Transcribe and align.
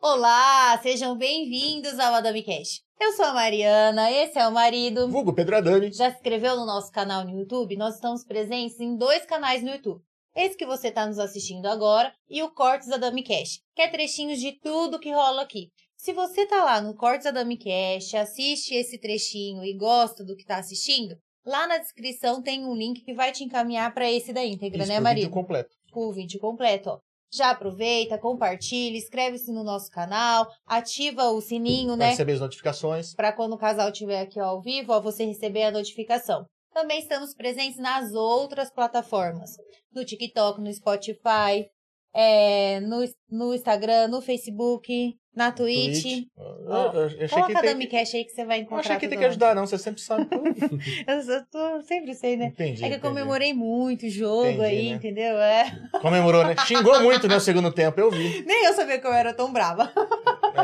Olá, 0.00 0.78
sejam 0.82 1.16
bem-vindos 1.16 1.98
ao 1.98 2.14
Adami 2.14 2.42
Cash. 2.42 2.82
Eu 3.00 3.12
sou 3.12 3.24
a 3.24 3.32
Mariana, 3.32 4.10
esse 4.10 4.38
é 4.38 4.46
o 4.46 4.52
marido. 4.52 5.08
Vulgo 5.08 5.32
Pedro 5.32 5.56
Adami. 5.56 5.90
Já 5.90 6.10
se 6.10 6.16
inscreveu 6.16 6.56
no 6.56 6.66
nosso 6.66 6.92
canal 6.92 7.24
no 7.24 7.30
YouTube? 7.30 7.76
Nós 7.78 7.94
estamos 7.94 8.24
presentes 8.24 8.78
em 8.78 8.94
dois 8.98 9.24
canais 9.24 9.62
no 9.62 9.70
YouTube. 9.70 10.02
Esse 10.36 10.54
que 10.54 10.66
você 10.66 10.88
está 10.88 11.06
nos 11.06 11.18
assistindo 11.18 11.64
agora 11.64 12.12
e 12.28 12.42
o 12.42 12.50
Cortes 12.50 12.90
Adami 12.90 13.22
Cash, 13.22 13.60
que 13.74 13.80
é 13.80 13.88
trechinhos 13.88 14.38
de 14.38 14.52
tudo 14.52 15.00
que 15.00 15.10
rola 15.10 15.40
aqui. 15.40 15.72
Se 15.98 16.12
você 16.12 16.46
tá 16.46 16.62
lá 16.62 16.80
no 16.80 16.94
Cortes 16.94 17.26
Adami 17.26 17.58
Cash, 17.58 18.14
assiste 18.14 18.72
esse 18.72 18.98
trechinho 18.98 19.64
e 19.64 19.76
gosta 19.76 20.24
do 20.24 20.36
que 20.36 20.42
está 20.42 20.56
assistindo, 20.58 21.16
lá 21.44 21.66
na 21.66 21.76
descrição 21.78 22.40
tem 22.40 22.64
um 22.64 22.72
link 22.72 23.00
que 23.02 23.12
vai 23.12 23.32
te 23.32 23.42
encaminhar 23.42 23.92
para 23.92 24.08
esse 24.08 24.32
da 24.32 24.44
íntegra, 24.44 24.78
Isso, 24.82 24.88
né, 24.88 24.94
pro 24.94 25.02
marido? 25.04 25.24
vídeo 25.24 25.34
completo. 25.34 25.70
o 25.92 26.12
vídeo 26.12 26.38
completo, 26.40 26.90
ó. 26.90 26.98
Já 27.34 27.50
aproveita, 27.50 28.16
compartilha, 28.16 28.96
inscreve-se 28.96 29.50
no 29.52 29.64
nosso 29.64 29.90
canal, 29.90 30.46
ativa 30.64 31.24
o 31.30 31.40
sininho, 31.40 31.88
Pra 31.88 31.96
né? 31.96 32.10
receber 32.10 32.34
as 32.34 32.40
notificações. 32.40 33.14
Para 33.14 33.32
quando 33.32 33.54
o 33.54 33.58
casal 33.58 33.90
estiver 33.90 34.20
aqui 34.20 34.38
ao 34.38 34.62
vivo, 34.62 34.92
ó, 34.92 35.00
você 35.00 35.24
receber 35.26 35.64
a 35.64 35.72
notificação. 35.72 36.46
Também 36.72 37.00
estamos 37.00 37.34
presentes 37.34 37.76
nas 37.78 38.12
outras 38.14 38.70
plataformas, 38.70 39.50
no 39.92 40.04
TikTok, 40.04 40.60
no 40.60 40.72
Spotify, 40.72 41.68
é, 42.14 42.80
no, 42.80 43.04
no 43.28 43.52
Instagram, 43.54 44.08
no 44.08 44.22
Facebook, 44.22 45.12
na 45.38 45.52
Twitch. 45.52 46.02
Twitch. 46.02 46.26
Eu- 46.36 46.92
eu 46.92 47.04
achei 47.06 47.28
Coloca 47.28 47.58
a 47.58 47.62
tem- 47.62 47.88
Cash 47.88 48.14
aí 48.14 48.24
que 48.24 48.32
você 48.32 48.44
vai 48.44 48.58
Não 48.58 48.64
encontrar. 48.64 48.80
achei 48.80 48.96
que 48.98 49.08
tem 49.08 49.18
que 49.18 49.24
ajudar, 49.24 49.54
não. 49.54 49.66
Você 49.66 49.78
sempre 49.78 50.00
sabe. 50.02 50.26
Eu, 51.06 51.34
eu 51.34 51.46
tô, 51.46 51.80
sempre 51.82 52.14
sei, 52.14 52.36
né? 52.36 52.46
Entendi. 52.46 52.84
É 52.84 52.88
que 52.88 52.94
eu 52.94 52.98
entendi. 52.98 53.00
comemorei 53.08 53.54
muito 53.54 54.04
o 54.06 54.10
jogo 54.10 54.46
Entendi, 54.46 54.64
aí, 54.64 54.90
né? 54.90 54.96
entendeu? 54.96 55.38
É. 55.38 55.70
Comemorou, 56.02 56.44
né? 56.44 56.54
Xingou 56.66 57.00
muito, 57.00 57.26
né? 57.28 57.36
O 57.36 57.40
segundo 57.40 57.72
tempo. 57.72 57.98
Eu 58.00 58.10
vi. 58.10 58.42
Nem 58.46 58.64
eu 58.66 58.74
sabia 58.74 58.98
que 58.98 59.06
eu 59.06 59.12
era 59.12 59.32
tão 59.32 59.52
brava. 59.52 59.90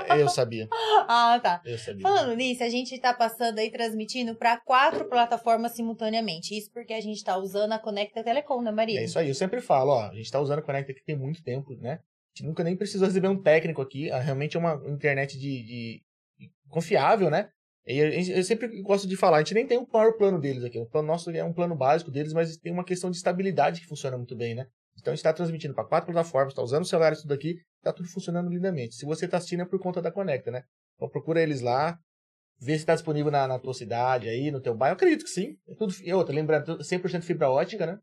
É, 0.08 0.20
Eu 0.20 0.28
sabia. 0.28 0.68
ah, 1.08 1.38
tá. 1.42 1.60
Eu 1.64 1.78
sabia. 1.78 2.02
Falando 2.02 2.34
nisso, 2.34 2.62
a 2.64 2.68
gente 2.68 2.94
está 2.94 3.14
passando 3.14 3.58
aí, 3.60 3.70
transmitindo 3.70 4.34
para 4.34 4.56
quatro 4.58 5.04
plataformas 5.06 5.72
simultaneamente. 5.72 6.56
Isso 6.58 6.70
porque 6.72 6.92
a 6.92 7.00
gente 7.00 7.16
está 7.18 7.36
usando 7.36 7.72
a 7.72 7.78
Conecta 7.78 8.22
Telecom, 8.24 8.60
né, 8.60 8.72
Maria? 8.72 9.00
É 9.00 9.04
isso 9.04 9.18
aí. 9.18 9.28
Eu 9.28 9.34
sempre 9.34 9.60
falo, 9.60 9.92
ó. 9.92 10.08
A 10.10 10.14
gente 10.14 10.30
tá 10.30 10.40
usando 10.40 10.58
a 10.58 10.62
Conecta 10.62 10.90
aqui 10.92 11.02
tem 11.04 11.16
muito 11.16 11.42
tempo, 11.42 11.74
né? 11.80 12.00
Gente 12.34 12.46
nunca 12.46 12.64
nem 12.64 12.76
precisou 12.76 13.06
receber 13.06 13.28
um 13.28 13.40
técnico 13.40 13.80
aqui. 13.80 14.10
Ah, 14.10 14.18
Realmente 14.20 14.56
é 14.56 14.60
uma 14.60 14.74
internet 14.88 15.38
de, 15.38 15.62
de- 15.62 16.02
de 16.38 16.50
confiável, 16.68 17.30
né? 17.30 17.48
E 17.86 17.98
eu, 17.98 18.36
eu 18.36 18.42
sempre 18.44 18.80
gosto 18.82 19.06
de 19.06 19.16
falar, 19.16 19.36
a 19.36 19.40
gente 19.40 19.54
nem 19.54 19.66
tem 19.66 19.78
o 19.78 19.86
maior 19.92 20.12
plano 20.14 20.40
deles 20.40 20.64
aqui. 20.64 20.78
O 20.78 20.86
plano 20.86 21.06
nosso 21.06 21.30
é 21.30 21.44
um 21.44 21.52
plano 21.52 21.76
básico 21.76 22.10
deles, 22.10 22.32
mas 22.32 22.56
tem 22.56 22.72
uma 22.72 22.84
questão 22.84 23.10
de 23.10 23.16
estabilidade 23.18 23.80
que 23.80 23.86
funciona 23.86 24.16
muito 24.16 24.34
bem, 24.34 24.54
né? 24.54 24.66
Então 24.98 25.12
a 25.12 25.14
gente 25.14 25.20
está 25.20 25.32
transmitindo 25.32 25.74
para 25.74 25.84
quatro 25.84 26.10
plataformas, 26.12 26.52
está 26.52 26.62
usando 26.62 26.82
o 26.82 26.86
celular 26.86 27.12
isso 27.12 27.22
tudo 27.22 27.34
aqui, 27.34 27.56
tá 27.82 27.92
tudo 27.92 28.08
funcionando 28.08 28.48
lindamente. 28.48 28.94
Se 28.94 29.04
você 29.04 29.26
está 29.26 29.36
assistindo 29.36 29.62
é 29.62 29.66
por 29.66 29.78
conta 29.78 30.00
da 30.00 30.10
Conecta, 30.10 30.50
né? 30.50 30.62
Então 30.96 31.08
procura 31.08 31.42
eles 31.42 31.60
lá, 31.60 31.98
vê 32.58 32.72
se 32.72 32.78
está 32.78 32.94
disponível 32.94 33.30
na, 33.30 33.46
na 33.46 33.58
tua 33.58 33.74
cidade 33.74 34.28
aí, 34.28 34.50
no 34.50 34.60
teu 34.62 34.74
bairro. 34.74 34.92
Eu 34.92 34.96
acredito 34.96 35.24
que 35.24 35.30
sim. 35.30 35.56
É 35.68 35.74
tudo, 35.74 35.92
e 36.02 36.12
outra, 36.14 36.34
lembrando, 36.34 36.64
tudo 36.64 36.84
100% 36.84 37.22
fibra 37.22 37.50
ótica, 37.50 37.84
né? 37.86 37.98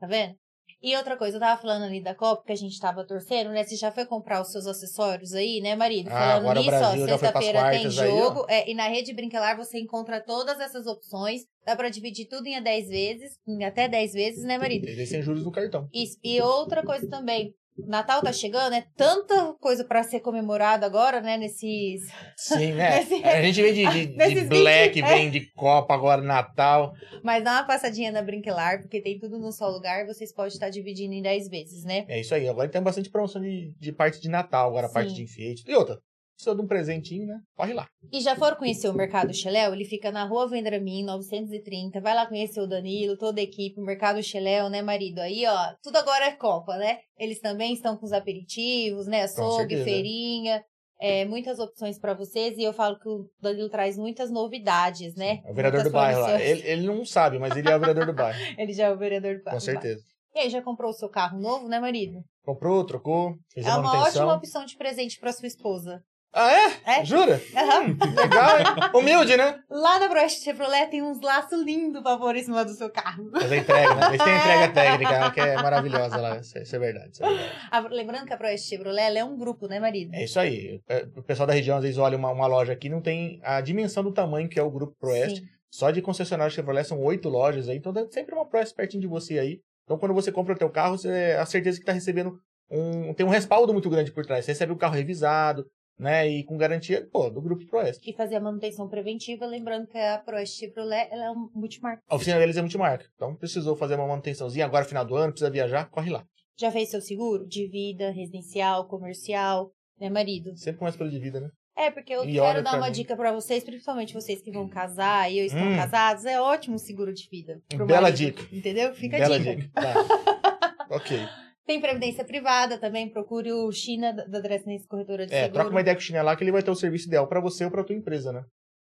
Tá 0.00 0.06
vendo? 0.06 0.34
E 0.82 0.94
outra 0.94 1.16
coisa, 1.16 1.36
eu 1.36 1.40
tava 1.40 1.60
falando 1.60 1.84
ali 1.84 2.02
da 2.02 2.14
Copa, 2.14 2.44
que 2.46 2.52
a 2.52 2.56
gente 2.56 2.78
tava 2.78 3.04
torcendo, 3.04 3.50
né? 3.50 3.64
Você 3.64 3.76
já 3.76 3.90
foi 3.90 4.04
comprar 4.04 4.42
os 4.42 4.52
seus 4.52 4.66
acessórios 4.66 5.32
aí, 5.32 5.60
né, 5.60 5.74
marido? 5.74 6.08
Ah, 6.08 6.12
Falando 6.12 6.36
agora 6.40 6.60
nisso, 6.60 6.70
ó, 6.74 6.78
Brasil 6.78 6.98
foi 6.98 7.06
pras 7.06 7.20
sexta-feira 7.20 7.70
tem 7.70 7.80
quartas 7.80 7.98
aí, 7.98 8.10
ó. 8.10 8.16
jogo. 8.16 8.46
é, 8.48 8.70
e 8.70 8.74
na 8.74 8.88
Rede 8.88 9.12
Brinquelar 9.14 9.56
você 9.56 9.80
encontra 9.80 10.20
todas 10.20 10.60
essas 10.60 10.86
opções. 10.86 11.42
Dá 11.64 11.74
pra 11.74 11.88
dividir 11.88 12.28
tudo 12.28 12.46
em 12.46 12.62
10 12.62 12.88
vezes, 12.88 13.38
em 13.48 13.64
até 13.64 13.88
10 13.88 14.12
vezes, 14.12 14.44
né, 14.44 14.58
marido? 14.58 14.86
Eles 14.86 15.08
sem 15.08 15.22
juros 15.22 15.42
no 15.44 15.50
cartão. 15.50 15.88
Isso. 15.92 16.18
E 16.22 16.40
outra 16.40 16.84
coisa 16.84 17.08
também. 17.08 17.54
Natal 17.78 18.22
tá 18.22 18.32
chegando, 18.32 18.74
é 18.74 18.84
tanta 18.96 19.52
coisa 19.60 19.84
pra 19.84 20.02
ser 20.02 20.20
comemorada 20.20 20.86
agora, 20.86 21.20
né? 21.20 21.36
Nesses. 21.36 22.02
Sim, 22.36 22.72
né? 22.74 23.00
Nesse- 23.00 23.24
A 23.24 23.42
gente 23.42 23.62
vem 23.62 23.72
de, 23.74 23.86
de, 24.06 24.34
de 24.34 24.44
Black, 24.46 25.00
20, 25.02 25.08
vem 25.08 25.30
de 25.30 25.40
Copa 25.52 25.94
agora, 25.94 26.22
Natal. 26.22 26.92
Mas 27.22 27.44
dá 27.44 27.52
uma 27.52 27.64
passadinha 27.64 28.10
na 28.10 28.22
Brinquelar, 28.22 28.80
porque 28.80 29.00
tem 29.00 29.18
tudo 29.18 29.38
num 29.38 29.52
só 29.52 29.68
lugar, 29.68 30.06
vocês 30.06 30.32
podem 30.32 30.52
estar 30.52 30.70
dividindo 30.70 31.14
em 31.14 31.22
10 31.22 31.48
vezes, 31.48 31.84
né? 31.84 32.04
É 32.08 32.20
isso 32.20 32.34
aí. 32.34 32.48
Agora 32.48 32.68
tem 32.68 32.82
bastante 32.82 33.10
promoção 33.10 33.40
de, 33.42 33.72
de 33.78 33.92
parte 33.92 34.20
de 34.20 34.28
Natal, 34.28 34.68
agora 34.68 34.86
a 34.86 34.90
parte 34.90 35.10
Sim. 35.10 35.16
de 35.16 35.22
enfeite. 35.24 35.64
E 35.66 35.74
outra, 35.74 35.98
precisa 36.36 36.54
de 36.54 36.62
um 36.62 36.66
presentinho, 36.66 37.26
né? 37.26 37.40
Corre 37.56 37.72
lá. 37.72 37.86
E 38.12 38.20
já 38.20 38.36
foram 38.36 38.56
conhecer 38.56 38.88
o 38.88 38.94
Mercado 38.94 39.32
Cheléu? 39.34 39.72
Ele 39.72 39.84
fica 39.84 40.12
na 40.12 40.24
rua 40.24 40.48
Vendramin, 40.48 41.04
930. 41.04 42.00
Vai 42.00 42.14
lá 42.14 42.26
conhecer 42.26 42.60
o 42.60 42.66
Danilo, 42.66 43.16
toda 43.16 43.40
a 43.40 43.44
equipe, 43.44 43.80
o 43.80 43.84
Mercado 43.84 44.22
Cheléu, 44.22 44.68
né, 44.68 44.82
marido? 44.82 45.18
Aí, 45.20 45.44
ó, 45.46 45.74
tudo 45.82 45.96
agora 45.96 46.26
é 46.26 46.32
Copa, 46.32 46.76
né? 46.76 46.98
Eles 47.18 47.40
também 47.40 47.72
estão 47.72 47.96
com 47.96 48.04
os 48.06 48.12
aperitivos, 48.12 49.06
né? 49.06 49.22
Açougue, 49.22 49.82
feirinha. 49.82 50.62
É, 50.98 51.24
muitas 51.26 51.58
opções 51.58 51.98
pra 51.98 52.14
vocês. 52.14 52.56
E 52.56 52.62
eu 52.62 52.72
falo 52.72 52.98
que 52.98 53.08
o 53.08 53.28
Danilo 53.40 53.68
traz 53.68 53.98
muitas 53.98 54.30
novidades, 54.30 55.14
né? 55.14 55.40
É 55.44 55.50
o 55.50 55.54
vereador 55.54 55.80
Muitas 55.80 55.92
do 55.92 55.94
bairro 55.94 56.20
lá. 56.20 56.40
Ele, 56.40 56.62
ele 56.66 56.86
não 56.86 57.04
sabe, 57.04 57.38
mas 57.38 57.54
ele 57.56 57.68
é 57.68 57.76
o 57.76 57.80
vereador 57.80 58.06
do 58.06 58.12
bairro. 58.14 58.38
Ele 58.58 58.72
já 58.72 58.86
é 58.86 58.90
o 58.92 58.96
vereador 58.98 59.34
do 59.34 59.38
Com 59.40 59.44
bairro. 59.44 59.60
certeza. 59.60 60.02
E 60.34 60.38
aí, 60.40 60.50
já 60.50 60.60
comprou 60.60 60.90
o 60.90 60.94
seu 60.94 61.08
carro 61.08 61.38
novo, 61.40 61.66
né, 61.66 61.80
marido? 61.80 62.20
Comprou, 62.44 62.84
trocou, 62.84 63.34
fez 63.52 63.66
É 63.66 63.70
a 63.70 63.78
uma 63.78 63.84
manutenção. 63.90 64.22
ótima 64.26 64.36
opção 64.36 64.64
de 64.66 64.76
presente 64.76 65.18
pra 65.18 65.32
sua 65.32 65.46
esposa. 65.46 66.02
Ah, 66.38 66.52
é? 66.52 67.00
É. 67.00 67.04
Jura? 67.04 67.40
Aham. 67.56 67.82
Hum, 67.86 67.96
legal, 68.14 68.58
hein? 68.58 68.64
Humilde, 68.94 69.36
né? 69.38 69.58
Lá 69.70 69.98
na 69.98 70.08
Proeste 70.08 70.44
Chevrolet 70.44 70.86
tem 70.90 71.02
uns 71.02 71.20
laços 71.22 71.62
lindos 71.64 72.02
pra 72.02 72.18
pôr 72.18 72.36
em 72.36 72.42
cima 72.44 72.62
do 72.64 72.72
seu 72.72 72.90
carro. 72.90 73.30
Mas 73.32 73.50
a 73.50 73.56
entrega, 73.56 73.94
né? 73.94 74.06
Eles 74.08 74.22
têm 74.22 74.32
a 74.34 74.38
entrega 74.38 74.72
técnica, 74.74 75.30
que 75.30 75.40
é 75.40 75.54
maravilhosa 75.56 76.16
lá. 76.18 76.36
Isso 76.38 76.58
é 76.58 76.62
isso 76.62 76.76
é 76.76 76.78
verdade, 76.78 77.10
isso 77.14 77.24
é 77.24 77.28
verdade. 77.28 77.52
A- 77.70 77.80
lembrando 77.80 78.26
que 78.26 78.34
a 78.34 78.36
Proeste 78.36 78.68
Chevrolet 78.68 79.02
ela 79.06 79.18
é 79.18 79.24
um 79.24 79.38
grupo, 79.38 79.66
né, 79.66 79.80
marido? 79.80 80.14
É 80.14 80.24
isso 80.24 80.38
aí. 80.38 80.80
É, 80.88 81.06
O 81.16 81.22
pessoal 81.22 81.46
da 81.46 81.54
região 81.54 81.78
às 81.78 81.82
vezes 81.82 81.96
olha 81.98 82.18
uma, 82.18 82.30
uma 82.30 82.46
loja 82.46 82.74
aqui 82.74 82.88
e 82.88 82.90
não 82.90 83.00
tem 83.00 83.40
a 83.42 83.60
dimensão 83.62 84.02
do 84.02 84.12
tamanho 84.12 84.48
que 84.48 84.60
é 84.60 84.62
o 84.62 84.70
Grupo 84.70 84.94
Proeste. 85.00 85.40
Sim. 85.40 85.46
Só 85.70 85.90
de 85.90 86.02
concessionário 86.02 86.52
Chevrolet 86.54 86.84
são 86.86 87.02
oito 87.02 87.28
lojas 87.28 87.68
aí, 87.68 87.76
então 87.78 87.92
dá 87.92 88.06
sempre 88.10 88.34
uma 88.34 88.44
Proeste 88.46 88.74
pertinho 88.74 89.00
de 89.00 89.06
você 89.06 89.38
aí. 89.38 89.60
Então 89.84 89.96
quando 89.98 90.14
você 90.14 90.30
compra 90.30 90.54
o 90.54 90.58
teu 90.58 90.68
carro, 90.68 90.98
você 90.98 91.36
a 91.40 91.46
certeza 91.46 91.78
que 91.78 91.82
está 91.82 91.92
recebendo 91.92 92.38
um... 92.70 93.14
Tem 93.14 93.24
um 93.24 93.30
respaldo 93.30 93.72
muito 93.72 93.88
grande 93.88 94.10
por 94.12 94.26
trás. 94.26 94.44
Você 94.44 94.50
recebe 94.52 94.72
o 94.72 94.76
carro 94.76 94.94
revisado, 94.94 95.64
né? 95.98 96.28
E 96.28 96.44
com 96.44 96.56
garantia, 96.56 97.06
pô, 97.12 97.30
do 97.30 97.40
Grupo 97.40 97.66
Proeste. 97.66 98.08
E 98.08 98.12
fazer 98.14 98.36
a 98.36 98.40
manutenção 98.40 98.88
preventiva, 98.88 99.46
lembrando 99.46 99.86
que 99.86 99.98
a 99.98 100.18
Proeste 100.18 100.58
Chevrolet 100.66 101.08
ela 101.10 101.24
é 101.26 101.30
um 101.30 101.48
multimarca. 101.54 102.02
A 102.08 102.16
oficina 102.16 102.38
deles 102.38 102.56
é 102.56 102.60
multimarca. 102.60 103.06
Então 103.14 103.34
precisou 103.34 103.74
fazer 103.76 103.94
uma 103.96 104.06
manutençãozinha 104.06 104.64
agora, 104.64 104.84
final 104.84 105.04
do 105.04 105.14
ano, 105.16 105.32
precisa 105.32 105.50
viajar, 105.50 105.88
corre 105.90 106.10
lá. 106.10 106.24
Já 106.58 106.70
fez 106.70 106.90
seu 106.90 107.00
seguro? 107.00 107.46
De 107.46 107.66
vida, 107.68 108.10
residencial, 108.10 108.86
comercial, 108.88 109.70
né, 110.00 110.08
marido? 110.08 110.56
Sempre 110.56 110.78
começa 110.78 110.96
pelo 110.98 111.10
de 111.10 111.18
vida, 111.18 111.40
né? 111.40 111.48
É, 111.78 111.90
porque 111.90 112.10
eu 112.14 112.24
E 112.24 112.32
quero 112.32 112.62
dar 112.64 112.76
uma 112.78 112.86
mim. 112.86 112.92
dica 112.92 113.14
pra 113.14 113.30
vocês, 113.32 113.62
principalmente 113.62 114.14
vocês 114.14 114.40
que 114.40 114.50
vão 114.50 114.66
casar 114.66 115.30
e 115.30 115.38
eu 115.40 115.44
estão 115.44 115.60
Hum. 115.72 115.76
casados, 115.76 116.24
é 116.24 116.40
ótimo 116.40 116.76
o 116.76 116.78
seguro 116.78 117.12
de 117.12 117.28
vida. 117.30 117.60
Bela 117.86 118.00
marido, 118.00 118.16
dica. 118.16 118.42
Entendeu? 118.50 118.94
Fica 118.94 119.16
a 119.16 119.20
Bela 119.20 119.38
dica. 119.38 119.56
dica. 119.56 119.70
Tá. 119.74 120.86
ok. 120.96 121.18
Tem 121.66 121.80
previdência 121.80 122.24
privada 122.24 122.78
também, 122.78 123.10
procure 123.10 123.52
o 123.52 123.72
China 123.72 124.12
da 124.12 124.38
Dresdense 124.40 124.86
Corretora 124.86 125.26
de 125.26 125.34
É, 125.34 125.38
Seguro. 125.44 125.54
troca 125.54 125.70
uma 125.70 125.80
ideia 125.80 125.96
com 125.96 126.00
o 126.00 126.04
China 126.04 126.22
lá 126.22 126.36
que 126.36 126.44
ele 126.44 126.52
vai 126.52 126.62
ter 126.62 126.70
o 126.70 126.74
serviço 126.76 127.08
ideal 127.08 127.26
pra 127.26 127.40
você 127.40 127.64
ou 127.64 127.70
pra 127.70 127.82
tua 127.82 127.96
empresa, 127.96 128.32
né? 128.32 128.44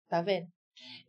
Tá 0.08 0.22
vendo? 0.22 0.48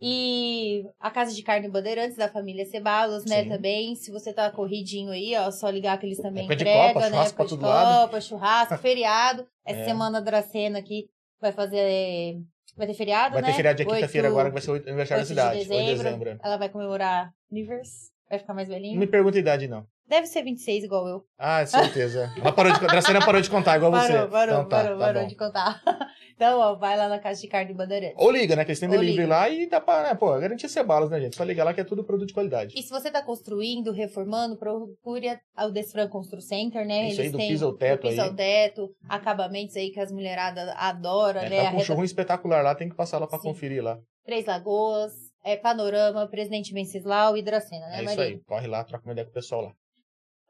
E 0.01 0.83
a 0.99 1.11
Casa 1.11 1.33
de 1.35 1.43
Carne 1.43 1.69
Bandeirantes 1.69 2.17
da 2.17 2.29
família 2.29 2.65
Cebalos, 2.65 3.25
né, 3.25 3.43
Sim. 3.45 3.49
também. 3.51 3.95
Se 3.95 4.11
você 4.11 4.33
tá 4.33 4.51
corridinho 4.51 5.11
aí, 5.13 5.35
ó, 5.37 5.51
só 5.51 5.69
ligar 5.71 5.99
que 5.99 6.07
eles 6.07 6.19
também 6.19 6.43
Época 6.45 6.57
de 6.57 6.63
entregam, 6.65 6.89
Copa, 6.95 7.01
né? 7.01 7.07
churrasco 7.11 7.35
Época 7.35 7.45
de 7.45 7.51
todo 7.51 7.69
lado. 7.69 8.01
Copa, 8.07 8.21
churrasco, 8.21 8.77
feriado. 8.83 9.47
Essa 9.65 9.81
É. 9.81 9.85
semana 9.85 10.21
da 10.21 10.25
Dracena 10.31 10.79
aqui 10.79 11.07
vai 11.41 11.53
fazer... 11.53 12.39
Vai 12.77 12.87
ter 12.87 12.95
feriado, 12.95 13.35
Vai 13.35 13.43
né? 13.43 13.49
ter 13.49 13.55
feriado 13.55 13.77
de 13.79 13.85
quinta-feira 13.85 14.29
agora, 14.29 14.49
que 14.49 14.53
vai 14.55 14.63
ser 14.63 14.71
o 14.71 14.75
aniversário 14.75 15.09
da 15.09 15.19
8 15.19 15.25
de 15.25 15.29
cidade. 15.29 15.59
8 15.59 15.63
de 15.63 15.69
dezembro. 15.69 16.05
dezembro. 16.25 16.41
Ela 16.43 16.57
vai 16.57 16.69
comemorar 16.69 17.31
Universe. 17.51 18.11
Vai 18.31 18.39
ficar 18.39 18.55
mais 18.55 18.69
Não 18.69 18.75
velhinho. 18.77 18.99
me 18.99 19.07
pergunta 19.09 19.37
a 19.37 19.41
idade, 19.41 19.67
não. 19.67 19.85
Deve 20.09 20.27
ser 20.27 20.43
26, 20.43 20.85
igual 20.85 21.07
eu. 21.09 21.23
Ah, 21.39 21.65
certeza. 21.67 22.33
Ela 22.41 22.53
parou 22.53 22.73
de, 22.73 22.81
Dracena 22.81 23.25
parou 23.25 23.41
de 23.41 23.51
contar, 23.51 23.77
igual 23.77 23.91
você. 23.93 24.13
Parou, 24.13 24.29
parou, 24.29 24.55
então, 24.55 24.69
tá, 24.69 24.77
parou, 24.83 24.99
tá 24.99 25.05
parou 25.05 25.23
bom. 25.23 25.29
de 25.29 25.37
contar. 25.37 25.83
Então, 26.41 26.59
ó, 26.59 26.75
vai 26.75 26.97
lá 26.97 27.07
na 27.07 27.19
Casa 27.19 27.39
de 27.39 27.47
Carne 27.49 27.75
Bandeirantes. 27.75 28.17
Ou 28.17 28.31
liga, 28.31 28.57
né? 28.57 28.65
Que 28.65 28.71
eles 28.71 28.81
têm 28.81 28.89
Ou 28.89 28.97
delivery 28.99 29.27
lá 29.29 29.47
e 29.51 29.69
dá 29.69 29.79
pra, 29.79 30.05
né, 30.05 30.15
pô, 30.15 30.27
garantir 30.39 30.71
cebalas, 30.71 31.11
né, 31.11 31.21
gente? 31.21 31.37
Só 31.37 31.45
ligar 31.45 31.65
lá 31.65 31.75
que 31.75 31.83
é 31.83 31.85
tudo 31.85 32.03
produto 32.03 32.29
de 32.29 32.33
qualidade. 32.33 32.73
E 32.79 32.83
se 32.83 32.89
você 32.89 33.11
tá 33.11 33.21
construindo, 33.23 33.93
reformando, 33.93 34.57
procure 34.57 35.29
a- 35.55 35.67
o 35.67 35.71
Desfran 35.71 36.09
Constru 36.09 36.41
Center, 36.41 36.87
né? 36.87 37.09
Isso 37.11 37.21
aí, 37.21 37.27
Eles 37.27 37.33
do 37.33 37.37
têm 37.37 37.49
piso 37.51 37.67
ao 37.67 37.75
teto 37.75 38.01
do 38.05 38.09
piso 38.09 38.23
aí. 38.23 38.27
ao 38.29 38.35
teto, 38.35 38.89
acabamentos 39.07 39.77
aí 39.77 39.91
que 39.91 40.01
as 40.01 40.11
mulheradas 40.11 40.67
adoram, 40.79 41.43
É, 41.43 41.51
né? 41.51 41.57
tá 41.57 41.63
A 41.63 41.65
com 41.67 41.69
um 41.69 41.73
reta- 41.73 41.85
showroom 41.85 42.05
espetacular 42.05 42.63
lá, 42.65 42.75
tem 42.75 42.89
que 42.89 42.97
passar 42.97 43.19
lá 43.19 43.27
pra 43.27 43.39
Sim. 43.39 43.49
conferir 43.49 43.85
lá. 43.85 43.99
Três 44.25 44.47
Lagoas, 44.47 45.13
é, 45.45 45.57
Panorama, 45.57 46.29
Presidente 46.29 46.73
Venceslau 46.73 47.37
e 47.37 47.43
Dracena, 47.43 47.87
né, 47.89 48.01
é 48.01 48.05
isso 48.05 48.17
Maria? 48.17 48.35
aí. 48.35 48.41
Corre 48.45 48.67
lá, 48.67 48.85
troca 48.85 49.05
uma 49.07 49.13
ideia 49.13 49.25
com 49.25 49.31
o 49.31 49.35
pessoal 49.35 49.63
lá. 49.63 49.73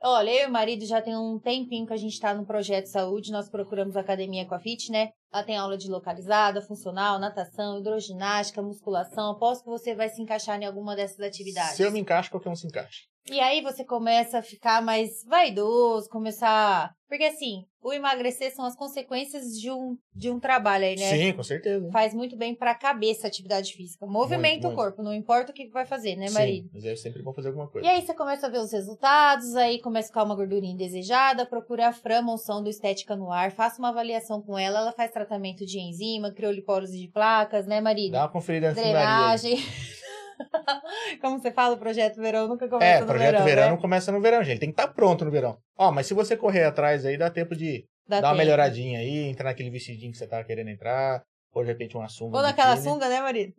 Olha, 0.02 0.30
eu 0.30 0.44
e 0.44 0.46
o 0.46 0.50
marido 0.50 0.86
já 0.86 1.02
tem 1.02 1.14
um 1.14 1.38
tempinho 1.38 1.86
que 1.86 1.92
a 1.92 1.96
gente 1.96 2.18
tá 2.18 2.32
no 2.32 2.46
projeto 2.46 2.86
saúde, 2.86 3.30
nós 3.30 3.50
procuramos 3.50 3.96
a 3.96 4.00
academia 4.00 4.46
com 4.46 4.54
a 4.54 4.58
Fit, 4.58 4.90
né? 4.90 5.10
Ela 5.30 5.44
tem 5.44 5.58
aula 5.58 5.76
de 5.76 5.90
localizada, 5.90 6.62
funcional, 6.62 7.18
natação, 7.18 7.78
hidroginástica, 7.78 8.62
musculação. 8.62 9.32
Aposto 9.32 9.64
que 9.64 9.68
você 9.68 9.94
vai 9.94 10.08
se 10.08 10.22
encaixar 10.22 10.58
em 10.60 10.64
alguma 10.64 10.96
dessas 10.96 11.20
atividades. 11.20 11.76
Se 11.76 11.82
eu 11.82 11.92
me 11.92 12.00
encaixo, 12.00 12.30
qualquer 12.30 12.48
um 12.48 12.56
se 12.56 12.66
encaixa. 12.66 13.09
E 13.28 13.38
aí 13.38 13.60
você 13.60 13.84
começa 13.84 14.38
a 14.38 14.42
ficar 14.42 14.82
mais 14.82 15.24
vaidoso, 15.24 16.08
começar. 16.08 16.92
Porque 17.08 17.24
assim, 17.24 17.64
o 17.82 17.92
emagrecer 17.92 18.54
são 18.54 18.64
as 18.64 18.76
consequências 18.76 19.58
de 19.58 19.70
um, 19.70 19.96
de 20.14 20.30
um 20.30 20.38
trabalho 20.38 20.84
aí, 20.84 20.96
né? 20.96 21.10
Sim, 21.10 21.32
com 21.32 21.42
certeza. 21.42 21.90
Faz 21.90 22.14
muito 22.14 22.36
bem 22.36 22.54
pra 22.54 22.74
cabeça 22.74 23.26
a 23.26 23.28
atividade 23.28 23.72
física. 23.72 24.06
Movimenta 24.06 24.68
o 24.68 24.74
corpo, 24.74 25.02
não 25.02 25.14
importa 25.14 25.50
o 25.50 25.54
que 25.54 25.68
vai 25.68 25.84
fazer, 25.84 26.16
né, 26.16 26.30
marido? 26.30 26.68
Sim, 26.68 26.70
mas 26.74 26.84
é 26.84 26.96
sempre 26.96 27.22
bom 27.22 27.32
fazer 27.32 27.48
alguma 27.48 27.68
coisa. 27.68 27.86
E 27.86 27.90
aí 27.90 28.02
você 28.02 28.14
começa 28.14 28.46
a 28.46 28.50
ver 28.50 28.58
os 28.58 28.72
resultados, 28.72 29.56
aí 29.56 29.80
começa 29.80 30.08
a 30.08 30.10
ficar 30.10 30.24
uma 30.24 30.36
gordurinha 30.36 30.72
indesejada, 30.72 31.46
procura 31.46 31.88
a 31.88 31.92
Fran 31.92 32.22
Monção 32.22 32.62
do 32.62 32.70
Estética 32.70 33.16
no 33.16 33.32
Ar, 33.32 33.50
faça 33.50 33.78
uma 33.78 33.88
avaliação 33.88 34.40
com 34.40 34.58
ela, 34.58 34.80
ela 34.80 34.92
faz 34.92 35.10
tratamento 35.10 35.64
de 35.66 35.80
enzima, 35.80 36.32
criolipólise 36.32 36.98
de 36.98 37.08
placas, 37.08 37.66
né, 37.66 37.80
marido? 37.80 38.12
Dá 38.12 38.22
uma 38.22 38.28
conferida 38.28 38.68
na. 38.68 38.74
Drenagem. 38.74 39.56
Como 41.20 41.38
você 41.38 41.50
fala, 41.52 41.74
o 41.74 41.78
projeto 41.78 42.16
verão 42.20 42.48
nunca 42.48 42.68
começa 42.68 42.98
É, 42.98 43.00
no 43.00 43.06
projeto 43.06 43.30
verão, 43.32 43.44
verão 43.44 43.62
né? 43.64 43.70
não 43.70 43.78
começa 43.78 44.12
no 44.12 44.20
verão, 44.20 44.42
gente. 44.44 44.60
Tem 44.60 44.68
que 44.72 44.80
estar 44.80 44.88
pronto 44.92 45.24
no 45.24 45.30
verão. 45.30 45.58
Ó, 45.78 45.90
mas 45.90 46.06
se 46.06 46.14
você 46.14 46.36
correr 46.36 46.64
atrás 46.64 47.04
aí, 47.04 47.16
dá 47.16 47.30
tempo 47.30 47.54
de 47.56 47.84
Dá 48.08 48.20
dar 48.20 48.28
uma 48.28 48.34
tempo. 48.34 48.38
melhoradinha 48.44 48.98
aí, 49.00 49.28
entrar 49.28 49.44
naquele 49.50 49.70
vestidinho 49.70 50.12
que 50.12 50.18
você 50.18 50.26
tá 50.26 50.42
querendo 50.44 50.68
entrar, 50.70 51.22
ou 51.52 51.62
de 51.62 51.68
repente 51.68 51.96
uma 51.96 52.08
sunga. 52.08 52.36
Ou 52.36 52.42
um 52.42 52.46
naquela 52.46 52.74
biquíni. 52.74 52.92
sunga, 52.92 53.08
né, 53.08 53.20
marido? 53.20 53.52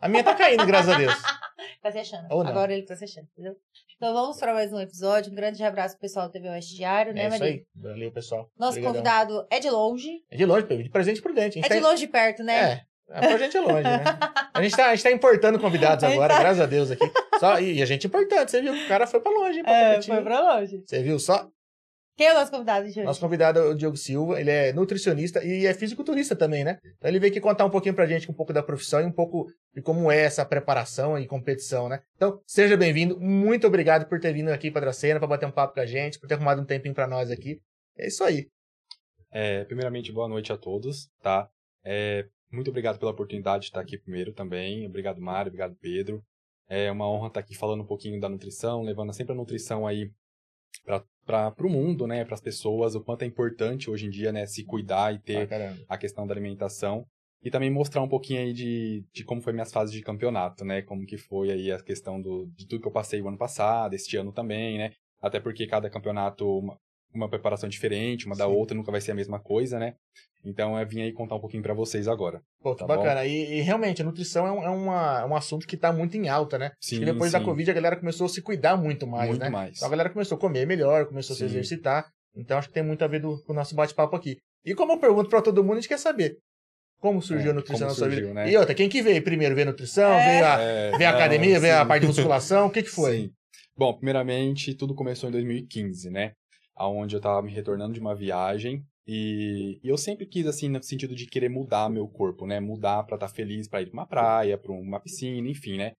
A 0.00 0.08
minha 0.08 0.22
tá 0.22 0.34
caindo, 0.34 0.64
graças 0.66 0.92
a 0.94 0.98
Deus. 0.98 1.14
Tá 1.82 1.92
se 1.92 1.98
achando. 1.98 2.26
Agora 2.32 2.72
ele 2.72 2.82
tá 2.84 2.96
se 2.96 3.04
achando, 3.04 3.28
entendeu? 3.32 3.54
Então 3.96 4.12
vamos 4.12 4.38
para 4.38 4.52
mais 4.54 4.72
um 4.72 4.80
episódio. 4.80 5.30
Um 5.30 5.34
grande 5.34 5.62
abraço 5.62 5.94
pro 5.94 6.02
pessoal 6.02 6.26
do 6.26 6.32
TV 6.32 6.48
Oeste 6.48 6.74
Diário, 6.74 7.12
né, 7.12 7.24
É 7.24 7.28
isso 7.28 7.38
marido? 7.38 7.56
aí. 7.58 7.64
Valeu, 7.82 8.12
pessoal. 8.12 8.50
Nosso 8.58 8.78
Obrigadão. 8.78 8.92
convidado 8.94 9.46
é 9.50 9.60
de 9.60 9.70
longe. 9.70 10.08
É 10.30 10.36
de 10.36 10.44
longe, 10.44 10.66
de 10.66 10.88
presente 10.90 11.20
prudente. 11.22 11.58
É 11.58 11.62
de 11.62 11.68
tá- 11.68 11.80
longe 11.88 12.04
de 12.06 12.08
perto, 12.10 12.42
né? 12.42 12.72
É. 12.72 12.82
é, 13.10 13.20
Pra 13.20 13.38
gente 13.38 13.56
é 13.56 13.60
longe, 13.60 13.82
né? 13.82 14.04
A 14.54 14.62
gente, 14.62 14.76
tá, 14.76 14.86
a 14.86 14.94
gente 14.94 15.02
tá 15.04 15.10
importando 15.10 15.58
convidados 15.58 16.02
agora, 16.04 16.34
tá- 16.34 16.40
graças 16.40 16.60
a 16.60 16.66
Deus 16.66 16.90
aqui. 16.90 17.04
Só, 17.38 17.58
e 17.60 17.80
a 17.82 17.86
gente 17.86 18.06
é 18.06 18.08
importante, 18.08 18.50
você 18.50 18.60
viu? 18.60 18.72
O 18.74 18.88
cara 18.88 19.06
foi 19.06 19.20
pra 19.20 19.30
longe, 19.32 19.62
pra 19.62 19.72
É, 19.72 20.02
foi 20.02 20.22
pra 20.22 20.40
longe. 20.54 20.82
Você 20.86 21.02
viu 21.02 21.18
só? 21.18 21.48
Quem 22.16 22.26
é 22.26 22.32
o 22.32 22.34
nosso 22.34 22.50
convidado 22.50 22.84
de 22.86 22.90
hoje? 22.90 23.02
Nosso 23.04 23.20
convidado 23.20 23.58
é 23.60 23.62
o 23.62 23.74
Diogo 23.74 23.96
Silva, 23.96 24.40
ele 24.40 24.50
é 24.50 24.72
nutricionista 24.72 25.44
e 25.44 25.64
é 25.66 25.72
fisiculturista 25.72 26.34
também, 26.34 26.64
né? 26.64 26.78
Então 26.96 27.08
ele 27.08 27.20
veio 27.20 27.30
aqui 27.30 27.40
contar 27.40 27.64
um 27.64 27.70
pouquinho 27.70 27.94
pra 27.94 28.06
gente 28.06 28.28
um 28.28 28.34
pouco 28.34 28.52
da 28.52 28.60
profissão 28.60 29.00
e 29.00 29.04
um 29.04 29.12
pouco 29.12 29.46
de 29.72 29.80
como 29.80 30.10
é 30.10 30.22
essa 30.22 30.44
preparação 30.44 31.16
e 31.16 31.28
competição, 31.28 31.88
né? 31.88 32.00
Então, 32.16 32.40
seja 32.44 32.76
bem-vindo. 32.76 33.20
Muito 33.20 33.68
obrigado 33.68 34.08
por 34.08 34.18
ter 34.18 34.32
vindo 34.32 34.48
aqui 34.48 34.68
pra 34.68 34.80
Dracena, 34.80 35.20
pra 35.20 35.28
bater 35.28 35.46
um 35.46 35.52
papo 35.52 35.74
com 35.74 35.80
a 35.80 35.86
gente, 35.86 36.18
por 36.18 36.26
ter 36.26 36.34
arrumado 36.34 36.60
um 36.60 36.64
tempinho 36.64 36.92
pra 36.92 37.06
nós 37.06 37.30
aqui. 37.30 37.60
É 37.96 38.08
isso 38.08 38.24
aí. 38.24 38.48
É, 39.30 39.62
primeiramente, 39.66 40.10
boa 40.10 40.26
noite 40.26 40.52
a 40.52 40.56
todos, 40.56 41.08
tá? 41.22 41.48
É, 41.84 42.24
muito 42.50 42.70
obrigado 42.70 42.98
pela 42.98 43.10
oportunidade 43.10 43.62
de 43.62 43.68
estar 43.68 43.80
aqui 43.80 43.98
primeiro 43.98 44.32
também. 44.32 44.86
Obrigado, 44.86 45.20
Mário. 45.20 45.48
Obrigado, 45.48 45.76
Pedro. 45.80 46.22
É 46.68 46.90
uma 46.90 47.08
honra 47.10 47.28
estar 47.28 47.40
aqui 47.40 47.54
falando 47.56 47.82
um 47.82 47.86
pouquinho 47.86 48.20
da 48.20 48.28
nutrição, 48.28 48.82
levando 48.82 49.12
sempre 49.12 49.32
a 49.32 49.36
nutrição 49.36 49.86
aí 49.86 50.10
para 51.24 51.54
o 51.66 51.70
mundo, 51.70 52.06
né? 52.06 52.24
Para 52.24 52.34
as 52.34 52.40
pessoas, 52.40 52.94
o 52.94 53.02
quanto 53.02 53.22
é 53.22 53.26
importante 53.26 53.90
hoje 53.90 54.06
em 54.06 54.10
dia, 54.10 54.32
né? 54.32 54.46
Se 54.46 54.64
cuidar 54.64 55.12
e 55.12 55.16
Ah, 55.16 55.20
ter 55.20 55.48
caramba. 55.48 55.78
a 55.88 55.98
questão 55.98 56.26
da 56.26 56.34
alimentação. 56.34 57.06
E 57.42 57.50
também 57.50 57.70
mostrar 57.70 58.02
um 58.02 58.08
pouquinho 58.08 58.40
aí 58.40 58.52
de, 58.52 59.04
de 59.12 59.24
como 59.24 59.40
foi 59.40 59.52
minhas 59.52 59.72
fases 59.72 59.94
de 59.94 60.02
campeonato, 60.02 60.64
né? 60.64 60.82
Como 60.82 61.06
que 61.06 61.16
foi 61.16 61.50
aí 61.50 61.70
a 61.70 61.80
questão 61.82 62.20
do, 62.20 62.46
de 62.56 62.66
tudo 62.66 62.80
que 62.82 62.88
eu 62.88 62.92
passei 62.92 63.20
o 63.22 63.28
ano 63.28 63.38
passado, 63.38 63.94
este 63.94 64.16
ano 64.16 64.32
também, 64.32 64.76
né? 64.78 64.92
Até 65.22 65.38
porque 65.38 65.66
cada 65.66 65.88
campeonato, 65.88 66.44
uma, 66.58 66.76
uma 67.14 67.28
preparação 67.28 67.68
diferente, 67.68 68.26
uma 68.26 68.36
da 68.36 68.46
Sim. 68.46 68.52
outra, 68.52 68.76
nunca 68.76 68.90
vai 68.90 69.00
ser 69.00 69.12
a 69.12 69.14
mesma 69.14 69.38
coisa, 69.38 69.78
né? 69.78 69.94
Então 70.44 70.78
eu 70.78 70.86
vim 70.86 71.02
aí 71.02 71.12
contar 71.12 71.34
um 71.34 71.40
pouquinho 71.40 71.62
pra 71.62 71.74
vocês 71.74 72.06
agora. 72.08 72.40
Pô, 72.60 72.72
que 72.74 72.80
Tá 72.80 72.86
bacana. 72.86 73.24
E, 73.26 73.58
e 73.58 73.60
realmente, 73.60 74.00
a 74.00 74.04
nutrição 74.04 74.46
é 74.46 74.52
um, 74.52 74.62
é 74.62 74.68
uma- 74.70 75.20
é 75.20 75.24
um 75.24 75.34
assunto 75.36 75.66
que 75.66 75.76
tá 75.76 75.92
muito 75.92 76.16
em 76.16 76.28
alta, 76.28 76.56
né? 76.58 76.70
Sim, 76.80 76.96
Acho 76.96 77.04
que 77.04 77.12
depois 77.12 77.32
da 77.32 77.38
sim. 77.40 77.44
Covid 77.44 77.70
a 77.70 77.74
galera 77.74 77.96
começou 77.96 78.26
a 78.26 78.28
se 78.28 78.40
cuidar 78.40 78.76
muito 78.76 79.06
mais, 79.06 79.28
Muito 79.30 79.40
né? 79.42 79.48
mais. 79.50 79.76
Então 79.76 79.88
a 79.88 79.90
galera 79.90 80.10
começou 80.10 80.36
a 80.36 80.40
comer 80.40 80.66
melhor, 80.66 81.06
começou 81.06 81.34
a 81.34 81.36
se 81.36 81.40
Sim. 81.40 81.46
exercitar. 81.46 82.06
Então 82.36 82.56
acho 82.56 82.68
que 82.68 82.74
tem 82.74 82.82
muito 82.84 83.02
a 83.02 83.08
ver 83.08 83.20
do, 83.20 83.42
com 83.44 83.52
o 83.52 83.56
nosso 83.56 83.74
bate-papo 83.74 84.14
aqui. 84.14 84.38
E 84.64 84.74
como 84.74 84.92
eu 84.92 84.98
pergunto 84.98 85.28
pra 85.28 85.42
todo 85.42 85.62
mundo, 85.62 85.72
a 85.74 85.80
gente 85.80 85.88
quer 85.88 85.98
saber 85.98 86.36
como 87.00 87.20
surgiu 87.22 87.48
É, 87.48 87.50
a 87.50 87.54
nutrição 87.54 87.88
na 87.88 87.94
sua 87.94 88.08
vida. 88.08 88.32
né? 88.32 88.50
E 88.50 88.56
outra, 88.56 88.74
quem 88.74 88.88
que 88.88 89.02
veio 89.02 89.22
primeiro? 89.22 89.54
Veio 89.54 89.68
a 89.68 89.70
nutrição? 89.70 90.10
É. 90.12 90.24
Veio 90.24 90.44
a, 90.46 90.60
É, 90.60 90.90
veio 90.98 91.08
a 91.08 91.12
não, 91.12 91.18
academia? 91.18 91.60
Veio 91.60 91.76
a 91.76 91.82
sim. 91.82 91.88
parte 91.88 92.00
de 92.02 92.06
musculação? 92.08 92.66
O 92.66 92.70
que 92.70 92.82
que 92.82 92.88
foi? 92.90 93.16
Sim. 93.22 93.30
Bom, 93.76 93.92
primeiramente, 93.94 94.74
tudo 94.74 94.94
começou 94.94 95.28
em 95.28 95.32
2015, 95.32 96.10
né? 96.10 96.32
Onde 96.76 97.14
eu 97.16 97.20
tava 97.20 97.42
me 97.42 97.52
retornando 97.52 97.92
de 97.92 98.00
uma 98.00 98.14
viagem 98.14 98.82
e, 99.08 99.80
e 99.82 99.88
eu 99.88 99.96
sempre 99.96 100.26
quis, 100.26 100.46
assim, 100.46 100.68
no 100.68 100.82
sentido 100.82 101.14
de 101.14 101.26
querer 101.26 101.48
mudar 101.48 101.88
meu 101.88 102.06
corpo, 102.06 102.46
né? 102.46 102.60
Mudar 102.60 103.04
pra 103.04 103.16
estar 103.16 103.28
feliz, 103.28 103.66
pra 103.66 103.80
ir 103.80 103.86
pra 103.86 103.94
uma 103.94 104.06
praia, 104.06 104.58
pra 104.58 104.70
uma 104.70 105.00
piscina, 105.00 105.48
enfim, 105.48 105.78
né? 105.78 105.92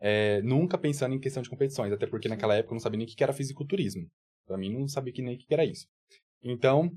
É, 0.00 0.40
nunca 0.42 0.78
pensando 0.78 1.14
em 1.14 1.18
questão 1.20 1.42
de 1.42 1.50
competições, 1.50 1.92
até 1.92 2.06
porque 2.06 2.28
naquela 2.28 2.54
época 2.54 2.72
eu 2.72 2.76
não 2.76 2.80
sabia 2.80 2.98
nem 2.98 3.06
o 3.06 3.10
que 3.10 3.22
era 3.22 3.32
fisiculturismo. 3.32 4.06
Pra 4.46 4.56
mim, 4.56 4.72
não 4.72 4.86
sabia 4.86 5.12
nem 5.18 5.34
o 5.34 5.38
que 5.38 5.46
era 5.52 5.64
isso. 5.64 5.86
Então, 6.42 6.92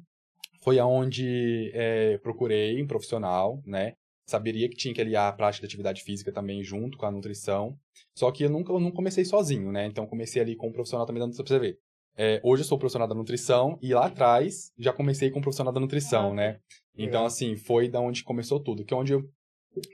foi 0.63 0.77
aonde 0.77 1.71
é, 1.73 2.19
procurei 2.19 2.81
um 2.81 2.87
profissional, 2.87 3.59
né? 3.65 3.93
Saberia 4.27 4.69
que 4.69 4.75
tinha 4.75 4.93
que 4.93 5.01
aliar 5.01 5.31
a 5.31 5.35
prática 5.35 5.61
de 5.61 5.71
atividade 5.71 6.03
física 6.03 6.31
também 6.31 6.63
junto 6.63 6.97
com 6.97 7.07
a 7.07 7.11
nutrição. 7.11 7.75
Só 8.15 8.31
que 8.31 8.43
eu 8.45 8.49
nunca 8.51 8.71
eu 8.71 8.79
não 8.79 8.91
comecei 8.91 9.25
sozinho, 9.25 9.71
né? 9.71 9.87
Então 9.87 10.05
comecei 10.05 10.41
ali 10.41 10.55
com 10.55 10.69
um 10.69 10.71
profissional 10.71 11.07
também 11.07 11.19
da 11.19 11.25
nutrição 11.25 11.45
pra 11.45 11.55
você 11.55 11.59
ver. 11.59 11.79
É, 12.17 12.39
hoje 12.43 12.63
eu 12.63 12.67
sou 12.67 12.77
profissional 12.77 13.07
da 13.07 13.15
nutrição 13.15 13.77
e 13.81 13.93
lá 13.93 14.05
atrás 14.05 14.71
já 14.77 14.93
comecei 14.93 15.29
com 15.29 15.41
profissional 15.41 15.73
da 15.73 15.79
nutrição, 15.79 16.31
Ah, 16.31 16.35
né? 16.35 16.59
Então, 16.93 17.05
legal. 17.05 17.25
assim, 17.25 17.55
foi 17.57 17.89
da 17.89 17.99
onde 17.99 18.23
começou 18.23 18.59
tudo, 18.59 18.85
que 18.85 18.93
é 18.93 18.97
onde 18.97 19.11
eu 19.13 19.29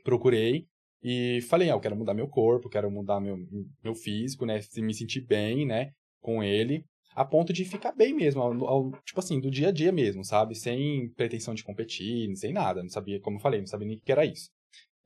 procurei 0.03 0.67
e 1.03 1.41
falei, 1.49 1.69
ah, 1.69 1.73
eu 1.73 1.79
quero 1.79 1.95
mudar 1.95 2.13
meu 2.13 2.27
corpo, 2.27 2.69
quero 2.69 2.91
mudar 2.91 3.19
meu, 3.19 3.37
meu 3.83 3.95
físico, 3.95 4.45
né? 4.45 4.61
Se 4.61 4.81
Me 4.81 4.93
sentir 4.93 5.21
bem, 5.21 5.65
né? 5.65 5.91
Com 6.21 6.43
ele, 6.43 6.85
a 7.15 7.25
ponto 7.25 7.51
de 7.51 7.65
ficar 7.65 7.91
bem 7.91 8.13
mesmo, 8.13 8.39
ao- 8.41 8.67
ao- 8.67 8.91
tipo 9.03 9.19
assim, 9.19 9.39
do 9.39 9.49
dia 9.49 9.69
a 9.69 9.71
dia 9.71 9.91
mesmo, 9.91 10.23
sabe? 10.23 10.53
Sem 10.53 11.09
pretensão 11.15 11.55
de 11.55 11.63
competir, 11.63 12.35
sem 12.35 12.53
nada, 12.53 12.83
não 12.83 12.89
sabia, 12.89 13.19
como 13.19 13.37
eu 13.37 13.41
falei, 13.41 13.59
não 13.61 13.67
sabia 13.67 13.87
nem 13.87 13.97
o 13.97 13.99
que 14.01 14.11
era 14.11 14.23
isso. 14.25 14.49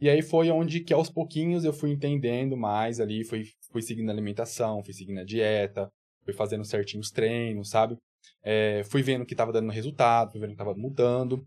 E 0.02 0.10
aí 0.10 0.22
foi 0.22 0.52
onde 0.52 0.82
que 0.82 0.94
aos 0.94 1.10
pouquinhos 1.10 1.64
eu 1.64 1.72
fui 1.72 1.90
entendendo 1.92 2.58
mais 2.58 3.00
ali, 3.00 3.24
fui, 3.24 3.44
fui 3.72 3.82
seguindo 3.82 4.10
a 4.10 4.12
alimentação, 4.12 4.84
fui 4.84 4.94
seguindo 4.94 5.20
a 5.22 5.24
dieta, 5.24 5.90
fui 6.26 6.34
fazendo 6.34 6.66
certinho 6.66 7.02
os 7.02 7.12
treinos, 7.12 7.70
sabe? 7.70 7.98
É, 8.44 8.84
fui 8.86 9.02
vendo 9.02 9.26
que 9.26 9.34
estava 9.34 9.54
dando 9.54 9.72
resultado, 9.72 10.32
fui 10.32 10.40
vendo 10.40 10.50
que 10.50 10.56
estava 10.56 10.74
mudando. 10.76 11.46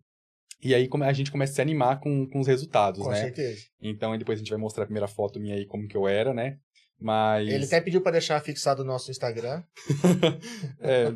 E 0.62 0.74
aí 0.74 0.88
a 1.04 1.12
gente 1.12 1.30
começa 1.30 1.52
a 1.52 1.54
se 1.56 1.62
animar 1.62 2.00
com, 2.00 2.26
com 2.26 2.40
os 2.40 2.46
resultados, 2.46 3.02
Com 3.02 3.10
né? 3.10 3.20
certeza. 3.20 3.66
Então 3.80 4.12
aí 4.12 4.18
depois 4.18 4.38
a 4.38 4.40
gente 4.40 4.50
vai 4.50 4.58
mostrar 4.58 4.84
a 4.84 4.86
primeira 4.86 5.06
foto 5.06 5.38
minha 5.38 5.54
aí 5.54 5.66
como 5.66 5.86
que 5.86 5.96
eu 5.96 6.08
era, 6.08 6.32
né? 6.34 6.58
Mas. 7.00 7.48
Ele 7.48 7.64
até 7.64 7.80
pediu 7.80 8.00
pra 8.00 8.10
deixar 8.12 8.40
fixado 8.40 8.82
no 8.84 8.90
nosso 8.92 9.10
Instagram. 9.10 9.62
É, 10.80 11.10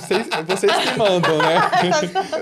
vocês, 0.00 0.26
vocês 0.46 0.72
que 0.76 0.98
mandam, 0.98 1.38
né? 1.38 1.56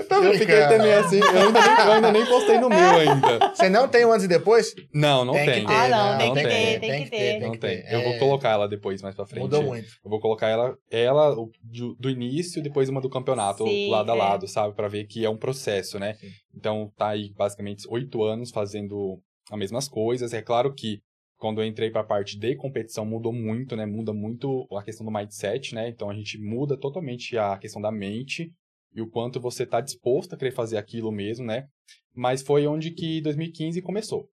Tô 0.07 0.15
Eu 0.23 0.33
fiquei 0.33 0.67
também 0.67 0.93
assim, 0.93 1.17
eu 1.19 1.27
ainda, 1.47 1.59
nem, 1.61 1.85
eu 1.85 1.91
ainda 1.91 2.11
nem 2.11 2.25
postei 2.25 2.57
no 2.59 2.69
meu 2.69 2.77
ainda. 2.95 3.49
Você 3.53 3.69
não 3.69 3.87
tem 3.87 4.05
o 4.05 4.11
antes 4.11 4.25
e 4.25 4.27
depois? 4.27 4.73
Não, 4.93 5.25
não 5.25 5.33
Tem 5.33 5.45
tem. 5.45 5.61
que 5.61 5.67
ter, 5.67 5.73
Ah, 5.73 5.87
não, 5.89 6.11
né? 6.11 6.17
tem 6.17 6.27
Não 6.27 6.35
que 6.35 6.41
tem. 6.43 6.49
ter, 6.49 6.79
tem 6.79 7.03
que 7.03 7.09
ter. 7.09 7.39
Não 7.39 7.51
que 7.51 7.57
tem. 7.57 7.83
Eu 7.89 8.03
vou 8.03 8.13
É, 8.13 8.19
colocar 8.19 8.49
ela 8.49 8.67
depois, 8.67 9.01
mais 9.01 9.15
pra 9.15 9.25
frente. 9.25 9.41
Mudou 9.43 9.63
muito. 9.63 9.87
Eu 10.03 10.09
vou 10.09 10.19
colocar 10.19 10.47
ela, 10.47 10.75
ela 10.91 11.33
o- 11.39 11.51
do, 11.63 11.95
do 11.95 12.09
início, 12.09 12.61
depois 12.61 12.87
uma 12.89 13.01
do 13.01 13.09
campeonato, 13.09 13.63
Sim, 13.65 13.89
lado 13.89 14.11
a 14.11 14.15
é. 14.15 14.17
lado, 14.17 14.47
sabe? 14.47 14.75
Pra 14.75 14.87
ver 14.87 15.05
que 15.05 15.25
é 15.25 15.29
um 15.29 15.37
processo, 15.37 15.99
né? 15.99 16.13
Sim. 16.15 16.27
Então, 16.55 16.91
tá 16.97 17.09
aí 17.09 17.33
basicamente 17.35 17.87
oito 17.89 18.23
anos 18.23 18.51
fazendo 18.51 19.19
as 19.51 19.57
mesmas 19.59 19.87
coisas. 19.87 20.33
É 20.33 20.41
claro 20.41 20.73
que 20.73 20.99
quando 21.39 21.61
eu 21.61 21.65
entrei 21.65 21.89
pra 21.89 22.03
parte 22.03 22.37
de 22.37 22.55
competição 22.55 23.05
mudou 23.05 23.31
muito, 23.31 23.75
né? 23.75 23.85
Muda 23.85 24.13
muito 24.13 24.67
a 24.77 24.83
questão 24.83 25.05
do 25.05 25.11
mindset, 25.11 25.73
né? 25.73 25.87
Então, 25.87 26.09
a 26.09 26.13
gente 26.13 26.37
muda 26.37 26.77
totalmente 26.77 27.37
a 27.37 27.57
questão 27.57 27.81
da 27.81 27.91
mente 27.91 28.53
e 28.93 29.01
o 29.01 29.09
quanto 29.09 29.39
você 29.39 29.65
tá 29.65 29.79
disposto 29.79 30.33
a 30.33 30.37
querer 30.37 30.51
fazer 30.51 30.77
aquilo 30.77 31.11
mesmo, 31.11 31.45
né? 31.45 31.67
Mas 32.13 32.41
foi 32.41 32.67
onde 32.67 32.91
que 32.91 33.21
2015 33.21 33.81
começou. 33.81 34.29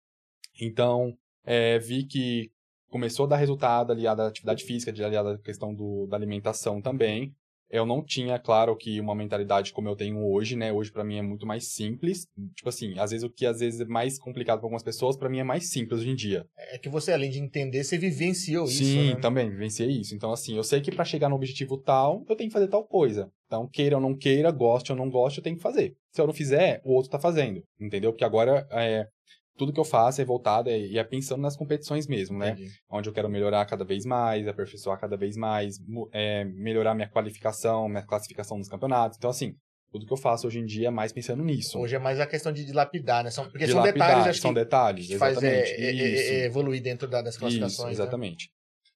Então, 0.60 1.16
é, 1.44 1.78
vi 1.78 2.04
que 2.04 2.50
começou 2.90 3.24
a 3.24 3.30
dar 3.30 3.36
resultado 3.36 3.92
aliado 3.92 4.20
à 4.20 4.28
atividade 4.28 4.64
física, 4.64 4.90
aliado 4.90 5.30
à 5.30 5.38
questão 5.38 5.74
do, 5.74 6.06
da 6.06 6.16
alimentação 6.16 6.82
também. 6.82 7.34
Eu 7.70 7.86
não 7.86 8.02
tinha, 8.04 8.38
claro, 8.38 8.76
que 8.76 9.00
uma 9.00 9.14
mentalidade 9.14 9.72
como 9.72 9.88
eu 9.88 9.94
tenho 9.94 10.26
hoje, 10.26 10.56
né? 10.56 10.72
Hoje 10.72 10.90
pra 10.90 11.04
mim 11.04 11.18
é 11.18 11.22
muito 11.22 11.46
mais 11.46 11.68
simples. 11.68 12.26
Tipo 12.56 12.68
assim, 12.68 12.98
às 12.98 13.12
vezes 13.12 13.24
o 13.24 13.30
que 13.30 13.46
às 13.46 13.60
vezes 13.60 13.80
é 13.80 13.84
mais 13.84 14.18
complicado 14.18 14.58
pra 14.58 14.66
algumas 14.66 14.82
pessoas, 14.82 15.16
pra 15.16 15.28
mim 15.28 15.38
é 15.38 15.44
mais 15.44 15.70
simples 15.70 16.00
hoje 16.00 16.10
em 16.10 16.16
dia. 16.16 16.44
É 16.56 16.78
que 16.78 16.88
você, 16.88 17.12
além 17.12 17.30
de 17.30 17.38
entender, 17.38 17.84
você 17.84 17.96
vivenciou 17.96 18.64
isso, 18.64 18.84
Sim, 18.84 19.14
né? 19.14 19.20
também, 19.20 19.48
vivenciei 19.48 19.88
isso. 19.88 20.14
Então, 20.14 20.32
assim, 20.32 20.56
eu 20.56 20.64
sei 20.64 20.80
que 20.80 20.90
pra 20.90 21.04
chegar 21.04 21.28
no 21.28 21.36
objetivo 21.36 21.78
tal, 21.78 22.24
eu 22.28 22.34
tenho 22.36 22.50
que 22.50 22.54
fazer 22.54 22.68
tal 22.68 22.84
coisa. 22.84 23.30
Então, 23.46 23.68
queira 23.68 23.96
ou 23.96 24.02
não 24.02 24.16
queira, 24.16 24.50
goste 24.50 24.90
ou 24.92 24.98
não 24.98 25.08
goste, 25.08 25.38
eu 25.38 25.44
tenho 25.44 25.56
que 25.56 25.62
fazer. 25.62 25.94
Se 26.12 26.20
eu 26.20 26.26
não 26.26 26.34
fizer, 26.34 26.80
o 26.84 26.92
outro 26.92 27.10
tá 27.10 27.18
fazendo, 27.18 27.62
entendeu? 27.80 28.12
Porque 28.12 28.24
agora, 28.24 28.66
é, 28.70 29.06
tudo 29.60 29.72
que 29.74 29.78
eu 29.80 29.84
faço 29.84 30.22
é 30.22 30.24
voltado 30.24 30.70
é- 30.70 30.78
e 30.78 30.96
é 30.98 31.04
pensando 31.04 31.42
nas 31.42 31.54
competições 31.56 32.06
mesmo, 32.06 32.38
né? 32.38 32.52
Entendi. 32.52 32.70
onde 32.90 33.08
eu 33.08 33.12
quero 33.12 33.28
melhorar 33.28 33.66
cada 33.66 33.84
vez 33.84 34.06
mais, 34.06 34.48
aperfeiçoar 34.48 34.98
cada 34.98 35.16
vez 35.18 35.36
mais, 35.36 35.76
é, 36.12 36.44
melhorar 36.46 36.94
minha 36.94 37.08
qualificação, 37.08 37.88
minha 37.88 38.02
classificação 38.06 38.56
nos 38.56 38.68
campeonatos. 38.68 39.18
Então, 39.18 39.28
assim, 39.30 39.54
Tudo 39.92 40.06
que 40.06 40.12
eu 40.12 40.16
faço 40.16 40.46
hoje 40.46 40.60
em 40.60 40.64
dia 40.64 40.86
é 40.86 40.90
mais 40.90 41.12
pensando 41.12 41.42
nisso. 41.42 41.76
Hoje 41.76 41.96
é 41.96 41.98
mais 41.98 42.20
a 42.20 42.26
questão 42.26 42.52
de 42.52 42.64
dilapidar, 42.64 43.24
né? 43.24 43.30
São, 43.32 43.50
porque 43.50 43.64
De 43.66 43.72
são 43.72 43.80
lapidar, 43.80 44.06
detalhes, 44.08 44.26
acho 44.28 44.40
são 44.40 44.50
que, 44.54 44.60
detalhes, 44.60 45.06
que 45.08 45.18
faz 45.18 45.42
é, 45.42 45.62
exatamente. 45.62 45.70
é, 45.72 45.90
é, 45.90 46.42
é, 46.42 46.44
evoluir 46.46 46.80
dentro 46.80 47.08
da- 47.08 47.20
das 47.22 47.36
classificações. 47.36 47.74
Isso, 47.74 47.86
né? 48.00 48.04
exatamente. 48.04 48.48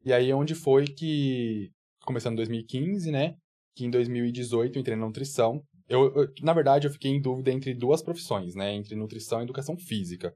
E 0.05 0.13
aí 0.13 0.33
onde 0.33 0.55
foi 0.55 0.85
que, 0.87 1.69
começando 2.05 2.35
em 2.35 2.37
2015, 2.37 3.11
né, 3.11 3.35
que 3.75 3.85
em 3.85 3.91
2018 3.91 4.77
eu 4.77 4.81
entrei 4.81 4.97
na 4.97 5.05
nutrição. 5.07 5.61
Eu, 5.89 6.15
eu- 6.15 6.29
na 6.43 6.53
verdade, 6.53 6.87
eu 6.87 6.93
fiquei 6.93 7.11
em 7.11 7.21
dúvida 7.21 7.51
entre 7.51 7.75
duas 7.75 8.01
profissões, 8.01 8.55
né, 8.55 8.73
entre 8.73 8.95
nutrição 8.95 9.41
e 9.41 9.43
educação 9.43 9.77
física. 9.77 10.33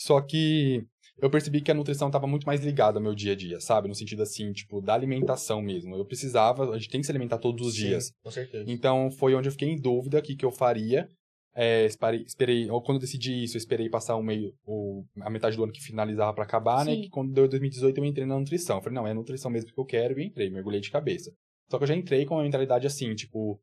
Só 0.00 0.20
que 0.22 0.82
eu 1.20 1.28
percebi 1.28 1.60
que 1.60 1.70
a 1.70 1.74
nutrição 1.74 2.08
estava 2.08 2.26
muito 2.26 2.46
mais 2.46 2.64
ligada 2.64 2.98
ao 2.98 3.02
meu 3.02 3.14
dia 3.14 3.32
a 3.32 3.36
dia, 3.36 3.60
sabe? 3.60 3.86
No 3.86 3.94
sentido 3.94 4.22
assim, 4.22 4.50
tipo, 4.52 4.80
da 4.80 4.94
alimentação 4.94 5.60
mesmo. 5.60 5.94
Eu 5.94 6.06
precisava, 6.06 6.70
a 6.70 6.78
gente 6.78 6.88
tem 6.88 7.00
que 7.00 7.06
se 7.06 7.12
alimentar 7.12 7.36
todos 7.38 7.66
os 7.68 7.74
Sim, 7.74 7.80
dias. 7.88 8.10
com 8.22 8.30
certeza. 8.30 8.64
Então 8.70 9.10
foi 9.10 9.34
onde 9.34 9.48
eu 9.48 9.52
fiquei 9.52 9.68
em 9.68 9.78
dúvida 9.78 10.18
o 10.18 10.22
que, 10.22 10.34
que 10.34 10.44
eu 10.44 10.50
faria. 10.50 11.06
É, 11.54 11.84
esperei, 11.84 12.22
esperei, 12.22 12.70
ou 12.70 12.80
quando 12.80 12.96
eu 12.96 13.00
decidi 13.00 13.42
isso, 13.44 13.56
eu 13.56 13.58
esperei 13.58 13.90
passar 13.90 14.16
o 14.16 14.22
meio, 14.22 14.54
o, 14.64 15.04
a 15.20 15.28
metade 15.28 15.56
do 15.56 15.64
ano 15.64 15.72
que 15.72 15.82
finalizava 15.82 16.32
pra 16.32 16.44
acabar, 16.44 16.84
né? 16.86 16.94
Sim. 16.94 17.02
Que 17.02 17.10
quando 17.10 17.32
deu 17.32 17.46
2018 17.48 17.98
eu 17.98 18.04
entrei 18.04 18.24
na 18.24 18.38
nutrição. 18.38 18.76
Eu 18.78 18.82
falei, 18.82 18.94
não, 18.94 19.06
é 19.06 19.10
a 19.10 19.14
nutrição 19.14 19.50
mesmo 19.50 19.70
que 19.72 19.78
eu 19.78 19.84
quero 19.84 20.18
e 20.18 20.24
entrei, 20.24 20.48
mergulhei 20.48 20.80
de 20.80 20.90
cabeça. 20.90 21.30
Só 21.68 21.76
que 21.76 21.84
eu 21.84 21.88
já 21.88 21.94
entrei 21.94 22.24
com 22.24 22.36
uma 22.36 22.44
mentalidade 22.44 22.86
assim, 22.86 23.14
tipo, 23.14 23.60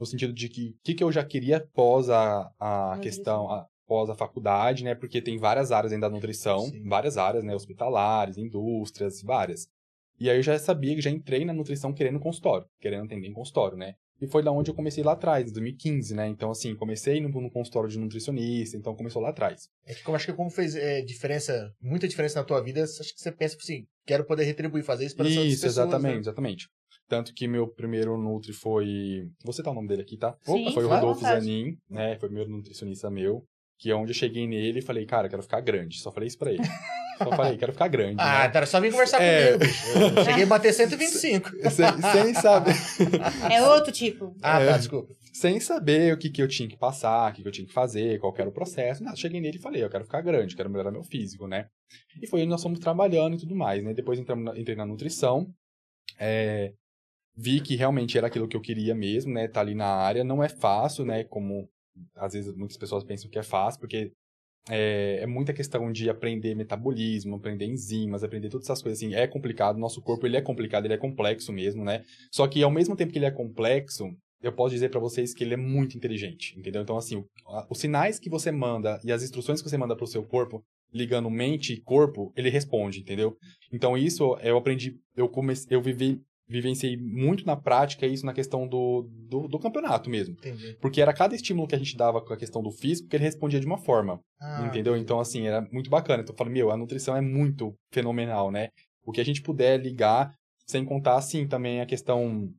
no 0.00 0.06
sentido 0.06 0.32
de 0.32 0.48
que 0.48 0.68
o 0.70 0.74
que, 0.82 0.94
que 0.94 1.04
eu 1.04 1.12
já 1.12 1.24
queria 1.24 1.58
após 1.58 2.08
a, 2.08 2.50
a 2.58 2.98
questão, 3.02 3.50
a- 3.50 3.66
após 3.84 4.10
a 4.10 4.14
faculdade, 4.14 4.84
né? 4.84 4.94
Porque 4.94 5.20
tem 5.20 5.38
várias 5.38 5.70
áreas 5.70 5.90
dentro 5.92 6.08
da 6.08 6.14
nutrição, 6.14 6.60
Sim. 6.60 6.82
várias 6.88 7.16
áreas, 7.16 7.44
né? 7.44 7.54
Hospitalares, 7.54 8.38
indústrias, 8.38 9.22
várias. 9.22 9.68
E 10.18 10.30
aí 10.30 10.38
eu 10.38 10.42
já 10.42 10.58
sabia 10.58 10.94
que 10.94 11.00
já 11.00 11.10
entrei 11.10 11.44
na 11.44 11.52
nutrição 11.52 11.92
querendo 11.92 12.20
consultório, 12.20 12.66
querendo 12.80 13.04
atender 13.04 13.28
em 13.28 13.32
consultório, 13.32 13.76
né? 13.76 13.94
E 14.20 14.28
foi 14.28 14.42
da 14.42 14.52
onde 14.52 14.70
eu 14.70 14.74
comecei 14.74 15.02
lá 15.02 15.12
atrás, 15.12 15.50
em 15.50 15.52
2015, 15.52 16.14
né? 16.14 16.28
Então, 16.28 16.50
assim, 16.50 16.74
comecei 16.76 17.20
no, 17.20 17.28
no 17.28 17.50
consultório 17.50 17.90
de 17.90 17.98
nutricionista, 17.98 18.76
então 18.76 18.94
começou 18.94 19.20
lá 19.20 19.30
atrás. 19.30 19.68
É 19.84 19.92
que 19.92 20.02
como 20.04 20.16
acho 20.16 20.26
que 20.26 20.32
como 20.32 20.48
fez 20.50 20.76
é, 20.76 21.02
diferença, 21.02 21.72
muita 21.82 22.06
diferença 22.06 22.38
na 22.38 22.44
tua 22.44 22.62
vida, 22.62 22.84
acho 22.84 23.12
que 23.12 23.20
você 23.20 23.32
pensa 23.32 23.56
assim, 23.56 23.86
quero 24.06 24.24
poder 24.24 24.44
retribuir, 24.44 24.84
fazer 24.84 25.04
isso 25.04 25.16
para 25.16 25.26
essas 25.26 25.44
Isso, 25.44 25.62
pessoas. 25.62 25.88
exatamente, 25.88 26.14
né? 26.14 26.20
exatamente. 26.20 26.68
Tanto 27.08 27.34
que 27.34 27.46
meu 27.46 27.68
primeiro 27.68 28.16
Nutri 28.16 28.52
foi. 28.52 29.28
Vou 29.44 29.52
citar 29.52 29.72
o 29.72 29.74
nome 29.74 29.88
dele 29.88 30.02
aqui, 30.02 30.16
tá? 30.16 30.34
Sim, 30.42 30.72
foi 30.72 30.84
o 30.84 30.88
Rodolfo. 30.88 31.20
Zanin, 31.20 31.76
né? 31.90 32.16
Foi 32.18 32.28
o 32.28 32.30
primeiro 32.30 32.50
nutricionista 32.50 33.10
meu. 33.10 33.44
Que 33.78 33.90
é 33.90 33.94
onde 33.94 34.10
eu 34.12 34.14
cheguei 34.14 34.46
nele 34.46 34.78
e 34.78 34.82
falei, 34.82 35.04
cara, 35.04 35.28
quero 35.28 35.42
ficar 35.42 35.60
grande. 35.60 35.98
Só 35.98 36.10
falei 36.12 36.28
isso 36.28 36.38
pra 36.38 36.52
ele. 36.52 36.62
Só 37.18 37.30
falei, 37.30 37.56
quero 37.56 37.72
ficar 37.72 37.88
grande. 37.88 38.16
Ah, 38.20 38.42
né? 38.44 38.48
tá, 38.48 38.58
era 38.60 38.66
só 38.66 38.80
vir 38.80 38.90
conversar 38.92 39.20
É. 39.22 39.52
comigo. 39.58 39.72
Eu 40.16 40.24
cheguei 40.24 40.42
a 40.44 40.46
bater 40.46 40.72
125. 40.72 41.50
sem, 41.70 42.12
sem 42.12 42.34
saber. 42.34 42.74
É 43.52 43.62
outro 43.62 43.92
tipo. 43.92 44.34
Ah, 44.42 44.60
É. 44.60 44.66
tá, 44.70 44.78
desculpa. 44.78 45.12
sem 45.32 45.58
saber 45.60 46.14
o 46.14 46.16
que, 46.18 46.30
que 46.30 46.40
eu 46.40 46.48
tinha 46.48 46.68
que 46.68 46.76
passar, 46.76 47.30
o 47.30 47.34
que, 47.34 47.42
que 47.42 47.48
eu 47.48 47.52
tinha 47.52 47.66
que 47.66 47.72
fazer, 47.72 48.18
qual 48.20 48.32
que 48.32 48.40
era 48.40 48.48
o 48.48 48.52
processo. 48.52 49.02
Nada, 49.02 49.16
cheguei 49.16 49.40
nele 49.40 49.58
e 49.58 49.60
falei, 49.60 49.82
eu 49.82 49.90
quero 49.90 50.04
ficar 50.04 50.20
grande, 50.22 50.54
quero 50.56 50.70
melhorar 50.70 50.92
meu 50.92 51.02
físico, 51.02 51.46
né? 51.48 51.66
E 52.22 52.26
foi 52.28 52.40
onde 52.40 52.50
nós 52.50 52.62
fomos 52.62 52.78
trabalhando 52.78 53.34
e 53.34 53.38
tudo 53.38 53.54
mais, 53.56 53.82
né? 53.82 53.92
Depois 53.92 54.18
entramos 54.18 54.44
na- 54.44 54.58
entrei 54.58 54.76
na 54.76 54.86
nutrição, 54.86 55.48
é, 56.18 56.72
vi 57.36 57.60
que 57.60 57.74
realmente 57.76 58.16
era 58.16 58.28
aquilo 58.28 58.46
que 58.48 58.56
eu 58.56 58.60
queria 58.60 58.94
mesmo, 58.94 59.32
né? 59.32 59.48
Tá 59.48 59.60
ali 59.60 59.74
na 59.74 59.86
área, 59.86 60.22
não 60.24 60.42
é 60.42 60.48
fácil, 60.48 61.04
né? 61.04 61.24
Como 61.24 61.68
às 62.16 62.32
vezes 62.32 62.54
muitas 62.54 62.76
pessoas 62.76 63.04
pensam 63.04 63.30
que 63.30 63.38
é 63.38 63.42
fácil, 63.42 63.80
porque 63.80 64.12
é, 64.68 65.18
é 65.22 65.26
muita 65.26 65.52
questão 65.52 65.92
de 65.92 66.08
aprender 66.08 66.54
metabolismo, 66.54 67.36
aprender 67.36 67.66
enzimas, 67.66 68.24
aprender 68.24 68.48
todas 68.48 68.66
essas 68.66 68.82
coisas 68.82 68.98
assim. 68.98 69.14
É 69.14 69.26
complicado, 69.26 69.78
nosso 69.78 70.00
corpo 70.00 70.26
ele 70.26 70.36
é 70.36 70.40
complicado, 70.40 70.86
ele 70.86 70.94
é 70.94 70.98
complexo 70.98 71.52
mesmo, 71.52 71.84
né? 71.84 72.02
Só 72.32 72.46
que 72.48 72.62
ao 72.62 72.70
mesmo 72.70 72.96
tempo 72.96 73.12
que 73.12 73.18
ele 73.18 73.26
é 73.26 73.30
complexo, 73.30 74.08
eu 74.42 74.52
posso 74.52 74.74
dizer 74.74 74.90
pra 74.90 75.00
vocês 75.00 75.34
que 75.34 75.44
ele 75.44 75.54
é 75.54 75.56
muito 75.56 75.96
inteligente, 75.96 76.58
entendeu? 76.58 76.82
Então 76.82 76.96
assim, 76.96 77.16
o- 77.16 77.26
os 77.70 77.78
sinais 77.78 78.18
que 78.18 78.30
você 78.30 78.50
manda 78.50 79.00
e 79.04 79.12
as 79.12 79.22
instruções 79.22 79.60
que 79.62 79.68
você 79.68 79.76
manda 79.76 79.96
pro 79.96 80.06
seu 80.06 80.22
corpo, 80.22 80.62
ligando 80.92 81.28
mente 81.30 81.72
e 81.72 81.80
corpo, 81.80 82.32
ele 82.36 82.48
responde, 82.48 83.00
entendeu? 83.00 83.36
Então 83.72 83.96
isso 83.98 84.36
eu 84.42 84.56
aprendi, 84.56 84.96
eu 85.16 85.28
comecei, 85.28 85.76
eu 85.76 85.82
vivi, 85.82 86.20
vivenciei 86.48 86.96
muito 86.96 87.46
na 87.46 87.56
prática 87.56 88.06
isso 88.06 88.26
na 88.26 88.32
questão 88.32 88.68
do, 88.68 89.08
do, 89.28 89.48
do 89.48 89.58
campeonato 89.58 90.10
mesmo. 90.10 90.34
Entendi. 90.34 90.76
Porque 90.80 91.00
era 91.00 91.12
cada 91.12 91.34
estímulo 91.34 91.66
que 91.66 91.74
a 91.74 91.78
gente 91.78 91.96
dava 91.96 92.20
com 92.20 92.32
a 92.32 92.36
questão 92.36 92.62
do 92.62 92.70
físico 92.70 93.08
que 93.08 93.16
ele 93.16 93.24
respondia 93.24 93.60
de 93.60 93.66
uma 93.66 93.78
forma. 93.78 94.20
Ah, 94.40 94.66
Entendeu? 94.66 94.96
Então, 94.96 95.18
assim, 95.20 95.46
era 95.46 95.66
muito 95.72 95.88
bacana. 95.88 96.22
Então, 96.22 96.34
eu 96.34 96.36
falo, 96.36 96.50
meu, 96.50 96.70
a 96.70 96.76
nutrição 96.76 97.16
é 97.16 97.20
muito 97.20 97.74
fenomenal, 97.92 98.50
né? 98.50 98.68
O 99.04 99.12
que 99.12 99.20
a 99.20 99.24
gente 99.24 99.42
puder 99.42 99.80
ligar, 99.80 100.34
sem 100.66 100.84
contar, 100.84 101.16
assim, 101.16 101.46
também 101.46 101.80
a 101.80 101.86
questão 101.86 102.50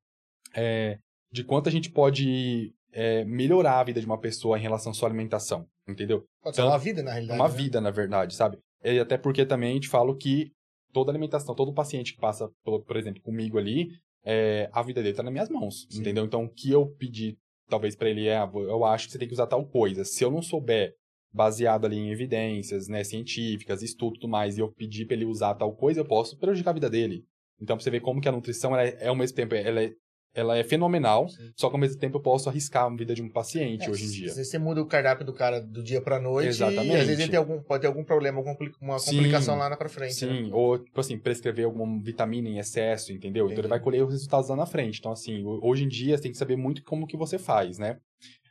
é, 0.56 0.98
de 1.32 1.44
quanto 1.44 1.70
a 1.70 1.72
gente 1.72 1.92
pode 1.92 2.74
é, 2.92 3.26
melhorar 3.26 3.80
a 3.80 3.84
vida 3.84 4.00
de 4.00 4.06
uma 4.06 4.20
pessoa 4.20 4.58
em 4.58 4.62
relação 4.62 4.92
à 4.92 4.96
sua 4.96 5.10
alimentação, 5.10 5.68
entendeu? 5.88 6.24
Pode 6.42 6.56
ser 6.56 6.64
uma 6.64 6.78
vida, 6.78 7.04
na 7.04 7.12
realidade. 7.12 7.40
Uma 7.40 7.50
né? 7.50 7.56
vida, 7.56 7.82
na 7.82 7.92
verdade, 7.92 8.36
sabe? 8.36 8.58
E 8.84 9.00
até 9.00 9.18
porque 9.18 9.46
também 9.46 9.72
a 9.72 9.74
gente 9.74 9.90
fala 9.90 10.16
que 10.16 10.52
toda 10.96 11.12
alimentação, 11.12 11.54
todo 11.54 11.74
paciente 11.74 12.14
que 12.14 12.22
passa, 12.22 12.50
por, 12.64 12.82
por 12.86 12.96
exemplo, 12.96 13.22
comigo 13.22 13.58
ali, 13.58 13.90
é, 14.24 14.70
a 14.72 14.82
vida 14.82 15.04
dele 15.04 15.14
tá 15.14 15.22
nas 15.22 15.34
minhas 15.34 15.50
mãos, 15.50 15.86
Sim. 15.90 16.00
entendeu? 16.00 16.24
Então, 16.24 16.46
o 16.46 16.50
que 16.50 16.72
eu 16.72 16.88
pedi, 16.98 17.38
talvez 17.68 17.98
pra 17.98 18.10
ele 18.10 18.28
é, 18.28 18.38
ah, 18.38 18.50
eu 18.54 18.86
acho 18.86 19.08
que 19.08 19.12
você 19.12 19.20
tem 19.20 19.28
que 19.28 19.34
usar 19.34 19.46
tal 19.46 19.68
coisa. 19.68 20.06
Se 20.06 20.24
eu 20.24 20.32
não 20.32 20.42
souber, 20.42 20.96
baseado 21.34 21.84
ali 21.84 21.98
em 21.98 22.12
evidências, 22.12 22.88
né, 22.88 23.04
científicas, 23.04 23.84
estudo 23.84 24.16
e 24.16 24.20
tudo 24.22 24.30
mais, 24.30 24.58
e 24.58 24.62
eu 24.62 24.72
pedir 24.72 25.06
pra 25.06 25.18
ele 25.18 25.26
usar 25.26 25.54
tal 25.56 25.76
coisa, 25.76 26.00
eu 26.00 26.06
posso 26.06 26.38
prejudicar 26.38 26.72
a 26.72 26.76
vida 26.76 26.90
dele. 26.90 27.26
Então, 27.60 27.76
pra 27.76 27.84
você 27.84 27.92
ver 27.92 28.00
como 28.00 28.22
que 28.22 28.30
a 28.30 28.32
nutrição, 28.32 28.72
ela 28.72 28.86
é, 28.86 28.98
é 29.02 29.08
ao 29.10 29.16
mesmo 29.18 29.36
tempo, 29.36 29.54
ela 29.54 29.84
é, 29.84 29.92
ela 30.36 30.58
é 30.58 30.64
fenomenal, 30.64 31.30
Sim. 31.30 31.50
só 31.56 31.70
que 31.70 31.76
ao 31.76 31.80
mesmo 31.80 31.98
tempo 32.00 32.18
eu 32.18 32.22
posso 32.22 32.50
arriscar 32.50 32.84
a 32.84 32.96
vida 32.96 33.16
de 33.16 33.24
um 33.24 33.30
paciente 33.30 33.88
É, 33.88 33.90
hoje 33.90 34.06
em 34.06 34.10
dia. 34.12 34.30
se 34.30 34.44
Você 34.44 34.60
muda 34.60 34.82
o 34.82 34.86
cardápio 34.86 35.26
do 35.26 35.34
cara 35.34 35.62
do 35.62 35.82
dia 35.82 36.02
pra 36.02 36.20
noite 36.20 36.48
e 36.48 36.50
às 36.50 36.56
Exatamente. 36.58 36.92
vezes 37.06 37.20
ele 37.20 37.30
tem 37.30 37.40
algum, 37.40 37.62
pode 37.64 37.82
ter 37.82 37.88
algum 37.88 38.04
problema, 38.04 38.38
algum 38.38 38.52
compli- 38.52 38.74
uma 38.82 39.00
Sim. 39.00 39.16
complicação 39.16 39.58
lá 39.58 39.70
na 39.70 39.78
pra 39.78 39.88
frente. 39.90 40.26
né? 40.26 40.34
Sim, 40.44 40.50
ou, 40.52 40.78
tipo 40.78 41.00
assim, 41.00 41.18
prescrever 41.18 41.66
alguma 41.66 42.00
vitamina 42.04 42.50
em 42.50 42.58
excesso, 42.60 43.12
entendeu? 43.14 43.46
Então 43.46 43.54
Entendi. 43.54 43.62
ele 43.62 43.68
vai 43.70 43.80
colher 43.80 44.04
os 44.04 44.12
resultados 44.12 44.50
lá 44.50 44.56
na 44.58 44.66
frente. 44.66 45.00
Então, 45.00 45.12
assim, 45.14 45.42
ho- 45.44 45.60
hoje 45.64 45.86
em 45.86 45.88
dia 45.88 46.18
você 46.18 46.24
tem 46.24 46.32
que 46.32 46.38
saber 46.38 46.58
muito 46.58 46.84
como 46.84 47.08
que 47.08 47.16
você 47.16 47.38
faz, 47.40 47.78
né? 47.80 47.98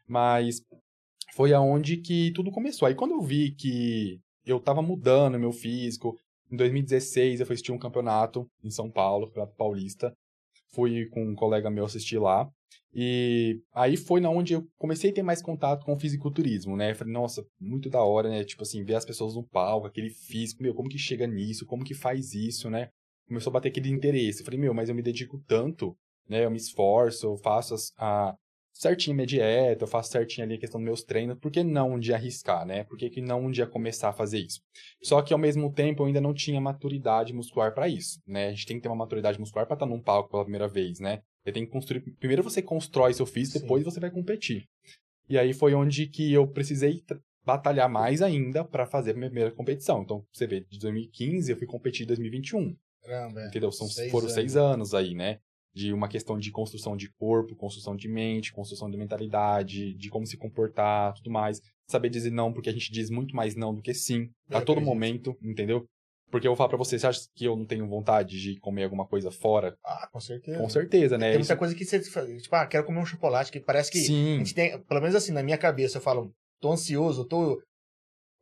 Mas 0.09 0.61
foi 1.35 1.53
aonde 1.53 1.97
que 1.99 2.31
tudo 2.33 2.51
começou. 2.51 2.87
Aí 2.89 2.95
quando 2.95 3.13
eu 3.13 3.21
vi 3.21 3.53
que 3.55 4.19
eu 4.47 4.61
tava 4.61 4.81
mudando 4.83 5.39
meu 5.39 5.53
físico, 5.53 6.17
em 6.51 6.57
2016 6.57 7.41
eu 7.41 7.47
fui 7.47 7.55
assistir 7.55 7.73
um 7.73 7.79
campeonato 7.79 8.47
em 8.63 8.71
São 8.71 8.91
Paulo, 8.91 9.27
Campeonato 9.29 9.55
Paulista. 9.57 10.13
Fui 10.75 11.07
com 11.07 11.25
um 11.25 11.35
colega 11.35 11.71
meu 11.71 11.85
assistir 11.85 12.19
lá. 12.19 12.49
E 12.93 13.61
aí 13.75 13.97
foi 13.97 14.21
na 14.21 14.31
onde 14.31 14.55
eu 14.55 14.65
comecei 14.79 15.11
a 15.11 15.13
ter 15.13 15.23
mais 15.23 15.43
contato 15.43 15.85
com 15.85 15.95
o 15.95 15.99
fisiculturismo, 15.99 16.77
né? 16.77 16.95
Falei, 16.95 17.13
nossa, 17.13 17.45
muito 17.61 17.91
da 17.91 18.03
hora, 18.03 18.29
né? 18.29 18.45
Tipo 18.45 18.63
assim, 18.63 18.85
ver 18.85 18.95
as 18.95 19.05
pessoas 19.05 19.35
no 19.35 19.43
palco, 19.43 19.87
aquele 19.87 20.11
físico, 20.11 20.63
meu, 20.63 20.75
como 20.75 20.89
que 20.89 20.99
chega 20.99 21.27
nisso? 21.27 21.67
Como 21.67 21.85
que 21.85 21.95
faz 21.95 22.35
isso, 22.35 22.71
né? 22.71 22.89
Começou 23.27 23.51
a 23.51 23.55
bater 23.55 23.71
aquele 23.71 23.91
interesse. 23.91 24.45
Falei, 24.45 24.61
meu, 24.61 24.73
mas 24.73 24.89
eu 24.89 24.95
me 24.95 25.03
dedico 25.03 25.43
tanto, 25.47 25.97
né? 26.29 26.45
Eu 26.45 26.51
me 26.51 26.57
esforço, 26.57 27.27
eu 27.27 27.37
faço 27.37 27.75
as, 27.75 27.93
a 27.99 28.37
certinho 28.75 29.15
minha 29.15 29.27
dieta, 29.27 29.85
eu 29.85 29.89
faço 29.89 30.11
certinho 30.11 30.45
ali 30.45 30.57
a 30.57 30.59
questão 30.59 30.81
dos 30.81 30.85
meus 30.85 31.03
treinos. 31.03 31.39
Por 31.39 31.51
que 31.51 31.63
não 31.63 31.93
um 31.93 31.99
dia 31.99 32.17
arriscar, 32.17 32.67
né? 32.67 32.85
Por 32.85 32.99
que, 32.99 33.09
que 33.09 33.23
não 33.23 33.45
um 33.45 33.51
dia 33.51 33.67
começar 33.67 34.09
a 34.09 34.13
fazer 34.13 34.41
isso? 34.41 34.61
Só 35.03 35.23
que 35.23 35.33
ao 35.33 35.39
mesmo 35.39 35.73
tempo 35.73 36.03
eu 36.03 36.07
ainda 36.07 36.21
não 36.21 36.35
tinha 36.35 36.61
maturidade 36.61 37.33
muscular 37.33 37.73
para 37.73 37.89
isso, 37.89 38.21
né? 38.27 38.49
A 38.49 38.51
gente 38.51 38.67
tem 38.67 38.77
que 38.77 38.83
ter 38.83 38.89
uma 38.89 38.97
maturidade 38.97 39.39
muscular 39.39 39.67
para 39.67 39.75
estar 39.75 39.87
num 39.87 40.01
palco 40.01 40.31
pela 40.31 40.43
primeira 40.45 40.69
vez, 40.69 40.99
né? 40.99 41.23
Você 41.45 41.53
tem 41.53 41.65
que 41.65 41.71
construir. 41.73 42.01
Primeiro 42.19 42.43
você 42.43 42.61
constrói 42.61 43.15
seu 43.15 43.27
físico, 43.27 43.59
Sim. 43.59 43.63
depois 43.65 43.85
você 43.85 44.01
vai 44.01 44.11
competir. 44.11 44.65
E 45.29 45.39
aí 45.39 45.53
foi 45.55 45.75
onde 45.75 46.07
que 46.07 46.33
eu 46.33 46.47
precisei 46.47 47.03
batalhar 47.45 47.89
mais 47.89 48.23
ainda 48.23 48.65
para 48.65 48.87
fazer 48.87 49.13
a 49.13 49.15
minha 49.15 49.29
primeira 49.29 49.51
competição. 49.51 50.03
Então, 50.03 50.25
você 50.33 50.47
vê, 50.47 50.61
de 50.61 50.79
2015 50.79 51.53
eu 51.53 51.57
fui 51.57 51.67
competir 51.67 52.05
em 52.05 52.07
2021. 52.07 52.75
Caramba, 53.03 53.43
é. 53.43 53.47
Entendeu? 53.49 53.71
São, 53.71 53.87
Seis 53.87 54.11
foram 54.11 54.25
anos. 54.25 54.35
seis 54.35 54.57
anos 54.57 54.95
aí, 54.95 55.15
né? 55.15 55.39
De 55.75 55.93
uma 55.93 56.09
questão 56.09 56.39
de 56.39 56.51
construção 56.53 56.97
de 56.97 57.11
corpo, 57.19 57.57
construção 57.57 57.97
de 57.97 58.09
mente, 58.09 58.53
construção 58.53 58.89
de 58.89 58.97
mentalidade, 58.97 59.93
de 59.95 60.09
como 60.09 60.27
se 60.27 60.37
comportar, 60.37 61.13
tudo 61.15 61.31
mais. 61.31 61.61
Saber 61.89 62.09
dizer 62.11 62.31
não, 62.31 62.53
porque 62.53 62.69
a 62.71 62.73
gente 62.73 62.93
diz 62.93 63.11
muito 63.11 63.35
mais 63.35 63.57
não 63.57 63.75
do 63.75 63.83
que 63.83 63.93
sim, 63.93 64.31
a 64.51 64.61
todo 64.61 64.81
momento, 64.81 65.37
entendeu? 65.43 65.85
Porque 66.31 66.47
eu 66.47 66.53
vou 66.53 66.57
falar 66.57 66.69
pra 66.69 66.79
você, 66.79 66.99
você 66.99 67.07
acha 67.07 67.21
que 67.35 67.45
eu 67.45 67.57
não 67.57 67.65
tenho 67.67 67.87
vontade 67.89 68.41
de 68.41 68.59
comer 68.61 68.85
alguma 68.85 69.07
coisa 69.07 69.31
fora? 69.31 69.77
Ah, 69.85 70.09
com 70.11 70.19
certeza. 70.21 70.59
Com 70.59 70.69
certeza, 70.69 71.19
né? 71.19 71.27
Tem 71.33 71.41
Isso- 71.41 71.49
muita 71.51 71.57
coisa 71.57 71.75
que 71.75 71.85
você 71.85 72.01
tipo, 72.01 72.55
ah, 72.57 72.67
quero 72.67 72.85
comer 72.85 72.99
um 73.01 73.07
chocolate, 73.07 73.53
que 73.53 73.61
parece 73.61 73.91
que 73.91 73.99
a 73.99 74.03
Sim, 74.03 74.39
gente 74.39 74.55
tem, 74.55 74.81
pelo 74.83 75.01
menos 75.01 75.15
assim, 75.15 75.33
na 75.33 75.43
minha 75.43 75.59
cabeça, 75.59 75.99
eu 75.99 76.03
falo, 76.03 76.33
tô 76.61 76.73
ansioso, 76.73 77.25
tô, 77.25 77.61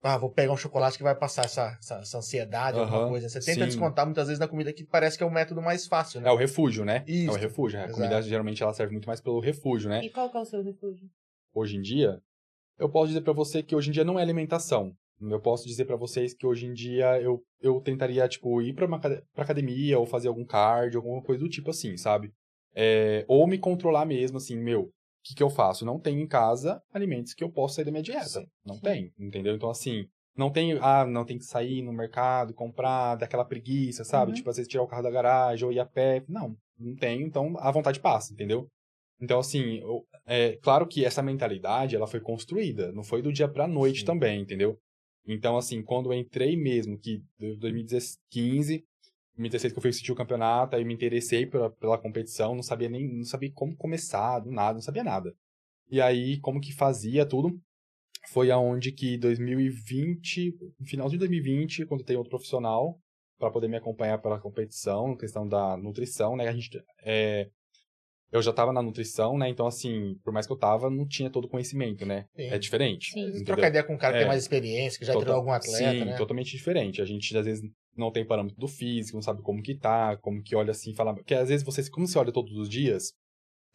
ah, 0.02 0.18
vou 0.18 0.30
pegar 0.30 0.52
um 0.52 0.56
chocolate 0.56 0.96
que 0.96 1.02
vai 1.04 1.14
passar 1.14 1.44
essa, 1.44 1.78
essa, 1.78 1.94
essa 1.96 2.18
ansiedade, 2.18 2.78
alguma 2.78 2.98
Aham, 2.98 3.08
coisa. 3.10 3.28
Você 3.28 3.38
tenta 3.38 3.60
sim. 3.60 3.66
descontar 3.66 4.04
muitas 4.04 4.26
vezes 4.26 4.40
na 4.40 4.48
comida 4.48 4.72
que 4.72 4.84
parece 4.84 5.16
que 5.16 5.22
é 5.22 5.26
o 5.26 5.30
método 5.30 5.62
mais 5.62 5.86
fácil, 5.86 6.20
né? 6.20 6.28
é 6.28 6.32
o 6.32 6.36
refúgio, 6.36 6.84
né? 6.84 7.04
Isso, 7.06 7.30
é 7.30 7.32
o 7.32 7.36
refúgio. 7.36 7.78
A 7.78 7.84
exato. 7.84 7.96
comida 7.96 8.22
geralmente 8.22 8.62
ela 8.62 8.74
serve 8.74 8.92
muito 8.92 9.06
mais 9.06 9.20
pelo 9.20 9.38
refúgio, 9.38 9.88
né? 9.88 10.02
E 10.04 10.10
qual 10.10 10.28
que 10.28 10.36
é 10.36 10.40
o 10.40 10.44
seu 10.44 10.62
refúgio? 10.62 11.08
hoje 11.54 11.76
em 11.76 11.82
dia, 11.82 12.20
eu 12.78 12.88
posso 12.88 13.08
dizer 13.08 13.20
pra 13.20 13.32
você 13.32 13.62
que 13.62 13.76
hoje 13.76 13.90
em 13.90 13.92
dia 13.92 14.04
não 14.04 14.18
é 14.18 14.22
alimentação. 14.22 14.96
Eu 15.20 15.40
posso 15.40 15.66
dizer 15.68 15.84
pra 15.84 15.94
vocês 15.94 16.34
que 16.34 16.44
hoje 16.44 16.66
em 16.66 16.72
dia 16.72 17.20
eu, 17.20 17.40
eu 17.60 17.80
tentaria, 17.80 18.26
tipo, 18.26 18.60
ir 18.60 18.74
pra, 18.74 18.86
uma, 18.86 18.98
pra 18.98 19.22
academia 19.36 19.98
ou 19.98 20.04
fazer 20.04 20.26
algum 20.26 20.44
cardio, 20.44 20.98
alguma 20.98 21.22
coisa 21.22 21.44
do 21.44 21.48
tipo 21.48 21.70
assim, 21.70 21.96
sabe? 21.96 22.32
É, 22.74 23.24
ou 23.28 23.46
me 23.46 23.56
controlar 23.58 24.04
mesmo, 24.04 24.38
assim, 24.38 24.56
meu, 24.56 24.90
que, 25.22 25.34
que 25.34 25.42
eu 25.42 25.50
faço? 25.50 25.84
Não 25.84 25.98
tenho 25.98 26.20
em 26.20 26.26
casa 26.26 26.82
alimentos 26.92 27.34
que 27.34 27.42
eu 27.44 27.50
possa 27.50 27.76
sair 27.76 27.84
da 27.84 27.90
minha 27.90 28.02
dieta. 28.02 28.26
Sim. 28.40 28.46
Não 28.64 28.78
tem, 28.78 29.12
entendeu? 29.18 29.54
Então, 29.54 29.70
assim, 29.70 30.06
não 30.36 30.50
tem, 30.50 30.78
ah, 30.80 31.04
não 31.06 31.24
tem 31.24 31.38
que 31.38 31.44
sair 31.44 31.82
no 31.82 31.92
mercado, 31.92 32.54
comprar, 32.54 33.16
daquela 33.16 33.44
preguiça, 33.44 34.04
sabe? 34.04 34.30
Uhum. 34.30 34.36
Tipo, 34.36 34.50
às 34.50 34.56
vezes 34.56 34.70
tirar 34.70 34.82
o 34.82 34.88
carro 34.88 35.02
da 35.02 35.10
garagem 35.10 35.64
ou 35.64 35.72
ir 35.72 35.80
a 35.80 35.86
pé. 35.86 36.24
Não, 36.28 36.56
não 36.78 36.94
tenho, 36.96 37.26
então 37.26 37.54
a 37.58 37.70
vontade 37.70 38.00
passa, 38.00 38.32
entendeu? 38.32 38.66
Então, 39.20 39.38
assim, 39.38 39.78
eu- 39.78 40.04
é 40.26 40.56
claro 40.62 40.86
que 40.86 41.04
essa 41.04 41.22
mentalidade, 41.22 41.94
ela 41.94 42.06
foi 42.06 42.20
construída, 42.20 42.90
não 42.92 43.04
foi 43.04 43.22
do 43.22 43.32
dia 43.32 43.48
pra 43.48 43.68
noite 43.68 44.00
Sim. 44.00 44.06
também, 44.06 44.40
entendeu? 44.40 44.76
Então, 45.26 45.56
assim, 45.56 45.82
quando 45.82 46.12
eu 46.12 46.18
entrei 46.18 46.56
mesmo, 46.56 46.98
que 46.98 47.22
em 47.40 47.56
2015, 47.56 48.84
2016 49.42 49.72
que 49.72 49.78
eu 49.78 49.82
fui 49.82 49.90
assistir 49.90 50.12
o 50.12 50.16
campeonato, 50.16 50.76
aí 50.76 50.84
me 50.84 50.94
interessei 50.94 51.46
pela, 51.46 51.70
pela 51.70 51.98
competição, 51.98 52.54
não 52.54 52.62
sabia 52.62 52.88
nem, 52.88 53.06
não 53.08 53.24
sabia 53.24 53.50
como 53.52 53.76
começar, 53.76 54.38
do 54.40 54.50
nada, 54.50 54.74
não 54.74 54.80
sabia 54.82 55.04
nada. 55.04 55.32
E 55.90 56.00
aí, 56.00 56.38
como 56.40 56.60
que 56.60 56.72
fazia 56.72 57.26
tudo, 57.26 57.50
foi 58.30 58.50
aonde 58.50 58.92
que 58.92 59.18
2020, 59.18 60.54
no 60.80 60.86
final 60.86 61.08
de 61.08 61.18
2020, 61.18 61.86
quando 61.86 62.04
tem 62.04 62.16
outro 62.16 62.30
profissional 62.30 62.98
para 63.38 63.50
poder 63.50 63.68
me 63.68 63.76
acompanhar 63.76 64.18
pela 64.18 64.40
competição, 64.40 65.16
questão 65.16 65.46
da 65.46 65.76
nutrição, 65.76 66.36
né? 66.36 66.48
A 66.48 66.52
gente 66.52 66.70
é, 67.04 67.48
eu 68.30 68.40
já 68.40 68.52
tava 68.52 68.72
na 68.72 68.80
nutrição, 68.80 69.36
né? 69.36 69.48
Então 69.48 69.66
assim, 69.66 70.14
por 70.22 70.32
mais 70.32 70.46
que 70.46 70.52
eu 70.52 70.56
tava, 70.56 70.88
não 70.88 71.06
tinha 71.06 71.28
todo 71.28 71.46
o 71.46 71.48
conhecimento, 71.48 72.06
né? 72.06 72.26
Sim. 72.36 72.42
É 72.46 72.58
diferente. 72.58 73.10
Sim. 73.12 73.20
entendeu? 73.28 73.44
Trocar 73.46 73.68
ideia 73.68 73.84
com 73.84 73.94
um 73.94 73.98
cara 73.98 74.12
que 74.12 74.18
É. 74.18 74.20
tem 74.20 74.28
mais 74.28 74.42
experiência, 74.42 74.98
que 74.98 75.04
já 75.04 75.12
Total- 75.12 75.22
treinou 75.24 75.40
algum 75.40 75.52
atleta, 75.52 75.98
Sim, 75.98 76.04
né? 76.04 76.16
totalmente 76.16 76.56
diferente. 76.56 77.02
A 77.02 77.04
gente 77.04 77.36
às 77.36 77.44
vezes 77.44 77.68
não 77.96 78.10
tem 78.10 78.26
parâmetro 78.26 78.58
do 78.58 78.66
físico, 78.68 79.16
não 79.16 79.22
sabe 79.22 79.42
como 79.42 79.62
que 79.62 79.74
tá, 79.74 80.16
como 80.18 80.42
que 80.42 80.54
olha 80.56 80.70
assim, 80.70 80.94
fala, 80.94 81.14
porque 81.14 81.34
às 81.34 81.48
vezes 81.48 81.64
você, 81.64 81.88
como 81.90 82.06
você 82.06 82.18
olha 82.18 82.32
todos 82.32 82.56
os 82.56 82.68
dias, 82.68 83.12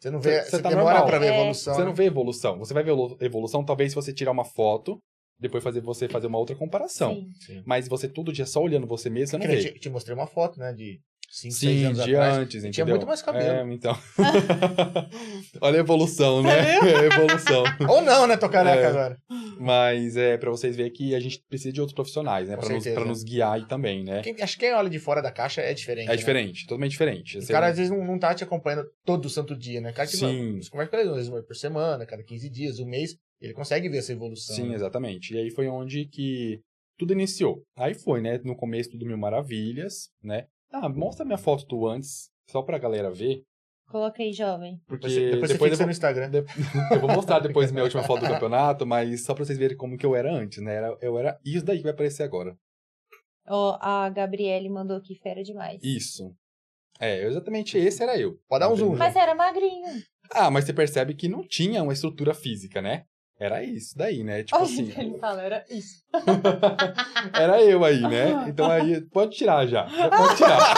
Você 0.00 0.10
não 0.12 0.20
vê, 0.20 0.38
Você- 0.38 0.44
você, 0.44 0.50
você 0.58 0.62
tá 0.62 0.68
demora 0.68 0.84
normal. 0.98 1.06
pra 1.08 1.18
ver 1.18 1.26
É. 1.26 1.34
evolução. 1.40 1.74
você 1.74 1.80
né? 1.80 1.86
não 1.86 1.94
vê 1.94 2.04
evolução. 2.04 2.58
Você 2.60 2.72
vai 2.72 2.84
ver 2.84 2.92
evolu- 2.92 3.16
evolução 3.20 3.64
talvez 3.64 3.90
se 3.90 3.96
você 3.96 4.12
tirar 4.12 4.30
uma 4.30 4.44
foto, 4.44 4.98
depois 5.40 5.62
fazer 5.64 5.80
você 5.80 6.08
fazer 6.08 6.28
uma 6.28 6.38
outra 6.38 6.54
comparação. 6.54 7.14
Sim. 7.16 7.32
Sim. 7.40 7.62
Mas 7.66 7.88
você 7.88 8.08
todo 8.08 8.32
dia 8.32 8.46
só 8.46 8.60
olhando 8.62 8.86
você 8.86 9.10
mesmo, 9.10 9.30
você 9.32 9.38
não 9.38 9.46
vê. 9.46 9.58
eu 9.58 9.72
te, 9.74 9.80
te 9.80 9.90
mostrei 9.90 10.14
uma 10.14 10.26
foto, 10.28 10.58
né? 10.60 10.72
De 10.72 11.00
5, 11.30 11.54
6 11.54 11.54
Sim, 11.78 11.84
anos 11.84 12.04
de 12.04 12.14
atrás. 12.16 12.38
antes, 12.38 12.54
entendeu? 12.56 12.72
tinha 12.72 12.86
muito 12.86 13.06
mais 13.06 13.20
cabelo. 13.22 13.70
É, 13.70 13.74
então. 13.74 13.94
Olha 15.60 15.76
a 15.76 15.80
evolução, 15.80 16.42
né? 16.42 16.50
É 16.88 16.96
a 17.00 17.04
evolução. 17.04 17.64
Ou 17.88 18.00
não, 18.00 18.26
né? 18.26 18.36
Tô 18.36 18.48
careca 18.48 18.80
É. 18.80 18.86
agora. 18.86 19.18
Mas 19.58 20.16
é 20.16 20.36
pra 20.38 20.50
vocês 20.50 20.74
verem 20.76 20.92
que 20.92 21.14
a 21.14 21.20
gente 21.20 21.42
precisa 21.48 21.72
de 21.72 21.80
outros 21.80 21.94
profissionais, 21.94 22.48
né? 22.48 22.56
Pra 22.56 22.68
nos, 22.68 22.84
pra 22.84 23.04
nos 23.04 23.22
guiar 23.22 23.52
aí 23.54 23.66
também, 23.66 24.04
né? 24.04 24.22
Quem- 24.22 24.34
acho 24.40 24.54
que 24.54 24.60
quem 24.66 24.72
olha 24.74 24.88
de 24.88 24.98
fora 24.98 25.20
da 25.20 25.30
caixa 25.30 25.60
é 25.60 25.74
diferente. 25.74 26.06
É 26.06 26.10
né? 26.12 26.16
diferente, 26.16 26.64
totalmente 26.66 26.92
diferente. 26.92 27.38
O 27.38 27.42
Você- 27.42 27.52
cara 27.52 27.66
às 27.68 27.76
vezes 27.76 27.90
não, 27.90 28.04
não 28.04 28.18
tá 28.18 28.34
te 28.34 28.44
acompanhando 28.44 28.86
todo 29.04 29.28
santo 29.28 29.56
dia, 29.56 29.80
né? 29.80 29.92
Cara, 29.92 30.08
tipo, 30.08 30.26
Sim. 30.26 30.60
você 30.62 30.70
conversa 30.70 30.90
com 30.90 30.96
ele, 30.96 31.08
às 31.10 31.14
vezes 31.16 31.30
uma 31.30 31.42
por 31.42 31.56
semana, 31.56 32.06
cada 32.06 32.22
15 32.22 32.48
dias, 32.48 32.78
um 32.78 32.86
mês, 32.86 33.16
ele 33.40 33.52
consegue 33.52 33.88
ver 33.88 33.98
essa 33.98 34.12
evolução. 34.12 34.54
Sim, 34.54 34.68
né? 34.70 34.74
exatamente. 34.74 35.34
E 35.34 35.38
aí 35.38 35.50
foi 35.50 35.68
onde 35.68 36.06
que 36.06 36.60
tudo 36.98 37.12
iniciou. 37.12 37.62
Aí 37.76 37.94
foi, 37.94 38.20
né? 38.20 38.40
No 38.44 38.56
começo 38.56 38.96
do 38.96 39.04
Mil 39.06 39.18
Maravilhas, 39.18 40.08
né? 40.22 40.46
Ah, 40.72 40.88
mostra 40.88 41.24
minha 41.24 41.38
foto 41.38 41.66
tu 41.66 41.86
antes, 41.86 42.30
só 42.50 42.62
pra 42.62 42.78
galera 42.78 43.10
ver. 43.10 43.42
Coloca 43.88 44.22
aí, 44.22 44.32
jovem. 44.34 44.78
Porque 44.86 45.06
Depois, 45.08 45.12
você- 45.14 45.30
depois 45.30 45.48
você 45.50 45.52
depois 45.54 45.70
fixa 45.70 45.82
eu 45.82 45.86
no 45.86 45.92
Instagram. 45.92 46.30
vou, 46.30 46.44
eu 46.92 47.00
vou 47.00 47.10
mostrar 47.10 47.38
depois 47.38 47.72
minha 47.72 47.84
última 47.84 48.02
foto 48.04 48.20
do 48.20 48.28
campeonato, 48.28 48.86
mas 48.86 49.24
só 49.24 49.32
pra 49.34 49.44
vocês 49.46 49.58
verem 49.58 49.76
como 49.76 49.96
que 49.96 50.04
eu 50.04 50.14
era 50.14 50.30
antes, 50.30 50.62
né? 50.62 50.74
Era, 50.74 50.98
eu 51.00 51.18
era 51.18 51.38
isso 51.44 51.64
daí 51.64 51.78
que 51.78 51.84
vai 51.84 51.92
aparecer 51.92 52.22
agora. 52.22 52.54
Ó, 53.48 53.78
a 53.80 54.10
Gabriele 54.10 54.68
mandou 54.68 54.96
aqui 54.98 55.14
fera 55.14 55.42
demais. 55.42 55.80
Isso. 55.82 56.34
É, 57.00 57.22
exatamente 57.24 57.78
esse 57.78 58.02
era 58.02 58.18
eu. 58.18 58.38
Pode 58.46 58.60
dar 58.60 58.70
um 58.70 58.76
zoom, 58.76 58.94
Mas 58.96 59.16
era 59.16 59.34
magrinho. 59.34 59.86
Ah, 60.32 60.50
mas 60.50 60.64
você 60.66 60.74
percebe 60.74 61.14
que 61.14 61.28
não 61.28 61.46
tinha 61.46 61.82
uma 61.82 61.92
estrutura 61.94 62.34
física, 62.34 62.82
né? 62.82 63.04
Era 63.40 63.62
isso 63.62 63.96
daí, 63.96 64.24
né? 64.24 64.42
Tipo 64.44 64.56
Olha 64.56 64.64
assim, 64.64 64.82
o 64.84 64.90
que 64.92 65.00
ele 65.00 65.18
fala, 65.18 65.42
era 65.42 65.64
isso. 65.70 66.02
era 67.34 67.62
eu 67.62 67.84
aí, 67.84 68.00
né? 68.02 68.46
Então 68.48 68.70
aí, 68.70 69.00
pode 69.02 69.36
tirar 69.36 69.66
já. 69.66 69.86
Já 69.86 70.08
pode 70.10 70.36
tirar. 70.36 70.74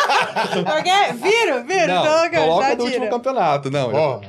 Porque, 0.64 1.12
viro, 1.14 1.64
viro, 1.66 1.86
Não, 1.86 2.26
então 2.26 2.42
coloca 2.42 2.68
já 2.68 2.74
do 2.74 2.84
último 2.84 3.04
tira. 3.04 3.10
campeonato. 3.10 3.70
Não, 3.70 3.92
Ó, 3.94 4.20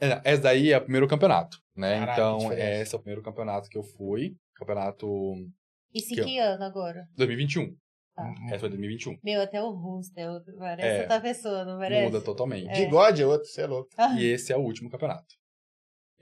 É, 0.00 0.20
Essa 0.24 0.42
daí 0.42 0.72
é 0.72 0.78
o 0.78 0.80
primeiro 0.82 1.06
campeonato, 1.08 1.58
né? 1.76 2.00
Caraca, 2.00 2.14
que 2.14 2.20
então, 2.44 2.52
esse 2.52 2.94
é 2.94 2.98
o 2.98 3.00
primeiro 3.00 3.22
campeonato 3.22 3.68
que 3.68 3.78
eu 3.78 3.82
fui. 3.82 4.34
Campeonato 4.56 5.06
Isso 5.92 6.12
Aqui, 6.12 6.20
ó. 6.22 6.24
que 6.24 6.38
ano 6.38 6.64
agora? 6.64 7.06
2021. 7.16 7.74
Tá. 8.16 8.32
Essa 8.48 8.60
foi 8.60 8.68
2021. 8.68 9.16
Meu, 9.24 9.40
até 9.42 9.60
o 9.60 9.70
rosto 9.70 10.16
é 10.16 10.30
outro. 10.30 10.54
Parece 10.56 10.86
É. 10.88 11.00
outra 11.02 11.20
pessoa, 11.20 11.64
não 11.64 11.78
parece? 11.78 12.04
Muda 12.04 12.20
totalmente. 12.20 12.68
bigode 12.72 13.22
é 13.22 13.26
outro, 13.26 13.48
você 13.48 13.62
é 13.62 13.66
louco. 13.66 13.88
Ah, 13.98 14.14
E 14.16 14.24
esse 14.26 14.52
é 14.52 14.56
o 14.56 14.60
último 14.60 14.88
campeonato. 14.88 15.34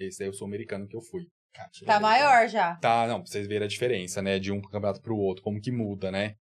Esse 0.07 0.23
aí 0.23 0.29
eu 0.29 0.33
sou 0.33 0.47
americano 0.47 0.87
que 0.87 0.97
eu 0.97 1.03
fui. 1.03 1.27
Cara, 1.55 1.71
Tá 1.85 1.97
aí, 1.97 2.03
maior 2.03 2.49
já. 2.49 2.77
Tá, 2.77 3.07
não, 3.07 3.21
pra 3.21 3.31
vocês 3.31 3.47
verem 3.47 3.65
a 3.67 3.69
diferença, 3.69 4.23
né? 4.23 4.39
De 4.39 4.51
um 4.51 4.61
campeonato 4.61 5.01
pro 5.03 5.17
outro, 5.17 5.43
como 5.43 5.61
que 5.61 5.71
muda, 5.71 6.11
né? 6.11 6.35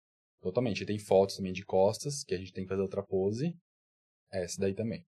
Totalmente. 0.40 0.82
E 0.82 0.86
tem 0.86 0.98
fotos 0.98 1.36
também 1.36 1.52
de 1.52 1.64
costas, 1.64 2.22
que 2.24 2.34
a 2.34 2.38
gente 2.38 2.52
tem 2.52 2.64
que 2.64 2.68
fazer 2.68 2.82
outra 2.82 3.02
pose. 3.02 3.54
Essa 4.30 4.60
daí 4.60 4.74
também. 4.74 5.02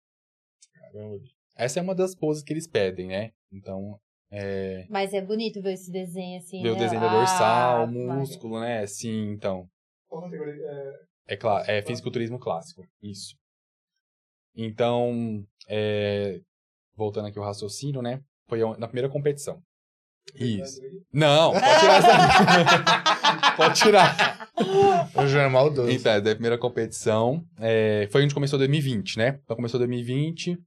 Caramba. 0.74 1.20
Essa 1.56 1.80
é 1.80 1.84
uma 1.84 1.94
das 1.94 2.16
poses 2.16 2.42
que 2.44 2.54
eles 2.54 2.68
pedem, 2.68 3.08
né? 3.08 3.32
Então, 3.52 4.00
é. 4.32 4.86
Mas 4.90 5.14
é 5.14 5.22
bonito 5.22 5.62
ver 5.62 5.74
esse 5.74 5.92
desenho 5.92 6.38
assim. 6.40 6.62
Ver 6.64 6.70
o 6.70 6.74
né? 6.74 6.80
desenho 6.80 7.02
da 7.02 7.08
Ah, 7.12 7.14
dorsal, 7.20 7.88
Maria. 7.88 8.14
músculo, 8.14 8.60
né? 8.62 8.88
Sim, 8.88 9.32
então. 9.32 9.68
Qual 10.08 10.24
categoria? 10.24 10.54
É... 10.56 11.10
É, 11.32 11.78
é 11.78 11.82
fisiculturismo 11.84 12.40
clássico, 12.40 12.84
isso. 13.04 13.36
Então, 14.56 15.46
é, 15.68 16.42
voltando 16.96 17.28
aqui 17.28 17.38
ao 17.38 17.46
raciocínio, 17.46 18.02
né? 18.02 18.20
Foi 18.50 18.60
na 18.78 18.88
primeira 18.88 19.08
competição. 19.08 19.62
Isso. 20.36 20.82
Não, 21.14 21.54
pode 21.54 21.80
tirar 21.80 21.98
essa. 21.98 23.56
pode 23.58 23.80
tirar. 23.80 24.50
O 25.16 25.28
João 25.28 25.44
é 25.44 25.50
maldoso. 25.50 25.92
Então, 25.92 26.12
é 26.12 26.22
da 26.22 26.32
primeira 26.32 26.58
competição. 26.58 27.44
é, 27.60 28.08
foi 28.12 28.24
onde 28.24 28.34
começou 28.34 28.60
2020, 28.60 29.18
né? 29.18 29.40
Então 29.44 29.56
começou 29.56 29.80
2020. 29.80 30.58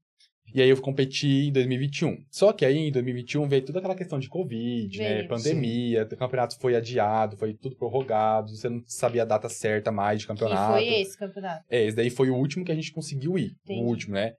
E 0.55 0.61
aí 0.61 0.69
eu 0.69 0.81
competi 0.81 1.49
em 1.49 1.53
2021. 1.53 2.25
Só 2.31 2.53
que 2.53 2.65
aí 2.65 2.77
em 2.77 2.93
2021 2.93 3.49
veio 3.49 3.65
toda 3.65 3.79
aquela 3.79 3.95
questão 3.95 4.19
de 4.19 4.29
Covid, 4.29 4.99
né? 4.99 5.23
Pandemia, 5.23 6.03
o 6.11 6.17
campeonato 6.17 6.59
foi 6.59 6.77
adiado, 6.77 7.39
foi 7.39 7.55
tudo 7.55 7.75
prorrogado, 7.75 8.55
você 8.55 8.69
não 8.69 8.83
sabia 8.87 9.23
a 9.23 9.25
data 9.25 9.49
certa 9.49 9.91
mais 9.91 10.21
de 10.21 10.27
campeonato. 10.27 10.73
foi 10.73 10.87
esse 11.01 11.17
campeonato. 11.17 11.65
É, 11.71 11.87
esse 11.87 11.97
daí 11.97 12.11
foi 12.11 12.29
o 12.29 12.37
último 12.37 12.65
que 12.67 12.73
a 12.73 12.75
gente 12.75 12.93
conseguiu 12.93 13.39
ir. 13.39 13.53
Entendi. 13.65 13.81
O 13.81 13.85
último, 13.85 14.15
né? 14.15 14.35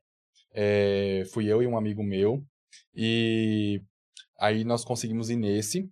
É, 0.53 1.23
fui 1.33 1.47
eu 1.47 1.63
e 1.63 1.67
um 1.67 1.75
amigo 1.75 2.03
meu. 2.03 2.43
E 2.95 3.81
aí 4.39 4.63
nós 4.63 4.83
conseguimos 4.83 5.29
ir 5.29 5.35
nesse. 5.35 5.89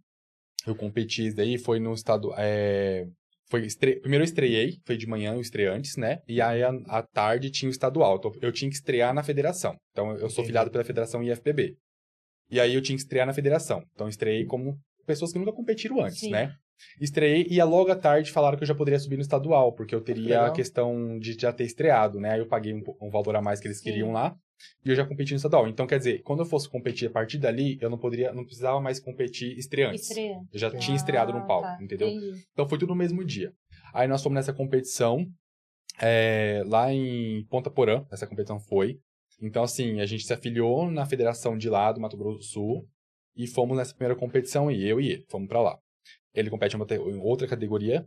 Eu 0.66 0.76
competi 0.76 1.34
daí, 1.34 1.58
foi 1.58 1.80
no 1.80 1.94
estado. 1.94 2.32
é, 2.38 3.08
foi 3.50 3.66
estre... 3.66 4.00
Primeiro 4.00 4.24
eu 4.24 4.26
estreiei, 4.26 4.78
foi 4.86 4.96
de 4.96 5.06
manhã 5.06 5.36
o 5.36 5.42
estreantes, 5.42 5.98
né? 5.98 6.20
E 6.28 6.40
aí 6.40 6.62
à 6.64 7.04
tarde 7.04 7.52
tinha 7.52 7.68
o 7.68 7.72
estadual. 7.72 8.18
Então 8.18 8.32
eu 8.42 8.52
tinha 8.52 8.70
que 8.70 8.76
estrear 8.76 9.14
na 9.14 9.24
federação. 9.24 9.76
Então 9.92 10.16
eu 10.18 10.30
sou 10.30 10.46
filiado 10.46 10.72
pela 10.72 10.84
federação 10.84 11.22
IFBB. 11.22 11.76
E 12.50 12.60
aí 12.60 12.74
eu 12.74 12.82
tinha 12.82 12.96
que 12.96 13.02
estrear 13.02 13.28
na 13.28 13.34
federação. 13.34 13.84
Então 13.94 14.08
eu 14.08 14.10
estreiei 14.10 14.46
como 14.46 14.80
pessoas 15.06 15.34
que 15.34 15.40
nunca 15.40 15.52
competiram 15.52 16.02
antes, 16.02 16.20
Sim. 16.20 16.32
né? 16.32 16.56
Estreiei 17.00 17.48
e 17.50 17.62
logo 17.64 17.92
à 17.92 17.96
tarde 17.96 18.32
falaram 18.32 18.58
que 18.58 18.64
eu 18.64 18.68
já 18.68 18.76
poderia 18.76 19.00
subir 19.00 19.16
no 19.16 19.22
estadual, 19.22 19.74
porque 19.74 19.94
eu 19.94 20.02
teria 20.02 20.24
legal. 20.24 20.46
a 20.46 20.52
questão 20.52 21.18
de 21.20 21.34
já 21.34 21.52
ter 21.52 21.64
estreado, 21.64 22.20
né? 22.20 22.32
Aí 22.32 22.40
eu 22.40 22.48
paguei 22.48 22.74
um, 22.74 22.84
um 23.02 23.10
valor 23.10 23.36
a 23.36 23.42
mais 23.42 23.60
que 23.60 23.68
eles 23.68 23.78
Sim. 23.78 23.84
queriam 23.84 24.12
lá 24.12 24.36
e 24.84 24.90
eu 24.90 24.96
já 24.96 25.06
competi 25.06 25.32
no 25.32 25.38
estadual. 25.38 25.68
Então, 25.68 25.88
quer 25.88 25.98
dizer, 25.98 26.22
quando 26.24 26.40
eu 26.40 26.46
fosse 26.46 26.70
competir 26.70 27.08
a 27.08 27.12
partir 27.12 27.38
dali, 27.38 27.78
eu 27.82 27.90
não 27.90 27.98
poderia, 27.98 28.34
não 28.34 28.44
precisava 28.44 28.80
mais 28.80 29.00
competir 29.00 29.58
estreantes. 29.58 30.10
Estreante. 30.10 30.48
Eu 30.54 30.60
já 30.60 30.72
tinha 30.72 30.96
estreado 30.96 31.34
no 31.34 31.46
palco, 31.46 31.68
tá, 31.68 31.78
entendeu? 31.82 32.08
entendi. 32.08 32.44
Então 32.52 32.68
foi 32.68 32.78
tudo 32.78 32.90
no 32.90 32.96
mesmo 32.96 33.24
dia. 33.24 33.54
Aí 33.94 34.08
nós 34.08 34.22
fomos 34.22 34.36
nessa 34.36 34.54
competição, 34.54 35.26
é, 36.02 36.64
lá 36.66 36.92
em 36.92 37.46
Ponta 37.50 37.70
Porã, 37.70 38.06
essa 38.12 38.28
competição 38.28 38.60
foi. 38.60 39.00
Então, 39.42 39.64
assim, 39.64 40.00
a 40.00 40.06
gente 40.06 40.24
se 40.24 40.34
afiliou 40.34 40.90
na 40.90 41.06
federação 41.06 41.58
de 41.58 41.70
lá 41.70 41.92
do 41.92 42.00
Mato 42.00 42.18
Grosso 42.18 42.38
do 42.38 42.44
Sul 42.44 42.88
e 43.36 43.48
fomos 43.48 43.78
nessa 43.78 43.94
primeira 43.94 44.18
competição, 44.18 44.70
e 44.70 44.88
eu 44.88 45.00
e 45.00 45.10
ele, 45.10 45.26
fomos 45.30 45.48
pra 45.48 45.62
lá. 45.62 45.80
Ele 46.34 46.50
compete 46.50 46.76
em 46.76 47.20
outra- 47.20 47.48
categoria. 47.48 48.06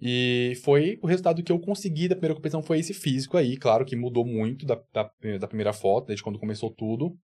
E 0.00 0.54
foi 0.64 0.98
o 1.02 1.06
resultado 1.06 1.42
que 1.42 1.52
eu 1.52 1.58
consegui 1.58 2.08
da 2.08 2.16
primeira 2.16 2.34
competição 2.34 2.62
foi 2.62 2.78
esse 2.80 2.92
físico 2.92 3.36
aí. 3.36 3.56
Claro 3.56 3.84
que 3.84 3.94
mudou 3.96 4.24
muito 4.26 4.66
da, 4.66 4.80
da, 4.92 5.10
da 5.38 5.46
primeira 5.48 5.72
foto, 5.72 6.06
desde 6.08 6.22
quando 6.22 6.38
começou 6.38 6.70
tudo. 6.74 7.16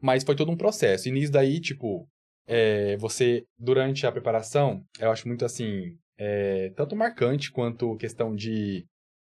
Mas 0.00 0.24
foi 0.24 0.34
todo 0.36 0.50
um 0.50 0.56
processo. 0.56 1.08
E 1.08 1.12
nisso 1.12 1.32
daí, 1.32 1.60
tipo, 1.60 2.08
é, 2.46 2.96
você, 2.96 3.44
durante 3.58 4.06
a 4.06 4.12
preparação, 4.12 4.82
eu 5.00 5.10
acho 5.10 5.26
muito 5.26 5.44
assim, 5.44 5.96
é, 6.18 6.70
tanto 6.76 6.96
marcante 6.96 7.50
quanto 7.50 7.96
questão 7.96 8.34
de, 8.34 8.84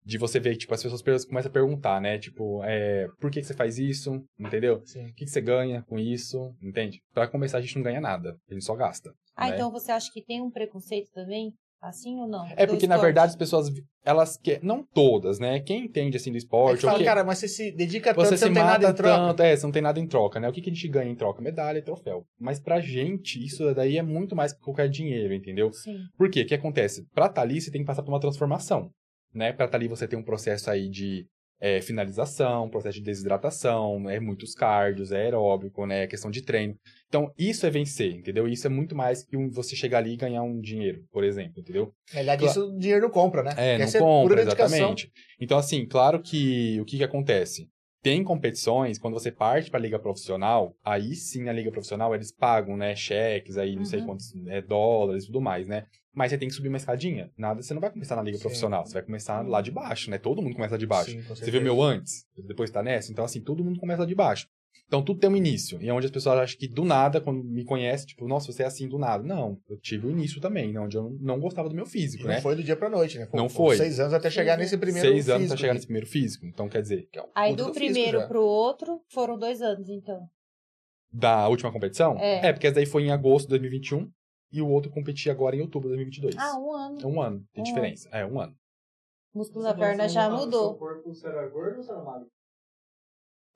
de 0.04 0.18
você 0.18 0.40
ver, 0.40 0.56
tipo, 0.56 0.74
as 0.74 0.82
pessoas 0.82 1.02
começam 1.26 1.50
a 1.50 1.54
perguntar, 1.54 2.02
né? 2.02 2.18
Tipo, 2.18 2.64
é, 2.64 3.08
por 3.20 3.30
que, 3.30 3.42
que 3.42 3.46
você 3.48 3.54
faz 3.54 3.78
isso? 3.78 4.24
Entendeu? 4.40 4.82
Sim. 4.86 5.06
O 5.08 5.14
que, 5.14 5.26
que 5.26 5.32
você 5.32 5.42
ganha 5.42 5.84
com 5.84 6.00
isso? 6.00 6.56
Entende? 6.62 7.02
Pra 7.14 7.28
começar, 7.28 7.58
a 7.58 7.62
gente 7.62 7.76
não 7.76 7.84
ganha 7.84 8.02
nada. 8.02 8.36
A 8.50 8.54
gente 8.54 8.66
só 8.66 8.76
gasta. 8.76 9.14
Ah, 9.38 9.48
né? 9.50 9.56
então 9.56 9.72
você 9.72 9.92
acha 9.92 10.12
que 10.12 10.22
tem 10.22 10.42
um 10.42 10.52
preconceito 10.52 11.12
também 11.14 11.54
Assim 11.82 12.20
ou 12.20 12.28
não? 12.28 12.46
É 12.56 12.66
porque, 12.66 12.88
na 12.88 12.96
esporte? 12.96 13.06
verdade, 13.06 13.30
as 13.30 13.36
pessoas, 13.36 13.70
elas 14.04 14.36
que 14.36 14.60
não 14.64 14.84
todas, 14.84 15.38
né? 15.38 15.60
Quem 15.60 15.86
entende, 15.86 16.18
assim, 16.18 16.32
do 16.32 16.38
esporte... 16.38 16.84
ou 16.84 16.92
fala, 16.92 16.98
que- 16.98 17.06
cara, 17.06 17.24
mas 17.24 17.38
você 17.38 17.48
se 17.48 17.72
dedica 17.72 18.16
tanto, 18.16 18.26
você 18.26 18.38
você 18.38 18.38
se 18.38 18.46
não 18.46 18.54
tem 18.56 18.64
nada 18.64 18.90
em 18.90 18.94
troca. 18.94 19.28
tanto, 19.28 19.44
é, 19.44 19.56
você 19.56 19.64
não 19.66 19.72
tem 19.72 19.82
nada 19.82 20.00
em 20.00 20.08
troca, 20.08 20.40
né? 20.40 20.50
O 20.50 20.52
que, 20.52 20.62
que 20.62 20.72
a 20.72 20.74
gente 20.74 20.88
ganha 20.88 21.12
em 21.12 21.16
troca? 21.16 21.40
Medalha 21.42 21.78
e 21.78 21.82
troféu. 21.84 22.26
Mas 22.40 22.60
pra 22.60 22.80
gente, 22.82 23.44
isso 23.44 23.74
daí 23.76 23.98
é 23.98 24.02
muito 24.02 24.36
mais 24.36 24.54
que 24.54 24.60
qualquer 24.60 24.90
dinheiro, 24.90 25.34
entendeu? 25.36 25.72
Sim. 25.72 26.00
Por 26.18 26.32
quê? 26.32 26.42
O 26.42 26.48
que 26.48 26.56
acontece? 26.56 27.06
Pra 27.14 27.28
estar 27.28 27.44
ali, 27.44 27.62
você 27.62 27.70
tem 27.70 27.82
que 27.82 27.88
passar 27.88 28.02
por 28.02 28.12
uma 28.12 28.20
transformação, 28.20 28.90
né? 29.32 29.54
Pra 29.54 29.66
estar 29.66 29.78
ali, 29.78 29.88
você 29.88 30.08
tem 30.08 30.18
um 30.18 30.24
processo 30.24 30.72
aí 30.72 30.90
de 30.90 31.28
é, 31.62 31.80
finalização, 31.82 32.70
processo 32.72 32.98
de 32.98 33.04
desidratação, 33.04 34.10
é 34.10 34.20
muitos 34.20 34.56
cardios, 34.56 35.12
é 35.12 35.22
aeróbico, 35.26 35.86
né? 35.86 36.04
É 36.04 36.08
questão 36.08 36.32
de 36.32 36.42
treino. 36.42 36.76
Então, 37.10 37.32
isso 37.38 37.66
é 37.66 37.70
vencer, 37.70 38.14
entendeu? 38.14 38.48
Isso 38.48 38.68
é 38.68 38.70
muito 38.70 38.96
mais 38.96 39.24
que 39.24 39.38
um- 39.38 39.50
você 39.50 39.76
chegar 39.76 40.00
ali 40.00 40.14
e 40.14 40.18
ganhar 40.18 40.44
um 40.44 40.60
dinheiro, 40.60 41.06
por 41.12 41.24
exemplo, 41.24 41.60
entendeu? 41.62 41.94
Na 42.14 42.16
verdade, 42.20 42.46
isso 42.46 42.66
o 42.70 42.78
dinheiro 42.78 43.04
não 43.04 43.10
compra, 43.10 43.44
né? 43.44 43.54
É, 43.58 43.78
não 43.78 43.86
Essa 43.86 44.00
compra, 44.00 44.30
pura 44.30 44.44
dedicação. 44.44 44.78
exatamente. 44.78 45.12
Então, 45.40 45.58
assim, 45.58 45.86
claro 45.86 46.22
que 46.22 46.80
o 46.82 46.86
que, 46.86 46.98
que 46.98 47.04
acontece? 47.04 47.70
Tem 48.04 48.24
competições, 48.24 49.00
quando 49.00 49.14
você 49.16 49.32
parte 49.32 49.70
para 49.72 49.80
a 49.80 49.82
liga 49.82 49.98
profissional, 50.00 50.76
aí 50.84 51.16
sim 51.16 51.50
a 51.50 51.54
liga 51.54 51.72
profissional 51.72 52.14
eles 52.14 52.32
pagam, 52.32 52.78
né, 52.78 52.96
cheques 52.96 53.58
aí, 53.58 53.76
não 53.76 53.84
sei 53.86 54.00
Uhum. 54.02 54.06
quantos 54.06 54.34
é, 54.48 54.62
dólares 54.62 55.24
e 55.24 55.28
tudo 55.28 55.42
mais, 55.42 55.68
né? 55.68 55.86
Mas 56.14 56.32
você 56.32 56.38
tem 56.38 56.48
que 56.48 56.54
subir 56.56 56.68
uma 56.70 56.78
escadinha. 56.78 57.32
Nada, 57.38 57.62
você 57.62 57.74
não 57.74 57.82
vai 57.82 57.92
começar 57.92 58.16
na 58.16 58.22
liga 58.22 58.38
Sim. 58.38 58.42
profissional, 58.44 58.86
você 58.86 58.94
vai 58.94 59.04
começar 59.04 59.42
lá 59.48 59.62
de 59.62 59.72
baixo, 59.72 60.10
né? 60.10 60.18
Todo 60.18 60.42
mundo 60.42 60.56
começa 60.56 60.78
de 60.78 60.86
baixo. 60.86 61.12
Sim, 61.12 61.22
Você 61.22 61.50
viu 61.52 61.60
o 61.60 61.64
meu 61.64 61.82
antes, 61.82 62.26
depois 62.38 62.70
tá 62.72 62.82
nessa, 62.84 63.12
então 63.12 63.26
assim, 63.26 63.42
todo 63.42 63.64
mundo 63.64 63.80
começa 63.80 64.06
de 64.06 64.16
baixo. 64.16 64.48
Então 64.88 65.04
tudo 65.04 65.20
tem 65.20 65.30
um 65.30 65.36
início, 65.36 65.82
e 65.82 65.90
é 65.90 65.94
onde 65.94 66.06
as 66.06 66.12
pessoas 66.12 66.40
acham 66.40 66.58
que 66.58 66.66
do 66.68 66.86
nada, 66.86 67.20
quando 67.20 67.44
me 67.44 67.66
conhecem, 67.66 68.08
tipo, 68.08 68.26
nossa, 68.26 68.50
você 68.52 68.64
é 68.64 68.66
assim 68.66 68.88
do 68.88 68.98
nada. 68.98 69.22
Não, 69.22 69.60
eu 69.70 69.78
tive 69.78 70.08
o 70.08 70.10
início 70.12 70.40
também, 70.40 70.72
né, 70.72 70.80
onde 70.80 70.96
eu 70.96 71.10
não 71.20 71.40
gostava 71.42 71.68
do 71.68 71.76
meu 71.76 71.86
E 71.86 71.90
físico, 71.90 72.24
não 72.24 72.30
né? 72.30 72.40
foi 72.42 72.56
do 72.56 72.64
dia 72.64 72.76
pra 72.78 72.90
noite, 72.90 73.18
né? 73.18 73.26
Não 73.26 73.50
foram 73.50 73.50
foi. 73.50 73.76
Seis 73.76 74.00
anos 74.00 74.14
até 74.14 74.30
chegar 74.30 74.54
Seis 74.58 74.72
nesse 74.72 74.78
primeiro 74.78 75.08
Seis 75.10 75.28
anos 75.28 75.42
físico 75.42 75.50
pra 75.50 75.58
chegar 75.58 75.72
aqui, 75.72 75.76
nesse 75.78 75.88
primeiro 75.88 76.08
físico. 76.08 76.46
Então, 76.46 76.70
quer 76.70 76.82
dizer, 76.82 77.10
que 77.12 77.20
é 77.20 77.22
um 77.22 77.28
Aí 77.36 77.54
do 77.54 77.66
físico 77.66 77.80
primeiro 77.80 78.20
já. 78.20 78.28
pro 78.28 78.42
outro 78.42 79.02
foram 79.10 79.38
dois 79.38 79.62
anos, 79.62 79.90
então. 79.90 80.26
da 81.12 81.50
última 81.50 81.72
competição? 81.72 82.18
É. 82.18 82.54
porque 82.54 82.68
essa 82.68 82.76
daí 82.76 82.86
foi 82.86 83.04
em 83.04 83.12
agosto 83.12 83.46
de 83.48 83.50
2021 83.50 84.10
e 84.54 84.62
o 84.62 84.70
outro 84.70 84.90
competi 84.90 85.30
agora 85.30 85.54
em 85.54 85.60
outubro 85.62 85.90
de 85.90 85.96
2022. 85.96 86.36
Ah, 86.38 86.58
um 86.58 86.72
ano. 86.72 87.00
É 87.02 87.06
um 87.06 87.22
ano 87.22 87.44
de 87.54 87.60
Um 87.60 87.64
diferença. 87.64 88.08
É, 88.14 88.26
um 88.26 88.40
ano. 88.40 88.56
O 89.34 89.40
músculo 89.40 89.66
da 89.66 89.74
perna 89.74 90.08
já 90.08 90.30
mudou. 90.30 90.70
Seu 90.70 90.78
corpo, 90.78 91.12
era 91.26 91.48
gordo 91.50 91.80
ou 91.82 91.84
era 91.94 92.04
magro? 92.04 92.28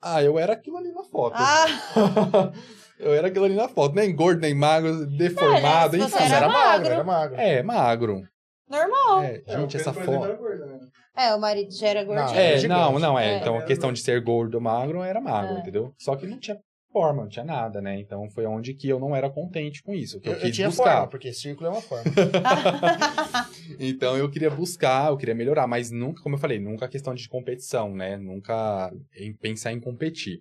Ah, 0.02 0.22
eu 0.22 0.38
era 0.38 0.54
aquilo 0.54 0.76
ali 0.76 0.90
na 0.92 1.04
foto. 1.04 1.34
Ah, 1.36 1.66
eu 2.98 3.12
era 3.14 3.28
aquilo 3.28 3.44
ali 3.44 3.54
na 3.54 3.68
foto. 3.68 3.94
Nem 3.94 4.14
gordo, 4.14 4.40
nem 4.40 4.54
magro, 4.54 5.06
deformado, 5.06 5.94
Olha, 5.96 6.04
enfim. 6.04 6.16
era 6.24 6.36
era 6.36 6.48
magro, 6.48 6.56
magro. 6.56 6.92
era 6.92 7.04
magro. 7.04 7.36
É, 7.40 7.62
magro. 7.62 8.28
normal. 8.68 9.22
É, 9.22 9.42
É, 9.46 9.58
gente, 9.60 9.76
Pedro, 9.76 9.76
essa 9.76 9.92
foto. 9.92 10.24
era 10.24 10.34
gordo, 10.36 10.66
né? 10.66 10.80
É, 11.14 11.34
o 11.34 11.40
marido 11.40 11.70
já 11.74 11.88
era 11.88 12.04
gordinho. 12.04 12.38
É, 12.38 12.54
É, 12.64 12.66
não, 12.68 12.98
não, 12.98 13.18
é. 13.18 13.34
É. 13.34 13.38
Então 13.38 13.56
a 13.58 13.62
questão 13.62 13.92
de 13.92 14.00
ser 14.00 14.20
gordo 14.22 14.54
ou 14.54 14.60
magro 14.60 15.02
era 15.02 15.20
magro, 15.20 15.56
É. 15.56 15.60
entendeu? 15.60 15.92
Só 15.98 16.16
que 16.16 16.26
não 16.26 16.38
tinha 16.40 16.56
forma, 16.92 17.22
não 17.22 17.28
tinha 17.28 17.44
nada, 17.44 17.80
né? 17.80 17.98
Então 17.98 18.28
foi 18.30 18.44
onde 18.46 18.74
que 18.74 18.88
eu 18.88 19.00
não 19.00 19.16
era 19.16 19.30
contente 19.30 19.82
com 19.82 19.94
isso. 19.94 20.20
Que 20.20 20.28
eu, 20.28 20.32
Eu, 20.32 20.38
eu 20.38 20.44
quis 20.46 20.54
tinha 20.56 20.68
buscar. 20.68 20.92
forma, 20.92 21.08
porque 21.08 21.32
círculo 21.32 21.68
é 21.68 21.70
uma 21.70 21.82
forma. 21.82 22.04
Então 23.78 24.16
eu 24.16 24.30
queria 24.30 24.50
buscar, 24.50 25.10
eu 25.10 25.16
queria 25.16 25.34
melhorar, 25.34 25.66
mas 25.66 25.90
nunca, 25.90 26.22
como 26.22 26.34
eu 26.34 26.38
falei, 26.38 26.58
nunca 26.58 26.88
questão 26.88 27.14
de 27.14 27.28
competição, 27.28 27.94
né? 27.94 28.16
Nunca 28.16 28.92
em 29.16 29.32
pensar 29.32 29.72
em 29.72 29.80
competir. 29.80 30.40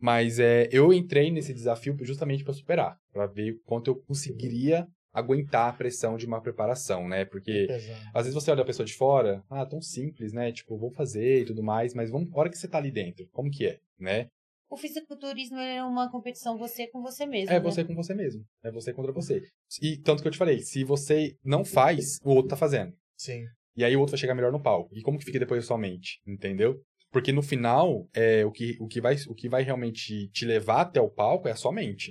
Mas 0.00 0.38
é, 0.38 0.68
eu 0.70 0.92
entrei 0.92 1.30
nesse 1.30 1.52
desafio 1.52 1.96
justamente 2.02 2.44
para 2.44 2.52
superar, 2.52 2.96
para 3.12 3.26
ver 3.26 3.58
quanto 3.64 3.88
eu 3.90 3.96
conseguiria 3.96 4.86
aguentar 5.12 5.68
a 5.70 5.72
pressão 5.72 6.16
de 6.16 6.26
uma 6.26 6.40
preparação, 6.40 7.08
né? 7.08 7.24
Porque 7.24 7.64
Pesado. 7.66 8.00
às 8.14 8.26
vezes 8.26 8.34
você 8.34 8.50
olha 8.50 8.62
a 8.62 8.66
pessoa 8.66 8.86
de 8.86 8.94
fora, 8.94 9.42
ah, 9.50 9.66
tão 9.66 9.80
simples, 9.80 10.32
né? 10.32 10.52
Tipo, 10.52 10.76
vou 10.78 10.90
fazer 10.90 11.42
e 11.42 11.44
tudo 11.46 11.62
mais, 11.62 11.94
mas 11.94 12.10
vamos, 12.10 12.28
a 12.32 12.38
hora 12.38 12.50
que 12.50 12.58
você 12.58 12.68
tá 12.68 12.78
ali 12.78 12.90
dentro, 12.92 13.26
como 13.32 13.50
que 13.50 13.66
é, 13.66 13.78
né? 13.98 14.28
O 14.70 14.76
fisiculturismo 14.76 15.58
é 15.58 15.82
uma 15.82 16.10
competição 16.10 16.58
você 16.58 16.86
com 16.88 17.00
você 17.00 17.24
mesmo. 17.24 17.50
É 17.50 17.54
né? 17.54 17.60
você 17.60 17.84
com 17.84 17.94
você 17.94 18.14
mesmo, 18.14 18.44
é 18.62 18.70
você 18.70 18.92
contra 18.92 19.12
você. 19.12 19.42
E 19.80 19.96
tanto 19.96 20.22
que 20.22 20.28
eu 20.28 20.32
te 20.32 20.38
falei, 20.38 20.60
se 20.60 20.84
você 20.84 21.34
não 21.42 21.64
faz, 21.64 22.18
o 22.22 22.30
outro 22.30 22.50
tá 22.50 22.56
fazendo. 22.56 22.92
Sim. 23.16 23.44
E 23.74 23.84
aí 23.84 23.96
o 23.96 24.00
outro 24.00 24.12
vai 24.12 24.18
chegar 24.18 24.34
melhor 24.34 24.52
no 24.52 24.62
palco. 24.62 24.90
E 24.94 25.00
como 25.02 25.18
que 25.18 25.24
fica 25.24 25.38
depois 25.38 25.64
a 25.64 25.66
sua 25.66 25.78
mente? 25.78 26.20
Entendeu? 26.26 26.80
Porque 27.10 27.32
no 27.32 27.42
final, 27.42 28.06
é, 28.14 28.44
o, 28.44 28.52
que, 28.52 28.76
o, 28.80 28.86
que 28.86 29.00
vai, 29.00 29.16
o 29.28 29.34
que 29.34 29.48
vai 29.48 29.62
realmente 29.62 30.28
te 30.28 30.44
levar 30.44 30.82
até 30.82 31.00
o 31.00 31.08
palco 31.08 31.48
é 31.48 31.52
a 31.52 31.56
sua 31.56 31.72
mente. 31.72 32.10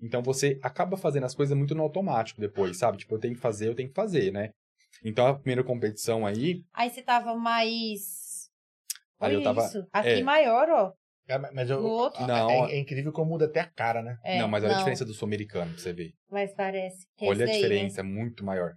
Então 0.00 0.22
você 0.22 0.58
acaba 0.62 0.96
fazendo 0.96 1.24
as 1.24 1.34
coisas 1.34 1.56
muito 1.56 1.74
no 1.74 1.82
automático 1.82 2.40
depois, 2.40 2.78
sabe? 2.78 2.98
Tipo, 2.98 3.16
eu 3.16 3.18
tenho 3.18 3.34
que 3.34 3.40
fazer, 3.40 3.68
eu 3.68 3.74
tenho 3.74 3.88
que 3.88 3.94
fazer, 3.94 4.32
né? 4.32 4.50
Então 5.04 5.26
a 5.26 5.34
primeira 5.34 5.62
competição 5.62 6.24
aí, 6.24 6.62
Aí 6.72 6.88
você 6.88 7.02
tava 7.02 7.34
mais. 7.36 8.48
Aí 9.20 9.34
eu 9.34 9.40
Olha 9.40 9.44
tava- 9.44 9.66
Isso. 9.66 9.86
Aqui 9.92 10.08
é. 10.08 10.22
maior, 10.22 10.68
ó. 10.70 10.92
É, 11.28 11.38
mas 11.52 11.68
eu, 11.68 11.82
No 11.82 11.88
outro. 11.88 12.26
Não. 12.26 12.50
é, 12.50 12.72
é 12.72 12.78
incrível 12.78 13.12
como 13.12 13.30
muda 13.32 13.44
até 13.44 13.60
a 13.60 13.66
cara, 13.66 14.02
né? 14.02 14.18
É, 14.24 14.38
não, 14.38 14.48
mas 14.48 14.64
olha 14.64 14.74
a 14.74 14.78
diferença 14.78 15.04
do 15.04 15.12
sul-americano 15.12 15.70
pra 15.72 15.80
você 15.80 15.92
ver. 15.92 16.12
Mas 16.30 16.52
parece. 16.54 17.06
que 17.16 17.24
é 17.26 17.28
olha 17.28 17.44
a 17.44 17.46
daí, 17.46 17.56
né? 17.56 17.68
diferença, 17.68 18.00
é 18.00 18.02
muito 18.02 18.44
maior. 18.44 18.74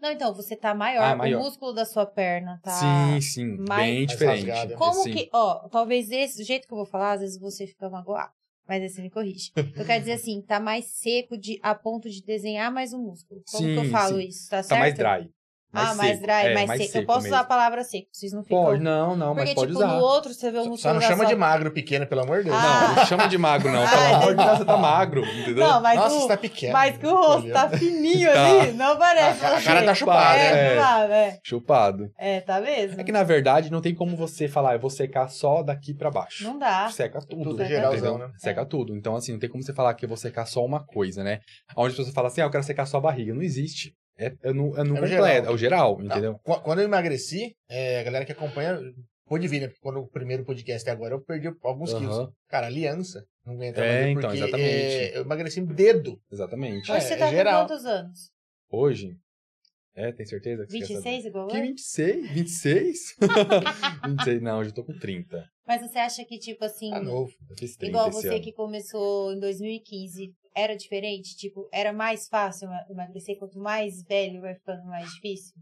Não, 0.00 0.10
então, 0.10 0.32
você 0.32 0.56
tá 0.56 0.74
maior. 0.74 1.04
Ah, 1.04 1.14
maior. 1.14 1.38
O 1.38 1.44
músculo 1.44 1.74
da 1.74 1.84
sua 1.84 2.06
perna 2.06 2.58
tá. 2.62 2.70
Sim, 2.70 3.20
sim, 3.20 3.44
mais- 3.68 3.82
bem 3.86 3.96
mais 3.98 4.06
diferente. 4.06 4.46
rasgada. 4.46 4.76
Como 4.76 5.02
Sim. 5.02 5.12
que. 5.12 5.28
Ó, 5.30 5.68
talvez 5.68 6.10
esse, 6.10 6.38
do 6.38 6.44
jeito 6.44 6.66
que 6.66 6.72
eu 6.72 6.78
vou 6.78 6.86
falar, 6.86 7.12
às 7.12 7.20
vezes 7.20 7.38
você 7.38 7.66
fica 7.66 7.88
magoado. 7.90 8.32
Mas 8.66 8.82
aí 8.82 8.88
você 8.88 9.02
me 9.02 9.10
corrige. 9.10 9.50
Eu 9.76 9.84
quero 9.84 9.98
dizer 9.98 10.12
assim, 10.12 10.40
tá 10.40 10.58
mais 10.60 10.86
seco 10.86 11.36
de, 11.36 11.58
a 11.62 11.74
ponto 11.74 12.08
de 12.08 12.22
desenhar 12.22 12.72
mais 12.72 12.92
um 12.94 13.02
músculo. 13.02 13.42
Como 13.50 13.64
que 13.66 13.76
eu 13.78 13.84
Sim, 13.84 13.90
falo 13.90 14.20
sim. 14.20 14.28
isso? 14.28 14.48
Tá 14.48 14.62
certo? 14.62 14.68
Tá 14.68 14.78
mais 14.78 14.94
dry. 14.94 15.30
Ah, 15.72 15.94
mais 15.94 16.10
seco. 16.12 16.22
dry, 16.22 16.32
É, 16.32 16.66
mais, 16.66 16.82
seco. 16.86 16.98
Eu 16.98 17.06
posso 17.06 17.26
usar 17.26 17.36
a 17.36 17.38
mesmo. 17.38 17.48
palavra 17.48 17.84
seco, 17.84 18.08
vocês 18.12 18.32
não 18.32 18.42
ficam. 18.42 18.64
Pode, 18.64 18.82
não, 18.82 19.16
não, 19.16 19.34
Porque, 19.34 19.40
mas 19.50 19.54
pode 19.54 19.72
tipo, 19.72 19.84
usar. 19.84 19.94
no 19.94 20.00
outro 20.02 20.34
você 20.34 20.50
vê 20.50 20.58
o 20.58 20.62
Só- 20.64 20.68
músculo 20.70 20.94
Só 20.94 20.94
não 20.94 21.00
chama 21.00 21.26
de 21.26 21.34
magro 21.36 21.70
pequeno, 21.70 22.06
pelo 22.06 22.22
amor 22.22 22.38
de 22.38 22.44
Deus. 22.50 22.56
Ah. 22.56 22.88
Não, 22.88 22.94
não 22.96 23.06
chama 23.06 23.28
de 23.28 23.38
magro, 23.38 23.70
não. 23.72 23.88
Pelo 23.88 24.00
Ah, 24.02 24.16
amor 24.16 24.34
de 24.36 24.44
Deus, 24.44 24.58
você 24.58 24.64
tá 24.64 24.76
magro, 24.76 25.24
entendeu? 25.24 25.66
Não, 25.68 25.80
mas, 25.80 25.96
Nossa, 25.98 26.16
o, 26.16 26.20
você 26.20 26.28
tá 26.28 26.36
pequeno. 26.36 26.72
mas 26.72 26.98
que 26.98 27.06
o 27.06 27.14
rosto 27.14 27.50
tá 27.52 27.68
fininho 27.70 28.32
Tá. 28.32 28.46
ali, 28.60 28.72
não 28.72 28.96
parece. 28.96 29.44
A- 29.44 29.56
a 29.56 29.62
cara 29.62 29.80
você. 29.80 29.86
tá 29.86 29.94
chupada, 29.94 30.38
É, 30.40 30.44
é. 30.50 30.74
chupado, 30.74 31.12
é. 31.12 31.38
Chupado. 31.44 32.10
É, 32.18 32.40
tá 32.40 32.60
mesmo? 32.60 33.00
É 33.00 33.04
que 33.04 33.12
na 33.12 33.22
verdade 33.22 33.70
não 33.70 33.80
tem 33.80 33.94
como 33.94 34.16
você 34.16 34.48
falar, 34.48 34.74
eu 34.74 34.80
vou 34.80 34.90
secar 34.90 35.28
só 35.28 35.62
daqui 35.62 35.94
pra 35.94 36.10
baixo. 36.10 36.44
Não 36.44 36.58
dá. 36.58 36.88
Seca 36.90 37.20
tudo. 37.20 37.44
Tudo 37.50 37.56
Seca 37.58 37.68
geralzão, 37.68 38.18
né? 38.18 38.30
Seca 38.38 38.64
tudo. 38.64 38.96
Então, 38.96 39.14
assim, 39.16 39.32
não 39.32 39.38
tem 39.38 39.48
como 39.48 39.62
você 39.62 39.72
falar 39.72 39.94
que 39.94 40.04
eu 40.04 40.08
vou 40.08 40.16
secar 40.16 40.46
só 40.46 40.64
uma 40.64 40.84
coisa, 40.84 41.22
né? 41.24 41.40
Onde 41.76 41.94
pessoas 41.94 42.12
falam 42.14 42.28
assim, 42.28 42.40
ah, 42.40 42.44
eu 42.44 42.50
quero 42.50 42.64
secar 42.64 42.86
só 42.86 42.98
a 42.98 43.00
barriga. 43.00 43.32
Não 43.34 43.42
existe. 43.42 43.92
É, 44.20 44.32
é 44.42 44.52
no, 44.52 44.76
é 44.76 44.84
no 44.84 44.96
É 44.96 45.00
o 45.00 45.02
completo, 45.02 45.08
geral. 45.08 45.28
é 45.28 45.50
o 45.50 45.56
geral, 45.58 46.02
entendeu? 46.02 46.38
Qu- 46.44 46.60
Quando 46.60 46.80
eu 46.80 46.84
emagreci, 46.84 47.54
é, 47.68 48.00
a 48.00 48.02
galera 48.02 48.24
que 48.26 48.32
acompanha 48.32 48.78
pôde 49.26 49.48
vir, 49.48 49.60
né? 49.60 49.68
Porque 49.68 49.80
quando 49.80 50.00
o 50.00 50.08
primeiro 50.08 50.44
podcast 50.44 50.86
é 50.88 50.92
agora, 50.92 51.14
eu 51.14 51.22
perdi 51.24 51.48
alguns 51.62 51.94
quilos. 51.94 52.16
Aham, 52.18 52.32
Cara, 52.48 52.66
aliança. 52.66 53.24
Não 53.46 53.54
aguenta 53.54 53.82
É, 53.84 54.10
então, 54.10 54.22
porque, 54.28 54.36
exatamente. 54.36 54.64
é, 54.66 55.16
eu 55.16 55.22
emagreci 55.22 55.60
um 55.62 55.66
dedo. 55.66 56.20
exatamente. 56.30 56.90
É, 56.90 56.94
Hoje 56.96 57.06
você 57.06 57.16
tá 57.16 57.30
geral. 57.30 57.62
com 57.62 57.68
quantos 57.68 57.86
anos? 57.86 58.18
Hoje, 58.70 59.16
é, 59.94 60.12
tem 60.12 60.26
certeza 60.26 60.66
que 60.66 60.72
você 60.72 60.78
quer 60.80 60.86
saber? 60.86 60.96
26 61.10 61.24
igual 61.26 61.46
Que 61.48 61.56
eu? 61.56 61.62
26? 61.62 62.30
26? 62.32 62.98
26, 64.04 64.42
não, 64.42 64.58
hoje 64.58 64.70
eu 64.70 64.74
tô 64.74 64.84
com 64.84 64.96
30. 64.98 65.44
Mas 65.66 65.80
você 65.80 65.98
acha 65.98 66.24
que, 66.24 66.38
tipo 66.38 66.64
assim, 66.64 66.90
Tá 66.90 67.00
novo. 67.00 67.32
Eu 67.48 67.56
fiz 67.56 67.76
30 67.76 67.86
igual 67.90 68.08
esse 68.08 68.22
você 68.22 68.28
ano. 68.28 68.40
que 68.42 68.52
começou 68.52 69.32
em 69.32 69.38
2015, 69.40 70.32
era 70.60 70.76
diferente? 70.76 71.36
Tipo, 71.36 71.68
era 71.72 71.92
mais 71.92 72.28
fácil 72.28 72.66
ema- 72.68 72.86
emagrecer? 72.90 73.38
Quanto 73.38 73.58
mais 73.58 74.02
velho 74.02 74.40
vai 74.40 74.54
ficando 74.54 74.84
mais 74.84 75.10
difícil? 75.14 75.54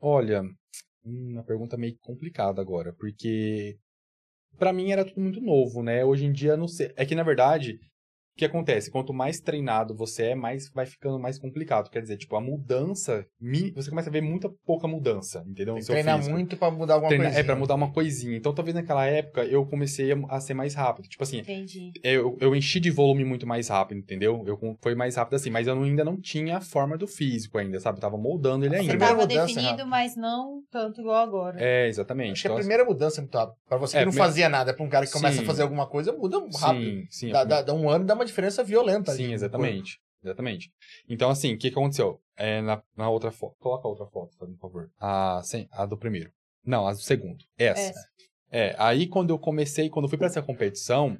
Olha, 0.00 0.42
uma 1.04 1.44
pergunta 1.44 1.76
meio 1.76 1.96
complicada 2.00 2.60
agora, 2.60 2.92
porque 2.94 3.78
pra 4.58 4.72
mim 4.72 4.90
era 4.90 5.04
tudo 5.04 5.20
muito 5.20 5.40
novo, 5.40 5.82
né? 5.82 6.04
Hoje 6.04 6.24
em 6.24 6.32
dia 6.32 6.56
não 6.56 6.68
sei. 6.68 6.92
É 6.96 7.04
que 7.06 7.14
na 7.14 7.22
verdade, 7.22 7.78
o 8.34 8.38
que 8.40 8.44
acontece? 8.44 8.90
Quanto 8.90 9.12
mais 9.12 9.40
treinado 9.40 9.94
você 9.94 10.28
é, 10.28 10.34
mais 10.34 10.70
vai 10.72 10.86
ficando 10.86 11.18
mais 11.18 11.38
complicado. 11.38 11.90
Quer 11.90 12.00
dizer, 12.02 12.16
tipo, 12.16 12.36
a 12.36 12.40
mudança, 12.40 13.26
você 13.74 13.90
começa 13.90 14.08
a 14.08 14.12
ver 14.12 14.22
muita 14.22 14.48
pouca 14.64 14.86
mudança, 14.88 15.44
entendeu? 15.46 15.74
Tem 15.74 15.84
treinar 15.84 16.16
físico. 16.18 16.34
muito 16.34 16.56
pra 16.56 16.70
mudar 16.70 16.94
alguma 16.94 17.08
Treina- 17.08 17.24
coisa. 17.26 17.40
é 17.40 17.42
pra 17.42 17.56
mudar 17.56 17.74
uma 17.74 17.92
coisinha. 17.92 18.36
Então, 18.36 18.54
talvez 18.54 18.74
naquela 18.74 19.04
época 19.06 19.44
eu 19.44 19.66
comecei 19.66 20.12
a, 20.12 20.16
a 20.28 20.40
ser 20.40 20.54
mais 20.54 20.74
rápido. 20.74 21.08
Tipo 21.08 21.22
assim, 21.22 21.38
Entendi. 21.40 21.92
eu, 22.02 22.36
eu 22.40 22.54
enchi 22.54 22.80
de 22.80 22.90
volume 22.90 23.24
muito 23.24 23.46
mais 23.46 23.68
rápido, 23.68 23.98
entendeu? 23.98 24.42
Eu 24.46 24.58
foi 24.82 24.94
mais 24.94 25.16
rápido 25.16 25.34
assim, 25.34 25.50
mas 25.50 25.66
eu 25.66 25.74
não- 25.74 25.82
ainda 25.82 26.04
não 26.04 26.18
tinha 26.20 26.58
a 26.58 26.60
forma 26.60 26.96
do 26.96 27.06
físico 27.06 27.58
ainda, 27.58 27.78
sabe? 27.80 27.98
Eu 27.98 28.02
tava 28.02 28.16
moldando 28.16 28.64
ele 28.64 28.76
A 28.76 28.82
Você 28.82 28.90
ainda. 28.92 29.06
tava 29.06 29.20
mudança, 29.22 29.46
definido, 29.46 29.86
mas 29.86 30.16
não 30.16 30.62
tanto 30.70 31.00
igual 31.00 31.16
agora. 31.22 31.56
É, 31.60 31.88
exatamente. 31.88 32.32
Acho 32.32 32.42
que 32.42 32.48
a 32.48 32.50
Então, 32.50 32.58
primeira 32.60 32.84
mudança 32.84 33.20
é 33.20 33.22
muito 33.22 33.36
rápida. 33.36 33.56
Pra 33.68 33.76
você 33.78 33.92
que 33.96 34.02
É, 34.02 34.04
não 34.04 34.10
primeira- 34.12 34.28
fazia 34.30 34.48
nada, 34.48 34.72
pra 34.74 34.84
um 34.84 34.88
cara 34.88 35.04
que 35.06 35.12
começa 35.12 35.36
Sim. 35.38 35.42
a 35.42 35.46
fazer 35.46 35.62
alguma 35.62 35.86
coisa, 35.86 36.12
muda 36.12 36.38
rápido. 36.58 36.84
Sim, 36.84 37.06
sim. 37.10 37.30
a 37.30 37.32
Dá, 37.32 37.40
primeira- 37.40 37.62
dá- 37.62 37.62
dá 37.62 37.74
um 37.74 37.88
ano 37.90 38.04
dá 38.04 38.14
uma 38.20 38.26
diferença 38.26 38.62
violenta. 38.62 39.12
Sim, 39.12 39.28
no 39.28 39.34
exatamente. 39.34 39.98
Exatamente. 40.22 40.70
Então, 41.08 41.30
assim, 41.30 41.54
o 41.54 41.58
que, 41.58 41.70
que 41.70 41.78
aconteceu? 41.78 42.20
É, 42.36 42.60
na, 42.60 42.82
na 42.96 43.08
outra 43.08 43.30
foto. 43.30 43.56
Coloca 43.58 43.88
a 43.88 43.90
outra 43.90 44.06
foto, 44.06 44.36
por 44.36 44.58
favor. 44.58 44.90
A, 44.98 45.40
sem, 45.42 45.66
a 45.72 45.86
do 45.86 45.96
primeiro. 45.96 46.30
Não, 46.64 46.86
a 46.86 46.92
do 46.92 47.00
segundo. 47.00 47.44
Essa. 47.56 47.80
Essa. 47.80 48.08
É, 48.50 48.74
aí 48.78 49.06
quando 49.06 49.30
eu 49.30 49.38
comecei, 49.38 49.88
quando 49.88 50.04
eu 50.04 50.08
fui 50.08 50.18
pra 50.18 50.26
essa 50.26 50.42
competição, 50.42 51.16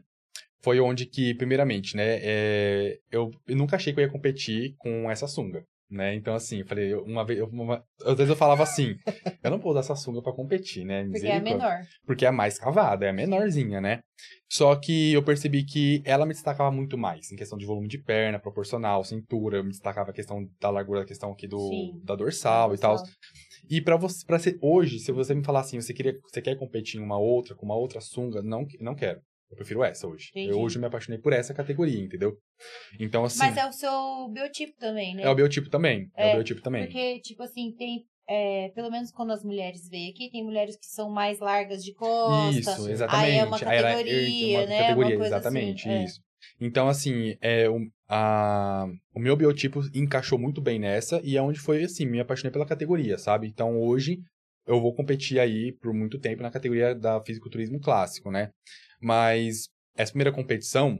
foi 0.61 0.81
onde 0.81 1.07
que, 1.07 1.35
primeiramente, 1.35 1.97
né, 1.97 2.19
é, 2.21 2.99
eu, 3.11 3.31
eu 3.47 3.57
nunca 3.57 3.77
achei 3.77 3.93
que 3.93 4.01
eu 4.01 4.05
ia 4.05 4.11
competir 4.11 4.75
com 4.77 5.11
essa 5.11 5.27
sunga. 5.27 5.65
Né? 5.91 6.15
Então, 6.15 6.35
assim, 6.35 6.61
eu 6.61 6.67
falei, 6.67 6.93
eu- 6.93 7.03
uma 7.05 7.25
vez, 7.25 7.39
eu- 7.39 7.47
uma- 7.49 7.85
às 8.05 8.15
vezes 8.17 8.31
eu 8.31 8.37
falava 8.37 8.63
assim, 8.63 8.95
eu 9.45 9.51
não 9.51 9.59
vou 9.59 9.71
usar 9.73 9.81
essa 9.81 9.97
sunga 9.97 10.23
pra 10.23 10.33
competir, 10.33 10.85
né? 10.85 11.05
Porque 11.05 11.27
é 11.27 11.37
a 11.37 11.41
menor. 11.41 11.77
Porque 12.07 12.25
é 12.25 12.29
a 12.29 12.33
mais 12.33 12.59
cavada, 12.59 13.07
é 13.07 13.11
a 13.11 13.13
menorzinha, 13.13 13.81
né? 13.81 14.01
Só 14.49 14.75
que 14.77 15.13
eu 15.13 15.23
percebi 15.23 15.65
que 15.65 16.03
ela 16.05 16.27
me 16.27 16.33
destacava 16.33 16.71
muito 16.71 16.99
mais, 16.99 17.31
em 17.33 17.37
questão 17.37 17.57
de 17.59 17.65
volume 17.67 17.89
de 17.89 17.99
perna, 17.99 18.39
proporcional, 18.39 19.03
cintura, 19.05 19.59
eu 19.59 19.65
me 19.65 19.71
destacava 19.71 20.11
a 20.11 20.15
questão 20.15 20.49
da 20.61 20.71
largura, 20.71 21.03
a 21.03 21.07
questão 21.07 21.33
aqui 21.33 21.47
do, 21.47 21.69
Sim. 21.69 22.01
da 22.05 22.15
dorsal 22.15 22.75
e 22.75 22.79
tal. 22.79 22.97
E 23.69 23.81
pra 23.81 23.97
você, 23.97 24.25
para 24.27 24.39
ser 24.39 24.59
hoje, 24.61 24.99
se 24.99 25.13
você 25.13 25.35
me 25.35 25.45
falar 25.45 25.61
assim, 25.61 25.81
você 25.81 25.95
queria, 25.95 26.19
você 26.31 26.43
quer 26.43 26.57
competir 26.57 27.01
em 27.01 27.05
uma 27.05 27.19
outra, 27.19 27.55
com 27.55 27.65
uma 27.65 27.77
outra 27.77 28.01
sunga, 28.01 28.43
não, 28.43 28.67
não 28.81 28.95
quero. 28.95 29.21
Eu 29.51 29.57
prefiro 29.57 29.83
essa 29.83 30.07
hoje. 30.07 30.29
Entendi. 30.31 30.51
Eu 30.53 30.61
hoje 30.61 30.79
me 30.79 30.87
apaixonei 30.87 31.21
por 31.21 31.33
essa 31.33 31.53
categoria, 31.53 31.99
entendeu? 32.01 32.37
Então 32.99 33.25
assim, 33.25 33.39
Mas 33.41 33.57
é 33.57 33.67
o 33.67 33.73
seu 33.73 34.29
biotipo 34.33 34.75
também, 34.79 35.15
né? 35.17 35.23
é 35.25 35.29
o 35.29 35.35
biotipo 35.35 35.69
também, 35.69 36.09
é, 36.17 36.29
É, 36.29 36.31
o 36.31 36.35
biotipo 36.37 36.63
também. 36.63 36.85
Porque, 36.85 37.21
tipo 37.21 37.43
assim, 37.43 37.73
tem. 37.77 38.05
é, 38.29 38.69
pelo 38.77 38.91
menos 38.91 39.11
quando 39.11 39.33
as 39.33 39.43
mulheres 39.45 39.89
veem 39.89 40.11
aqui, 40.11 40.31
tem 40.31 40.45
mulheres 40.45 40.77
que 40.77 40.87
são 40.87 41.11
mais 41.11 41.41
largas 41.41 41.83
de 41.83 41.93
costa. 41.95 42.59
Isso, 42.59 42.89
exatamente. 42.89 43.27
Aí 43.33 43.39
é 43.39 43.45
uma 43.45 43.57
Aí 43.57 43.63
era- 43.77 43.91
categoria, 43.91 44.59
uma 44.61 44.67
né? 44.67 44.79
categoria, 44.79 45.17
uma 45.17 45.27
exatamente, 45.27 45.89
assim, 45.89 45.99
é. 45.99 46.05
isso. 46.05 46.21
Então, 46.61 46.89
assim, 46.89 47.37
é, 47.41 47.69
o, 47.69 47.81
a, 48.09 48.87
o 49.15 49.19
meu 49.19 49.37
biotipo 49.37 49.81
encaixou 49.95 50.39
muito 50.39 50.61
bem 50.61 50.79
nessa 50.79 51.21
e 51.25 51.37
é 51.37 51.43
onde 51.43 51.59
foi, 51.59 51.83
assim, 51.83 52.07
me 52.07 52.21
apaixonei 52.21 52.53
pela 52.53 52.65
categoria, 52.67 53.19
sabe? 53.19 53.47
Então, 53.49 53.81
hoje, 53.81 54.19
eu 54.67 54.81
vou 54.81 54.95
competir 54.95 55.39
aí 55.41 55.73
por 55.81 55.93
muito 55.93 56.19
tempo 56.19 56.43
na 56.43 56.51
categoria 56.51 56.95
da 56.95 57.21
fisiculturismo 57.23 57.81
clássico, 57.81 58.31
né? 58.31 58.51
Mas 59.01 59.69
essa 59.97 60.13
primeira 60.13 60.33
competição, 60.33 60.99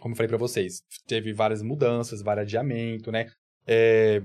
como 0.00 0.12
eu 0.12 0.16
falei 0.16 0.28
pra 0.28 0.38
vocês, 0.38 0.82
teve 1.06 1.32
várias 1.32 1.62
mudanças, 1.62 2.22
vários 2.22 2.44
adiamentos, 2.44 3.12
né? 3.12 3.30
É, 3.66 4.22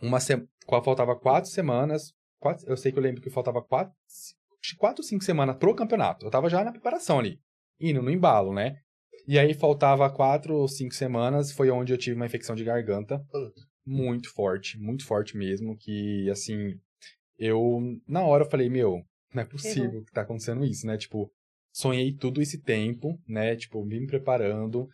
uma 0.00 0.20
se... 0.20 0.36
faltava 0.66 1.18
quatro 1.18 1.50
semanas, 1.50 2.12
quatro... 2.38 2.66
eu 2.68 2.76
sei 2.76 2.90
que 2.90 2.98
eu 2.98 3.02
lembro 3.02 3.22
que 3.22 3.30
faltava 3.30 3.62
quatro, 3.62 3.94
quatro, 4.78 5.02
cinco 5.02 5.24
semanas 5.24 5.56
pro 5.56 5.74
campeonato. 5.74 6.26
Eu 6.26 6.30
tava 6.30 6.48
já 6.48 6.64
na 6.64 6.72
preparação 6.72 7.18
ali, 7.18 7.38
indo 7.80 8.02
no 8.02 8.10
embalo, 8.10 8.52
né? 8.52 8.76
E 9.26 9.38
aí 9.38 9.54
faltava 9.54 10.10
quatro 10.10 10.54
ou 10.54 10.68
cinco 10.68 10.94
semanas, 10.94 11.52
foi 11.52 11.70
onde 11.70 11.92
eu 11.92 11.98
tive 11.98 12.16
uma 12.16 12.26
infecção 12.26 12.56
de 12.56 12.64
garganta 12.64 13.24
muito 13.86 14.32
forte, 14.32 14.78
muito 14.78 15.04
forte 15.04 15.36
mesmo, 15.36 15.76
que 15.76 16.28
assim, 16.30 16.74
eu 17.38 17.80
na 18.06 18.22
hora 18.22 18.44
eu 18.44 18.50
falei, 18.50 18.68
meu, 18.68 19.02
não 19.34 19.42
é 19.42 19.46
possível 19.46 20.04
que 20.04 20.12
tá 20.12 20.22
acontecendo 20.22 20.64
isso, 20.64 20.86
né? 20.86 20.96
Tipo, 20.96 21.30
sonhei 21.72 22.12
tudo 22.12 22.40
esse 22.42 22.58
tempo, 22.60 23.18
né? 23.26 23.56
Tipo, 23.56 23.84
me 23.84 24.06
preparando. 24.06 24.88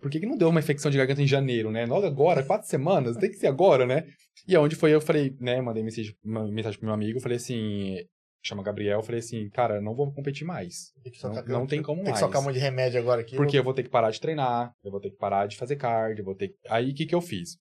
Por 0.00 0.10
que, 0.10 0.20
que 0.20 0.26
não 0.26 0.36
deu 0.38 0.48
uma 0.48 0.60
infecção 0.60 0.90
de 0.90 0.96
garganta 0.96 1.20
em 1.22 1.26
janeiro, 1.26 1.70
né? 1.70 1.84
Logo 1.86 2.06
agora, 2.06 2.44
quatro 2.44 2.68
semanas, 2.68 3.16
tem 3.16 3.28
que 3.30 3.36
ser 3.36 3.48
agora, 3.48 3.84
né? 3.84 4.04
E 4.46 4.54
aonde 4.54 4.76
foi, 4.76 4.94
eu 4.94 5.00
falei, 5.00 5.34
né? 5.40 5.60
Mandei 5.60 5.82
mensagem, 5.82 6.14
uma 6.24 6.46
mensagem 6.46 6.78
pro 6.78 6.86
meu 6.86 6.94
amigo, 6.94 7.18
falei 7.20 7.36
assim, 7.36 7.96
chama 8.44 8.62
Gabriel, 8.62 9.00
eu 9.00 9.02
falei 9.02 9.18
assim, 9.18 9.48
cara, 9.50 9.80
não 9.80 9.94
vou 9.94 10.12
competir 10.12 10.46
mais. 10.46 10.92
Tem 11.02 11.12
que 11.12 11.22
Não, 11.24 11.34
socar- 11.34 11.48
não 11.48 11.66
tem 11.66 11.82
como 11.82 11.96
Tem 11.98 12.04
que 12.04 12.10
mais. 12.10 12.20
socar 12.20 12.40
um 12.40 12.44
monte 12.44 12.54
de 12.54 12.60
remédio 12.60 13.00
agora 13.00 13.20
aqui. 13.22 13.34
Porque 13.34 13.58
eu 13.58 13.64
vou 13.64 13.74
ter 13.74 13.82
que 13.82 13.90
parar 13.90 14.10
de 14.12 14.20
treinar, 14.20 14.72
eu 14.84 14.90
vou 14.92 15.00
ter 15.00 15.10
que 15.10 15.16
parar 15.16 15.46
de 15.46 15.56
fazer 15.56 15.74
cardio, 15.76 16.20
eu 16.22 16.26
vou 16.26 16.34
ter 16.36 16.48
que... 16.48 16.54
Aí, 16.68 16.90
o 16.92 16.94
que 16.94 17.04
que 17.04 17.14
eu 17.14 17.20
fiz? 17.20 17.56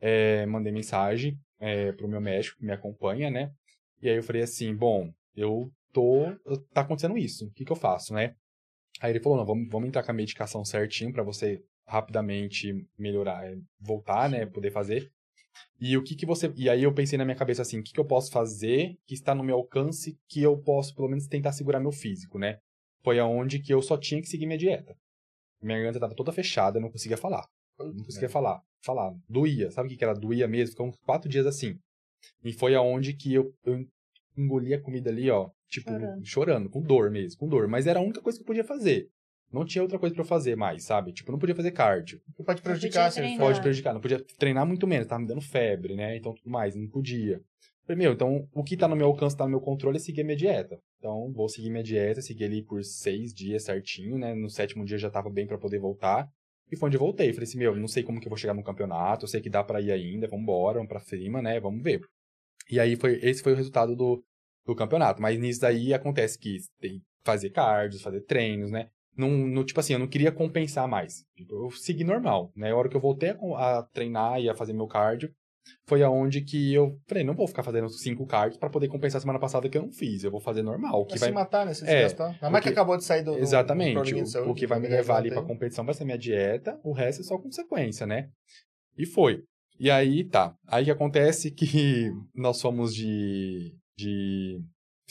É, 0.00 0.44
mandei 0.46 0.72
mensagem 0.72 1.38
é, 1.60 1.92
pro 1.92 2.08
meu 2.08 2.20
médico, 2.20 2.58
que 2.58 2.64
me 2.64 2.72
acompanha, 2.72 3.30
né? 3.30 3.50
E 4.02 4.08
aí 4.08 4.16
eu 4.16 4.22
falei 4.24 4.42
assim, 4.42 4.74
bom, 4.74 5.08
eu 5.36 5.70
tô... 5.92 6.26
Tá 6.72 6.82
acontecendo 6.82 7.16
isso, 7.16 7.46
o 7.46 7.52
que 7.52 7.64
que 7.64 7.72
eu 7.72 7.76
faço, 7.76 8.12
né? 8.14 8.34
Aí 9.00 9.10
ele 9.10 9.20
falou, 9.20 9.38
não, 9.38 9.46
vamos, 9.46 9.68
vamos 9.70 9.88
entrar 9.88 10.02
com 10.02 10.10
a 10.10 10.14
medicação 10.14 10.64
certinho 10.64 11.12
pra 11.12 11.22
você 11.22 11.62
rapidamente 11.86 12.72
melhorar, 12.98 13.44
é, 13.44 13.56
voltar, 13.80 14.28
né? 14.28 14.46
Poder 14.46 14.70
fazer. 14.70 15.10
E 15.80 15.96
o 15.96 16.02
que 16.02 16.14
que 16.14 16.26
você... 16.26 16.52
E 16.56 16.68
aí 16.68 16.82
eu 16.82 16.94
pensei 16.94 17.18
na 17.18 17.24
minha 17.24 17.36
cabeça 17.36 17.62
assim, 17.62 17.80
o 17.80 17.82
que 17.82 17.92
que 17.92 18.00
eu 18.00 18.04
posso 18.04 18.30
fazer 18.30 18.96
que 19.06 19.14
está 19.14 19.34
no 19.34 19.42
meu 19.42 19.56
alcance 19.56 20.16
que 20.28 20.42
eu 20.42 20.56
posso, 20.58 20.94
pelo 20.94 21.08
menos, 21.08 21.26
tentar 21.26 21.52
segurar 21.52 21.80
meu 21.80 21.92
físico, 21.92 22.38
né? 22.38 22.58
Foi 23.02 23.18
aonde 23.18 23.58
que 23.58 23.72
eu 23.72 23.80
só 23.80 23.96
tinha 23.96 24.20
que 24.20 24.28
seguir 24.28 24.46
minha 24.46 24.58
dieta. 24.58 24.94
Minha 25.62 25.78
garganta 25.78 25.98
estava 25.98 26.14
toda 26.14 26.32
fechada, 26.32 26.78
eu 26.78 26.82
não 26.82 26.90
conseguia 26.90 27.16
falar. 27.16 27.46
Não 27.78 28.04
conseguia 28.04 28.28
falar. 28.28 28.60
Falar. 28.82 29.12
Doía. 29.28 29.70
Sabe 29.70 29.88
o 29.88 29.90
que 29.90 29.96
que 29.96 30.04
era? 30.04 30.14
Doía 30.14 30.46
mesmo. 30.46 30.72
Ficou 30.72 30.86
uns 30.86 30.98
quatro 31.00 31.28
dias 31.28 31.46
assim. 31.46 31.78
E 32.44 32.52
foi 32.52 32.74
aonde 32.74 33.14
que 33.14 33.32
eu, 33.32 33.52
eu 33.64 33.86
engoli 34.36 34.74
a 34.74 34.80
comida 34.80 35.10
ali, 35.10 35.30
ó. 35.30 35.50
Tipo, 35.68 35.90
Chorando. 35.90 36.26
chorando. 36.26 36.70
com 36.70 36.82
dor 36.82 37.10
mesmo, 37.10 37.38
com 37.38 37.48
dor. 37.48 37.68
Mas 37.68 37.86
era 37.86 38.00
a 38.00 38.02
única 38.02 38.20
coisa 38.20 38.38
que 38.38 38.42
eu 38.42 38.46
podia 38.46 38.64
fazer. 38.64 39.08
Não 39.52 39.64
tinha 39.64 39.82
outra 39.82 39.98
coisa 39.98 40.14
pra 40.14 40.22
eu 40.22 40.28
fazer 40.28 40.56
mais, 40.56 40.84
sabe? 40.84 41.12
Tipo, 41.12 41.32
não 41.32 41.38
podia 41.38 41.54
fazer 41.54 41.72
cardio. 41.72 42.20
Pode 42.44 42.62
prejudicar 42.62 43.10
for. 43.10 43.22
Pode 43.38 43.60
prejudicar. 43.60 43.92
Não 43.92 44.00
podia 44.00 44.24
treinar 44.38 44.64
muito 44.64 44.86
menos. 44.86 45.08
Tava 45.08 45.22
me 45.22 45.26
dando 45.26 45.40
febre, 45.40 45.94
né? 45.96 46.16
Então, 46.16 46.32
tudo 46.34 46.48
mais. 46.48 46.76
Não 46.76 46.88
podia. 46.88 47.40
Falei, 47.84 47.98
meu, 47.98 48.12
então, 48.12 48.48
o 48.54 48.62
que 48.62 48.76
tá 48.76 48.86
no 48.86 48.94
meu 48.94 49.06
alcance, 49.06 49.36
tá 49.36 49.44
no 49.44 49.50
meu 49.50 49.60
controle, 49.60 49.96
é 49.96 50.00
seguir 50.00 50.20
a 50.20 50.24
minha 50.24 50.36
dieta. 50.36 50.78
Então, 50.98 51.32
vou 51.32 51.48
seguir 51.48 51.70
minha 51.70 51.82
dieta, 51.82 52.22
seguir 52.22 52.44
ali 52.44 52.62
por 52.62 52.84
seis 52.84 53.34
dias 53.34 53.64
certinho, 53.64 54.16
né? 54.16 54.34
No 54.34 54.48
sétimo 54.48 54.84
dia 54.84 54.98
já 54.98 55.10
tava 55.10 55.28
bem 55.28 55.46
pra 55.46 55.58
poder 55.58 55.80
voltar. 55.80 56.28
E 56.70 56.76
foi 56.76 56.86
onde 56.86 56.96
eu 56.96 57.00
voltei. 57.00 57.32
Falei 57.32 57.48
assim, 57.48 57.58
meu, 57.58 57.74
não 57.74 57.88
sei 57.88 58.04
como 58.04 58.20
que 58.20 58.28
eu 58.28 58.30
vou 58.30 58.38
chegar 58.38 58.54
no 58.54 58.62
campeonato, 58.62 59.24
eu 59.24 59.28
sei 59.28 59.40
que 59.40 59.50
dá 59.50 59.64
pra 59.64 59.80
ir 59.80 59.90
ainda, 59.90 60.28
vambora, 60.28 60.74
vamos 60.74 60.88
pra 60.88 61.00
cima, 61.00 61.42
né? 61.42 61.58
Vamos 61.58 61.82
ver. 61.82 62.00
E 62.70 62.78
aí, 62.78 62.96
foi, 62.96 63.18
esse 63.22 63.42
foi 63.42 63.52
o 63.52 63.56
resultado 63.56 63.94
do, 63.96 64.22
do 64.66 64.74
campeonato. 64.74 65.20
Mas 65.20 65.38
nisso 65.38 65.60
daí 65.60 65.92
acontece 65.94 66.38
que 66.38 66.58
tem 66.80 66.98
que 66.98 67.02
fazer 67.24 67.50
cardio, 67.50 68.00
fazer 68.00 68.20
treinos, 68.22 68.70
né? 68.70 68.88
Não, 69.16 69.28
não, 69.30 69.64
tipo 69.64 69.80
assim, 69.80 69.92
eu 69.92 69.98
não 69.98 70.06
queria 70.06 70.30
compensar 70.32 70.86
mais. 70.88 71.24
Tipo, 71.36 71.66
eu 71.66 71.70
segui 71.72 72.04
normal, 72.04 72.52
né? 72.56 72.70
A 72.70 72.76
hora 72.76 72.88
que 72.88 72.96
eu 72.96 73.00
voltei 73.00 73.30
a, 73.30 73.78
a 73.78 73.82
treinar 73.92 74.40
e 74.40 74.48
a 74.48 74.54
fazer 74.54 74.72
meu 74.72 74.86
cardio, 74.86 75.30
foi 75.86 76.02
aonde 76.02 76.40
que 76.40 76.72
eu 76.72 76.98
falei, 77.06 77.22
não 77.22 77.34
vou 77.34 77.46
ficar 77.46 77.62
fazendo 77.62 77.88
cinco 77.90 78.24
cards 78.26 78.56
pra 78.56 78.70
poder 78.70 78.88
compensar 78.88 79.18
a 79.18 79.20
semana 79.20 79.38
passada 79.38 79.68
que 79.68 79.76
eu 79.76 79.82
não 79.82 79.90
fiz. 79.92 80.24
Eu 80.24 80.30
vou 80.30 80.40
fazer 80.40 80.62
normal. 80.62 81.04
Que 81.04 81.18
Vai 81.18 81.28
se 81.28 81.34
matar, 81.34 81.66
né? 81.66 81.74
Se 81.74 81.84
É, 81.84 81.86
desgastar. 82.04 82.30
Ainda 82.34 82.50
mais 82.50 82.62
que 82.64 82.70
acabou 82.70 82.96
de 82.96 83.04
sair 83.04 83.22
do. 83.22 83.32
do- 83.32 83.36
do 83.38 83.42
Exatamente. 83.42 84.14
de 84.14 84.22
O, 84.22 84.26
saúde, 84.26 84.50
o 84.50 84.54
que 84.54 84.66
vai 84.66 84.80
me 84.80 84.88
levar 84.88 85.16
ali 85.18 85.28
pra 85.30 85.42
competição 85.42 85.84
vai 85.84 85.92
ser 85.94 86.04
minha 86.04 86.16
dieta, 86.18 86.80
o 86.82 86.92
resto 86.92 87.20
é 87.20 87.24
só 87.24 87.36
consequência, 87.36 88.06
né? 88.06 88.30
E 88.96 89.04
foi. 89.04 89.42
E 89.80 89.90
aí, 89.90 90.24
tá. 90.24 90.54
Aí 90.66 90.84
que 90.84 90.90
acontece 90.90 91.50
que 91.50 92.12
nós 92.36 92.60
fomos 92.60 92.94
de. 92.94 93.74
de. 93.96 94.62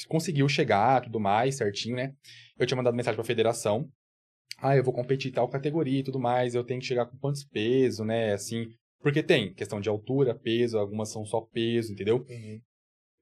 conseguiu 0.08 0.48
chegar, 0.48 1.02
tudo 1.02 1.20
mais, 1.20 1.56
certinho, 1.58 1.96
né? 1.96 2.14
Eu 2.56 2.68
tinha 2.68 2.78
mandado 2.78 2.96
mensagem 2.96 3.16
pra 3.16 3.26
federação. 3.26 3.92
Ah, 4.60 4.78
eu 4.78 4.84
vou 4.84 4.94
competir 4.94 5.32
em 5.32 5.34
tal 5.34 5.50
categoria 5.50 6.02
e 6.02 6.04
tudo 6.04 6.20
mais, 6.20 6.54
eu 6.54 6.64
tenho 6.64 6.80
que 6.80 6.86
chegar 6.86 7.08
com 7.08 7.18
quantos 7.18 7.44
pesos, 7.44 8.06
né? 8.06 8.34
Assim. 8.34 8.68
Porque 9.02 9.24
tem 9.24 9.54
questão 9.56 9.82
de 9.82 9.90
altura, 9.90 10.36
peso, 10.36 10.78
algumas 10.78 11.10
são 11.10 11.26
só 11.26 11.42
peso, 11.42 11.92
entendeu? 11.92 12.26
Uhum. 12.30 12.62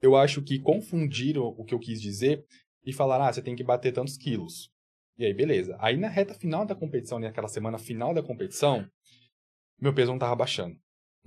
eu 0.02 0.16
acho 0.18 0.42
que 0.42 0.60
confundiram 0.60 1.44
o 1.44 1.64
que 1.64 1.74
eu 1.74 1.80
quis 1.80 2.02
dizer 2.02 2.44
e 2.84 2.92
falaram, 2.92 3.26
ah, 3.26 3.32
você 3.32 3.42
tem 3.42 3.56
que 3.56 3.64
bater 3.64 3.94
tantos 3.94 4.18
quilos. 4.18 4.70
E 5.18 5.26
aí, 5.26 5.34
beleza. 5.34 5.78
Aí 5.80 5.96
na 5.96 6.10
reta 6.10 6.34
final 6.34 6.66
da 6.66 6.76
competição, 6.76 7.20
naquela 7.20 7.48
semana 7.48 7.78
final 7.78 8.14
da 8.14 8.24
competição, 8.24 8.86
meu 9.80 9.94
peso 9.94 10.12
não 10.12 10.20
tava 10.20 10.36
baixando. 10.36 10.76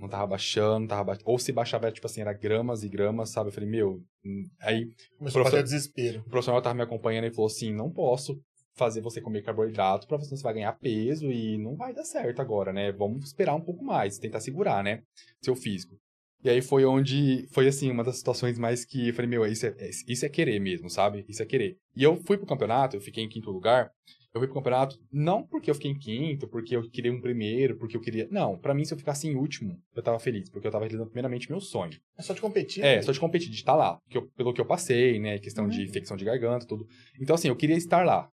Não 0.01 0.09
tava 0.09 0.27
baixando, 0.27 0.79
não 0.81 0.87
tava 0.87 1.03
baixando. 1.03 1.29
Ou 1.29 1.37
se 1.39 1.51
baixava, 1.51 1.91
tipo 1.91 2.07
assim, 2.07 2.21
era 2.21 2.33
gramas 2.33 2.83
e 2.83 2.89
gramas, 2.89 3.29
sabe? 3.29 3.49
Eu 3.49 3.53
falei, 3.53 3.69
meu. 3.69 4.03
hum. 4.25 4.49
Aí 4.59 4.89
Começou 5.17 5.41
a 5.41 5.45
fazer 5.45 5.63
desespero. 5.63 6.21
o 6.25 6.29
profissional 6.29 6.61
tava 6.61 6.75
me 6.75 6.81
acompanhando 6.81 7.25
e 7.27 7.31
falou 7.31 7.47
assim: 7.47 7.71
não 7.73 7.89
posso 7.91 8.41
fazer 8.73 9.01
você 9.01 9.21
comer 9.21 9.43
carboidrato 9.43 10.07
pra 10.07 10.17
você, 10.17 10.35
você 10.35 10.41
vai 10.43 10.53
ganhar 10.53 10.71
peso 10.73 11.31
e 11.31 11.57
não 11.57 11.75
vai 11.75 11.93
dar 11.93 12.03
certo 12.03 12.41
agora, 12.41 12.73
né? 12.73 12.91
Vamos 12.91 13.25
esperar 13.25 13.53
um 13.53 13.61
pouco 13.61 13.83
mais, 13.83 14.17
tentar 14.17 14.39
segurar, 14.39 14.83
né? 14.83 15.03
Seu 15.41 15.55
físico. 15.55 15.95
E 16.43 16.49
aí 16.49 16.61
foi 16.61 16.85
onde, 16.85 17.47
foi 17.51 17.67
assim, 17.67 17.91
uma 17.91 18.03
das 18.03 18.17
situações 18.17 18.57
mais 18.57 18.83
que 18.83 19.09
eu 19.09 19.13
falei, 19.13 19.29
meu, 19.29 19.45
isso 19.45 19.67
é, 19.67 19.75
isso 20.07 20.25
é 20.25 20.29
querer 20.29 20.59
mesmo, 20.59 20.89
sabe? 20.89 21.23
Isso 21.29 21.43
é 21.43 21.45
querer. 21.45 21.77
E 21.95 22.01
eu 22.01 22.15
fui 22.25 22.35
pro 22.37 22.47
campeonato, 22.47 22.95
eu 22.95 23.01
fiquei 23.01 23.23
em 23.23 23.29
quinto 23.29 23.51
lugar, 23.51 23.91
eu 24.33 24.39
fui 24.39 24.47
pro 24.47 24.55
campeonato 24.55 24.97
não 25.11 25.43
porque 25.45 25.69
eu 25.69 25.75
fiquei 25.75 25.91
em 25.91 25.97
quinto, 25.97 26.47
porque 26.47 26.75
eu 26.75 26.89
queria 26.89 27.11
um 27.11 27.19
primeiro, 27.19 27.77
porque 27.77 27.97
eu 27.97 28.01
queria... 28.01 28.27
Não, 28.31 28.57
pra 28.57 28.73
mim 28.73 28.85
se 28.85 28.93
eu 28.93 28.97
ficasse 28.97 29.27
em 29.27 29.35
último, 29.35 29.77
eu 29.95 30.01
tava 30.01 30.19
feliz, 30.19 30.49
porque 30.49 30.67
eu 30.67 30.71
tava 30.71 30.85
realizando 30.85 31.09
primeiramente 31.09 31.49
meu 31.49 31.59
sonho. 31.59 31.99
É 32.17 32.21
só 32.21 32.33
de 32.33 32.39
competir. 32.41 32.83
É, 32.83 32.95
né? 32.97 33.01
só 33.01 33.11
de 33.11 33.19
competir, 33.19 33.49
de 33.49 33.55
estar 33.57 33.75
lá. 33.75 33.97
Que 34.09 34.17
eu- 34.17 34.27
pelo 34.37 34.53
que 34.53 34.61
eu 34.61 34.65
passei, 34.65 35.19
né? 35.19 35.37
Questão 35.39 35.67
de 35.67 35.79
Uhum. 35.79 35.83
infecção 35.85 36.15
de 36.15 36.23
garganta, 36.25 36.65
tudo. 36.65 36.85
Então, 37.19 37.33
assim, 37.35 37.47
eu 37.49 37.55
queria 37.55 37.75
estar 37.75 38.05
lá. 38.05 38.29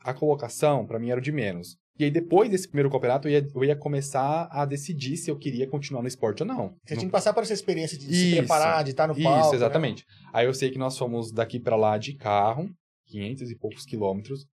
A 0.00 0.12
colocação, 0.14 0.86
pra 0.86 0.98
mim, 0.98 1.10
era 1.10 1.18
o 1.20 1.22
de 1.22 1.32
menos. 1.32 1.76
E 1.98 2.04
aí, 2.04 2.10
depois 2.10 2.50
desse 2.50 2.68
primeiro 2.68 2.90
campeonato, 2.90 3.26
eu 3.26 3.32
ia, 3.32 3.48
eu 3.54 3.64
ia 3.64 3.74
começar 3.74 4.48
a 4.52 4.64
decidir 4.66 5.16
se 5.16 5.30
eu 5.30 5.38
queria 5.38 5.66
continuar 5.66 6.02
no 6.02 6.08
esporte 6.08 6.42
ou 6.42 6.46
não. 6.46 6.76
Você 6.84 6.94
Não- 6.94 6.98
tinha 7.00 7.08
que 7.08 7.12
passar 7.12 7.32
por 7.32 7.42
essa 7.42 7.54
experiência 7.54 7.96
de 7.96 8.04
se 8.04 8.28
Isso. 8.28 8.36
preparar, 8.38 8.84
de 8.84 8.90
estar 8.90 9.06
no 9.06 9.14
Isso, 9.14 9.22
palco. 9.22 9.50
né? 9.50 9.56
exatamente. 9.56 10.04
Aí 10.32 10.44
eu 10.46 10.52
sei 10.52 10.70
que 10.70 10.78
nós 10.78 10.98
fomos 10.98 11.32
daqui 11.32 11.58
pra 11.58 11.74
lá 11.76 11.96
de 11.96 12.12
carro, 12.14 12.68
500 13.06 13.50
e 13.50 13.56
poucos 13.56 13.84
quilômetros. 13.86 14.46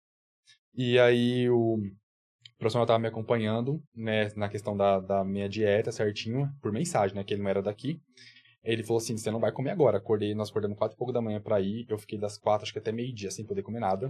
E 0.75 0.97
aí 0.99 1.49
o 1.49 1.77
profissional 2.57 2.85
tava 2.85 2.99
me 2.99 3.07
acompanhando, 3.07 3.81
né, 3.95 4.31
na 4.35 4.49
questão 4.49 4.75
da, 4.75 4.99
da 4.99 5.23
minha 5.23 5.47
dieta 5.49 5.91
certinho, 5.91 6.49
por 6.61 6.71
mensagem, 6.71 7.15
né, 7.15 7.23
que 7.23 7.33
ele 7.33 7.41
não 7.43 7.49
era 7.49 7.61
daqui. 7.61 7.99
Ele 8.63 8.83
falou 8.83 8.97
assim, 9.01 9.17
você 9.17 9.29
não 9.29 9.39
vai 9.39 9.51
comer 9.51 9.71
agora. 9.71 9.97
Acordei, 9.97 10.33
nós 10.33 10.49
acordamos 10.49 10.77
quatro 10.77 10.95
e 10.95 10.97
pouco 10.97 11.11
da 11.11 11.21
manhã 11.21 11.41
pra 11.41 11.59
ir, 11.59 11.85
eu 11.89 11.97
fiquei 11.97 12.17
das 12.17 12.37
quatro, 12.37 12.63
acho 12.63 12.71
que 12.73 12.79
até 12.79 12.91
meio-dia, 12.91 13.29
sem 13.29 13.45
poder 13.45 13.61
comer 13.61 13.79
nada. 13.79 14.07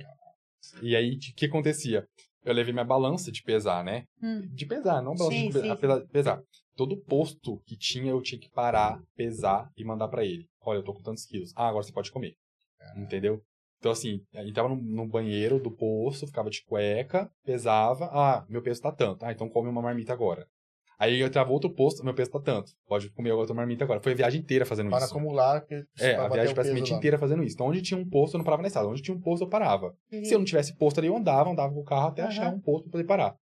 E 0.82 0.96
aí, 0.96 1.16
o 1.16 1.20
que 1.20 1.46
acontecia? 1.46 2.08
eu 2.46 2.54
levei 2.54 2.74
minha 2.74 2.86
balança 2.86 3.32
de 3.32 3.42
pesar, 3.42 3.84
né? 3.84 4.06
Hum. 4.22 4.42
De 4.54 4.66
pesar, 4.66 5.02
não 5.02 5.16
balança 5.16 5.38
Sim, 5.38 5.48
de 5.48 5.54
pe- 5.54 5.62
sim, 5.62 6.08
pesar. 6.12 6.42
Todo 6.76 6.98
posto 6.98 7.62
que 7.66 7.78
tinha, 7.78 8.12
eu 8.12 8.22
tinha 8.22 8.40
que 8.40 8.50
parar, 8.50 9.02
pesar 9.16 9.70
e 9.78 9.84
mandar 9.84 10.08
pra 10.08 10.26
ele. 10.26 10.48
Olha, 10.62 10.80
eu 10.80 10.84
tô 10.84 10.94
com 10.94 11.02
tantos 11.02 11.26
quilos. 11.26 11.54
Ah, 11.56 11.68
agora 11.68 11.84
você 11.84 11.94
pode 11.94 12.12
comer. 12.12 12.36
Entendeu? 12.98 13.42
Então, 13.84 13.92
assim, 13.92 14.22
a 14.34 14.42
gente 14.46 14.54
tava 14.54 14.70
no, 14.70 14.78
no 14.78 15.06
banheiro 15.06 15.60
do 15.60 15.70
posto, 15.70 16.26
ficava 16.26 16.50
de 16.50 16.64
cueca, 16.64 17.30
pesava. 17.44 18.06
Ah, 18.14 18.46
meu 18.48 18.62
peso 18.62 18.82
tá 18.82 18.94
tanto. 18.94 19.26
Ah, 19.26 19.34
então 19.34 19.50
come 19.50 19.68
uma 19.68 19.82
marmita 19.82 20.14
agora. 20.14 20.48
Aí 20.98 21.20
eu 21.20 21.28
entrava 21.28 21.52
outro 21.52 21.70
posto, 21.70 22.02
meu 22.02 22.14
peso 22.14 22.32
tá 22.32 22.40
tanto. 22.40 22.72
Pode 22.88 23.10
comer 23.10 23.34
outra 23.34 23.54
marmita 23.54 23.84
agora. 23.84 24.00
Foi 24.00 24.14
a 24.14 24.16
viagem 24.16 24.40
inteira 24.40 24.66
fazendo 24.66 24.90
Para 24.90 25.04
isso. 25.04 25.14
acumular. 25.14 25.60
porque- 25.60 25.84
É, 26.00 26.16
a 26.16 26.30
viagem 26.30 26.54
praticamente 26.56 26.92
lá. 26.94 26.98
inteira 26.98 27.18
fazendo 27.18 27.44
isso. 27.44 27.56
Então, 27.58 27.68
onde 27.68 27.82
tinha 27.82 28.00
um 28.00 28.10
posto, 28.10 28.36
eu 28.36 28.38
não 28.38 28.46
parava 28.46 28.62
na 28.62 28.68
estrada. 28.70 28.88
Onde 28.88 29.02
tinha 29.02 29.18
um 29.18 29.20
posto, 29.20 29.44
eu 29.44 29.50
parava. 29.50 29.94
Se 30.10 30.34
eu 30.34 30.38
não 30.40 30.46
tivesse 30.46 30.78
posto 30.78 31.00
ali, 31.00 31.08
eu 31.08 31.18
andava, 31.18 31.50
andava 31.50 31.74
com 31.74 31.82
o 31.82 31.84
carro 31.84 32.08
até 32.08 32.22
Aham. 32.22 32.30
achar 32.32 32.54
um 32.54 32.62
posto 32.62 32.84
pra 32.86 32.92
poder 32.94 33.04
parar. 33.04 33.36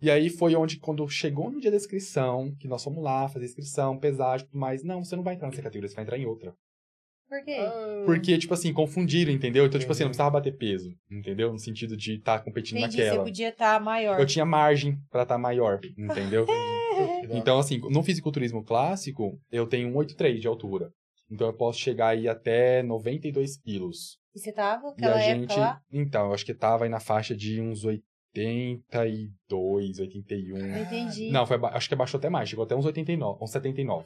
E 0.00 0.10
aí 0.10 0.30
foi 0.30 0.54
onde, 0.56 0.78
quando 0.78 1.06
chegou 1.10 1.50
no 1.50 1.60
dia 1.60 1.70
da 1.70 1.76
inscrição, 1.76 2.54
que 2.58 2.66
nós 2.68 2.82
fomos 2.82 3.04
lá 3.04 3.28
fazer 3.28 3.44
inscrição, 3.44 3.98
pesagem 3.98 4.46
e 4.46 4.48
tudo 4.48 4.58
mais. 4.58 4.82
Não, 4.82 5.04
você 5.04 5.14
não 5.14 5.22
vai 5.22 5.34
entrar 5.34 5.48
nessa 5.50 5.60
categoria, 5.62 5.88
você 5.90 5.94
vai 5.94 6.04
entrar 6.04 6.16
em 6.18 6.24
outra. 6.24 6.54
Por 7.34 7.44
quê? 7.44 7.56
Ah, 7.60 8.02
Porque, 8.06 8.38
tipo 8.38 8.54
assim, 8.54 8.72
confundiram, 8.72 9.32
entendeu? 9.32 9.66
Então, 9.66 9.80
tipo 9.80 9.90
assim, 9.90 10.02
eu 10.02 10.06
não 10.06 10.10
precisava 10.10 10.30
bater 10.30 10.56
peso, 10.56 10.90
entendeu? 11.10 11.52
No 11.52 11.58
sentido 11.58 11.96
de 11.96 12.14
estar 12.14 12.38
competindo 12.44 12.78
Entendi, 12.78 12.96
você 12.96 13.04
naquela. 13.04 13.24
podia 13.24 13.48
estar 13.48 13.80
maior. 13.80 14.20
Eu 14.20 14.26
tinha 14.26 14.44
margem 14.44 14.96
pra 15.10 15.22
estar 15.22 15.38
maior, 15.38 15.80
entendeu? 15.98 16.46
então, 17.30 17.58
assim, 17.58 17.80
no 17.90 18.02
fisiculturismo 18.02 18.62
clássico, 18.64 19.38
eu 19.50 19.66
tenho 19.66 19.90
1,83 19.92 20.38
de 20.38 20.46
altura. 20.46 20.90
Então, 21.30 21.46
eu 21.48 21.54
posso 21.54 21.78
chegar 21.80 22.08
aí 22.08 22.28
até 22.28 22.82
92 22.82 23.56
quilos. 23.56 24.18
E 24.34 24.38
você 24.40 24.52
tava 24.52 24.88
E 24.88 24.90
naquela 25.00 25.16
a 25.16 25.22
época 25.22 25.40
gente. 25.54 25.58
lá? 25.58 25.80
Então, 25.92 26.26
eu 26.26 26.34
acho 26.34 26.44
que 26.44 26.54
tava 26.54 26.84
aí 26.84 26.90
na 26.90 27.00
faixa 27.00 27.34
de 27.34 27.60
uns 27.60 27.84
82, 27.84 29.98
81. 29.98 30.58
Não 30.58 30.78
entendi. 30.82 31.30
Não, 31.30 31.46
foi, 31.46 31.56
acho 31.72 31.88
que 31.88 31.94
abaixou 31.94 32.18
até 32.18 32.28
mais, 32.28 32.48
chegou 32.48 32.64
até 32.64 32.76
uns 32.76 32.84
89, 32.84 33.38
uns 33.42 33.50
79. 33.50 34.04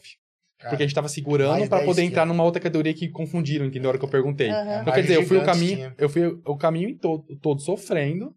Cara, 0.59 0.71
Porque 0.71 0.83
a 0.83 0.87
gente 0.87 0.95
tava 0.95 1.09
segurando 1.09 1.69
10 1.69 1.85
poder 1.87 2.03
entrar 2.03 2.27
numa 2.27 2.43
outra 2.43 2.61
categoria 2.61 2.93
que 2.93 3.09
confundiram, 3.09 3.65
entendeu? 3.67 3.85
Na 3.85 3.89
hora 3.91 3.99
que 3.99 4.05
eu 4.05 4.09
perguntei. 4.11 4.51
Aham. 4.51 4.81
Então, 4.83 4.93
quer 4.95 5.03
dizer, 5.03 5.17
eu 5.17 5.23
fui 5.23 5.37
o 5.39 5.45
caminho, 5.45 5.77
tinha. 5.77 5.95
eu 5.99 6.09
fui 6.09 6.27
o 6.45 6.57
caminho 6.57 6.99
todo, 6.99 7.25
todo 7.41 7.61
sofrendo, 7.61 8.35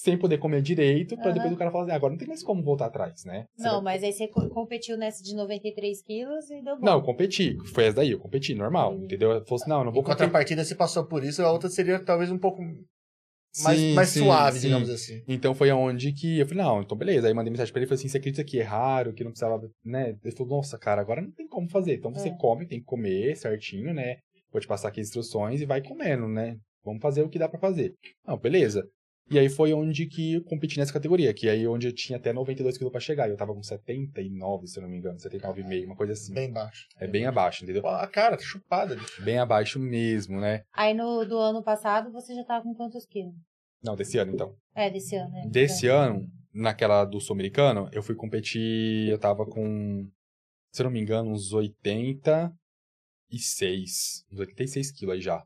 sem 0.00 0.16
poder 0.16 0.38
comer 0.38 0.62
direito, 0.62 1.16
pra 1.16 1.26
Aham. 1.26 1.34
depois 1.34 1.52
o 1.52 1.56
cara 1.56 1.70
falar 1.72 1.82
assim, 1.84 1.92
"Ah, 1.92 1.96
agora 1.96 2.12
não 2.12 2.18
tem 2.18 2.28
mais 2.28 2.44
como 2.44 2.62
voltar 2.62 2.86
atrás, 2.86 3.24
né? 3.24 3.46
Você 3.56 3.66
Não, 3.66 3.82
vai- 3.82 3.94
mas 3.94 4.04
aí 4.04 4.12
você 4.12 4.28
co- 4.28 4.48
competiu 4.50 4.96
nessa 4.96 5.20
de 5.24 5.34
93 5.34 6.00
quilos 6.00 6.48
e 6.48 6.62
deu 6.62 6.78
bom. 6.78 6.86
Não, 6.86 6.92
eu 6.98 7.02
competi. 7.02 7.56
Foi 7.74 7.86
essa 7.86 7.96
daí, 7.96 8.12
eu 8.12 8.20
competi, 8.20 8.54
normal, 8.54 8.92
Entendi. 8.92 9.04
entendeu? 9.06 9.32
Eu 9.32 9.40
falei 9.44 9.56
assim, 9.56 9.68
não, 9.68 9.78
eu 9.80 9.84
não 9.86 9.92
vou 9.92 10.02
Em 10.02 10.04
competir. 10.04 10.20
contrapartida, 10.26 10.64
você 10.64 10.76
passou 10.76 11.04
por 11.06 11.24
isso, 11.24 11.42
a 11.42 11.50
outra 11.50 11.68
seria 11.68 11.98
talvez 11.98 12.30
um 12.30 12.38
pouco 12.38 12.62
mais, 13.62 13.78
Sim, 13.80 13.94
mais 13.94 14.08
sim, 14.08 14.20
suave, 14.20 14.58
sim. 14.58 14.66
digamos 14.68 14.90
assim. 14.90 15.22
Então 15.26 15.54
foi 15.54 15.70
aonde 15.70 16.12
que 16.12 16.38
eu 16.38 16.46
falei, 16.46 16.62
não, 16.64 16.82
então 16.82 16.96
beleza. 16.96 17.26
Aí 17.28 17.34
mandei 17.34 17.50
mensagem 17.50 17.72
pra 17.72 17.80
ele 17.80 17.86
e 17.86 17.88
falei 17.88 17.98
assim: 18.00 18.08
você 18.08 18.18
acredita 18.18 18.44
que 18.44 18.60
é 18.60 18.62
raro, 18.62 19.12
que 19.12 19.24
não 19.24 19.30
precisava, 19.30 19.60
né? 19.84 20.16
Ele 20.22 20.34
falou, 20.36 20.56
nossa, 20.56 20.78
cara, 20.78 21.00
agora 21.00 21.20
não 21.22 21.30
tem 21.32 21.46
como 21.48 21.68
fazer. 21.68 21.94
Então 21.96 22.12
você 22.12 22.28
É. 22.28 22.36
come, 22.36 22.66
tem 22.66 22.78
que 22.78 22.84
comer 22.86 23.36
certinho, 23.36 23.92
né? 23.92 24.18
Vou 24.52 24.60
te 24.60 24.66
passar 24.66 24.88
aqui 24.88 25.00
as 25.00 25.08
instruções 25.08 25.60
e 25.60 25.66
vai 25.66 25.82
comendo, 25.82 26.26
né? 26.28 26.56
Vamos 26.84 27.02
fazer 27.02 27.22
o 27.22 27.28
que 27.28 27.38
dá 27.38 27.48
pra 27.48 27.58
fazer. 27.60 27.94
Não, 28.26 28.38
beleza. 28.38 28.86
E 29.30 29.38
aí 29.38 29.48
foi 29.48 29.72
onde 29.74 30.06
que 30.06 30.34
eu 30.34 30.42
competi 30.44 30.78
nessa 30.78 30.92
categoria, 30.92 31.32
que 31.34 31.48
aí 31.48 31.66
onde 31.68 31.86
eu 31.86 31.92
tinha 31.92 32.16
até 32.16 32.32
92 32.32 32.78
quilos 32.78 32.90
pra 32.90 33.00
chegar. 33.00 33.28
E 33.28 33.30
eu 33.30 33.36
tava 33.36 33.54
com 33.54 33.62
79, 33.62 34.66
se 34.66 34.78
eu 34.78 34.82
não 34.82 34.88
me 34.88 34.96
engano, 34.96 35.18
79,5, 35.18 35.84
uma 35.84 35.96
coisa 35.96 36.14
assim. 36.14 36.32
Bem 36.32 36.50
baixo. 36.50 36.86
É 36.98 37.06
bem 37.06 37.26
abaixo, 37.26 37.62
entendeu? 37.64 37.86
A 37.86 38.06
cara, 38.06 38.36
tá 38.36 38.42
chupada. 38.42 38.96
bicho. 38.96 39.22
Bem 39.22 39.38
abaixo 39.38 39.78
mesmo, 39.78 40.40
né? 40.40 40.62
Aí 40.72 40.94
no 40.94 41.24
do 41.24 41.36
ano 41.38 41.62
passado 41.62 42.10
você 42.10 42.34
já 42.34 42.44
tava 42.44 42.64
com 42.64 42.74
quantos 42.74 43.04
quilos? 43.04 43.34
Não, 43.82 43.94
desse 43.94 44.18
ano 44.18 44.32
então. 44.32 44.56
É, 44.74 44.90
desse 44.90 45.14
ano, 45.14 45.30
né? 45.30 45.42
Desse 45.50 45.86
É. 45.86 45.90
ano, 45.90 46.26
naquela 46.52 47.04
do 47.04 47.20
sul-americano, 47.20 47.88
eu 47.92 48.02
fui 48.02 48.14
competir, 48.14 49.08
eu 49.08 49.18
tava 49.18 49.46
com, 49.46 50.08
se 50.72 50.82
eu 50.82 50.84
não 50.84 50.90
me 50.90 51.00
engano, 51.00 51.30
uns 51.30 51.52
86, 51.52 54.24
uns 54.32 54.38
86 54.40 54.90
quilos 54.92 55.14
aí 55.14 55.20
já. 55.20 55.44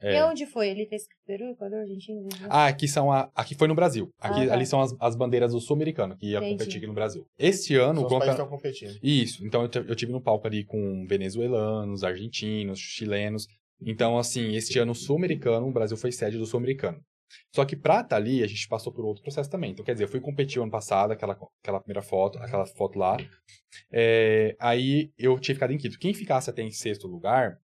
E 0.00 0.06
É. 0.14 0.24
onde 0.24 0.46
foi? 0.46 0.68
Ele 0.68 0.86
fez 0.86 1.02
Peru, 1.26 1.46
Equador, 1.50 1.80
Argentina? 1.80 2.20
Ah, 2.48 2.66
aqui 2.66 2.86
são 2.86 3.10
a, 3.10 3.30
aqui 3.34 3.54
foi 3.54 3.66
no 3.66 3.74
Brasil. 3.74 4.08
Aqui, 4.20 4.42
Ah, 4.44 4.46
tá. 4.48 4.54
ali 4.54 4.64
são 4.66 4.80
as, 4.80 4.94
as 5.00 5.16
bandeiras 5.16 5.52
do 5.52 5.60
sul-americano 5.60 6.16
que 6.16 6.26
ia 6.26 6.38
Entendi. 6.38 6.52
competir 6.52 6.76
aqui 6.78 6.86
no 6.86 6.94
Brasil. 6.94 7.26
Este 7.38 7.74
ano, 7.74 8.00
São 8.00 8.08
campeonato 8.10 8.30
estão 8.30 8.48
competindo. 8.48 8.96
isso, 9.02 9.44
então 9.44 9.62
eu, 9.64 9.84
eu 9.88 9.96
tive 9.96 10.12
no 10.12 10.20
palco 10.20 10.46
ali 10.46 10.64
com 10.64 11.04
venezuelanos, 11.08 12.04
argentinos, 12.04 12.78
chilenos. 12.78 13.46
Então, 13.80 14.18
assim, 14.18 14.54
este 14.54 14.78
ano 14.78 14.94
sul-americano, 14.94 15.66
o 15.68 15.72
Brasil 15.72 15.96
foi 15.96 16.10
sede 16.12 16.38
do 16.38 16.46
sul-americano. 16.46 17.00
Só 17.54 17.64
que 17.64 17.76
pra 17.76 18.00
estar 18.00 18.16
ali, 18.16 18.42
a 18.42 18.46
gente 18.46 18.66
passou 18.68 18.92
por 18.92 19.04
outro 19.04 19.22
processo 19.22 19.50
também. 19.50 19.72
Então, 19.72 19.84
quer 19.84 19.92
dizer, 19.92 20.04
eu 20.04 20.08
fui 20.08 20.20
competir 20.20 20.60
ano 20.62 20.70
passado, 20.70 21.12
aquela, 21.12 21.36
aquela 21.62 21.78
primeira 21.80 22.02
foto, 22.02 22.38
aquela 22.38 22.64
foto 22.66 22.98
lá. 22.98 23.16
É, 23.92 24.56
aí 24.58 25.10
eu 25.18 25.38
tinha 25.38 25.54
ficado 25.54 25.72
em 25.72 25.78
quinto. 25.78 25.98
Quem 25.98 26.14
ficasse 26.14 26.48
até 26.50 26.62
em 26.62 26.70
sexto 26.70 27.06
lugar, 27.06 27.58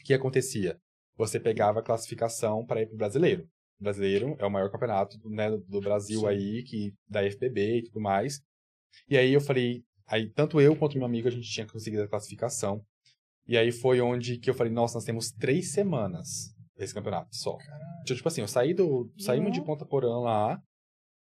o 0.00 0.04
que 0.04 0.14
acontecia? 0.14 0.78
Você 1.16 1.38
pegava 1.38 1.80
a 1.80 1.82
classificação 1.82 2.64
para 2.64 2.82
ir 2.82 2.86
pro 2.86 2.96
brasileiro. 2.96 3.44
O 3.80 3.84
brasileiro 3.84 4.36
é 4.38 4.46
o 4.46 4.50
maior 4.50 4.70
campeonato 4.70 5.18
né, 5.28 5.50
do 5.50 5.80
Brasil 5.80 6.20
Sim. 6.20 6.26
aí, 6.26 6.62
que 6.62 6.94
da 7.08 7.28
FBB 7.28 7.78
e 7.78 7.82
tudo 7.84 8.00
mais. 8.00 8.40
E 9.08 9.16
aí 9.16 9.32
eu 9.32 9.40
falei, 9.40 9.82
aí 10.06 10.30
tanto 10.30 10.60
eu 10.60 10.76
quanto 10.76 10.96
meu 10.96 11.06
amigo 11.06 11.28
a 11.28 11.30
gente 11.30 11.50
tinha 11.50 11.66
conseguido 11.66 12.02
a 12.02 12.08
classificação. 12.08 12.82
E 13.46 13.56
aí 13.56 13.72
foi 13.72 14.00
onde 14.00 14.38
que 14.38 14.48
eu 14.48 14.54
falei, 14.54 14.72
nossa, 14.72 14.94
nós 14.94 15.04
temos 15.04 15.32
três 15.32 15.72
semanas 15.72 16.54
esse 16.78 16.94
campeonato 16.94 17.34
só. 17.34 17.56
Então, 18.02 18.16
tipo 18.16 18.28
assim, 18.28 18.40
eu 18.40 18.48
saí 18.48 18.74
do. 18.74 19.10
Saímos 19.18 19.52
de 19.52 19.60
Uhum. 19.60 19.66
Ponta 19.66 19.86
Porã 19.86 20.18
lá. 20.18 20.60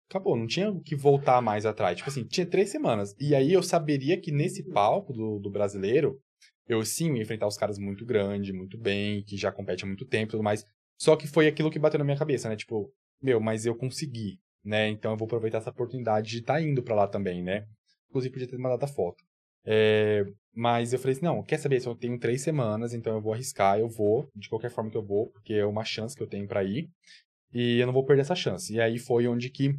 Acabou, 0.09 0.37
não 0.37 0.45
tinha 0.45 0.69
o 0.69 0.81
que 0.81 0.95
voltar 0.95 1.41
mais 1.41 1.65
atrás. 1.65 1.97
Tipo 1.97 2.09
assim, 2.09 2.23
tinha 2.25 2.45
três 2.45 2.69
semanas. 2.69 3.15
E 3.19 3.33
aí 3.33 3.51
eu 3.51 3.63
saberia 3.63 4.19
que 4.19 4.31
nesse 4.31 4.63
palco 4.63 5.11
do, 5.11 5.39
do 5.39 5.49
brasileiro, 5.49 6.19
eu 6.67 6.83
sim 6.85 7.19
enfrentar 7.19 7.47
os 7.47 7.57
caras 7.57 7.77
muito 7.77 8.05
grande, 8.05 8.53
muito 8.53 8.77
bem, 8.77 9.23
que 9.23 9.37
já 9.37 9.51
compete 9.51 9.83
há 9.83 9.87
muito 9.87 10.05
tempo 10.05 10.31
e 10.31 10.31
tudo 10.31 10.43
mais. 10.43 10.65
Só 10.97 11.15
que 11.15 11.27
foi 11.27 11.47
aquilo 11.47 11.69
que 11.71 11.79
bateu 11.79 11.97
na 11.97 12.05
minha 12.05 12.17
cabeça, 12.17 12.49
né? 12.49 12.55
Tipo, 12.55 12.91
meu, 13.21 13.39
mas 13.39 13.65
eu 13.65 13.75
consegui, 13.75 14.39
né? 14.63 14.89
Então 14.89 15.11
eu 15.11 15.17
vou 15.17 15.25
aproveitar 15.25 15.59
essa 15.59 15.69
oportunidade 15.69 16.29
de 16.29 16.39
estar 16.39 16.61
indo 16.61 16.81
pra 16.83 16.95
lá 16.95 17.07
também, 17.07 17.43
né? 17.43 17.65
Inclusive 18.09 18.33
podia 18.33 18.47
ter 18.47 18.57
mandado 18.57 18.83
a 18.83 18.87
foto. 18.87 19.23
É, 19.65 20.23
mas 20.53 20.93
eu 20.93 20.99
falei 20.99 21.15
assim, 21.15 21.25
não, 21.25 21.43
quer 21.43 21.57
saber? 21.57 21.85
Eu 21.85 21.95
tenho 21.95 22.19
três 22.19 22.41
semanas, 22.41 22.93
então 22.93 23.15
eu 23.15 23.21
vou 23.21 23.33
arriscar, 23.33 23.79
eu 23.79 23.89
vou, 23.89 24.29
de 24.35 24.47
qualquer 24.47 24.69
forma 24.69 24.91
que 24.91 24.97
eu 24.97 25.03
vou, 25.03 25.27
porque 25.31 25.53
é 25.53 25.65
uma 25.65 25.83
chance 25.83 26.15
que 26.15 26.21
eu 26.21 26.27
tenho 26.27 26.47
pra 26.47 26.63
ir. 26.63 26.89
E 27.53 27.79
eu 27.79 27.85
não 27.85 27.93
vou 27.93 28.05
perder 28.05 28.21
essa 28.21 28.35
chance. 28.35 28.73
E 28.73 28.79
aí 28.79 28.99
foi 28.99 29.27
onde 29.27 29.49
que 29.49 29.75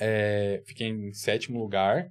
é, 0.00 0.62
fiquei 0.66 0.88
em 0.88 1.12
sétimo 1.12 1.58
lugar. 1.58 2.10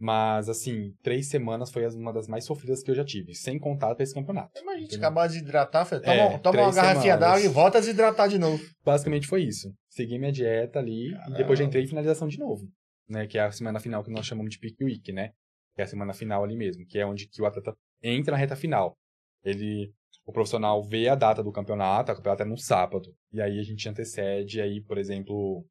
Mas, 0.00 0.48
assim, 0.48 0.94
três 1.02 1.28
semanas 1.28 1.72
foi 1.72 1.84
uma 1.88 2.12
das 2.12 2.28
mais 2.28 2.44
sofridas 2.44 2.82
que 2.82 2.90
eu 2.90 2.94
já 2.94 3.04
tive, 3.04 3.34
sem 3.34 3.58
contar 3.58 3.94
pra 3.96 4.04
esse 4.04 4.14
campeonato. 4.14 4.50
Imagina, 4.54 4.72
a 4.72 4.78
gente 4.80 4.88
Entendeu? 4.90 5.08
acabar 5.08 5.28
de 5.28 5.44
falei, 5.44 6.04
toma, 6.04 6.14
É, 6.14 6.38
toma 6.38 6.60
uma 6.62 6.72
garrafinha 6.72 7.16
d'água 7.16 7.40
e 7.40 7.48
volta 7.48 7.78
a 7.78 7.80
desidratar 7.80 8.28
de 8.28 8.38
novo. 8.38 8.62
Basicamente 8.84 9.26
foi 9.26 9.42
isso. 9.42 9.74
Segui 9.88 10.18
minha 10.18 10.30
dieta 10.30 10.78
ali 10.78 11.10
Caramba. 11.10 11.34
e 11.34 11.36
depois 11.38 11.58
já 11.58 11.64
entrei 11.64 11.82
em 11.82 11.88
finalização 11.88 12.28
de 12.28 12.38
novo. 12.38 12.68
Né, 13.08 13.26
que 13.26 13.38
é 13.38 13.42
a 13.42 13.50
semana 13.50 13.80
final 13.80 14.04
que 14.04 14.10
nós 14.10 14.26
chamamos 14.26 14.50
de 14.52 14.58
Peak 14.58 14.84
Week, 14.84 15.10
né? 15.12 15.30
Que 15.74 15.80
é 15.80 15.84
a 15.84 15.88
semana 15.88 16.12
final 16.12 16.44
ali 16.44 16.54
mesmo, 16.54 16.84
que 16.86 16.98
é 16.98 17.06
onde 17.06 17.26
que 17.26 17.40
o 17.40 17.46
atleta 17.46 17.74
entra 18.02 18.32
na 18.32 18.36
reta 18.38 18.54
final. 18.54 18.96
Ele, 19.42 19.90
o 20.26 20.32
profissional 20.32 20.82
vê 20.84 21.08
a 21.08 21.14
data 21.14 21.42
do 21.42 21.50
campeonato, 21.50 22.12
o 22.12 22.16
campeonato 22.16 22.42
é 22.42 22.46
no 22.46 22.58
sábado. 22.58 23.08
E 23.32 23.40
aí 23.40 23.58
a 23.58 23.62
gente 23.62 23.88
antecede 23.88 24.60
aí, 24.60 24.82
por 24.82 24.98
exemplo, 24.98 25.64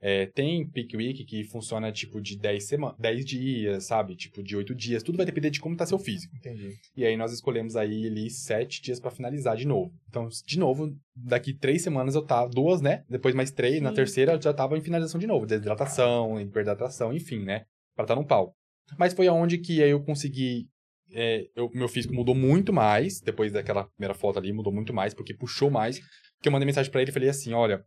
é, 0.00 0.26
tem 0.26 0.66
Peak 0.68 0.96
Week 0.96 1.24
que 1.24 1.42
funciona 1.44 1.90
tipo 1.90 2.20
de 2.20 2.36
10, 2.38 2.64
sema 2.64 2.94
10 2.98 3.24
dias, 3.24 3.84
sabe? 3.84 4.14
Tipo 4.14 4.42
de 4.42 4.56
8 4.56 4.74
dias. 4.74 5.02
Tudo 5.02 5.16
vai 5.16 5.26
depender 5.26 5.50
de 5.50 5.60
como 5.60 5.76
tá 5.76 5.84
seu 5.84 5.98
físico. 5.98 6.36
Entendi. 6.36 6.76
E 6.96 7.04
aí 7.04 7.16
nós 7.16 7.32
escolhemos 7.32 7.74
aí 7.76 8.06
ali 8.06 8.30
sete 8.30 8.80
dias 8.80 9.00
pra 9.00 9.10
finalizar 9.10 9.56
de 9.56 9.66
novo. 9.66 9.92
Então, 10.08 10.28
de 10.46 10.58
novo, 10.58 10.96
daqui 11.16 11.52
três 11.52 11.82
semanas 11.82 12.14
eu 12.14 12.22
tava, 12.22 12.48
duas, 12.48 12.80
né? 12.80 13.04
Depois 13.10 13.34
mais 13.34 13.50
três, 13.50 13.80
na 13.82 13.90
Sim. 13.90 13.96
terceira 13.96 14.32
eu 14.34 14.40
já 14.42 14.52
tava 14.54 14.78
em 14.78 14.80
finalização 14.80 15.18
de 15.20 15.26
novo, 15.26 15.46
desidratação, 15.46 16.40
hiperhidratação, 16.40 17.12
enfim, 17.12 17.42
né? 17.44 17.64
Pra 17.96 18.04
estar 18.04 18.14
no 18.14 18.24
palco. 18.24 18.54
Mas 18.98 19.12
foi 19.12 19.26
aonde 19.26 19.58
que 19.58 19.82
aí 19.82 19.90
eu 19.90 20.02
consegui. 20.02 20.68
é, 21.14 21.46
eu- 21.56 21.70
meu 21.74 21.88
físico 21.88 22.12
mudou 22.12 22.34
muito 22.34 22.70
mais, 22.70 23.18
depois 23.20 23.50
daquela 23.50 23.84
primeira 23.96 24.12
foto 24.12 24.38
ali, 24.38 24.52
mudou 24.52 24.70
muito 24.72 24.92
mais, 24.92 25.14
porque 25.14 25.32
puxou 25.34 25.70
mais. 25.70 25.98
Que 26.42 26.48
eu 26.48 26.52
mandei 26.52 26.66
mensagem 26.66 26.92
pra 26.92 27.00
ele 27.00 27.10
e 27.10 27.14
falei 27.14 27.30
assim: 27.30 27.52
olha, 27.54 27.82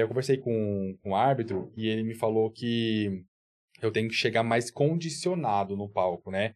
eu 0.00 0.08
conversei 0.08 0.38
com, 0.38 0.96
com 1.02 1.10
o 1.10 1.14
árbitro 1.14 1.72
e 1.76 1.88
ele 1.88 2.02
me 2.02 2.14
falou 2.14 2.50
que 2.50 3.24
eu 3.80 3.90
tenho 3.90 4.08
que 4.08 4.14
chegar 4.14 4.42
mais 4.42 4.70
condicionado 4.70 5.76
no 5.76 5.88
palco, 5.88 6.30
né? 6.30 6.54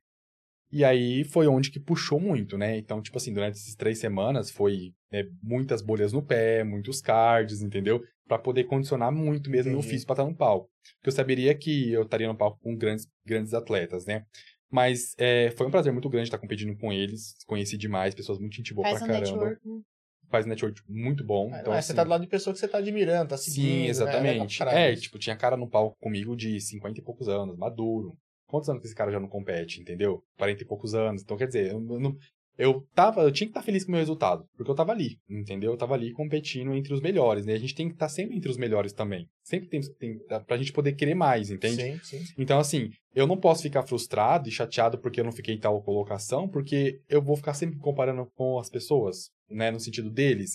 E 0.70 0.84
aí 0.84 1.22
foi 1.24 1.46
onde 1.46 1.70
que 1.70 1.78
puxou 1.78 2.18
muito, 2.20 2.58
né? 2.58 2.76
Então, 2.76 3.00
tipo 3.00 3.16
assim, 3.16 3.32
durante 3.32 3.54
essas 3.54 3.74
três 3.74 3.98
semanas 3.98 4.50
foi 4.50 4.92
né, 5.12 5.24
muitas 5.42 5.80
bolhas 5.80 6.12
no 6.12 6.22
pé, 6.22 6.64
muitos 6.64 7.00
cards, 7.00 7.62
entendeu? 7.62 8.02
Pra 8.26 8.38
poder 8.38 8.64
condicionar 8.64 9.12
muito 9.12 9.48
mesmo 9.48 9.72
Entendi. 9.72 9.88
físico 9.88 10.08
pra 10.08 10.22
estar 10.22 10.30
no 10.30 10.36
palco. 10.36 10.68
Porque 10.96 11.08
eu 11.08 11.12
saberia 11.12 11.54
que 11.54 11.92
eu 11.92 12.02
estaria 12.02 12.26
no 12.26 12.36
palco 12.36 12.58
com 12.60 12.76
grandes, 12.76 13.08
grandes 13.24 13.54
atletas, 13.54 14.06
né? 14.06 14.24
Mas 14.70 15.14
é, 15.18 15.52
foi 15.52 15.66
um 15.66 15.70
prazer 15.70 15.92
muito 15.92 16.08
grande 16.08 16.26
estar 16.26 16.38
competindo 16.38 16.76
com 16.76 16.92
eles. 16.92 17.36
Conheci 17.46 17.78
demais, 17.78 18.14
pessoas 18.14 18.38
muito 18.38 18.56
gente 18.56 18.74
boa 18.74 18.88
Faz 18.88 18.98
pra 18.98 19.04
um 19.04 19.08
caramba. 19.08 19.46
network. 19.46 19.86
Né? 20.26 20.30
faz 20.30 20.46
network 20.46 20.80
muito 20.88 21.24
bom. 21.24 21.50
Ah, 21.52 21.60
então, 21.60 21.72
é, 21.72 21.78
assim, 21.78 21.88
Você 21.88 21.94
tá 21.94 22.04
do 22.04 22.10
lado 22.10 22.20
de 22.22 22.26
pessoa 22.28 22.52
que 22.54 22.60
você 22.60 22.68
tá 22.68 22.78
admirando, 22.78 23.28
tá 23.30 23.36
seguindo. 23.36 23.62
Sim, 23.64 23.82
né? 23.82 23.86
exatamente. 23.88 24.58
pra 24.58 24.70
É, 24.72 24.74
caralho. 24.74 25.00
tipo, 25.00 25.18
tinha 25.18 25.36
cara 25.36 25.56
no 25.56 25.68
palco 25.68 25.96
comigo 26.00 26.36
de 26.36 26.60
50 26.60 27.00
e 27.00 27.02
poucos 27.02 27.28
anos, 27.28 27.56
maduro. 27.56 28.16
Quantos 28.46 28.68
anos 28.68 28.80
que 28.80 28.86
esse 28.86 28.94
cara 28.94 29.10
já 29.10 29.18
não 29.18 29.28
compete, 29.28 29.80
entendeu? 29.80 30.22
40 30.38 30.62
e 30.62 30.66
poucos 30.66 30.94
anos. 30.94 31.22
Então, 31.22 31.36
quer 31.36 31.46
dizer, 31.48 31.72
eu, 31.72 31.78
eu 31.78 32.00
não- 32.00 32.16
eu 32.58 32.86
tava, 32.94 33.20
eu 33.22 33.30
tinha 33.30 33.46
que 33.46 33.50
estar 33.50 33.60
feliz 33.60 33.84
com 33.84 33.90
o 33.90 33.92
meu 33.92 33.98
resultado, 33.98 34.46
porque 34.56 34.70
eu 34.70 34.74
tava 34.74 34.90
ali, 34.92 35.18
entendeu? 35.28 35.72
Eu 35.72 35.76
tava 35.76 35.92
ali 35.94 36.10
competindo 36.12 36.72
entre 36.74 36.94
os 36.94 37.02
melhores, 37.02 37.44
né? 37.44 37.52
A 37.52 37.58
gente 37.58 37.74
tem 37.74 37.86
que 37.88 37.94
estar 37.94 38.08
sempre 38.08 38.34
entre 38.36 38.50
os 38.50 38.56
melhores 38.56 38.94
também. 38.94 39.28
Sempre 39.42 39.68
tem, 39.68 39.80
tem 39.98 40.18
pra 40.46 40.56
gente 40.56 40.72
poder 40.72 40.92
querer 40.94 41.14
mais, 41.14 41.50
entende? 41.50 41.82
Sim, 41.82 42.00
sim. 42.02 42.24
Então, 42.38 42.58
assim, 42.58 42.88
eu 43.14 43.26
não 43.26 43.36
posso 43.36 43.62
ficar 43.62 43.82
frustrado 43.82 44.48
e 44.48 44.52
chateado 44.52 44.96
porque 44.96 45.20
eu 45.20 45.24
não 45.24 45.32
fiquei 45.32 45.54
em 45.54 45.60
tal 45.60 45.82
colocação, 45.82 46.48
porque 46.48 46.98
eu 47.10 47.20
vou 47.20 47.36
ficar 47.36 47.52
sempre 47.52 47.78
comparando 47.78 48.26
com 48.34 48.58
as 48.58 48.70
pessoas, 48.70 49.30
né? 49.50 49.70
No 49.70 49.80
sentido 49.80 50.10
deles. 50.10 50.52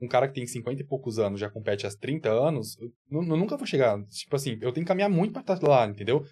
Um 0.00 0.08
cara 0.08 0.26
que 0.28 0.34
tem 0.34 0.46
50 0.46 0.82
e 0.82 0.86
poucos 0.86 1.18
anos 1.18 1.38
já 1.40 1.48
compete 1.48 1.86
há 1.86 1.90
30 1.96 2.28
anos, 2.30 2.76
eu, 2.78 2.90
nu- 3.10 3.22
eu 3.32 3.36
nunca 3.36 3.56
vou 3.56 3.66
chegar. 3.66 3.96
Tipo 4.06 4.36
assim, 4.36 4.58
eu 4.60 4.72
tenho 4.72 4.84
que 4.84 4.88
caminhar 4.88 5.08
muito 5.08 5.32
pra 5.32 5.40
estar 5.40 5.58
lá, 5.66 5.86
entendeu? 5.86 6.24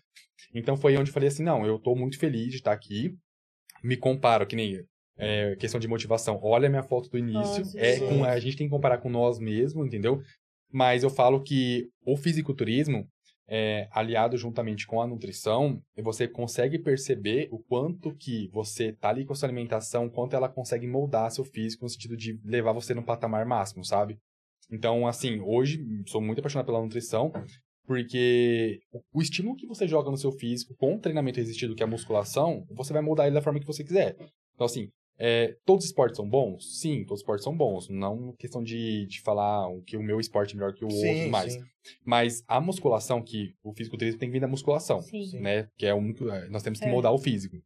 Então 0.54 0.76
foi 0.76 0.96
onde 0.96 1.10
eu 1.10 1.14
falei 1.14 1.28
assim: 1.28 1.42
não, 1.44 1.64
eu 1.64 1.78
tô 1.78 1.94
muito 1.94 2.18
feliz 2.18 2.50
de 2.50 2.56
estar 2.56 2.72
aqui. 2.72 3.14
Me 3.82 3.96
comparo, 3.96 4.46
que 4.46 4.56
nem 4.56 4.84
é, 5.16 5.56
questão 5.56 5.80
de 5.80 5.88
motivação. 5.88 6.38
Olha 6.42 6.66
a 6.66 6.70
minha 6.70 6.82
foto 6.82 7.08
do 7.08 7.18
início. 7.18 7.64
É 7.76 7.98
com, 8.08 8.24
a 8.24 8.38
gente 8.40 8.56
tem 8.56 8.66
que 8.66 8.70
comparar 8.72 8.98
com 8.98 9.08
nós 9.10 9.38
mesmos, 9.38 9.86
entendeu? 9.86 10.20
Mas 10.72 11.02
eu 11.02 11.10
falo 11.10 11.42
que 11.42 11.88
o 12.04 12.16
fisiculturismo, 12.16 13.06
é, 13.48 13.88
aliado 13.90 14.36
juntamente 14.36 14.86
com 14.86 15.00
a 15.02 15.06
nutrição, 15.06 15.80
você 16.02 16.26
consegue 16.28 16.78
perceber 16.78 17.48
o 17.50 17.58
quanto 17.58 18.14
que 18.14 18.48
você 18.52 18.92
tá 18.92 19.08
ali 19.10 19.24
com 19.24 19.32
a 19.32 19.36
sua 19.36 19.48
alimentação, 19.48 20.08
quanto 20.08 20.34
ela 20.34 20.48
consegue 20.48 20.86
moldar 20.86 21.30
seu 21.30 21.44
físico 21.44 21.84
no 21.84 21.88
sentido 21.88 22.16
de 22.16 22.40
levar 22.44 22.72
você 22.72 22.94
no 22.94 23.02
patamar 23.02 23.44
máximo, 23.44 23.84
sabe? 23.84 24.18
Então, 24.70 25.06
assim, 25.06 25.40
hoje 25.40 25.84
sou 26.06 26.20
muito 26.20 26.38
apaixonado 26.38 26.66
pela 26.66 26.80
nutrição, 26.80 27.30
porque 27.84 28.80
o- 29.12 29.20
estímulo 29.20 29.56
que 29.56 29.66
você 29.66 29.86
joga 29.86 30.10
no 30.10 30.16
seu 30.16 30.32
físico 30.32 30.74
com 30.78 30.94
o 30.94 30.98
treinamento 30.98 31.38
resistido, 31.40 31.74
que 31.74 31.82
é 31.82 31.86
a 31.86 31.90
musculação, 31.90 32.64
você 32.70 32.92
vai 32.92 33.02
moldar 33.02 33.26
ele 33.26 33.34
da 33.34 33.42
forma 33.42 33.60
que 33.60 33.66
você 33.66 33.84
quiser. 33.84 34.16
Então, 34.54 34.64
assim, 34.64 34.88
é, 35.24 35.54
todos 35.64 35.84
os 35.84 35.90
esportes 35.90 36.16
são 36.16 36.28
bons? 36.28 36.80
Sim, 36.80 37.04
todos 37.04 37.18
os 37.18 37.20
esportes 37.20 37.44
são 37.44 37.56
bons. 37.56 37.88
Não 37.88 38.32
questão 38.36 38.60
de, 38.60 39.06
de 39.06 39.20
falar 39.20 39.68
que 39.86 39.96
o 39.96 40.02
meu 40.02 40.18
esporte 40.18 40.54
é 40.54 40.56
melhor 40.56 40.74
que 40.74 40.84
o 40.84 40.88
outro 40.88 41.00
Sim, 41.00 41.18
tudo 41.20 41.30
mais. 41.30 41.52
sim. 41.52 41.60
Mas 42.04 42.42
a 42.48 42.60
musculação, 42.60 43.22
que 43.22 43.54
o 43.62 43.72
fisiculturismo 43.72 44.18
tem 44.18 44.28
que 44.28 44.32
vir 44.32 44.40
da 44.40 44.48
musculação, 44.48 45.00
Sim. 45.00 45.24
Sim. 45.24 45.40
né? 45.40 45.68
Que 45.78 45.86
é 45.86 45.94
o 45.94 45.98
único. 45.98 46.28
é, 46.28 46.48
Nós 46.48 46.62
temos 46.64 46.80
que 46.80 46.86
É. 46.86 46.90
moldar 46.90 47.12
o 47.12 47.18
físico. 47.18 47.56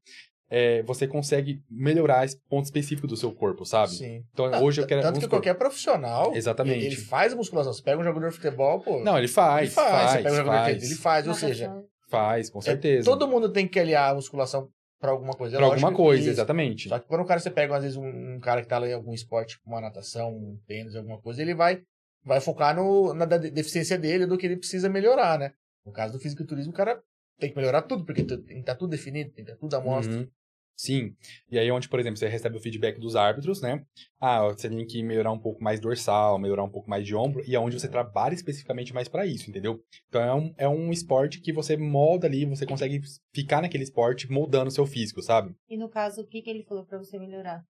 É, 0.49 0.83
você 0.85 1.09
consegue 1.09 1.61
melhorar 1.69 2.25
esse 2.25 2.39
ponto 2.49 2.67
específico 2.67 3.07
do 3.09 3.17
seu 3.17 3.33
corpo, 3.33 3.65
sabe? 3.65 3.93
Sim. 3.93 4.23
Então 4.33 4.47
Ah, 4.47 4.61
hoje 4.61 4.81
eu 4.81 4.87
quero. 4.87 5.03
Tanto 5.03 5.19
que 5.19 5.27
qualquer 5.27 5.55
profissional, 5.55 6.35
Exatamente. 6.37 6.77
ele, 6.79 6.87
ele 6.87 6.97
faz 6.97 7.33
a 7.33 7.37
musculação. 7.37 7.73
Você 7.73 7.83
pega 7.83 8.01
um 8.01 8.05
jogador 8.05 8.29
de 8.31 8.37
futebol, 8.37 8.79
pô. 8.81 9.01
Não, 9.03 9.19
ele 9.19 9.29
faz, 9.29 9.63
ele 9.63 9.71
faz. 9.71 9.91
faz, 9.91 10.11
Você 10.13 10.17
pega 10.19 10.33
um 10.33 10.37
jogador 10.37 10.57
de 10.59 10.63
faz, 10.65 10.73
tênis, 10.77 10.91
ele 10.91 11.01
faz. 11.01 11.27
Ou 11.27 11.35
seja, 11.35 11.83
faz, 12.09 12.49
com 12.49 12.61
é, 12.61 12.63
certeza. 12.63 13.05
todo 13.11 13.27
mundo 13.27 13.49
tem 13.51 13.67
que 13.67 13.81
aliar 13.81 14.13
a 14.13 14.15
musculação 14.15 14.69
pra 15.07 15.13
alguma 15.13 15.33
coisa. 15.33 15.57
É 15.57 15.61
lógico 15.61 15.87
alguma 15.87 15.97
coisa, 15.97 16.23
isso. 16.23 16.31
exatamente. 16.31 16.89
Só 16.89 16.99
que 16.99 17.07
quando 17.07 17.21
o 17.21 17.25
cara 17.25 17.39
você 17.39 17.51
pega, 17.51 17.77
às 17.77 17.83
vezes, 17.83 17.97
um, 17.97 18.35
um 18.35 18.41
cara 18.41 18.61
que 18.61 18.69
tá 18.69 18.79
lá 18.79 18.89
em 18.89 18.93
algum 18.93 19.15
esporte, 19.15 19.61
como 19.61 19.77
uma 19.77 19.83
natação, 19.83 20.35
um 20.35 20.59
tênis, 20.67 20.97
alguma 20.97 21.19
coisa, 21.19 21.41
ele 21.41 21.55
vai, 21.55 21.83
vai 22.25 22.41
focar 22.41 22.75
no, 22.75 23.15
na 23.15 23.25
deficiência 23.25 23.97
dele, 23.97 24.27
do 24.27 24.37
que 24.37 24.47
ele 24.47 24.57
precisa 24.57 24.89
melhorar, 24.89 25.39
né? 25.39 25.53
No 25.85 25.93
caso 25.93 26.13
do 26.13 26.19
fisiculturismo, 26.19 26.73
o 26.73 26.77
cara 26.77 27.01
tem 27.39 27.51
que 27.51 27.57
melhorar 27.57 27.83
tudo, 27.83 28.05
porque 28.05 28.25
tem 28.25 28.43
que 28.43 28.55
estar 28.55 28.75
tudo 28.75 28.91
definido, 28.91 29.31
tem 29.31 29.45
que 29.45 29.51
estar 29.53 29.61
tudo 29.61 29.75
à 29.77 29.81
mostra. 29.81 30.17
Uhum. 30.17 30.29
Sim. 30.77 31.17
E 31.51 31.59
aí, 31.59 31.71
onde, 31.71 31.89
por 31.89 31.99
exemplo, 31.99 32.19
você 32.19 32.29
recebe 32.29 32.57
o 32.59 32.61
feedback 32.61 33.01
dos 33.01 33.17
árbitros, 33.17 33.63
né? 33.63 33.83
Ah, 34.21 34.43
você 34.49 34.69
tem 34.69 34.87
que 34.87 35.03
melhorar 35.03 35.33
um 35.33 35.39
pouco 35.39 35.65
mais 35.65 35.81
dorsal, 35.81 36.39
melhorar 36.39 36.65
um 36.65 36.71
pouco 36.71 36.91
mais 36.91 37.07
de 37.07 37.15
ombro, 37.15 37.43
e 37.47 37.55
é 37.55 37.59
onde 37.59 37.81
você 37.81 37.89
trabalha 37.89 38.35
especificamente 38.35 38.93
mais 38.93 39.09
pra 39.09 39.25
isso, 39.25 39.49
entendeu? 39.49 39.83
Então 40.09 40.23
é 40.23 40.35
um, 40.35 40.55
é 40.59 40.69
um 40.69 40.93
esporte 40.93 41.41
que 41.41 41.53
você 41.53 41.77
molda 41.77 42.27
ali, 42.27 42.45
você 42.45 42.67
consegue 42.67 43.01
ficar 43.35 43.63
naquele 43.63 43.85
esporte 43.85 44.31
moldando 44.31 44.69
o 44.69 44.73
seu 44.73 44.87
físico, 44.87 45.23
sabe? 45.23 45.55
E 45.69 45.79
no 45.79 45.89
caso, 45.89 46.21
o 46.21 46.27
que, 46.27 46.43
que 46.43 46.51
ele 46.51 46.63
falou 46.63 46.85
pra 46.85 46.99
você 46.99 47.19
melhorar? 47.19 47.65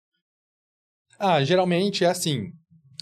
Ah, 1.18 1.42
geralmente 1.44 2.04
é 2.04 2.09
assim, 2.09 2.52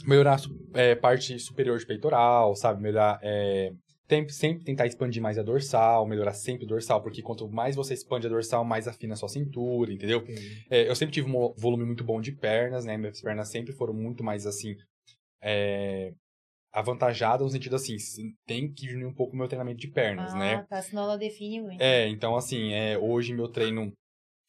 melhorar 0.06 0.38
é, 0.74 0.94
parte 0.94 1.38
superior 1.38 1.78
de 1.78 1.86
peitoral, 1.86 2.54
sabe? 2.54 2.82
Melhorar, 2.82 3.18
é, 3.22 3.72
tem- 4.06 4.28
sempre 4.28 4.64
tentar 4.64 4.86
expandir 4.86 5.22
mais 5.22 5.38
a 5.38 5.42
dorsal, 5.42 6.06
melhorar 6.06 6.32
sempre 6.34 6.64
o 6.64 6.68
dorsal, 6.68 7.02
porque 7.02 7.22
quanto 7.22 7.48
mais 7.48 7.76
você 7.76 7.94
expande 7.94 8.26
a 8.26 8.30
dorsal, 8.30 8.64
mais 8.64 8.86
afina 8.86 9.14
a 9.14 9.16
sua 9.16 9.28
cintura, 9.28 9.92
entendeu? 9.92 10.24
É, 10.70 10.88
eu 10.88 10.94
sempre 10.94 11.14
tive 11.14 11.30
um 11.30 11.54
volume 11.56 11.84
muito 11.84 12.04
bom 12.04 12.20
de 12.20 12.32
pernas, 12.32 12.84
né? 12.84 12.96
Minhas 12.96 13.20
pernas 13.20 13.48
sempre 13.48 13.72
foram 13.72 13.94
muito 13.94 14.22
mais 14.22 14.46
assim. 14.46 14.76
É, 15.42 16.12
avantajadas 16.72 17.46
no 17.46 17.50
sentido 17.50 17.76
assim, 17.76 17.96
tem 18.44 18.66
que 18.66 18.86
diminuir 18.86 19.06
um 19.06 19.14
pouco 19.14 19.34
o 19.34 19.36
meu 19.36 19.46
treinamento 19.46 19.78
de 19.78 19.88
pernas, 19.88 20.34
ah, 20.34 20.38
né? 20.38 20.62
tá. 20.68 20.82
Senão 20.82 21.04
ela 21.04 21.16
define 21.16 21.60
muito. 21.60 21.80
É, 21.80 22.08
então 22.08 22.34
assim, 22.36 22.72
é, 22.72 22.98
hoje 22.98 23.32
meu 23.32 23.46
treino 23.46 23.92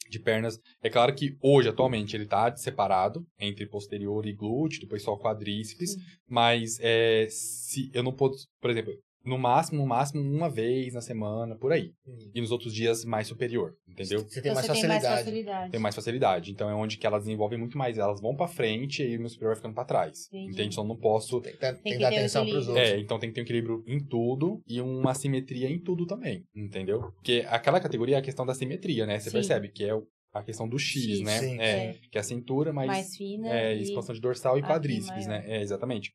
de 0.10 0.20
pernas, 0.20 0.60
é 0.82 0.90
claro 0.90 1.14
que 1.14 1.38
hoje, 1.42 1.70
atualmente, 1.70 2.16
ele 2.16 2.26
tá 2.26 2.56
separado 2.56 3.26
entre 3.40 3.66
posterior 3.68 4.26
e 4.26 4.34
glúteo, 4.34 4.82
depois 4.82 5.02
só 5.04 5.18
quadríceps, 5.18 5.94
Sim. 5.94 6.00
mas 6.28 6.80
é, 6.80 7.28
se 7.30 7.90
eu 7.94 8.04
não 8.04 8.14
posso, 8.14 8.46
por 8.62 8.70
exemplo, 8.70 8.94
no 9.26 9.38
máximo, 9.38 9.80
no 9.82 9.88
máximo 9.88 10.22
uma 10.22 10.50
vez 10.50 10.94
na 10.94 11.02
semana, 11.02 11.56
por 11.56 11.72
aí. 11.74 11.92
E 12.34 12.40
nos 12.42 12.52
outros 12.52 12.74
dias 12.74 13.04
mais 13.04 13.28
superior, 13.28 13.76
entendeu? 13.88 14.20
Você 14.20 14.42
tem 14.42 14.52
Então 14.52 14.54
mais 14.54 14.66
você 14.68 14.74
tem 14.74 14.88
mais 14.88 15.02
facilidade. 15.04 15.24
facilidade. 15.24 15.72
Tem 15.72 15.80
mais 15.80 15.96
facilidade. 15.96 16.52
Então 16.52 16.70
é 16.70 16.76
onde 16.76 16.98
que 16.98 17.08
elas 17.08 17.24
desenvolvem 17.24 17.58
muito 17.58 17.78
mais. 17.78 17.98
Elas 17.98 18.22
vão 18.22 18.36
pra 18.36 18.48
frente 18.48 19.02
e 19.04 19.18
o 19.18 19.20
meu 19.20 19.30
superior 19.30 19.50
vai 19.54 19.56
ficando 19.58 19.74
pra 19.74 19.84
trás. 19.86 20.28
Entendi. 20.28 20.52
Entende? 20.52 20.74
Então 20.76 20.84
não 20.84 20.96
posso. 20.96 21.42
Tem 21.42 21.54
que, 21.54 21.60
dar- 21.60 21.74
tem 21.74 21.82
que 21.84 21.92
que 21.94 21.98
dar 22.00 22.08
atenção 22.10 22.46
pros 22.46 22.68
outros. 22.68 22.88
É, 22.90 23.00
então 23.00 23.18
tem 23.20 23.30
que 23.30 23.36
ter 23.36 23.42
um 23.42 23.44
equilíbrio 23.44 23.84
em 23.88 24.00
tudo 24.00 24.62
e 24.68 24.80
uma 24.80 25.14
simetria 25.14 25.70
em 25.70 25.80
tudo 25.80 26.06
também. 26.06 26.46
Entendeu? 26.56 27.02
Porque 27.14 27.44
aquela 27.48 27.80
categoria 27.80 28.16
é 28.18 28.20
a 28.20 28.22
questão 28.22 28.46
da 28.46 28.54
simetria, 28.54 29.06
né? 29.06 29.20
Você 29.20 29.30
Sim. 29.30 29.38
percebe 29.38 29.70
que 29.70 29.84
é 29.84 29.94
o- 29.96 30.06
a 30.34 30.44
questão 30.44 30.68
do 30.68 30.78
X, 30.78 31.02
X, 31.02 31.22
né? 31.22 31.40
sim, 31.40 31.58
é, 31.62 31.94
sim. 31.94 32.00
Que 32.12 32.18
é 32.18 32.22
a 32.22 32.24
cintura, 32.24 32.74
mas. 32.74 32.88
mais 32.88 33.16
fina. 33.16 33.50
É, 33.50 33.74
e- 33.76 33.82
expansão 33.82 34.14
de 34.14 34.20
dorsal 34.22 34.60
e 34.60 34.62
quadríceps, 34.62 35.26
maior. 35.26 35.42
né? 35.42 35.46
É, 35.48 35.62
exatamente. 35.62 36.14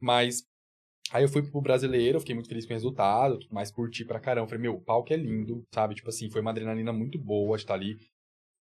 Mas 0.00 0.42
aí 1.12 1.22
eu 1.22 1.28
fui 1.28 1.42
pro 1.42 1.60
brasileiro, 1.60 2.20
fiquei 2.20 2.34
muito 2.34 2.48
feliz 2.48 2.64
com 2.64 2.72
o 2.72 2.76
resultado, 2.76 3.38
tudo 3.38 3.54
mais 3.54 3.70
curti 3.70 4.04
pra 4.04 4.20
caramba. 4.20 4.48
Falei, 4.48 4.62
meu, 4.62 4.74
o 4.74 4.80
palco 4.80 5.12
é 5.12 5.16
lindo, 5.16 5.64
sabe? 5.72 5.94
Tipo 5.94 6.08
assim, 6.08 6.30
foi 6.30 6.40
uma 6.40 6.50
adrenalina 6.50 6.92
muito 6.92 7.18
boa 7.18 7.56
de 7.56 7.64
estar 7.64 7.74
ali. 7.74 7.96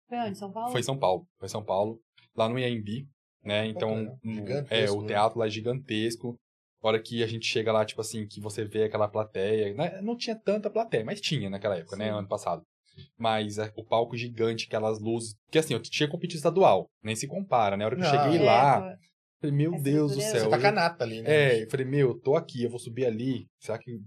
Foi 0.09 0.17
onde? 0.17 0.37
São 0.37 0.51
Paulo? 0.51 0.71
Foi 0.71 0.79
em 0.81 0.83
São 0.83 0.97
Paulo, 0.97 1.27
foi 1.39 1.49
São 1.49 1.63
Paulo, 1.63 1.99
lá 2.35 2.49
no 2.49 2.59
IMB, 2.59 3.07
né? 3.43 3.65
Então, 3.67 4.17
gigantesco, 4.23 4.73
é, 4.73 4.91
o 4.91 5.01
né? 5.01 5.07
teatro 5.07 5.39
lá 5.39 5.47
é 5.47 5.49
gigantesco. 5.49 6.35
A 6.83 6.87
hora 6.87 7.01
que 7.01 7.23
a 7.23 7.27
gente 7.27 7.45
chega 7.45 7.71
lá, 7.71 7.85
tipo 7.85 8.01
assim, 8.01 8.25
que 8.27 8.41
você 8.41 8.65
vê 8.65 8.85
aquela 8.85 9.07
plateia, 9.07 9.73
né? 9.75 10.01
não 10.01 10.17
tinha 10.17 10.35
tanta 10.35 10.69
plateia, 10.69 11.05
mas 11.05 11.21
tinha 11.21 11.49
naquela 11.49 11.77
época, 11.77 11.95
né? 11.95 12.05
Sim. 12.05 12.11
Ano 12.11 12.27
passado. 12.27 12.63
Mas 13.17 13.57
é, 13.57 13.71
o 13.75 13.85
palco 13.85 14.17
gigante, 14.17 14.65
aquelas 14.67 14.99
luzes. 14.99 15.35
Porque 15.45 15.59
assim, 15.59 15.73
eu 15.73 15.81
tinha 15.81 16.09
competido 16.09 16.37
estadual, 16.37 16.87
nem 17.03 17.15
se 17.15 17.27
compara, 17.27 17.77
né? 17.77 17.83
A 17.83 17.87
hora 17.87 17.95
que 17.95 18.01
eu 18.01 18.11
Não, 18.11 18.23
cheguei 18.23 18.39
É, 18.39 18.43
lá. 18.43 18.97
Falei, 19.41 19.55
meu 19.55 19.73
Essa 19.73 19.83
Deus 19.83 20.11
do 20.15 20.21
é- 20.21 20.23
céu. 20.23 20.39
Você 20.43 20.49
tá 20.49 20.55
eu- 20.57 20.61
com 20.61 20.67
a 20.67 20.71
nata 20.71 21.03
ali, 21.03 21.21
né? 21.21 21.29
é, 21.59 21.63
eu 21.63 21.69
falei, 21.69 21.85
meu, 21.85 22.07
eu 22.09 22.19
tô 22.19 22.35
aqui, 22.35 22.63
eu 22.63 22.69
vou 22.69 22.79
subir 22.79 23.05
ali. 23.05 23.47
Será 23.59 23.77
que. 23.77 23.99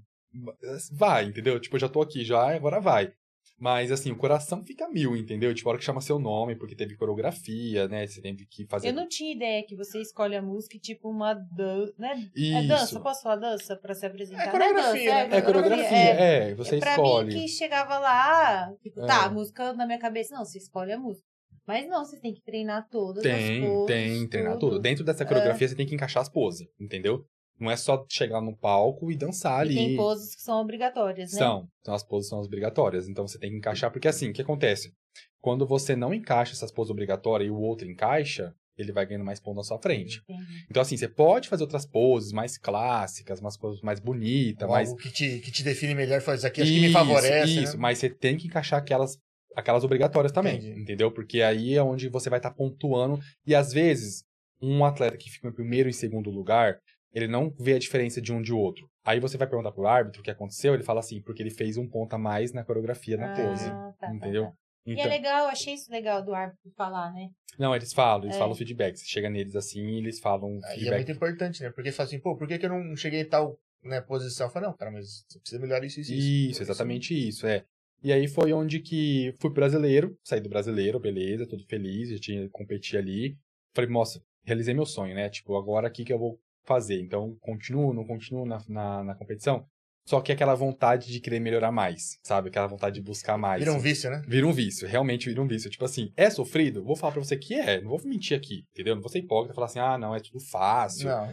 Vai, 0.92 1.26
entendeu? 1.26 1.60
Tipo, 1.60 1.76
eu 1.76 1.80
já 1.80 1.88
tô 1.88 2.00
aqui 2.00 2.24
já, 2.24 2.54
agora 2.54 2.80
vai. 2.80 3.12
Mas 3.56 3.92
assim, 3.92 4.10
o 4.10 4.16
coração 4.16 4.64
fica 4.64 4.88
mil, 4.88 5.16
entendeu? 5.16 5.54
Tipo, 5.54 5.68
a 5.68 5.70
hora 5.72 5.78
que 5.78 5.84
chama 5.84 6.00
seu 6.00 6.18
nome, 6.18 6.56
porque 6.56 6.74
teve 6.74 6.96
coreografia, 6.96 7.86
né? 7.86 8.04
Você 8.04 8.20
teve 8.20 8.44
que 8.46 8.66
fazer. 8.66 8.88
Eu 8.88 8.92
não 8.92 9.06
tinha 9.08 9.32
ideia 9.32 9.64
que 9.64 9.76
você 9.76 10.00
escolhe 10.00 10.34
a 10.34 10.42
música 10.42 10.76
e 10.76 10.80
tipo 10.80 11.08
uma 11.08 11.34
dança, 11.34 11.94
né? 11.96 12.28
Isso. 12.34 12.56
É 12.56 12.62
dança, 12.66 13.00
posso 13.00 13.22
falar 13.22 13.36
dança 13.36 13.76
pra 13.76 13.94
se 13.94 14.04
apresentar? 14.04 14.48
É 14.48 14.50
coreografia, 14.50 14.92
Não 15.10 15.18
é 15.18 15.22
dança, 15.22 15.28
né? 15.30 15.36
É 15.36 15.42
coreografia, 15.42 15.96
é. 15.96 16.50
é, 16.50 16.54
você 16.56 16.78
pra 16.78 16.90
escolhe. 16.90 17.32
mim 17.34 17.40
que 17.42 17.48
chegava 17.48 17.98
lá, 18.00 18.72
tipo, 18.82 19.00
É. 19.00 19.06
tá, 19.06 19.24
a 19.26 19.30
música 19.30 19.72
na 19.72 19.86
minha 19.86 20.00
cabeça, 20.00 20.34
não, 20.34 20.44
você 20.44 20.58
escolhe 20.58 20.92
a 20.92 20.98
música. 20.98 21.24
Mas 21.66 21.88
não, 21.88 22.04
você 22.04 22.18
tem 22.18 22.34
que 22.34 22.42
treinar 22.42 22.86
todas 22.90 23.22
Tem, 23.22 23.62
as 23.62 23.68
poses. 23.68 23.86
tem, 23.86 24.28
treinar 24.28 24.58
tudo. 24.58 24.78
Dentro 24.78 25.04
dessa 25.04 25.24
coreografia 25.24 25.68
você 25.68 25.74
tem 25.74 25.86
que 25.86 25.94
encaixar 25.94 26.22
as 26.22 26.28
poses, 26.28 26.66
entendeu? 26.78 27.24
Não 27.58 27.70
é 27.70 27.76
só 27.76 28.04
chegar 28.10 28.40
no 28.40 28.56
palco 28.56 29.10
e 29.10 29.16
dançar 29.16 29.58
E 29.58 29.70
ali. 29.70 29.74
tem 29.74 29.96
poses 29.96 30.34
que 30.34 30.42
são 30.42 30.60
obrigatórias, 30.60 31.32
né? 31.32 31.38
São, 31.38 31.68
são 31.84 31.94
as 31.94 32.02
poses 32.02 32.28
são 32.28 32.40
obrigatórias. 32.40 33.08
Então 33.08 33.26
você 33.26 33.38
tem 33.38 33.50
que 33.50 33.56
encaixar, 33.56 33.90
porque 33.92 34.08
assim, 34.08 34.30
o 34.30 34.32
que 34.32 34.42
acontece? 34.42 34.92
Quando 35.40 35.66
você 35.66 35.94
não 35.94 36.12
encaixa 36.12 36.52
essas 36.52 36.72
poses 36.72 36.90
obrigatórias 36.90 37.48
e 37.48 37.50
o 37.50 37.58
outro 37.58 37.88
encaixa, 37.88 38.52
ele 38.76 38.92
vai 38.92 39.06
ganhando 39.06 39.24
mais 39.24 39.38
ponto 39.40 39.56
na 39.56 39.62
sua 39.62 39.78
frente. 39.78 40.20
Entendi. 40.28 40.66
Então, 40.68 40.82
assim, 40.82 40.96
você 40.96 41.06
pode 41.08 41.48
fazer 41.48 41.62
outras 41.62 41.86
poses 41.86 42.32
mais 42.32 42.58
clássicas, 42.58 43.40
umas 43.40 43.56
coisas 43.56 43.80
mais 43.82 44.00
bonitas, 44.00 44.68
mais. 44.68 44.88
Algo 44.88 45.00
que 45.00 45.10
te, 45.12 45.38
que 45.38 45.52
te 45.52 45.62
define 45.62 45.94
melhor, 45.94 46.18
isso 46.20 46.46
aqui 46.46 46.60
acho 46.62 46.72
que 46.72 46.80
me 46.80 46.90
favorece. 46.92 47.62
Isso, 47.62 47.76
né? 47.76 47.78
mas 47.80 47.98
você 47.98 48.10
tem 48.10 48.36
que 48.36 48.48
encaixar 48.48 48.80
aquelas, 48.80 49.16
aquelas 49.54 49.84
obrigatórias 49.84 50.32
também, 50.32 50.56
Entendi. 50.58 50.80
entendeu? 50.80 51.10
Porque 51.12 51.42
aí 51.42 51.74
é 51.74 51.82
onde 51.82 52.08
você 52.08 52.28
vai 52.30 52.38
estar 52.38 52.50
pontuando. 52.52 53.18
E 53.46 53.54
às 53.54 53.72
vezes, 53.72 54.24
um 54.60 54.84
atleta 54.84 55.16
que 55.16 55.30
fica 55.30 55.48
em 55.48 55.52
primeiro 55.52 55.88
e 55.88 55.92
segundo 55.92 56.30
lugar, 56.30 56.78
ele 57.12 57.28
não 57.28 57.50
vê 57.58 57.74
a 57.74 57.78
diferença 57.78 58.20
de 58.20 58.32
um 58.32 58.42
de 58.42 58.52
outro. 58.52 58.88
Aí 59.04 59.20
você 59.20 59.36
vai 59.36 59.46
perguntar 59.46 59.72
pro 59.72 59.86
árbitro 59.86 60.20
o 60.20 60.24
que 60.24 60.30
aconteceu, 60.30 60.74
ele 60.74 60.82
fala 60.82 61.00
assim, 61.00 61.20
porque 61.22 61.42
ele 61.42 61.50
fez 61.50 61.76
um 61.76 61.86
ponto 61.88 62.14
a 62.14 62.18
mais 62.18 62.52
na 62.52 62.64
coreografia, 62.64 63.16
na 63.16 63.28
pose. 63.34 63.68
Ah, 63.68 63.92
tá, 64.00 64.06
tá, 64.08 64.14
entendeu? 64.14 64.44
tá. 64.46 64.52
E 64.86 64.90
é 64.90 64.94
Então, 64.94 65.08
legal, 65.08 65.46
achei 65.46 65.74
isso 65.74 65.90
legal 65.90 66.22
do 66.22 66.34
árbitro 66.34 66.70
falar, 66.76 67.12
né? 67.12 67.28
não, 67.58 67.74
eles 67.74 67.92
falam, 67.92 68.24
eles 68.24 68.36
É. 68.36 68.38
falam 68.38 68.54
feedback. 68.54 68.96
Você 68.98 69.04
chega 69.06 69.30
neles 69.30 69.54
assim 69.54 69.80
e 69.80 69.98
eles 69.98 70.18
falam 70.18 70.58
Aí 70.64 70.72
é 70.72 70.74
feedback. 70.74 70.96
muito 70.96 71.12
importante, 71.12 71.62
né? 71.62 71.70
Porque 71.70 71.92
fala 71.92 72.06
assim, 72.08 72.18
pô, 72.18 72.36
por 72.36 72.48
que, 72.48 72.58
que 72.58 72.66
eu 72.66 72.70
não 72.70 72.96
cheguei 72.96 73.20
em 73.20 73.28
tal 73.28 73.56
né, 73.82 74.00
posição? 74.00 74.46
Eu 74.48 74.50
falo, 74.50 74.66
não, 74.66 74.76
cara, 74.76 74.90
mas 74.90 75.24
você 75.28 75.38
precisa 75.38 75.60
melhorar 75.60 75.86
isso, 75.86 76.00
isso, 76.00 76.12
isso. 76.12 76.50
Isso, 76.50 76.62
exatamente 76.62 77.14
isso, 77.28 77.46
é. 77.46 77.64
E 78.04 78.12
aí 78.12 78.28
foi 78.28 78.52
onde 78.52 78.80
que 78.80 79.34
fui 79.40 79.50
brasileiro, 79.50 80.14
saí 80.22 80.38
do 80.38 80.48
brasileiro, 80.50 81.00
beleza, 81.00 81.46
tudo 81.46 81.64
feliz, 81.64 82.10
já 82.10 82.18
tinha 82.18 82.50
competi 82.50 82.98
ali. 82.98 83.34
Falei, 83.74 83.90
nossa, 83.90 84.22
realizei 84.44 84.74
meu 84.74 84.84
sonho, 84.84 85.14
né? 85.14 85.30
Tipo, 85.30 85.56
agora 85.56 85.88
o 85.88 85.90
que 85.90 86.12
eu 86.12 86.18
vou 86.18 86.38
fazer? 86.66 87.00
Então, 87.00 87.34
continuo, 87.40 87.94
não 87.94 88.04
continuo 88.04 88.44
na, 88.44 88.62
na, 88.68 89.02
na 89.02 89.14
competição? 89.14 89.66
Só 90.06 90.20
que 90.20 90.30
aquela 90.30 90.54
vontade 90.54 91.10
de 91.10 91.18
querer 91.18 91.40
melhorar 91.40 91.72
mais, 91.72 92.18
sabe? 92.22 92.50
Aquela 92.50 92.66
vontade 92.66 92.96
de 92.96 93.00
buscar 93.00 93.38
mais. 93.38 93.60
Vira 93.60 93.72
um 93.72 93.80
vício, 93.80 94.10
né? 94.10 94.22
Vira 94.28 94.46
um 94.46 94.52
vício, 94.52 94.86
realmente 94.86 95.26
vira 95.30 95.40
um 95.40 95.46
vício. 95.46 95.70
Tipo 95.70 95.86
assim, 95.86 96.12
é 96.14 96.28
sofrido? 96.28 96.84
Vou 96.84 96.94
falar 96.94 97.14
pra 97.14 97.24
você 97.24 97.38
que 97.38 97.54
é, 97.54 97.80
não 97.80 97.88
vou 97.88 98.02
mentir 98.04 98.36
aqui, 98.36 98.66
entendeu? 98.74 98.94
Não 98.94 99.00
vou 99.00 99.10
ser 99.10 99.20
hipócrita 99.20 99.54
e 99.54 99.54
falar 99.54 99.66
assim, 99.66 99.78
ah, 99.78 99.96
não, 99.96 100.14
é 100.14 100.20
tudo 100.20 100.40
fácil. 100.40 101.08
Não. 101.08 101.32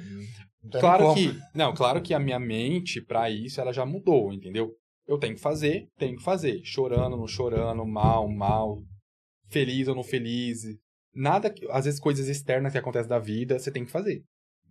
Claro 0.79 1.13
que, 1.13 1.37
não, 1.53 1.73
claro 1.73 2.01
que 2.01 2.13
a 2.13 2.19
minha 2.19 2.39
mente 2.39 3.01
pra 3.01 3.29
isso 3.29 3.59
ela 3.59 3.73
já 3.73 3.85
mudou, 3.85 4.31
entendeu? 4.31 4.73
Eu 5.07 5.17
tenho 5.17 5.35
que 5.35 5.41
fazer, 5.41 5.87
tenho 5.97 6.17
que 6.17 6.23
fazer, 6.23 6.61
chorando, 6.63 7.17
não 7.17 7.27
chorando, 7.27 7.85
mal, 7.85 8.27
mal, 8.29 8.81
feliz 9.49 9.87
ou 9.87 9.95
não 9.95 10.03
feliz. 10.03 10.63
Nada, 11.13 11.53
às 11.69 11.85
vezes 11.85 11.99
coisas 11.99 12.27
externas 12.27 12.71
que 12.71 12.77
acontecem 12.77 13.09
da 13.09 13.19
vida, 13.19 13.59
você 13.59 13.71
tem 13.71 13.85
que 13.85 13.91
fazer. 13.91 14.23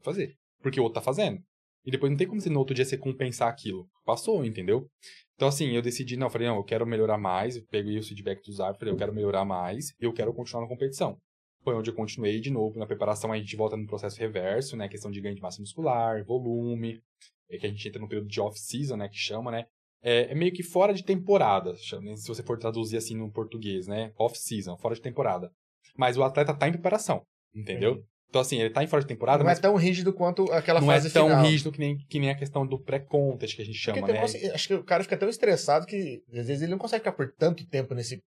Fazer, 0.03 0.35
porque 0.62 0.81
o 0.81 0.85
outro 0.85 1.01
tá 1.01 1.05
fazendo. 1.05 1.41
E 1.85 1.91
depois 1.91 2.11
não 2.11 2.16
tem 2.16 2.26
como 2.26 2.41
você 2.41 2.51
no 2.51 2.59
outro 2.59 2.74
dia 2.74 2.85
você 2.85 2.97
compensar 2.97 3.49
aquilo. 3.49 3.87
Passou, 4.05 4.45
entendeu? 4.45 4.87
Então 5.35 5.49
assim, 5.49 5.70
eu 5.74 5.83
decidi, 5.83 6.16
não, 6.16 6.26
eu 6.26 6.31
falei, 6.31 6.49
não, 6.49 6.57
eu 6.57 6.64
quero 6.64 6.87
melhorar 6.87 7.18
mais, 7.18 7.57
eu 7.57 7.64
peguei 7.70 7.99
o 7.99 8.03
feedback 8.03 8.43
dos 8.45 8.61
árbitros, 8.61 8.81
falei, 8.81 8.95
eu 8.95 8.99
quero 8.99 9.14
melhorar 9.14 9.45
mais, 9.45 9.91
e 10.01 10.05
eu 10.05 10.12
quero 10.12 10.33
continuar 10.35 10.62
na 10.62 10.68
competição. 10.68 11.18
Foi 11.62 11.74
onde 11.74 11.91
eu 11.91 11.95
continuei 11.95 12.41
de 12.41 12.51
novo 12.51 12.78
na 12.78 12.87
preparação, 12.87 13.33
a 13.33 13.39
gente 13.39 13.57
volta 13.57 13.76
no 13.76 13.87
processo 13.87 14.18
reverso, 14.18 14.76
né? 14.76 14.89
Questão 14.89 15.11
de 15.11 15.20
ganho 15.20 15.35
de 15.35 15.43
massa 15.43 15.61
muscular, 15.61 16.24
volume, 16.24 17.01
é 17.51 17.59
que 17.59 17.66
a 17.66 17.68
gente 17.68 17.87
entra 17.87 18.01
no 18.01 18.09
período 18.09 18.28
de 18.28 18.41
off-season, 18.41 18.97
né? 18.97 19.09
Que 19.09 19.18
chama, 19.18 19.51
né? 19.51 19.66
É, 20.03 20.32
é 20.32 20.34
meio 20.34 20.53
que 20.53 20.62
fora 20.62 20.94
de 20.94 21.05
temporada, 21.05 21.74
se 21.76 22.26
você 22.28 22.42
for 22.42 22.59
traduzir 22.59 22.96
assim 22.96 23.14
no 23.16 23.30
português, 23.30 23.86
né? 23.86 24.12
Off-season, 24.18 24.76
fora 24.78 24.94
de 24.94 25.01
temporada. 25.03 25.51
Mas 25.96 26.16
o 26.16 26.22
atleta 26.22 26.55
tá 26.55 26.66
em 26.68 26.72
preparação, 26.72 27.22
entendeu? 27.55 27.92
Entendi. 27.92 28.07
Então, 28.30 28.40
assim, 28.40 28.61
ele 28.61 28.70
tá 28.70 28.82
em 28.84 28.86
fora 28.86 29.03
de 29.03 29.09
temporada, 29.09 29.42
Não 29.42 29.51
é 29.51 29.53
mas 29.53 29.59
tão 29.59 29.74
rígido 29.74 30.12
quanto 30.12 30.44
aquela 30.53 30.80
não 30.80 30.86
fase 30.86 31.09
é 31.09 31.11
tão 31.11 31.26
final. 31.26 31.44
rígido 31.44 31.72
que 31.72 31.80
nem, 31.80 31.96
que 31.98 32.18
nem 32.20 32.30
a 32.30 32.34
questão 32.36 32.64
do 32.64 32.78
pré-contest 32.78 33.57
que 33.57 33.62
a 33.62 33.64
gente 33.64 33.76
chama, 33.76 34.07
tem- 34.07 34.14
né? 34.14 34.53
acho 34.55 34.68
que 34.68 34.74
o 34.74 34.84
cara 34.84 35.03
fica 35.03 35.16
tão 35.16 35.28
estressado 35.28 35.84
que 35.84 36.22
às 36.28 36.46
vezes 36.46 36.62
ele 36.62 36.70
não 36.70 36.78
consegue 36.78 37.01
ficar 37.01 37.12
por 37.12 37.32
tanto 37.32 37.66
tempo 37.66 37.92
nesse, 37.92 38.22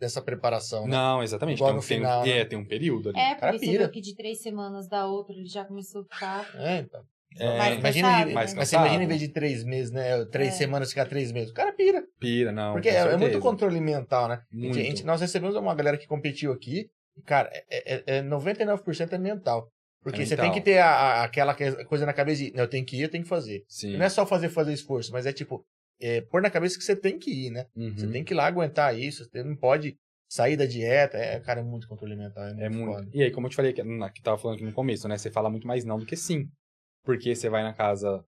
nessa 0.00 0.22
preparação, 0.22 0.84
né? 0.86 0.96
Não, 0.96 1.22
exatamente. 1.22 1.58
Igual 1.58 1.70
Tem, 1.70 1.76
um- 1.78 1.82
no 1.82 1.86
tem, 1.86 1.96
um- 1.98 2.00
final, 2.00 2.24
né? 2.24 2.38
é, 2.38 2.44
tem 2.46 2.58
um 2.58 2.64
período 2.64 3.10
ali. 3.10 3.18
É, 3.18 3.34
cara 3.34 3.52
porque 3.52 3.66
você 3.66 3.70
pira. 3.72 3.84
viu 3.84 3.92
que 3.92 4.00
de 4.00 4.16
três 4.16 4.40
semanas 4.40 4.88
da 4.88 5.06
outra 5.06 5.34
ele 5.34 5.44
já 5.46 5.64
começou 5.66 6.00
a 6.00 6.04
ficar. 6.04 6.50
É, 6.56 6.78
então. 6.78 7.04
É, 7.38 7.74
imagina, 7.74 8.24
né? 8.26 8.32
mas 8.32 8.52
você 8.54 8.76
imagina 8.76 9.04
em 9.04 9.06
vez 9.06 9.20
de 9.20 9.28
três 9.28 9.64
meses, 9.64 9.90
né? 9.90 10.24
Três 10.26 10.50
É. 10.54 10.56
semanas 10.58 10.88
ficar 10.90 11.06
três 11.06 11.32
meses. 11.32 11.50
O 11.50 11.54
cara 11.54 11.72
pira. 11.72 12.02
Pira, 12.18 12.52
não. 12.52 12.72
Porque 12.72 12.88
é, 12.88 12.96
é 12.96 13.16
muito 13.16 13.38
controle 13.38 13.80
mental, 13.80 14.28
né? 14.28 14.42
Muito. 14.52 14.78
a 14.78 14.82
gente- 14.82 15.04
nós 15.04 15.20
recebemos 15.20 15.56
uma 15.56 15.74
galera 15.74 15.96
que 15.98 16.06
competiu 16.06 16.52
aqui. 16.52 16.88
E, 17.16 17.22
cara, 17.22 17.50
é, 17.70 17.94
é, 17.94 18.02
é 18.18 18.22
99% 18.22 19.12
é 19.12 19.18
mental. 19.18 19.68
Porque 20.02 20.22
É 20.22 20.24
você 20.26 20.30
mental. 20.34 20.46
tem 20.46 20.52
que 20.52 20.60
ter 20.64 20.78
a- 20.78 20.86
a- 20.90 21.24
aquela 21.24 21.54
que- 21.54 21.84
coisa 21.84 22.04
na 22.04 22.12
cabeça 22.12 22.42
de, 22.42 22.52
não, 22.52 22.64
eu 22.64 22.68
tenho 22.68 22.84
que 22.84 22.96
ir, 22.96 23.02
eu 23.02 23.08
tenho 23.10 23.22
que 23.22 23.28
fazer. 23.28 23.62
Sim. 23.68 23.96
Não 23.96 24.04
é 24.04 24.08
só 24.08 24.26
fazer, 24.26 24.48
fazer 24.48 24.72
esforço, 24.72 25.12
mas 25.12 25.26
é 25.26 25.32
tipo, 25.32 25.64
é, 26.00 26.20
pôr 26.22 26.42
na 26.42 26.50
cabeça 26.50 26.76
que 26.76 26.82
você 26.84 26.96
tem 26.96 27.18
que 27.18 27.30
ir, 27.46 27.50
né? 27.50 27.66
Uhum. 27.76 27.94
Você 27.96 28.08
tem 28.08 28.24
que 28.24 28.34
ir 28.34 28.36
lá 28.36 28.46
aguentar 28.46 28.98
isso, 28.98 29.24
você 29.24 29.44
não 29.44 29.54
pode 29.54 29.96
sair 30.28 30.56
da 30.56 30.66
dieta. 30.66 31.16
É, 31.18 31.38
cara, 31.38 31.60
é 31.60 31.62
muito 31.62 31.86
controle 31.86 32.16
mental. 32.16 32.42
É 32.44 32.48
muito, 32.52 32.62
É 32.64 32.68
muito. 32.70 33.10
E 33.16 33.22
aí, 33.22 33.30
como 33.30 33.46
eu 33.46 33.50
te 33.50 33.54
falei, 33.56 33.72
que, 33.72 33.82
que 33.82 34.22
tava 34.22 34.38
falando 34.38 34.56
aqui 34.56 34.64
no 34.64 34.72
começo, 34.72 35.06
né? 35.06 35.16
Você 35.16 35.30
fala 35.30 35.48
muito 35.50 35.66
mais 35.68 35.84
não 35.84 35.98
do 35.98 36.06
que 36.06 36.16
sim. 36.16 36.48
Porque 37.04 37.34
você 37.34 37.48
vai 37.48 37.62
na 37.62 37.72
casa 37.72 38.24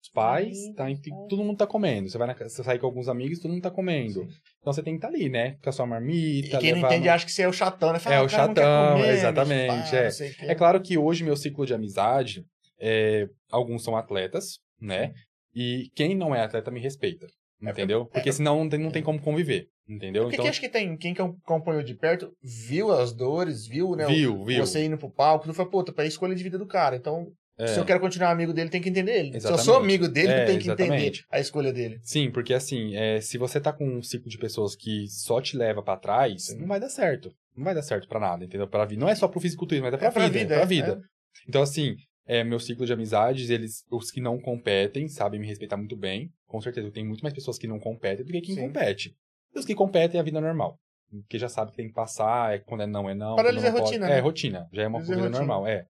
dos 0.00 0.10
pais, 0.12 0.58
Amigos, 0.58 0.74
tá, 0.76 0.90
é. 0.90 0.94
todo 1.28 1.42
mundo 1.44 1.56
tá 1.56 1.66
comendo. 1.66 2.08
Você 2.10 2.18
vai 2.18 2.26
na, 2.26 2.34
você 2.34 2.62
sai 2.62 2.78
com 2.78 2.86
alguns 2.86 3.08
amigos, 3.08 3.38
todo 3.38 3.50
mundo 3.52 3.62
tá 3.62 3.70
comendo. 3.70 4.12
Sim. 4.24 4.28
Então 4.60 4.72
você 4.72 4.82
tem 4.82 4.94
que 4.94 4.98
estar 4.98 5.08
ali, 5.08 5.28
né? 5.28 5.56
Com 5.62 5.70
a 5.70 5.72
sua 5.72 5.86
E 5.86 5.88
marmita. 5.88 6.58
quem 6.58 6.72
não 6.72 6.78
entende 6.80 7.06
no- 7.08 7.12
acha 7.14 7.24
que 7.24 7.32
você 7.32 7.42
é 7.42 7.48
o 7.48 7.52
chatão, 7.52 7.92
né? 7.92 7.98
Fala, 7.98 8.16
É, 8.16 8.18
"Ah, 8.18 8.22
o 8.22 8.26
quer 8.28 8.36
chatão, 8.36 8.96
comer, 8.96 9.08
exatamente, 9.14 9.90
pá, 9.90 9.96
é. 9.96 10.04
não 10.04 10.10
sei 10.10 10.30
o 10.30 10.34
quê." 10.34 10.46
É 10.46 10.54
claro 10.54 10.80
que 10.82 10.98
hoje 10.98 11.24
meu 11.24 11.36
ciclo 11.36 11.64
de 11.66 11.72
amizade, 11.74 12.44
é, 12.80 13.26
alguns 13.50 13.82
são 13.82 13.96
atletas, 13.96 14.58
né? 14.80 15.12
E 15.54 15.88
quem 15.94 16.14
não 16.14 16.34
é 16.34 16.42
atleta 16.42 16.70
me 16.70 16.80
respeita. 16.80 17.26
É, 17.62 17.70
Entendeu? 17.70 18.04
Porque 18.06 18.30
senão 18.32 18.58
não 18.64 18.68
tem, 18.68 18.78
não 18.80 18.90
tem 18.90 19.02
como 19.02 19.18
conviver. 19.20 19.68
Entendeu? 19.88 20.24
Porque 20.24 20.34
Então, 20.36 20.44
que 20.44 20.50
acho 20.50 20.60
que 20.60 20.68
tem, 20.68 20.96
quem 20.98 21.14
que 21.14 21.22
acompanhou 21.22 21.82
de 21.82 21.94
perto, 21.94 22.30
viu 22.42 22.90
as 22.90 23.12
dores, 23.12 23.66
viu, 23.66 23.94
né? 23.96 24.06
o- 24.06 24.08
viu, 24.08 24.44
viu. 24.44 24.66
Você 24.66 24.84
indo 24.84 24.98
pro 24.98 25.10
palco, 25.10 25.46
não 25.46 25.54
foi, 25.54 25.64
puta, 25.70 25.92
pra 25.92 26.04
escolha 26.04 26.34
de 26.34 26.42
vida 26.42 26.58
do 26.58 26.66
cara. 26.66 26.96
Então, 26.96 27.28
É. 27.56 27.68
se 27.68 27.78
eu 27.78 27.84
quero 27.84 28.00
continuar 28.00 28.30
amigo 28.32 28.52
dele, 28.52 28.68
tem 28.68 28.80
que 28.82 28.88
entender 28.88 29.12
ele. 29.12 29.28
Se 29.28 29.34
eu 29.34 29.38
Exatamente. 29.38 29.64
sou 29.64 29.76
amigo 29.76 30.08
dele, 30.08 30.28
É, 30.32 30.44
tenho 30.44 30.58
que 30.60 30.68
entender 30.70 30.84
exatamente. 30.94 31.24
a 31.30 31.38
escolha 31.38 31.72
dele. 31.72 32.00
Sim, 32.02 32.30
porque 32.30 32.52
assim, 32.52 32.96
é, 32.96 33.20
se 33.20 33.38
você 33.38 33.60
tá 33.60 33.72
com 33.72 33.86
um 33.86 34.02
ciclo 34.02 34.28
de 34.28 34.38
pessoas 34.38 34.74
que 34.74 35.06
só 35.08 35.40
te 35.40 35.56
leva 35.56 35.82
pra 35.82 35.96
trás, 35.96 36.46
Sim. 36.46 36.58
não 36.58 36.66
vai 36.66 36.80
dar 36.80 36.88
certo. 36.88 37.32
Não 37.56 37.64
vai 37.64 37.74
dar 37.74 37.82
certo 37.82 38.08
pra 38.08 38.18
nada, 38.18 38.44
entendeu? 38.44 38.66
Pra 38.66 38.84
vida. 38.84 39.00
Não 39.00 39.08
é 39.08 39.14
só 39.14 39.28
pro 39.28 39.38
fisiculturismo, 39.40 39.84
mas 39.86 39.94
é 39.94 39.98
pra, 39.98 40.08
É 40.08 40.10
pra 40.10 40.22
vida, 40.28 40.38
vida, 40.40 40.54
é 40.54 40.56
pra 40.56 40.64
é, 40.64 40.66
vida. 40.66 41.00
Então, 41.48 41.62
assim, 41.62 41.94
é, 42.26 42.42
meu 42.42 42.58
ciclo 42.58 42.84
de 42.84 42.92
amizades, 42.92 43.48
eles, 43.50 43.84
os 43.88 44.10
que 44.10 44.20
não 44.20 44.40
competem, 44.40 45.06
sabem 45.08 45.38
me 45.38 45.46
respeitar 45.46 45.76
muito 45.76 45.96
bem. 45.96 46.30
Com 46.48 46.60
certeza, 46.60 46.88
eu 46.88 46.92
tenho 46.92 47.06
muito 47.06 47.20
mais 47.22 47.32
pessoas 47.34 47.56
que 47.56 47.68
não 47.68 47.78
competem 47.78 48.24
do 48.24 48.32
que 48.32 48.40
quem 48.40 48.56
Sim. 48.56 48.62
compete. 48.62 49.14
E 49.54 49.58
os 49.60 49.64
que 49.64 49.74
competem 49.76 50.18
é 50.18 50.20
a 50.20 50.24
vida 50.24 50.40
normal. 50.40 50.76
Porque 51.08 51.38
já 51.38 51.48
sabe 51.48 51.70
que 51.70 51.76
tem 51.76 51.86
que 51.86 51.94
passar, 51.94 52.54
é 52.54 52.58
quando 52.58 52.82
é 52.82 52.86
não, 52.88 53.08
é 53.08 53.14
não. 53.14 53.36
Para 53.36 53.50
eles 53.50 53.62
não 53.62 53.68
é 53.70 53.72
rotina, 53.72 54.06
É, 54.06 54.10
né? 54.16 54.18
rotina. 54.18 54.68
Já 54.72 54.82
é 54.82 54.88
uma 54.88 54.98
é 54.98 55.04
coisa 55.04 55.20
rotina. 55.20 55.38
normal, 55.38 55.66
é. 55.68 55.86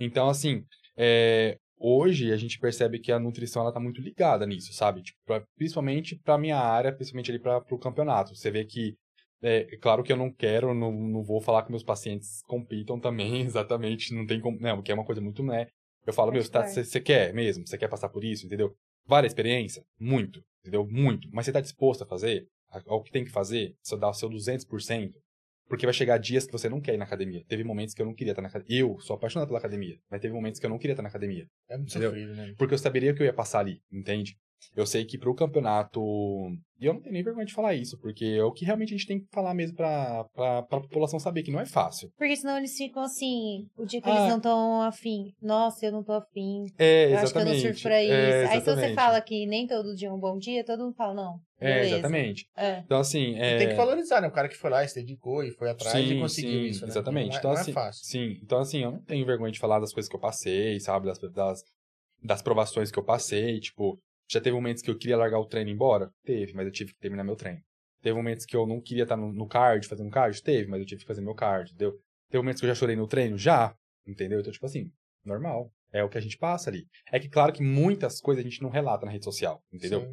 Então, 0.00 0.28
assim, 0.28 0.64
é, 0.96 1.58
hoje 1.78 2.32
a 2.32 2.36
gente 2.36 2.58
percebe 2.58 2.98
que 2.98 3.12
a 3.12 3.18
nutrição 3.18 3.62
ela 3.62 3.72
tá 3.72 3.80
muito 3.80 4.00
ligada 4.00 4.46
nisso, 4.46 4.72
sabe? 4.72 5.02
Tipo, 5.02 5.18
pra- 5.26 5.44
principalmente 5.56 6.16
pra 6.16 6.38
minha 6.38 6.58
área, 6.58 6.92
principalmente 6.94 7.30
ali 7.30 7.40
para 7.40 7.60
pro 7.60 7.78
campeonato. 7.78 8.34
Você 8.34 8.50
vê 8.50 8.64
que 8.64 8.94
é, 9.42 9.66
é 9.74 9.76
claro 9.78 10.02
que 10.02 10.12
eu 10.12 10.16
não 10.16 10.32
quero, 10.32 10.74
não, 10.74 10.92
não 10.92 11.22
vou 11.22 11.40
falar 11.40 11.62
que 11.62 11.70
meus 11.70 11.82
pacientes 11.84 12.40
compitam 12.46 12.98
também, 12.98 13.40
exatamente, 13.46 14.14
não 14.14 14.26
tem 14.26 14.40
como, 14.40 14.58
não, 14.60 14.76
porque 14.76 14.90
é 14.92 14.94
uma 14.94 15.04
coisa 15.04 15.20
muito, 15.20 15.42
né? 15.42 15.66
Eu 16.06 16.12
falo, 16.12 16.32
meu, 16.32 16.42
você 16.42 16.50
tá- 16.50 16.66
você 16.66 16.84
você 16.84 17.00
quer 17.00 17.34
mesmo? 17.34 17.66
Você 17.66 17.76
quer 17.76 17.88
passar 17.88 18.08
por 18.08 18.24
isso, 18.24 18.46
entendeu? 18.46 18.74
Vale 19.06 19.26
a 19.26 19.28
experiência? 19.28 19.82
Muito, 19.98 20.40
entendeu? 20.60 20.86
Muito. 20.88 21.28
Mas 21.32 21.44
você 21.46 21.52
tá 21.52 21.60
disposto 21.60 22.02
a 22.02 22.06
fazer? 22.06 22.46
Ao 22.86 23.02
que 23.02 23.10
tem 23.10 23.24
que 23.24 23.30
fazer? 23.30 23.74
Você 23.82 23.96
dá 23.96 24.08
o 24.08 24.14
seu 24.14 24.28
200%? 24.28 25.14
Porque 25.68 25.86
vai 25.86 25.92
chegar 25.92 26.18
dias 26.18 26.46
que 26.46 26.52
você 26.52 26.68
não 26.68 26.80
quer 26.80 26.94
ir 26.94 26.96
na 26.96 27.04
academia. 27.04 27.44
Teve 27.48 27.64
momentos 27.64 27.94
que 27.94 28.00
eu 28.00 28.06
não 28.06 28.14
queria 28.14 28.32
estar 28.32 28.42
na 28.42 28.48
academia. 28.48 28.80
Eu 28.80 28.98
sou 29.00 29.16
apaixonado 29.16 29.48
pela 29.48 29.58
academia, 29.58 29.98
mas 30.10 30.20
teve 30.20 30.32
momentos 30.32 30.60
que 30.60 30.66
eu 30.66 30.70
não 30.70 30.78
queria 30.78 30.92
estar 30.92 31.02
na 31.02 31.08
academia. 31.08 31.46
É 31.68 31.76
muito 31.76 31.92
sofrido, 31.92 32.34
né? 32.34 32.54
Porque 32.56 32.74
eu 32.74 32.78
saberia 32.78 33.12
que 33.14 33.22
eu 33.22 33.26
ia 33.26 33.32
passar 33.32 33.60
ali, 33.60 33.80
entende? 33.90 34.36
Eu 34.74 34.86
sei 34.86 35.04
que 35.04 35.18
pro 35.18 35.34
campeonato. 35.34 36.00
E 36.78 36.84
eu 36.84 36.92
não 36.92 37.00
tenho 37.00 37.14
nem 37.14 37.22
vergonha 37.22 37.46
de 37.46 37.54
falar 37.54 37.74
isso, 37.74 37.96
porque 37.98 38.24
é 38.38 38.44
o 38.44 38.52
que 38.52 38.62
realmente 38.64 38.92
a 38.92 38.96
gente 38.98 39.06
tem 39.06 39.18
que 39.18 39.26
falar 39.32 39.54
mesmo 39.54 39.74
pra, 39.74 40.24
pra, 40.34 40.62
pra 40.62 40.80
população 40.80 41.18
saber 41.18 41.42
que 41.42 41.50
não 41.50 41.58
é 41.58 41.64
fácil. 41.64 42.10
Porque 42.18 42.36
senão 42.36 42.58
eles 42.58 42.76
ficam 42.76 43.02
assim, 43.02 43.66
o 43.78 43.86
dia 43.86 44.00
que 44.02 44.10
Ah. 44.10 44.14
eles 44.14 44.28
não 44.28 44.36
estão 44.36 44.82
afim. 44.82 45.32
Nossa, 45.40 45.86
eu 45.86 45.92
não 45.92 46.04
tô 46.04 46.12
afim. 46.12 46.66
É, 46.78 47.12
Eu 47.14 47.18
acho 47.18 47.32
que 47.32 47.38
eu 47.38 47.44
não 47.46 47.52
exatamente. 47.52 47.60
surfo 47.62 47.82
pra 47.82 48.02
isso. 48.02 48.12
É, 48.12 48.40
Aí 48.42 48.46
se 48.46 48.64
você 48.66 48.70
exatamente. 48.72 48.94
fala 48.94 49.20
que 49.22 49.46
nem 49.46 49.66
todo 49.66 49.94
dia 49.94 50.08
é 50.08 50.12
um 50.12 50.20
bom 50.20 50.36
dia, 50.36 50.62
todo 50.64 50.84
mundo 50.84 50.94
fala, 50.94 51.14
não. 51.14 51.38
É, 51.58 51.74
Beleza. 51.76 51.94
exatamente. 51.94 52.46
É. 52.54 52.78
Então, 52.80 52.98
assim. 53.00 53.34
É... 53.38 53.56
Tem 53.56 53.68
que 53.68 53.74
valorizar, 53.74 54.20
né? 54.20 54.28
O 54.28 54.32
cara 54.32 54.46
que 54.46 54.56
foi 54.58 54.68
lá, 54.68 54.86
se 54.86 54.96
dedicou 55.00 55.42
e 55.42 55.50
foi 55.52 55.70
atrás 55.70 55.96
e 56.04 56.08
Sim, 56.10 56.20
conseguiu 56.20 56.50
sim, 56.60 56.66
isso, 56.66 56.82
né? 56.82 56.88
Exatamente. 56.90 57.28
Não 57.30 57.36
é, 57.36 57.38
então, 57.38 57.50
não 57.52 57.58
é 57.58 57.60
assim, 57.62 57.72
fácil. 57.72 58.04
Sim, 58.04 58.38
então 58.42 58.58
assim, 58.58 58.82
eu 58.82 58.92
não 58.92 59.00
tenho 59.02 59.24
vergonha 59.24 59.50
de 59.50 59.58
falar 59.58 59.80
das 59.80 59.94
coisas 59.94 60.10
que 60.10 60.14
eu 60.14 60.20
passei, 60.20 60.78
sabe? 60.78 61.06
Das, 61.06 61.18
das, 61.32 61.62
das 62.22 62.42
provações 62.42 62.90
que 62.90 62.98
eu 62.98 63.02
passei. 63.04 63.58
Tipo, 63.60 63.98
já 64.28 64.40
teve 64.40 64.54
momentos 64.54 64.82
que 64.82 64.90
eu 64.90 64.98
queria 64.98 65.16
largar 65.16 65.38
o 65.38 65.46
treino 65.46 65.70
e 65.70 65.72
ir 65.72 65.74
embora? 65.74 66.10
Teve, 66.24 66.52
mas 66.54 66.66
eu 66.66 66.72
tive 66.72 66.92
que 66.92 66.98
terminar 66.98 67.24
meu 67.24 67.36
treino. 67.36 67.60
Teve 68.02 68.16
momentos 68.16 68.44
que 68.44 68.56
eu 68.56 68.66
não 68.66 68.80
queria 68.80 69.04
estar 69.04 69.16
no, 69.16 69.32
no 69.32 69.46
card, 69.46 69.86
fazendo 69.86 70.10
card? 70.10 70.42
Teve, 70.42 70.68
mas 70.68 70.80
eu 70.80 70.86
tive 70.86 71.00
que 71.00 71.06
fazer 71.06 71.20
meu 71.20 71.34
card, 71.34 71.70
entendeu? 71.70 71.98
Teve 72.30 72.42
momentos 72.42 72.60
que 72.60 72.66
eu 72.66 72.68
já 72.68 72.74
chorei 72.74 72.96
no 72.96 73.06
treino? 73.06 73.38
Já, 73.38 73.74
entendeu? 74.06 74.40
Então, 74.40 74.52
tipo 74.52 74.66
assim, 74.66 74.90
normal. 75.24 75.70
É 75.92 76.02
o 76.04 76.08
que 76.08 76.18
a 76.18 76.20
gente 76.20 76.36
passa 76.36 76.68
ali. 76.68 76.84
É 77.10 77.18
que, 77.18 77.28
claro 77.28 77.52
que 77.52 77.62
muitas 77.62 78.20
coisas 78.20 78.44
a 78.44 78.48
gente 78.48 78.60
não 78.62 78.68
relata 78.68 79.06
na 79.06 79.12
rede 79.12 79.24
social, 79.24 79.62
entendeu? 79.72 80.12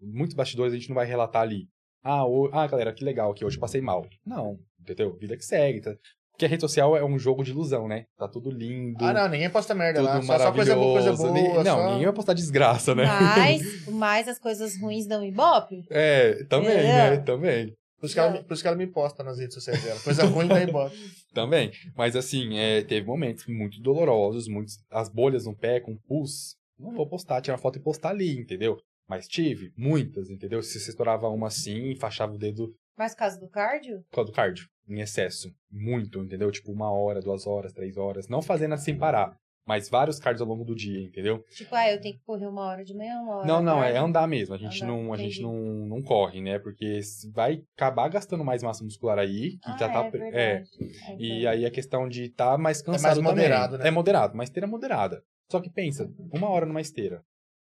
Muitos 0.00 0.34
bastidores 0.34 0.72
a 0.72 0.76
gente 0.76 0.88
não 0.88 0.96
vai 0.96 1.06
relatar 1.06 1.42
ali. 1.42 1.68
Ah, 2.02 2.26
o... 2.26 2.50
ah, 2.52 2.66
galera, 2.66 2.92
que 2.92 3.04
legal 3.04 3.32
que 3.32 3.44
hoje 3.44 3.56
eu 3.56 3.60
passei 3.60 3.80
mal. 3.80 4.06
Não, 4.26 4.58
entendeu? 4.80 5.16
Vida 5.16 5.36
que 5.36 5.44
segue. 5.44 5.80
Tá? 5.80 5.96
Porque 6.32 6.44
a 6.46 6.48
rede 6.48 6.60
social 6.62 6.96
é 6.96 7.04
um 7.04 7.18
jogo 7.18 7.44
de 7.44 7.50
ilusão, 7.50 7.86
né? 7.86 8.04
Tá 8.18 8.26
tudo 8.26 8.50
lindo. 8.50 9.04
Ah, 9.04 9.12
não, 9.12 9.28
ninguém 9.28 9.50
posta 9.50 9.74
merda 9.74 10.00
tudo 10.00 10.08
lá. 10.08 10.22
Só, 10.22 10.38
só 10.38 10.52
coisa 10.52 10.74
boa, 10.74 10.92
coisa 11.00 11.12
maravilhoso. 11.12 11.22
boa. 11.22 11.32
Nem- 11.54 11.64
Não, 11.64 11.76
só... 11.78 11.90
ninguém 11.90 12.04
vai 12.06 12.14
postar 12.14 12.32
desgraça, 12.34 12.94
né? 12.94 13.04
Mas, 13.06 13.86
mas 13.92 14.28
as 14.28 14.38
coisas 14.38 14.80
ruins 14.80 15.06
dão 15.06 15.22
ibope. 15.24 15.84
É, 15.90 16.44
também, 16.44 16.70
É. 16.76 16.82
né? 17.10 17.16
Também. 17.18 17.74
Por 18.00 18.06
isso, 18.06 18.14
que 18.14 18.20
ela, 18.20 18.30
me- 18.32 18.42
por 18.42 18.54
isso 18.54 18.62
que 18.62 18.66
ela 18.68 18.76
me 18.76 18.86
posta 18.88 19.22
nas 19.22 19.38
redes 19.38 19.54
sociais 19.54 19.80
dela. 19.84 20.00
Coisa 20.00 20.24
ruim 20.26 20.48
da 20.48 20.60
embora. 20.62 20.90
Também. 21.32 21.70
Mas 21.96 22.16
assim, 22.16 22.58
é, 22.58 22.82
teve 22.82 23.06
momentos 23.06 23.46
muito 23.46 23.80
dolorosos, 23.80 24.48
muitos, 24.48 24.78
as 24.90 25.08
bolhas 25.08 25.46
no 25.46 25.54
pé 25.56 25.78
com 25.80 25.96
pus. 26.08 26.56
Não 26.78 26.92
vou 26.92 27.06
postar, 27.08 27.40
tirar 27.40 27.58
foto 27.58 27.78
e 27.78 27.82
postar 27.82 28.08
ali, 28.10 28.36
entendeu? 28.36 28.76
Mas 29.08 29.28
tive 29.28 29.70
muitas, 29.76 30.30
entendeu? 30.30 30.62
Se 30.62 30.80
você 30.80 30.90
estourava 30.90 31.28
uma 31.28 31.46
assim, 31.46 31.92
enfaixava 31.92 32.32
o 32.34 32.38
dedo 32.38 32.74
Mas 32.98 33.14
caso 33.14 33.38
do 33.38 33.48
cardio? 33.48 34.00
Por 34.10 34.16
causa 34.16 34.30
do 34.30 34.34
cardio, 34.34 34.66
em 34.92 35.00
excesso. 35.00 35.52
Muito, 35.70 36.20
entendeu? 36.22 36.50
Tipo, 36.50 36.72
uma 36.72 36.90
hora, 36.90 37.20
duas 37.20 37.46
horas, 37.46 37.72
três 37.72 37.96
horas. 37.96 38.28
Não 38.28 38.42
fazendo 38.42 38.74
assim 38.74 38.96
parar. 38.96 39.36
Mas 39.64 39.88
vários 39.88 40.18
cardios 40.18 40.42
ao 40.42 40.48
longo 40.48 40.64
do 40.64 40.74
dia, 40.74 41.00
entendeu? 41.00 41.44
Tipo, 41.56 41.72
ah, 41.76 41.88
eu 41.88 42.00
tenho 42.00 42.16
que 42.16 42.24
correr 42.24 42.46
uma 42.48 42.62
hora 42.66 42.84
de 42.84 42.92
manhã, 42.96 43.20
uma 43.20 43.36
hora 43.36 43.46
Não, 43.46 43.62
não, 43.62 43.84
é 43.84 43.96
andar 43.96 44.26
mesmo. 44.26 44.52
A 44.56 44.58
gente, 44.58 44.82
Andar, 44.82 44.92
não, 44.92 45.12
a 45.12 45.16
gente 45.16 45.40
não, 45.40 45.54
não 45.86 46.02
corre, 46.02 46.40
né? 46.40 46.58
Porque 46.58 47.00
se- 47.00 47.30
vai 47.30 47.62
acabar 47.76 48.08
gastando 48.08 48.44
mais 48.44 48.60
massa 48.60 48.82
muscular 48.82 49.20
aí, 49.20 49.52
que 49.58 49.70
Ah, 49.70 49.76
já 49.78 49.88
tá. 49.88 50.00
é, 50.04 50.10
verdade. 50.10 50.34
É, 50.36 51.16
E 51.16 51.46
aí 51.46 51.64
a 51.64 51.70
questão 51.70 52.08
de 52.08 52.24
estar 52.24 52.58
mais 52.58 52.82
cansado 52.82 53.22
moderado, 53.22 53.72
também. 53.74 53.84
né? 53.84 53.88
É 53.88 53.90
moderado, 53.92 54.34
uma 54.34 54.42
esteira 54.42 54.66
moderada. 54.66 55.22
Só 55.48 55.60
que 55.60 55.70
pensa, 55.70 56.10
uma 56.32 56.48
hora 56.48 56.66
numa 56.66 56.80
esteira. 56.80 57.22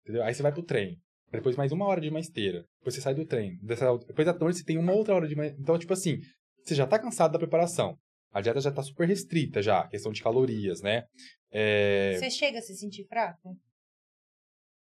Entendeu? 0.03 0.23
Aí 0.23 0.33
você 0.33 0.41
vai 0.41 0.53
pro 0.53 0.63
trem. 0.63 0.97
Depois 1.29 1.57
mais 1.57 1.73
uma 1.73 1.85
hora 1.85 1.99
de 1.99 2.07
uma 2.09 2.19
esteira. 2.21 2.65
Depois 2.79 2.95
você 2.95 3.01
sai 3.01 3.13
do 3.13 3.25
trem. 3.25 3.57
Depois 3.61 4.25
da 4.25 4.33
noite 4.33 4.59
você 4.59 4.63
tem 4.65 4.77
uma 4.77 4.93
outra 4.93 5.13
hora 5.13 5.27
de 5.27 5.33
uma... 5.35 5.45
Então, 5.47 5.77
tipo 5.77 5.91
assim, 5.93 6.19
você 6.63 6.75
já 6.75 6.85
tá 6.87 6.99
cansado 6.99 7.31
da 7.33 7.39
preparação. 7.39 7.97
A 8.31 8.39
dieta 8.41 8.61
já 8.61 8.71
tá 8.71 8.81
super 8.81 9.07
restrita 9.07 9.61
já, 9.61 9.87
questão 9.87 10.11
de 10.11 10.23
calorias, 10.23 10.81
né? 10.81 11.03
É, 11.51 12.15
Você 12.17 12.29
chega 12.29 12.59
a 12.59 12.61
se 12.61 12.75
sentir 12.75 13.05
fraco 13.05 13.57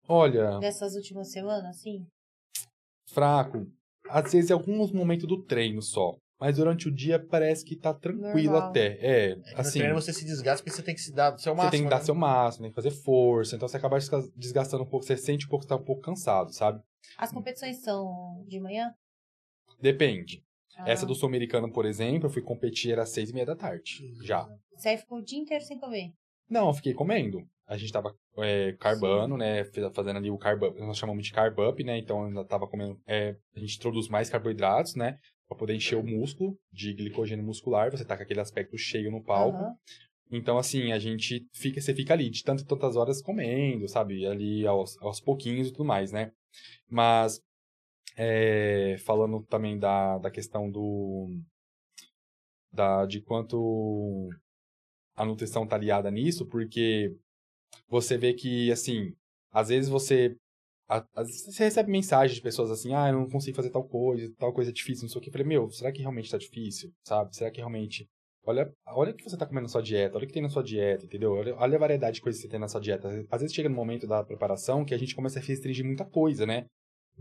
Olha, 0.07 0.57
dessas 0.59 0.95
últimas 0.95 1.31
semanas, 1.31 1.77
assim? 1.77 2.05
fraco. 3.11 3.67
Às 4.09 4.31
vezes 4.31 4.49
em 4.49 4.53
alguns 4.53 4.91
momentos 4.91 5.27
do 5.27 5.43
treino 5.43 5.81
só. 5.81 6.17
Mas 6.39 6.55
durante 6.57 6.87
o 6.87 6.91
dia 6.93 7.19
parece 7.19 7.65
que 7.65 7.75
tá 7.75 7.93
tranquilo 7.93 8.53
Normal. 8.55 8.69
até. 8.69 8.97
É, 9.01 9.31
É 9.31 9.53
no 9.55 9.59
assim... 9.59 9.79
treino 9.79 9.95
você 9.95 10.13
se 10.13 10.23
desgasta 10.23 10.63
porque 10.63 10.75
você 10.75 10.83
tem 10.83 10.93
que 10.93 11.01
se 11.01 11.11
dar 11.11 11.33
o 11.33 11.37
seu 11.39 11.53
Você 11.53 11.57
máximo. 11.57 11.71
tem 11.71 11.83
que 11.83 11.89
dar 11.89 11.97
né? 11.99 12.05
seu 12.05 12.15
máximo, 12.15 12.63
tem 12.63 12.71
que 12.71 12.75
fazer 12.75 12.91
força, 12.91 13.55
então 13.55 13.67
você 13.67 13.77
acaba 13.77 13.97
desga- 13.97 14.29
desgastando 14.35 14.83
um 14.83 14.87
pouco, 14.87 15.05
você 15.05 15.17
sente 15.17 15.45
um 15.45 15.49
pouco 15.49 15.63
que 15.65 15.69
tá 15.69 15.75
um 15.75 15.83
pouco 15.83 16.01
cansado, 16.01 16.53
sabe? 16.53 16.79
As 17.17 17.31
competições 17.31 17.81
são 17.81 18.43
de 18.47 18.59
manhã? 18.59 18.93
Depende. 19.81 20.43
Ah. 20.77 20.89
Essa 20.89 21.05
do 21.05 21.15
Sul-Americano, 21.15 21.71
por 21.71 21.85
exemplo, 21.85 22.27
eu 22.27 22.29
fui 22.29 22.41
competir 22.41 22.91
era 22.91 23.03
às 23.03 23.09
seis 23.09 23.29
e 23.29 23.33
meia 23.33 23.45
da 23.45 23.55
tarde, 23.55 24.13
já. 24.23 24.47
Você 24.75 24.89
aí 24.89 24.97
ficou 24.97 25.17
o 25.19 25.21
dia 25.23 25.39
inteiro 25.39 25.63
sem 25.63 25.79
comer. 25.79 26.11
Não, 26.49 26.67
eu 26.67 26.73
fiquei 26.73 26.93
comendo. 26.93 27.41
A 27.67 27.75
gente 27.75 27.91
tava 27.91 28.15
é, 28.37 28.71
carbando, 28.79 29.35
né, 29.35 29.65
fe- 29.65 29.89
fazendo 29.93 30.17
ali 30.17 30.31
o 30.31 30.37
carb 30.37 30.63
up, 30.63 30.79
nós 30.79 30.97
chamamos 30.97 31.25
de 31.25 31.33
carb 31.33 31.59
up, 31.59 31.83
né, 31.83 31.97
então 31.97 32.21
eu 32.21 32.27
ainda 32.27 32.45
tava 32.45 32.65
comendo, 32.65 32.97
é, 33.05 33.35
a 33.53 33.59
gente 33.59 33.75
introduz 33.75 34.07
mais 34.07 34.29
carboidratos, 34.29 34.95
né, 34.95 35.17
pra 35.49 35.57
poder 35.57 35.75
encher 35.75 35.97
o 35.97 36.03
músculo 36.03 36.57
de 36.71 36.93
glicogênio 36.93 37.43
muscular, 37.43 37.91
você 37.91 38.05
tá 38.05 38.15
com 38.15 38.23
aquele 38.23 38.39
aspecto 38.39 38.77
cheio 38.77 39.11
no 39.11 39.21
palco. 39.21 39.57
Aham. 39.57 39.75
Então, 40.31 40.57
assim, 40.57 40.91
a 40.91 40.99
gente 40.99 41.45
fica, 41.53 41.79
você 41.81 41.93
fica 41.93 42.13
ali 42.13 42.29
de 42.29 42.43
tantas 42.43 42.61
e 42.63 42.67
tantas 42.67 42.95
horas 42.97 43.21
comendo, 43.21 43.87
sabe? 43.87 44.25
Ali 44.25 44.67
aos, 44.67 45.01
aos 45.01 45.19
pouquinhos 45.21 45.67
e 45.67 45.71
tudo 45.71 45.85
mais, 45.85 46.11
né? 46.11 46.31
Mas, 46.89 47.41
é, 48.17 48.97
falando 49.05 49.43
também 49.43 49.77
da, 49.77 50.17
da 50.17 50.31
questão 50.31 50.69
do. 50.69 51.29
Da, 52.71 53.05
de 53.05 53.21
quanto 53.21 54.29
a 55.15 55.23
nutrição 55.25 55.67
tá 55.67 55.75
aliada 55.75 56.11
nisso, 56.11 56.45
porque 56.47 57.15
você 57.87 58.17
vê 58.17 58.33
que, 58.33 58.71
assim, 58.71 59.13
às 59.51 59.69
vezes 59.69 59.89
você. 59.89 60.35
Às 60.89 61.27
vezes 61.27 61.45
você 61.45 61.65
recebe 61.65 61.91
mensagens 61.91 62.37
de 62.37 62.41
pessoas 62.41 62.71
assim, 62.71 62.93
ah, 62.93 63.09
eu 63.09 63.19
não 63.19 63.29
consigo 63.29 63.57
fazer 63.57 63.69
tal 63.69 63.83
coisa, 63.83 64.33
tal 64.37 64.53
coisa 64.53 64.71
é 64.71 64.73
difícil, 64.73 65.03
não 65.03 65.09
sei 65.09 65.19
o 65.19 65.21
que. 65.21 65.29
Eu 65.29 65.33
falei, 65.33 65.47
meu, 65.47 65.69
será 65.69 65.91
que 65.91 65.99
realmente 65.99 66.31
tá 66.31 66.37
difícil? 66.37 66.93
Sabe? 67.03 67.35
Será 67.35 67.51
que 67.51 67.57
realmente 67.57 68.09
Olha, 68.47 68.73
olha 68.87 69.11
o 69.11 69.13
que 69.13 69.29
você 69.29 69.35
tá 69.35 69.45
comendo 69.45 69.63
na 69.63 69.69
sua 69.69 69.81
dieta, 69.81 70.15
olha 70.15 70.23
o 70.23 70.27
que 70.27 70.33
tem 70.33 70.41
na 70.41 70.47
sua 70.47 70.63
dieta, 70.63 71.03
entendeu? 71.03 71.33
Olha, 71.33 71.53
olha 71.57 71.75
a 71.75 71.79
variedade 71.79 72.15
de 72.15 72.21
coisas 72.21 72.41
que 72.41 72.47
você 72.47 72.51
tem 72.51 72.59
na 72.59 72.69
sua 72.69 72.79
dieta. 72.79 73.09
Às 73.29 73.41
vezes 73.41 73.53
chega 73.53 73.67
no 73.67 73.75
momento 73.75 74.07
da 74.07 74.23
preparação 74.23 74.85
que 74.85 74.93
a 74.93 74.97
gente 74.97 75.13
começa 75.13 75.37
a 75.37 75.41
restringir 75.41 75.85
muita 75.85 76.05
coisa, 76.05 76.45
né? 76.45 76.65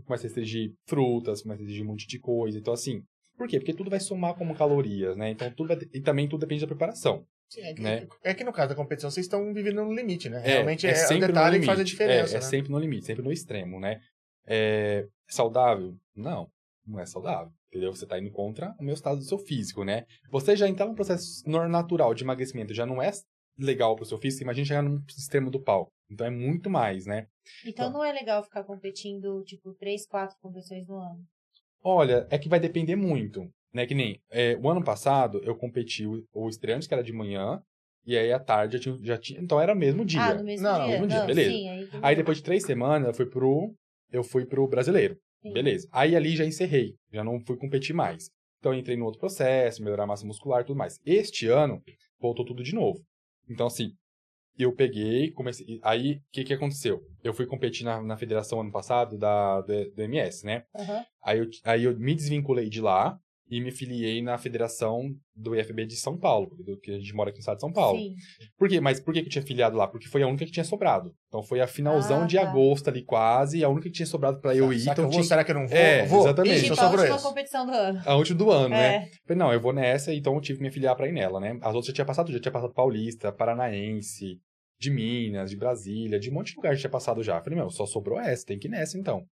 Começa 0.05 0.23
a 0.23 0.27
restringir 0.27 0.73
frutas, 0.87 1.41
começa 1.41 1.61
a 1.61 1.63
restringir 1.63 1.85
um 1.85 1.89
monte 1.89 2.07
de 2.07 2.19
coisa. 2.19 2.57
Então, 2.57 2.73
assim, 2.73 3.03
por 3.37 3.47
quê? 3.47 3.59
Porque 3.59 3.73
tudo 3.73 3.89
vai 3.89 3.99
somar 3.99 4.35
como 4.35 4.55
calorias, 4.55 5.15
né? 5.15 5.29
Então, 5.31 5.51
tudo 5.51 5.67
vai, 5.67 5.77
e 5.93 6.01
também 6.01 6.27
tudo 6.27 6.41
depende 6.41 6.61
da 6.61 6.67
preparação. 6.67 7.25
Sim, 7.49 7.61
é, 7.61 7.73
que, 7.73 7.81
né? 7.81 8.07
é 8.23 8.33
que 8.33 8.43
no 8.43 8.51
caso 8.51 8.69
da 8.69 8.75
competição 8.75 9.09
vocês 9.09 9.25
estão 9.25 9.53
vivendo 9.53 9.83
no 9.83 9.93
limite, 9.93 10.29
né? 10.29 10.41
É, 10.43 10.53
Realmente 10.53 10.85
é, 10.85 10.91
é 10.91 11.13
o 11.13 11.19
detalhe 11.19 11.59
que 11.59 11.65
faz 11.65 11.79
a 11.79 11.83
diferença, 11.83 12.33
É, 12.33 12.37
é 12.37 12.41
né? 12.41 12.45
sempre 12.45 12.71
no 12.71 12.79
limite, 12.79 13.05
sempre 13.05 13.23
no 13.23 13.31
extremo, 13.31 13.79
né? 13.79 14.01
É 14.45 15.07
saudável? 15.29 15.95
Não, 16.15 16.49
não 16.85 16.99
é 16.99 17.05
saudável. 17.05 17.51
Entendeu? 17.69 17.93
Você 17.93 18.05
tá 18.05 18.19
indo 18.19 18.31
contra 18.31 18.73
o 18.79 18.83
meu 18.83 18.93
estado 18.93 19.17
do 19.17 19.23
seu 19.23 19.37
físico, 19.37 19.83
né? 19.83 20.05
Você 20.31 20.55
já 20.55 20.67
entrar 20.67 20.85
num 20.85 20.95
processo 20.95 21.47
natural 21.47 22.13
de 22.13 22.23
emagrecimento, 22.23 22.73
já 22.73 22.85
não 22.85 23.01
é 23.01 23.11
legal 23.57 23.95
pro 23.95 24.05
seu 24.05 24.17
físico, 24.17 24.43
imagina 24.43 24.65
chegar 24.65 24.81
no 24.81 25.03
extremo 25.07 25.49
do 25.49 25.61
pau. 25.61 25.89
Então 26.09 26.25
é 26.25 26.29
muito 26.29 26.69
mais, 26.69 27.05
né? 27.05 27.27
Então 27.65 27.87
Tá. 27.87 27.91
não 27.97 28.03
é 28.03 28.11
legal 28.11 28.43
ficar 28.43 28.63
competindo, 28.63 29.43
tipo, 29.43 29.73
três, 29.75 30.05
quatro 30.07 30.35
competições 30.41 30.87
no 30.87 30.95
ano. 30.97 31.19
Olha, 31.83 32.27
é 32.29 32.37
que 32.37 32.49
vai 32.49 32.59
depender 32.59 32.95
muito, 32.95 33.49
né? 33.73 33.85
Que 33.85 33.93
nem 33.95 34.19
é, 34.31 34.57
o 34.57 34.69
ano 34.69 34.83
passado 34.83 35.39
eu 35.43 35.55
competi 35.55 36.05
o, 36.05 36.23
o 36.33 36.49
estreante, 36.49 36.87
que 36.87 36.93
era 36.93 37.03
de 37.03 37.13
manhã, 37.13 37.61
e 38.05 38.17
aí 38.17 38.31
à 38.31 38.39
tarde 38.39 38.77
já 38.77 38.83
tinha, 38.83 38.97
já 39.03 39.17
tinha. 39.17 39.39
Então 39.41 39.59
era 39.59 39.75
mesmo 39.75 40.03
dia. 40.05 40.21
Ah, 40.21 40.33
no 40.35 40.43
mesmo 40.43 40.63
Não, 40.67 40.77
dia? 40.79 40.87
mesmo 40.87 41.07
dia, 41.07 41.19
Não, 41.19 41.27
beleza. 41.27 41.51
Sim, 41.51 41.69
aí, 41.69 41.89
Aí 42.01 42.15
depois 42.15 42.37
de 42.37 42.43
três 42.43 42.63
semanas 42.63 43.07
eu 43.07 43.13
fui 43.13 43.25
pro. 43.25 43.73
Eu 44.11 44.23
fui 44.23 44.45
pro 44.45 44.67
brasileiro. 44.67 45.17
Sim. 45.41 45.53
Beleza. 45.53 45.87
Aí 45.91 46.15
ali 46.15 46.35
já 46.35 46.45
encerrei. 46.45 46.95
Já 47.11 47.23
não 47.23 47.39
fui 47.45 47.57
competir 47.57 47.93
mais. 47.93 48.29
Então 48.59 48.73
eu 48.73 48.79
entrei 48.79 48.97
no 48.97 49.05
outro 49.05 49.19
processo, 49.19 49.83
melhorar 49.83 50.03
a 50.03 50.07
massa 50.07 50.25
muscular 50.25 50.61
e 50.61 50.65
tudo 50.65 50.77
mais. 50.77 50.97
Este 51.05 51.47
ano, 51.47 51.81
voltou 52.19 52.45
tudo 52.45 52.63
de 52.63 52.73
novo. 52.73 52.99
Então, 53.49 53.67
assim, 53.67 53.91
eu 54.57 54.73
peguei, 54.73 55.31
comecei. 55.31 55.79
Aí, 55.83 56.13
o 56.13 56.21
que, 56.31 56.43
que 56.43 56.53
aconteceu? 56.53 57.01
Eu 57.23 57.33
fui 57.33 57.45
competir 57.45 57.83
na, 57.85 58.01
na 58.01 58.17
federação 58.17 58.61
ano 58.61 58.71
passado 58.71 59.17
da, 59.17 59.61
do, 59.61 59.91
do 59.91 60.01
MS, 60.01 60.45
né? 60.45 60.63
Aham. 60.75 61.03
Aí 61.23 61.39
eu, 61.39 61.47
aí 61.65 61.83
eu 61.83 61.97
me 61.99 62.15
desvinculei 62.15 62.69
de 62.69 62.81
lá 62.81 63.17
e 63.49 63.61
me 63.61 63.71
filiei 63.71 64.21
na 64.21 64.37
federação 64.37 65.03
do 65.33 65.55
IFB 65.55 65.85
de 65.85 65.95
São 65.95 66.17
Paulo, 66.17 66.49
do 66.65 66.77
que 66.77 66.91
a 66.91 66.99
gente 66.99 67.13
mora 67.13 67.29
aqui 67.29 67.37
no 67.37 67.39
estado 67.39 67.55
de 67.55 67.61
São 67.61 67.71
Paulo. 67.71 67.97
Sim. 67.97 68.13
Por 68.57 68.67
quê? 68.67 68.81
Mas 68.81 68.99
por 68.99 69.13
que 69.13 69.21
que 69.21 69.27
eu 69.27 69.31
tinha 69.31 69.41
filiado 69.41 69.77
lá? 69.77 69.87
Porque 69.87 70.09
foi 70.09 70.21
a 70.21 70.27
única 70.27 70.45
que 70.45 70.51
tinha 70.51 70.65
sobrado. 70.65 71.13
Então 71.29 71.41
foi 71.41 71.61
a 71.61 71.67
finalzão 71.67 72.23
Ah, 72.23 72.25
de 72.25 72.35
tá. 72.35 72.41
agosto 72.41 72.89
ali 72.89 73.03
quase, 73.05 73.63
a 73.63 73.69
única 73.69 73.83
que 73.87 73.93
tinha 73.95 74.05
sobrado 74.05 74.41
pra 74.41 74.53
eu 74.53 74.73
ir. 74.73 74.79
Será 74.79 74.93
que 74.95 74.99
Então 74.99 75.05
eu 75.05 75.09
vou? 75.09 75.11
tinha 75.11 75.23
Será 75.23 75.43
que 75.45 75.51
eu 75.51 75.55
não 75.55 75.65
vou? 75.65 75.77
É, 75.77 76.01
Eu 76.01 76.07
vou. 76.07 76.19
exatamente. 76.23 76.55
Ixi, 76.65 76.75
só 76.75 76.81
a 76.81 76.89
última 76.89 77.15
esse. 77.15 77.23
competição 77.23 77.65
do 77.65 77.71
ano. 77.71 78.01
a 78.05 78.15
última 78.17 78.37
do 78.37 78.51
ano, 78.51 78.69
né? 78.69 78.95
É. 78.95 79.09
Falei, 79.25 79.37
não, 79.37 79.53
eu 79.53 79.61
vou 79.61 79.71
nessa, 79.71 80.13
então 80.13 80.35
eu 80.35 80.41
tive 80.41 80.57
que 80.59 80.63
me 80.65 80.71
filiar 80.71 80.95
pra 80.97 81.07
ir 81.07 81.13
nela, 81.13 81.39
né? 81.39 81.57
As 81.61 81.67
outras 81.73 81.85
já 81.87 81.93
tinha 81.93 82.05
passado, 82.05 82.29
já 82.33 82.39
tinha 82.41 82.51
passado 82.51 82.73
Paulista, 82.73 83.31
Paranaense, 83.31 84.41
de 84.79 84.89
Minas, 84.91 85.49
de 85.49 85.57
Brasília, 85.57 86.19
de 86.19 86.29
um 86.29 86.33
monte 86.33 86.51
de 86.51 86.55
lugar 86.57 86.73
já 86.75 86.81
tinha 86.81 86.89
passado 86.91 87.23
já. 87.23 87.41
Falei, 87.41 87.57
meu, 87.57 87.69
só 87.69 87.85
sobrou 87.85 88.19
essa, 88.19 88.45
tem 88.45 88.59
que 88.59 88.67
ir 88.67 88.71
nessa 88.71 88.97
então. 88.97 89.25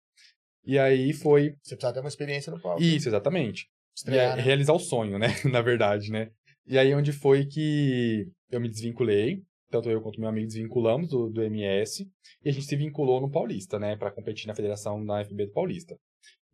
E 0.65 0.79
aí 0.79 1.13
foi 1.13 1.55
Você 1.61 1.75
precisa 1.75 1.93
ter 1.93 1.99
uma 1.99 2.09
experiência 2.09 2.51
no 2.51 2.59
palco. 2.61 2.81
isso, 2.81 3.07
exatamente. 3.07 3.67
Estrear, 3.95 4.33
é 4.33 4.35
né? 4.37 4.41
realizar 4.41 4.73
o 4.73 4.79
sonho, 4.79 5.17
né? 5.19 5.27
Na 5.51 5.61
verdade, 5.61 6.11
né? 6.11 6.29
E 6.67 6.77
aí 6.77 6.93
onde 6.95 7.11
foi 7.13 7.45
que 7.45 8.27
eu 8.51 8.59
me 8.59 8.67
desvinculei, 8.67 9.43
tanto 9.69 9.89
eu 9.89 10.01
quanto 10.01 10.19
meu 10.19 10.27
amigo 10.29 10.47
desvinculamos 10.47 11.09
do, 11.09 11.29
do 11.29 11.43
MS, 11.43 12.07
e 12.43 12.49
a 12.49 12.51
gente 12.51 12.65
se 12.65 12.75
vinculou 12.75 13.21
no 13.21 13.29
Paulista, 13.29 13.77
né? 13.77 13.95
Pra 13.95 14.11
competir 14.11 14.47
na 14.47 14.55
federação 14.55 15.05
da 15.05 15.23
FB 15.23 15.45
do 15.45 15.51
Paulista. 15.51 15.95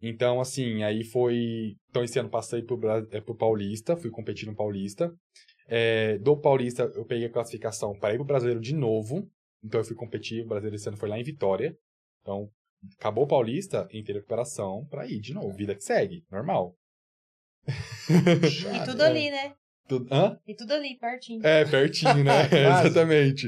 Então, 0.02 0.42
assim, 0.42 0.84
aí 0.84 1.04
foi... 1.04 1.76
Então, 1.90 2.04
esse 2.04 2.18
ano 2.20 2.30
passei 2.30 2.62
pro, 2.64 2.76
Bra- 2.76 3.06
eh, 3.12 3.22
pro 3.22 3.36
Paulista, 3.38 3.96
fui 3.96 4.10
competir 4.10 4.48
no 4.48 4.56
Paulista. 4.56 5.14
É, 5.68 6.18
do 6.18 6.36
Paulista, 6.38 6.84
eu 6.96 7.06
peguei 7.06 7.28
a 7.28 7.32
classificação 7.32 7.98
para 7.98 8.14
ir 8.14 8.18
pro 8.18 8.26
Brasileiro 8.26 8.60
de 8.60 8.74
novo. 8.76 9.30
Então, 9.64 9.80
eu 9.80 9.86
fui 9.86 9.96
competir, 9.96 10.44
o 10.44 10.48
Brasileiro 10.48 10.76
esse 10.76 10.88
ano 10.88 10.98
foi 10.98 11.08
lá 11.10 11.20
em 11.20 11.24
Vitória. 11.24 11.78
Então, 12.22 12.50
acabou 13.00 13.24
o 13.24 13.28
Paulista, 13.28 13.88
entrei 13.94 14.16
recuperação 14.18 14.86
pra 14.90 15.06
ir 15.08 15.20
de 15.20 15.34
novo. 15.34 15.54
Vida 15.56 15.76
que 15.76 15.84
segue, 15.84 16.26
normal. 16.32 16.76
E 17.68 17.72
tudo 18.86 19.02
ali, 19.04 19.30
né? 19.30 19.54
Tudo... 19.88 20.08
Hã? 20.14 20.40
E 20.48 20.56
tudo 20.56 20.74
ali, 20.74 20.98
pertinho. 20.98 21.46
É, 21.46 21.66
pertinho, 21.66 22.24
né? 22.24 22.48
Quase. 22.50 22.88
Exatamente. 22.88 23.48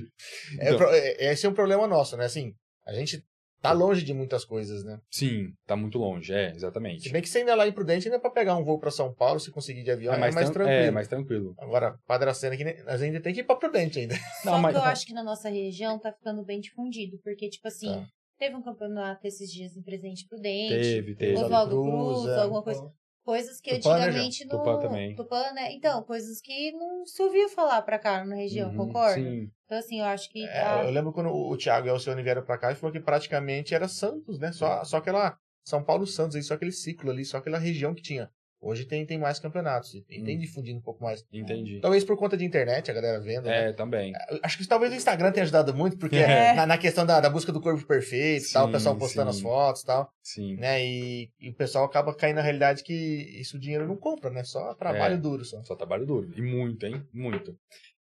É, 0.60 0.66
Então- 0.68 0.78
pro- 0.78 0.90
é- 0.90 1.32
esse 1.32 1.46
é 1.46 1.50
um 1.50 1.54
problema 1.54 1.88
nosso, 1.88 2.16
né? 2.18 2.26
Assim, 2.26 2.54
a 2.86 2.94
gente 2.94 3.24
tá 3.64 3.72
longe 3.72 4.04
de 4.04 4.14
muitas 4.14 4.44
coisas, 4.46 4.84
né? 4.84 5.00
Sim, 5.10 5.54
tá 5.66 5.76
muito 5.76 5.98
longe, 5.98 6.34
é, 6.34 6.50
Se 6.52 6.58
exatamente. 6.58 7.10
bem 7.10 7.22
que 7.22 7.30
você 7.30 7.40
ainda 7.40 7.54
é 7.54 7.56
lá 7.56 7.68
em 7.68 7.72
Prudente, 7.72 8.08
ainda 8.08 8.18
é 8.18 8.20
pra 8.20 8.30
pegar 8.30 8.56
um 8.58 8.64
voo 8.64 8.78
pra 8.78 8.92
São 8.92 9.14
Paulo, 9.14 9.40
se 9.40 9.50
conseguir 9.52 9.84
de 9.84 9.90
avião, 9.92 10.14
é 10.14 10.18
mais, 10.20 10.36
tran- 10.36 10.52
tranquilo. 10.52 10.70
É, 10.78 10.92
mais 10.92 11.08
tranquilo. 11.08 11.56
Agora, 11.58 11.98
Padracena 12.06 12.56
né, 12.58 12.84
nós 12.84 13.02
ainda 13.02 13.22
tem 13.22 13.34
que 13.34 13.40
ir 13.40 13.44
pra 13.46 13.56
Prudente 13.56 14.00
ainda. 14.00 14.14
Só 14.44 14.58
mas- 14.60 14.74
que 14.74 14.80
eu 14.80 14.84
acho 14.84 15.06
que 15.08 15.14
na 15.14 15.24
nossa 15.24 15.50
região 15.50 15.98
tá 15.98 16.12
ficando 16.12 16.44
bem 16.44 16.60
difundido. 16.60 17.18
Porque, 17.24 17.50
tipo 17.50 17.68
assim, 17.68 17.88
Tá. 17.88 18.06
teve 18.38 18.56
um 18.56 18.62
campeonato 18.62 19.26
esses 19.26 19.50
dias 19.50 19.76
em 19.78 19.82
Presente 19.82 20.28
Prudente. 20.28 20.74
Teve, 20.74 21.16
teve. 21.16 21.38
Oswaldo 21.42 21.82
Cruz, 21.82 22.22
Cruz, 22.24 22.28
é. 22.28 22.42
alguma 22.42 22.64
coisa. 22.64 22.92
Coisas 23.24 23.62
que 23.62 23.78
Tupã, 23.78 23.98
né, 23.98 24.06
antigamente 24.06 24.46
não. 24.46 24.58
Tupã 24.60 24.80
também. 24.80 25.16
Tupã, 25.16 25.52
né? 25.54 25.72
Então, 25.72 26.04
coisas 26.04 26.42
que 26.42 26.74
não 26.74 27.06
se 27.06 27.22
ouvia 27.24 27.48
falar 27.48 27.82
pra 27.82 27.98
cá 27.98 28.26
na 28.26 28.36
região, 28.36 28.70
Uhum, 28.72 28.76
concorda? 28.76 29.16
Sim. 29.16 29.50
Então, 29.66 29.78
assim, 29.78 30.00
eu 30.00 30.06
acho 30.06 30.30
que. 30.30 30.46
É, 30.46 30.84
eu 30.86 30.90
lembro 30.90 31.14
quando 31.14 31.30
o 31.30 31.56
Thiago 31.58 31.88
e 31.88 31.90
o 31.90 31.94
Alcione 31.94 32.22
vieram 32.22 32.44
pra 32.44 32.58
cá 32.58 32.72
e 32.72 32.76
falou 32.76 32.92
que 32.92 33.00
praticamente 33.00 33.74
era 33.74 33.88
Santos, 33.88 34.38
né? 34.40 34.52
Só, 34.52 34.84
só 34.84 34.98
aquela 34.98 35.38
São 35.66 35.82
Paulo 35.82 36.06
Santos, 36.06 36.36
aí, 36.36 36.44
só 36.44 36.56
aquele 36.56 36.74
ciclo 36.74 37.10
ali, 37.10 37.24
só 37.24 37.38
aquela 37.38 37.58
região 37.58 37.96
que 37.96 38.02
tinha 38.02 38.30
Hoje 38.64 38.86
tem, 38.86 39.06
tem 39.06 39.18
mais 39.18 39.40
campeonatos. 39.40 39.94
E 39.94 40.02
tem, 40.02 40.22
Hum. 40.22 40.24
tem 40.24 40.38
difundindo 40.38 40.80
um 40.80 40.82
pouco 40.82 41.04
mais. 41.04 41.24
Entendi. 41.34 41.80
Talvez 41.82 42.04
por 42.04 42.16
conta 42.18 42.38
de 42.38 42.46
internet, 42.46 42.90
a 42.90 42.94
galera 42.94 43.20
vendo, 43.20 43.46
né? 43.46 43.70
É, 43.70 43.74
também. 43.74 44.14
Eu 44.30 44.40
Acho 44.42 44.58
que 44.58 44.66
talvez 44.68 44.92
o 44.94 44.96
Instagram 44.96 45.32
tenha 45.32 45.44
ajudado 45.44 45.74
muito, 45.76 45.98
porque 45.98 46.16
É. 46.16 46.54
na, 46.54 46.66
na 46.66 46.78
questão 46.78 47.06
da, 47.06 47.20
da 47.20 47.30
busca 47.30 47.52
do 47.52 47.60
corpo 47.60 47.86
perfeito, 47.86 48.46
e 48.48 48.52
tal, 48.54 48.64
o 48.64 48.68
Sim, 48.68 48.72
pessoal 48.72 48.96
postando 48.98 49.32
sim. 49.34 49.38
as 49.38 49.42
fotos 49.44 49.82
e 49.82 49.86
tal, 49.86 50.10
Sim. 50.24 50.56
né? 50.56 50.84
E, 50.86 51.30
e 51.40 51.50
o 51.50 51.54
pessoal 51.54 51.84
acaba 51.86 52.16
caindo 52.16 52.38
na 52.38 52.42
realidade 52.42 52.84
que 52.84 52.94
isso 53.40 53.58
o 53.58 53.60
dinheiro 53.60 53.88
não 53.88 53.98
compra, 53.98 54.30
né? 54.30 54.44
Só 54.44 54.74
trabalho 54.76 55.16
É. 55.16 55.18
duro 55.18 55.44
só. 55.44 55.62
Só 55.64 55.76
trabalho 55.76 56.06
duro. 56.06 56.32
E 56.36 56.42
muito, 56.42 56.86
hein? 56.86 57.02
Muito. 57.14 57.56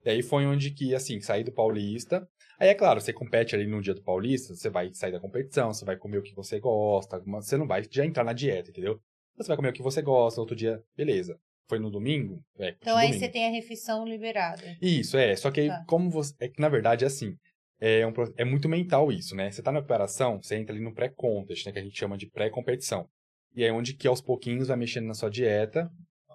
E 0.06 0.10
aí 0.10 0.22
foi 0.22 0.46
onde 0.46 0.72
que, 0.72 0.94
assim, 0.96 1.20
saí 1.22 1.44
do 1.44 1.52
Paulista. 1.52 2.28
Aí, 2.60 2.70
é 2.70 2.76
claro, 2.76 3.02
você 3.02 3.12
compete 3.12 3.56
ali 3.56 3.66
no 3.66 3.82
dia 3.82 3.96
do 3.96 4.04
Paulista, 4.04 4.54
você 4.56 4.70
vai 4.70 4.92
sair 4.94 5.12
da 5.12 5.20
competição, 5.20 5.74
você 5.74 5.84
vai 5.84 5.96
comer 5.98 6.20
o 6.20 6.22
que 6.22 6.36
você 6.36 6.60
gosta, 6.60 7.20
mas 7.26 7.48
você 7.48 7.58
não 7.58 7.66
vai 7.66 7.84
já 7.90 8.06
entrar 8.06 8.24
na 8.24 8.34
dieta, 8.34 8.70
entendeu? 8.70 9.00
Você 9.42 9.48
vai 9.48 9.58
comer 9.58 9.70
o 9.70 9.74
que 9.74 9.82
você 9.82 10.02
gosta, 10.02 10.40
outro 10.40 10.56
dia, 10.56 10.82
beleza. 10.96 11.38
Foi 11.70 11.80
no 11.80 11.90
domingo? 11.90 12.42
É, 12.60 12.76
Então 12.80 12.98
aí 12.98 13.08
domingo. 13.08 13.26
você 13.26 13.32
tem 13.32 13.48
a 13.48 13.52
refeição 13.52 14.06
liberada. 14.06 14.62
Isso, 14.82 15.18
é. 15.18 15.36
Só 15.36 15.50
que 15.52 15.62
aí, 15.62 15.68
Tá. 15.68 15.84
como 15.88 16.10
você. 16.10 16.34
É 16.40 16.48
que, 16.50 16.60
na 16.62 16.68
verdade, 16.70 17.04
é 17.04 17.08
assim. 17.08 17.36
É, 17.80 18.06
um 18.06 18.14
é 18.38 18.46
muito 18.46 18.70
mental 18.70 19.12
isso, 19.12 19.36
né? 19.36 19.50
Você 19.50 19.62
tá 19.64 19.72
na 19.72 19.80
preparação, 19.80 20.40
você 20.42 20.56
entra 20.56 20.76
ali 20.76 20.84
no 20.84 20.94
pré-contest, 20.94 21.66
né? 21.66 21.72
Que 21.72 21.80
a 21.80 21.84
gente 21.84 21.98
chama 21.98 22.18
de 22.18 22.30
pré-competição. 22.30 23.08
E 23.56 23.64
é 23.64 23.72
onde 23.72 23.96
que 23.96 24.08
aos 24.08 24.22
pouquinhos 24.22 24.68
vai 24.68 24.78
mexendo 24.78 25.08
na 25.08 25.14
sua 25.16 25.30
dieta, 25.30 25.90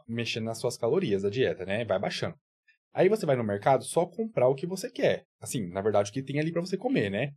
mexendo 0.08 0.44
nas 0.44 0.58
suas 0.58 0.76
calorias 0.76 1.22
da 1.22 1.30
dieta, 1.30 1.64
né? 1.64 1.84
Vai 1.84 1.98
baixando. 1.98 2.34
Aí 2.92 3.08
você 3.08 3.24
vai 3.26 3.36
no 3.36 3.44
mercado 3.44 3.84
só 3.84 4.06
comprar 4.06 4.48
o 4.48 4.54
que 4.54 4.66
você 4.66 4.90
quer. 4.90 5.24
Assim, 5.40 5.68
na 5.68 5.82
verdade, 5.82 6.10
o 6.10 6.12
que 6.12 6.22
tem 6.22 6.40
ali 6.40 6.50
pra 6.50 6.62
você 6.62 6.76
comer, 6.76 7.10
né? 7.10 7.30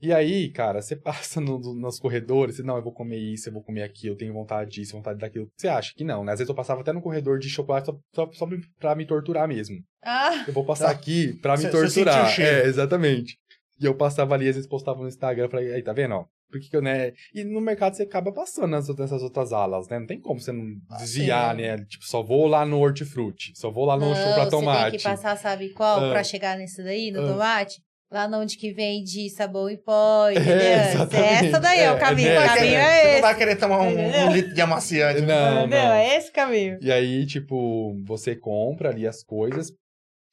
E 0.00 0.12
aí, 0.12 0.48
cara, 0.50 0.80
você 0.80 0.94
passa 0.94 1.40
no- 1.40 1.58
no- 1.58 1.74
nos 1.74 1.98
corredores, 1.98 2.56
você, 2.56 2.62
não, 2.62 2.76
eu 2.76 2.82
vou 2.82 2.92
comer 2.92 3.18
isso, 3.18 3.48
eu 3.48 3.52
vou 3.52 3.62
comer 3.62 3.82
aquilo, 3.82 4.14
eu 4.14 4.18
tenho 4.18 4.32
vontade 4.32 4.70
disso, 4.70 4.92
vontade 4.92 5.18
daquilo. 5.18 5.48
Você 5.56 5.66
acha 5.68 5.92
que 5.96 6.04
não, 6.04 6.24
né? 6.24 6.32
Às 6.32 6.38
vezes 6.38 6.48
eu 6.48 6.54
passava 6.54 6.80
até 6.82 6.92
no 6.92 7.02
corredor 7.02 7.38
de 7.38 7.48
chocolate 7.48 7.86
só, 7.86 7.98
só, 8.14 8.30
só 8.32 8.46
pra 8.78 8.94
me 8.94 9.04
torturar 9.06 9.48
mesmo. 9.48 9.76
Ah, 10.04 10.44
Eu 10.46 10.52
vou 10.54 10.64
passar 10.64 10.86
Tá. 10.86 10.90
aqui 10.92 11.32
pra 11.42 11.52
me 11.56 11.62
sentiu 11.62 11.80
torturar. 11.80 12.26
o 12.26 12.28
cheiro. 12.30 12.50
É, 12.50 12.66
exatamente. 12.66 13.36
E 13.80 13.84
eu 13.86 13.94
passava 13.94 14.34
ali, 14.34 14.48
às 14.48 14.54
vezes 14.56 14.68
postava 14.68 15.00
no 15.02 15.08
Instagram, 15.08 15.48
falei, 15.48 15.72
aí, 15.72 15.82
tá 15.82 15.92
vendo, 15.92 16.14
ó? 16.14 16.24
Por 16.50 16.58
que 16.60 16.70
que 16.70 16.76
eu, 16.76 16.80
né? 16.80 17.12
E 17.34 17.44
no 17.44 17.60
mercado 17.60 17.94
você 17.94 18.04
acaba 18.04 18.32
passando 18.32 18.68
nessas 18.70 19.22
outras 19.22 19.52
alas, 19.52 19.86
né? 19.88 19.98
Não 19.98 20.06
tem 20.06 20.18
como 20.18 20.40
você 20.40 20.50
não 20.50 20.64
Ah, 20.88 20.96
desviar, 20.96 21.54
sim. 21.54 21.60
né? 21.62 21.76
Tipo, 21.84 22.04
só 22.06 22.22
vou 22.22 22.46
lá 22.46 22.64
no 22.64 22.78
hortifruti, 22.80 23.52
só 23.54 23.70
vou 23.70 23.84
lá 23.84 23.96
no 23.98 24.14
show 24.14 24.32
pra 24.34 24.44
não, 24.44 24.50
tomate. 24.50 24.78
você 24.84 24.90
tem 24.92 24.98
que 24.98 25.04
passar, 25.04 25.36
sabe 25.36 25.68
qual, 25.74 26.02
Ah. 26.04 26.10
pra 26.10 26.24
chegar 26.24 26.56
nesse 26.56 26.82
daí, 26.82 27.10
no 27.10 27.20
Ah. 27.22 27.28
tomate? 27.32 27.82
Lá 28.10 28.26
onde 28.38 28.56
que 28.56 28.72
vende 28.72 29.28
sabão 29.28 29.68
em 29.68 29.76
pó, 29.76 30.30
entendeu? 30.32 30.56
exatamente. 30.56 31.46
Essa 31.48 31.60
daí 31.60 31.80
é, 31.80 31.92
o 31.92 31.96
É, 31.96 31.98
caminho. 32.00 32.28
é 32.28 32.36
o 32.38 32.40
nessa, 32.40 32.54
caminho 32.56 32.72
né? 32.78 32.84
Você 32.84 33.00
é 33.00 33.04
não 33.04 33.12
esse. 33.12 33.20
vai 33.20 33.36
querer 33.36 33.56
tomar 33.56 33.80
um, 33.82 33.98
um 34.28 34.32
litro 34.32 34.54
de 34.54 34.60
amaciante. 34.62 35.20
né? 35.20 35.26
Não, 35.26 35.58
Entendeu? 35.66 35.78
não. 35.84 35.92
É 35.92 36.16
esse 36.16 36.32
caminho. 36.32 36.78
E 36.80 36.90
aí, 36.90 37.26
tipo, 37.26 37.94
você 38.06 38.34
compra 38.34 38.88
ali 38.88 39.06
as 39.06 39.22
coisas, 39.22 39.70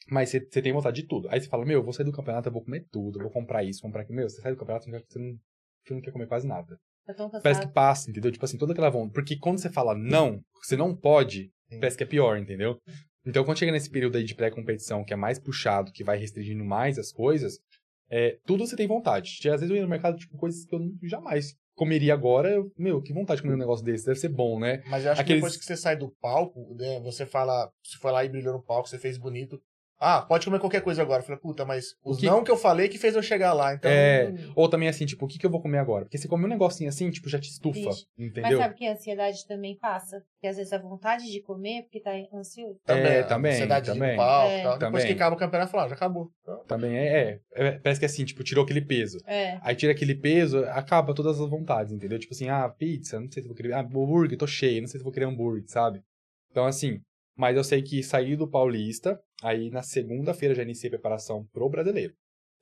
mas 0.09 0.29
você, 0.29 0.39
você 0.39 0.61
tem 0.61 0.71
vontade 0.71 1.01
de 1.01 1.07
tudo. 1.07 1.27
Aí 1.29 1.41
você 1.41 1.47
fala, 1.49 1.65
meu, 1.65 1.79
eu 1.79 1.83
vou 1.83 1.91
sair 1.91 2.05
do 2.05 2.11
campeonato, 2.13 2.47
eu 2.47 2.53
vou 2.53 2.63
comer 2.63 2.85
tudo, 2.91 3.19
eu 3.19 3.23
vou 3.23 3.31
comprar 3.31 3.63
isso, 3.63 3.81
comprar 3.81 4.03
aquilo. 4.03 4.15
Meu, 4.17 4.29
você 4.29 4.39
sai 4.41 4.53
do 4.53 4.57
campeonato, 4.57 4.85
você 4.85 4.91
não, 4.91 4.99
você 4.99 5.19
não, 5.19 5.33
você 5.85 5.93
não 5.95 6.01
quer 6.01 6.11
comer 6.11 6.27
quase 6.27 6.47
nada. 6.47 6.77
Tá 7.05 7.13
tão 7.13 7.29
Parece 7.29 7.59
que 7.61 7.67
passa, 7.73 8.09
entendeu? 8.09 8.31
Tipo 8.31 8.45
assim, 8.45 8.57
toda 8.57 8.71
aquela 8.71 8.89
vontade. 8.89 9.13
Porque 9.13 9.37
quando 9.37 9.59
você 9.59 9.69
fala 9.69 9.93
não, 9.93 10.39
você 10.63 10.75
não 10.77 10.95
pode, 10.95 11.51
Sim. 11.69 11.79
parece 11.79 11.97
que 11.97 12.03
é 12.03 12.07
pior, 12.07 12.37
entendeu? 12.37 12.77
Então, 13.27 13.43
quando 13.43 13.57
chega 13.57 13.71
nesse 13.71 13.89
período 13.89 14.17
aí 14.17 14.23
de 14.23 14.35
pré-competição, 14.35 15.03
que 15.03 15.11
é 15.11 15.15
mais 15.15 15.39
puxado, 15.39 15.91
que 15.91 16.03
vai 16.03 16.15
restringindo 16.17 16.63
mais 16.63 16.99
as 16.99 17.11
coisas, 17.11 17.57
é, 18.17 18.37
tudo 18.45 18.65
você 18.65 18.75
tem 18.75 18.87
vontade. 18.87 19.37
Às 19.49 19.59
vezes 19.59 19.69
eu 19.69 19.75
ia 19.75 19.81
no 19.83 19.89
mercado, 19.89 20.17
tipo, 20.17 20.37
coisas 20.37 20.65
que 20.65 20.73
eu 20.75 20.79
jamais 21.03 21.53
comeria 21.75 22.13
agora. 22.13 22.49
Eu, 22.49 22.71
meu, 22.77 23.01
que 23.01 23.11
vontade 23.13 23.37
de 23.37 23.41
comer 23.43 23.55
um 23.55 23.59
negócio 23.59 23.83
desse, 23.83 24.05
deve 24.05 24.17
ser 24.19 24.29
bom, 24.29 24.57
né? 24.59 24.81
Mas 24.87 25.03
eu 25.03 25.11
acho 25.11 25.19
Aqueles- 25.21 25.25
que 25.41 25.45
depois 25.45 25.57
que 25.57 25.65
você 25.65 25.75
sai 25.75 25.97
do 25.97 26.09
palco, 26.21 26.73
né, 26.75 27.01
você 27.01 27.25
fala, 27.25 27.69
você 27.83 27.97
foi 27.97 28.11
lá 28.13 28.23
e 28.23 28.29
brilhou 28.29 28.53
no 28.53 28.63
palco, 28.63 28.87
você 28.87 28.97
fez 28.97 29.17
bonito. 29.17 29.59
Ah, 30.07 30.21
pode 30.21 30.45
comer 30.45 30.59
qualquer 30.59 30.81
coisa 30.81 31.01
agora. 31.01 31.21
Eu 31.21 31.25
falei, 31.25 31.41
puta, 31.41 31.65
mas 31.65 31.95
os 32.03 32.17
O 32.17 32.19
que- 32.19 32.25
não 32.27 32.43
que 32.43 32.51
eu 32.51 32.57
falei 32.57 32.87
que 32.87 32.97
fez 32.99 33.15
eu 33.15 33.23
chegar 33.23 33.53
lá. 33.53 33.73
Então, 33.73 33.89
É, 33.89 34.31
Ou 34.55 34.69
também 34.69 34.87
assim, 34.87 35.05
tipo, 35.05 35.25
o 35.25 35.27
que, 35.27 35.39
que 35.39 35.45
eu 35.45 35.49
vou 35.49 35.59
comer 35.61 35.79
agora? 35.79 36.05
Porque 36.05 36.17
você 36.17 36.27
come 36.27 36.45
um 36.45 36.47
negocinho 36.47 36.89
assim, 36.89 37.09
tipo, 37.09 37.27
já 37.27 37.39
te 37.39 37.49
estufa, 37.49 37.79
Vixe. 37.79 38.05
Mas 38.17 38.27
entendeu? 38.27 38.59
sabe 38.59 38.75
que 38.75 38.85
a 38.85 38.91
ansiedade 38.93 39.47
também 39.47 39.75
passa? 39.77 40.21
Porque 40.35 40.47
às 40.47 40.57
vezes 40.57 40.71
a 40.73 40.77
vontade 40.77 41.31
de 41.31 41.41
comer 41.41 41.79
é 41.79 41.81
porque 41.81 41.99
tá 41.99 42.11
ansioso. 42.33 42.79
também, 42.85 43.11
É, 43.13 43.19
a 43.21 43.23
também, 43.23 43.51
ansiedade 43.53 43.85
de 43.87 43.93
também. 43.93 44.15
palco, 44.15 44.51
É. 44.53 44.61
tal. 44.63 44.77
Depois 44.77 45.03
que 45.05 45.11
acaba 45.13 45.35
o 45.35 45.39
campeonato, 45.39 45.71
fala, 45.71 45.85
ah, 45.85 45.89
já 45.89 45.95
acabou. 45.95 46.29
Também 46.67 46.95
é, 46.97 47.17
é, 47.17 47.39
é, 47.67 47.71
Parece 47.79 47.99
que 47.99 48.05
assim, 48.05 48.23
tipo, 48.25 48.43
tirou 48.43 48.63
aquele 48.63 48.81
peso. 48.81 49.17
É. 49.25 49.57
Aí 49.61 49.75
tira 49.75 49.91
aquele 49.91 50.13
peso, 50.13 50.59
acaba 50.65 51.13
todas 51.15 51.39
as 51.41 51.49
vontades, 51.49 51.91
entendeu? 51.91 52.19
Tipo 52.19 52.33
assim, 52.33 52.47
ah, 52.49 52.69
pizza, 52.69 53.19
não 53.19 53.31
sei 53.31 53.41
se 53.41 53.47
vou 53.47 53.55
querer. 53.55 53.73
Ah, 53.73 53.79
hambúrguer, 53.79 54.37
tô 54.37 54.45
cheio, 54.45 54.81
não 54.81 54.87
sei 54.87 54.99
se 54.99 55.03
vou 55.03 55.11
querer 55.11 55.25
hambúrguer, 55.25 55.63
sabe? 55.67 56.01
Então, 56.51 56.65
assim, 56.65 56.99
mas 57.35 57.55
eu 57.57 57.63
sei 57.63 57.81
que 57.81 58.01
saí 58.01 58.35
do 58.35 58.47
Paulista, 58.47 59.19
aí 59.41 59.69
na 59.69 59.81
segunda-feira 59.81 60.55
já 60.55 60.63
iniciei 60.63 60.89
a 60.89 60.91
preparação 60.91 61.45
pro 61.51 61.69
brasileiro. 61.69 62.13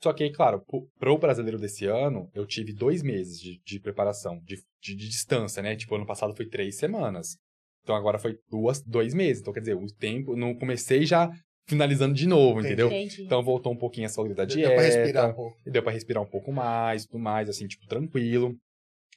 Só 0.01 0.11
que 0.11 0.23
aí, 0.23 0.31
claro, 0.31 0.61
pro, 0.99 1.17
brasileiro 1.17 1.57
desse 1.57 1.85
ano, 1.85 2.29
eu 2.33 2.45
tive 2.45 2.73
dois 2.73 3.01
meses 3.01 3.39
de, 3.39 3.61
de 3.63 3.79
preparação, 3.79 4.41
de, 4.43 4.57
de, 4.81 4.95
de 4.95 5.07
distância, 5.07 5.63
né? 5.63 5.77
Tipo, 5.77 5.95
ano 5.95 6.05
passado 6.05 6.35
foi 6.35 6.45
três 6.45 6.75
semanas. 6.75 7.37
Então 7.83 7.95
agora 7.95 8.19
foi 8.19 8.37
duas, 8.49 8.81
dois 8.81 9.13
meses. 9.13 9.41
Então, 9.41 9.53
quer 9.53 9.61
dizer, 9.61 9.75
o 9.75 9.87
tempo, 9.87 10.35
não 10.35 10.55
comecei 10.55 11.05
já 11.05 11.31
finalizando 11.65 12.13
de 12.13 12.27
novo, 12.27 12.59
Entendi. 12.59 12.67
entendeu? 12.67 12.87
Entendi. 12.87 13.23
Então 13.23 13.41
voltou 13.43 13.71
um 13.71 13.77
pouquinho 13.77 14.05
a 14.05 14.09
saúde 14.09 14.33
da 14.33 14.43
deu 14.43 14.57
dieta. 14.57 14.73
pra 14.73 14.83
respirar 14.83 15.29
um 15.29 15.33
pouco. 15.33 15.57
E 15.65 15.71
deu 15.71 15.83
pra 15.83 15.91
respirar 15.91 16.23
um 16.23 16.29
pouco 16.29 16.51
mais, 16.51 17.05
tudo 17.05 17.19
mais, 17.19 17.47
assim, 17.47 17.67
tipo, 17.67 17.87
tranquilo, 17.87 18.57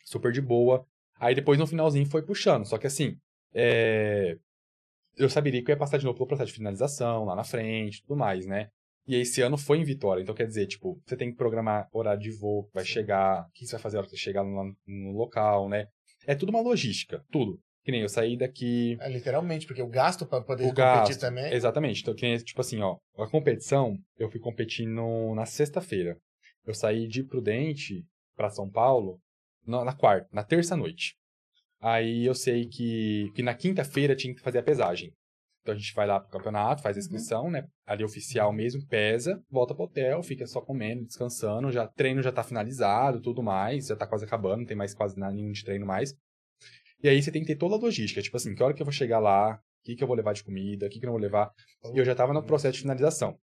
super 0.05 0.31
de 0.31 0.41
boa. 0.41 0.87
Aí 1.19 1.35
depois 1.35 1.59
no 1.59 1.67
finalzinho 1.67 2.07
foi 2.07 2.23
puxando. 2.23 2.65
Só 2.65 2.79
que 2.79 2.87
assim, 2.87 3.17
é... 3.53 4.37
eu 5.17 5.29
saberia 5.29 5.63
que 5.63 5.71
eu 5.71 5.75
ia 5.75 5.79
passar 5.79 5.99
de 5.99 6.05
novo 6.05 6.17
pelo 6.17 6.29
processo 6.29 6.49
de 6.49 6.59
finalização 6.59 7.25
lá 7.25 7.35
na 7.35 7.45
frente, 7.45 8.03
tudo 8.03 8.17
mais, 8.17 8.47
né? 8.47 8.69
E 9.07 9.15
esse 9.15 9.41
ano 9.41 9.57
foi 9.57 9.79
em 9.79 9.85
Vitória. 9.85 10.21
Então 10.23 10.35
quer 10.35 10.47
dizer, 10.47 10.67
tipo, 10.67 11.01
você 11.07 11.17
tem 11.17 11.31
que 11.31 11.37
programar 11.37 11.89
horário 11.93 12.21
de 12.21 12.31
voo, 12.31 12.65
que 12.65 12.75
vai 12.75 12.85
chegar, 12.85 13.47
o 13.47 13.53
que 13.53 13.67
você 13.67 13.73
vai 13.73 13.83
fazer 13.83 13.97
a 13.97 14.01
hora 14.01 14.09
que 14.09 14.17
você 14.17 14.23
chegar 14.23 14.45
no, 14.45 14.75
no 14.87 15.13
local, 15.13 15.69
né? 15.69 15.87
É 16.27 16.35
tudo 16.35 16.51
uma 16.51 16.61
logística, 16.61 17.25
tudo. 17.31 17.59
Que 17.85 17.93
nem 17.93 18.03
eu 18.03 18.09
saí 18.09 18.37
daqui. 18.37 18.97
É, 19.01 19.09
literalmente, 19.09 19.65
porque 19.65 19.81
o 19.81 19.87
gasto 19.87 20.27
pra 20.27 20.41
poder 20.41 20.65
O 20.65 20.69
competir 20.71 20.83
gasto, 20.83 21.21
também. 21.21 21.53
Exatamente. 21.53 22.03
Então, 22.03 22.15
que 22.17 22.27
nem, 22.27 22.37
tipo 22.39 22.61
assim, 22.61 22.81
ó, 22.81 22.97
a 23.17 23.31
competição, 23.31 23.97
eu 24.19 24.29
fui 24.29 24.41
competir 24.41 24.89
no, 24.89 25.37
na 25.37 25.47
sexta-feira. 25.47 26.19
Eu 26.67 26.75
saí 26.75 27.07
de 27.07 27.23
Prudente 27.23 28.05
pra 28.35 28.51
São 28.51 28.69
Paulo 28.69 29.21
na, 29.65 29.85
na 29.85 29.95
quarta, 29.95 30.29
na 30.33 30.43
terça-noite. 30.43 31.15
Aí 31.81 32.25
eu 32.25 32.35
sei 32.35 32.67
que, 32.67 33.31
que 33.35 33.43
na 33.43 33.55
quinta-feira 33.55 34.17
tinha 34.17 34.35
que 34.35 34.41
fazer 34.41 34.59
a 34.59 34.63
pesagem. 34.63 35.13
Então 35.63 35.75
a 35.75 35.79
gente 35.79 35.93
vai 35.95 36.07
lá 36.07 36.21
pro 36.21 36.31
campeonato, 36.31 36.81
faz 36.81 36.97
a 36.97 37.01
inscrição, 37.01 37.51
né? 37.51 37.67
Ali 37.85 38.05
oficial 38.05 38.53
mesmo, 38.53 38.87
pesa, 38.87 39.43
volta 39.51 39.75
pro 39.75 39.85
hotel, 39.85 40.23
fica 40.23 40.47
só 40.47 40.61
comendo, 40.61 41.05
descansando, 41.05 41.73
já 41.73 41.89
treino 41.89 42.23
já 42.23 42.31
tá 42.31 42.45
finalizado, 42.45 43.21
tudo 43.21 43.43
mais, 43.43 43.89
já 43.89 43.97
tá 43.97 44.07
quase 44.07 44.25
acabando, 44.25 44.61
não 44.61 44.67
tem 44.67 44.77
mais 44.77 44.95
quase 44.95 45.19
nada, 45.19 45.35
nenhum 45.35 45.51
de 45.51 45.65
treino 45.65 45.85
mais. 45.85 46.15
E 47.03 47.09
aí 47.09 47.21
você 47.21 47.33
tem 47.33 47.43
que 47.43 47.49
ter 47.49 47.57
toda 47.57 47.75
a 47.75 47.79
logística, 47.79 48.23
tipo 48.23 48.37
assim, 48.37 48.55
que 48.55 48.63
hora 48.63 48.75
que 48.75 48.81
eu 48.81 48.87
vou 48.87 48.93
chegar 48.93 49.19
lá, 49.19 49.55
o 49.55 49.85
que, 49.85 49.97
que 49.97 50.03
eu 50.05 50.07
vou 50.07 50.17
levar 50.17 50.35
de 50.35 50.45
comida, 50.45 50.87
o 50.87 50.89
que, 50.89 51.01
que 51.01 51.05
eu 51.05 51.09
não 51.09 51.15
vou 51.15 51.21
levar. 51.21 51.51
E 51.93 51.99
eu 51.99 52.05
já 52.05 52.15
tava 52.15 52.33
no 52.33 52.43
processo 52.45 52.75
de 52.75 52.81
finalização. 52.83 53.37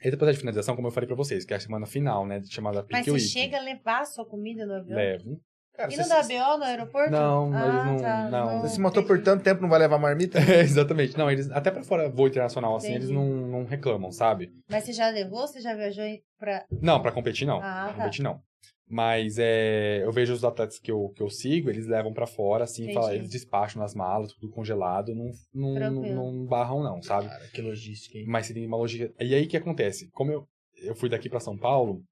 Esse 0.00 0.16
processo 0.16 0.36
de 0.36 0.40
finalização, 0.40 0.76
como 0.76 0.88
eu 0.88 0.92
falei 0.92 1.06
pra 1.06 1.16
vocês, 1.16 1.44
que 1.44 1.52
é 1.52 1.56
a 1.56 1.60
semana 1.60 1.86
final, 1.86 2.26
né? 2.26 2.42
Chamada 2.44 2.82
Mas 2.90 3.04
Peak 3.04 3.10
você 3.10 3.12
Week. 3.12 3.28
chega 3.28 3.58
a 3.58 3.62
levar 3.62 4.00
a 4.00 4.04
sua 4.04 4.24
comida 4.24 4.66
no 4.66 4.74
avião? 4.74 4.96
Levo. 4.96 5.40
Cara, 5.78 5.94
E 5.94 5.96
não 5.96 6.08
dá 6.08 6.22
BO 6.24 6.58
no 6.58 6.64
aeroporto? 6.64 7.10
Não, 7.12 7.54
ah, 7.54 7.68
eles 7.68 7.84
não- 7.84 7.96
tá, 8.00 8.28
não. 8.28 8.60
você 8.62 8.74
se 8.74 8.80
matou 8.80 9.04
por 9.04 9.22
tanto 9.22 9.44
tempo, 9.44 9.62
não 9.62 9.68
vai 9.68 9.78
levar 9.78 9.96
marmita? 9.96 10.36
É, 10.58 10.60
exatamente. 10.60 11.16
Não, 11.16 11.30
eles, 11.30 11.48
até 11.52 11.70
pra 11.70 11.84
fora 11.84 12.08
voo 12.10 12.26
internacional, 12.26 12.74
assim, 12.74 12.88
Entendi. 12.88 13.04
eles 13.04 13.10
não, 13.10 13.24
não 13.24 13.64
reclamam, 13.64 14.10
sabe? 14.10 14.50
Mas 14.68 14.82
você 14.82 14.92
já 14.92 15.08
levou? 15.08 15.46
Você 15.46 15.60
já 15.60 15.76
viajou 15.76 16.04
pra... 16.36 16.64
Não, 16.82 17.00
pra 17.00 17.12
competir 17.12 17.46
não. 17.46 17.58
Ah, 17.58 17.84
pra 17.84 17.92
tá. 17.92 17.94
competir 17.94 18.24
não. 18.24 18.40
Mas 18.90 19.38
é, 19.38 20.02
eu 20.02 20.10
vejo 20.10 20.32
os 20.32 20.42
atletas 20.42 20.80
que 20.80 20.90
eu, 20.90 21.12
que 21.14 21.22
eu 21.22 21.30
sigo, 21.30 21.70
eles 21.70 21.86
levam 21.86 22.12
pra 22.12 22.26
fora, 22.26 22.64
assim, 22.64 22.92
fala, 22.92 23.14
eles 23.14 23.28
despacham 23.30 23.80
nas 23.80 23.94
malas, 23.94 24.32
tudo 24.32 24.50
congelado, 24.50 25.14
não, 25.14 25.30
não, 25.54 25.90
não, 25.92 26.32
não 26.32 26.46
barram 26.46 26.82
não, 26.82 27.00
sabe? 27.02 27.28
Cara, 27.28 27.46
que 27.52 27.62
logística, 27.62 28.18
hein? 28.18 28.24
Mas 28.26 28.46
você 28.46 28.54
tem 28.54 28.66
uma 28.66 28.78
logística. 28.78 29.14
E 29.22 29.32
aí 29.34 29.44
o 29.44 29.48
que 29.48 29.56
acontece? 29.58 30.10
Como 30.10 30.32
eu, 30.32 30.48
eu 30.82 30.96
fui 30.96 31.08
daqui 31.08 31.28
pra 31.28 31.38
São 31.38 31.56
Paulo, 31.56 32.02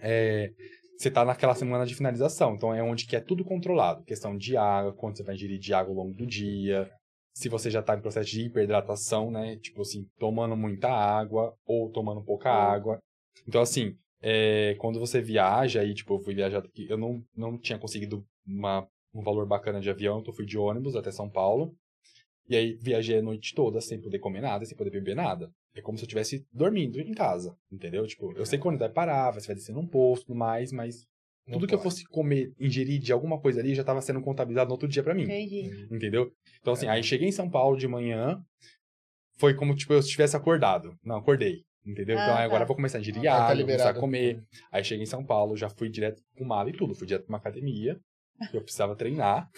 é, 0.00 0.50
você 0.96 1.10
tá 1.10 1.24
naquela 1.24 1.54
semana 1.54 1.84
de 1.84 1.94
finalização. 1.94 2.54
Então 2.54 2.74
é 2.74 2.82
onde 2.82 3.06
que 3.06 3.16
é 3.16 3.20
tudo 3.20 3.44
controlado. 3.44 4.04
Questão 4.04 4.36
de 4.36 4.56
água, 4.56 4.92
quanto 4.92 5.18
você 5.18 5.22
vai 5.22 5.34
ingerir 5.34 5.58
de 5.58 5.74
água 5.74 5.92
ao 5.92 5.96
longo 5.96 6.14
do 6.14 6.26
dia. 6.26 6.90
Se 7.34 7.48
você 7.48 7.70
já 7.70 7.82
tá 7.82 7.96
em 7.96 8.00
processo 8.00 8.30
de 8.30 8.46
hiperidratação, 8.46 9.30
né? 9.30 9.56
Tipo 9.58 9.82
assim, 9.82 10.06
tomando 10.18 10.56
muita 10.56 10.88
água 10.88 11.54
ou 11.66 11.90
tomando 11.90 12.22
pouca 12.24 12.50
água. 12.50 12.98
Então, 13.46 13.60
assim, 13.60 13.94
é, 14.22 14.74
quando 14.78 14.98
você 14.98 15.20
viaja, 15.20 15.80
aí, 15.80 15.92
tipo, 15.94 16.14
eu 16.14 16.20
fui 16.20 16.34
viajar 16.34 16.60
daqui, 16.60 16.86
eu 16.88 16.96
não, 16.96 17.22
não 17.36 17.58
tinha 17.58 17.78
conseguido 17.78 18.24
uma, 18.46 18.88
um 19.14 19.22
valor 19.22 19.46
bacana 19.46 19.80
de 19.80 19.90
avião, 19.90 20.20
então 20.20 20.32
fui 20.32 20.46
de 20.46 20.56
ônibus 20.56 20.96
até 20.96 21.10
São 21.10 21.28
Paulo. 21.28 21.74
E 22.48 22.56
aí 22.56 22.74
viajei 22.80 23.18
a 23.18 23.22
noite 23.22 23.54
toda 23.54 23.80
sem 23.80 24.00
poder 24.00 24.18
comer 24.18 24.40
nada, 24.40 24.64
sem 24.64 24.76
poder 24.76 24.90
beber 24.90 25.16
nada. 25.16 25.50
É 25.76 25.82
como 25.82 25.98
se 25.98 26.04
eu 26.04 26.06
estivesse 26.06 26.44
dormindo 26.52 26.98
em 26.98 27.12
casa, 27.12 27.54
entendeu? 27.70 28.06
Tipo, 28.06 28.32
eu 28.36 28.46
sei 28.46 28.58
quando 28.58 28.78
vai 28.78 28.88
parar, 28.88 29.30
você 29.30 29.46
vai 29.46 29.56
descer 29.56 29.74
num 29.74 29.86
posto 29.86 30.26
tudo 30.26 30.36
mais, 30.38 30.72
mas 30.72 31.04
Não 31.46 31.58
Tudo 31.58 31.68
que 31.68 31.74
eu 31.74 31.78
pode. 31.78 31.90
fosse 31.90 32.04
comer, 32.06 32.52
ingerir 32.58 32.98
de 32.98 33.12
alguma 33.12 33.38
coisa 33.40 33.60
ali, 33.60 33.72
já 33.74 33.84
tava 33.84 34.00
sendo 34.02 34.20
contabilizado 34.20 34.66
no 34.68 34.72
outro 34.74 34.88
dia 34.88 35.02
pra 35.02 35.14
mim. 35.14 35.22
Entendi. 35.22 35.86
Entendeu? 35.92 36.32
Então, 36.60 36.72
assim, 36.72 36.86
É. 36.86 36.90
aí 36.90 37.02
cheguei 37.04 37.28
em 37.28 37.32
São 37.32 37.48
Paulo 37.48 37.76
de 37.76 37.86
manhã, 37.86 38.42
foi 39.38 39.54
como, 39.54 39.76
tipo, 39.76 39.92
eu 39.92 40.02
tivesse 40.02 40.34
acordado. 40.36 40.96
Não, 41.04 41.16
acordei. 41.18 41.62
Entendeu? 41.86 42.18
Ah, 42.18 42.22
então, 42.24 42.36
aí 42.36 42.44
agora 42.44 42.58
tá. 42.60 42.64
eu 42.64 42.66
vou 42.66 42.74
começar 42.74 42.98
a 42.98 43.00
ingerir 43.00 43.22
tá 43.22 43.32
água, 43.32 43.54
vou 43.54 43.64
começar 43.66 43.90
a 43.90 43.94
comer. 43.94 44.42
Aí 44.72 44.82
cheguei 44.82 45.04
em 45.04 45.06
São 45.06 45.24
Paulo, 45.24 45.56
já 45.56 45.68
fui 45.70 45.88
direto 45.88 46.20
com 46.36 46.44
mala 46.44 46.68
e 46.68 46.72
tudo. 46.72 46.96
Fui 46.96 47.06
direto 47.06 47.26
pra 47.26 47.32
uma 47.34 47.38
academia, 47.38 47.96
que 48.50 48.56
eu 48.56 48.62
precisava 48.62 48.96
treinar. 48.96 49.48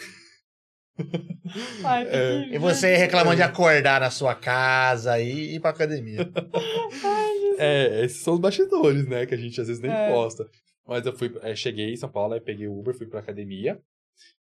Ai, 1.85 2.07
É. 2.09 2.49
E 2.55 2.59
você 2.59 2.97
reclamando 2.97 3.37
de 3.37 3.43
acordar 3.43 4.01
na 4.01 4.11
sua 4.11 4.35
casa 4.35 5.19
e 5.21 5.55
ir 5.57 5.61
pra 5.61 5.71
academia. 5.71 6.29
É, 7.59 8.05
esses 8.05 8.23
são 8.23 8.35
os 8.35 8.41
bastidores, 8.41 9.07
né? 9.07 9.27
Que 9.27 9.35
a 9.35 9.39
gente 9.39 9.61
às 9.61 9.67
vezes 9.69 9.83
nem 9.83 9.91
É. 9.91 10.13
posta. 10.13 10.49
Mas 10.87 11.05
eu 11.05 11.13
fui, 11.17 11.35
é, 11.43 11.55
cheguei 11.55 11.93
em 11.93 11.97
São 11.97 12.09
Paulo, 12.11 12.35
aí 12.35 12.41
peguei 12.41 12.67
o 12.67 12.79
Uber, 12.79 12.95
fui 12.97 13.07
pra 13.07 13.21
academia, 13.21 13.79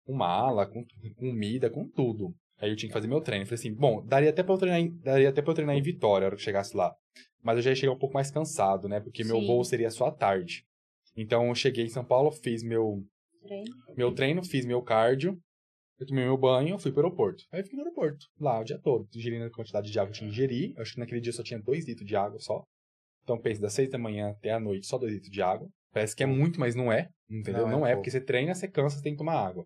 com 0.04 0.12
mala, 0.14 0.66
com 0.66 0.84
com 0.84 1.14
comida, 1.14 1.70
com 1.70 1.86
tudo. 1.88 2.34
Aí 2.58 2.70
eu 2.70 2.76
tinha 2.76 2.88
que 2.88 2.92
fazer 2.94 3.06
meu 3.08 3.20
treino. 3.20 3.44
Falei 3.46 3.58
assim, 3.58 3.72
bom, 3.74 4.04
daria 4.04 4.30
até 4.30 4.42
pra 4.42 4.54
eu 4.54 4.58
treinar 4.58 4.80
em, 4.80 4.90
daria 4.98 5.28
até 5.28 5.42
pra 5.42 5.50
eu 5.50 5.54
treinar 5.54 5.76
em 5.76 5.82
Vitória, 5.82 6.24
a 6.24 6.28
hora 6.28 6.36
que 6.36 6.42
chegasse 6.42 6.76
lá. 6.76 6.94
Mas 7.42 7.56
eu 7.56 7.62
já 7.62 7.70
ia 7.70 7.76
chegar 7.76 7.92
um 7.92 7.98
pouco 7.98 8.14
mais 8.14 8.30
cansado, 8.30 8.88
né? 8.88 9.00
Porque 9.00 9.24
meu 9.24 9.40
Sim. 9.40 9.46
voo 9.46 9.64
seria 9.64 9.90
só 9.90 10.06
à 10.06 10.10
tarde. 10.12 10.64
Então 11.16 11.48
eu 11.48 11.54
cheguei 11.54 11.84
em 11.84 11.88
São 11.88 12.04
Paulo, 12.04 12.30
fiz 12.30 12.62
meu, 12.62 13.02
treino. 13.44 13.70
meu 13.96 14.12
treino, 14.14 14.44
fiz 14.44 14.64
meu 14.64 14.80
cardio, 14.80 15.38
eu 16.02 16.06
tomei 16.06 16.24
meu 16.24 16.36
banho, 16.36 16.78
fui 16.78 16.90
pro 16.92 17.02
aeroporto. 17.02 17.44
Aí 17.52 17.60
eu 17.60 17.64
fiquei 17.64 17.76
no 17.78 17.84
aeroporto, 17.84 18.26
lá 18.40 18.60
o 18.60 18.64
dia 18.64 18.78
todo, 18.78 19.08
ingerindo 19.14 19.44
a 19.44 19.50
quantidade 19.50 19.90
de 19.90 19.98
água 19.98 20.12
que 20.12 20.16
eu 20.16 20.18
tinha 20.20 20.28
que 20.30 20.34
ingerir. 20.34 20.72
Eu 20.76 20.82
acho 20.82 20.94
que 20.94 21.00
naquele 21.00 21.20
dia 21.20 21.32
só 21.32 21.42
tinha 21.42 21.60
2 21.60 21.86
litros 21.86 22.06
de 22.06 22.16
água 22.16 22.38
só. 22.38 22.62
Então 23.22 23.38
pensa, 23.40 23.60
das 23.60 23.72
6 23.74 23.90
da 23.90 23.98
manhã 23.98 24.30
até 24.30 24.50
a 24.52 24.60
noite, 24.60 24.86
só 24.86 24.98
2 24.98 25.12
litros 25.12 25.30
de 25.30 25.42
água. 25.42 25.68
Parece 25.92 26.16
que 26.16 26.22
é 26.22 26.26
muito, 26.26 26.58
mas 26.58 26.74
não 26.74 26.90
é, 26.92 27.08
entendeu? 27.30 27.62
Não, 27.66 27.80
Não, 27.80 27.86
é 27.86 27.92
é, 27.92 27.94
porque 27.94 28.10
você 28.10 28.20
treina, 28.20 28.54
você 28.54 28.66
cansa, 28.66 28.96
você 28.96 29.02
tem 29.02 29.12
que 29.12 29.18
tomar 29.18 29.34
água. 29.34 29.64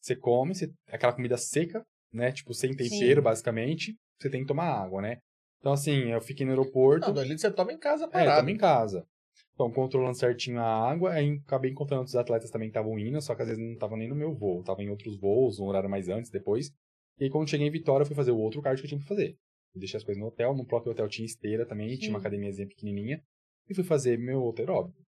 Você 0.00 0.14
come, 0.14 0.54
você... 0.54 0.70
aquela 0.88 1.12
comida 1.12 1.36
seca, 1.36 1.82
né? 2.12 2.30
Tipo, 2.32 2.52
sem 2.52 2.74
tempero, 2.76 3.20
Sim. 3.20 3.24
basicamente, 3.24 3.96
você 4.20 4.28
tem 4.30 4.42
que 4.42 4.48
tomar 4.48 4.66
água, 4.66 5.00
né? 5.00 5.16
Então, 5.58 5.72
assim, 5.72 6.10
eu 6.10 6.20
fiquei 6.20 6.44
no 6.44 6.52
aeroporto. 6.52 7.06
Não, 7.06 7.14
dois 7.14 7.26
litros 7.26 7.40
você 7.42 7.50
toma 7.50 7.72
em 7.72 7.78
casa 7.78 8.04
É, 8.04 8.08
parado. 8.08 8.36
tamo 8.38 8.50
em 8.50 8.56
casa. 8.56 9.06
Então, 9.54 9.70
controlando 9.70 10.16
certinho 10.16 10.60
a 10.60 10.90
água, 10.90 11.12
aí 11.12 11.40
acabei 11.46 11.70
encontrando 11.70 12.00
outros 12.00 12.16
atletas 12.16 12.50
também 12.50 12.68
que 12.68 12.76
estavam 12.76 12.98
indo, 12.98 13.20
só 13.20 13.34
que 13.34 13.42
às 13.42 13.48
vezes 13.48 13.62
não 13.62 13.74
estavam 13.74 13.98
nem 13.98 14.08
no 14.08 14.14
meu 14.14 14.34
voo, 14.34 14.60
estavam 14.60 14.82
em 14.82 14.88
outros 14.88 15.16
voos, 15.18 15.58
um 15.58 15.66
horário 15.66 15.90
mais 15.90 16.08
antes, 16.08 16.30
depois. 16.30 16.72
E 17.18 17.24
aí, 17.24 17.30
quando 17.30 17.48
cheguei 17.48 17.66
em 17.66 17.70
Vitória, 17.70 18.02
eu 18.02 18.06
fui 18.06 18.16
fazer 18.16 18.30
o 18.30 18.38
outro 18.38 18.62
cardio 18.62 18.82
que 18.82 18.86
eu 18.86 18.88
tinha 18.88 19.00
que 19.00 19.06
fazer. 19.06 19.36
Eu 19.74 19.78
deixei 19.78 19.98
as 19.98 20.04
coisas 20.04 20.20
no 20.20 20.28
hotel, 20.28 20.54
no 20.54 20.66
próprio 20.66 20.92
hotel 20.92 21.08
tinha 21.08 21.26
esteira 21.26 21.66
também, 21.66 21.96
tinha 21.96 22.10
uma 22.10 22.18
Sim. 22.18 22.22
academiazinha 22.22 22.66
pequenininha, 22.66 23.22
e 23.68 23.74
fui 23.74 23.84
fazer 23.84 24.18
meu 24.18 24.42
outro 24.42 24.62
aeróbico. 24.62 25.02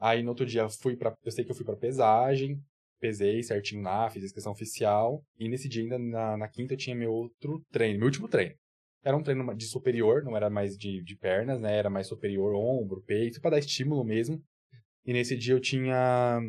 Aí, 0.00 0.22
no 0.22 0.30
outro 0.30 0.46
dia, 0.46 0.68
fui 0.68 0.96
pra, 0.96 1.14
eu 1.24 1.30
sei 1.30 1.44
que 1.44 1.50
eu 1.50 1.54
fui 1.54 1.64
pra 1.64 1.76
pesagem, 1.76 2.58
pesei 2.98 3.42
certinho 3.42 3.82
lá, 3.82 4.08
fiz 4.08 4.22
a 4.22 4.26
inscrição 4.26 4.52
oficial, 4.52 5.22
e 5.38 5.48
nesse 5.48 5.68
dia, 5.68 5.82
ainda 5.82 5.98
na, 5.98 6.36
na 6.36 6.48
quinta, 6.48 6.74
eu 6.74 6.78
tinha 6.78 6.96
meu 6.96 7.12
outro 7.12 7.62
treino, 7.70 7.98
meu 7.98 8.06
último 8.06 8.28
treino. 8.28 8.54
Era 9.04 9.16
um 9.16 9.22
treino 9.22 9.54
de 9.54 9.66
superior, 9.66 10.22
não 10.22 10.36
era 10.36 10.48
mais 10.48 10.76
de, 10.76 11.02
de 11.02 11.16
pernas, 11.16 11.60
né? 11.60 11.76
Era 11.76 11.90
mais 11.90 12.06
superior, 12.06 12.54
ombro, 12.54 13.02
peito, 13.02 13.40
pra 13.40 13.50
dar 13.50 13.58
estímulo 13.58 14.04
mesmo. 14.04 14.42
E 15.04 15.12
nesse 15.12 15.36
dia 15.36 15.54
eu 15.54 15.60
tinha 15.60 16.40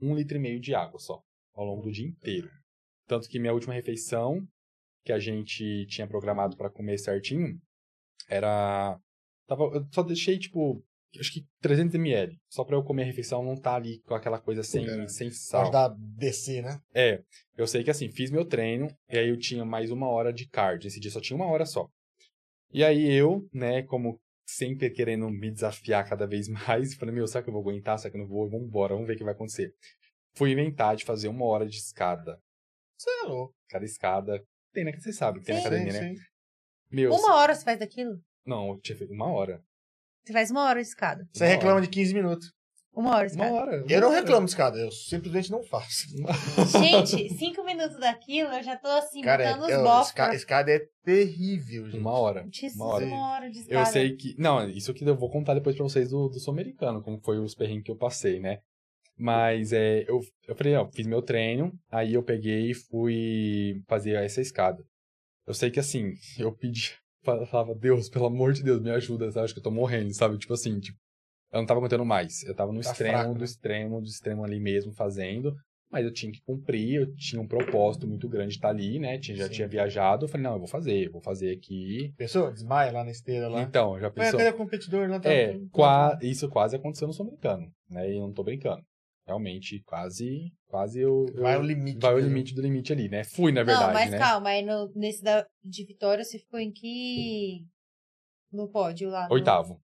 um 0.00 0.14
litro 0.16 0.36
e 0.36 0.40
meio 0.40 0.60
de 0.60 0.74
água 0.74 0.98
só, 0.98 1.22
ao 1.54 1.64
longo 1.64 1.82
do 1.82 1.92
dia 1.92 2.06
inteiro. 2.06 2.50
Tanto 3.06 3.28
que 3.28 3.38
minha 3.38 3.52
última 3.52 3.74
refeição, 3.74 4.44
que 5.04 5.12
a 5.12 5.18
gente 5.18 5.86
tinha 5.86 6.06
programado 6.06 6.56
pra 6.56 6.70
comer 6.70 6.98
certinho, 6.98 7.60
era. 8.28 8.98
Tava, 9.46 9.64
eu 9.64 9.86
só 9.92 10.02
deixei, 10.02 10.38
tipo, 10.38 10.84
acho 11.18 11.32
que 11.32 11.46
300 11.60 11.94
ml. 11.94 12.38
Só 12.48 12.64
pra 12.64 12.76
eu 12.76 12.82
comer 12.82 13.02
a 13.02 13.06
refeição 13.06 13.42
não 13.44 13.56
tá 13.56 13.74
ali 13.74 14.00
com 14.02 14.14
aquela 14.14 14.38
coisa 14.40 14.62
sem, 14.62 14.84
Cara, 14.86 15.08
sem 15.08 15.30
sal. 15.30 15.62
Pode 15.62 15.72
dar 15.72 15.88
descer, 15.98 16.62
né? 16.62 16.80
É, 16.94 17.22
eu 17.56 17.66
sei 17.66 17.82
que 17.84 17.90
assim, 17.90 18.10
fiz 18.10 18.30
meu 18.30 18.44
treino, 18.44 18.88
e 19.08 19.18
aí 19.18 19.28
eu 19.28 19.38
tinha 19.38 19.64
mais 19.64 19.90
uma 19.90 20.08
hora 20.08 20.32
de 20.32 20.48
cardio. 20.48 20.88
Esse 20.88 21.00
dia 21.00 21.10
só 21.10 21.20
tinha 21.20 21.36
uma 21.36 21.46
hora 21.46 21.64
só. 21.66 21.88
E 22.72 22.82
aí 22.82 23.10
eu, 23.12 23.46
né, 23.52 23.82
como 23.82 24.18
sempre 24.46 24.90
querendo 24.90 25.28
me 25.30 25.50
desafiar 25.50 26.08
cada 26.08 26.26
vez 26.26 26.48
mais, 26.48 26.94
falei, 26.94 27.14
meu, 27.14 27.26
será 27.26 27.42
que 27.42 27.48
eu 27.48 27.52
vou 27.52 27.62
aguentar? 27.62 27.98
Será 27.98 28.10
que 28.10 28.16
eu 28.16 28.22
não 28.22 28.28
vou? 28.28 28.48
Vamos 28.48 28.66
embora, 28.66 28.94
vamos 28.94 29.06
ver 29.06 29.14
o 29.14 29.16
que 29.18 29.24
vai 29.24 29.34
acontecer. 29.34 29.74
Fui 30.34 30.50
inventar 30.50 30.96
de 30.96 31.04
fazer 31.04 31.28
uma 31.28 31.44
hora 31.44 31.66
de 31.66 31.76
escada. 31.76 32.38
Você 32.96 33.10
é 33.10 33.22
louco. 33.24 33.54
Cada 33.68 33.84
escada. 33.84 34.42
Tem, 34.72 34.84
né? 34.84 34.92
Que 34.92 35.00
você 35.00 35.12
sabe 35.12 35.40
que 35.40 35.44
tem 35.46 35.54
na 35.54 35.60
Sim. 35.60 35.66
academia, 35.66 35.92
Sim, 35.92 36.00
né? 36.00 36.14
sim. 36.14 36.20
Meu, 36.90 37.12
Uma 37.12 37.36
hora 37.36 37.54
você 37.54 37.64
faz 37.64 37.78
daquilo? 37.78 38.18
não, 38.46 38.70
eu 38.70 38.80
tinha 38.80 38.96
feito 38.96 39.12
uma 39.12 39.30
hora. 39.30 39.62
Você 40.24 40.32
faz 40.32 40.50
uma 40.50 40.64
hora 40.64 40.80
de 40.80 40.86
escada. 40.88 41.26
Você 41.32 41.44
Uma 41.44 41.50
reclama 41.50 41.80
de 41.80 41.88
15 41.88 42.14
minutos. 42.14 42.52
Uma 42.94 43.16
hora 43.16 43.26
de 43.26 43.34
Uma 43.34 43.44
escada. 43.46 43.62
hora. 43.62 43.76
Eu 43.76 43.82
uma 43.86 44.00
não 44.00 44.08
hora. 44.10 44.20
reclamo 44.20 44.44
de 44.44 44.50
escada, 44.52 44.78
eu 44.78 44.92
simplesmente 44.92 45.50
não 45.50 45.62
faço. 45.62 46.06
Gente, 46.78 47.30
cinco 47.38 47.64
minutos 47.64 47.96
daquilo, 47.98 48.50
eu 48.52 48.62
já 48.62 48.76
tô 48.76 48.88
assim, 48.88 49.22
Cara, 49.22 49.54
botando 49.54 49.70
é, 49.70 49.76
os 49.78 49.82
bofos. 49.82 50.06
esca- 50.08 50.34
escada 50.34 50.70
é 50.70 50.80
terrível, 51.02 51.86
gente. 51.86 51.98
Uma 52.00 52.12
hora. 52.12 52.46
Jesus, 52.52 52.76
Uma 52.76 52.86
hora. 52.86 53.04
uma 53.06 53.30
hora 53.32 53.50
de 53.50 53.58
escada. 53.60 53.80
Eu 53.80 53.86
sei 53.86 54.14
que. 54.14 54.34
Não, 54.38 54.68
isso 54.68 54.92
que 54.92 55.04
eu 55.04 55.16
vou 55.16 55.30
contar 55.30 55.54
depois 55.54 55.74
pra 55.74 55.84
vocês 55.84 56.10
do, 56.10 56.28
do 56.28 56.38
sul-americano, 56.38 57.02
como 57.02 57.18
foi 57.22 57.38
os 57.38 57.54
perrengues 57.54 57.84
que 57.84 57.90
eu 57.90 57.96
passei, 57.96 58.38
né? 58.38 58.58
Mas 59.16 59.72
é, 59.72 60.04
eu, 60.08 60.20
eu 60.46 60.54
falei, 60.54 60.74
ó, 60.76 60.86
fiz 60.92 61.06
meu 61.06 61.22
treino, 61.22 61.72
aí 61.90 62.14
eu 62.14 62.22
peguei 62.22 62.70
e 62.70 62.74
fui 62.74 63.82
fazer 63.88 64.14
essa 64.22 64.40
escada. 64.40 64.82
Eu 65.46 65.54
sei 65.54 65.70
que 65.70 65.80
assim, 65.80 66.12
eu 66.38 66.52
pedi, 66.52 66.94
falava, 67.22 67.74
Deus, 67.74 68.08
pelo 68.08 68.26
amor 68.26 68.52
de 68.52 68.62
Deus, 68.62 68.80
me 68.82 68.90
ajuda, 68.90 69.30
sabe? 69.30 69.44
Acho 69.44 69.54
que 69.54 69.60
eu 69.60 69.64
tô 69.64 69.70
morrendo, 69.70 70.12
sabe? 70.14 70.36
Tipo 70.38 70.54
assim, 70.54 70.78
tipo, 70.80 70.98
eu 71.52 71.58
não 71.60 71.66
tava 71.66 71.78
aguentando 71.80 72.04
mais. 72.04 72.42
Eu 72.44 72.54
tava 72.54 72.72
no 72.72 72.80
Tá 72.80 72.90
extremo, 72.90 73.18
fraco, 73.18 73.34
do 73.34 73.38
né? 73.40 73.44
extremo, 73.44 74.00
do 74.00 74.06
extremo 74.06 74.44
ali 74.44 74.58
mesmo 74.60 74.92
fazendo. 74.92 75.54
Mas 75.90 76.06
eu 76.06 76.12
tinha 76.12 76.32
que 76.32 76.40
cumprir, 76.40 77.02
eu 77.02 77.14
tinha 77.14 77.40
um 77.40 77.46
propósito 77.46 78.06
muito 78.08 78.26
grande 78.26 78.52
de 78.52 78.54
estar 78.56 78.70
ali, 78.70 78.98
né? 78.98 79.18
Tinha, 79.18 79.36
já 79.36 79.46
Sim. 79.46 79.52
tinha 79.52 79.68
viajado. 79.68 80.24
Eu 80.24 80.28
falei, 80.28 80.42
não, 80.44 80.54
eu 80.54 80.58
vou 80.58 80.66
fazer, 80.66 81.10
vou 81.10 81.20
fazer 81.20 81.50
aqui. 81.54 82.14
Pensou? 82.16 82.50
Desmaia 82.50 82.90
lá 82.90 83.04
na 83.04 83.10
esteira 83.10 83.46
lá. 83.46 83.60
Então, 83.60 84.00
já 84.00 84.10
pensou. 84.10 84.38
cadê 84.38 84.48
o 84.50 84.56
competidor 84.56 85.06
lá? 85.10 85.20
Tá- 85.20 85.28
É, 85.30 85.52
tá- 85.52 85.58
qua- 85.70 86.18
isso 86.22 86.48
quase 86.48 86.76
aconteceu 86.76 87.06
no 87.06 87.12
Sul-Americano, 87.12 87.70
né? 87.90 88.10
E 88.10 88.16
eu 88.16 88.22
não 88.22 88.32
tô 88.32 88.42
brincando. 88.42 88.82
Realmente, 89.32 89.80
quase, 89.86 90.52
quase 90.66 91.00
eu... 91.00 91.24
eu- 91.34 91.42
Vai 91.42 91.58
o 91.58 91.62
limite. 91.62 91.98
vai 91.98 92.14
o 92.14 92.18
limite 92.18 92.54
do 92.54 92.60
limite 92.60 92.92
ali, 92.92 93.08
né? 93.08 93.24
Fui, 93.24 93.50
na 93.50 93.62
verdade, 93.62 93.86
não, 93.86 93.94
mas 93.94 94.10
né? 94.10 94.18
calma, 94.18 94.50
aí 94.50 94.62
no, 94.62 94.92
nesse 94.94 95.22
da, 95.22 95.46
de 95.64 95.84
Vitória 95.86 96.22
você 96.22 96.38
ficou 96.38 96.60
em 96.60 96.70
que. 96.70 97.64
No 98.52 98.68
pódio 98.68 99.08
lá? 99.08 99.26
no- 99.28 99.34
Oitavo. 99.34 99.80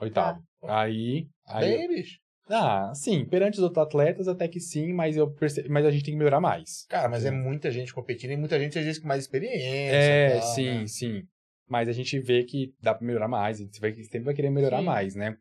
Oitavo. 0.00 0.40
Tá. 0.60 0.82
Aí... 0.82 1.28
aí 1.46 1.78
Bem, 1.78 1.88
bicho. 1.88 2.18
Ah, 2.48 2.92
sim, 2.94 3.24
perante 3.24 3.54
os 3.54 3.64
outros 3.64 3.84
atletas 3.84 4.28
até 4.28 4.46
que 4.46 4.60
sim, 4.60 4.92
mas, 4.92 5.16
eu 5.16 5.28
perce... 5.32 5.68
mas 5.68 5.84
a 5.84 5.90
gente 5.90 6.04
tem 6.04 6.14
que 6.14 6.18
melhorar 6.18 6.40
mais. 6.40 6.86
Cara, 6.88 7.08
mas 7.08 7.24
é 7.24 7.30
muita 7.32 7.72
gente 7.72 7.92
competindo 7.92 8.30
e 8.30 8.36
muita 8.36 8.56
gente 8.60 8.78
às 8.78 8.84
vezes 8.84 9.00
com 9.02 9.08
mais 9.08 9.22
experiência. 9.24 9.66
É, 9.66 10.38
tal, 10.38 10.42
sim, 10.54 10.64
né? 10.80 10.86
sim. 10.86 11.22
Mas 11.68 11.88
a 11.88 11.92
gente 11.92 12.20
vê 12.20 12.44
que 12.44 12.72
dá 12.80 12.94
pra 12.94 13.04
melhorar 13.04 13.26
mais, 13.26 13.60
a 13.60 13.64
gente 13.64 13.80
vai- 13.80 13.92
sempre 13.94 14.20
vai 14.20 14.34
querer 14.34 14.50
melhorar 14.50 14.78
Sim. 14.78 14.84
mais, 14.84 15.16
né? 15.16 15.36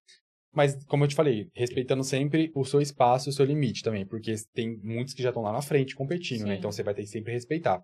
Mas, 0.56 0.84
como 0.86 1.04
eu 1.04 1.08
te 1.08 1.16
falei, 1.16 1.50
respeitando 1.54 2.04
sempre 2.04 2.52
o 2.56 2.64
seu 2.64 2.80
espaço 2.82 3.28
e 3.28 3.32
o 3.32 3.34
seu 3.34 3.46
limite 3.46 3.84
também, 3.84 4.06
porque 4.06 4.34
tem 4.54 4.80
muitos 4.82 5.14
que 5.14 5.22
já 5.22 5.30
estão 5.30 5.44
lá 5.44 5.52
na 5.52 5.62
frente 5.62 5.94
competindo, 5.96 6.46
né? 6.46 6.54
Sim. 6.54 6.60
Então 6.60 6.72
você 6.72 6.82
vai 6.82 6.94
ter 6.94 7.02
que 7.02 7.10
sempre 7.10 7.34
respeitar. 7.34 7.82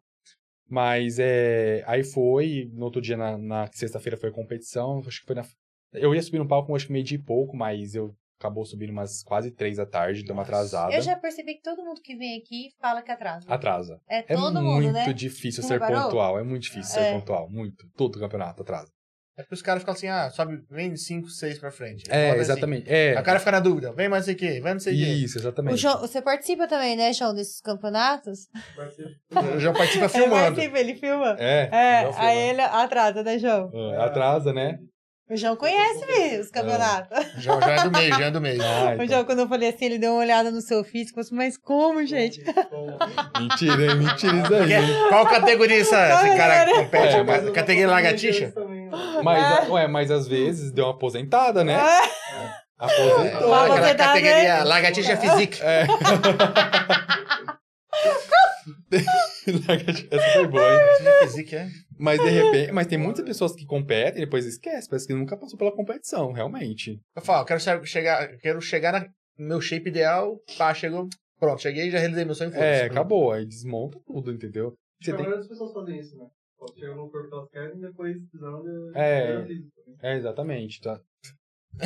Mas 0.70 1.20
é. 1.20 1.84
Aí 1.86 2.04
foi, 2.04 2.70
no 2.74 2.86
outro 2.86 3.02
dia, 3.02 3.18
na, 3.18 3.38
na 3.38 3.68
sexta-feira 3.74 4.18
foi 4.18 4.30
a 4.30 4.34
competição, 4.34 5.00
acho 5.06 5.20
que 5.20 5.26
foi 5.26 5.36
na. 5.36 5.44
Eu 5.94 6.16
ia 6.16 6.22
subir 6.22 6.38
no 6.40 6.48
palco, 6.48 6.74
acho 6.74 6.88
que 6.88 6.94
meio 6.94 7.04
dia 7.04 7.18
e 7.18 7.22
pouco, 7.22 7.58
mas 7.58 7.94
eu 7.94 8.16
acabou 8.40 8.66
subindo 8.66 8.90
umas 8.92 9.22
quase 9.22 9.52
três 9.52 9.78
da 9.78 9.86
tarde, 9.86 10.24
deu 10.24 10.34
uma 10.34 10.44
atrasada. 10.44 10.94
Eu 10.96 11.02
já 11.02 11.16
percebi 11.18 11.56
que 11.56 11.62
todo 11.62 11.84
mundo 11.84 12.02
que 12.02 12.16
vem 12.16 12.40
aqui 12.40 12.70
fala 12.80 13.02
que 13.02 13.12
atrasa. 13.12 13.46
Atrasa. 13.48 14.00
É 14.10 14.20
É 14.20 14.24
todo 14.24 14.62
muito 14.62 14.64
mundo, 14.64 14.92
né? 14.94 15.12
difícil 15.14 15.62
ser 15.62 15.74
reparou? 15.74 16.04
pontual, 16.04 16.40
é 16.40 16.44
muito 16.44 16.64
difícil 16.64 17.00
É. 17.00 17.04
ser 17.04 17.14
pontual, 17.20 17.50
muito. 17.50 17.86
Todo 17.98 18.18
campeonato 18.18 18.62
atrasa. 18.64 18.90
É 19.38 19.44
porque 19.44 19.56
os 19.56 19.62
caras 19.62 19.82
ficam 19.82 19.94
assim, 19.94 20.08
ah, 20.08 20.30
sobe, 20.30 20.62
vem 20.70 20.96
5, 20.96 21.30
6 21.30 21.58
pra 21.58 21.72
frente. 21.72 22.04
É, 22.10 22.30
Sobe 22.30 22.42
assim. 22.42 22.52
exatamente. 22.52 22.86
É. 22.92 23.16
A 23.18 23.22
cara 23.24 23.40
fica 23.40 23.52
na 23.54 23.60
dúvida, 23.62 23.92
vem 23.94 24.10
mais 24.10 24.26
sei 24.26 24.34
o 24.34 24.38
quê, 24.38 24.60
vai 24.62 24.74
não 24.74 24.80
sei 24.80 24.94
o 24.94 24.98
quê. 24.98 25.04
Isso, 25.14 25.38
exatamente. 25.40 25.74
O 25.74 25.78
João, 25.78 26.00
você 26.00 26.22
participa 26.22 26.68
também, 26.68 26.96
né, 26.98 27.14
João, 27.14 27.34
desses 27.34 27.62
campeonatos? 27.62 28.48
O 29.56 29.60
João 29.60 29.74
participa 29.74 30.06
Ele 30.14 30.14
filmando. 30.14 30.56
participa, 30.56 30.80
ele 30.80 30.96
filma. 30.96 31.36
É, 31.40 31.70
É, 31.72 32.02
filma. 32.04 32.20
aí 32.20 32.38
ele 32.50 32.62
atrasa, 32.62 33.24
né, 33.24 33.40
João? 33.40 33.72
é, 33.74 34.04
atrasa, 34.04 34.52
né? 34.54 34.78
O 35.30 35.36
João 35.38 35.56
conhece 35.56 36.06
mesmo 36.08 36.42
os 36.42 36.52
campeonatos. 36.52 37.18
João 37.38 37.62
já 37.62 37.72
é 37.72 37.84
do 37.86 37.92
meio, 37.92 38.10
já 38.20 38.26
é 38.26 38.32
do 38.32 38.42
meio. 38.42 38.62
Ah, 38.62 38.90
O 38.90 38.94
então. 38.96 39.08
João, 39.08 39.24
quando 39.24 39.40
eu 39.40 39.48
falei 39.48 39.70
assim, 39.70 39.86
ele 39.86 39.98
deu 39.98 40.12
uma 40.12 40.20
olhada 40.20 40.52
no 40.52 40.60
seu 40.60 40.84
físico, 40.84 41.16
falou 41.16 41.26
assim, 41.26 41.36
mas 41.36 41.58
como, 41.58 42.06
gente? 42.06 42.44
Mentira, 43.40 43.82
hein? 43.86 43.96
Mentira 43.96 44.36
isso 44.38 44.54
aí. 44.54 45.08
Qual 45.08 45.26
categoria 45.26 45.80
essa, 45.80 46.26
esse 46.26 46.36
cara 46.38 46.66
compete? 46.74 47.16
É, 47.16 47.24
mas- 47.24 47.50
categoria 47.52 47.90
lagartixa? 47.90 48.54
Mas, 49.24 49.70
ué, 49.70 49.88
mas 49.88 50.12
às 50.12 50.28
vezes 50.28 50.72
deu 50.72 50.86
uma 50.86 50.92
aposentada, 50.92 51.64
né? 51.64 51.76
Ah, 51.78 52.02
Aposentou. 52.78 53.48
Uma 53.48 53.62
Aquela 53.62 53.76
aposentada, 53.78 53.96
categoria 53.98 54.58
né? 54.58 54.64
lagartixa 54.64 55.18
física. 55.18 55.58
É. 55.64 55.86
Essa 60.12 60.30
foi 60.34 60.48
boa, 60.48 60.64
hein? 60.64 60.80
É. 61.52 61.68
Mas 62.00 62.20
de 62.22 62.30
repente. 62.30 62.72
Mas 62.72 62.88
tem 62.88 62.98
muitas 62.98 63.24
pessoas 63.24 63.56
que 63.56 63.66
competem 63.66 64.22
e 64.22 64.26
depois 64.26 64.46
esquece. 64.46 64.90
Parece 64.90 65.08
que 65.08 65.14
nunca 65.14 65.38
passou 65.38 65.58
pela 65.58 65.72
competição, 65.72 66.32
realmente. 66.32 67.00
Eu 67.16 67.22
falo, 67.22 67.42
eu 67.42 67.46
quero 67.46 67.60
che- 67.60 67.86
chegar, 67.86 68.28
quero 68.38 68.62
chegar 68.62 68.92
na, 68.92 69.06
meu 69.38 69.62
shape 69.62 69.90
ideal, 69.90 70.38
pá, 70.58 70.74
chegou, 70.74 71.08
pronto, 71.40 71.62
cheguei 71.62 71.88
e 71.88 71.92
já 71.92 72.00
realizei 72.00 72.26
meu 72.26 72.36
sonho. 72.36 72.54
É, 72.56 72.84
acabou. 72.84 73.32
Aí 73.32 73.46
desmonta 73.46 74.00
tudo, 74.06 74.32
entendeu? 74.32 74.74
Você 75.02 75.12
a 75.12 75.16
tem... 75.16 75.24
maioria 75.24 75.40
das 75.40 75.48
pessoas 75.48 75.74
fazem 75.74 76.00
isso, 76.00 76.18
né? 76.18 76.26
Quando 76.62 76.78
chega 76.80 76.94
no 76.96 77.10
corpo 77.10 77.28
que 77.28 77.34
elas 77.34 77.50
querem, 77.50 77.80
depois 77.80 78.16
precisam 78.20 78.62
de 78.64 78.92
É. 78.96 79.40
né? 79.40 79.48
É, 80.04 80.16
exatamente, 80.16 80.80
tá? 80.80 81.02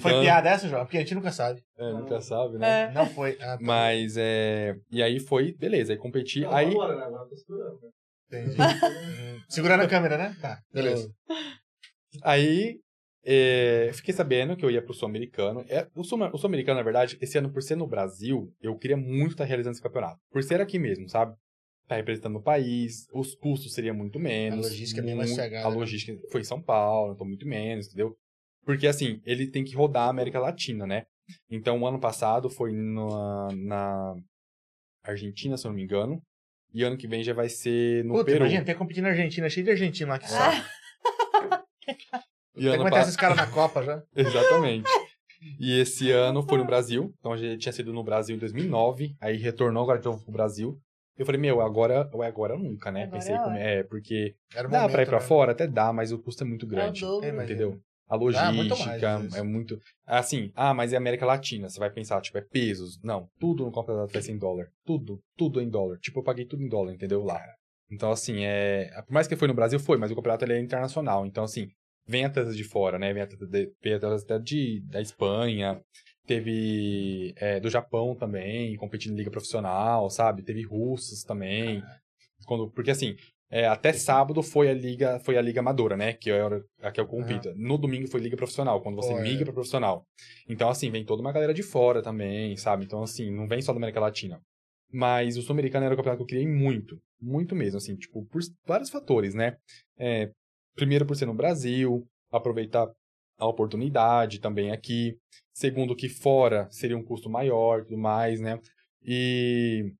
Foi 0.00 0.12
Então, 0.12 0.20
piada 0.22 0.50
essa, 0.50 0.68
João? 0.68 0.84
Porque 0.84 0.98
a 0.98 1.00
gente 1.00 1.14
nunca 1.16 1.32
sabe. 1.32 1.62
é, 1.76 1.92
nunca 1.92 2.20
sabe, 2.20 2.58
né? 2.58 2.82
É. 2.82 2.92
Não 2.92 3.06
foi. 3.06 3.32
Ah, 3.40 3.56
tá. 3.56 3.58
Mas, 3.60 4.16
é... 4.16 4.76
E 4.90 5.02
aí 5.02 5.18
foi, 5.18 5.52
beleza, 5.54 5.92
aí 5.92 5.98
competi. 5.98 6.42
Não, 6.42 6.54
aí... 6.54 6.68
agora, 6.70 6.94
né? 6.96 7.04
Agora 7.06 7.28
tá 7.28 7.36
segurando, 7.36 7.80
né? 7.82 7.90
Entendi. 8.28 8.56
Segurando 9.48 9.82
a 9.82 9.88
câmera, 9.88 10.16
né? 10.16 10.36
Tá, 10.40 10.60
beleza. 10.72 11.12
Aí, 12.22 12.78
é, 13.24 13.90
fiquei 13.94 14.14
sabendo 14.14 14.56
que 14.56 14.64
eu 14.64 14.70
ia 14.70 14.80
pro 14.82 14.94
Sul-Americano. 14.94 15.64
É, 15.68 15.88
o 15.96 16.04
Sul- 16.04 16.18
o 16.32 16.38
Sul-Americano, 16.38 16.76
na 16.78 16.84
verdade, 16.84 17.18
esse 17.20 17.36
ano, 17.38 17.50
por 17.50 17.62
ser 17.62 17.74
no 17.76 17.88
Brasil, 17.88 18.52
eu 18.62 18.76
queria 18.78 18.96
muito 18.96 19.32
estar 19.32 19.44
realizando 19.44 19.72
esse 19.72 19.82
campeonato. 19.82 20.20
Por 20.30 20.44
ser 20.44 20.60
aqui 20.60 20.78
mesmo, 20.78 21.08
sabe? 21.08 21.34
Tá 21.90 21.96
representando 21.96 22.36
o 22.36 22.40
país, 22.40 23.08
os 23.12 23.34
custos 23.34 23.74
seriam 23.74 23.96
muito 23.96 24.20
menos. 24.20 24.64
A 24.64 24.68
logística 24.68 25.00
é 25.00 25.04
bem 25.04 25.16
mais 25.16 25.28
muito- 25.30 25.42
chegada, 25.42 25.66
A 25.66 25.70
né? 25.72 25.76
logística 25.76 26.16
foi 26.30 26.40
em 26.40 26.44
São 26.44 26.62
Paulo, 26.62 27.14
então 27.14 27.26
muito 27.26 27.44
menos, 27.48 27.88
entendeu? 27.88 28.14
Porque, 28.64 28.86
assim, 28.86 29.20
ele 29.26 29.48
tem 29.48 29.64
que 29.64 29.74
rodar 29.74 30.04
a 30.06 30.10
América 30.10 30.38
Latina, 30.38 30.86
né? 30.86 31.02
Então, 31.50 31.80
o 31.80 31.86
ano 31.88 31.98
passado 31.98 32.48
foi 32.48 32.70
na, 32.72 33.48
na 33.56 34.14
Argentina, 35.02 35.56
se 35.56 35.66
eu 35.66 35.70
não 35.70 35.76
me 35.76 35.82
engano. 35.82 36.22
E 36.72 36.84
ano 36.84 36.96
que 36.96 37.08
vem 37.08 37.24
já 37.24 37.34
vai 37.34 37.48
ser 37.48 38.04
no 38.04 38.12
Puta, 38.14 38.26
Peru. 38.26 38.36
imagina, 38.44 38.64
tem 38.64 38.76
competindo 38.76 39.02
na 39.02 39.10
Argentina, 39.10 39.50
cheio 39.50 39.64
de 39.64 39.72
argentino 39.72 40.10
lá 40.10 40.18
que 40.20 40.30
sabe. 40.30 40.62
E 42.56 42.60
Tem 42.60 42.68
ano 42.74 42.84
que 42.84 42.90
pa- 42.90 43.00
esses 43.00 43.16
caras 43.16 43.36
na 43.36 43.48
Copa 43.48 43.82
já. 43.82 44.00
Exatamente. 44.14 44.88
E 45.58 45.80
esse 45.80 46.12
ano 46.12 46.42
foi 46.44 46.58
no 46.58 46.64
Brasil. 46.64 47.12
Então 47.18 47.32
a 47.32 47.36
gente 47.36 47.58
tinha 47.58 47.72
sido 47.72 47.92
no 47.92 48.04
Brasil 48.04 48.36
em 48.36 48.38
2009. 48.38 49.16
Aí 49.20 49.36
retornou 49.38 49.82
agora 49.82 49.98
de 49.98 50.04
novo 50.04 50.22
pro 50.22 50.32
Brasil. 50.32 50.78
Eu 51.20 51.26
falei, 51.26 51.38
meu, 51.38 51.60
agora 51.60 52.08
ou 52.14 52.24
é 52.24 52.28
agora 52.28 52.54
ou 52.54 52.58
nunca, 52.58 52.90
né? 52.90 53.02
Agora 53.02 53.12
Pensei 53.18 53.34
é 53.36 53.38
como 53.38 53.56
é, 53.58 53.82
porque 53.82 54.34
Era 54.54 54.66
dá 54.66 54.78
momento, 54.78 54.92
pra 54.92 55.02
ir 55.02 55.06
pra 55.06 55.18
né? 55.18 55.24
fora? 55.24 55.52
Até 55.52 55.66
dá, 55.66 55.92
mas 55.92 56.12
o 56.12 56.18
custo 56.18 56.42
é 56.42 56.46
muito 56.46 56.64
É 56.64 56.68
o 56.68 56.70
grande. 56.70 57.02
dobro. 57.02 57.28
É, 57.28 57.32
mas- 57.32 57.44
entendeu? 57.44 57.78
A 58.08 58.14
Ah, 58.14 58.52
muito 58.52 58.70
mais, 58.70 58.80
logística 59.02 59.14
às 59.16 59.20
vezes. 59.22 59.36
é 59.36 59.42
muito. 59.42 59.78
Assim, 60.06 60.50
ah, 60.56 60.72
mas 60.72 60.94
é 60.94 60.96
América 60.96 61.26
Latina. 61.26 61.68
Você 61.68 61.78
vai 61.78 61.90
pensar, 61.90 62.20
tipo, 62.22 62.38
é 62.38 62.40
pesos. 62.40 62.98
Não, 63.04 63.28
tudo 63.38 63.64
no 63.66 63.70
campeonato 63.70 64.12
vai 64.14 64.22
ser 64.22 64.32
em 64.32 64.38
dólar. 64.38 64.66
Tudo, 64.84 65.20
tudo 65.36 65.60
em 65.60 65.68
dólar. 65.68 65.98
Tipo, 65.98 66.20
eu 66.20 66.24
paguei 66.24 66.46
tudo 66.46 66.62
em 66.62 66.68
dólar, 66.68 66.94
entendeu? 66.94 67.22
Lá. 67.22 67.40
Então, 67.90 68.10
assim, 68.10 68.42
é. 68.44 68.90
Por 69.06 69.12
mais 69.12 69.28
que 69.28 69.36
foi 69.36 69.46
no 69.46 69.52
Brasil, 69.54 69.78
foi, 69.78 69.98
mas 69.98 70.10
o 70.10 70.14
campeonato 70.16 70.44
ele 70.44 70.54
é 70.54 70.58
internacional. 70.60 71.26
Então, 71.26 71.44
assim, 71.44 71.68
vem 72.06 72.24
atletas 72.24 72.56
de 72.56 72.64
fora, 72.64 72.98
né? 72.98 73.12
Vem 73.12 73.22
atletas, 73.22 73.48
de, 73.50 73.70
vem 73.82 73.92
atletas 73.94 74.22
até 74.24 74.38
de, 74.38 74.80
da 74.88 75.00
Espanha. 75.02 75.80
Teve 76.26 77.34
é, 77.36 77.58
do 77.58 77.70
Japão 77.70 78.14
também, 78.14 78.76
competindo 78.76 79.12
em 79.12 79.16
liga 79.16 79.30
profissional, 79.30 80.08
sabe? 80.10 80.42
Teve 80.42 80.62
russos 80.62 81.24
também. 81.24 81.82
Quando, 82.46 82.70
porque 82.70 82.90
assim, 82.90 83.16
é, 83.50 83.66
até 83.66 83.92
sábado 83.92 84.42
foi 84.42 84.68
a 84.68 84.72
liga, 84.74 85.18
foi 85.20 85.36
a 85.36 85.42
liga 85.42 85.60
amadora, 85.60 85.96
né? 85.96 86.12
Que 86.12 86.30
era 86.30 86.64
a 86.80 86.92
que 86.92 87.00
eu 87.00 87.06
compito. 87.06 87.52
No 87.56 87.76
domingo 87.76 88.06
foi 88.06 88.20
liga 88.20 88.36
profissional, 88.36 88.80
quando 88.80 88.96
você 88.96 89.12
Pô, 89.12 89.18
é. 89.18 89.22
migra 89.22 89.46
para 89.46 89.54
profissional. 89.54 90.06
Então 90.48 90.68
assim, 90.68 90.90
vem 90.90 91.04
toda 91.04 91.20
uma 91.20 91.32
galera 91.32 91.52
de 91.52 91.62
fora 91.62 92.00
também, 92.00 92.56
sabe? 92.56 92.84
Então 92.84 93.02
assim, 93.02 93.30
não 93.30 93.48
vem 93.48 93.60
só 93.60 93.72
da 93.72 93.78
América 93.78 93.98
Latina. 93.98 94.40
Mas 94.92 95.36
o 95.36 95.42
Sul-Americano 95.42 95.84
era 95.84 95.94
o 95.94 95.96
campeonato 95.96 96.24
que 96.24 96.34
eu 96.34 96.38
queria 96.38 96.52
muito, 96.52 97.00
muito 97.20 97.54
mesmo, 97.54 97.78
assim, 97.78 97.96
tipo, 97.96 98.24
por 98.26 98.40
vários 98.66 98.90
fatores, 98.90 99.34
né? 99.34 99.56
É, 99.96 100.30
primeiro 100.74 101.06
por 101.06 101.16
ser 101.16 101.26
no 101.26 101.34
Brasil, 101.34 102.06
aproveitar 102.30 102.88
a 103.38 103.46
oportunidade 103.46 104.40
também 104.40 104.70
aqui. 104.70 105.16
Segundo 105.60 105.94
que 105.94 106.08
fora 106.08 106.66
seria 106.70 106.96
um 106.96 107.02
custo 107.04 107.28
maior, 107.28 107.84
tudo 107.84 107.98
mais, 107.98 108.40
né? 108.40 108.58
E 109.04 109.92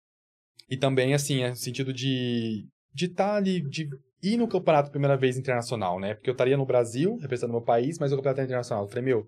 e 0.70 0.76
também, 0.76 1.12
assim, 1.12 1.42
é 1.42 1.50
no 1.50 1.56
sentido 1.56 1.92
de 1.92 2.64
de 2.94 3.04
estar 3.06 3.34
ali, 3.36 3.60
de 3.60 3.86
ir 4.22 4.36
no 4.38 4.48
campeonato 4.48 4.90
primeira 4.90 5.18
vez 5.18 5.36
internacional, 5.36 6.00
né? 6.00 6.14
Porque 6.14 6.30
eu 6.30 6.32
estaria 6.32 6.56
no 6.56 6.64
Brasil, 6.64 7.16
representando 7.20 7.52
meu 7.52 7.60
país, 7.62 7.98
mas 7.98 8.10
o 8.10 8.16
campeonato 8.16 8.40
é 8.40 8.44
internacional. 8.44 8.84
Eu 8.84 8.88
falei, 8.88 9.04
meu, 9.04 9.26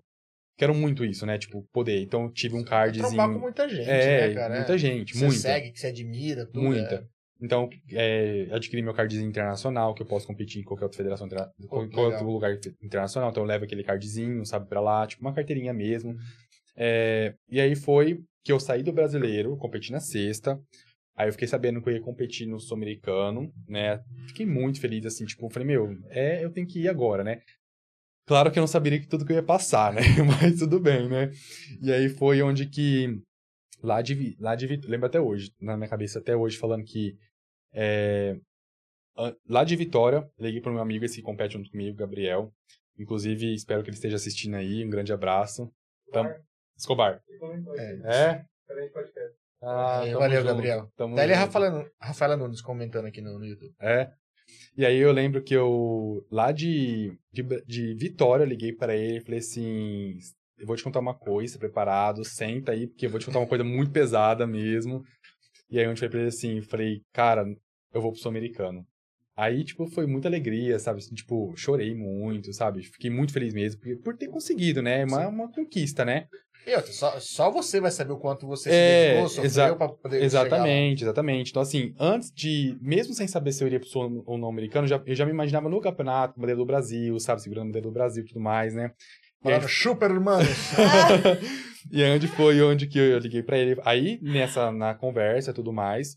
quero 0.57 0.73
muito 0.73 1.05
isso, 1.05 1.23
né? 1.25 1.37
Tipo, 1.37 1.63
poder. 1.71 2.01
Então, 2.01 2.23
eu 2.23 2.31
tive 2.31 2.55
um 2.55 2.63
Trombar 2.63 2.93
com 2.95 3.15
cardzinho. 3.15 3.39
muita 3.39 3.69
gente, 3.69 3.89
É, 3.89 4.27
né, 4.29 4.33
cara? 4.33 4.55
muita 4.55 4.77
gente, 4.77 5.11
que 5.13 5.19
você 5.19 5.25
muita. 5.25 5.39
segue, 5.41 5.71
que 5.71 5.79
você 5.79 5.87
admira, 5.87 6.45
tudo. 6.47 6.61
Muita. 6.63 7.07
Então, 7.41 7.69
é, 7.91 8.47
adquiri 8.51 8.81
meu 8.81 8.93
cardzinho 8.93 9.27
internacional, 9.27 9.93
que 9.93 10.01
eu 10.01 10.05
posso 10.05 10.25
competir 10.25 10.61
em 10.61 10.63
qualquer 10.63 10.85
outra 10.85 10.97
federação, 10.97 11.27
Pô, 11.27 11.67
qualquer 11.67 11.99
outro 11.99 12.29
lugar 12.29 12.57
internacional. 12.81 13.31
Então, 13.31 13.43
eu 13.43 13.47
levo 13.47 13.65
aquele 13.65 13.83
cardzinho, 13.83 14.45
sabe, 14.45 14.67
pra 14.67 14.79
lá, 14.79 15.05
tipo 15.05 15.21
uma 15.21 15.33
carteirinha 15.33 15.73
mesmo. 15.73 16.15
É, 16.75 17.35
e 17.49 17.59
aí 17.59 17.75
foi 17.75 18.23
que 18.43 18.51
eu 18.51 18.59
saí 18.59 18.83
do 18.83 18.93
brasileiro, 18.93 19.57
competi 19.57 19.91
na 19.91 19.99
sexta. 19.99 20.59
Aí 21.15 21.27
eu 21.27 21.31
fiquei 21.31 21.47
sabendo 21.47 21.81
que 21.81 21.89
eu 21.89 21.93
ia 21.93 22.01
competir 22.01 22.47
no 22.47 22.59
sul-americano, 22.59 23.53
né? 23.67 24.01
Fiquei 24.27 24.45
muito 24.45 24.79
feliz, 24.81 25.05
assim, 25.05 25.25
tipo, 25.25 25.49
falei, 25.49 25.67
meu, 25.67 25.95
é, 26.09 26.43
eu 26.43 26.51
tenho 26.51 26.65
que 26.65 26.79
ir 26.79 26.89
agora, 26.89 27.23
né? 27.23 27.41
Claro 28.25 28.51
que 28.51 28.57
eu 28.57 28.61
não 28.61 28.67
saberia 28.67 28.99
que 28.99 29.07
tudo 29.07 29.25
que 29.25 29.31
eu 29.31 29.37
ia 29.37 29.43
passar, 29.43 29.93
né? 29.93 30.01
Mas 30.25 30.59
tudo 30.59 30.79
bem, 30.79 31.07
né? 31.07 31.29
E 31.81 31.91
aí 31.91 32.09
foi 32.09 32.41
onde 32.41 32.67
que 32.67 33.21
lá 33.83 34.01
de 34.01 34.35
lá 34.39 34.55
de 34.55 34.65
Vitória, 34.65 34.89
lembro 34.91 35.07
até 35.07 35.19
hoje, 35.21 35.51
na 35.61 35.75
minha 35.77 35.89
cabeça 35.89 36.17
até 36.19 36.35
hoje 36.35 36.57
falando 36.57 36.83
que 36.85 37.15
é, 37.73 38.35
lá 39.47 39.63
de 39.63 39.75
Vitória, 39.75 40.27
liguei 40.39 40.61
para 40.61 40.71
meu 40.71 40.81
amigo 40.81 41.05
esse 41.05 41.17
que 41.17 41.21
compete 41.21 41.53
junto 41.53 41.69
comigo, 41.69 41.97
Gabriel. 41.97 42.51
Inclusive, 42.97 43.53
espero 43.53 43.83
que 43.83 43.89
ele 43.89 43.95
esteja 43.97 44.15
assistindo 44.15 44.55
aí. 44.55 44.85
Um 44.85 44.89
grande 44.89 45.11
abraço. 45.11 45.71
Tam- 46.11 46.33
Escobar. 46.77 47.21
É. 47.77 47.93
É? 48.05 48.45
Ah, 49.61 50.01
É, 50.03 50.07
tamo 50.09 50.19
valeu, 50.19 50.41
junto, 50.41 50.53
Gabriel. 50.53 50.91
tamo 50.95 51.15
Daí 51.15 51.25
ele 51.25 51.33
é. 51.33 51.35
Rafaela, 51.35 51.91
Rafaela 51.99 52.37
Nunes 52.37 52.61
comentando 52.61 53.05
aqui 53.05 53.21
no, 53.21 53.39
no 53.39 53.45
YouTube. 53.45 53.73
É. 53.79 54.11
E 54.77 54.85
aí 54.85 54.97
eu 54.97 55.11
lembro 55.11 55.41
que 55.41 55.53
eu, 55.53 56.25
lá 56.29 56.51
de, 56.51 57.17
de, 57.31 57.43
de 57.65 57.93
Vitória, 57.95 58.43
eu 58.43 58.47
liguei 58.47 58.73
para 58.73 58.95
ele 58.95 59.17
e 59.17 59.21
falei 59.21 59.39
assim: 59.39 60.17
eu 60.63 60.67
vou 60.67 60.75
te 60.75 60.83
contar 60.83 60.99
uma 60.99 61.13
coisa, 61.13 61.59
preparado, 61.59 62.23
senta 62.23 62.71
aí, 62.71 62.87
porque 62.87 63.05
eu 63.05 63.09
vou 63.09 63.19
te 63.19 63.25
contar 63.25 63.39
uma 63.39 63.47
coisa 63.47 63.63
muito 63.63 63.91
pesada 63.91 64.47
mesmo. 64.47 65.03
E 65.69 65.77
aí 65.77 65.85
eu 65.85 65.95
falei 65.95 66.09
pra 66.09 66.19
ele 66.19 66.29
assim, 66.29 66.61
falei, 66.61 67.01
cara, 67.11 67.45
eu 67.93 68.01
vou 68.01 68.11
pro 68.11 68.19
Sul-Americano. 68.21 68.85
Aí, 69.35 69.63
tipo, 69.63 69.87
foi 69.87 70.05
muita 70.05 70.27
alegria, 70.27 70.77
sabe? 70.79 71.01
Tipo, 71.13 71.53
chorei 71.57 71.93
muito, 71.95 72.53
sabe? 72.53 72.83
Fiquei 72.83 73.09
muito 73.09 73.33
feliz 73.33 73.53
mesmo, 73.53 73.79
porque, 73.81 73.95
por 73.97 74.15
ter 74.15 74.27
conseguido, 74.27 74.81
né? 74.81 75.03
Uma, 75.03 75.27
uma 75.27 75.51
conquista, 75.51 76.05
né? 76.05 76.27
E 76.65 76.73
outra, 76.75 76.93
só, 76.93 77.19
só 77.19 77.51
você 77.51 77.81
vai 77.81 77.91
saber 77.91 78.13
o 78.13 78.17
quanto 78.17 78.47
você 78.47 78.69
É, 78.69 78.73
se 78.73 79.35
dedicou, 79.35 79.45
exa- 79.45 79.75
pra 79.75 79.89
poder 79.89 80.23
Exatamente, 80.23 81.03
exatamente. 81.03 81.49
Então, 81.49 81.61
assim, 81.61 81.93
antes 81.99 82.31
de. 82.31 82.77
Mesmo 82.79 83.13
sem 83.13 83.27
saber 83.27 83.51
se 83.51 83.61
eu 83.63 83.67
iria 83.67 83.79
pro 83.81 83.89
sul 83.89 84.23
ou 84.25 84.37
não 84.37 84.47
americano, 84.47 84.87
já, 84.87 85.01
eu 85.05 85.13
já 85.15 85.25
me 85.25 85.31
imaginava 85.31 85.67
no 85.67 85.81
campeonato, 85.81 86.39
bandeira 86.39 86.57
do 86.57 86.65
Brasil, 86.65 87.19
sabe? 87.19 87.41
Segurando 87.41 87.63
a 87.63 87.67
bandeira 87.67 87.87
do 87.87 87.91
Brasil 87.93 88.23
e 88.23 88.27
tudo 88.27 88.39
mais, 88.39 88.73
né? 88.73 88.91
E 89.45 89.49
aí, 89.49 89.55
Falando, 89.55 89.69
super, 89.69 90.11
irmãos. 90.11 90.45
e 91.91 92.01
aí 92.01 92.15
onde 92.15 92.27
foi 92.27 92.61
onde 92.61 92.87
que 92.87 92.97
eu 92.97 93.19
liguei 93.19 93.43
pra 93.43 93.57
ele. 93.57 93.79
Aí, 93.83 94.17
nessa, 94.21 94.71
na 94.71 94.95
conversa 94.95 95.51
e 95.51 95.53
tudo 95.53 95.73
mais, 95.73 96.15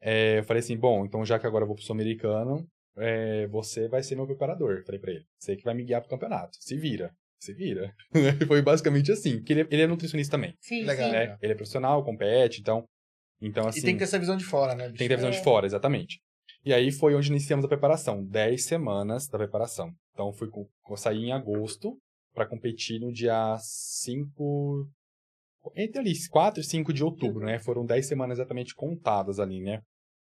é, 0.00 0.40
eu 0.40 0.44
falei 0.44 0.60
assim, 0.60 0.76
bom, 0.76 1.04
então 1.04 1.24
já 1.24 1.38
que 1.38 1.46
agora 1.46 1.62
eu 1.62 1.66
vou 1.66 1.76
pro 1.76 1.84
sul-americano, 1.84 2.66
é, 2.96 3.46
você 3.46 3.88
vai 3.88 4.02
ser 4.02 4.16
meu 4.16 4.26
preparador. 4.26 4.82
Falei 4.84 5.00
pra 5.00 5.12
ele, 5.12 5.24
você 5.38 5.56
que 5.56 5.64
vai 5.64 5.74
me 5.74 5.84
guiar 5.84 6.00
pro 6.02 6.10
campeonato. 6.10 6.56
Se 6.60 6.76
vira, 6.76 7.10
se 7.40 7.54
vira. 7.54 7.92
E 8.14 8.44
foi 8.46 8.60
basicamente 8.60 9.10
assim, 9.10 9.38
porque 9.38 9.52
ele, 9.52 9.66
ele 9.70 9.82
é 9.82 9.86
nutricionista 9.86 10.36
também, 10.36 10.54
Sim, 10.60 10.84
Legal. 10.84 11.10
né? 11.10 11.38
Ele 11.40 11.52
é 11.52 11.56
profissional, 11.56 12.04
compete, 12.04 12.60
então... 12.60 12.84
Então, 13.40 13.68
assim... 13.68 13.78
e 13.78 13.82
tem 13.82 13.94
que 13.94 13.98
ter 14.00 14.04
essa 14.04 14.18
visão 14.18 14.36
de 14.36 14.44
fora, 14.44 14.74
né? 14.74 14.88
bicho? 14.88 14.98
Tem 14.98 15.06
que 15.06 15.14
ter 15.14 15.16
visão 15.16 15.30
de 15.30 15.42
fora, 15.42 15.64
exatamente. 15.64 16.20
E 16.64 16.74
aí 16.74 16.90
foi 16.90 17.14
onde 17.14 17.30
iniciamos 17.30 17.64
a 17.64 17.68
preparação. 17.68 18.24
10 18.24 18.64
semanas 18.64 19.28
da 19.28 19.38
preparação. 19.38 19.92
Então 20.12 20.32
fui 20.32 20.48
com, 20.48 20.68
eu 20.90 20.96
saí 20.96 21.26
em 21.26 21.32
agosto 21.32 21.96
para 22.38 22.46
competir 22.46 23.00
no 23.00 23.12
dia 23.12 23.56
5. 23.58 24.88
Entre 25.74 25.98
ali, 25.98 26.12
4 26.30 26.60
e 26.60 26.64
5 26.64 26.92
de 26.92 27.02
outubro, 27.02 27.44
né? 27.44 27.58
Foram 27.58 27.84
10 27.84 28.06
semanas 28.06 28.38
exatamente 28.38 28.76
contadas 28.76 29.40
ali, 29.40 29.60
né? 29.60 29.82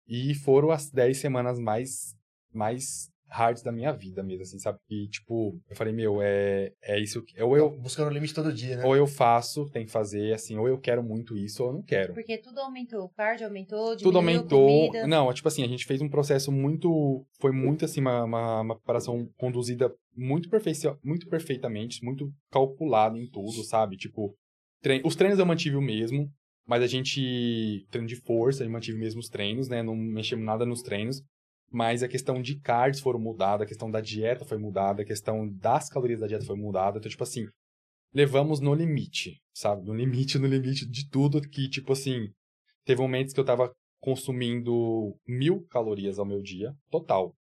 E 0.05 0.35
foram 0.35 0.71
as 0.71 0.91
10 0.91 1.17
semanas 1.17 1.57
mais, 1.57 2.13
mais 2.53 3.09
hards 3.31 3.63
da 3.63 3.71
minha 3.71 3.91
vida 3.93 4.21
mesmo, 4.21 4.43
assim, 4.43 4.59
sabe? 4.59 4.77
E, 4.89 5.07
tipo, 5.07 5.57
eu 5.69 5.75
falei, 5.75 5.93
meu, 5.93 6.21
é, 6.21 6.71
é 6.83 6.99
isso. 6.99 7.23
que- 7.23 7.41
Ou 7.41 7.55
eu, 7.55 7.69
Buscando 7.79 8.09
o 8.09 8.13
limite 8.13 8.33
todo 8.33 8.51
dia, 8.51 8.75
né? 8.77 8.83
ou 8.85 8.95
eu 8.95 9.07
faço, 9.07 9.69
tem 9.71 9.85
que 9.85 9.91
fazer, 9.91 10.33
assim, 10.33 10.57
ou 10.57 10.67
eu 10.67 10.77
quero 10.77 11.01
muito 11.01 11.37
isso, 11.37 11.63
ou 11.63 11.69
eu 11.69 11.73
não 11.75 11.81
quero 11.81 12.13
Porque 12.13 12.37
tudo 12.37 12.59
aumentou. 12.59 13.05
O 13.05 13.09
cardio 13.09 13.47
aumentou, 13.47 13.95
tudo 13.95 14.19
diminuiu 14.19 14.19
a 14.19 14.41
aumentou. 14.41 14.65
comida. 14.91 15.07
Não, 15.07 15.33
tipo 15.33 15.47
assim, 15.47 15.63
a 15.63 15.67
gente 15.67 15.85
fez 15.85 16.01
um 16.01 16.09
processo 16.09 16.51
muito. 16.51 17.25
Foi 17.39 17.51
muito 17.51 17.85
assim, 17.85 18.01
uma, 18.01 18.23
uma, 18.25 18.61
uma 18.61 18.75
preparação 18.75 19.27
conduzida 19.37 19.91
muito, 20.15 20.49
perfeici- 20.49 20.93
muito 21.03 21.27
perfeitamente, 21.29 22.03
muito 22.03 22.29
calculado 22.51 23.17
em 23.17 23.29
tudo, 23.29 23.63
sabe? 23.63 23.95
Tipo, 23.95 24.35
tre- 24.81 25.01
os 25.05 25.15
treinos 25.15 25.39
eu 25.39 25.45
mantive 25.45 25.77
o 25.77 25.81
mesmo, 25.81 26.29
mas 26.67 26.83
a 26.83 26.87
gente. 26.87 27.85
Treino 27.89 28.07
de 28.07 28.15
força, 28.17 28.63
eu 28.63 28.69
mantive 28.69 28.97
mesmo 28.97 29.19
os 29.19 29.29
treinos, 29.29 29.67
né? 29.69 29.81
Não 29.81 29.95
mexemos 29.95 30.45
nada 30.45 30.65
nos 30.65 30.81
treinos. 30.81 31.21
Mas 31.71 32.03
a 32.03 32.07
questão 32.07 32.41
de 32.41 32.59
cards 32.59 32.99
foram 32.99 33.19
mudada, 33.19 33.63
a 33.63 33.67
questão 33.67 33.89
da 33.89 34.01
dieta 34.01 34.43
foi 34.45 34.57
mudada, 34.57 35.03
a 35.03 35.05
questão 35.05 35.47
das 35.47 35.87
calorias 35.89 36.19
da 36.19 36.27
dieta 36.27 36.45
foi 36.45 36.57
mudada. 36.57 36.97
Então, 36.97 37.09
tipo 37.09 37.23
assim, 37.23 37.47
levamos 38.13 38.59
no 38.59 38.73
limite, 38.73 39.39
sabe? 39.53 39.85
No 39.85 39.93
limite, 39.93 40.37
no 40.37 40.47
limite 40.47 40.85
de 40.85 41.09
tudo 41.09 41.41
que, 41.41 41.69
tipo 41.69 41.93
assim, 41.93 42.27
teve 42.85 43.01
momentos 43.01 43.33
que 43.33 43.39
eu 43.39 43.45
tava 43.45 43.71
consumindo 44.01 45.15
mil 45.27 45.65
calorias 45.69 46.19
ao 46.19 46.25
meu 46.25 46.41
dia, 46.41 46.73
total. 46.89 47.33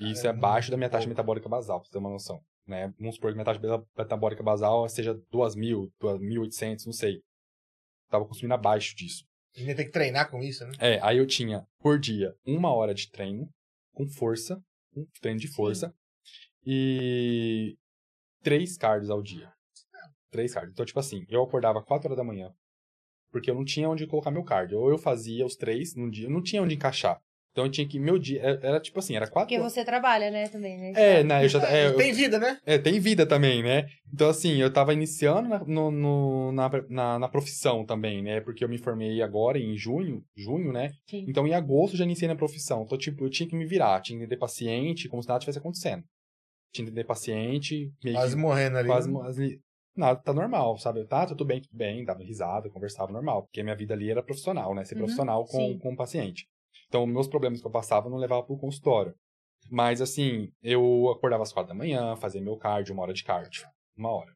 E 0.00 0.10
isso 0.12 0.26
é 0.26 0.30
abaixo 0.30 0.70
da 0.70 0.76
minha 0.76 0.90
taxa 0.90 1.08
metabólica 1.08 1.48
basal, 1.48 1.78
pra 1.80 1.86
você 1.86 1.92
ter 1.92 1.98
uma 1.98 2.10
noção. 2.10 2.40
Né? 2.66 2.92
Vamos 2.98 3.16
supor 3.16 3.30
que 3.30 3.34
minha 3.36 3.44
taxa 3.44 3.60
meta- 3.60 3.84
metabólica 3.96 4.42
basal 4.42 4.88
seja 4.88 5.14
2.000, 5.32 5.88
2.800, 6.00 6.86
não 6.86 6.92
sei. 6.92 7.20
Tava 8.10 8.24
consumindo 8.24 8.54
abaixo 8.54 8.94
disso. 8.96 9.24
Ainda 9.56 9.74
tem 9.74 9.84
que 9.86 9.92
treinar 9.92 10.30
com 10.30 10.42
isso, 10.42 10.64
né? 10.66 10.72
É, 10.80 10.98
aí 11.02 11.18
eu 11.18 11.26
tinha 11.26 11.64
por 11.78 11.98
dia 11.98 12.34
uma 12.46 12.72
hora 12.72 12.92
de 12.94 13.08
treino, 13.10 13.48
com 13.94 14.06
força, 14.06 14.62
um 14.94 15.06
treino 15.22 15.40
de 15.40 15.48
força, 15.48 15.94
e 16.66 17.78
três 18.42 18.76
cards 18.76 19.08
ao 19.08 19.22
dia. 19.22 19.50
Três 20.30 20.52
cards. 20.52 20.72
Então, 20.72 20.84
tipo 20.84 20.98
assim, 20.98 21.24
eu 21.28 21.42
acordava 21.42 21.82
4 21.82 22.08
horas 22.08 22.16
da 22.16 22.24
manhã, 22.24 22.52
porque 23.30 23.50
eu 23.50 23.54
não 23.54 23.64
tinha 23.64 23.88
onde 23.88 24.06
colocar 24.06 24.30
meu 24.30 24.44
card. 24.44 24.74
Ou 24.74 24.90
eu 24.90 24.98
fazia 24.98 25.46
os 25.46 25.56
três 25.56 25.94
num 25.94 26.10
dia, 26.10 26.26
eu 26.26 26.30
não 26.30 26.42
tinha 26.42 26.62
onde 26.62 26.74
encaixar. 26.74 27.22
Então 27.54 27.66
eu 27.66 27.70
tinha 27.70 27.86
que, 27.86 28.00
meu 28.00 28.18
dia, 28.18 28.42
era, 28.42 28.66
era 28.66 28.80
tipo 28.80 28.98
assim, 28.98 29.14
era 29.14 29.28
quatro 29.28 29.48
Porque 29.48 29.62
você 29.62 29.84
trabalha, 29.84 30.28
né, 30.28 30.48
também, 30.48 30.76
né? 30.76 30.92
É, 30.96 31.22
né, 31.22 31.44
eu 31.44 31.48
já, 31.48 31.60
é, 31.70 31.86
eu- 31.86 31.96
Tem 31.96 32.12
vida, 32.12 32.36
né? 32.36 32.58
é, 32.66 32.76
tem 32.78 32.98
vida 32.98 33.24
também, 33.24 33.62
né? 33.62 33.86
Então, 34.12 34.28
assim, 34.28 34.56
eu 34.60 34.72
tava 34.72 34.92
iniciando 34.92 35.48
na, 35.48 35.60
no- 35.64 35.90
no- 35.92 36.50
na, 36.52 36.68
na, 36.88 37.18
na 37.20 37.28
profissão 37.28 37.86
também, 37.86 38.22
né? 38.22 38.40
Porque 38.40 38.64
eu 38.64 38.68
me 38.68 38.76
formei 38.76 39.22
agora 39.22 39.56
em 39.56 39.76
junho, 39.76 40.24
junho, 40.36 40.72
né? 40.72 40.90
Sim. 41.08 41.24
Então, 41.28 41.46
em 41.46 41.54
agosto, 41.54 41.94
eu 41.94 41.98
já 41.98 42.04
iniciei 42.04 42.26
na 42.26 42.34
profissão. 42.34 42.82
Então, 42.82 42.98
tipo, 42.98 43.24
eu 43.24 43.30
tinha 43.30 43.48
que 43.48 43.54
me 43.54 43.64
virar, 43.64 44.00
tinha 44.00 44.18
que 44.18 44.24
entender 44.24 44.36
paciente, 44.36 45.08
como 45.08 45.22
se 45.22 45.28
nada 45.28 45.38
tivesse 45.38 45.60
acontecendo. 45.60 46.02
Tinha 46.72 46.84
que 46.84 46.90
entender 46.90 47.04
paciente, 47.04 47.92
meio 48.02 48.16
Quase 48.16 48.34
que, 48.34 48.42
morrendo 48.42 48.78
ali. 48.78 48.88
quase 48.88 49.12
né? 49.12 49.56
nada, 49.96 50.20
tá 50.20 50.32
normal, 50.32 50.76
sabe? 50.78 51.04
Tá, 51.06 51.24
tudo 51.24 51.44
bem, 51.44 51.60
tudo 51.60 51.76
bem, 51.76 52.04
dava 52.04 52.24
risada, 52.24 52.68
conversava 52.68 53.12
normal, 53.12 53.44
porque 53.44 53.60
a 53.60 53.62
minha 53.64 53.76
vida 53.76 53.94
ali 53.94 54.10
era 54.10 54.24
profissional, 54.24 54.74
né? 54.74 54.84
Ser 54.84 54.96
Uhum, 54.96 55.02
profissional 55.02 55.44
com, 55.44 55.58
sim. 55.58 55.78
com 55.78 55.92
o 55.92 55.96
paciente. 55.96 56.48
Então, 56.94 57.08
meus 57.08 57.26
problemas 57.26 57.60
que 57.60 57.66
eu 57.66 57.72
passava 57.72 58.06
eu 58.06 58.10
não 58.12 58.18
levava 58.18 58.44
pro 58.44 58.56
consultório. 58.56 59.12
Mas, 59.68 60.00
assim, 60.00 60.52
eu 60.62 61.10
acordava 61.10 61.42
às 61.42 61.52
quatro 61.52 61.70
da 61.70 61.74
manhã, 61.74 62.14
fazia 62.14 62.40
meu 62.40 62.56
cardio, 62.56 62.94
uma 62.94 63.02
hora 63.02 63.12
de 63.12 63.24
cardio. 63.24 63.66
Uma 63.96 64.12
hora. 64.12 64.32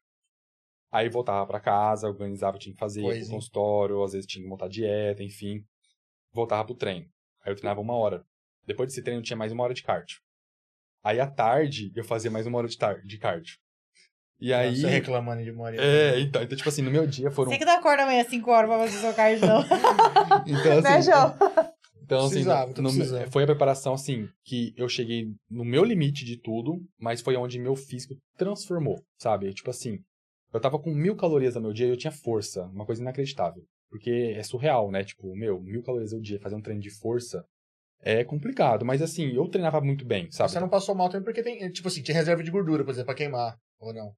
Aí 0.91 1.07
voltava 1.07 1.47
pra 1.47 1.61
casa, 1.61 2.09
organizava 2.09 2.57
o 2.57 2.59
que 2.59 2.65
tinha 2.65 2.73
que 2.73 2.79
fazer, 2.79 3.01
ia 3.01 3.21
pro 3.21 3.29
consultório, 3.29 4.03
às 4.03 4.11
vezes 4.11 4.27
tinha 4.27 4.43
que 4.43 4.49
montar 4.49 4.67
dieta, 4.67 5.23
enfim. 5.23 5.63
Voltava 6.33 6.65
pro 6.65 6.75
treino. 6.75 7.05
Aí 7.45 7.53
eu 7.53 7.55
treinava 7.55 7.79
uma 7.79 7.93
hora. 7.93 8.25
Depois 8.65 8.89
desse 8.89 9.01
treino, 9.01 9.21
tinha 9.21 9.37
mais 9.37 9.53
uma 9.53 9.63
hora 9.63 9.73
de 9.73 9.81
cardio. 9.81 10.17
Aí, 11.01 11.17
à 11.17 11.31
tarde, 11.31 11.93
eu 11.95 12.03
fazia 12.03 12.29
mais 12.29 12.45
uma 12.45 12.57
hora 12.57 12.67
de, 12.67 12.77
tar 12.77 13.01
de 13.05 13.17
cardio. 13.17 13.55
E 14.37 14.53
aí... 14.53 14.75
Você 14.75 14.87
reclamando 14.87 15.41
de 15.41 15.51
Maria. 15.53 15.79
É, 15.79 16.19
então, 16.19 16.43
então, 16.43 16.57
tipo 16.57 16.67
assim, 16.67 16.81
no 16.81 16.91
meu 16.91 17.07
dia 17.07 17.31
foram... 17.31 17.51
Você 17.51 17.57
que 17.57 17.63
não 17.63 17.77
acorda 17.77 18.03
amanhã 18.03 18.21
às 18.21 18.27
5 18.27 18.51
horas 18.51 18.69
pra 18.69 18.79
fazer 18.79 18.97
seu 18.97 19.13
card, 19.13 19.45
não. 19.45 19.63
Então, 20.45 20.81
né, 20.83 20.97
assim, 20.97 21.09
João? 21.09 21.78
Então, 22.09 22.21
assim, 22.25 22.29
Precisava, 22.35 22.73
tô 22.73 22.81
no- 22.81 22.89
precisando. 22.91 23.31
foi 23.31 23.43
a 23.43 23.45
preparação, 23.45 23.93
assim, 23.93 24.27
que 24.43 24.73
eu 24.75 24.89
cheguei 24.89 25.27
no 25.47 25.63
meu 25.63 25.83
limite 25.83 26.25
de 26.25 26.37
tudo, 26.41 26.81
mas 26.99 27.21
foi 27.21 27.35
onde 27.35 27.59
meu 27.59 27.75
físico 27.75 28.15
transformou, 28.35 28.99
sabe? 29.19 29.53
Tipo 29.53 29.69
assim, 29.69 29.99
eu 30.51 30.59
tava 30.59 30.79
com 30.79 30.91
mil 30.91 31.15
calorias 31.15 31.53
no 31.53 31.61
meu 31.61 31.71
dia 31.71 31.85
e 31.85 31.89
eu 31.91 31.97
tinha 31.97 32.11
força, 32.11 32.63
uma 32.73 32.83
coisa 32.83 32.99
inacreditável. 32.99 33.61
Porque 33.91 34.33
é 34.35 34.41
surreal, 34.41 34.89
né? 34.89 35.03
Tipo, 35.03 35.35
meu, 35.35 35.61
mil 35.61 35.83
calorias 35.83 36.11
ao 36.11 36.19
dia, 36.19 36.39
fazer 36.39 36.55
um 36.55 36.61
treino 36.61 36.81
de 36.81 36.89
força 36.89 37.43
é 38.01 38.23
complicado. 38.23 38.83
Mas, 38.83 39.03
assim, 39.03 39.31
eu 39.35 39.47
treinava 39.47 39.79
muito 39.79 40.03
bem, 40.03 40.31
sabe? 40.31 40.51
Você 40.51 40.59
não 40.59 40.69
passou 40.69 40.95
mal 40.95 41.09
também 41.09 41.25
porque 41.25 41.43
tem, 41.43 41.69
tipo 41.71 41.87
assim, 41.89 42.01
tinha 42.01 42.15
reserva 42.17 42.41
de 42.43 42.49
gordura, 42.49 42.83
por 42.83 42.89
exemplo, 42.89 43.05
pra 43.05 43.15
queimar. 43.15 43.55
Ou 43.79 43.93
não? 43.93 44.11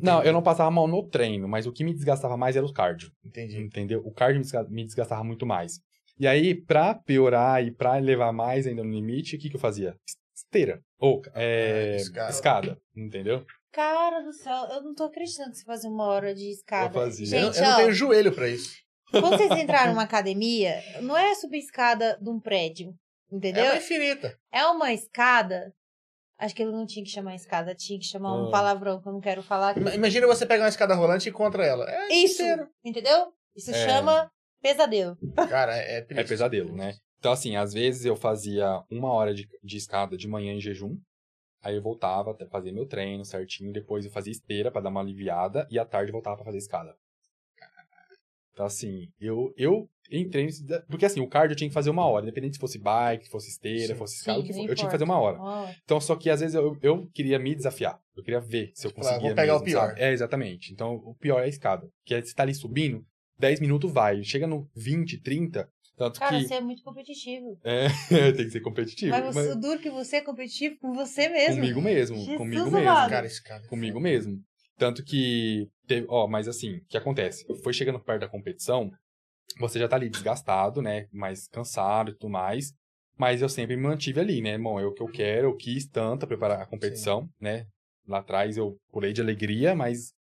Não, 0.00 0.18
tem- 0.20 0.28
eu 0.28 0.32
não 0.32 0.42
passava 0.42 0.70
mal 0.70 0.86
no 0.86 1.08
treino, 1.08 1.48
mas 1.48 1.66
o 1.66 1.72
que 1.72 1.82
me 1.84 1.92
desgastava 1.92 2.36
mais 2.36 2.54
era 2.56 2.64
o 2.64 2.72
cardio. 2.72 3.10
Entendi. 3.24 3.58
Entendeu? 3.58 4.00
O 4.04 4.12
cardio 4.12 4.40
me 4.70 4.84
desgastava 4.84 5.22
muito 5.24 5.44
mais. 5.44 5.80
E 6.22 6.26
aí, 6.28 6.54
pra 6.54 6.94
piorar 6.94 7.64
e 7.66 7.72
pra 7.72 7.96
levar 7.96 8.32
mais 8.32 8.64
ainda 8.64 8.84
no 8.84 8.92
limite, 8.92 9.34
o 9.34 9.38
que, 9.40 9.50
que 9.50 9.56
eu 9.56 9.60
fazia? 9.60 9.96
Esteira. 10.32 10.80
Ou 11.00 11.20
é, 11.34 11.94
É, 11.94 11.96
escada. 11.96 12.30
escada. 12.30 12.78
Entendeu? 12.96 13.44
Cara 13.72 14.20
do 14.20 14.32
céu, 14.32 14.66
eu 14.70 14.82
não 14.82 14.94
tô 14.94 15.02
acreditando 15.02 15.50
que 15.50 15.56
você 15.56 15.64
fazia 15.64 15.90
uma 15.90 16.04
hora 16.06 16.32
de 16.32 16.48
escada. 16.48 16.86
Eu 16.96 17.02
fazia. 17.02 17.26
Eu, 17.26 17.46
Gente, 17.46 17.56
eu 17.58 17.64
não 17.64 17.72
ó, 17.72 17.76
tenho 17.76 17.92
joelho 17.92 18.32
pra 18.32 18.48
isso. 18.48 18.76
quando 19.10 19.36
vocês 19.36 19.50
entraram 19.50 19.94
numa 19.94 20.04
academia, 20.04 20.80
não 21.00 21.16
é 21.16 21.34
subir 21.34 21.58
escada 21.58 22.16
de 22.22 22.30
um 22.30 22.38
prédio, 22.38 22.94
entendeu? 23.28 23.64
É 23.64 23.70
uma 23.70 23.76
infinita. 23.78 24.38
É 24.52 24.64
uma 24.66 24.92
escada. 24.92 25.74
Acho 26.38 26.54
que 26.54 26.62
ele 26.62 26.70
não 26.70 26.86
tinha 26.86 27.04
que 27.04 27.10
chamar 27.10 27.34
escada, 27.34 27.74
tinha 27.74 27.98
que 27.98 28.04
chamar 28.06 28.32
um 28.40 28.46
Ah. 28.46 28.50
palavrão 28.52 29.00
que 29.02 29.08
eu 29.08 29.12
não 29.12 29.20
quero 29.20 29.42
falar 29.42 29.70
aqui. 29.70 29.80
Imagina 29.80 30.28
você 30.28 30.46
pegar 30.46 30.62
uma 30.62 30.68
escada 30.68 30.94
rolante 30.94 31.28
e 31.28 31.30
encontra 31.30 31.66
ela. 31.66 31.84
É 31.90 32.14
Isso, 32.14 32.42
inteiro. 32.42 32.68
entendeu? 32.84 33.32
Isso 33.56 33.72
É. 33.72 33.88
chama 33.88 34.30
pesadelo. 34.62 35.16
Cara, 35.48 35.76
é, 35.76 35.98
é 35.98 36.06
É 36.08 36.24
pesadelo, 36.24 36.74
né? 36.74 36.94
Então, 37.18 37.32
assim, 37.32 37.56
às 37.56 37.72
vezes 37.72 38.04
eu 38.04 38.16
fazia 38.16 38.82
uma 38.90 39.12
hora 39.12 39.34
de, 39.34 39.48
de 39.62 39.76
escada 39.76 40.16
de 40.16 40.26
manhã 40.26 40.54
em 40.54 40.60
jejum. 40.60 40.96
Aí 41.62 41.76
eu 41.76 41.82
voltava 41.82 42.32
até 42.32 42.46
fazer 42.46 42.72
meu 42.72 42.86
treino 42.86 43.24
certinho. 43.24 43.72
Depois 43.72 44.04
eu 44.04 44.10
fazia 44.10 44.32
esteira 44.32 44.70
pra 44.70 44.80
dar 44.80 44.88
uma 44.90 45.00
aliviada. 45.00 45.66
E 45.70 45.78
à 45.78 45.84
tarde 45.84 46.10
eu 46.10 46.12
voltava 46.12 46.36
pra 46.36 46.44
fazer 46.44 46.58
escada. 46.58 46.94
Então, 48.52 48.66
assim, 48.66 49.08
eu, 49.18 49.54
eu 49.56 49.88
entrei 50.10 50.44
nesse. 50.44 50.62
Porque, 50.88 51.06
assim, 51.06 51.20
o 51.20 51.28
cardio 51.28 51.52
eu 51.54 51.56
tinha 51.56 51.68
que 51.70 51.74
fazer 51.74 51.88
uma 51.88 52.04
hora. 52.06 52.24
Independente 52.24 52.56
se 52.56 52.60
fosse 52.60 52.78
bike, 52.78 53.30
fosse 53.30 53.48
esteira, 53.48 53.94
Sim. 53.94 53.94
fosse 53.94 54.16
escada, 54.16 54.40
o 54.40 54.42
que 54.44 54.52
Sim, 54.52 54.64
for, 54.64 54.70
eu 54.70 54.74
tinha 54.74 54.88
que 54.88 54.92
fazer 54.92 55.04
uma 55.04 55.18
hora. 55.18 55.38
Então, 55.84 55.98
só 56.00 56.14
que 56.16 56.28
às 56.28 56.40
vezes 56.40 56.54
eu, 56.54 56.76
eu 56.82 57.06
queria 57.14 57.38
me 57.38 57.54
desafiar. 57.54 57.98
Eu 58.14 58.22
queria 58.22 58.40
ver 58.40 58.70
se 58.74 58.86
eu 58.86 58.92
conseguia. 58.92 59.20
vou 59.20 59.34
pegar 59.34 59.54
o 59.54 59.60
mesmo, 59.60 59.64
pior. 59.64 59.88
sabe? 59.88 60.00
É, 60.02 60.12
exatamente. 60.12 60.70
Então, 60.72 60.96
o 60.96 61.14
pior 61.14 61.40
é 61.40 61.44
a 61.44 61.48
escada. 61.48 61.88
Que 62.04 62.14
é 62.14 62.20
você 62.20 62.34
tá 62.34 62.42
ali 62.42 62.54
subindo, 62.54 63.02
10 63.38 63.60
minutos 63.60 63.92
vai. 63.92 64.22
Chega 64.22 64.46
no 64.46 64.68
20, 64.74 65.18
30. 65.18 65.68
Tanto 65.96 66.18
Cara, 66.18 66.38
que. 66.38 66.48
você 66.48 66.54
é 66.54 66.60
muito 66.60 66.82
competitivo. 66.82 67.58
É, 67.64 68.32
tem 68.32 68.46
que 68.46 68.50
ser 68.50 68.60
competitivo. 68.60 69.10
Mas, 69.10 69.24
você, 69.24 69.40
mas 69.40 69.56
o 69.56 69.60
duro 69.60 69.78
que 69.78 69.90
você 69.90 70.16
é 70.16 70.20
competitivo 70.20 70.76
com 70.80 70.92
você 70.92 71.28
mesmo. 71.28 71.56
comigo 71.56 71.82
mesmo. 71.82 72.16
Jesus 72.16 72.36
comigo 72.36 72.62
amado. 72.62 72.82
mesmo. 72.82 73.10
Cara, 73.10 73.26
escada. 73.26 73.68
Comigo 73.68 74.00
mesmo. 74.00 74.40
Tanto 74.76 75.04
que. 75.04 75.68
Teve, 75.86 76.06
ó, 76.08 76.26
mas 76.26 76.48
assim, 76.48 76.76
o 76.76 76.84
que 76.88 76.96
acontece? 76.96 77.44
Foi 77.62 77.72
chegando 77.72 78.00
perto 78.00 78.20
da 78.20 78.28
competição, 78.28 78.90
você 79.58 79.78
já 79.78 79.88
tá 79.88 79.96
ali 79.96 80.08
desgastado, 80.08 80.80
né? 80.80 81.06
Mais 81.12 81.46
cansado 81.48 82.10
e 82.10 82.14
tudo 82.14 82.30
mais. 82.30 82.72
Mas 83.18 83.42
eu 83.42 83.48
sempre 83.48 83.76
me 83.76 83.82
mantive 83.82 84.20
ali, 84.20 84.40
né? 84.40 84.56
Bom, 84.58 84.80
é 84.80 84.86
o 84.86 84.92
que 84.92 85.02
eu 85.02 85.08
quero, 85.08 85.48
eu 85.48 85.56
quis 85.56 85.86
tanto 85.86 86.20
pra 86.20 86.28
preparar 86.28 86.62
a 86.62 86.66
competição, 86.66 87.28
né? 87.40 87.66
Lá 88.06 88.18
atrás 88.18 88.56
eu 88.56 88.76
pulei 88.90 89.12
de 89.12 89.20
alegria, 89.20 89.74
mas 89.74 90.12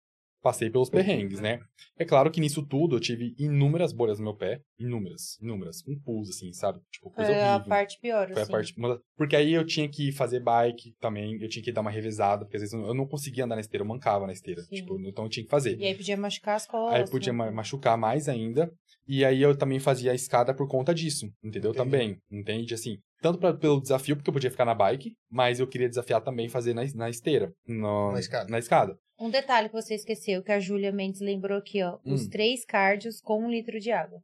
passei 0.43 0.71
pelos 0.71 0.89
perrengues, 0.91 1.41
né? 1.41 1.61
É 1.99 2.05
claro 2.05 2.31
que 2.31 2.41
nisso 2.41 2.65
tudo 2.67 2.97
eu 2.97 3.01
tive 3.01 3.35
inúmeras 3.39 3.93
bolhas 3.93 4.19
no 4.19 4.25
meu 4.25 4.35
pé. 4.35 4.61
Inúmeras, 4.79 5.39
inúmeras. 5.41 5.83
Um 5.87 5.99
pulso, 5.99 6.31
assim, 6.31 6.53
sabe? 6.53 6.81
Tipo, 6.91 7.11
coisa 7.11 7.31
Foi 7.33 7.41
a 7.43 7.51
horrível. 7.55 7.69
parte 7.69 7.99
pior, 8.01 8.27
Foi 8.29 8.39
a 8.39 8.43
assim. 8.43 8.53
parte. 8.53 8.75
uma- 8.79 9.01
Porque 9.17 9.37
aí 9.37 9.53
eu 9.53 9.65
tinha 9.67 9.89
que 9.89 10.11
fazer 10.13 10.41
bike 10.41 10.95
também, 11.01 11.37
eu 11.41 11.49
tinha 11.49 11.63
que 11.63 11.71
dar 11.73 11.83
uma 11.83 11.91
revezada, 11.91 12.45
porque 12.45 12.57
às 12.57 12.63
vezes 12.63 12.73
eu 12.73 12.95
não 12.95 13.07
conseguia 13.07 13.45
andar 13.45 13.55
na 13.57 13.61
esteira, 13.61 13.85
eu 13.85 13.89
mancava 13.89 14.27
na 14.27 14.33
esteira. 14.33 14.63
Sim. 14.63 14.77
Tipo, 14.77 14.99
então 15.07 15.25
eu 15.25 15.31
tinha 15.31 15.45
que 15.45 15.51
fazer. 15.51 15.79
E 15.79 15.85
aí 15.87 15.95
podia 15.95 16.17
machucar 16.17 16.57
as 16.57 16.67
costas. 16.67 17.01
Aí 17.01 17.11
podia 17.11 17.33
né? 17.33 17.37
ma- 17.39 17.51
machucar 17.51 17.99
mais 17.99 18.29
ainda. 18.29 18.73
E 19.07 19.25
aí 19.25 19.43
eu 19.43 19.57
também 19.57 19.79
fazia 19.81 20.13
a 20.13 20.15
escada 20.15 20.55
por 20.55 20.69
conta 20.69 20.95
disso, 20.95 21.27
entendeu? 21.43 21.71
Entendi. 21.73 21.85
Também, 21.85 22.19
entende? 22.31 22.73
Assim, 22.75 22.99
tanto 23.21 23.39
pra, 23.39 23.53
pelo 23.55 23.81
desafio, 23.81 24.17
porque 24.17 24.29
eu 24.31 24.35
podia 24.35 24.51
ficar 24.51 24.65
na 24.65 24.75
bike, 24.75 25.15
mas 25.31 25.61
eu 25.61 25.67
queria 25.67 25.89
desafiar 25.89 26.21
também 26.23 26.49
fazer 26.49 26.75
na, 26.75 26.83
na 26.95 27.11
esteira. 27.11 27.53
no- 27.67 28.13
Na 28.13 28.21
escada. 28.21 28.51
Na 28.51 28.59
escada. 28.59 28.99
Um 29.19 29.29
detalhe 29.31 29.69
que 29.69 29.75
você 29.75 29.95
esqueceu, 29.95 30.43
que 30.43 30.51
a 30.53 30.59
Júlia 30.59 30.91
Mendes 30.93 31.21
lembrou 31.21 31.59
aqui, 31.59 31.83
ó. 31.83 31.99
Os 32.05 32.23
Hum. 32.27 32.31
três 32.31 32.65
cardios 32.65 33.21
com 33.21 33.45
um 33.45 33.51
litro 33.51 33.79
de 33.79 33.93
água. 33.93 34.23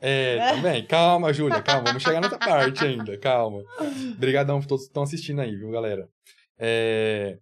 É, 0.00 0.36
também. 0.78 0.86
Calma, 0.86 1.32
Júlia, 1.32 1.60
calma. 1.60 1.88
Vamos 1.88 2.02
chegar 2.04 2.20
nessa 2.20 2.38
parte 2.38 2.84
ainda, 2.84 3.18
calma. 3.18 3.64
Obrigadão 4.14 4.60
por 4.60 4.66
todos 4.68 4.84
que 4.84 4.90
estão 4.90 5.02
assistindo 5.02 5.40
aí, 5.40 5.56
viu, 5.56 5.70
galera? 5.70 6.08
É, 6.56 7.38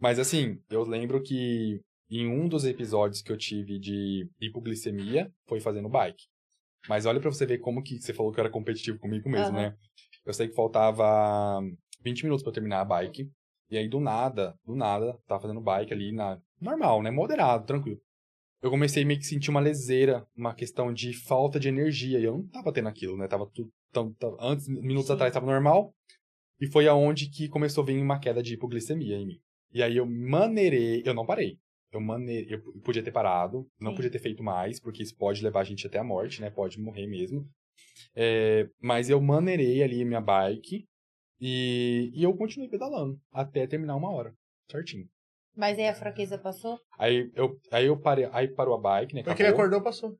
Mas 0.00 0.18
assim, 0.18 0.58
eu 0.70 0.82
lembro 0.82 1.22
que 1.22 1.80
em 2.10 2.26
um 2.26 2.48
dos 2.48 2.64
episódios 2.64 3.22
que 3.22 3.30
eu 3.30 3.36
tive 3.36 3.78
de 3.78 4.28
hipoglicemia 4.40 5.30
foi 5.46 5.60
fazendo 5.60 5.88
bike. 5.88 6.24
Mas 6.88 7.06
olha 7.06 7.20
pra 7.20 7.30
você 7.30 7.44
ver 7.46 7.58
como 7.58 7.82
que 7.82 8.00
você 8.00 8.12
falou 8.12 8.32
que 8.32 8.40
eu 8.40 8.42
era 8.44 8.50
competitivo 8.52 8.98
comigo 8.98 9.28
mesmo, 9.28 9.56
Aham. 9.56 9.68
né? 9.70 9.76
Eu 10.24 10.32
sei 10.32 10.48
que 10.48 10.54
faltava 10.54 11.60
20 12.02 12.24
minutos 12.24 12.44
eu 12.44 12.52
terminar 12.52 12.80
a 12.80 12.84
bike. 12.84 13.30
E 13.70 13.78
aí, 13.78 13.88
do 13.88 14.00
nada, 14.00 14.54
do 14.64 14.74
nada, 14.74 15.16
tava 15.26 15.42
fazendo 15.42 15.60
bike 15.60 15.92
ali 15.92 16.12
na. 16.12 16.40
Normal, 16.60 17.02
né? 17.02 17.10
Moderado, 17.10 17.64
tranquilo. 17.66 18.00
Eu 18.62 18.70
comecei 18.70 19.04
meio 19.04 19.18
que 19.18 19.26
sentir 19.26 19.48
uma 19.50 19.60
leseira, 19.60 20.26
uma 20.36 20.54
questão 20.54 20.92
de 20.92 21.14
falta 21.14 21.58
de 21.58 21.68
energia. 21.68 22.18
E 22.18 22.24
eu 22.24 22.32
não 22.38 22.46
tava 22.48 22.72
tendo 22.72 22.88
aquilo, 22.88 23.16
né? 23.16 23.26
Tava 23.26 23.46
tudo. 23.46 23.70
tão- 23.92 24.12
tão- 24.14 24.36
antes, 24.40 24.68
minutos 24.68 25.06
Sim. 25.08 25.14
atrás, 25.14 25.32
tava 25.32 25.46
normal. 25.46 25.92
E 26.60 26.66
foi 26.68 26.86
aonde 26.86 27.28
que 27.28 27.48
começou 27.48 27.82
a 27.82 27.86
vir 27.86 28.00
uma 28.00 28.20
queda 28.20 28.40
de 28.42 28.54
hipoglicemia 28.54 29.16
em 29.16 29.26
mim. 29.26 29.40
E 29.72 29.82
aí 29.82 29.96
eu 29.96 30.06
maneirei, 30.06 31.02
eu 31.04 31.12
não 31.14 31.26
parei. 31.26 31.56
Eu 31.92 32.00
maneirei, 32.00 32.54
eu 32.54 32.62
podia 32.82 33.02
ter 33.02 33.10
parado, 33.10 33.66
não 33.80 33.90
Sim. 33.90 33.96
podia 33.96 34.10
ter 34.10 34.20
feito 34.20 34.44
mais, 34.44 34.78
porque 34.78 35.02
isso 35.02 35.16
pode 35.16 35.42
levar 35.42 35.60
a 35.60 35.64
gente 35.64 35.86
até 35.86 35.98
a 35.98 36.04
morte, 36.04 36.40
né? 36.40 36.50
Pode 36.50 36.78
morrer 36.80 37.06
mesmo. 37.08 37.48
É, 38.16 38.66
mas 38.82 39.08
eu 39.08 39.20
maneirei 39.20 39.82
ali 39.82 40.04
minha 40.04 40.20
bike 40.20 40.84
e, 41.40 42.10
e 42.14 42.22
eu 42.22 42.34
continuei 42.34 42.68
pedalando 42.68 43.18
até 43.32 43.66
terminar 43.66 43.96
uma 43.96 44.10
hora, 44.12 44.32
certinho. 44.70 45.06
Mas 45.56 45.78
aí 45.78 45.88
a 45.88 45.94
fraqueza 45.94 46.38
passou? 46.38 46.78
Aí 46.98 47.30
eu, 47.34 47.58
aí 47.70 47.86
eu 47.86 47.96
parei, 47.96 48.28
aí 48.32 48.48
parou 48.48 48.74
a 48.74 48.78
bike, 48.80 49.14
né? 49.14 49.22
Porque 49.22 49.42
ele 49.42 49.48
acabou. 49.48 49.64
acordou, 49.66 49.82
passou. 49.82 50.16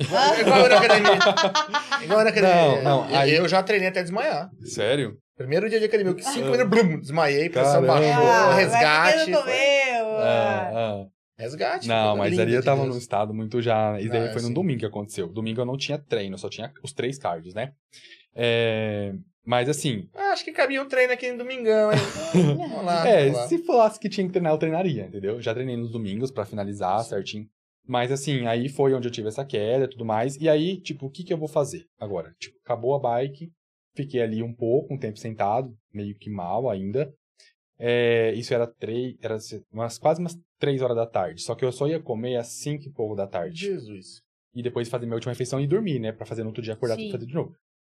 Ah, 0.00 0.40
Igual 0.40 0.58
eu 0.60 0.68
na 0.68 0.76
academia. 0.78 1.10
Igual 2.04 2.18
eu 2.20 2.24
na 2.24 2.30
academia. 2.30 2.54
Não, 2.54 2.82
não, 2.82 3.10
Eu- 3.10 3.16
aí- 3.16 3.34
Eu 3.34 3.48
já 3.48 3.62
treinei 3.62 3.88
até 3.88 4.02
desmaiar. 4.02 4.50
Sério? 4.64 5.18
Primeiro 5.36 5.68
dia 5.70 5.78
de 5.80 5.86
academia, 5.86 6.14
que 6.14 6.22
cinco 6.22 6.48
Ah. 6.48 6.50
minutos, 6.50 6.68
blum, 6.82 7.00
desmaiei, 7.00 7.48
pressão 7.48 7.84
baixou, 7.86 8.22
ah, 8.22 8.46
mas 8.48 8.56
resgate. 8.56 9.24
que 9.24 9.30
não 9.30 9.42
foi- 9.42 9.52
comeu? 9.52 10.06
Ah, 10.18 10.70
ah. 10.74 11.06
Resgate. 11.40 11.88
Não, 11.88 12.10
foi 12.16 12.18
mas 12.28 12.38
ali 12.38 12.52
eu 12.54 12.62
tava 12.62 12.84
num 12.84 12.96
estado 12.98 13.32
muito 13.34 13.60
já. 13.62 13.98
Isso 14.00 14.10
daí 14.10 14.28
Ah, 14.28 14.32
foi 14.32 14.42
no 14.42 14.48
sim. 14.48 14.54
domingo 14.54 14.80
que 14.80 14.86
aconteceu. 14.86 15.26
Domingo 15.28 15.60
eu 15.60 15.64
não 15.66 15.76
tinha 15.76 15.98
treino, 15.98 16.34
eu 16.34 16.38
só 16.38 16.48
tinha 16.48 16.72
os 16.82 16.92
três 16.92 17.18
cards, 17.18 17.54
né? 17.54 17.72
É, 18.34 19.12
Mas 19.44 19.68
assim, 19.68 20.08
Ah, 20.14 20.32
acho 20.32 20.44
que 20.44 20.52
cabia 20.52 20.80
um 20.82 20.86
treino 20.86 21.12
aqui 21.12 21.32
no 21.32 21.38
domingão, 21.38 21.90
hein? 21.90 21.98
Vamos 22.56 22.84
lá, 22.84 23.08
é, 23.08 23.24
vamos 23.24 23.38
lá. 23.38 23.48
se 23.48 23.58
falasse 23.64 23.98
que 23.98 24.08
tinha 24.08 24.26
que 24.26 24.32
treinar, 24.32 24.52
eu 24.52 24.58
treinaria, 24.58 25.06
entendeu? 25.06 25.40
Já 25.40 25.52
treinei 25.54 25.76
nos 25.76 25.90
domingos 25.90 26.30
pra 26.30 26.44
finalizar 26.44 27.02
certinho. 27.04 27.46
Mas 27.88 28.12
assim, 28.12 28.46
aí 28.46 28.68
foi 28.68 28.94
onde 28.94 29.08
eu 29.08 29.12
tive 29.12 29.28
essa 29.28 29.44
queda 29.44 29.84
e 29.86 29.88
tudo 29.88 30.04
mais. 30.04 30.36
E 30.36 30.48
aí, 30.48 30.80
tipo, 30.80 31.06
o 31.06 31.10
que 31.10 31.24
que 31.24 31.32
eu 31.32 31.38
vou 31.38 31.48
fazer 31.48 31.86
agora? 31.98 32.32
Tipo, 32.38 32.56
acabou 32.64 32.94
a 32.94 33.00
bike, 33.00 33.50
fiquei 33.96 34.20
ali 34.22 34.42
um 34.42 34.52
pouco, 34.54 34.94
um 34.94 34.98
tempo 34.98 35.18
sentado, 35.18 35.74
meio 35.92 36.14
que 36.16 36.30
mal 36.30 36.70
ainda. 36.70 37.12
É, 37.82 38.34
isso 38.34 38.52
era 38.52 38.66
três, 38.66 39.16
era 39.22 39.38
umas, 39.72 39.98
quase 39.98 40.20
umas 40.20 40.38
três 40.58 40.82
horas 40.82 40.96
da 40.96 41.06
tarde. 41.06 41.42
Só 41.42 41.54
que 41.54 41.64
eu 41.64 41.72
só 41.72 41.88
ia 41.88 41.98
comer 41.98 42.36
às 42.36 42.48
cinco 42.48 42.84
e 42.84 42.92
pouco 42.92 43.16
da 43.16 43.26
tarde. 43.26 43.58
Jesus. 43.58 44.20
E 44.54 44.62
depois 44.62 44.88
fazer 44.88 45.06
minha 45.06 45.14
última 45.14 45.32
refeição 45.32 45.58
e 45.60 45.66
dormir, 45.66 45.98
né? 45.98 46.12
Pra 46.12 46.26
fazer 46.26 46.42
no 46.42 46.48
outro 46.48 46.62
dia 46.62 46.74
acordar 46.74 46.96
Sim. 46.96 47.08
pra 47.08 47.18
fazer 47.18 47.26
de 47.26 47.34
novo. 47.34 47.54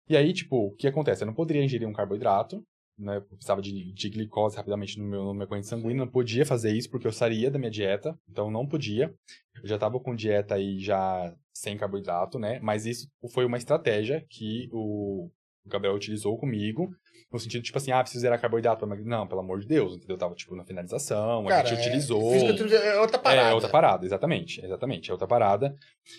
E 0.09 0.16
aí, 0.16 0.32
tipo, 0.35 0.66
o 0.66 0.74
que 0.74 0.86
acontece? 0.86 1.23
Eu 1.23 1.27
não 1.27 1.35
poderia 1.35 1.65
ingerir 1.65 1.89
um 1.89 1.93
carboidrato, 1.93 2.62
né? 2.98 3.16
Eu 3.16 3.23
precisava 3.23 3.62
de, 3.62 3.93
de 3.93 4.11
glicose 4.11 4.57
rapidamente 4.57 4.98
no 4.98 5.07
meu, 5.07 5.24
no 5.24 5.35
meu 5.35 5.47
corrente 5.47 5.69
sanguínea. 5.69 6.05
Não 6.05 6.09
podia 6.09 6.44
fazer 6.44 6.73
isso 6.73 6.90
porque 6.90 7.07
eu 7.07 7.12
sairia 7.12 7.51
da 7.51 7.59
minha 7.59 7.70
dieta. 7.70 8.15
Então, 8.28 8.51
não 8.51 8.66
podia. 8.66 9.15
Eu 9.62 9.66
já 9.66 9.78
tava 9.78 9.98
com 9.98 10.15
dieta 10.15 10.57
aí 10.57 10.78
já 10.78 11.35
sem 11.55 11.78
carboidrato, 11.78 12.39
né? 12.39 12.59
Mas 12.61 12.85
isso 12.85 13.09
foi 13.32 13.47
uma 13.47 13.57
estratégia 13.57 14.23
que 14.28 14.69
o 14.73 15.31
o 15.65 15.69
Gabriel 15.69 15.94
utilizou 15.94 16.39
comigo. 16.39 16.90
No 17.32 17.38
sentido, 17.38 17.62
tipo 17.62 17.78
assim, 17.78 17.90
ah, 17.92 18.01
preciso 18.02 18.22
zerar 18.22 18.40
carboidrato 18.40 18.84
emagrecer. 18.84 19.10
Não, 19.10 19.26
pelo 19.26 19.40
amor 19.40 19.60
de 19.60 19.66
Deus, 19.66 19.94
entendeu? 19.97 20.14
Eu 20.14 20.18
tava, 20.18 20.34
tipo, 20.34 20.55
na 20.56 20.64
finalização, 20.64 21.47
a 21.47 21.48
Cara, 21.48 21.68
gente 21.68 21.78
é- 21.78 21.80
utilizou. 21.82 22.34
É 22.34 23.01
outra 23.01 23.18
parada. 23.18 23.48
É, 23.51 23.55
outra 23.55 23.68
parada, 23.70 24.05
exatamente. 24.05 24.64
Exatamente, 24.64 25.10
é 25.10 25.12
outra 25.12 25.26
parada. 25.28 25.74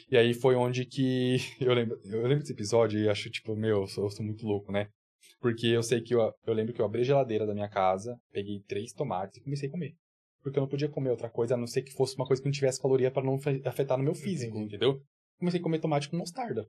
E 0.09 0.17
aí 0.17 0.33
foi 0.33 0.55
onde 0.55 0.85
que. 0.85 1.37
Eu 1.59 1.73
lembro, 1.73 1.99
eu 2.05 2.21
lembro 2.23 2.39
desse 2.39 2.53
episódio 2.53 2.99
e 2.99 3.09
acho, 3.09 3.29
tipo, 3.29 3.55
meu, 3.55 3.81
eu 3.81 3.87
sou, 3.87 4.05
eu 4.05 4.09
sou 4.09 4.25
muito 4.25 4.45
louco, 4.45 4.71
né? 4.71 4.87
Porque 5.39 5.67
eu 5.67 5.81
sei 5.83 6.01
que 6.01 6.13
eu, 6.13 6.33
eu 6.45 6.53
lembro 6.53 6.73
que 6.73 6.81
eu 6.81 6.85
abri 6.85 7.01
a 7.01 7.03
geladeira 7.05 7.45
da 7.47 7.53
minha 7.53 7.69
casa, 7.69 8.15
peguei 8.31 8.61
três 8.67 8.91
tomates 8.93 9.37
e 9.37 9.41
comecei 9.43 9.67
a 9.69 9.71
comer. 9.71 9.93
Porque 10.43 10.57
eu 10.57 10.61
não 10.61 10.67
podia 10.67 10.89
comer 10.89 11.09
outra 11.11 11.29
coisa, 11.29 11.53
a 11.53 11.57
não 11.57 11.67
ser 11.67 11.81
que 11.83 11.91
fosse 11.93 12.15
uma 12.15 12.25
coisa 12.25 12.41
que 12.41 12.47
não 12.47 12.51
tivesse 12.53 12.81
caloria 12.81 13.11
pra 13.11 13.23
não 13.23 13.39
fe- 13.39 13.61
afetar 13.65 13.97
no 13.97 14.03
meu 14.03 14.13
físico, 14.15 14.57
entendeu? 14.57 14.99
Comecei 15.39 15.59
a 15.59 15.63
comer 15.63 15.79
tomate 15.79 16.09
com 16.09 16.17
mostarda. 16.17 16.67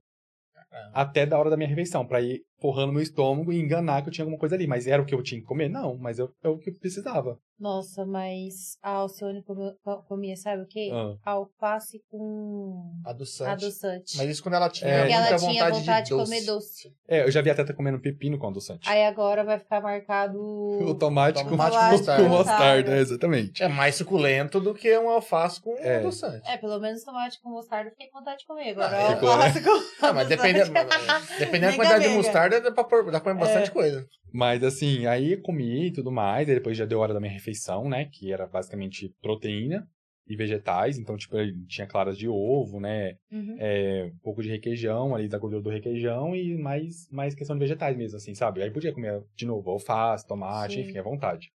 Caramba. 0.55 0.91
Até 0.95 1.27
da 1.27 1.39
hora 1.39 1.51
da 1.51 1.57
minha 1.57 1.69
refeição, 1.69 2.07
pra 2.07 2.21
ir 2.21 2.43
forrando 2.63 2.93
meu 2.93 3.03
estômago 3.03 3.53
e 3.53 3.61
enganar 3.61 4.01
que 4.03 4.09
eu 4.09 4.13
tinha 4.13 4.25
alguma 4.25 4.39
coisa 4.39 4.55
ali. 4.55 4.67
Mas 4.67 4.87
era 4.87 5.03
o 5.03 5.05
que 5.05 5.15
eu 5.15 5.23
tinha 5.23 5.41
que 5.41 5.47
comer? 5.47 5.69
Não, 5.69 5.99
mas 5.99 6.19
eu, 6.19 6.31
é 6.43 6.49
o 6.49 6.57
que 6.57 6.71
eu 6.71 6.75
precisava. 6.79 7.37
Nossa, 7.61 8.05
mas 8.07 8.77
a 8.83 8.91
Alcione 8.91 9.43
comeu- 9.45 9.75
co- 9.85 10.03
comia, 10.09 10.37
sabe 10.37 10.63
o 10.63 10.67
quê? 10.67 10.91
Ah. 10.93 11.15
Alface 11.33 12.01
com 12.11 12.93
Adoçante. 13.05 13.51
adoçante. 13.51 14.17
Mas 14.17 14.31
isso 14.31 14.43
quando 14.43 14.55
ela 14.55 14.69
tinha 14.69 14.91
É. 14.91 14.99
Porque 15.03 15.13
muita 15.15 15.29
ela 15.29 15.39
tinha 15.39 15.53
vontade, 15.53 15.79
vontade 15.79 16.09
de, 16.09 16.17
de, 16.17 16.23
comer 16.25 16.45
doce. 16.45 16.93
É, 17.07 17.23
eu 17.25 17.31
já 17.31 17.41
vi 17.43 17.51
a 17.51 17.55
Teta 17.55 17.73
comendo 17.73 18.01
pepino 18.01 18.37
com 18.39 18.49
adoçante. 18.49 18.89
Aí 18.89 19.05
agora 19.05 19.45
vai 19.45 19.59
ficar 19.59 19.81
marcado. 19.81 20.39
O 20.83 20.95
tomate, 20.95 21.35
Tomate 21.39 21.45
com, 21.45 21.57
com 21.57 21.57
mostarda. 21.57 22.23
com 22.23 22.29
mostarda, 22.29 22.97
exatamente. 22.97 23.63
É 23.63 23.69
mais 23.69 23.95
suculento 23.95 24.59
do 24.61 24.75
que 24.75 24.97
um 24.99 25.09
alface 25.09 25.61
com 25.61 25.77
É. 25.79 25.99
adoçante. 25.99 26.43
É, 26.49 26.57
pelo 26.57 26.79
menos 26.81 27.05
tomate 27.05 27.41
com 27.41 27.51
mostarda 27.51 27.89
eu 27.89 27.93
fiquei 27.93 28.09
com 28.09 28.19
vontade 28.19 28.41
de 28.41 28.47
comer. 28.47 28.71
Agora 28.71 28.97
Ah, 28.97 29.03
eu 29.11 29.15
ficou, 29.15 29.29
né? 29.29 29.35
alface 29.47 29.63
com 29.63 29.71
Ah, 30.07 30.13
mas 30.13 30.29
depende, 30.29 30.61
adoçante. 30.61 31.29
dependendo 31.39 31.61
da 31.61 31.67
Mega, 31.71 31.77
quantidade 31.77 32.03
de 32.03 32.09
mega. 32.09 32.17
Mostarda, 32.61 32.71
dá 32.71 32.75
pra, 32.75 32.85
pôr, 32.85 33.05
dá 33.07 33.21
pra 33.21 33.33
comer 33.33 33.41
bastante 33.41 33.71
É. 33.71 33.73
coisa. 33.73 34.07
Mas 34.33 34.63
assim, 34.65 35.07
aí 35.07 35.37
comi 35.37 35.87
e 35.89 35.93
tudo 35.93 36.11
mais, 36.11 36.49
aí 36.49 36.55
depois 36.55 36.77
já 36.77 36.85
deu 36.85 37.01
hora 37.01 37.13
da 37.15 37.21
minha 37.21 37.33
refeição, 37.33 37.89
né? 37.89 38.07
Que 38.11 38.33
era 38.33 38.47
basicamente 38.47 39.15
proteína 39.21 39.87
e 40.27 40.37
vegetais. 40.37 40.99
Então, 40.99 41.17
tipo, 41.17 41.37
tinha 41.69 41.87
claras 41.87 42.17
de 42.17 42.29
ovo, 42.29 42.81
né? 42.81 43.17
Uhum. 43.31 43.57
É, 43.59 44.11
um 44.15 44.19
pouco 44.23 44.43
de 44.43 44.49
requeijão, 44.49 45.15
ali 45.15 45.29
da 45.29 45.39
gordura 45.39 45.63
do 45.63 45.71
requeijão 45.71 46.35
e 46.35 46.57
mais, 46.57 47.09
mais 47.11 47.35
questão 47.35 47.57
de 47.57 47.61
vegetais 47.61 47.97
mesmo, 47.97 48.17
assim, 48.17 48.35
sabe? 48.35 48.63
Aí 48.63 48.71
podia 48.71 48.93
comer 48.93 49.23
de 49.35 49.45
novo 49.45 49.71
alface, 49.71 50.27
tomate, 50.27 50.75
Sim. 50.75 50.81
enfim, 50.83 50.99
à 50.99 51.03
vontade. 51.03 51.51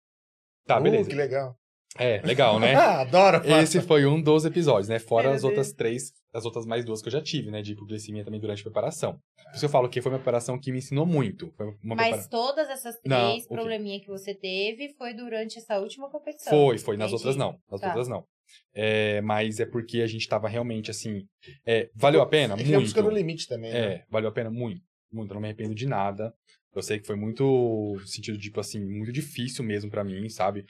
Tá, 0.66 0.78
Uh, 0.80 0.84
beleza. 0.84 1.10
que 1.10 1.16
legal. 1.16 1.56
É, 1.98 2.22
legal, 2.22 2.60
né? 2.60 2.74
Ah, 2.76 3.02
adoro 3.02 3.38
alface. 3.38 3.78
Esse 3.78 3.82
foi 3.88 4.06
um 4.06 4.22
dos 4.22 4.46
episódios, 4.46 4.88
né? 4.90 5.00
Fora 5.00 5.28
Meu 5.30 5.36
as 5.36 5.44
outras 5.44 5.72
três, 5.74 6.12
as 6.34 6.46
outras 6.46 6.66
mais 6.66 6.86
duas 6.86 7.02
que 7.02 7.08
eu 7.08 7.12
já 7.12 7.22
tive, 7.22 7.50
né? 7.52 7.62
De 7.62 7.74
hipoglicemia 7.74 8.24
também 8.24 8.40
durante 8.40 8.60
a 8.62 8.64
preparação. 8.64 9.14
Por 9.50 9.56
isso 9.56 9.66
eu 9.66 9.70
falo 9.70 9.88
que 9.90 10.02
foi 10.02 10.12
uma 10.12 10.18
preparação 10.20 10.60
que 10.60 10.72
me 10.72 10.80
ensinou 10.80 11.06
muito. 11.06 11.52
Foi 11.58 11.68
uma 11.84 11.96
Mas 11.96 12.08
prepara- 12.10 12.28
todas 12.30 12.70
essas 12.70 12.96
Não, 13.06 13.30
três 13.32 13.46
o 13.46 13.48
quê? 13.50 13.54
probleminhas 13.56 14.02
que 14.02 14.08
você 14.10 14.34
teve 14.36 14.94
foi 14.98 15.14
durante 15.14 15.58
essa 15.58 15.80
última 15.80 16.10
competição. 16.10 16.52
Foi, 16.52 16.78
foi. 16.78 16.98
Nas 16.98 17.08
Entendi. 17.12 17.16
outras 17.28 17.36
não. 17.36 17.58
Nas 17.72 17.82
Tá. 17.82 17.88
outras 17.88 18.08
não. 18.08 18.26
É, 18.74 19.20
mas 19.22 19.60
é 19.60 19.66
porque 19.66 20.02
a 20.02 20.08
gente 20.08 20.28
tava 20.28 20.48
realmente 20.48 20.92
assim. 20.92 21.26
é, 21.66 21.90
valeu 21.96 22.22
a 22.22 22.26
pena? 22.26 22.54
É 22.56 22.58
fica 22.58 22.80
buscando 22.80 23.06
o 23.06 23.12
Muito. 23.12 23.18
limite 23.18 23.48
também, 23.48 23.72
né? 23.74 23.80
É, 23.80 24.04
valeu 24.10 24.30
a 24.30 24.32
pena 24.32 24.50
muito. 24.50 24.82
Muito. 25.12 25.32
Eu 25.32 25.36
não 25.36 25.42
me 25.42 25.48
arrependo 25.48 25.74
de 25.76 25.86
nada. 25.88 26.34
Eu 26.76 26.82
sei 26.82 27.00
que 27.00 27.08
foi 27.08 27.16
muito. 27.16 27.98
Sentido, 28.06 28.38
tipo 28.38 28.60
assim, 28.60 28.80
muito 28.86 29.12
difícil 29.12 29.64
mesmo 29.64 29.90
pra 29.90 30.04
mim, 30.04 30.30
sabe? 30.30 30.66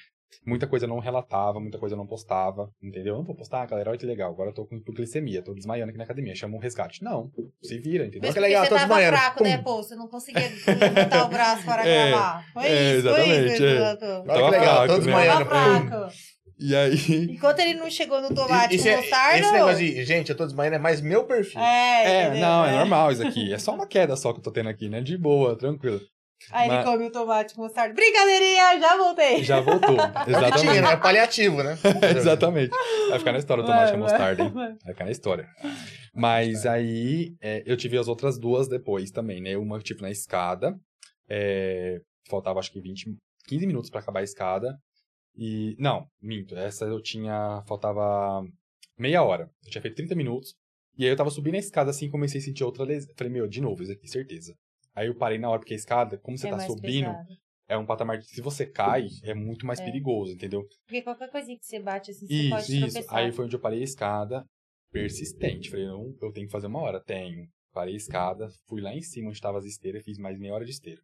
Muita 0.45 0.67
coisa 0.67 0.85
eu 0.85 0.89
não 0.89 0.99
relatava, 0.99 1.59
muita 1.59 1.77
coisa 1.77 1.93
eu 1.93 1.97
não 1.97 2.07
postava, 2.07 2.69
entendeu? 2.81 3.13
Eu 3.13 3.17
não 3.17 3.23
vou 3.23 3.35
postar, 3.35 3.65
galera, 3.65 3.89
olha 3.89 3.99
que 3.99 4.05
legal, 4.05 4.31
agora 4.31 4.49
eu 4.49 4.53
tô 4.53 4.65
com 4.65 4.75
hipoglicemia, 4.75 5.41
tô 5.41 5.53
desmaiando 5.53 5.89
aqui 5.89 5.97
na 5.97 6.03
academia, 6.03 6.35
chama 6.35 6.55
um 6.55 6.59
resgate. 6.59 7.03
Não, 7.03 7.31
se 7.61 7.77
vira, 7.79 8.03
entendeu? 8.05 8.27
Mas 8.27 8.33
que 8.33 8.39
legal, 8.39 8.63
você 8.63 8.69
tô 8.69 8.75
tava 8.75 8.87
desmaiando. 8.87 9.17
fraco, 9.17 9.43
né, 9.43 9.57
pô? 9.57 9.77
Você 9.83 9.95
não 9.95 10.07
conseguia 10.07 10.49
botar 10.95 11.25
o 11.25 11.29
braço 11.29 11.65
para 11.65 11.83
É, 11.87 12.09
gravar. 12.09 12.45
Foi 12.53 12.63
é, 12.65 12.95
isso, 12.97 13.01
foi 13.09 13.19
exatamente, 13.21 13.53
isso, 13.53 13.63
é. 13.63 13.75
Eduardo. 13.75 14.05
Olha 14.05 14.23
Tava 14.25 14.43
que 14.45 14.51
legal, 14.51 14.75
fraco, 14.75 14.87
tô 14.87 14.93
né? 14.93 14.99
desmaiando. 14.99 15.45
Tava 15.45 15.89
fraco. 15.89 16.13
E 16.59 16.75
aí. 16.75 17.23
Enquanto 17.31 17.59
ele 17.59 17.73
não 17.75 17.89
chegou 17.89 18.19
no 18.19 18.33
tomate 18.33 18.77
com 18.79 18.87
é- 18.89 18.97
mostarda... 18.97 19.39
esse 19.39 19.51
negócio 19.51 19.77
de, 19.77 20.05
gente, 20.05 20.29
eu 20.31 20.35
tô 20.35 20.43
desmaiando, 20.45 20.75
é 20.75 20.79
mais 20.79 21.01
meu 21.01 21.23
perfil. 21.25 21.61
É, 21.61 22.03
É, 22.03 22.23
entendeu? 22.23 22.41
não, 22.41 22.65
é 22.65 22.71
normal 22.77 23.11
isso 23.11 23.25
aqui. 23.27 23.53
É 23.53 23.59
só 23.59 23.75
uma 23.75 23.85
queda 23.85 24.15
só 24.15 24.33
que 24.33 24.39
eu 24.39 24.43
tô 24.43 24.51
tendo 24.51 24.67
aqui, 24.69 24.89
né? 24.89 24.99
De 25.01 25.15
boa, 25.17 25.55
tranquilo. 25.55 26.01
Aí 26.51 26.67
Mas- 26.67 26.77
ele 26.85 26.91
come 26.91 27.05
o 27.07 27.11
tomate 27.11 27.53
com 27.55 27.61
mostarda. 27.63 27.93
Brincadeirinha, 27.93 28.79
já 28.79 28.97
voltei. 28.97 29.43
Já 29.43 29.59
voltou. 29.59 29.95
É 30.27 30.29
Exatamente. 30.29 30.81
né? 30.81 30.91
É 30.93 30.97
paliativo, 30.97 31.63
né? 31.63 31.77
Exatamente. 32.15 32.71
Vai 33.09 33.19
ficar 33.19 33.31
na 33.31 33.39
história 33.39 33.63
o 33.63 33.65
tomate 33.65 33.91
com 33.91 33.99
Vai, 33.99 34.11
mostarda, 34.11 34.43
hein? 34.43 34.51
vai. 34.51 34.67
Vai 34.83 34.93
ficar 34.93 35.05
na 35.05 35.11
história. 35.11 35.47
Mas 36.13 36.65
aí, 36.65 37.35
é, 37.41 37.63
eu 37.65 37.75
tive 37.77 37.97
as 37.97 38.07
outras 38.07 38.37
duas 38.39 38.67
depois 38.67 39.11
também, 39.11 39.41
né? 39.41 39.57
Uma, 39.57 39.79
tipo, 39.79 40.01
na 40.01 40.09
escada. 40.11 40.75
é, 41.29 41.99
faltava, 42.29 42.59
acho 42.59 42.71
que 42.71 42.79
20, 42.81 43.15
15 43.47 43.65
minutos 43.67 43.89
pra 43.89 43.99
acabar 44.01 44.19
a 44.19 44.23
escada. 44.23 44.77
E, 45.35 45.75
não, 45.79 46.07
minto. 46.21 46.55
Essa 46.57 46.85
eu 46.85 47.01
tinha, 47.01 47.61
faltava 47.67 48.43
meia 48.97 49.21
hora. 49.23 49.49
Eu 49.65 49.71
tinha 49.71 49.81
feito 49.81 49.95
30 49.95 50.15
minutos. 50.15 50.53
E 50.97 51.03
aí 51.05 51.11
eu 51.11 51.15
tava 51.15 51.29
subindo 51.29 51.55
a 51.55 51.59
escada 51.59 51.91
assim, 51.91 52.09
comecei 52.09 52.39
a 52.41 52.43
sentir 52.43 52.63
outra 52.63 52.83
lesão. 52.83 53.13
Falei, 53.15 53.31
meu, 53.31 53.47
de 53.47 53.61
novo, 53.61 53.83
isso 53.83 53.91
aqui, 53.91 54.07
certeza. 54.07 54.53
Aí 54.97 55.05
eu 55.05 55.15
parei 55.15 55.37
na 55.37 55.47
hora, 55.47 55.59
porque 55.59 55.75
a 55.75 55.77
escada, 55.77 56.17
como 56.17 56.35
você 56.35 56.47
É 56.47 56.49
tá 56.49 56.59
subindo, 56.61 57.05
pesado. 57.11 57.37
é 57.67 57.77
um 57.77 57.85
patamar 57.85 58.17
que 58.17 58.25
se 58.25 58.41
você 58.41 58.65
cai, 58.65 59.05
é 59.21 59.35
muito 59.35 59.63
mais 59.63 59.79
É. 59.79 59.85
perigoso, 59.85 60.33
entendeu? 60.33 60.67
Porque 60.87 61.03
qualquer 61.03 61.29
coisinha 61.29 61.55
que 61.55 61.65
você 61.67 61.79
bate 61.79 62.09
assim, 62.09 62.25
você 62.25 62.33
Isso, 62.33 62.49
pode 62.49 62.77
isso. 62.87 62.91
tropeçar. 62.93 63.15
Aí 63.15 63.31
foi 63.31 63.45
onde 63.45 63.55
eu 63.55 63.59
parei 63.59 63.81
a 63.81 63.83
escada, 63.83 64.43
persistente. 64.91 65.69
Falei, 65.69 65.85
não, 65.85 66.15
eu 66.19 66.31
tenho 66.31 66.47
que 66.47 66.51
fazer 66.51 66.65
uma 66.65 66.81
hora. 66.81 66.99
Tenho. 67.03 67.47
Parei 67.71 67.93
a 67.93 67.97
escada, 67.97 68.49
fui 68.67 68.81
lá 68.81 68.91
em 68.91 69.01
cima 69.03 69.27
onde 69.27 69.37
estavam 69.37 69.59
as 69.59 69.65
esteiras, 69.65 70.03
fiz 70.03 70.17
mais 70.17 70.35
meia 70.39 70.55
hora 70.55 70.65
de 70.65 70.71
esteira. 70.71 70.99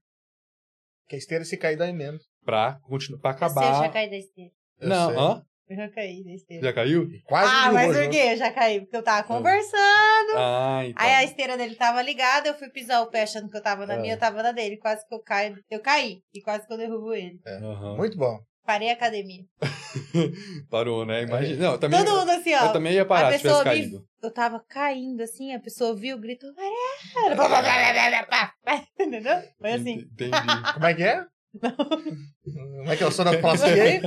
Que 1.07 1.13
a 1.13 1.19
esteira 1.19 1.45
se 1.45 1.55
cair 1.55 1.77
dá 1.77 1.93
menos. 1.93 2.23
Pra, 2.43 2.79
continuar, 2.81 3.19
pra 3.21 3.29
eu 3.31 3.35
acabar. 3.35 3.79
já 3.83 3.89
caí 3.89 4.09
da 4.09 4.17
esteira. 4.17 4.51
Eu 4.79 4.89
não, 4.89 5.07
sei. 5.09 5.17
hã? 5.17 5.45
Eu 5.73 5.77
já 5.77 5.89
caí 5.89 6.23
da 6.23 6.31
esteira. 6.33 6.63
Já 6.63 6.73
caiu? 6.73 7.07
Quase 7.25 7.51
ah, 7.51 7.71
mas 7.71 7.87
derrubou 7.87 8.03
por 8.03 8.11
quê? 8.11 8.17
Eu 8.33 8.37
já 8.37 8.51
caí, 8.51 8.81
porque 8.81 8.95
eu 8.97 9.03
tava 9.03 9.27
conversando. 9.27 10.37
Ah, 10.37 10.81
então. 10.85 11.03
Aí 11.03 11.13
a 11.15 11.23
esteira 11.23 11.57
dele 11.57 11.73
tava 11.75 11.99
ligada, 12.03 12.47
eu 12.49 12.53
fui 12.53 12.69
pisar 12.69 13.01
o 13.01 13.07
pé 13.07 13.23
achando 13.23 13.49
que 13.49 13.57
eu 13.57 13.63
tava 13.63 13.87
na 13.87 13.95
Ah. 13.95 13.97
minha, 13.97 14.13
eu 14.13 14.19
tava 14.19 14.43
na 14.43 14.51
dele. 14.51 14.77
Quase 14.77 15.03
que 15.07 15.15
eu 15.15 15.19
caio. 15.19 15.55
Eu 15.71 15.79
caí. 15.81 16.19
E 16.33 16.41
quase 16.41 16.67
que 16.67 16.73
eu 16.73 16.77
derrubo 16.77 17.11
ele. 17.13 17.39
Aham. 17.47 17.95
Muito 17.97 18.15
bom. 18.17 18.37
Parei 18.65 18.91
a 18.91 18.93
academia. 18.93 19.43
Parou, 20.69 21.05
né? 21.05 21.23
Imagina. 21.23 21.65
Não, 21.65 21.71
eu 21.73 21.77
também, 21.79 22.03
Todo 22.05 22.19
mundo 22.19 22.29
assim, 22.31 22.53
ó. 22.53 22.65
eu 22.65 22.73
também 22.73 22.93
ia 22.93 23.05
parar 23.05 23.27
a 23.27 23.31
se 23.31 23.37
tivesse 23.39 23.57
pessoa 23.57 23.63
me- 23.63 23.69
caído. 23.81 24.05
Eu 24.21 24.31
tava 24.31 24.63
caindo 24.69 25.21
assim, 25.21 25.53
a 25.53 25.59
pessoa 25.59 25.95
viu, 25.95 26.17
gritou. 26.17 26.49
Entendeu? 28.99 29.41
Foi 29.59 29.71
assim. 29.73 29.93
Entendi. 30.11 30.31
Como 30.73 30.85
é 30.85 30.93
que 30.93 31.03
é? 31.03 31.25
Como 31.59 32.91
é 32.91 32.97
que 32.97 33.03
é 33.03 33.07
o 33.07 33.11
som 33.11 33.23
da 33.23 33.37
plastia 33.39 33.83
aí? 33.83 34.01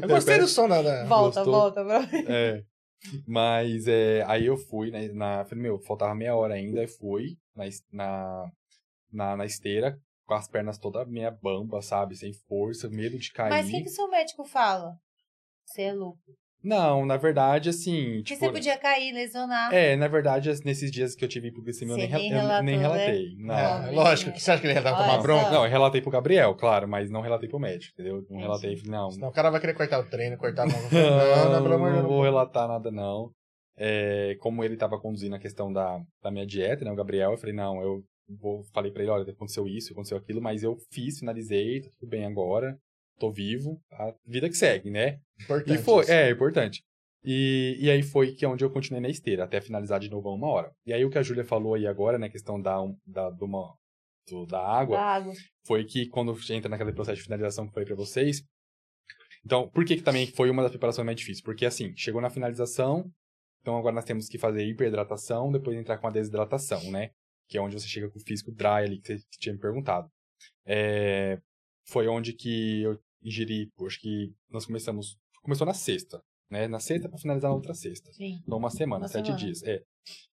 Eu 0.00 0.08
gostei 0.08 0.38
do 0.38 0.46
som 0.46 0.68
da... 0.68 0.80
da... 0.80 1.04
Volta, 1.04 1.44
Gostou? 1.44 1.54
volta, 1.54 1.84
volta. 1.84 2.16
É. 2.32 2.64
Mas 3.26 3.86
é, 3.86 4.24
aí 4.26 4.46
eu 4.46 4.56
fui, 4.56 4.90
né? 4.90 5.08
Na, 5.08 5.44
falei, 5.44 5.62
meu, 5.62 5.78
faltava 5.80 6.14
meia 6.14 6.34
hora 6.34 6.54
ainda, 6.54 6.80
aí 6.80 6.88
fui 6.88 7.36
na, 7.54 7.64
na, 7.92 8.52
na, 9.12 9.36
na 9.36 9.44
esteira, 9.44 10.00
com 10.24 10.34
as 10.34 10.48
pernas 10.48 10.78
toda 10.78 11.04
meia 11.04 11.30
bamba, 11.30 11.82
sabe? 11.82 12.16
Sem 12.16 12.32
força, 12.32 12.88
medo 12.88 13.18
de 13.18 13.32
cair. 13.32 13.50
Mas 13.50 13.68
o 13.68 13.70
que, 13.70 13.82
que 13.82 13.88
o 13.88 13.92
seu 13.92 14.08
médico 14.08 14.44
fala? 14.44 14.96
Você 15.64 15.82
é 15.82 15.92
louco. 15.92 16.20
Não, 16.66 17.06
na 17.06 17.16
verdade, 17.16 17.68
assim. 17.68 18.16
Porque 18.16 18.34
Tipo, 18.34 18.40
você 18.46 18.52
podia 18.52 18.76
cair, 18.76 19.12
lesionar. 19.12 19.72
É, 19.72 19.94
na 19.94 20.08
verdade, 20.08 20.50
nesses 20.64 20.90
dias 20.90 21.14
que 21.14 21.24
eu 21.24 21.28
tive 21.28 21.48
hipoglicemia, 21.48 21.94
eu 21.94 22.00
Você 22.00 22.06
nem, 22.08 22.18
nem 22.18 22.30
eu 22.32 22.36
relatou, 22.40 22.64
nem 22.64 22.76
né? 22.76 22.82
relatei. 22.82 23.36
Não. 23.38 23.54
É, 23.54 23.86
Não, 23.86 23.94
lógico, 23.94 24.30
né? 24.30 24.36
que 24.36 24.42
você 24.42 24.50
acha 24.50 24.60
que 24.60 24.66
ele 24.66 24.78
Olha 24.78 24.90
tomar 24.90 25.16
só. 25.16 25.22
bronca? 25.22 25.50
Não, 25.50 25.64
eu 25.64 25.70
relatei 25.70 26.00
pro 26.02 26.10
Gabriel, 26.10 26.54
claro, 26.56 26.88
mas 26.88 27.08
não 27.10 27.20
relatei 27.20 27.48
pro 27.48 27.60
médico, 27.60 27.92
entendeu? 27.94 28.16
Não 28.16 28.22
Entendi. 28.22 28.42
relatei, 28.42 28.82
não. 28.86 29.10
Senão 29.12 29.28
o 29.28 29.32
cara 29.32 29.50
vai 29.50 29.60
querer 29.60 29.74
cortar 29.74 30.00
o 30.00 30.10
treino, 30.10 30.36
cortar 30.36 30.64
a 30.64 30.66
mão. 30.66 30.76
Não, 30.90 31.44
Não, 31.44 31.52
não, 31.52 31.62
pelo 31.62 31.74
amor 31.76 31.88
de 31.90 31.94
não 31.96 32.02
Deus. 32.02 32.12
vou 32.14 32.22
relatar 32.24 32.66
nada, 32.66 32.90
não. 32.90 33.30
É, 33.78 34.34
como 34.40 34.64
ele 34.64 34.76
tava 34.76 34.98
conduzindo 34.98 35.36
a 35.36 35.38
questão 35.38 35.72
da, 35.72 36.00
da 36.22 36.30
minha 36.30 36.46
dieta, 36.46 36.84
né, 36.84 36.90
o 36.90 36.96
Gabriel, 36.96 37.32
eu 37.32 37.36
falei, 37.38 37.54
não, 37.54 37.80
eu 37.82 38.02
vou, 38.40 38.64
falei 38.74 38.90
pra 38.90 39.02
ele, 39.02 39.10
olha, 39.12 39.30
aconteceu 39.30 39.68
isso, 39.68 39.92
aconteceu 39.92 40.16
aquilo, 40.16 40.40
mas 40.42 40.62
eu 40.62 40.76
fiz, 40.90 41.18
finalizei, 41.20 41.82
tá 41.82 41.90
tudo 42.00 42.08
bem 42.08 42.24
agora, 42.24 42.76
tô 43.18 43.30
vivo, 43.32 43.80
a 43.92 44.14
vida 44.26 44.48
que 44.48 44.56
segue, 44.56 44.90
né? 44.90 45.18
Importante 45.42 45.74
E 45.74 45.82
foi, 45.82 46.02
isso. 46.04 46.12
é, 46.12 46.30
importante. 46.30 46.82
E, 47.24 47.76
e 47.80 47.90
aí 47.90 48.02
foi 48.02 48.32
que 48.34 48.44
é 48.44 48.48
onde 48.48 48.64
eu 48.64 48.70
continuei 48.70 49.00
na 49.02 49.08
esteira, 49.08 49.44
até 49.44 49.60
finalizar 49.60 49.98
de 49.98 50.08
novo 50.08 50.28
a 50.28 50.34
uma 50.34 50.48
hora. 50.48 50.70
E 50.86 50.92
aí 50.92 51.04
o 51.04 51.10
que 51.10 51.18
a 51.18 51.22
Júlia 51.22 51.44
falou 51.44 51.74
aí 51.74 51.86
agora, 51.86 52.18
né, 52.18 52.28
questão 52.28 52.60
da, 52.60 52.76
da, 53.06 53.30
do, 53.30 53.44
uma, 53.46 53.74
do- 54.28 54.46
da 54.46 54.60
água, 54.60 54.96
Da 54.96 55.02
água. 55.04 55.32
foi 55.66 55.84
que 55.84 56.06
quando 56.08 56.36
entra 56.50 56.68
naquele 56.68 56.92
processo 56.92 57.16
de 57.16 57.24
finalização 57.24 57.64
que 57.64 57.70
eu 57.70 57.74
falei 57.74 57.86
pra 57.86 57.96
vocês. 57.96 58.42
Então, 59.44 59.68
por 59.68 59.84
que, 59.84 59.96
que 59.96 60.02
também 60.02 60.26
foi 60.26 60.50
uma 60.50 60.62
das 60.62 60.70
preparações 60.70 61.04
mais 61.06 61.16
difíceis? 61.18 61.42
Porque 61.42 61.66
assim, 61.66 61.92
chegou 61.96 62.20
na 62.20 62.30
finalização, 62.30 63.10
então 63.60 63.76
agora 63.76 63.94
nós 63.94 64.04
temos 64.04 64.28
que 64.28 64.38
fazer 64.38 64.64
hiperidratação, 64.64 65.50
depois 65.52 65.76
entrar 65.76 65.98
com 65.98 66.06
a 66.06 66.10
desidratação, 66.10 66.90
né? 66.90 67.10
Que 67.48 67.58
é 67.58 67.60
onde 67.60 67.78
você 67.78 67.86
chega 67.86 68.08
com 68.10 68.18
o 68.18 68.22
físico 68.22 68.50
dry 68.52 68.68
ali 68.84 69.00
que 69.00 69.16
você 69.18 69.24
tinha 69.38 69.52
me 69.52 69.60
perguntado. 69.60 70.08
É, 70.64 71.38
foi 71.88 72.08
onde 72.08 72.32
que 72.32 72.82
eu 72.82 72.98
ingeri, 73.22 73.70
acho 73.86 74.00
que 74.00 74.32
nós 74.50 74.66
começamos, 74.66 75.16
começou 75.42 75.66
na 75.66 75.74
sexta, 75.74 76.22
né? 76.50 76.68
Na 76.68 76.78
sexta 76.80 77.08
pra 77.08 77.18
finalizar 77.18 77.50
na 77.50 77.54
outra 77.56 77.74
sexta. 77.74 78.12
Sim. 78.12 78.40
Então, 78.44 78.58
uma 78.58 78.70
semana, 78.70 79.02
Uma 79.04 79.08
sete 79.08 79.26
semana. 79.26 79.44
dias. 79.44 79.62
É. 79.62 79.82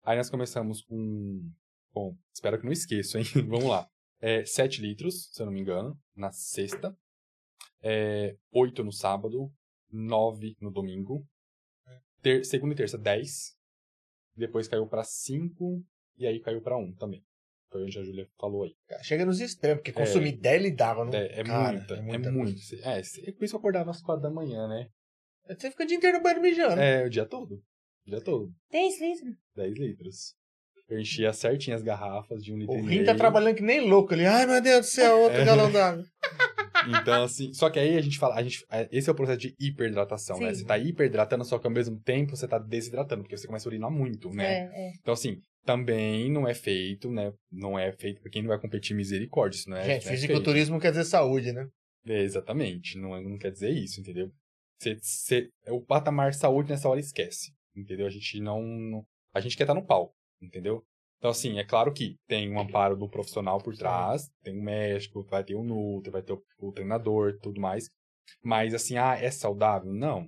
Aí 0.03 0.17
nós 0.17 0.29
começamos 0.29 0.81
com. 0.83 1.49
Bom, 1.93 2.15
espero 2.33 2.57
que 2.59 2.65
não 2.65 2.71
esqueça, 2.71 3.19
hein? 3.19 3.25
Vamos 3.49 3.65
lá. 3.65 3.87
É, 4.19 4.45
7 4.45 4.81
litros, 4.81 5.29
se 5.31 5.41
eu 5.41 5.45
não 5.47 5.53
me 5.53 5.59
engano, 5.61 5.99
na 6.15 6.31
sexta. 6.31 6.95
É, 7.81 8.35
8 8.51 8.83
no 8.83 8.91
sábado. 8.91 9.51
9 9.91 10.55
no 10.61 10.71
domingo. 10.71 11.25
Ter, 12.21 12.45
segunda 12.45 12.73
e 12.73 12.77
terça, 12.77 12.97
10. 12.97 13.55
Depois 14.37 14.67
caiu 14.67 14.87
pra 14.87 15.03
5. 15.03 15.83
E 16.17 16.27
aí 16.27 16.39
caiu 16.39 16.61
pra 16.61 16.77
1 16.77 16.93
também. 16.95 17.25
Onde 17.73 17.97
a 17.99 18.03
Júlia 18.03 18.27
falou 18.39 18.63
aí. 18.63 18.75
Chega 19.01 19.25
nos 19.25 19.39
extremos, 19.39 19.77
porque 19.79 19.93
consumir 19.93 20.33
10 20.33 20.61
litros 20.61 20.77
d'água 20.77 21.05
não... 21.05 21.13
É, 21.13 21.39
é 21.39 21.43
cara, 21.43 21.71
muita, 21.77 21.93
é, 21.95 22.01
muita 22.01 22.31
muito. 22.31 22.59
É, 22.83 22.99
é 22.99 23.31
por 23.31 23.45
isso 23.45 23.51
que 23.51 23.55
eu 23.55 23.59
acordava 23.59 23.91
às 23.91 24.01
4 24.01 24.21
da 24.21 24.29
manhã, 24.29 24.67
né? 24.67 24.87
Você 25.47 25.71
fica 25.71 25.83
o 25.83 25.87
dia 25.87 25.97
inteiro 25.97 26.17
no 26.17 26.23
banho 26.23 26.41
mijando. 26.41 26.81
É, 26.81 27.05
o 27.05 27.09
dia 27.09 27.25
todo. 27.25 27.55
O 28.05 28.09
dia 28.09 28.21
todo. 28.21 28.51
10 28.71 29.01
litros. 29.01 29.35
10 29.55 29.77
litros. 29.77 30.35
Eu 30.89 30.99
enchia 30.99 31.31
certinho 31.31 31.75
as 31.75 31.81
garrafas 31.81 32.43
de 32.43 32.53
um 32.53 32.57
litro 32.57 32.75
O 32.75 32.79
e 32.79 32.81
Rim 32.81 33.05
tá 33.05 33.15
trabalhando 33.15 33.55
que 33.55 33.63
nem 33.63 33.79
louco 33.89 34.13
ali. 34.13 34.25
Ai, 34.25 34.45
meu 34.45 34.61
Deus 34.61 34.85
do 34.85 34.89
céu, 34.89 35.19
outro 35.19 35.39
É. 35.39 35.45
galão 35.45 35.71
d'água. 35.71 36.03
Então, 36.87 37.23
assim, 37.23 37.53
só 37.53 37.69
que 37.69 37.79
aí 37.79 37.97
a 37.97 38.01
gente 38.01 38.17
fala, 38.17 38.35
a 38.35 38.43
gente, 38.43 38.65
é, 38.71 38.87
esse 38.91 39.09
é 39.09 39.11
o 39.11 39.15
processo 39.15 39.39
de 39.39 39.55
hiperidratação, 39.59 40.39
né? 40.39 40.53
Sim. 40.53 40.59
Você 40.61 40.65
tá 40.65 40.77
hiperidratando, 40.77 41.43
só 41.45 41.59
que 41.59 41.67
ao 41.67 41.73
mesmo 41.73 41.99
tempo 42.01 42.35
você 42.35 42.47
tá 42.47 42.57
desidratando, 42.57 43.23
porque 43.23 43.37
você 43.37 43.47
começa 43.47 43.67
a 43.67 43.69
urinar 43.69 43.91
muito, 43.91 44.29
né? 44.33 44.45
É, 44.45 44.87
é. 44.87 44.91
Então, 44.99 45.13
assim, 45.13 45.39
também 45.65 46.31
não 46.31 46.47
é 46.47 46.53
feito, 46.53 47.11
né? 47.11 47.31
Não 47.51 47.77
é 47.77 47.91
feito 47.91 48.21
pra 48.21 48.31
quem 48.31 48.41
não 48.41 48.49
vai 48.49 48.59
competir 48.59 48.95
misericórdia, 48.95 49.57
isso 49.57 49.69
não 49.69 49.77
é, 49.77 49.83
Gente, 49.83 50.05
não 50.05 50.11
é 50.11 50.15
fisiculturismo 50.15 50.79
quer 50.79 50.91
dizer 50.91 51.05
saúde, 51.05 51.51
né? 51.51 51.67
É, 52.07 52.21
exatamente, 52.23 52.97
não, 52.97 53.15
é- 53.15 53.21
não 53.21 53.37
quer 53.37 53.51
dizer 53.51 53.69
isso, 53.69 53.99
entendeu? 53.99 54.31
Você, 54.79 54.95
você, 54.99 55.49
o 55.67 55.79
patamar 55.79 56.33
saúde 56.33 56.71
nessa 56.71 56.89
hora 56.89 56.99
esquece, 56.99 57.51
entendeu? 57.75 58.07
A 58.07 58.09
gente 58.09 58.39
não, 58.39 59.05
a 59.33 59.39
gente 59.39 59.55
quer 59.55 59.63
estar 59.63 59.75
no 59.75 59.85
palco, 59.85 60.13
entendeu? 60.41 60.83
Então, 61.21 61.29
assim, 61.29 61.59
é 61.59 61.63
claro 61.63 61.93
que 61.93 62.15
tem 62.27 62.51
um 62.51 62.59
amparo 62.59 62.97
do 62.97 63.07
profissional 63.07 63.59
por 63.61 63.77
trás, 63.77 64.27
tem 64.43 64.57
um 64.59 64.63
médico, 64.63 65.23
vai 65.29 65.43
ter 65.43 65.53
o 65.53 65.63
Nutri, 65.63 66.09
vai 66.09 66.23
ter 66.23 66.33
o, 66.33 66.41
o 66.59 66.71
treinador, 66.71 67.37
tudo 67.43 67.61
mais. 67.61 67.87
Mas, 68.43 68.73
assim, 68.73 68.97
ah, 68.97 69.15
é 69.15 69.29
saudável? 69.29 69.93
Não. 69.93 70.27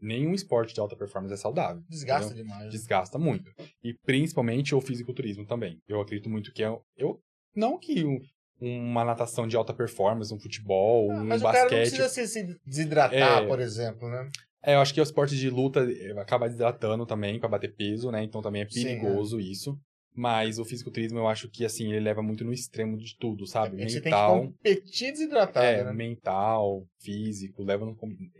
Nenhum 0.00 0.32
esporte 0.34 0.72
de 0.72 0.78
alta 0.78 0.94
performance 0.94 1.34
é 1.34 1.36
saudável. 1.36 1.82
Desgasta 1.88 2.32
entendeu? 2.32 2.44
demais. 2.44 2.70
Desgasta 2.70 3.18
muito. 3.18 3.50
E 3.82 3.92
principalmente 4.06 4.76
o 4.76 4.80
fisiculturismo 4.80 5.44
também. 5.44 5.80
Eu 5.88 6.00
acredito 6.00 6.30
muito 6.30 6.52
que 6.52 6.62
é. 6.62 6.68
Eu, 6.96 7.18
não 7.52 7.76
que 7.76 8.04
um- 8.04 8.20
uma 8.60 9.04
natação 9.04 9.48
de 9.48 9.56
alta 9.56 9.74
performance, 9.74 10.32
um 10.32 10.38
futebol, 10.38 11.10
Ah, 11.10 11.14
um 11.20 11.24
mas 11.26 11.40
o 11.40 11.44
cara 11.46 11.62
não 11.64 11.70
basquete. 11.70 11.96
precisa 11.96 12.08
se, 12.08 12.60
desidratar, 12.64 13.42
É. 13.42 13.46
por 13.48 13.58
exemplo, 13.58 14.08
né? 14.08 14.30
É, 14.62 14.74
eu 14.76 14.80
acho 14.80 14.94
que 14.94 15.00
o 15.00 15.02
esporte 15.02 15.36
de 15.36 15.50
luta 15.50 15.80
eh, 15.90 16.12
acaba 16.20 16.46
desidratando 16.46 17.04
também 17.06 17.40
pra 17.40 17.48
bater 17.48 17.74
peso, 17.74 18.10
né? 18.12 18.22
Então 18.22 18.40
também 18.40 18.62
é 18.62 18.68
Sim, 18.68 18.82
perigoso 18.84 19.40
isso. 19.40 19.76
Mas 20.20 20.58
o 20.58 20.64
fisiculturismo 20.64 21.16
eu 21.20 21.28
acho 21.28 21.48
que 21.48 21.64
assim, 21.64 21.92
ele 21.92 22.00
leva 22.00 22.20
muito 22.20 22.42
no 22.44 22.52
extremo 22.52 22.96
de 22.96 23.16
tudo, 23.16 23.46
sabe? 23.46 23.80
É 23.80 23.86
que 23.86 23.92
Você 23.92 24.00
tem 24.00 24.10
Mental. 24.12 24.40
que 24.40 24.46
competir 24.48 25.12
desidratado, 25.12 25.64
É, 25.64 25.84
né? 25.84 25.92
mental, 25.92 26.84
físico, 27.00 27.62
leva 27.62 27.86
no. 27.86 27.96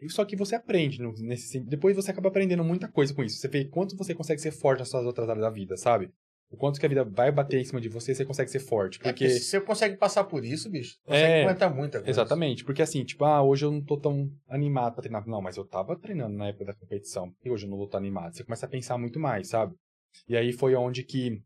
Só 0.09 0.25
que 0.25 0.35
você 0.35 0.57
aprende 0.57 1.01
no- 1.01 1.13
nesse 1.13 1.61
Depois 1.61 1.95
você 1.95 2.11
acaba 2.11 2.31
aprendendo 2.31 2.65
muita 2.65 2.89
coisa 2.89 3.15
com 3.15 3.23
isso. 3.23 3.37
Você 3.39 3.47
vê 3.47 3.65
quanto 3.65 3.97
você 3.97 4.13
consegue 4.13 4.41
ser 4.41 4.51
forte 4.51 4.81
nas 4.81 4.89
suas 4.89 5.07
outras 5.07 5.29
áreas 5.29 5.45
da 5.45 5.51
vida, 5.51 5.77
sabe? 5.77 6.11
O 6.51 6.57
quanto 6.57 6.81
que 6.81 6.87
a 6.87 6.89
vida 6.89 7.05
vai 7.05 7.31
bater 7.31 7.61
em 7.61 7.65
cima 7.65 7.81
de 7.81 7.89
você, 7.89 8.13
você 8.13 8.25
consegue 8.25 8.51
ser 8.51 8.59
forte. 8.59 8.99
É, 8.99 9.03
Porque. 9.05 9.29
se 9.29 9.41
você 9.45 9.61
consegue 9.61 9.97
passar 9.99 10.25
por 10.25 10.45
isso, 10.45 10.69
bicho, 10.69 10.97
consegue 11.05 11.33
É, 11.33 11.43
aguentar 11.45 11.73
muita 11.73 11.99
coisa. 11.99 12.11
Exatamente, 12.11 12.65
porque 12.65 12.83
assim, 12.83 13.05
tipo, 13.05 13.25
ah, 13.25 13.41
hoje 13.41 13.65
eu 13.67 13.71
não 13.71 13.85
tô 13.85 13.97
tão 13.97 14.29
animado 14.49 14.95
pra 14.95 15.03
treinar. 15.03 15.25
Não, 15.29 15.41
mas 15.41 15.57
eu 15.57 15.65
tava 15.65 15.95
treinando 15.97 16.37
na 16.37 16.49
época 16.49 16.65
da 16.65 16.75
competição. 16.75 17.33
E 17.45 17.51
hoje 17.51 17.67
eu 17.67 17.71
não 17.71 17.77
vou 17.77 17.87
estar 17.87 17.99
animado. 17.99 18.35
Você 18.35 18.43
começa 18.43 18.67
a 18.67 18.69
pensar 18.69 18.99
muito 18.99 19.21
mais, 19.21 19.49
sabe? 19.51 19.75
E 20.27 20.37
aí 20.37 20.53
foi 20.53 20.75
onde 20.75 21.05
que 21.05 21.39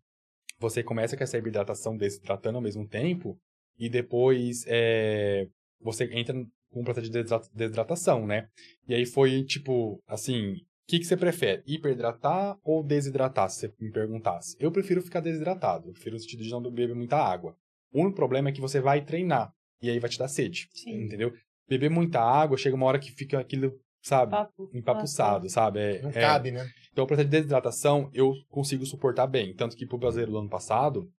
você 0.63 0.83
começa 0.83 1.17
com 1.17 1.23
essa 1.25 1.37
hidratação 1.37 1.97
desidratando 1.97 2.57
ao 2.57 2.63
mesmo 2.63 2.87
tempo. 2.89 3.37
E 3.79 3.89
depois 3.89 4.65
é, 4.67 5.47
você 5.81 6.05
entra 6.13 6.35
com 6.71 6.81
um 6.81 6.85
processo 6.85 7.07
de 7.07 7.13
desidra- 7.13 7.43
desidratação, 7.55 8.27
né? 8.27 8.49
E 8.89 8.95
aí 8.95 9.05
foi 9.05 9.43
tipo, 9.45 10.01
assim, 10.07 10.53
o 10.53 10.57
que, 10.89 10.99
que 11.01 11.05
você 11.05 11.17
prefere? 11.17 11.63
Hiperidratar 11.67 12.57
ou 12.63 12.83
desidratar, 12.85 13.49
se 13.51 13.61
você 13.61 13.75
me 13.81 13.91
perguntasse? 13.91 14.57
Eu 14.61 14.71
prefiro 14.71 15.03
ficar 15.03 15.21
desidratado. 15.21 15.89
Eu 15.89 15.93
prefiro 15.93 16.15
no 16.15 16.21
sentido 16.21 16.43
de 16.43 16.51
não 16.51 16.63
beber 16.63 16.95
muita 16.95 17.17
água. 17.17 17.57
O 17.93 18.01
único 18.01 18.17
problema 18.17 18.49
é 18.49 18.53
que 18.53 18.61
você 18.61 18.81
vai 18.81 19.05
treinar. 19.05 19.53
E 19.83 19.91
aí 19.91 19.99
vai 19.99 20.09
te 20.09 20.19
dar 20.19 20.29
sede. 20.29 20.69
Sim. 20.73 21.05
Entendeu? 21.05 21.33
Beber 21.69 21.91
muita 21.91 22.21
água, 22.21 22.57
chega 22.57 22.77
uma 22.77 22.87
hora 22.87 22.99
que 22.99 23.11
fica 23.11 23.39
aquilo, 23.41 23.73
sabe? 24.03 24.31
Papo. 24.31 24.71
Empapuçado, 24.73 25.49
sabe? 25.51 25.81
É, 25.81 26.03
Não 26.03 26.11
é- 26.11 26.13
cabe, 26.13 26.51
né? 26.53 26.65
Então, 26.93 27.05
o 27.05 27.07
processo 27.07 27.29
de 27.29 27.37
desidratação 27.37 28.11
eu 28.13 28.33
consigo 28.51 28.85
suportar 28.85 29.27
bem. 29.27 29.55
Tanto 29.55 29.77
que 29.77 29.87
pro 29.87 29.99
brasileiro 29.99 30.33
do 30.33 30.39
ano 30.39 30.49
passado, 30.49 31.11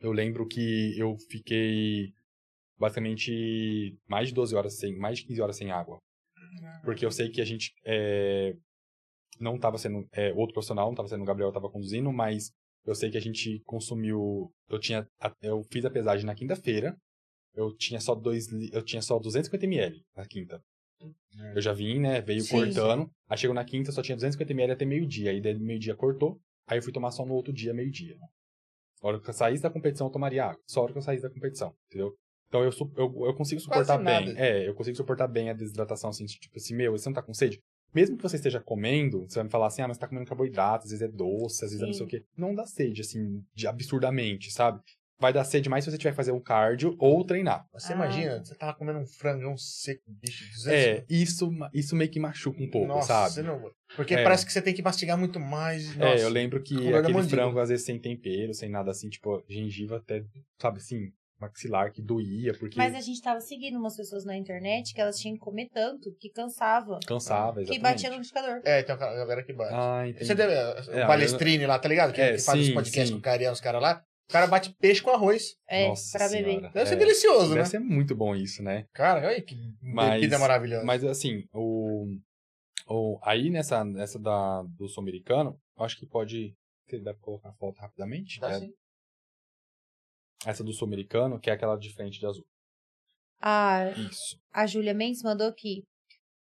eu 0.00 0.12
lembro 0.12 0.46
que 0.46 0.98
eu 0.98 1.16
fiquei 1.30 2.12
basicamente 2.76 3.96
mais 4.08 4.28
de 4.28 4.34
12 4.34 4.54
horas 4.56 4.76
sem, 4.76 4.98
mais 4.98 5.18
de 5.18 5.26
15 5.26 5.40
horas 5.40 5.56
sem 5.56 5.70
água. 5.70 5.98
Porque 6.84 7.06
eu 7.06 7.10
sei 7.10 7.30
que 7.30 7.40
a 7.40 7.44
gente 7.44 7.72
é, 7.84 8.54
não 9.38 9.54
estava 9.54 9.78
sendo, 9.78 10.06
é, 10.12 10.32
outro 10.32 10.54
profissional, 10.54 10.86
não 10.86 10.92
estava 10.92 11.08
sendo 11.08 11.22
o 11.22 11.26
Gabriel, 11.26 11.48
estava 11.50 11.70
conduzindo, 11.70 12.12
mas 12.12 12.50
eu 12.84 12.94
sei 12.94 13.10
que 13.10 13.16
a 13.16 13.20
gente 13.20 13.60
consumiu, 13.64 14.52
eu 14.68 14.78
tinha, 14.80 15.06
eu 15.40 15.62
fiz 15.70 15.84
a 15.84 15.90
pesagem 15.90 16.26
na 16.26 16.34
quinta-feira, 16.34 16.96
eu 17.54 17.74
tinha 17.76 18.00
só 18.00 18.14
dois, 18.14 18.46
eu 18.72 18.82
tinha 18.82 19.00
só 19.00 19.18
250 19.18 19.64
ml 19.64 20.02
na 20.16 20.26
quinta. 20.26 20.60
Eu 21.54 21.62
já 21.62 21.72
vim, 21.72 22.00
né, 22.00 22.20
veio 22.20 22.42
Sim, 22.42 22.50
cortando, 22.50 23.10
aí 23.28 23.38
chegou 23.38 23.54
na 23.54 23.64
quinta, 23.64 23.92
só 23.92 24.02
tinha 24.02 24.16
250 24.16 24.52
ml 24.52 24.72
até 24.72 24.84
meio-dia, 24.84 25.30
aí 25.30 25.40
meio-dia 25.58 25.94
cortou, 25.94 26.38
aí 26.66 26.78
eu 26.78 26.82
fui 26.82 26.92
tomar 26.92 27.10
só 27.10 27.24
no 27.24 27.34
outro 27.34 27.52
dia, 27.52 27.72
meio-dia. 27.72 28.16
A 29.02 29.06
hora 29.06 29.20
que 29.20 29.28
eu 29.28 29.34
saísse 29.34 29.62
da 29.62 29.70
competição, 29.70 30.06
eu 30.06 30.12
tomaria 30.12 30.44
água, 30.44 30.62
só 30.66 30.80
a 30.80 30.82
hora 30.84 30.92
que 30.92 30.98
eu 30.98 31.02
saísse 31.02 31.22
da 31.22 31.30
competição, 31.30 31.74
entendeu? 31.86 32.14
Então 32.48 32.62
eu, 32.62 32.70
eu, 32.96 33.26
eu 33.26 33.34
consigo 33.34 33.60
suportar 33.60 33.96
bem. 33.96 34.34
É, 34.36 34.68
eu 34.68 34.74
consigo 34.74 34.96
suportar 34.96 35.26
bem 35.26 35.48
a 35.48 35.54
desidratação, 35.54 36.10
assim, 36.10 36.26
tipo 36.26 36.56
assim, 36.56 36.76
meu, 36.76 36.92
você 36.92 37.08
não 37.08 37.14
tá 37.14 37.22
com 37.22 37.32
sede? 37.32 37.58
Mesmo 37.94 38.16
que 38.16 38.22
você 38.22 38.36
esteja 38.36 38.60
comendo, 38.60 39.26
você 39.28 39.36
vai 39.36 39.44
me 39.44 39.50
falar 39.50 39.66
assim, 39.66 39.82
ah, 39.82 39.88
mas 39.88 39.96
você 39.96 40.00
tá 40.00 40.08
comendo 40.08 40.26
carboidrato, 40.26 40.84
às 40.84 40.90
vezes 40.90 41.02
é 41.02 41.08
doce, 41.08 41.64
às 41.64 41.70
vezes 41.70 41.82
é 41.82 41.86
não 41.86 41.92
sei 41.92 42.06
o 42.06 42.08
quê. 42.08 42.24
Não 42.36 42.54
dá 42.54 42.66
sede, 42.66 43.00
assim, 43.00 43.42
de 43.54 43.66
absurdamente, 43.66 44.50
sabe? 44.50 44.80
Vai 45.22 45.32
dar 45.32 45.44
sede 45.44 45.68
mais 45.68 45.84
se 45.84 45.90
você 45.92 45.96
tiver 45.96 46.10
que 46.10 46.16
fazer 46.16 46.32
um 46.32 46.40
cardio 46.40 46.96
ou 46.98 47.24
treinar. 47.24 47.64
Você 47.72 47.92
Ah. 47.92 47.96
imagina, 47.96 48.44
você 48.44 48.56
tava 48.56 48.74
comendo 48.74 48.98
um 48.98 49.06
frangão 49.06 49.56
seco, 49.56 50.02
bicho, 50.08 50.44
200 50.52 50.66
É, 50.72 51.04
isso, 51.08 51.48
isso 51.72 51.94
meio 51.94 52.10
que 52.10 52.18
machuca 52.18 52.60
um 52.60 52.68
pouco, 52.68 52.88
Nossa, 52.88 53.06
sabe? 53.06 53.34
você 53.34 53.42
não... 53.44 53.70
Porque 53.94 54.14
É. 54.14 54.24
parece 54.24 54.44
que 54.44 54.52
você 54.52 54.60
tem 54.60 54.74
que 54.74 54.82
mastigar 54.82 55.16
muito 55.16 55.38
mais. 55.38 55.94
Nossa. 55.96 56.20
É, 56.20 56.24
eu 56.24 56.28
lembro 56.28 56.60
que 56.60 56.74
aquele 56.92 57.22
frango, 57.22 57.60
às 57.60 57.68
vezes, 57.68 57.86
sem 57.86 58.00
tempero, 58.00 58.52
sem 58.52 58.68
nada 58.68 58.90
assim, 58.90 59.08
tipo, 59.08 59.44
gengiva 59.48 59.98
até, 59.98 60.24
sabe 60.60 60.78
assim, 60.78 61.12
maxilar 61.38 61.92
que 61.92 62.02
doía, 62.02 62.52
porque 62.54 62.76
Mas 62.78 62.94
a 62.94 63.00
gente 63.00 63.20
tava 63.22 63.40
seguindo 63.40 63.76
umas 63.78 63.96
pessoas 63.96 64.24
na 64.24 64.36
internet 64.36 64.92
que 64.94 65.00
elas 65.00 65.18
tinham 65.18 65.34
que 65.34 65.40
comer 65.40 65.68
tanto 65.72 66.12
que 66.18 66.30
cansava. 66.30 66.98
cansava, 67.06 67.54
Que 67.54 67.60
exatamente. 67.74 67.80
batia 67.82 68.08
no 68.10 68.14
liquidificador. 68.16 68.60
É, 68.64 68.82
tem 68.82 68.94
uma 68.96 69.00
galera 69.14 69.42
que 69.44 69.52
bate. 69.52 69.72
Ah, 69.74 70.08
entendi. 70.08 70.24
Você 70.26 70.34
deve, 70.34 70.52
É, 70.52 71.04
o 71.04 71.06
Palestrine 71.06 71.66
lá, 71.66 71.78
tá 71.78 71.88
ligado? 71.88 72.12
Que, 72.12 72.20
É, 72.20 72.32
que 72.34 72.38
faz 72.42 72.58
os 72.60 72.66
sim, 72.66 72.74
podcasts 72.74 73.08
sim. 73.08 73.12
com 73.14 73.18
o 73.18 73.22
Cariano, 73.22 73.52
os 73.52 73.60
caras 73.60 73.80
lá. 73.82 74.04
O 74.28 74.32
cara 74.32 74.46
bate 74.46 74.72
peixe 74.74 75.02
com 75.02 75.10
arroz. 75.10 75.56
É, 75.68 75.88
Nossa 75.88 76.16
pra 76.18 76.28
beber. 76.28 76.44
Senhora. 76.56 76.70
Deve 76.72 76.86
ser 76.88 76.94
É, 76.94 76.98
delicioso, 76.98 77.48
Deve 77.48 77.60
né? 77.60 77.64
ser 77.66 77.78
muito 77.80 78.14
bom 78.14 78.34
isso, 78.34 78.62
né? 78.62 78.86
Cara, 78.94 79.26
olha 79.28 79.42
que 79.42 79.54
Mas- 79.82 80.14
bebida 80.14 80.38
maravilhosa. 80.38 80.84
Mas 80.84 81.04
assim, 81.04 81.44
o... 81.52 82.06
Ou, 82.86 83.18
aí 83.22 83.50
nessa, 83.50 83.84
nessa 83.84 84.18
da, 84.18 84.62
do 84.62 84.88
sul-americano, 84.88 85.58
eu 85.78 85.84
acho 85.84 85.96
que 85.98 86.06
pode. 86.06 86.54
Você 86.88 86.98
deve 87.00 87.18
colocar 87.20 87.50
a 87.50 87.54
foto 87.54 87.78
rapidamente? 87.78 88.40
Tá 88.40 88.50
É, 88.50 88.58
sim. 88.60 88.74
essa 90.46 90.64
do 90.64 90.72
sul-americano, 90.72 91.38
que 91.38 91.48
é 91.48 91.52
aquela 91.52 91.76
de 91.76 91.92
frente 91.94 92.18
de 92.18 92.26
azul. 92.26 92.44
A, 93.40 93.90
Isso. 93.90 94.38
a 94.52 94.66
Júlia 94.66 94.94
Mendes 94.94 95.22
mandou 95.22 95.46
aqui 95.46 95.84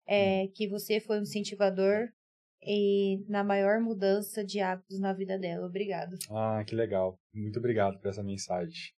é, 0.08 0.48
que 0.56 0.68
você 0.68 1.00
foi 1.00 1.20
um 1.20 1.24
incentivador 1.24 2.10
e 2.64 3.24
na 3.28 3.44
maior 3.44 3.80
mudança 3.80 4.44
de 4.44 4.60
hábitos 4.60 5.00
na 5.00 5.14
vida 5.14 5.38
dela. 5.38 5.66
Obrigada. 5.66 6.18
Ah, 6.30 6.64
que 6.66 6.76
legal. 6.76 7.18
Muito 7.34 7.60
obrigado 7.60 8.00
por 8.00 8.10
essa 8.10 8.24
mensagem. 8.24 8.92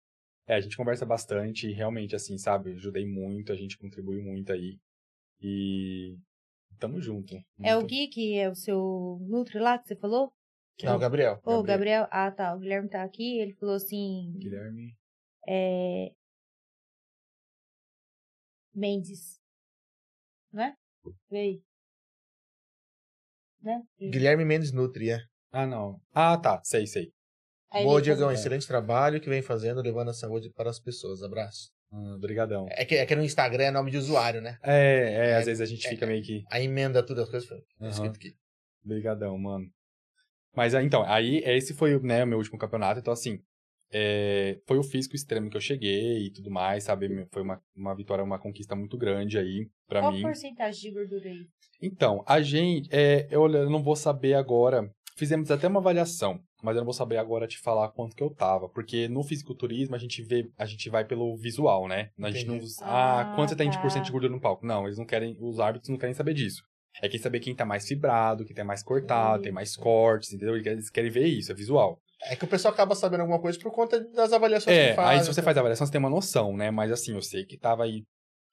É, 0.47 0.55
a 0.55 0.61
gente 0.61 0.75
conversa 0.75 1.05
bastante 1.05 1.67
e 1.69 1.73
realmente, 1.73 2.15
assim, 2.15 2.37
sabe, 2.37 2.73
ajudei 2.73 3.05
muito, 3.05 3.51
a 3.53 3.55
gente 3.55 3.77
contribui 3.77 4.21
muito 4.21 4.51
aí. 4.51 4.77
E 5.41 6.17
tamo 6.79 6.99
junto. 6.99 7.35
É 7.61 7.73
o 7.75 7.79
Muito- 7.79 7.89
Gui, 7.89 8.07
que 8.09 8.37
é 8.37 8.49
o 8.49 8.55
seu 8.55 9.17
Nutri 9.21 9.59
lá 9.59 9.77
que 9.79 9.87
você 9.87 9.95
falou? 9.95 10.33
Não, 10.83 10.97
Gabriel. 10.99 11.39
Ô, 11.45 11.61
Gabriel. 11.63 11.63
Gabriel. 11.63 12.07
Ah, 12.11 12.31
tá. 12.31 12.55
O 12.55 12.59
Guilherme 12.59 12.89
tá 12.89 13.03
aqui. 13.03 13.39
Ele 13.39 13.53
falou 13.53 13.75
assim. 13.75 14.33
Guilherme. 14.37 14.93
É... 15.47 16.11
Mendes. 18.73 19.39
Né? 20.51 20.75
Vê 21.29 21.37
aí. 21.37 21.63
Né? 23.63 23.81
Guilherme 24.11 24.43
Mendes 24.45 24.71
Nutri, 24.71 25.09
é. 25.11 25.19
Ah, 25.51 25.65
não. 25.65 25.99
Ah, 26.13 26.37
tá. 26.37 26.59
Sei, 26.63 26.85
sei. 26.85 27.11
Aí 27.71 27.83
Boa, 27.83 28.01
Diegão. 28.01 28.23
falou- 28.25 28.33
Excelente 28.33 28.67
trabalho 28.67 29.19
que 29.21 29.29
vem 29.29 29.41
fazendo, 29.41 29.81
levando 29.81 30.09
a 30.09 30.13
saúde 30.13 30.51
para 30.53 30.69
as 30.69 30.79
pessoas. 30.79 31.23
Abraço. 31.23 31.71
Ah, 31.91 32.15
Obrigadão. 32.15 32.65
É 32.71 32.83
que, 32.85 32.95
é 32.95 33.05
que 33.05 33.15
no 33.15 33.23
Instagram 33.23 33.65
é 33.65 33.71
nome 33.71 33.89
de 33.91 33.97
usuário, 33.97 34.41
né? 34.41 34.57
É, 34.63 35.29
é, 35.29 35.35
às 35.35 35.43
É, 35.43 35.45
vezes 35.45 35.61
a 35.61 35.65
gente 35.65 35.85
é, 35.87 35.89
fica 35.89 36.05
meio 36.05 36.23
que. 36.23 36.43
Aí 36.51 36.65
emenda 36.65 37.03
tudo 37.05 37.21
as 37.21 37.29
coisas. 37.29 37.47
Tá 37.49 37.55
Aham. 37.81 37.89
escrito 37.89 38.15
aqui. 38.15 38.33
Obrigadão, 38.83 39.37
mano. 39.37 39.65
Mas 40.55 40.75
ah, 40.75 40.83
então, 40.83 41.03
aí 41.03 41.37
esse 41.45 41.73
foi 41.73 41.99
né, 42.01 42.23
o 42.23 42.27
meu 42.27 42.37
último 42.37 42.57
campeonato, 42.59 42.99
então 42.99 43.13
assim, 43.13 43.39
é, 43.93 44.59
foi 44.67 44.77
o 44.77 44.83
físico 44.83 45.15
extremo 45.15 45.49
que 45.49 45.57
eu 45.57 45.61
cheguei 45.61 46.25
e 46.25 46.31
tudo 46.31 46.49
mais, 46.49 46.83
sabe? 46.85 47.27
Foi 47.31 47.41
uma, 47.43 47.61
uma 47.75 47.95
vitória, 47.95 48.23
uma 48.23 48.39
conquista 48.39 48.75
muito 48.75 48.97
grande 48.97 49.37
aí 49.37 49.67
pra 49.87 50.01
Qual 50.01 50.11
mim. 50.11 50.19
a 50.19 50.27
porcentagem 50.27 50.81
de 50.81 50.91
gordura 50.91 51.29
aí? 51.29 51.45
Então, 51.81 52.23
a 52.27 52.41
gente, 52.41 52.89
é, 52.91 53.27
eu, 53.29 53.45
eu 53.51 53.69
não 53.69 53.83
vou 53.83 53.95
saber 53.95 54.33
agora, 54.33 54.89
fizemos 55.17 55.51
até 55.51 55.67
uma 55.67 55.79
avaliação, 55.79 56.39
mas 56.63 56.75
eu 56.75 56.79
não 56.79 56.85
vou 56.85 56.93
saber 56.93 57.17
agora 57.17 57.45
te 57.45 57.59
falar 57.59 57.89
quanto 57.89 58.15
que 58.15 58.23
eu 58.23 58.29
tava, 58.33 58.69
porque 58.69 59.07
no 59.09 59.21
fisiculturismo 59.23 59.93
a 59.95 59.99
gente 59.99 60.21
vê, 60.23 60.49
a 60.57 60.65
gente 60.65 60.89
vai 60.89 61.03
pelo 61.05 61.35
visual, 61.37 61.87
né? 61.87 62.09
A 62.21 62.31
gente 62.31 62.45
não, 62.47 62.55
Entendi. 62.55 62.71
ah, 62.81 63.33
Ah, 63.33 63.35
quanto 63.35 63.49
você 63.49 63.55
tem 63.55 63.69
de 63.69 63.75
tá. 63.75 63.81
porcento 63.81 64.05
de 64.05 64.11
gordura 64.11 64.31
no 64.33 64.39
palco? 64.41 64.65
Não, 64.65 64.85
eles 64.85 64.97
não 64.97 65.05
querem, 65.05 65.35
os 65.39 65.59
árbitros 65.59 65.89
não 65.89 65.97
querem 65.97 66.15
saber 66.15 66.33
disso. 66.33 66.63
É 67.01 67.09
quem 67.09 67.19
saber 67.19 67.39
quem 67.39 67.55
tá 67.55 67.65
mais 67.65 67.87
fibrado, 67.87 68.45
quem 68.45 68.55
tá 68.55 68.63
mais 68.63 68.83
cortado, 68.83 69.41
tem 69.43 69.51
mais 69.51 69.75
cortes, 69.75 70.31
entendeu? 70.31 70.55
Eles 70.55 70.89
querem 70.91 71.09
ver 71.09 71.25
isso, 71.25 71.51
é 71.51 71.55
visual. 71.55 71.99
É 72.25 72.35
que 72.35 72.45
o 72.45 72.47
pessoal 72.47 72.73
acaba 72.73 72.95
sabendo 72.95 73.21
alguma 73.21 73.39
coisa 73.41 73.59
por 73.59 73.71
conta 73.71 73.99
das 73.99 74.31
avaliações 74.33 74.75
É, 74.77 74.89
que 74.89 74.95
faz. 74.95 75.19
aí 75.19 75.25
se 75.25 75.33
você 75.33 75.41
faz 75.41 75.57
a 75.57 75.59
avaliação, 75.59 75.85
você 75.85 75.91
tem 75.91 75.99
uma 75.99 76.09
noção, 76.09 76.55
né? 76.55 76.71
Mas 76.71 76.91
assim, 76.91 77.13
eu 77.13 77.21
sei 77.21 77.45
que 77.45 77.57
tava 77.57 77.83
aí. 77.83 78.03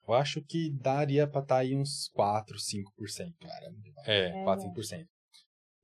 Eu 0.07 0.13
acho 0.15 0.41
que 0.41 0.69
daria 0.71 1.27
pra 1.27 1.41
estar 1.41 1.57
aí 1.59 1.75
uns 1.75 2.09
4, 2.13 2.57
5%. 2.59 3.33
Caramba. 3.39 3.77
É, 4.05 4.27
É. 4.27 4.43
4, 4.43 4.65
5%. 4.65 5.05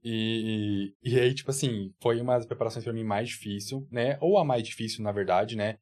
E, 0.04 0.94
e, 1.04 1.12
e 1.16 1.20
aí, 1.20 1.34
tipo 1.34 1.50
assim, 1.50 1.92
foi 2.02 2.20
uma 2.22 2.36
das 2.38 2.46
preparações 2.46 2.84
pra 2.84 2.94
mim 2.94 3.04
mais 3.04 3.30
difícil, 3.30 3.88
né? 3.92 4.18
Ou 4.22 4.38
a 4.38 4.44
mais 4.46 4.64
difícil, 4.64 5.04
na 5.04 5.12
verdade, 5.12 5.56
né? 5.56 5.78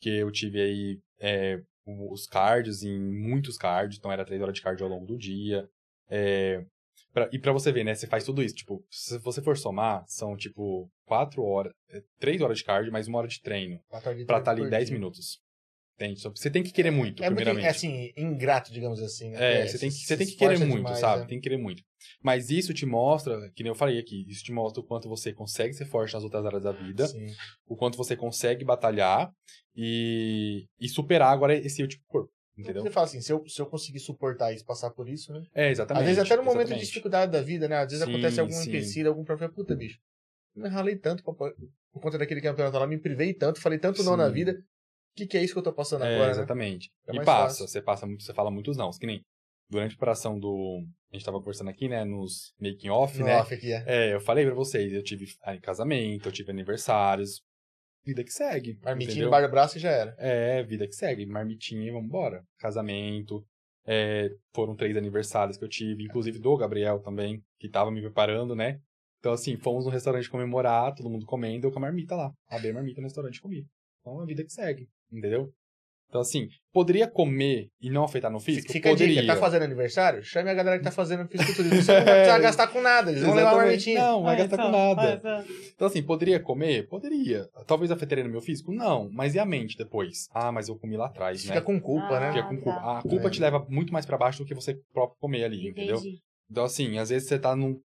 Que 0.00 0.10
eu 0.10 0.30
tive 0.30 0.60
aí 0.60 0.98
é, 1.20 1.60
os 1.86 2.26
cards, 2.26 2.82
em 2.82 2.98
muitos 2.98 3.56
cards, 3.56 3.98
então 3.98 4.12
era 4.12 4.24
3 4.24 4.40
horas 4.42 4.54
de 4.54 4.62
cardio 4.62 4.84
ao 4.86 4.92
longo 4.92 5.06
do 5.06 5.16
dia. 5.18 5.68
É, 6.08 6.64
pra- 7.12 7.28
e 7.32 7.38
pra 7.38 7.52
você 7.52 7.72
ver, 7.72 7.84
né? 7.84 7.94
Você 7.94 8.06
faz 8.06 8.24
tudo 8.24 8.42
isso, 8.42 8.54
tipo, 8.54 8.84
se 8.90 9.18
você 9.18 9.40
for 9.42 9.56
somar, 9.56 10.04
são 10.06 10.36
tipo 10.36 10.90
4 11.04 11.42
horas, 11.42 11.72
3 12.18 12.40
horas 12.40 12.58
de 12.58 12.64
cardio, 12.64 12.92
mais 12.92 13.06
uma 13.08 13.18
hora 13.18 13.28
de 13.28 13.40
treino. 13.40 13.78
Quatro 13.88 14.14
de 14.14 14.24
treino 14.24 14.38
estar 14.40 14.50
ali 14.50 14.62
por 14.62 14.70
10 14.70 14.86
dia. 14.88 14.94
minutos. 14.98 15.38
Só- 16.16 16.28
Você 16.30 16.50
tem 16.50 16.62
que 16.64 16.72
querer 16.72 16.90
muito, 16.90 17.22
É 17.22 17.30
muito, 17.30 17.36
primeiramente. 17.36 17.66
é 17.66 17.68
assim, 17.68 18.12
ingrato, 18.16 18.72
digamos 18.72 19.00
assim. 19.00 19.30
né? 19.30 19.62
É, 19.62 19.66
você 19.68 19.78
tem 19.78 19.88
que, 19.88 19.94
se 19.94 20.06
você 20.06 20.16
tem 20.16 20.26
que 20.26 20.34
querer 20.34 20.58
muito, 20.58 20.76
demais, 20.78 20.98
sabe? 20.98 21.22
é. 21.22 21.26
Tem 21.26 21.38
que 21.38 21.44
querer 21.44 21.56
muito. 21.56 21.82
Mas 22.20 22.50
isso 22.50 22.74
te 22.74 22.84
mostra, 22.84 23.38
que 23.54 23.62
nem 23.62 23.70
eu 23.70 23.76
falei 23.76 24.00
aqui, 24.00 24.24
isso 24.28 24.42
te 24.42 24.50
mostra 24.50 24.80
o 24.80 24.84
quanto 24.84 25.08
você 25.08 25.32
consegue 25.32 25.72
ser 25.72 25.84
forte 25.86 26.12
nas 26.14 26.24
outras 26.24 26.44
áreas 26.44 26.64
da 26.64 26.72
vida, 26.72 27.06
Sim. 27.06 27.26
o 27.68 27.76
quanto 27.76 27.96
você 27.96 28.16
consegue 28.16 28.64
batalhar 28.64 29.30
e, 29.74 30.66
e 30.80 30.88
superar 30.88 31.32
agora 31.32 31.54
esse 31.54 31.76
tipo 31.76 31.88
de 31.88 31.98
corpo. 32.08 32.30
Entendeu? 32.56 32.82
Você 32.82 32.90
fala 32.90 33.06
assim, 33.06 33.20
se 33.20 33.32
eu, 33.32 33.44
se 33.48 33.60
eu 33.60 33.66
conseguir 33.66 33.98
suportar 34.00 34.52
isso, 34.52 34.64
passar 34.64 34.90
por 34.90 35.08
isso, 35.08 35.32
né? 35.32 35.42
É, 35.54 35.70
exatamente. 35.70 36.02
Às 36.02 36.06
vezes 36.16 36.22
até 36.32 36.36
no 36.36 36.44
momento 36.44 36.58
de 36.66 36.72
exatamente. 36.74 36.86
dificuldade 36.86 37.32
da 37.32 37.40
vida, 37.40 37.68
né? 37.68 37.76
Às 37.78 37.90
vezes 37.92 38.04
Sim, 38.04 38.10
acontece 38.10 38.40
algum 38.40 38.52
sim. 38.52 38.68
empecilho, 38.68 39.08
algum 39.08 39.24
problema. 39.24 39.52
Puta, 39.52 39.74
bicho, 39.74 39.98
me 40.54 40.68
ralei 40.68 40.96
tanto 40.96 41.22
por, 41.22 41.34
por 41.36 42.00
conta 42.00 42.18
daquele 42.18 42.40
campeonato 42.40 42.78
lá, 42.78 42.86
me 42.86 42.98
privei 42.98 43.34
tanto, 43.34 43.60
falei 43.60 43.78
tanto 43.78 44.02
não 44.02 44.12
Sim. 44.12 44.18
na 44.18 44.28
vida. 44.28 44.52
O 44.52 45.16
que, 45.16 45.26
que 45.26 45.36
é 45.38 45.42
isso 45.44 45.52
que 45.52 45.58
eu 45.58 45.62
tô 45.64 45.72
passando 45.72 46.04
É, 46.04 46.08
agora, 46.14 46.26
né? 46.26 46.32
exatamente. 46.32 46.90
É 47.06 47.12
e 47.14 47.24
passa, 47.24 47.58
fácil. 47.60 47.68
você 47.68 47.80
passa 47.82 48.06
muito, 48.06 48.24
você 48.24 48.34
fala 48.34 48.50
muitos 48.50 48.76
não. 48.76 48.90
Que 48.90 49.06
nem 49.06 49.20
durante 49.70 49.92
a 49.92 49.96
preparação 49.96 50.38
do. 50.38 50.84
A 51.12 51.16
gente 51.16 51.24
tava 51.24 51.38
conversando 51.38 51.70
aqui, 51.70 51.88
né? 51.88 52.04
Nos 52.04 52.52
making 52.60 52.90
off, 52.90 53.16
No 53.18 53.26
né? 53.26 53.36
off 53.40 53.54
aqui, 53.54 53.72
é. 53.72 53.84
É, 53.86 54.14
eu 54.14 54.20
falei 54.20 54.44
pra 54.44 54.54
vocês, 54.54 54.92
eu 54.92 55.02
tive 55.04 55.26
ah, 55.42 55.56
casamento, 55.60 56.28
eu 56.28 56.32
tive 56.32 56.50
aniversários. 56.50 57.42
Vida 58.04 58.22
que 58.24 58.32
segue. 58.32 58.76
Marmitinha 58.82 59.12
entendeu? 59.12 59.28
embaixo 59.28 59.48
do 59.48 59.50
braço 59.52 59.78
e 59.78 59.80
já 59.80 59.90
era. 59.90 60.14
É, 60.18 60.62
vida 60.64 60.86
que 60.86 60.92
segue. 60.94 61.24
Marmitinha 61.26 61.86
e 61.86 61.90
vambora. 61.92 62.42
Casamento. 62.58 63.46
é, 63.86 64.30
foram 64.54 64.74
três 64.74 64.96
aniversários 64.96 65.56
que 65.56 65.64
eu 65.64 65.68
tive, 65.68 66.04
inclusive 66.04 66.38
do 66.38 66.56
Gabriel 66.56 66.98
também, 67.00 67.40
que 67.60 67.68
tava 67.68 67.90
me 67.90 68.00
preparando, 68.00 68.54
né? 68.56 68.80
Então, 69.24 69.32
assim, 69.32 69.56
fomos 69.56 69.86
no 69.86 69.90
restaurante 69.90 70.28
comemorar, 70.28 70.94
todo 70.94 71.08
mundo 71.08 71.24
comendo, 71.24 71.66
eu 71.66 71.72
com 71.72 71.78
a 71.78 71.80
marmita 71.80 72.14
lá. 72.14 72.30
Abri 72.50 72.68
a 72.68 72.74
marmita 72.74 73.00
no 73.00 73.06
restaurante 73.06 73.36
e 73.36 73.40
comi. 73.40 73.64
Então, 74.02 74.20
é 74.20 74.22
a 74.22 74.26
vida 74.26 74.44
que 74.44 74.52
segue, 74.52 74.86
entendeu? 75.10 75.48
Então, 76.10 76.20
assim, 76.20 76.46
poderia 76.74 77.08
comer 77.10 77.68
e 77.80 77.88
não 77.88 78.04
afetar 78.04 78.30
no 78.30 78.38
físico? 78.38 78.70
Fica 78.70 78.90
a 78.90 78.92
poderia. 78.92 79.22
dica, 79.22 79.34
tá 79.34 79.40
fazendo 79.40 79.62
aniversário? 79.62 80.22
Chame 80.22 80.50
a 80.50 80.54
galera 80.54 80.76
que 80.76 80.84
tá 80.84 80.90
fazendo 80.90 81.26
fisiculturismo. 81.26 81.80
Você 81.82 81.90
não 81.98 82.04
vai 82.04 82.14
precisar 82.16 82.38
gastar 82.38 82.66
com 82.66 82.82
nada, 82.82 83.10
eles 83.10 83.22
vão 83.22 83.34
levar 83.34 83.52
a 83.52 83.56
marmitinha. 83.56 83.98
Não, 84.00 84.12
não 84.18 84.22
vai 84.24 84.34
Olha 84.34 84.46
gastar 84.46 84.62
com 84.62 84.70
nada. 84.70 85.00
olha 85.02 85.20
só. 85.22 85.52
Então, 85.74 85.86
assim, 85.88 86.02
poderia 86.02 86.38
comer? 86.38 86.86
Poderia. 86.86 87.48
Talvez 87.66 87.90
afetaria 87.90 88.22
no 88.24 88.30
meu 88.30 88.42
físico? 88.42 88.72
Não. 88.74 89.08
Mas 89.10 89.34
e 89.34 89.38
a 89.38 89.46
mente 89.46 89.78
depois? 89.78 90.28
Ah, 90.34 90.52
mas 90.52 90.68
eu 90.68 90.76
comi 90.78 90.98
lá 90.98 91.06
atrás, 91.06 91.40
Fica 91.40 91.54
né? 91.54 91.60
com 91.62 91.80
culpa, 91.80 92.18
Ah, 92.18 92.20
né? 92.20 92.32
Fica 92.32 92.46
com 92.46 92.56
culpa. 92.60 92.78
tá. 92.78 92.98
A 92.98 93.02
culpa 93.02 93.28
É. 93.28 93.30
te 93.30 93.40
leva 93.40 93.64
muito 93.70 93.90
mais 93.90 94.04
pra 94.04 94.18
baixo 94.18 94.40
do 94.40 94.46
que 94.46 94.54
você 94.54 94.78
próprio 94.92 95.16
comer 95.18 95.44
ali, 95.44 95.66
entendeu? 95.70 95.96
Entendi. 95.96 96.18
Então, 96.50 96.64
assim, 96.64 96.98
às 96.98 97.08
vezes 97.08 97.26
você 97.26 97.38
tá 97.38 97.56
num. 97.56 97.80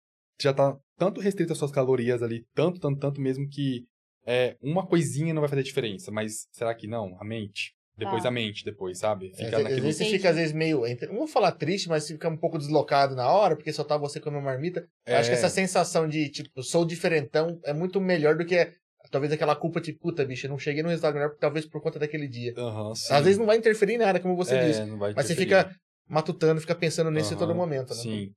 Já 0.40 0.52
tá 0.52 0.76
tanto 0.96 1.20
restrito 1.20 1.52
às 1.52 1.58
suas 1.58 1.70
calorias 1.72 2.22
ali, 2.22 2.44
tanto, 2.54 2.80
tanto, 2.80 2.98
tanto 2.98 3.20
mesmo 3.20 3.48
que 3.48 3.84
é, 4.26 4.56
uma 4.62 4.86
coisinha 4.86 5.32
não 5.34 5.40
vai 5.40 5.48
fazer 5.48 5.62
diferença. 5.62 6.10
Mas 6.10 6.46
será 6.52 6.74
que 6.74 6.86
não? 6.86 7.16
A 7.20 7.24
mente? 7.24 7.72
Depois 7.96 8.24
Tá. 8.24 8.28
a 8.28 8.32
mente, 8.32 8.64
depois, 8.64 8.98
sabe? 8.98 9.30
É, 9.34 9.44
Fica 9.44 9.56
às 9.58 9.62
naquele. 9.62 9.80
vezes 9.82 9.98
você 9.98 10.04
fica, 10.06 10.30
às 10.30 10.34
vezes, 10.36 10.52
meio. 10.52 10.82
Não 11.08 11.18
vou 11.18 11.26
falar 11.28 11.52
triste, 11.52 11.88
mas 11.88 12.02
você 12.04 12.14
fica 12.14 12.28
um 12.28 12.36
pouco 12.36 12.58
deslocado 12.58 13.14
na 13.14 13.28
hora, 13.30 13.54
porque 13.54 13.72
só 13.72 13.84
tá 13.84 13.96
você 13.96 14.18
com 14.18 14.30
uma 14.30 14.40
marmita. 14.40 14.84
Eu 15.06 15.16
Acho 15.16 15.28
que 15.28 15.36
É. 15.36 15.38
essa 15.38 15.48
sensação 15.48 16.08
de, 16.08 16.28
tipo, 16.28 16.60
sou 16.62 16.84
diferentão 16.84 17.60
é 17.64 17.72
muito 17.72 18.00
melhor 18.00 18.36
do 18.36 18.44
que 18.44 18.72
talvez 19.12 19.32
aquela 19.32 19.54
culpa 19.54 19.80
de 19.80 19.92
puta, 19.92 20.24
bicho, 20.24 20.46
eu 20.46 20.50
não 20.50 20.58
cheguei 20.58 20.82
no 20.82 20.88
resultado 20.88 21.14
melhor, 21.14 21.36
talvez 21.38 21.66
por 21.66 21.80
conta 21.80 22.00
daquele 22.00 22.26
dia. 22.26 22.52
Sim. 22.96 23.14
Às 23.14 23.24
vezes 23.24 23.38
não 23.38 23.46
vai 23.46 23.58
interferir 23.58 23.94
em 23.94 23.98
nada, 23.98 24.18
como 24.18 24.34
você 24.34 24.56
é, 24.56 24.66
disse. 24.66 24.84
não 24.86 24.98
vai 24.98 25.12
Mas 25.14 25.26
você 25.26 25.36
fica 25.36 25.72
matutando, 26.08 26.60
fica 26.60 26.74
pensando 26.74 27.12
nisso 27.12 27.32
em 27.32 27.36
todo 27.36 27.54
momento, 27.54 27.90
né? 27.90 27.96
Sim. 28.00 28.32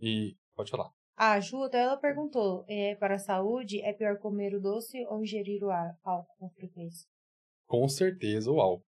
E. 0.00 0.34
Pode 0.56 0.70
falar. 0.70 0.88
A 1.16 1.38
Ju, 1.40 1.62
até 1.64 1.80
ela 1.80 1.96
perguntou, 1.96 2.64
é, 2.68 2.94
para 2.96 3.16
a 3.16 3.18
saúde, 3.18 3.80
é 3.82 3.92
pior 3.92 4.18
comer 4.18 4.54
o 4.54 4.60
doce 4.60 5.04
ou 5.06 5.22
ingerir 5.22 5.62
o 5.62 5.70
ar- 5.70 5.96
álcool 6.02 6.34
com 6.38 6.50
frequência? 6.50 7.06
Com 7.66 7.88
certeza 7.88 8.50
o 8.50 8.60
álcool. 8.60 8.84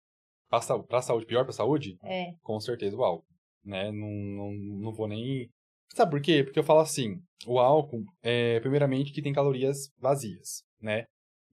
Sau- 0.60 0.84
pra 0.84 1.00
saúde, 1.00 1.26
pior 1.26 1.44
pra 1.44 1.52
saúde? 1.52 1.96
É, 2.04 2.32
com 2.42 2.60
certeza 2.60 2.96
o 2.96 3.02
álcool, 3.04 3.26
né? 3.64 3.90
Não, 3.90 4.08
não, 4.10 4.52
não 4.52 4.92
vou 4.92 5.08
nem... 5.08 5.48
Sabe 5.94 6.10
por 6.10 6.20
quê? 6.20 6.42
Porque 6.44 6.58
eu 6.58 6.64
falo 6.64 6.80
assim, 6.80 7.20
o 7.46 7.58
álcool, 7.58 8.04
é, 8.22 8.60
primeiramente, 8.60 9.12
que 9.12 9.22
tem 9.22 9.32
calorias 9.32 9.90
vazias, 9.98 10.62
né? 10.80 11.04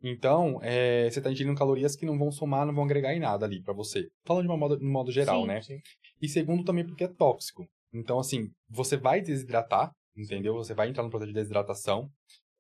Então, 0.02 0.60
é, 0.62 1.10
você 1.10 1.22
tá 1.22 1.30
ingerindo 1.32 1.58
calorias 1.58 1.96
que 1.96 2.06
não 2.06 2.18
vão 2.18 2.32
somar, 2.32 2.66
não 2.66 2.74
vão 2.74 2.86
agregar 2.86 3.14
em 3.14 3.20
nada 3.20 3.46
ali 3.46 3.62
pra 3.62 3.74
você. 3.74 4.08
Falando 4.26 4.44
de 4.44 4.50
uma 4.50 4.58
modo, 4.58 4.80
no 4.80 4.90
modo 4.90 5.12
geral, 5.12 5.42
Sim. 5.42 5.48
né? 5.48 5.62
Sim. 5.62 5.80
E 6.22 6.28
segundo, 6.28 6.64
também 6.64 6.86
porque 6.86 7.04
é 7.04 7.08
tóxico. 7.08 7.66
Então, 7.94 8.20
assim, 8.20 8.50
você 8.70 8.96
vai 8.96 9.20
desidratar, 9.20 9.92
entendeu? 10.16 10.54
Você 10.56 10.74
vai 10.74 10.90
entrar 10.90 11.04
no 11.04 11.10
processo 11.10 11.32
de 11.32 11.40
desidratação. 11.40 12.10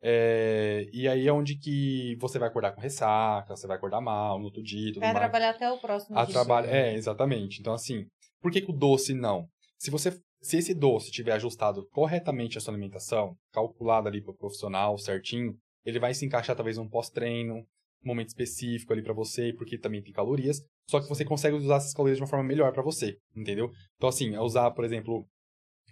é, 0.01 0.87
e 0.93 1.07
aí 1.07 1.27
é 1.27 1.33
onde 1.33 1.57
que 1.57 2.15
você 2.21 2.39
vai 2.39 2.47
acordar 2.49 2.71
com 2.73 2.81
ressaca, 2.81 3.55
você 3.55 3.67
vai 3.67 3.75
acordar 3.77 3.99
mal 4.01 4.39
no 4.39 4.45
outro 4.45 4.63
dia 4.63 4.93
tudo 4.93 5.01
vai 5.01 5.13
mais. 5.13 5.23
trabalhar 5.23 5.49
até 5.51 5.69
o 5.71 5.77
próximo 5.77 6.17
A 6.17 6.23
dia. 6.25 6.33
trabalho, 6.33 6.67
é, 6.69 6.93
exatamente. 6.95 7.59
Então, 7.59 7.73
assim, 7.73 8.05
por 8.41 8.51
que, 8.51 8.61
que 8.61 8.71
o 8.71 8.73
doce 8.73 9.13
não? 9.13 9.47
Se 9.77 9.91
você, 9.91 10.17
se 10.41 10.57
esse 10.57 10.73
doce 10.73 11.11
tiver 11.11 11.33
ajustado 11.33 11.85
corretamente 11.89 12.57
a 12.57 12.61
sua 12.61 12.73
alimentação, 12.73 13.35
calculado 13.51 14.07
ali 14.07 14.21
para 14.21 14.31
o 14.31 14.37
profissional 14.37 14.97
certinho, 14.97 15.53
ele 15.85 15.99
vai 15.99 16.13
se 16.13 16.25
encaixar 16.25 16.55
talvez 16.55 16.77
num 16.77 16.87
pós-treino, 16.87 17.55
um 17.55 18.07
momento 18.07 18.29
específico 18.29 18.93
ali 18.93 19.03
para 19.03 19.13
você, 19.13 19.51
porque 19.57 19.77
também 19.77 20.01
tem 20.01 20.13
calorias. 20.13 20.61
Só 20.89 21.01
que 21.01 21.09
você 21.09 21.25
consegue 21.25 21.55
usar 21.57 21.75
essas 21.77 21.93
calorias 21.93 22.17
de 22.17 22.23
uma 22.23 22.29
forma 22.29 22.45
melhor 22.45 22.71
para 22.71 22.81
você, 22.83 23.17
entendeu? 23.35 23.69
Então, 23.97 24.07
assim, 24.07 24.33
é 24.33 24.39
usar, 24.39 24.71
por 24.71 24.85
exemplo, 24.85 25.27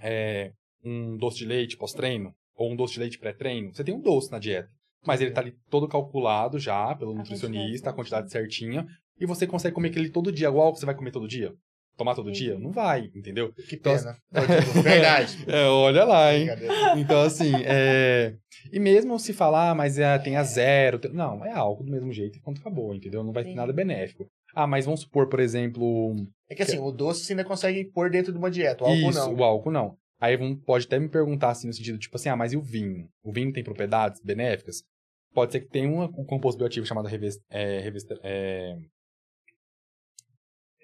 é, 0.01 0.51
um 0.87 1.17
doce 1.17 1.37
de 1.37 1.45
leite 1.45 1.77
pós-treino, 1.77 2.33
ou 2.55 2.71
um 2.71 2.75
doce 2.75 2.93
de 2.93 2.99
leite 2.99 3.19
pré-treino, 3.19 3.73
você 3.73 3.83
tem 3.83 3.93
um 3.93 4.01
doce 4.01 4.31
na 4.31 4.39
dieta. 4.39 4.69
Mas 5.05 5.21
ele 5.21 5.31
tá 5.31 5.41
ali 5.41 5.53
todo 5.69 5.87
calculado 5.87 6.57
já 6.59 6.93
pelo 6.95 7.11
A 7.11 7.15
nutricionista, 7.15 7.89
a 7.89 7.93
quantidade 7.93 8.23
quantidade 8.25 8.31
certinha, 8.31 8.85
e 9.19 9.25
você 9.25 9.45
consegue 9.47 9.73
comer 9.75 9.89
aquele 9.89 10.09
todo 10.09 10.31
dia, 10.31 10.47
igual 10.47 10.73
que 10.73 10.79
você 10.79 10.85
vai 10.85 10.95
comer 10.95 11.11
todo 11.11 11.27
dia? 11.27 11.53
Tomar 11.95 12.13
todo 12.13 12.29
Entendi. 12.29 12.45
dia? 12.45 12.59
Não 12.59 12.71
vai, 12.71 13.09
entendeu? 13.15 13.51
Que 13.53 13.75
Então, 13.75 13.95
pena. 13.95 14.15
Verdade. 14.83 15.37
É, 15.47 15.65
olha 15.65 16.03
lá, 16.03 16.35
hein? 16.35 16.47
Então, 16.97 17.21
assim, 17.21 17.51
é... 17.65 18.35
E 18.71 18.79
mesmo 18.79 19.17
se 19.17 19.33
falar, 19.33 19.73
mas 19.73 19.97
é, 19.97 20.17
tem 20.19 20.35
a 20.35 20.43
zero... 20.43 20.99
tem- 20.99 21.11
Não, 21.11 21.43
é 21.43 21.51
álcool 21.51 21.83
do 21.85 21.91
mesmo 21.91 22.11
jeito 22.11 22.37
e 22.37 22.41
quando 22.41 22.59
acabou, 22.59 22.93
entendeu? 22.93 23.23
Não 23.23 23.33
vai 23.33 23.43
ter 23.43 23.49
Entendi. 23.49 23.61
nada 23.61 23.73
benéfico. 23.73 24.27
Ah, 24.53 24.67
mas 24.67 24.85
vamos 24.85 25.01
supor, 25.01 25.27
por 25.27 25.39
exemplo... 25.39 26.15
É 26.49 26.53
que 26.55 26.61
assim, 26.61 26.77
o 26.77 26.91
doce 26.91 27.23
você 27.25 27.33
ainda 27.33 27.43
consegue 27.43 27.85
pôr 27.85 28.11
dentro 28.11 28.31
de 28.31 28.37
uma 28.37 28.51
dieta. 28.51 28.83
O 28.83 28.87
álcool 28.87 29.09
isso, 29.09 29.19
não. 29.19 29.35
o 29.35 29.43
álcool 29.43 29.71
não. 29.71 29.97
Aí 30.19 30.35
vamos- 30.37 30.63
pode 30.65 30.85
até 30.85 30.99
me 30.99 31.07
perguntar, 31.09 31.51
assim, 31.51 31.67
no 31.67 31.73
sentido, 31.73 31.97
tipo 31.99 32.15
assim, 32.15 32.29
ah, 32.29 32.35
mas 32.35 32.53
e 32.53 32.57
o 32.57 32.61
vinho? 32.61 33.09
O 33.23 33.31
vinho 33.31 33.53
tem 33.53 33.63
propriedades 33.63 34.21
benéficas? 34.21 34.83
Pode 35.33 35.51
ser 35.51 35.61
que 35.61 35.67
tenha 35.69 35.87
um, 35.87 36.03
um 36.03 36.25
composto 36.25 36.57
bioativo 36.57 36.85
chamado 36.85 37.07
reves, 37.07 37.39
é, 37.49 37.87
é, 38.23 38.77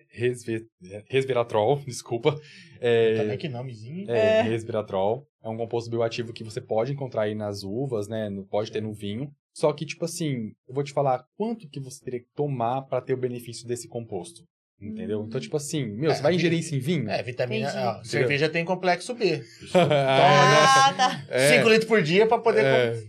resve- 0.10 0.68
resveratrol, 1.10 1.80
desculpa. 1.86 2.40
É, 2.80 3.18
Também 3.18 3.38
que 3.38 3.50
nomezinho. 3.50 4.10
É, 4.10 4.44
resveratrol. 4.44 5.28
É 5.44 5.50
um 5.50 5.58
composto 5.58 5.90
bioativo 5.90 6.34
que 6.34 6.44
você 6.44 6.62
pode 6.62 6.94
encontrar 6.94 7.24
aí 7.24 7.36
nas 7.36 7.64
uvas, 7.64 8.08
né? 8.08 8.30
Pode 8.50 8.72
ter 8.72 8.82
no 8.82 8.94
vinho. 8.94 9.34
Só 9.56 9.72
que, 9.74 9.86
tipo 9.86 10.06
assim, 10.06 10.54
eu 10.68 10.74
vou 10.74 10.84
te 10.84 10.94
falar 10.94 11.26
quanto 11.38 11.70
que 11.70 11.80
você 11.80 12.04
teria 12.04 12.20
que 12.20 12.30
tomar 12.36 12.84
para 12.84 13.02
ter 13.02 13.14
o 13.14 13.18
benefício 13.18 13.68
desse 13.68 13.88
composto. 13.88 14.44
Entendeu? 14.82 15.22
Hum. 15.22 15.26
Então, 15.28 15.40
tipo 15.40 15.56
assim, 15.56 15.86
meu, 15.86 16.12
É, 16.12 16.16
você 16.16 16.22
vai 16.22 16.36
ingerir 16.36 16.60
isso 16.60 16.76
em 16.76 16.80
vinho? 16.80 17.10
É, 17.10 17.24
vitamina. 17.24 17.70
Entendi. 17.70 17.86
ó, 17.86 18.04
cerveja 18.04 18.50
tem 18.50 18.66
complexo 18.66 19.14
B. 19.14 19.42
Ah, 19.74 20.94
tá. 20.96 21.26
É. 21.30 21.58
5 21.58 21.70
litros 21.70 21.88
por 21.88 22.02
dia 22.02 22.28
pra 22.28 22.38
poder. 22.38 22.66
É. 22.66 23.04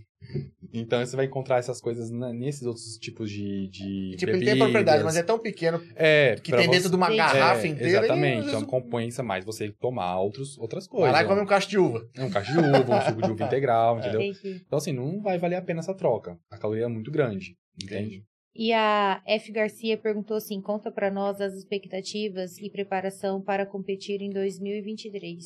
Então 0.73 0.99
você 1.05 1.15
vai 1.15 1.25
encontrar 1.25 1.57
essas 1.59 1.79
coisas 1.79 2.09
na- 2.11 2.33
nesses 2.33 2.63
outros 2.63 2.97
tipos 2.97 3.29
de, 3.29 3.67
de 3.69 4.15
Tipo, 4.17 4.31
ele 4.31 4.39
tem 4.39 4.45
bebidas. 4.47 4.57
propriedade, 4.59 5.03
mas 5.03 5.15
é 5.15 5.23
tão 5.23 5.39
pequeno 5.39 5.81
É, 5.95 6.35
que 6.35 6.51
tem 6.51 6.65
você- 6.65 6.71
dentro 6.71 6.89
de 6.89 6.95
uma 6.95 7.05
Entendi. 7.05 7.17
garrafa 7.19 7.61
É, 7.65 7.67
inteira. 7.69 7.89
Exatamente. 7.99 8.35
E, 8.35 8.39
Então 8.47 8.51
vezes, 8.59 8.65
compensa 8.67 9.23
mais 9.23 9.45
você 9.45 9.71
tomar 9.79 10.17
outros, 10.19 10.57
outras 10.57 10.85
vai 10.87 10.91
coisas. 10.91 11.13
lá 11.13 11.23
e 11.23 11.27
come 11.27 11.41
um 11.41 11.45
cacho 11.45 11.69
de 11.69 11.77
uva. 11.77 12.01
É 12.17 12.23
um 12.23 12.29
cacho 12.29 12.51
de 12.51 12.57
uva, 12.59 12.97
um 12.97 13.01
suco 13.01 13.21
de 13.21 13.31
uva 13.31 13.43
integral, 13.55 13.99
entendeu? 13.99 14.21
Entendi. 14.21 14.61
Então, 14.65 14.77
assim, 14.77 14.91
não 14.91 15.21
vai 15.21 15.37
valer 15.37 15.55
a 15.55 15.61
pena 15.61 15.79
essa 15.79 15.93
troca. 15.93 16.37
A 16.51 16.57
caloria 16.57 16.85
é 16.85 16.89
muito 16.89 17.09
grande, 17.11 17.55
entende? 17.81 18.23
E 18.55 18.71
a 18.71 19.21
F. 19.27 19.51
Garcia 19.51 19.97
perguntou 19.97 20.37
assim: 20.37 20.61
conta 20.61 20.89
pra 20.91 21.11
nós 21.11 21.41
as 21.41 21.53
expectativas 21.53 22.57
e 22.57 22.69
preparação 22.69 23.41
para 23.41 23.65
competir 23.65 24.21
em 24.21 24.29
2023. 24.31 25.43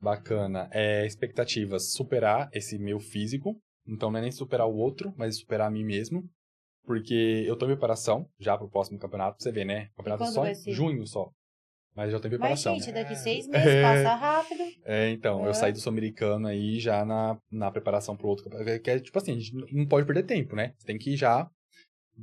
Bacana. 0.00 0.68
É, 0.72 1.06
expectativas, 1.06 1.92
superar 1.92 2.48
esse 2.52 2.78
meu 2.78 2.98
físico. 2.98 3.56
Então, 3.86 4.10
não 4.10 4.18
é 4.18 4.22
nem 4.22 4.32
superar 4.32 4.66
o 4.66 4.74
outro, 4.76 5.14
mas 5.16 5.38
superar 5.38 5.68
a 5.68 5.70
mim 5.70 5.84
mesmo. 5.84 6.24
Porque 6.84 7.44
eu 7.46 7.56
tô 7.56 7.64
em 7.66 7.68
preparação 7.68 8.26
já 8.38 8.58
pro 8.58 8.68
próximo 8.68 8.98
campeonato, 8.98 9.36
pra 9.38 9.42
você 9.44 9.52
ver, 9.52 9.64
né? 9.64 9.88
Campeonato 9.96 10.24
quando 10.24 10.34
só 10.34 10.46
em 10.46 10.72
junho 10.74 11.06
só. 11.06 11.30
Mas 11.94 12.10
já 12.10 12.18
tô 12.18 12.26
em 12.26 12.30
Mas, 12.32 12.38
preparação. 12.38 12.74
gente, 12.74 12.92
daqui 12.92 13.12
É. 13.12 13.16
seis 13.16 13.46
meses 13.46 13.66
É. 13.66 13.82
passa 13.82 14.14
rápido. 14.14 14.62
É, 14.84 15.10
então, 15.10 15.44
É. 15.44 15.48
eu 15.48 15.54
saí 15.54 15.72
do 15.72 15.78
Sul-Americano 15.78 16.48
aí 16.48 16.80
já 16.80 17.04
na, 17.04 17.38
na 17.50 17.70
preparação 17.70 18.16
pro 18.16 18.26
outro 18.28 18.44
campeonato. 18.44 18.82
Que 18.82 18.90
é 18.90 18.98
tipo 18.98 19.16
assim, 19.16 19.32
a 19.32 19.38
gente 19.38 19.54
não 19.72 19.86
pode 19.86 20.06
perder 20.06 20.24
tempo, 20.24 20.56
né? 20.56 20.74
Você 20.76 20.86
tem 20.86 20.98
que 20.98 21.16
já 21.16 21.48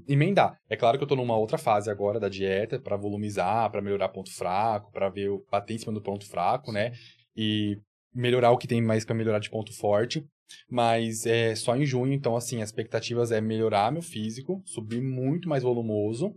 emendar. 0.07 0.57
É 0.69 0.75
claro 0.75 0.97
que 0.97 1.03
eu 1.03 1.07
tô 1.07 1.15
numa 1.15 1.37
outra 1.37 1.57
fase 1.57 1.89
agora 1.89 2.19
da 2.19 2.29
dieta 2.29 2.79
pra 2.79 2.95
volumizar, 2.97 3.69
pra 3.71 3.81
melhorar 3.81 4.09
ponto 4.09 4.33
fraco, 4.33 4.91
pra 4.91 5.09
ver 5.09 5.29
o 5.29 5.45
bater 5.51 5.73
em 5.73 5.77
cima 5.77 5.93
do 5.93 6.01
ponto 6.01 6.27
fraco, 6.27 6.71
né? 6.71 6.91
E 7.35 7.77
melhorar 8.13 8.51
o 8.51 8.57
que 8.57 8.67
tem 8.67 8.81
mais 8.81 9.05
pra 9.05 9.15
melhorar 9.15 9.39
de 9.39 9.49
ponto 9.49 9.75
forte. 9.77 10.25
Mas 10.69 11.25
é 11.25 11.55
só 11.55 11.75
em 11.77 11.85
junho, 11.85 12.11
então 12.13 12.35
assim, 12.35 12.61
as 12.61 12.69
expectativas 12.69 13.31
é 13.31 13.39
melhorar 13.39 13.91
meu 13.91 14.01
físico, 14.01 14.61
subir 14.65 15.01
muito 15.01 15.47
mais 15.47 15.63
volumoso, 15.63 16.35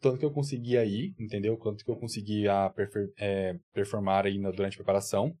tanto 0.00 0.18
que 0.18 0.24
eu 0.24 0.32
consegui 0.32 0.76
aí, 0.76 1.12
entendeu? 1.18 1.56
Quanto 1.56 1.84
que 1.84 1.90
eu 1.90 1.94
consegui 1.96 2.48
a 2.48 2.72
é, 3.20 3.54
performar 3.72 4.26
aí 4.26 4.36
na- 4.36 4.50
durante 4.50 4.74
a 4.74 4.78
preparação. 4.78 5.32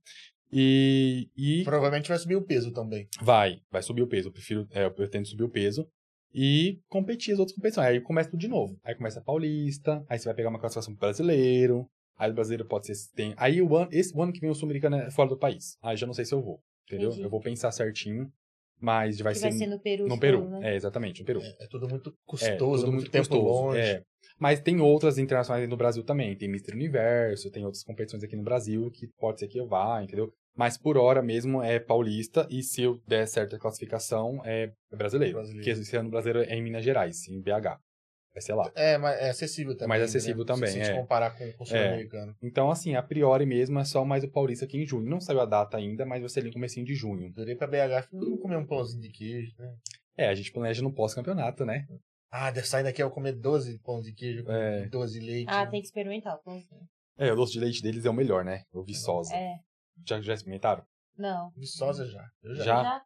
E, 0.52 1.28
e 1.36 1.64
Provavelmente 1.64 2.08
vai 2.08 2.18
subir 2.18 2.36
o 2.36 2.42
peso 2.42 2.70
também. 2.72 3.08
vai, 3.20 3.58
vai 3.70 3.82
subir 3.82 4.02
o 4.02 4.06
peso. 4.06 4.28
Eu 4.28 4.32
prefiro, 4.32 4.68
é, 4.70 4.84
eu 4.84 4.90
pretendo 4.92 5.26
subir 5.26 5.44
o 5.44 5.48
peso 5.48 5.88
e 6.34 6.80
competir 6.88 7.32
as 7.32 7.38
outras 7.38 7.54
competições. 7.54 7.86
Aí 7.86 8.00
começa 8.00 8.30
tudo 8.30 8.40
de 8.40 8.48
novo. 8.48 8.76
Aí 8.84 8.94
começa 8.94 9.20
a 9.20 9.22
Paulista, 9.22 10.04
aí 10.08 10.18
você 10.18 10.24
vai 10.24 10.34
pegar 10.34 10.48
uma 10.48 10.58
classificação 10.58 10.94
pro 10.94 11.00
brasileiro. 11.08 11.86
Aí 12.16 12.30
o 12.30 12.34
brasileiro 12.34 12.66
pode 12.66 12.86
ser 12.86 12.94
se 12.94 13.12
tem. 13.12 13.34
Aí 13.36 13.60
o 13.60 13.76
ano, 13.76 13.88
esse 13.90 14.16
o 14.16 14.22
ano 14.22 14.32
que 14.32 14.40
vem 14.40 14.50
o 14.50 14.54
sul-americano 14.54 14.96
é 14.96 15.10
fora 15.10 15.28
do 15.28 15.38
país. 15.38 15.76
Aí 15.82 15.96
já 15.96 16.06
não 16.06 16.14
sei 16.14 16.24
se 16.24 16.34
eu 16.34 16.42
vou. 16.42 16.60
Entendeu? 16.86 17.08
Entendi. 17.08 17.22
Eu 17.22 17.30
vou 17.30 17.40
pensar 17.40 17.72
certinho, 17.72 18.30
mas 18.80 19.18
vai 19.20 19.34
ser 19.34 19.42
vai 19.42 19.52
ser 19.52 19.66
no 19.66 19.80
Peru. 19.80 20.06
no 20.06 20.18
Peru. 20.18 20.42
for, 20.42 20.50
né? 20.50 20.72
É, 20.72 20.76
exatamente, 20.76 21.20
no 21.20 21.26
Peru. 21.26 21.40
É, 21.40 21.64
é 21.64 21.66
tudo 21.68 21.88
muito 21.88 22.10
É, 22.10 22.12
custoso, 22.26 22.84
tudo 22.84 22.94
muito, 22.94 23.10
tempo 23.10 23.36
longe. 23.36 23.78
É. 23.78 24.02
Mas 24.38 24.60
tem 24.60 24.80
outras 24.80 25.18
internacionais 25.18 25.68
no 25.68 25.76
Brasil 25.76 26.02
também. 26.02 26.36
Tem 26.36 26.48
Mr. 26.48 26.74
Universo, 26.74 27.50
tem 27.50 27.64
outras 27.64 27.82
competições 27.84 28.22
aqui 28.24 28.36
no 28.36 28.42
Brasil 28.42 28.90
que 28.90 29.06
pode 29.18 29.40
ser 29.40 29.48
que 29.48 29.58
eu 29.58 29.66
vá, 29.66 30.02
entendeu? 30.02 30.32
Mas 30.54 30.76
por 30.76 30.96
hora 30.98 31.22
mesmo 31.22 31.62
é 31.62 31.78
paulista 31.78 32.46
e 32.50 32.62
se 32.62 32.82
eu 32.82 33.00
der 33.06 33.26
certa 33.26 33.58
classificação 33.58 34.40
é 34.44 34.72
brasileiro. 34.90 35.34
Brasileiro. 35.34 35.64
Porque 35.64 35.70
esse 35.80 35.96
ano 35.96 36.10
brasileiro 36.10 36.48
é 36.50 36.54
em 36.54 36.62
Minas 36.62 36.84
Gerais, 36.84 37.26
em 37.28 37.40
BH. 37.40 37.78
Vai 38.34 38.40
ser 38.40 38.54
lá. 38.54 38.70
É, 38.74 38.96
mas 38.96 39.18
é 39.20 39.28
acessível 39.30 39.74
também. 39.74 39.88
Mais 39.88 40.02
acessível 40.02 40.44
também, 40.44 40.70
Se 40.70 40.80
a 40.80 40.84
gente 40.84 40.94
é. 40.94 41.00
comparar 41.00 41.36
com, 41.36 41.52
com 41.52 41.64
o 41.64 41.66
sul-americano. 41.66 42.34
Então, 42.42 42.70
assim, 42.70 42.94
a 42.94 43.02
priori 43.02 43.44
mesmo 43.44 43.78
é 43.78 43.84
só 43.84 44.04
mais 44.06 44.24
o 44.24 44.30
paulista 44.30 44.64
aqui 44.64 44.78
em 44.78 44.86
junho. 44.86 45.08
Não 45.08 45.20
saiu 45.20 45.40
a 45.40 45.44
data 45.44 45.76
ainda, 45.76 46.06
mas 46.06 46.20
vai 46.20 46.28
ser 46.30 46.40
ali 46.40 46.48
no 46.48 46.54
comecinho 46.54 46.86
de 46.86 46.94
junho. 46.94 47.30
Durei 47.30 47.54
pra 47.54 47.66
BH, 47.66 48.08
vamos 48.10 48.40
comer 48.40 48.56
um 48.56 48.66
pãozinho 48.66 49.02
de 49.02 49.10
queijo, 49.10 49.54
né? 49.58 49.74
É, 50.16 50.28
a 50.28 50.34
gente 50.34 50.50
planeja 50.50 50.80
no 50.82 50.92
pós-campeonato, 50.94 51.66
né? 51.66 51.86
Ah, 52.30 52.50
deve 52.50 52.66
sair 52.66 52.82
daqui 52.84 53.02
eu 53.02 53.10
comer 53.10 53.32
12 53.32 53.78
pães 53.80 54.04
de 54.04 54.14
queijo, 54.14 54.44
com 54.44 54.52
É. 54.52 54.86
12 54.88 55.20
leite. 55.20 55.48
Ah, 55.50 55.66
tem 55.66 55.80
que 55.80 55.86
experimentar. 55.86 56.34
o 56.36 56.42
pãozinho. 56.42 56.80
É, 57.18 57.30
o 57.30 57.36
doce 57.36 57.52
de 57.52 57.60
leite 57.60 57.82
deles 57.82 58.06
é 58.06 58.10
o 58.10 58.14
melhor, 58.14 58.42
né? 58.42 58.62
O 58.72 58.82
Viçosa. 58.82 59.34
É. 59.34 59.56
Já, 60.06 60.20
já 60.20 60.34
experimentaram? 60.34 60.84
Não. 61.16 61.50
Viçosa 61.56 62.06
já. 62.06 62.30
Eu 62.42 62.54
já. 62.56 62.64
Já? 62.64 63.04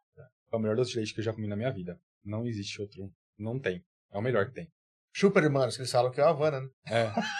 É 0.51 0.55
o 0.55 0.59
melhor 0.59 0.75
doce 0.75 0.91
de 0.91 0.97
leite 0.97 1.13
que 1.13 1.19
eu 1.19 1.23
já 1.23 1.33
comi 1.33 1.47
na 1.47 1.55
minha 1.55 1.71
vida. 1.71 1.99
Não 2.23 2.45
existe 2.45 2.81
outro. 2.81 3.11
Não 3.37 3.59
tem. 3.59 3.83
É 4.11 4.17
o 4.17 4.21
melhor 4.21 4.45
que 4.47 4.53
tem. 4.53 4.71
Super 5.19 5.43
Hermanos, 5.43 5.75
que 5.75 5.81
eles 5.81 5.91
falam 5.91 6.11
que 6.11 6.21
é 6.21 6.23
a 6.23 6.29
Havana, 6.29 6.61
né? 6.61 6.67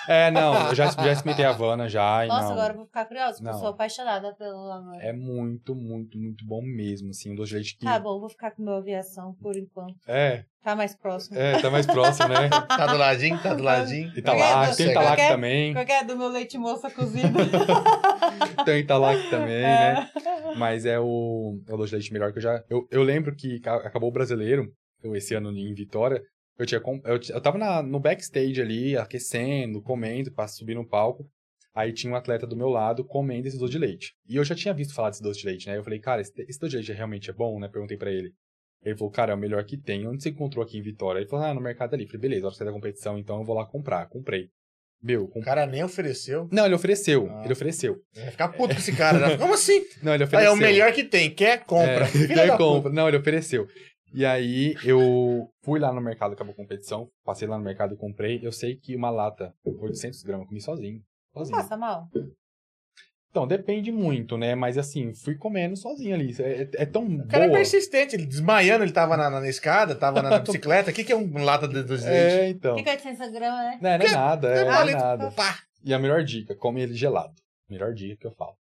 É, 0.08 0.28
é 0.28 0.32
não, 0.32 0.70
eu 0.70 0.76
já, 0.76 0.88
já 0.90 1.12
experimentei 1.12 1.46
a 1.46 1.50
Havana 1.52 1.88
já. 1.88 2.26
e 2.26 2.28
Nossa, 2.28 2.46
não, 2.46 2.52
agora 2.54 2.74
eu 2.74 2.78
vou 2.78 2.86
ficar 2.88 3.06
curiosa, 3.06 3.34
porque 3.34 3.48
eu 3.48 3.52
Não. 3.52 3.60
sou 3.60 3.68
apaixonada 3.70 4.34
pelo 4.36 4.72
agora. 4.72 5.04
É 5.04 5.14
muito, 5.14 5.76
muito, 5.76 6.18
muito 6.18 6.46
bom 6.46 6.62
mesmo, 6.64 7.10
assim, 7.10 7.32
um 7.32 7.36
doce 7.36 7.50
de 7.50 7.56
leite 7.56 7.78
que... 7.78 7.86
Tá 7.86 8.00
bom, 8.00 8.20
vou 8.20 8.30
ficar 8.30 8.52
com 8.52 8.64
meu 8.64 8.74
aviação 8.76 9.36
por 9.42 9.56
enquanto. 9.56 9.96
É, 10.08 10.44
Tá 10.64 10.76
mais 10.76 10.96
próximo. 10.96 11.38
é, 11.38 11.62
tá 11.62 11.70
mais 11.70 11.86
próximo, 11.86 12.28
né? 12.30 12.50
Tá 12.68 12.88
do 12.88 12.98
ladinho, 12.98 13.42
tá 13.42 13.54
do 13.54 13.64
ladinho. 13.64 14.12
Italac, 14.18 14.76
tem 14.76 14.90
Italac 14.92 15.10
Qualquer- 15.12 15.32
também, 15.32 15.74
Qualquer 15.74 16.04
do 16.06 16.18
meu 16.18 16.28
leite 16.30 16.58
moça 16.58 16.90
cozido. 16.90 17.30
tem 18.66 18.80
Italac 18.80 19.30
também, 19.30 19.56
É. 19.64 19.94
né? 19.94 20.10
Mas 20.58 20.86
é 20.86 21.00
o, 21.00 21.60
é 21.68 21.74
o 21.74 21.78
doce 21.78 21.92
de 21.92 21.96
leite 21.98 22.12
melhor 22.14 22.32
que 22.32 22.40
eu 22.40 22.44
já... 22.44 22.62
Eu, 22.70 22.88
eu 22.92 23.04
lembro 23.04 23.36
que 23.36 23.60
ca- 23.60 23.78
acabou 23.78 24.10
o 24.10 24.12
brasileiro, 24.12 24.68
eu, 25.04 25.16
esse 25.16 25.34
ano 25.36 25.52
em 25.52 25.74
Vitória, 25.74 26.22
eu 26.58 26.66
tinha 26.66 26.82
eu, 27.06 27.20
eu 27.36 27.42
tava 27.42 27.58
na, 27.58 27.82
no 27.84 28.00
backstage 28.00 28.62
ali, 28.62 28.98
aquecendo, 28.98 29.82
comendo, 29.82 30.32
pra 30.32 30.48
subir 30.48 30.76
no 30.76 30.88
palco. 30.88 31.26
Aí 31.76 31.94
tinha 31.94 32.12
um 32.12 32.16
atleta 32.16 32.48
do 32.48 32.58
meu 32.58 32.70
lado 32.70 33.06
comendo 33.06 33.48
esse 33.48 33.58
doce 33.58 33.72
de 33.74 33.78
leite. 33.78 34.14
E 34.28 34.36
eu 34.36 34.44
já 34.44 34.56
tinha 34.56 34.74
visto 34.74 34.96
falar 34.96 35.12
desse 35.12 35.22
doce 35.22 35.40
de 35.42 35.46
leite, 35.46 35.68
né? 35.68 35.78
Eu 35.78 35.84
falei, 35.84 36.00
cara, 36.00 36.22
esse, 36.22 36.32
esse 36.48 36.60
doce 36.60 36.72
de 36.72 36.78
leite 36.78 36.92
realmente 36.94 37.30
é 37.30 37.34
bom, 37.34 37.60
né? 37.60 37.68
Perguntei 37.72 37.96
pra 37.98 38.12
ele. 38.12 38.32
Ele 38.84 38.96
falou, 38.98 39.12
cara, 39.12 39.32
é 39.32 39.36
o 39.36 39.38
melhor 39.38 39.64
que 39.64 39.78
tem. 39.78 40.08
Onde 40.08 40.24
você 40.24 40.30
encontrou 40.30 40.64
aqui 40.64 40.78
em 40.78 40.82
Vitória? 40.82 41.20
Ele 41.20 41.28
falou, 41.30 41.46
ah, 41.46 41.54
no 41.54 41.62
mercado 41.62 41.94
ali. 41.94 42.06
Falei, 42.08 42.22
beleza, 42.22 42.46
a 42.46 42.48
hora 42.48 42.52
que 42.54 42.58
sair 42.58 42.66
da 42.68 42.74
competição, 42.74 43.18
então 43.18 43.38
eu 43.40 43.44
vou 43.44 43.56
lá 43.56 43.66
comprar. 43.66 44.08
Comprei. 44.08 44.50
Meu, 45.04 45.30
O 45.36 45.42
cara 45.42 45.68
nem 45.68 45.84
ofereceu. 45.84 46.48
Não, 46.52 46.66
ele 46.66 46.74
ofereceu. 46.74 47.28
Ah. 47.30 47.44
Ele 47.44 47.54
ofereceu. 47.54 48.02
Vai 48.16 48.32
ficar 48.32 48.48
puto 48.50 48.74
com 48.74 48.80
esse 48.80 48.96
cara. 48.96 49.20
né? 49.20 49.38
Como 49.38 49.54
assim? 49.54 49.84
Não, 50.02 50.16
ele 50.16 50.24
Ah, 50.24 50.26
ofereceu. 50.28 50.50
é 50.50 50.54
o 50.54 50.58
melhor 50.58 50.92
que 50.94 51.04
tem. 51.04 51.30
Quer? 51.30 51.64
Compra. 51.66 52.06
É, 52.06 52.28
quer 52.28 52.58
compra. 52.58 52.92
Não, 52.92 53.08
ele 53.08 53.18
ofereceu. 53.18 53.68
E 54.14 54.26
aí 54.26 54.76
eu 54.84 55.50
fui 55.62 55.80
lá 55.80 55.92
no 55.94 56.02
mercado, 56.02 56.34
acabou 56.34 56.54
a 56.54 56.56
competição, 56.56 57.10
passei 57.24 57.48
lá 57.48 57.58
no 57.58 57.64
mercado 57.64 57.94
e 57.94 57.98
comprei. 57.98 58.40
Eu 58.42 58.52
sei 58.52 58.76
que 58.76 58.96
uma 58.96 59.10
lata, 59.10 59.54
800 59.66 60.24
gramas, 60.24 60.44
eu 60.46 60.48
comi 60.50 60.62
sozinho. 60.62 61.04
Não 61.36 61.42
Sozinho. 61.42 61.58
passa 61.58 61.78
mal. 61.78 62.08
Então, 63.30 63.46
depende 63.46 63.92
muito, 63.92 64.38
né? 64.38 64.56
Mas 64.56 64.78
assim, 64.78 65.14
fui 65.14 65.36
comendo 65.36 65.76
sozinho 65.76 66.16
ali. 66.16 66.34
É, 66.42 66.62
é- 66.64 66.70
é 66.84 66.86
tão 66.86 67.06
O 67.06 67.28
cara 67.28 67.44
é 67.44 67.48
boa. 67.48 67.60
persistente. 67.60 68.16
Ele 68.16 68.26
desmaiando, 68.26 68.84
ele 68.84 68.92
tava 68.94 69.16
na, 69.16 69.30
na 69.30 69.48
escada, 69.48 69.94
tava 69.94 70.24
na, 70.24 70.30
na 70.32 70.40
bicicleta. 70.40 70.90
O 70.90 70.94
que, 70.94 71.04
que 71.04 71.12
é 71.12 71.16
um 71.16 71.44
lata 71.44 71.68
de 71.68 71.84
doce 71.84 72.04
de 72.04 72.10
leite? 72.10 72.36
É, 72.36 72.50
então. 72.50 72.76
Fica 72.78 72.92
800 72.92 73.32
gramas, 73.32 73.60
né? 73.66 73.80
Não, 73.82 73.98
não 74.00 74.06
é 74.06 74.12
nada, 74.12 74.48
é, 74.48 74.58
É 74.60 74.64
não 74.64 74.72
uma 74.72 74.82
é 74.82 74.84
letra- 74.86 75.02
nada. 75.02 75.32
Pá. 75.32 75.60
E 75.84 75.94
a 75.94 76.00
melhor 76.00 76.24
dica, 76.24 76.56
come 76.56 76.82
ele 76.82 76.96
gelado. 76.96 77.36
Melhor 77.70 77.94
dica 77.94 78.16
que 78.16 78.26
eu 78.26 78.32
falo. 78.32 78.56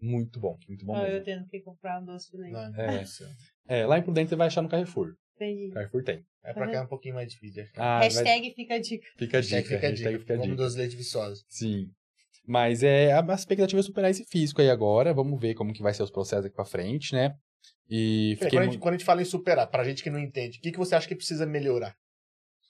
Muito 0.00 0.40
bom, 0.40 0.58
muito 0.68 0.84
bom 0.84 0.94
Ah, 0.96 1.04
eu 1.06 1.12
mesmo. 1.12 1.24
tendo 1.24 1.46
que 1.46 1.60
comprar 1.60 2.00
um 2.00 2.04
doce 2.04 2.30
de 2.32 2.38
leite. 2.38 2.52
Não, 2.54 2.74
É. 2.74 3.04
É, 3.68 3.86
lá 3.86 3.98
em 3.98 4.02
Prudente 4.02 4.28
você 4.30 4.36
vai 4.36 4.46
achar 4.46 4.62
no 4.62 4.68
Carrefour. 4.68 5.14
Entendi. 5.34 5.70
Carrefour 5.72 6.02
tem. 6.04 6.24
É 6.44 6.52
pra 6.52 6.66
cá 6.70 6.78
é 6.78 6.80
um 6.82 6.86
pouquinho 6.86 7.14
mais 7.16 7.30
difícil. 7.30 7.64
Ah, 7.76 7.98
vai- 7.98 8.04
Hashtag 8.08 8.54
fica 8.54 8.74
a 8.74 8.78
dica. 8.78 9.06
fica 9.18 9.36
a 9.36 9.40
Hashtag 9.40 9.62
dica. 9.64 9.74
fica 9.74 9.86
a 9.86 9.90
hashtag 9.90 10.10
dica. 10.12 10.20
fica 10.20 10.34
a 10.34 10.36
Como 10.36 10.50
dica. 10.52 10.62
doce 10.62 10.74
de 10.76 10.80
leite 10.82 10.96
viçosa. 10.96 11.42
Sim. 11.48 11.90
Mas 12.46 12.82
é 12.84 13.12
a 13.12 13.34
expectativa 13.34 13.80
é 13.80 13.82
superar 13.82 14.10
esse 14.10 14.24
físico 14.24 14.60
aí 14.62 14.70
agora. 14.70 15.12
Vamos 15.12 15.40
ver 15.40 15.54
como 15.54 15.72
que 15.72 15.82
vai 15.82 15.92
ser 15.92 16.04
os 16.04 16.10
processos 16.10 16.46
aqui 16.46 16.54
pra 16.54 16.64
frente, 16.64 17.12
né? 17.12 17.34
E 17.90 18.36
Peraí, 18.38 18.50
fiquei 18.50 18.50
quando, 18.50 18.62
a 18.62 18.64
gente, 18.72 18.78
quando 18.80 18.94
a 18.94 18.96
gente 18.98 19.04
fala 19.06 19.22
em 19.22 19.24
superar, 19.24 19.66
pra 19.68 19.84
gente 19.84 20.02
que 20.02 20.10
não 20.10 20.18
entende, 20.20 20.58
o 20.58 20.60
que, 20.60 20.70
que 20.72 20.78
você 20.78 20.94
acha 20.94 21.06
que 21.08 21.14
precisa 21.16 21.44
melhorar? 21.44 21.94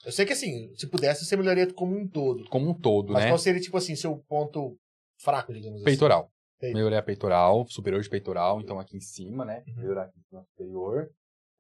Eu 0.05 0.13
sei 0.13 0.25
que 0.25 0.33
assim, 0.33 0.73
se 0.77 0.87
pudesse, 0.87 1.25
você 1.25 1.37
melhoraria 1.37 1.71
como 1.73 1.97
um 1.97 2.07
todo. 2.09 2.45
como 2.49 2.71
um 2.71 2.75
todo, 2.75 3.13
Mas 3.13 3.25
né? 3.25 3.31
qual 3.31 3.39
seria, 3.39 3.61
tipo 3.61 3.77
assim, 3.77 3.95
seu 3.97 4.17
ponto 4.29 4.79
fraco, 5.23 5.53
digamos 5.53 5.77
assim? 5.77 5.85
Peitoral. 5.85 6.31
Peito. 6.59 6.75
Melhorar 6.75 6.99
a 6.99 7.03
peitoral, 7.03 7.67
superior 7.69 8.01
de 8.03 8.09
peitoral, 8.09 8.61
então 8.61 8.79
aqui 8.81 8.97
em 8.97 9.01
cima, 9.01 9.45
né? 9.45 9.63
Uhum. 9.69 9.75
Melhorar 9.77 10.05
aqui 10.05 10.19
em 10.19 10.23
cima 10.23 10.43
superior. 10.45 11.11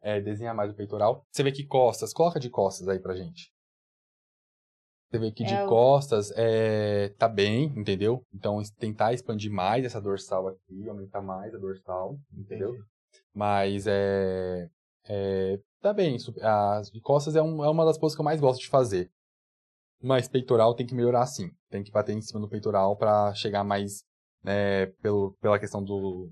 É, 0.02 0.20
desenhar 0.20 0.54
mais 0.54 0.70
o 0.70 0.74
peitoral. 0.74 1.24
Você 1.30 1.42
vê 1.42 1.50
que 1.52 1.66
costas, 1.66 2.12
coloca 2.12 2.38
de 2.40 2.48
costas 2.48 2.88
aí 2.88 2.98
pra 2.98 3.14
gente. 3.14 3.50
Você 5.10 5.18
vê 5.18 5.30
que 5.30 5.44
de 5.44 5.54
É 5.54 5.64
o- 5.64 5.68
costas 5.68 6.32
é, 6.36 7.10
tá 7.18 7.28
bem, 7.28 7.64
entendeu? 7.76 8.22
Então 8.34 8.60
tentar 8.78 9.12
expandir 9.12 9.50
mais 9.52 9.84
essa 9.84 10.00
dorsal 10.00 10.48
aqui, 10.48 10.88
aumentar 10.88 11.20
mais 11.22 11.54
a 11.54 11.58
dorsal, 11.58 12.18
entendeu? 12.32 12.70
Entendi. 12.70 12.84
Mas 13.34 13.86
é, 13.86 14.68
é. 15.08 15.58
Tá 15.80 15.92
bem. 15.92 16.16
As 16.42 16.90
de 16.90 17.00
costas 17.00 17.36
é, 17.36 17.42
um- 17.42 17.64
é 17.64 17.70
uma 17.70 17.84
das 17.84 17.96
coisas 17.98 18.16
que 18.16 18.20
eu 18.20 18.24
mais 18.24 18.40
gosto 18.40 18.60
de 18.60 18.68
fazer. 18.68 19.10
Mas 20.02 20.28
peitoral 20.28 20.74
tem 20.74 20.86
que 20.86 20.94
melhorar 20.94 21.24
sim. 21.26 21.50
Tem 21.70 21.82
que 21.82 21.90
bater 21.92 22.12
em 22.12 22.20
cima 22.20 22.40
do 22.40 22.48
peitoral 22.48 22.96
pra 22.96 23.32
chegar 23.34 23.62
mais. 23.64 24.02
Né, 24.46 24.86
pelo, 25.02 25.36
pela 25.42 25.58
questão 25.58 25.82
do, 25.82 26.30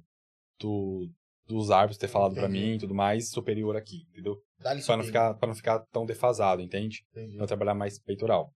do. 0.60 1.08
Dos 1.46 1.70
árbitros 1.70 1.98
ter 1.98 2.08
falado 2.08 2.32
pra 2.32 2.44
Entendi. 2.48 2.58
mim 2.68 2.74
e 2.76 2.78
tudo 2.78 2.94
mais, 2.94 3.28
superior 3.28 3.76
aqui, 3.76 4.06
entendeu? 4.10 4.38
Pra 4.62 4.96
não, 4.96 5.04
ficar, 5.04 5.34
pra 5.34 5.46
não 5.46 5.54
ficar 5.54 5.78
tão 5.92 6.06
defasado, 6.06 6.62
entende? 6.62 7.04
Entendi. 7.10 7.36
Trabalhar 7.46 7.74
mais 7.74 7.98
peitoral. 7.98 8.50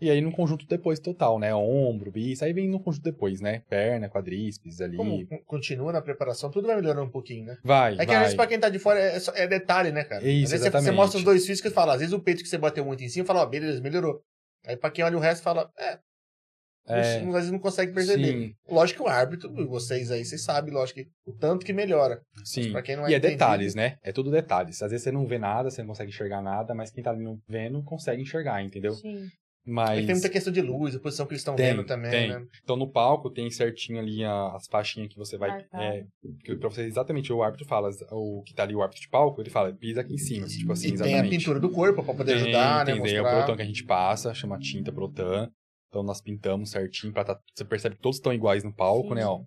E 0.00 0.10
aí 0.10 0.20
no 0.20 0.32
conjunto 0.32 0.66
depois 0.66 0.98
total, 0.98 1.38
né? 1.38 1.54
Ombro, 1.54 2.10
bíceps, 2.10 2.42
aí 2.42 2.52
vem 2.52 2.68
no 2.68 2.80
conjunto 2.80 3.04
depois, 3.04 3.40
né? 3.40 3.60
Perna, 3.68 4.08
quadríceps 4.08 4.80
ali. 4.80 4.96
Como 4.96 5.24
continua 5.44 5.92
na 5.92 6.02
preparação, 6.02 6.50
tudo 6.50 6.66
vai 6.66 6.74
melhorando 6.74 7.06
um 7.06 7.12
pouquinho, 7.12 7.44
né? 7.46 7.58
Vai, 7.62 7.92
É 7.94 7.98
que 7.98 8.06
vai. 8.06 8.16
às 8.16 8.22
vezes 8.22 8.34
pra 8.34 8.46
quem 8.48 8.58
tá 8.58 8.68
de 8.68 8.80
fora 8.80 8.98
é, 8.98 9.20
só- 9.20 9.32
é 9.36 9.46
detalhe, 9.46 9.92
né, 9.92 10.02
cara? 10.02 10.24
Isso, 10.24 10.46
às 10.46 10.50
vezes 10.50 10.50
você- 10.50 10.58
você 10.58 10.66
exatamente. 10.78 10.96
mostra 10.96 11.18
os 11.18 11.24
dois 11.24 11.46
físicos 11.46 11.70
e 11.70 11.74
fala, 11.74 11.92
às 11.94 12.00
vezes 12.00 12.12
o 12.12 12.18
peito 12.20 12.42
que 12.42 12.48
você 12.48 12.58
bateu 12.58 12.84
muito 12.84 13.04
em 13.04 13.08
cima, 13.08 13.24
fala, 13.24 13.42
ó, 13.42 13.46
beleza, 13.46 13.80
melhorou. 13.80 14.20
Aí 14.66 14.76
pra 14.76 14.90
quem 14.90 15.04
olha 15.04 15.16
o 15.16 15.20
resto 15.20 15.44
fala, 15.44 15.70
é, 15.78 15.96
É, 16.88 17.20
vezes 17.24 17.50
não 17.50 17.58
consegue 17.58 17.92
perceber. 17.92 18.24
sim, 18.32 18.54
Lógico 18.68 19.02
que 19.04 19.08
o 19.08 19.12
árbitro, 19.12 19.50
vocês 19.68 20.10
aí, 20.10 20.24
vocês 20.24 20.42
sabem, 20.42 20.72
lógico 20.72 21.00
que 21.00 21.08
o 21.26 21.32
tanto 21.32 21.64
que 21.64 21.72
melhora. 21.72 22.20
sim. 22.44 22.72
Pra 22.72 22.82
quem 22.82 22.96
não 22.96 23.06
é 23.06 23.10
e 23.10 23.14
é 23.14 23.18
entendido- 23.18 23.38
detalhes, 23.38 23.74
né? 23.74 23.96
É 24.02 24.10
tudo 24.12 24.30
detalhes. 24.30 24.82
Às 24.82 24.90
vezes 24.90 25.04
você 25.04 25.12
não 25.12 25.26
vê 25.26 25.38
nada, 25.38 25.70
você 25.70 25.82
não 25.82 25.88
consegue 25.88 26.10
enxergar 26.10 26.42
nada, 26.42 26.74
mas 26.74 26.90
quem 26.90 27.02
tá 27.04 27.10
ali 27.10 27.22
não 27.22 27.38
vendo 27.48 27.82
consegue 27.84 28.22
enxergar, 28.22 28.62
entendeu? 28.64 28.92
Sim. 28.94 29.28
Mas. 29.64 29.90
Aí 29.90 30.06
tem 30.06 30.14
muita 30.14 30.30
questão 30.30 30.50
de 30.52 30.62
luz, 30.62 30.96
a 30.96 30.98
posição 30.98 31.26
que 31.26 31.32
eles 31.32 31.42
estão 31.42 31.54
Tem, 31.54 31.66
vendo 31.66 31.84
também, 31.84 32.10
tem. 32.10 32.28
né? 32.30 32.42
Então 32.64 32.76
no 32.76 32.90
palco 32.90 33.30
tem 33.30 33.48
certinho 33.50 33.98
ali 34.00 34.24
as 34.24 34.66
faixinhas 34.66 35.10
que 35.12 35.18
você 35.18 35.36
vai. 35.36 35.50
Marcado. 35.50 35.82
É, 35.84 36.06
que 36.42 36.56
pra 36.56 36.70
você 36.70 36.82
exatamente, 36.84 37.30
o 37.30 37.42
árbitro 37.42 37.66
fala, 37.66 37.90
o 38.10 38.42
que 38.42 38.54
tá 38.54 38.62
ali, 38.62 38.74
o 38.74 38.80
árbitro 38.80 39.02
de 39.02 39.08
palco, 39.10 39.40
ele 39.40 39.50
fala, 39.50 39.70
pisa 39.74 40.00
aqui 40.00 40.14
em 40.14 40.18
cima. 40.18 40.46
Tipo 40.46 40.72
assim, 40.72 40.86
e 40.88 40.90
tem 40.92 40.94
exatamente. 40.94 41.26
a 41.26 41.38
pintura 41.38 41.60
do 41.60 41.70
corpo 41.70 42.02
pra 42.02 42.14
poder 42.14 42.32
Tem, 42.32 42.42
ajudar, 42.42 42.86
né? 42.86 42.92
tem, 42.94 43.02
daí 43.02 43.14
é 43.14 43.20
o 43.20 43.24
proton 43.24 43.54
que 43.54 43.62
a 43.62 43.66
gente 43.66 43.84
passa, 43.84 44.32
chama 44.32 44.58
tinta 44.58 44.90
protan. 44.90 45.50
Então 45.90 46.02
nós 46.04 46.20
pintamos 46.20 46.70
certinho 46.70 47.12
pra 47.12 47.24
tá, 47.24 47.38
você 47.52 47.64
percebe 47.64 47.96
que 47.96 48.00
todos 48.02 48.18
estão 48.18 48.32
iguais 48.32 48.62
no 48.62 48.72
palco, 48.72 49.08
Sim. 49.08 49.14
né, 49.16 49.26
ó. 49.26 49.42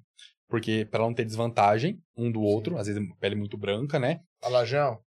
Porque 0.49 0.85
pra 0.85 0.99
não 0.99 1.13
ter 1.13 1.23
desvantagem 1.25 1.99
um 2.15 2.29
do 2.31 2.41
outro, 2.41 2.75
Sim. 2.75 2.79
às 2.81 2.87
vezes 2.87 3.01
pele 3.19 3.35
muito 3.35 3.57
branca, 3.57 3.97
né? 3.97 4.19
Alajão, 4.41 4.99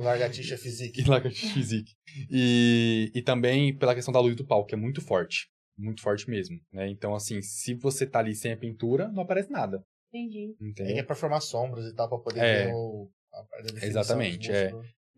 largatixa 0.00 0.58
physique. 0.58 1.00
E 1.06 1.08
lagartixa 1.08 1.54
physique. 1.54 1.92
E, 2.28 3.12
e 3.14 3.22
também 3.22 3.76
pela 3.76 3.94
questão 3.94 4.12
da 4.12 4.20
luz 4.20 4.34
do 4.34 4.44
palco, 4.44 4.68
que 4.68 4.74
é 4.74 4.78
muito 4.78 5.00
forte. 5.00 5.48
Muito 5.78 6.02
forte 6.02 6.28
mesmo, 6.28 6.58
né? 6.72 6.88
Então, 6.88 7.14
assim, 7.14 7.40
se 7.42 7.74
você 7.74 8.06
tá 8.06 8.18
ali 8.18 8.34
sem 8.34 8.52
a 8.52 8.56
pintura, 8.56 9.08
não 9.08 9.22
aparece 9.22 9.50
nada, 9.50 9.82
Entendi. 10.12 10.54
É 10.54 10.56
que 10.56 10.64
é 10.64 10.68
entendeu? 10.68 11.06
pra 11.06 11.14
formar 11.16 11.40
sombras 11.40 11.84
e 11.86 11.94
tal, 11.94 12.08
pra 12.08 12.18
poder 12.18 12.40
É. 12.40 12.66
ver 12.66 12.72
o... 12.72 13.10
a 13.34 13.86
Exatamente, 13.86 14.48
dos 14.48 14.56
é. 14.56 14.70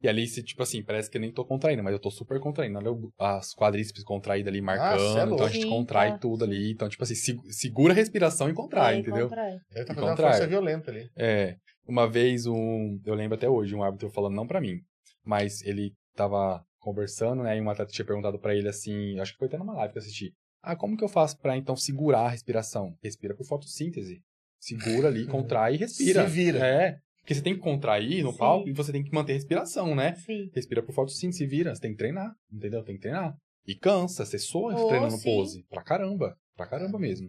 E 0.02 0.08
ali, 0.08 0.26
se, 0.28 0.42
tipo 0.42 0.62
assim, 0.62 0.82
parece 0.82 1.10
que 1.10 1.16
eu 1.16 1.20
nem 1.20 1.32
tô 1.32 1.44
contraindo, 1.44 1.82
mas 1.82 1.92
eu 1.92 1.98
tô 1.98 2.10
super 2.10 2.38
contraindo. 2.38 2.78
Olha 2.78 2.90
as 3.18 3.52
quadríceps 3.54 4.04
contraídas 4.04 4.48
ali, 4.52 4.60
marcando. 4.60 5.00
cê 5.12 5.18
é 5.18 5.22
então 5.24 5.44
a 5.46 5.50
gente 5.50 5.62
Sim, 5.62 5.68
contrai 5.68 6.12
tá, 6.12 6.18
tudo 6.18 6.44
ali. 6.44 6.70
Então, 6.70 6.88
tipo 6.88 7.02
assim, 7.02 7.16
seg- 7.16 7.40
segura 7.50 7.92
a 7.92 7.96
respiração 7.96 8.48
e 8.48 8.54
contrai, 8.54 8.96
É, 8.96 8.98
entendeu? 9.00 9.28
contrai. 9.28 9.58
Ele 9.74 9.84
tá 9.84 9.92
E 9.92 9.96
fazendo 9.96 10.02
uma 10.04 10.10
contrai. 10.10 10.30
força 10.32 10.46
violenta 10.46 10.90
ali. 10.90 11.10
É. 11.16 11.56
Uma 11.86 12.06
vez, 12.08 12.46
um, 12.46 13.00
eu 13.04 13.14
lembro 13.14 13.34
até 13.36 13.48
hoje, 13.48 13.74
um 13.74 13.82
árbitro 13.82 14.08
falando, 14.10 14.34
não 14.36 14.46
pra 14.46 14.60
mim, 14.60 14.80
mas 15.24 15.62
ele 15.62 15.92
tava 16.14 16.62
conversando, 16.78 17.42
né? 17.42 17.56
E 17.56 17.60
um 17.60 17.68
atleta 17.68 17.90
tinha 17.90 18.04
perguntado 18.06 18.38
pra 18.38 18.54
ele 18.54 18.68
assim, 18.68 19.18
acho 19.18 19.32
que 19.32 19.38
foi 19.38 19.48
até 19.48 19.58
numa 19.58 19.74
live 19.74 19.92
que 19.92 19.98
eu 19.98 20.02
assisti. 20.02 20.32
Ah, 20.62 20.76
como 20.76 20.96
que 20.96 21.02
eu 21.04 21.08
faço 21.08 21.36
pra 21.38 21.56
então 21.56 21.74
segurar 21.76 22.20
a 22.26 22.28
respiração? 22.28 22.94
Respira 23.02 23.34
por 23.34 23.44
fotossíntese. 23.46 24.20
Segura 24.60 25.08
ali, 25.08 25.26
contrai 25.26 25.74
e 25.74 25.78
respira. 25.78 26.26
Se 26.26 26.32
vira. 26.32 26.58
É. 26.66 26.98
Porque 27.28 27.34
você 27.34 27.42
tem 27.42 27.52
que 27.54 27.60
contrair 27.60 28.24
no 28.24 28.32
Sim. 28.32 28.38
palco 28.38 28.68
e 28.70 28.72
você 28.72 28.90
tem 28.90 29.04
que 29.04 29.12
manter 29.12 29.32
a 29.32 29.34
respiração, 29.34 29.94
né? 29.94 30.14
Sim. 30.14 30.48
Respira 30.54 30.82
por 30.82 30.94
fotossíntese, 30.94 31.36
se 31.36 31.46
vira. 31.46 31.74
Você 31.74 31.80
tem 31.82 31.90
que 31.90 31.98
treinar, 31.98 32.32
entendeu? 32.50 32.82
Tem 32.82 32.94
que 32.94 33.02
treinar. 33.02 33.34
E 33.66 33.74
cansa, 33.74 34.24
você 34.24 34.38
soa 34.38 34.72
Oh, 34.74 34.86
treinando 34.88 35.18
sim. 35.18 35.24
pose. 35.36 35.62
Pra 35.68 35.82
caramba. 35.84 36.34
Pra 36.56 36.66
caramba 36.66 36.98
mesmo. 36.98 37.28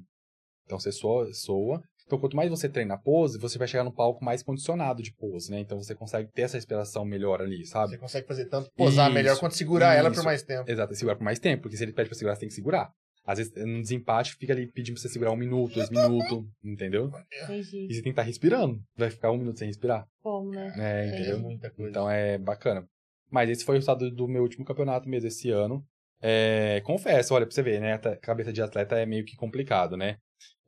Então 0.65 0.80
você 0.80 0.89
soa, 0.89 1.27
soa. 1.34 1.81
Então 2.07 2.17
quanto 2.17 2.34
mais 2.38 2.49
você 2.49 2.69
treina 2.69 2.93
a 2.93 2.97
pose, 2.97 3.38
você 3.38 3.57
vai 3.57 3.67
chegar 3.67 3.84
no 3.84 3.93
palco 3.93 4.23
mais 4.23 4.41
condicionado 4.41 5.03
de 5.03 5.13
pose, 5.13 5.51
né? 5.51 5.59
Então 5.59 5.77
você 5.77 5.93
consegue 5.93 6.31
ter 6.31 6.43
essa 6.43 6.55
respiração 6.55 7.03
melhor 7.03 7.41
ali, 7.41 7.65
sabe? 7.65 7.91
Você 7.91 7.97
consegue 7.97 8.26
fazer 8.26 8.45
tanto 8.45 8.71
posar 8.77 9.07
Isso, 9.07 9.13
melhor 9.15 9.38
quanto 9.38 9.55
segurar 9.57 9.95
ela 9.95 10.09
por 10.09 10.15
isso. 10.15 10.23
mais 10.23 10.41
tempo. 10.43 10.71
Exato, 10.71 10.95
segurar 10.95 11.17
por 11.17 11.26
mais 11.26 11.39
tempo, 11.39 11.63
porque 11.63 11.76
se 11.76 11.84
ele 11.84 11.91
pede 11.91 12.07
pra 12.07 12.17
segurar, 12.17 12.35
você 12.35 12.39
tem 12.39 12.49
que 12.49 12.55
segurar. 12.55 12.89
Às 13.30 13.38
vezes, 13.38 13.53
num 13.56 13.80
desempate, 13.80 14.34
fica 14.34 14.53
ali 14.53 14.65
pedindo 14.65 14.95
pra 14.95 15.03
você 15.03 15.10
segurar 15.10 15.31
um 15.31 15.35
minuto, 15.35 15.76
dois 15.76 15.88
minutos, 15.91 16.47
entendeu? 16.64 17.11
Entendi. 17.43 17.85
E 17.88 17.93
você 17.93 18.01
tem 18.01 18.03
que 18.06 18.10
estar 18.10 18.23
respirando. 18.23 18.81
Vai 18.97 19.11
ficar 19.11 19.30
um 19.31 19.38
minuto 19.38 19.60
sem 19.60 19.68
respirar. 19.68 20.07
Como, 20.23 20.49
né? 20.49 20.73
É. 20.76 21.06
É 21.06 21.07
entendeu? 21.10 21.39
muita 21.39 21.69
coisa. 21.69 21.91
Então 21.91 22.10
é 22.10 22.39
bacana. 22.39 22.88
Mas 23.30 23.47
esse 23.51 23.64
foi 23.64 23.76
o 23.76 23.77
resultado 23.77 24.10
do 24.10 24.27
meu 24.27 24.41
último 24.41 24.65
campeonato 24.65 25.07
mesmo 25.07 25.27
esse 25.27 25.51
ano. 25.51 25.85
É, 26.19 26.81
confesso, 26.84 27.35
olha, 27.35 27.45
pra 27.45 27.53
você 27.53 27.61
ver, 27.61 27.80
né? 27.80 27.93
A 27.93 28.15
cabeça 28.15 28.51
de 28.51 28.64
atleta 28.64 28.97
é 28.97 29.06
meio 29.06 29.23
que 29.23 29.35
complicado, 29.35 29.95
né? 29.95 30.18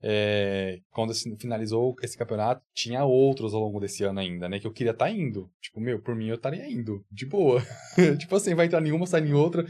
É, 0.03 0.80
quando 0.91 1.14
finalizou 1.40 1.95
esse 2.02 2.18
campeonato, 2.18 2.61
tinha 2.73 3.03
outros 3.06 3.53
ao 3.53 3.61
longo 3.61 3.80
desse 3.80 4.03
ano 4.03 4.19
ainda, 4.19 4.49
né? 4.49 4.60
Que 4.60 4.65
eu 4.65 4.73
queria 4.73 4.91
estar 4.91 5.10
indo. 5.11 5.49
Tipo, 5.61 5.80
meu, 5.80 6.02
por 6.02 6.15
mim 6.15 6.28
eu 6.28 6.36
estaria 6.36 6.68
indo. 6.69 7.06
De 7.11 7.26
boa. 7.26 7.61
tipo 8.18 8.36
assim, 8.36 8.56
vai 8.56 8.65
entrar 8.65 8.82
nenhuma, 8.82 9.06
sai 9.06 9.22
em 9.22 9.34
outra. 9.34 9.64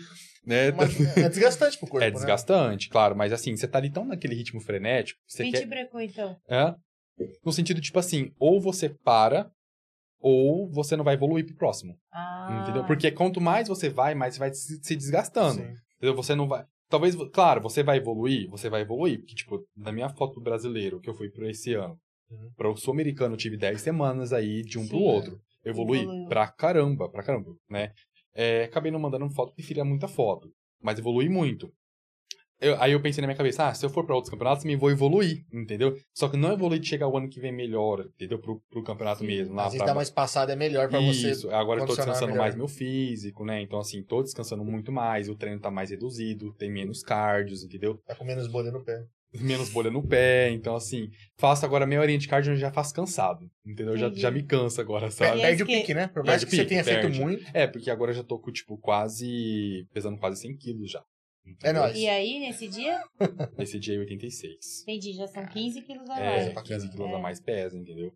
Né? 0.46 0.72
Mas 0.72 1.18
é 1.18 1.30
desgastante 1.30 1.78
pro 1.78 1.88
corpo, 1.88 2.04
É 2.04 2.08
né? 2.10 2.14
desgastante, 2.16 2.90
claro, 2.90 3.16
mas 3.16 3.32
assim, 3.32 3.56
você 3.56 3.68
tá 3.68 3.78
ali 3.78 3.92
tão 3.92 4.06
naquele 4.06 4.34
ritmo 4.34 4.60
frenético, 4.60 5.20
você 5.28 5.44
Quem 5.44 5.52
quer. 5.52 5.60
te 5.60 5.66
brecou, 5.68 6.02
então? 6.02 6.36
É? 6.50 6.74
No 7.46 7.52
sentido, 7.52 7.80
tipo 7.80 8.00
assim, 8.00 8.32
ou 8.40 8.60
você 8.60 8.90
para, 8.90 9.52
ou 10.20 10.68
você 10.72 10.96
não 10.96 11.04
vai 11.04 11.14
evoluir 11.14 11.46
pro 11.46 11.56
próximo. 11.56 11.96
Ah. 12.12 12.62
Entendeu? 12.64 12.86
Porque 12.86 13.12
quanto 13.12 13.40
mais 13.40 13.68
você 13.68 13.90
vai, 13.90 14.16
mais 14.16 14.34
você 14.34 14.40
vai 14.40 14.54
se 14.54 14.80
se 14.82 14.96
desgastando. 14.96 15.62
Sim. 15.62 15.74
Entendeu? 15.98 16.16
Você 16.16 16.34
não 16.34 16.48
vai. 16.48 16.66
Talvez, 16.92 17.16
claro, 17.34 17.62
você 17.62 17.82
vai 17.82 17.98
evoluir, 17.98 18.48
você 18.50 18.70
vai 18.70 18.82
evoluir. 18.82 19.20
Porque, 19.20 19.34
tipo, 19.34 19.66
na 19.76 19.92
minha 19.92 20.10
foto 20.10 20.36
do 20.36 20.42
brasileiro, 20.42 21.00
que 21.00 21.10
eu 21.10 21.16
fui 21.16 21.30
por 21.30 21.44
esse 21.46 21.74
ano, 21.74 21.98
Uhum. 22.30 22.50
para 22.56 22.70
o 22.70 22.78
sul-americano, 22.78 23.34
eu 23.34 23.38
tive 23.38 23.58
10 23.58 23.82
semanas 23.82 24.32
aí 24.32 24.62
de 24.62 24.78
um 24.78 24.88
pro 24.88 24.98
Sim. 24.98 25.04
outro. 25.04 25.40
Evolui 25.66 26.00
Evoluiu. 26.02 26.28
pra 26.30 26.48
caramba, 26.48 27.10
pra 27.10 27.24
caramba, 27.24 27.52
né? 27.70 27.92
É, 28.34 28.64
acabei 28.66 28.92
não 28.92 29.00
mandando 29.00 29.30
foto 29.32 29.50
porque 29.50 29.64
queria 29.68 29.84
muita 29.84 30.08
foto. 30.08 30.50
Mas 30.82 30.98
evolui 31.00 31.28
muito. 31.30 31.72
Eu- 32.62 32.80
aí 32.80 32.92
eu 32.92 33.02
pensei 33.02 33.22
na 33.22 33.28
minha 33.28 33.36
cabeça, 33.36 33.68
ah, 33.68 33.74
se 33.74 33.84
eu 33.84 33.90
for 33.90 34.06
pra 34.06 34.14
outros 34.16 34.30
campeonatos, 34.30 34.62
também 34.64 34.78
vou 34.78 34.92
evoluir, 34.92 35.44
entendeu? 35.52 35.98
Só 36.14 36.30
que 36.30 36.38
não 36.38 36.54
evoluir 36.54 36.80
de 36.80 36.88
chegar 36.88 37.08
o 37.08 37.18
ano 37.18 37.28
que 37.28 37.40
vem 37.40 37.52
melhor, 37.52 38.06
entendeu? 38.16 38.38
Pro, 38.40 38.62
pro 38.70 38.84
campeonato 38.84 39.22
Sim. 39.22 39.28
mesmo. 39.28 39.56
Lá 39.56 39.64
Às 39.64 39.70
vezes 39.74 39.80
pra- 39.80 39.88
dá 39.88 39.94
uma 39.94 40.04
espaçada 40.04 40.54
é 40.54 40.56
melhor 40.56 40.88
pra 40.88 41.00
você. 41.00 41.32
isso, 41.32 41.50
agora 41.50 41.82
eu 41.82 41.88
tô 41.88 41.96
descansando 41.96 42.28
melhor. 42.28 42.40
mais 42.44 42.56
meu 42.56 42.68
físico, 42.68 43.44
né? 43.44 43.62
Então, 43.62 43.80
assim, 43.80 44.04
tô 44.04 44.22
descansando 44.22 44.64
muito 44.64 44.92
mais, 44.92 45.28
o 45.28 45.36
treino 45.36 45.60
tá 45.60 45.72
mais 45.72 45.90
reduzido, 45.90 46.54
tem 46.54 46.72
menos 46.72 47.02
cardios, 47.02 47.64
entendeu? 47.64 47.98
Tá 48.06 48.14
com 48.16 48.24
menos 48.24 48.48
bolha 48.48 48.72
no 48.72 48.84
pé. 48.84 49.04
Menos 49.34 49.70
bolha 49.70 49.90
no 49.90 50.06
pé, 50.06 50.50
então, 50.52 50.76
assim, 50.76 51.10
faço 51.40 51.66
agora 51.66 51.88
meia 51.88 52.02
horinha 52.02 52.20
de 52.20 52.28
cardio 52.28 52.54
e 52.54 52.58
já 52.58 52.70
faço 52.70 52.94
cansado, 52.94 53.50
entendeu? 53.66 53.96
Já, 53.98 54.12
já 54.14 54.30
me 54.30 54.44
cansa 54.44 54.82
agora, 54.82 55.10
sabe? 55.10 55.40
Perde 55.40 55.64
o 55.64 55.66
que- 55.66 55.80
pique, 55.80 55.94
né? 55.94 56.08
Por 56.08 56.24
mais 56.24 56.42
Perde 56.42 56.46
que 56.46 56.52
o 56.52 56.56
você 56.58 56.58
pique, 56.64 56.70
tenha 56.70 56.84
feito 56.84 57.02
perde. 57.04 57.20
muito. 57.20 57.44
É, 57.54 57.66
porque 57.66 57.90
agora 57.90 58.12
eu 58.12 58.16
já 58.16 58.24
tô 58.24 58.38
com, 58.38 58.52
tipo, 58.52 58.78
quase. 58.78 59.88
pesando 59.94 60.18
quase 60.18 60.42
100 60.42 60.56
quilos 60.58 60.92
já. 60.92 61.02
É 61.64 61.74
nóis. 61.74 61.98
E 61.98 62.08
aí, 62.08 62.40
nesse 62.40 62.68
dia? 62.68 63.02
Esse 63.58 63.80
dia 63.80 63.96
é 63.96 64.00
86. 64.00 64.82
Entendi, 64.84 65.14
já 65.14 65.28
são 65.28 65.46
15 65.46 65.82
quilos 65.82 66.10
a 66.10 66.20
É, 66.20 66.26
mais. 66.26 66.48
bacana. 66.54 66.68
15 66.80 66.90
quilos 66.92 67.12
É. 67.12 67.16
a 67.16 67.20
mais 67.20 67.40
pesa, 67.42 67.78
entendeu? 67.78 68.12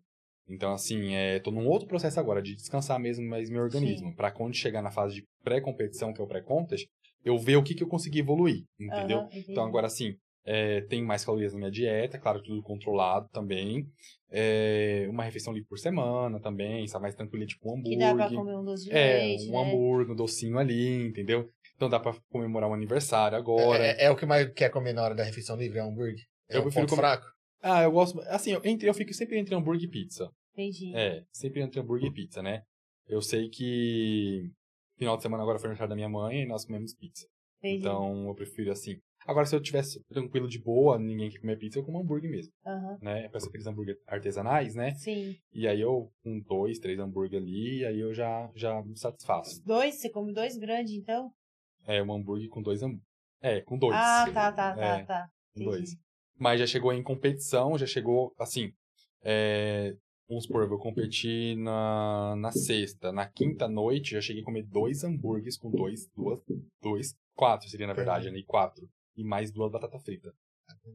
Então, 0.48 0.72
assim, 0.72 1.12
é, 1.14 1.40
tô 1.40 1.50
num 1.50 1.66
outro 1.66 1.88
processo 1.88 2.20
agora 2.20 2.40
de 2.40 2.54
descansar 2.54 3.00
mesmo 3.00 3.28
mais 3.28 3.50
meu 3.50 3.62
organismo. 3.62 4.14
Pra 4.14 4.30
quando 4.30 4.54
chegar 4.54 4.80
na 4.80 4.92
fase 4.92 5.16
de 5.16 5.24
pré-competição, 5.42 6.12
que 6.12 6.20
é 6.20 6.24
o 6.24 6.26
pré-contest, 6.28 6.86
eu 7.24 7.36
ver 7.36 7.56
o 7.56 7.62
que, 7.64 7.74
que 7.74 7.82
eu 7.82 7.88
consegui 7.88 8.20
evoluir, 8.20 8.62
entendeu? 8.78 9.22
Entendi. 9.22 9.46
Então, 9.50 9.64
agora, 9.64 9.88
assim, 9.88 10.14
é, 10.44 10.82
tem 10.82 11.02
mais 11.02 11.24
calorias 11.24 11.52
na 11.52 11.58
minha 11.58 11.70
dieta, 11.70 12.18
claro, 12.20 12.40
tudo 12.40 12.62
controlado 12.62 13.28
também. 13.32 13.84
É, 14.30 15.06
uma 15.10 15.24
refeição 15.24 15.52
livre 15.52 15.68
por 15.68 15.78
semana 15.78 16.38
também, 16.40 16.86
sabe? 16.86 17.02
Mais 17.02 17.14
tranquila, 17.16 17.44
tipo 17.44 17.72
um 17.72 17.82
Que 17.82 17.96
dá 17.96 18.14
pra 18.14 18.26
hambúrguer. 18.26 18.38
comer 18.38 18.56
um 18.56 18.64
doce 18.64 18.84
de 18.84 18.92
É, 18.92 19.18
leite, 19.18 19.48
um 19.48 19.52
né? 19.52 19.58
hambúrguer, 19.68 20.12
um 20.12 20.16
docinho 20.16 20.58
ali, 20.58 21.08
entendeu? 21.08 21.50
Então 21.76 21.88
dá 21.90 22.00
pra 22.00 22.14
comemorar 22.30 22.68
um 22.70 22.74
aniversário 22.74 23.36
agora. 23.36 23.84
É, 23.86 24.04
é 24.06 24.10
o 24.10 24.16
que 24.16 24.24
mais 24.26 24.50
quer 24.54 24.70
comer 24.70 24.92
na 24.94 25.02
hora 25.04 25.14
da 25.14 25.22
refeição 25.22 25.56
livre? 25.56 25.78
É 25.78 25.82
hambúrguer? 25.82 26.24
É 26.48 26.56
Eu 26.56 26.60
o 26.60 26.62
prefiro 26.64 26.86
comer- 26.86 27.00
fraco? 27.02 27.26
Ah, 27.62 27.82
eu 27.82 27.92
gosto. 27.92 28.20
Assim, 28.28 28.52
eu, 28.52 28.60
entre, 28.64 28.88
eu 28.88 28.94
fico 28.94 29.12
sempre 29.12 29.38
entre 29.38 29.54
hambúrguer 29.54 29.84
e 29.84 29.90
pizza. 29.90 30.30
Entendi. 30.54 30.94
É, 30.96 31.22
sempre 31.32 31.60
entre 31.62 31.78
hambúrguer 31.80 32.08
e 32.08 32.12
pizza, 32.12 32.42
né? 32.42 32.62
Eu 33.06 33.20
sei 33.20 33.48
que 33.50 34.50
final 34.98 35.16
de 35.16 35.22
semana 35.22 35.42
agora 35.42 35.58
foi 35.58 35.68
aniversário 35.68 35.90
da 35.90 35.96
minha 35.96 36.08
mãe 36.08 36.42
e 36.42 36.46
nós 36.46 36.64
comemos 36.64 36.94
pizza. 36.94 37.26
Entendi. 37.58 37.80
Então 37.80 38.28
eu 38.28 38.34
prefiro 38.34 38.70
assim. 38.72 38.96
Agora, 39.26 39.44
se 39.44 39.56
eu 39.56 39.60
tivesse 39.60 40.00
tranquilo 40.08 40.48
de 40.48 40.58
boa, 40.60 40.98
ninguém 40.98 41.28
quer 41.30 41.40
comer 41.40 41.58
pizza, 41.58 41.78
eu 41.80 41.84
como 41.84 41.98
hambúrguer 42.00 42.30
mesmo, 42.30 42.52
Aham. 42.64 42.96
né? 43.02 43.28
Parece 43.28 43.48
aqueles 43.48 43.66
hambúrguer 43.66 43.96
artesanais, 44.06 44.74
né? 44.76 44.94
Sim. 44.94 45.34
E 45.52 45.66
aí 45.66 45.80
eu, 45.80 46.10
com 46.22 46.38
dois, 46.40 46.78
três 46.78 46.98
hambúrguer 47.00 47.40
ali, 47.42 47.84
aí 47.84 47.98
eu 47.98 48.14
já, 48.14 48.48
já 48.54 48.80
me 48.82 48.96
satisfaço. 48.96 49.60
Dois? 49.66 49.96
Você 50.00 50.08
come 50.10 50.32
dois 50.32 50.56
grandes, 50.56 50.94
então? 50.94 51.32
É, 51.86 52.02
um 52.02 52.12
hambúrguer 52.12 52.48
com 52.48 52.62
dois 52.62 52.82
hambúrguer. 52.82 53.04
É, 53.40 53.60
com 53.60 53.78
dois. 53.78 53.94
Ah, 53.96 54.24
tá, 54.32 54.52
tá, 54.52 54.74
tá, 54.74 54.84
É, 54.84 55.04
tá. 55.04 55.28
Com 55.54 55.62
Entendi. 55.62 55.76
dois. 55.78 55.96
Mas 56.38 56.60
já 56.60 56.66
chegou 56.66 56.92
em 56.92 57.02
competição, 57.02 57.78
já 57.78 57.86
chegou, 57.86 58.34
assim, 58.38 58.72
é, 59.22 59.96
vamos 60.28 60.44
supor, 60.44 60.64
eu 60.70 60.78
competi 60.78 61.54
na, 61.56 62.34
na 62.36 62.52
sexta. 62.52 63.10
Na 63.12 63.26
quinta 63.26 63.66
noite, 63.68 64.12
já 64.12 64.20
cheguei 64.20 64.42
a 64.42 64.44
comer 64.44 64.64
dois 64.64 65.02
hambúrgueres 65.04 65.56
com 65.56 65.70
dois, 65.70 66.08
duas, 66.14 66.40
dois, 66.82 67.14
quatro 67.34 67.68
seria 67.68 67.86
na 67.86 67.94
verdade, 67.94 68.30
né? 68.30 68.38
E 68.38 68.44
quatro. 68.44 68.88
E 69.16 69.24
mais 69.24 69.50
duas 69.50 69.70
batatas 69.72 70.02
fritas. 70.02 70.34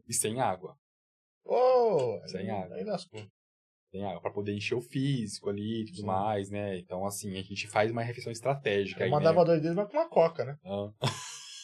E 0.08 0.14
sem 0.14 0.40
água. 0.40 0.78
Ô, 1.44 2.22
Sem 2.28 2.42
aí- 2.42 2.50
água. 2.52 2.76
Aí 2.76 2.84
lascou. 2.84 3.22
Água, 4.00 4.22
pra 4.22 4.32
poder 4.32 4.54
encher 4.54 4.76
o 4.76 4.82
físico 4.82 5.50
ali 5.50 5.82
e 5.82 5.86
tudo 5.86 5.98
Sim. 6.02 6.06
mais, 6.06 6.50
né? 6.50 6.78
Então, 6.78 7.06
assim, 7.06 7.32
a 7.38 7.42
gente 7.42 7.68
faz 7.68 7.92
uma 7.92 8.02
refeição 8.02 8.32
estratégica 8.32 9.02
Eu 9.02 9.06
aí, 9.06 9.12
mandava 9.12 9.40
né? 9.40 9.46
dois 9.46 9.62
deles, 9.62 9.76
mas 9.76 9.88
com 9.90 9.98
uma 9.98 10.10
coca, 10.10 10.46
né? 10.46 10.56
Ah. 10.64 10.92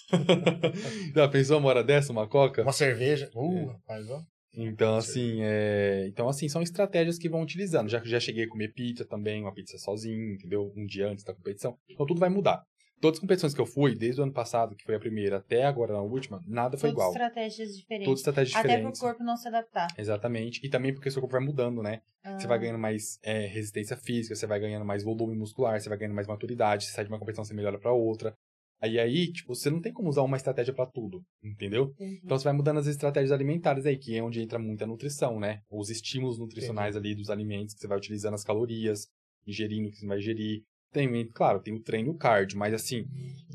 Já 1.16 1.28
pensou 1.28 1.60
uma 1.60 1.70
hora 1.70 1.84
dessa, 1.84 2.12
uma 2.12 2.28
coca? 2.28 2.64
Uma 2.64 2.74
cerveja. 2.74 3.30
Uh, 3.36 3.54
É. 3.54 3.66
rapaz, 3.72 4.10
ó. 4.10 4.22
Então, 4.60 4.96
assim, 4.96 5.40
é... 5.42 6.08
então, 6.08 6.28
assim, 6.28 6.50
são 6.50 6.64
estratégias 6.64 7.20
que 7.20 7.30
vão 7.30 7.44
utilizando. 7.44 7.90
Já, 7.90 8.02
já 8.04 8.20
cheguei 8.20 8.46
a 8.46 8.50
comer 8.50 8.74
pizza 8.74 9.06
também, 9.06 9.42
uma 9.44 9.54
pizza 9.54 9.78
sozinho, 9.78 10.34
entendeu? 10.34 10.74
Um 10.76 10.86
dia 10.86 11.08
antes 11.10 11.24
da 11.24 11.34
competição. 11.34 11.78
Então, 11.88 12.08
tudo 12.08 12.20
vai 12.20 12.30
mudar. 12.30 12.64
Todas 13.00 13.18
as 13.18 13.22
competições 13.22 13.54
que 13.54 13.62
eu 13.62 13.66
fui, 13.66 13.96
desde 13.96 14.20
o 14.20 14.24
ano 14.24 14.34
passado, 14.34 14.76
que 14.76 14.84
foi 14.84 14.96
a 14.96 15.00
primeira, 15.00 15.38
até 15.38 15.64
agora 15.64 15.94
a 15.94 16.02
última, 16.02 16.44
nada 16.48 16.78
foi 16.78 16.90
Todas 16.90 16.94
igual. 16.94 17.12
estratégias 17.12 17.78
diferentes. 17.78 18.06
Todas 18.06 18.20
estratégias 18.20 18.56
Até 18.56 18.80
pro 18.80 18.94
corpo 18.94 19.24
não 19.24 19.38
se 19.38 19.48
adaptar. 19.48 19.88
Exatamente. 19.98 20.66
E 20.66 20.70
também 20.70 20.94
porque 20.94 21.10
o 21.10 21.12
seu 21.12 21.22
corpo 21.22 21.34
vai 21.38 21.46
mudando, 21.46 21.84
né? 21.84 22.02
Você 22.38 22.48
vai 22.48 22.58
Ah, 22.58 22.62
ganhando 22.62 22.80
mais 22.80 23.20
é, 23.24 23.46
resistência 23.46 23.96
física, 23.96 24.36
você 24.36 24.46
vai 24.48 24.60
ganhando 24.60 24.86
mais 24.86 25.04
volume 25.04 25.36
muscular, 25.36 25.80
você 25.80 25.90
vai 25.90 25.98
ganhando 25.98 26.16
mais 26.16 26.28
maturidade, 26.28 26.86
você 26.86 26.92
sai 26.92 27.06
de 27.06 27.12
uma 27.12 27.20
competição, 27.20 27.46
você 27.46 27.54
melhora 27.54 27.80
pra 27.80 27.92
outra. 27.94 28.34
Aí, 28.80 29.00
aí, 29.00 29.32
tipo, 29.32 29.56
você 29.56 29.70
não 29.72 29.82
tem 29.82 29.92
como 29.92 30.08
usar 30.10 30.22
uma 30.22 30.38
estratégia 30.38 30.74
pra 30.74 30.86
tudo, 30.86 31.24
entendeu? 31.44 31.92
entendi. 31.96 32.22
Então 32.24 32.38
você 32.38 32.44
vai 32.44 32.54
mudando 32.54 32.78
as 32.80 32.86
estratégias 32.86 33.32
alimentares 33.32 33.86
aí, 33.86 33.98
que 33.98 34.16
é 34.16 34.22
onde 34.22 34.40
entra 34.42 34.60
muita 34.60 34.86
nutrição, 34.86 35.40
né? 35.40 35.62
Os 35.70 35.90
estímulos 35.90 36.38
nutricionais 36.38 36.96
ali 36.96 37.16
dos 37.16 37.30
alimentos, 37.30 37.74
que 37.74 37.82
você 37.82 37.88
vai 37.88 37.98
utilizando 37.98 38.36
as 38.36 38.44
calorias, 38.44 39.08
ingerindo 39.48 39.88
o 39.88 39.92
que 39.92 39.98
você 39.98 40.06
vai 40.06 40.18
ingerir. 40.20 40.62
Tem, 40.92 41.28
claro, 41.30 41.60
tem 41.60 41.74
o 41.74 41.82
treino 41.82 42.10
e 42.10 42.12
o 42.12 42.18
cardio, 42.18 42.58
mas 42.58 42.74
assim, 42.74 43.06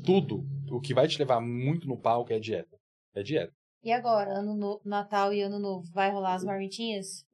tudo, 0.05 0.45
o 0.69 0.79
que 0.79 0.93
vai 0.93 1.07
te 1.07 1.17
levar 1.19 1.41
muito 1.41 1.87
no 1.87 1.97
palco 1.97 2.31
é 2.31 2.35
a 2.35 2.39
dieta. 2.39 2.77
É 3.13 3.23
dieta. 3.23 3.53
E 3.83 3.91
agora, 3.91 4.39
ano 4.39 4.53
no... 4.55 4.81
Natal 4.85 5.33
e 5.33 5.41
Ano 5.41 5.59
Novo, 5.59 5.91
vai 5.91 6.09
rolar 6.09 6.35
as 6.35 6.43
marmitinhas? 6.43 7.25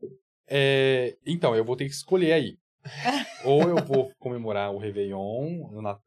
É, 0.48 1.16
então, 1.26 1.56
eu 1.56 1.64
vou 1.64 1.76
ter 1.76 1.86
que 1.86 1.92
escolher 1.94 2.32
aí. 2.34 2.58
Ou 3.46 3.70
eu 3.70 3.78
vou 3.86 4.12
comemorar 4.18 4.74
o 4.74 4.78
Réveillon, 4.80 5.70
Nat- 5.82 6.02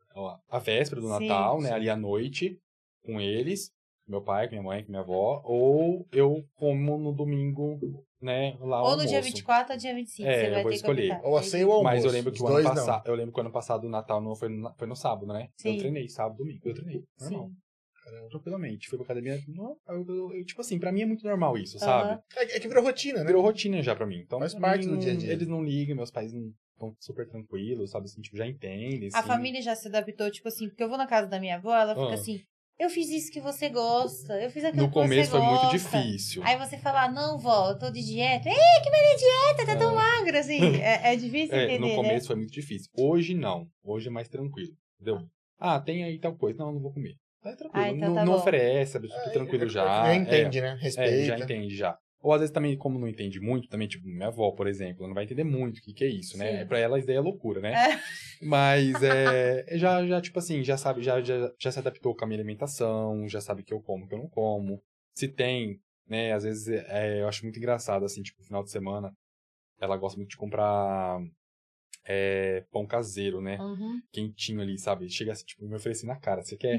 a 0.48 0.58
véspera 0.58 1.00
do 1.00 1.06
Sim, 1.06 1.28
Natal, 1.28 1.60
né? 1.60 1.68
sim. 1.68 1.74
Ali 1.74 1.88
à 1.88 1.96
noite, 1.96 2.58
com 3.04 3.20
eles, 3.20 3.70
meu 4.08 4.20
pai, 4.22 4.46
com 4.48 4.52
minha 4.52 4.62
mãe, 4.62 4.82
com 4.84 4.90
minha 4.90 5.02
avó. 5.02 5.40
Ou 5.44 6.06
eu 6.12 6.44
como 6.56 6.98
no 6.98 7.12
domingo, 7.12 7.78
né? 8.20 8.56
Lá 8.60 8.82
Ou 8.82 8.96
no 8.96 9.06
dia 9.06 9.18
almoço. 9.18 9.22
24 9.34 9.72
ou 9.74 9.78
dia 9.78 9.94
25, 9.94 10.28
É, 10.28 10.34
você 10.40 10.46
eu 10.48 10.52
vai 10.52 10.62
vou 10.62 10.70
ter 10.70 10.76
escolher. 10.76 11.06
que 11.08 11.12
optar. 11.14 11.28
Ou 11.28 11.36
a 11.36 11.42
ceia 11.42 11.66
ou 11.66 11.72
o 11.72 11.76
almoço. 11.76 11.94
Mas 11.94 12.04
eu 12.04 12.10
lembro 12.10 12.32
que 12.32 12.36
Os 12.38 12.42
o 12.42 12.46
ano 12.46 12.54
dois 12.54 12.64
não. 12.66 12.74
passado, 12.74 13.06
eu 13.08 13.14
lembro 13.14 13.32
que 13.32 13.38
o 13.38 13.42
ano 13.42 13.52
passado 13.52 13.84
o 13.84 13.90
Natal 13.90 14.20
não 14.20 14.34
foi 14.36 14.48
no, 14.48 14.74
foi 14.76 14.86
no 14.88 14.96
sábado, 14.96 15.26
né? 15.32 15.48
Sim. 15.56 15.74
Eu 15.74 15.78
treinei 15.78 16.08
sábado, 16.08 16.36
domingo. 16.38 16.60
Eu 16.64 16.74
treinei, 16.74 17.02
normal. 17.20 17.46
Sim. 17.48 17.56
Tranquilamente. 18.30 18.88
Fui 18.88 18.98
pra 18.98 19.04
academia. 19.04 19.38
Não, 19.48 19.76
eu, 19.88 20.04
eu- 20.08 20.32
eu- 20.34 20.44
tipo 20.44 20.60
assim, 20.60 20.78
pra 20.78 20.90
mim 20.92 21.02
é 21.02 21.06
muito 21.06 21.24
normal 21.24 21.56
isso, 21.56 21.76
Aham. 21.78 21.86
sabe? 21.86 22.22
É, 22.36 22.56
é 22.56 22.60
que 22.60 22.66
virou 22.68 22.82
rotina, 22.82 23.20
né? 23.20 23.26
Virou 23.26 23.42
rotina 23.42 23.80
já 23.82 23.94
pra 23.94 24.06
mim. 24.06 24.18
Então, 24.18 24.38
Faz 24.40 24.52
pra 24.52 24.60
parte 24.60 24.86
mim, 24.86 24.94
do 24.94 24.98
dia 24.98 25.12
a 25.12 25.16
dia. 25.16 25.32
Eles 25.32 25.46
não 25.46 25.62
ligam, 25.62 25.94
meus 25.96 26.10
pais 26.10 26.32
não 26.32 26.52
estão 26.74 26.96
super 26.98 27.28
tranquilos, 27.28 27.90
sabe? 27.90 28.06
Assim, 28.06 28.20
tipo, 28.20 28.36
já 28.36 28.46
entendem. 28.46 29.08
A 29.14 29.18
assim. 29.20 29.28
família 29.28 29.62
já 29.62 29.74
se 29.76 29.86
adaptou, 29.88 30.28
tipo 30.30 30.48
assim, 30.48 30.68
porque 30.68 30.82
eu 30.82 30.88
vou 30.88 30.98
na 30.98 31.06
casa 31.06 31.28
da 31.28 31.38
minha 31.38 31.56
avó, 31.56 31.72
ela 31.74 31.94
fica 31.94 32.08
Ah. 32.10 32.14
assim, 32.14 32.40
eu 32.78 32.90
fiz 32.90 33.08
isso 33.10 33.30
que 33.30 33.40
você 33.40 33.68
gosta, 33.68 34.34
eu 34.40 34.50
fiz 34.50 34.64
aquilo 34.64 34.82
No 34.84 34.88
que 34.88 34.94
você 34.94 35.02
começo 35.08 35.30
foi 35.30 35.40
muito 35.40 35.62
gosta." 35.62 35.78
difícil. 35.78 36.42
Aí 36.44 36.56
você 36.58 36.76
fala, 36.78 37.08
não, 37.10 37.38
vó, 37.38 37.70
eu 37.70 37.78
tô 37.78 37.90
de 37.90 38.04
dieta. 38.04 38.48
Ei, 38.48 38.54
que 38.82 38.90
de 38.90 39.16
dieta, 39.18 39.66
tá 39.66 39.76
tão 39.78 39.94
magra, 39.94 40.40
assim. 40.40 40.58
É, 40.82 41.12
é 41.12 41.16
difícil 41.16 41.54
É, 41.54 41.64
entender, 41.64 41.78
no 41.78 41.88
né? 41.88 41.94
começo 41.94 42.26
foi 42.26 42.36
muito 42.36 42.52
difícil. 42.52 42.90
Hoje 42.96 43.34
não. 43.34 43.66
Hoje 43.84 44.08
é 44.08 44.10
mais 44.10 44.28
tranquilo. 44.28 44.72
Entendeu? 45.00 45.26
Ah, 45.58 45.80
tem 45.80 46.02
aí 46.04 46.18
tal 46.18 46.36
coisa. 46.36 46.58
Não, 46.58 46.72
não 46.72 46.80
vou 46.80 46.92
comer. 46.92 47.14
É 47.44 47.54
tranquilo. 47.56 47.84
Ah, 47.84 47.88
então 47.90 48.08
não, 48.08 48.14
tá 48.14 48.24
não 48.24 48.34
oferece, 48.34 48.96
É, 48.98 49.30
tranquilo 49.30 49.64
é, 49.64 49.68
já. 49.68 49.84
Já 49.84 50.12
é. 50.12 50.14
entende, 50.16 50.60
né? 50.60 50.68
É, 50.70 50.82
Respeita. 50.82 51.24
já 51.24 51.38
entende 51.38 51.76
já. 51.76 51.98
Ou 52.22 52.32
às 52.32 52.40
vezes 52.40 52.52
também, 52.52 52.76
como 52.76 53.00
não 53.00 53.08
entende 53.08 53.40
muito, 53.40 53.68
também, 53.68 53.88
tipo, 53.88 54.06
minha 54.06 54.28
avó, 54.28 54.52
por 54.52 54.68
exemplo, 54.68 55.00
ela 55.00 55.08
não 55.08 55.14
vai 55.14 55.24
entender 55.24 55.42
muito 55.42 55.78
o 55.78 55.82
que, 55.82 55.92
que 55.92 56.04
é 56.04 56.08
isso, 56.08 56.38
né? 56.38 56.60
Sim. 56.60 56.68
Pra 56.68 56.78
ela 56.78 56.96
isso 56.96 57.06
daí 57.06 57.16
é 57.16 57.20
loucura, 57.20 57.60
né? 57.60 57.72
É. 57.72 58.00
Mas 58.40 59.02
é, 59.02 59.66
já, 59.76 60.06
já, 60.06 60.20
tipo 60.20 60.38
assim, 60.38 60.62
já 60.62 60.76
sabe, 60.76 61.02
já, 61.02 61.20
já, 61.20 61.52
já 61.58 61.72
se 61.72 61.80
adaptou 61.80 62.14
com 62.14 62.24
a 62.24 62.28
minha 62.28 62.38
alimentação, 62.38 63.28
já 63.28 63.40
sabe 63.40 63.64
que 63.64 63.74
eu 63.74 63.80
como, 63.80 64.06
que 64.06 64.14
eu 64.14 64.18
não 64.18 64.28
como. 64.28 64.80
Se 65.14 65.26
tem, 65.26 65.80
né, 66.08 66.32
às 66.32 66.44
vezes 66.44 66.68
é, 66.68 67.22
eu 67.22 67.28
acho 67.28 67.42
muito 67.42 67.58
engraçado, 67.58 68.04
assim, 68.04 68.22
tipo, 68.22 68.40
final 68.44 68.62
de 68.62 68.70
semana, 68.70 69.12
ela 69.80 69.96
gosta 69.96 70.16
muito 70.16 70.30
de 70.30 70.36
comprar 70.36 71.18
é, 72.04 72.64
pão 72.70 72.86
caseiro, 72.86 73.40
né? 73.40 73.58
Uhum. 73.58 74.00
Quentinho 74.12 74.60
ali, 74.60 74.78
sabe? 74.78 75.08
Chega 75.08 75.32
assim, 75.32 75.44
tipo, 75.44 75.66
me 75.66 75.74
oferecer 75.74 76.06
na 76.06 76.14
cara, 76.14 76.42
você 76.44 76.56
quer? 76.56 76.78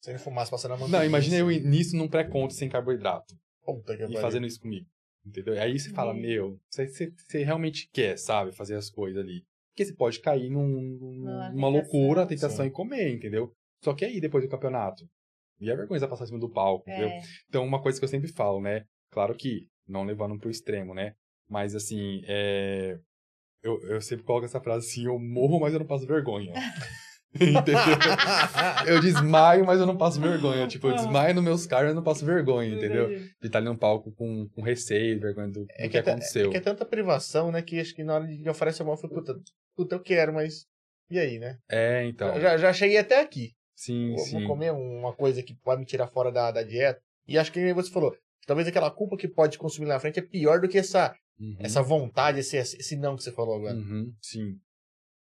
Sem 0.00 0.16
fumaça 0.16 0.48
passando 0.48 0.74
a 0.74 0.76
manteiga. 0.76 0.98
Não, 0.98 1.04
imagina 1.04 1.36
eu 1.36 1.48
nisso 1.48 1.96
num 1.96 2.06
pré-conto 2.06 2.54
sem 2.54 2.68
carboidrato. 2.68 3.36
Puta 3.74 3.96
que 3.96 4.02
e 4.02 4.06
pariu. 4.06 4.20
fazendo 4.20 4.46
isso 4.46 4.60
comigo. 4.60 4.86
Entendeu? 5.26 5.54
E 5.54 5.58
aí 5.58 5.78
você 5.78 5.90
fala, 5.90 6.12
Uhum. 6.12 6.20
meu, 6.20 6.60
você, 6.70 6.86
você, 6.88 7.12
você 7.16 7.42
realmente 7.44 7.88
quer, 7.92 8.16
sabe, 8.18 8.52
fazer 8.52 8.76
as 8.76 8.88
coisas 8.88 9.22
ali. 9.22 9.44
Porque 9.70 9.84
você 9.84 9.94
pode 9.94 10.20
cair 10.20 10.48
num, 10.50 10.66
num- 10.66 11.22
Numa 11.22 11.50
tentação. 11.50 11.70
loucura, 11.70 12.26
tentação 12.26 12.64
Sim. 12.64 12.70
e 12.70 12.72
comer, 12.72 13.10
entendeu? 13.14 13.52
Só 13.84 13.94
que 13.94 14.04
aí, 14.04 14.20
depois 14.20 14.42
do 14.44 14.50
campeonato, 14.50 15.08
e 15.60 15.70
a 15.70 15.76
vergonha 15.76 16.00
de 16.00 16.06
passar 16.08 16.24
em 16.24 16.28
cima 16.28 16.38
do 16.38 16.48
palco, 16.48 16.88
entendeu? 16.88 17.10
É. 17.10 17.20
Então, 17.48 17.64
uma 17.64 17.80
coisa 17.82 17.98
que 17.98 18.04
eu 18.04 18.08
sempre 18.08 18.28
falo, 18.32 18.60
né? 18.60 18.84
Claro 19.10 19.34
que, 19.36 19.68
não 19.86 20.04
levando 20.04 20.38
pro 20.38 20.50
extremo, 20.50 20.94
né? 20.94 21.14
Mas, 21.48 21.74
assim, 21.74 22.22
é... 22.26 22.98
Eu, 23.62 23.80
eu 23.88 24.00
sempre 24.00 24.24
coloco 24.24 24.46
essa 24.46 24.60
frase 24.60 24.86
assim, 24.88 25.04
eu 25.06 25.18
morro, 25.18 25.58
mas 25.60 25.72
eu 25.72 25.80
não 25.80 25.86
passo 25.86 26.06
vergonha. 26.06 26.52
entendeu? 27.34 27.74
Eu 28.86 29.00
desmaio, 29.00 29.64
mas 29.66 29.78
eu 29.80 29.86
não 29.86 29.96
passo 29.96 30.20
vergonha. 30.20 30.66
Tipo, 30.66 30.88
eu 30.88 30.96
desmaio 30.96 31.34
nos 31.34 31.44
meus 31.44 31.66
carros, 31.66 31.84
mas 31.86 31.90
eu 31.90 31.96
não 31.96 32.02
passo 32.02 32.24
vergonha, 32.24 32.74
entendeu? 32.74 33.08
De 33.08 33.46
estar 33.46 33.58
ali 33.58 33.68
no 33.68 33.76
palco 33.76 34.10
com, 34.12 34.48
com 34.48 34.62
receio, 34.62 35.20
vergonha 35.20 35.48
do, 35.48 35.64
do 35.64 35.66
É 35.70 35.82
que, 35.82 35.90
que, 35.90 35.96
é, 35.98 36.00
aconteceu. 36.00 36.48
é 36.48 36.50
que 36.50 36.56
é 36.56 36.60
tanta 36.60 36.84
privação, 36.84 37.52
né? 37.52 37.62
Que 37.62 37.78
acho 37.80 37.94
que 37.94 38.02
na 38.02 38.14
hora 38.14 38.26
de 38.26 38.48
oferecer 38.48 38.82
a 38.82 38.84
mão, 38.84 38.94
eu 38.94 38.98
falei, 38.98 39.16
puta, 39.16 39.38
puta, 39.76 39.94
eu 39.96 40.00
quero, 40.00 40.32
mas. 40.32 40.66
E 41.10 41.18
aí, 41.18 41.38
né? 41.38 41.58
É, 41.70 42.04
então. 42.06 42.38
Já, 42.40 42.56
já 42.56 42.72
cheguei 42.72 42.98
até 42.98 43.20
aqui. 43.20 43.52
Sim, 43.76 44.10
Vou, 44.10 44.18
sim. 44.18 44.38
vou 44.40 44.48
comer 44.48 44.72
uma 44.72 45.14
coisa 45.14 45.42
que 45.42 45.54
pode 45.54 45.80
me 45.80 45.86
tirar 45.86 46.08
fora 46.08 46.32
da, 46.32 46.50
da 46.50 46.62
dieta. 46.62 47.00
E 47.26 47.38
acho 47.38 47.52
que 47.52 47.72
você 47.72 47.90
falou. 47.90 48.14
Talvez 48.46 48.66
aquela 48.66 48.90
culpa 48.90 49.16
que 49.16 49.28
pode 49.28 49.58
consumir 49.58 49.86
lá 49.86 49.94
na 49.94 50.00
frente 50.00 50.18
é 50.18 50.22
pior 50.22 50.60
do 50.60 50.68
que 50.68 50.78
essa, 50.78 51.14
Uhum. 51.38 51.56
essa 51.60 51.80
vontade, 51.82 52.40
esse, 52.40 52.56
esse 52.56 52.96
não 52.96 53.14
que 53.14 53.22
você 53.22 53.30
falou 53.30 53.54
agora. 53.56 53.76
Uhum, 53.76 54.12
sim. 54.20 54.56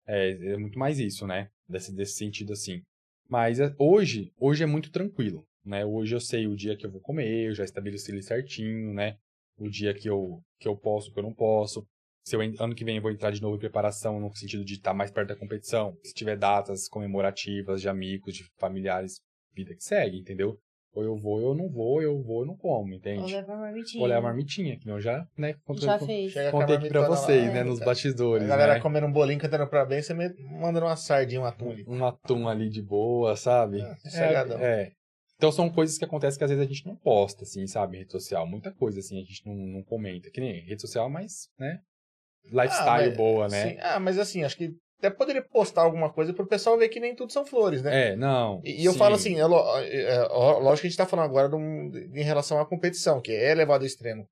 É, 0.06 0.31
é 0.55 0.56
muito 0.56 0.77
mais 0.78 0.98
isso, 0.98 1.27
né? 1.27 1.48
Desse, 1.72 1.94
desse 1.94 2.14
sentido, 2.14 2.52
assim. 2.52 2.82
Mas 3.28 3.58
é- 3.60 3.74
hoje, 3.78 4.30
hoje 4.38 4.62
é 4.62 4.66
muito 4.66 4.90
tranquilo, 4.90 5.44
né? 5.64 5.84
Hoje 5.84 6.14
eu 6.14 6.20
sei 6.20 6.46
o 6.46 6.56
dia 6.56 6.76
que 6.76 6.84
eu 6.86 6.90
vou 6.90 7.00
comer, 7.00 7.48
eu 7.48 7.54
já 7.54 7.64
estabeleci 7.64 8.10
ele 8.12 8.22
certinho, 8.22 8.92
né? 8.92 9.16
O 9.56 9.68
dia 9.68 9.94
que 9.94 10.08
eu, 10.08 10.40
que 10.60 10.68
eu 10.68 10.76
posso, 10.76 11.12
que 11.12 11.18
eu 11.18 11.22
não 11.22 11.34
posso. 11.34 11.86
Se 12.24 12.36
eu, 12.36 12.40
ano 12.60 12.74
que 12.74 12.84
vem 12.84 12.96
eu 12.96 13.02
vou 13.02 13.10
entrar 13.10 13.30
de 13.30 13.40
novo 13.42 13.56
em 13.56 13.60
preparação, 13.60 14.20
no 14.20 14.34
sentido 14.36 14.64
de 14.64 14.74
estar 14.74 14.94
mais 14.94 15.10
perto 15.10 15.28
da 15.28 15.36
competição. 15.36 15.96
Se 16.04 16.14
tiver 16.14 16.36
datas 16.36 16.88
comemorativas 16.88 17.80
de 17.80 17.88
amigos, 17.88 18.34
de 18.34 18.44
familiares, 18.58 19.20
vida 19.54 19.74
que 19.74 19.82
segue, 19.82 20.18
entendeu? 20.18 20.58
Ou 20.94 21.02
eu 21.02 21.16
vou, 21.16 21.40
eu 21.40 21.55
não 21.55 21.70
vou, 21.70 22.02
eu 22.02 22.20
vou, 22.23 22.40
eu 22.43 22.47
não 22.47 22.55
como, 22.56 22.90
Ou 22.90 22.94
entende? 22.97 23.32
leva 23.32 23.55
a 23.55 23.56
marmitinha. 23.56 24.02
Ou 24.02 24.06
levar 24.06 24.19
a 24.19 24.23
marmitinha, 24.23 24.78
que 24.78 24.89
eu 24.90 25.01
já, 25.01 25.27
né? 25.39 25.55
contei- 25.64 25.85
Já 25.86 25.98
fez. 25.98 26.35
Contei 26.51 26.77
aqui 26.77 26.89
pra 26.89 27.01
marmitona 27.01 27.09
lá, 27.09 27.16
vocês, 27.16 27.48
é, 27.48 27.52
né? 27.55 27.64
Nos 27.64 27.81
bastidores, 27.81 28.44
A 28.44 28.48
galera 28.48 28.74
né? 28.74 28.81
comendo 28.81 29.06
um 29.06 29.12
bolinho, 29.12 29.40
cantando 29.40 29.66
parabéns, 29.69 30.05
você 30.06 30.12
me 30.12 30.28
manda 30.60 30.81
uma 30.81 30.94
sardinha, 30.94 31.40
um 31.40 31.44
atum 31.47 31.70
ali. 31.70 31.85
um 31.89 32.05
atum 32.05 32.47
ali 32.48 32.69
de 32.69 32.82
boa, 32.82 33.35
sabe? 33.36 33.81
É, 33.81 33.94
sossegadão. 33.97 34.59
é. 34.60 34.93
Então 35.36 35.51
são 35.51 35.69
coisas 35.70 35.97
que 35.98 36.05
acontecem 36.05 36.39
que 36.39 36.44
às 36.44 36.51
vezes 36.51 36.64
a 36.64 36.69
gente 36.69 36.86
não 36.86 36.94
posta, 36.94 37.43
assim, 37.43 37.66
sabe? 37.66 37.97
Em 37.97 38.01
rede 38.01 38.12
social. 38.12 38.47
Muita 38.47 38.70
coisa, 38.70 39.01
assim, 39.01 39.16
a 39.20 39.24
gente 39.24 39.44
não, 39.47 39.55
não 39.55 39.82
comenta. 39.82 40.31
Que 40.31 40.40
nem 40.40 40.60
rede 40.60 40.81
social, 40.82 41.09
mas, 41.10 41.48
né? 41.59 41.81
Lifestyle 42.44 42.89
Ah, 42.89 43.06
mas- 43.09 43.16
boa, 43.16 43.48
né? 43.48 43.70
Sim. 43.70 43.77
Ah, 43.81 43.98
mas 43.98 44.19
assim, 44.19 44.44
acho 44.44 44.56
que 44.56 44.73
até 45.04 45.10
poderia 45.10 45.42
postar 45.42 45.82
alguma 45.82 46.10
coisa 46.12 46.32
pro 46.32 46.46
pessoal 46.46 46.78
ver 46.78 46.88
que 46.88 47.00
nem 47.00 47.14
tudo 47.14 47.32
são 47.32 47.44
flores, 47.44 47.82
né? 47.82 48.10
É, 48.12 48.16
não. 48.16 48.60
E, 48.64 48.82
e 48.82 48.84
eu 48.84 48.92
sim. 48.92 48.98
falo 48.98 49.14
assim, 49.16 49.34
é, 49.36 49.40
é, 49.42 49.44
é, 50.14 50.18
lógico 50.28 50.82
que 50.82 50.86
a 50.86 50.90
gente 50.90 50.96
tá 50.96 51.06
falando 51.06 51.24
agora 51.26 51.48
de 51.48 51.56
um- 51.56 51.88
de- 51.90 52.08
em 52.20 52.22
relação 52.22 52.60
à 52.60 52.64
competição, 52.66 53.20
que 53.20 53.32
é 53.32 53.50
elevado 53.50 53.82
ao 53.82 53.86
extremo. 53.86 54.26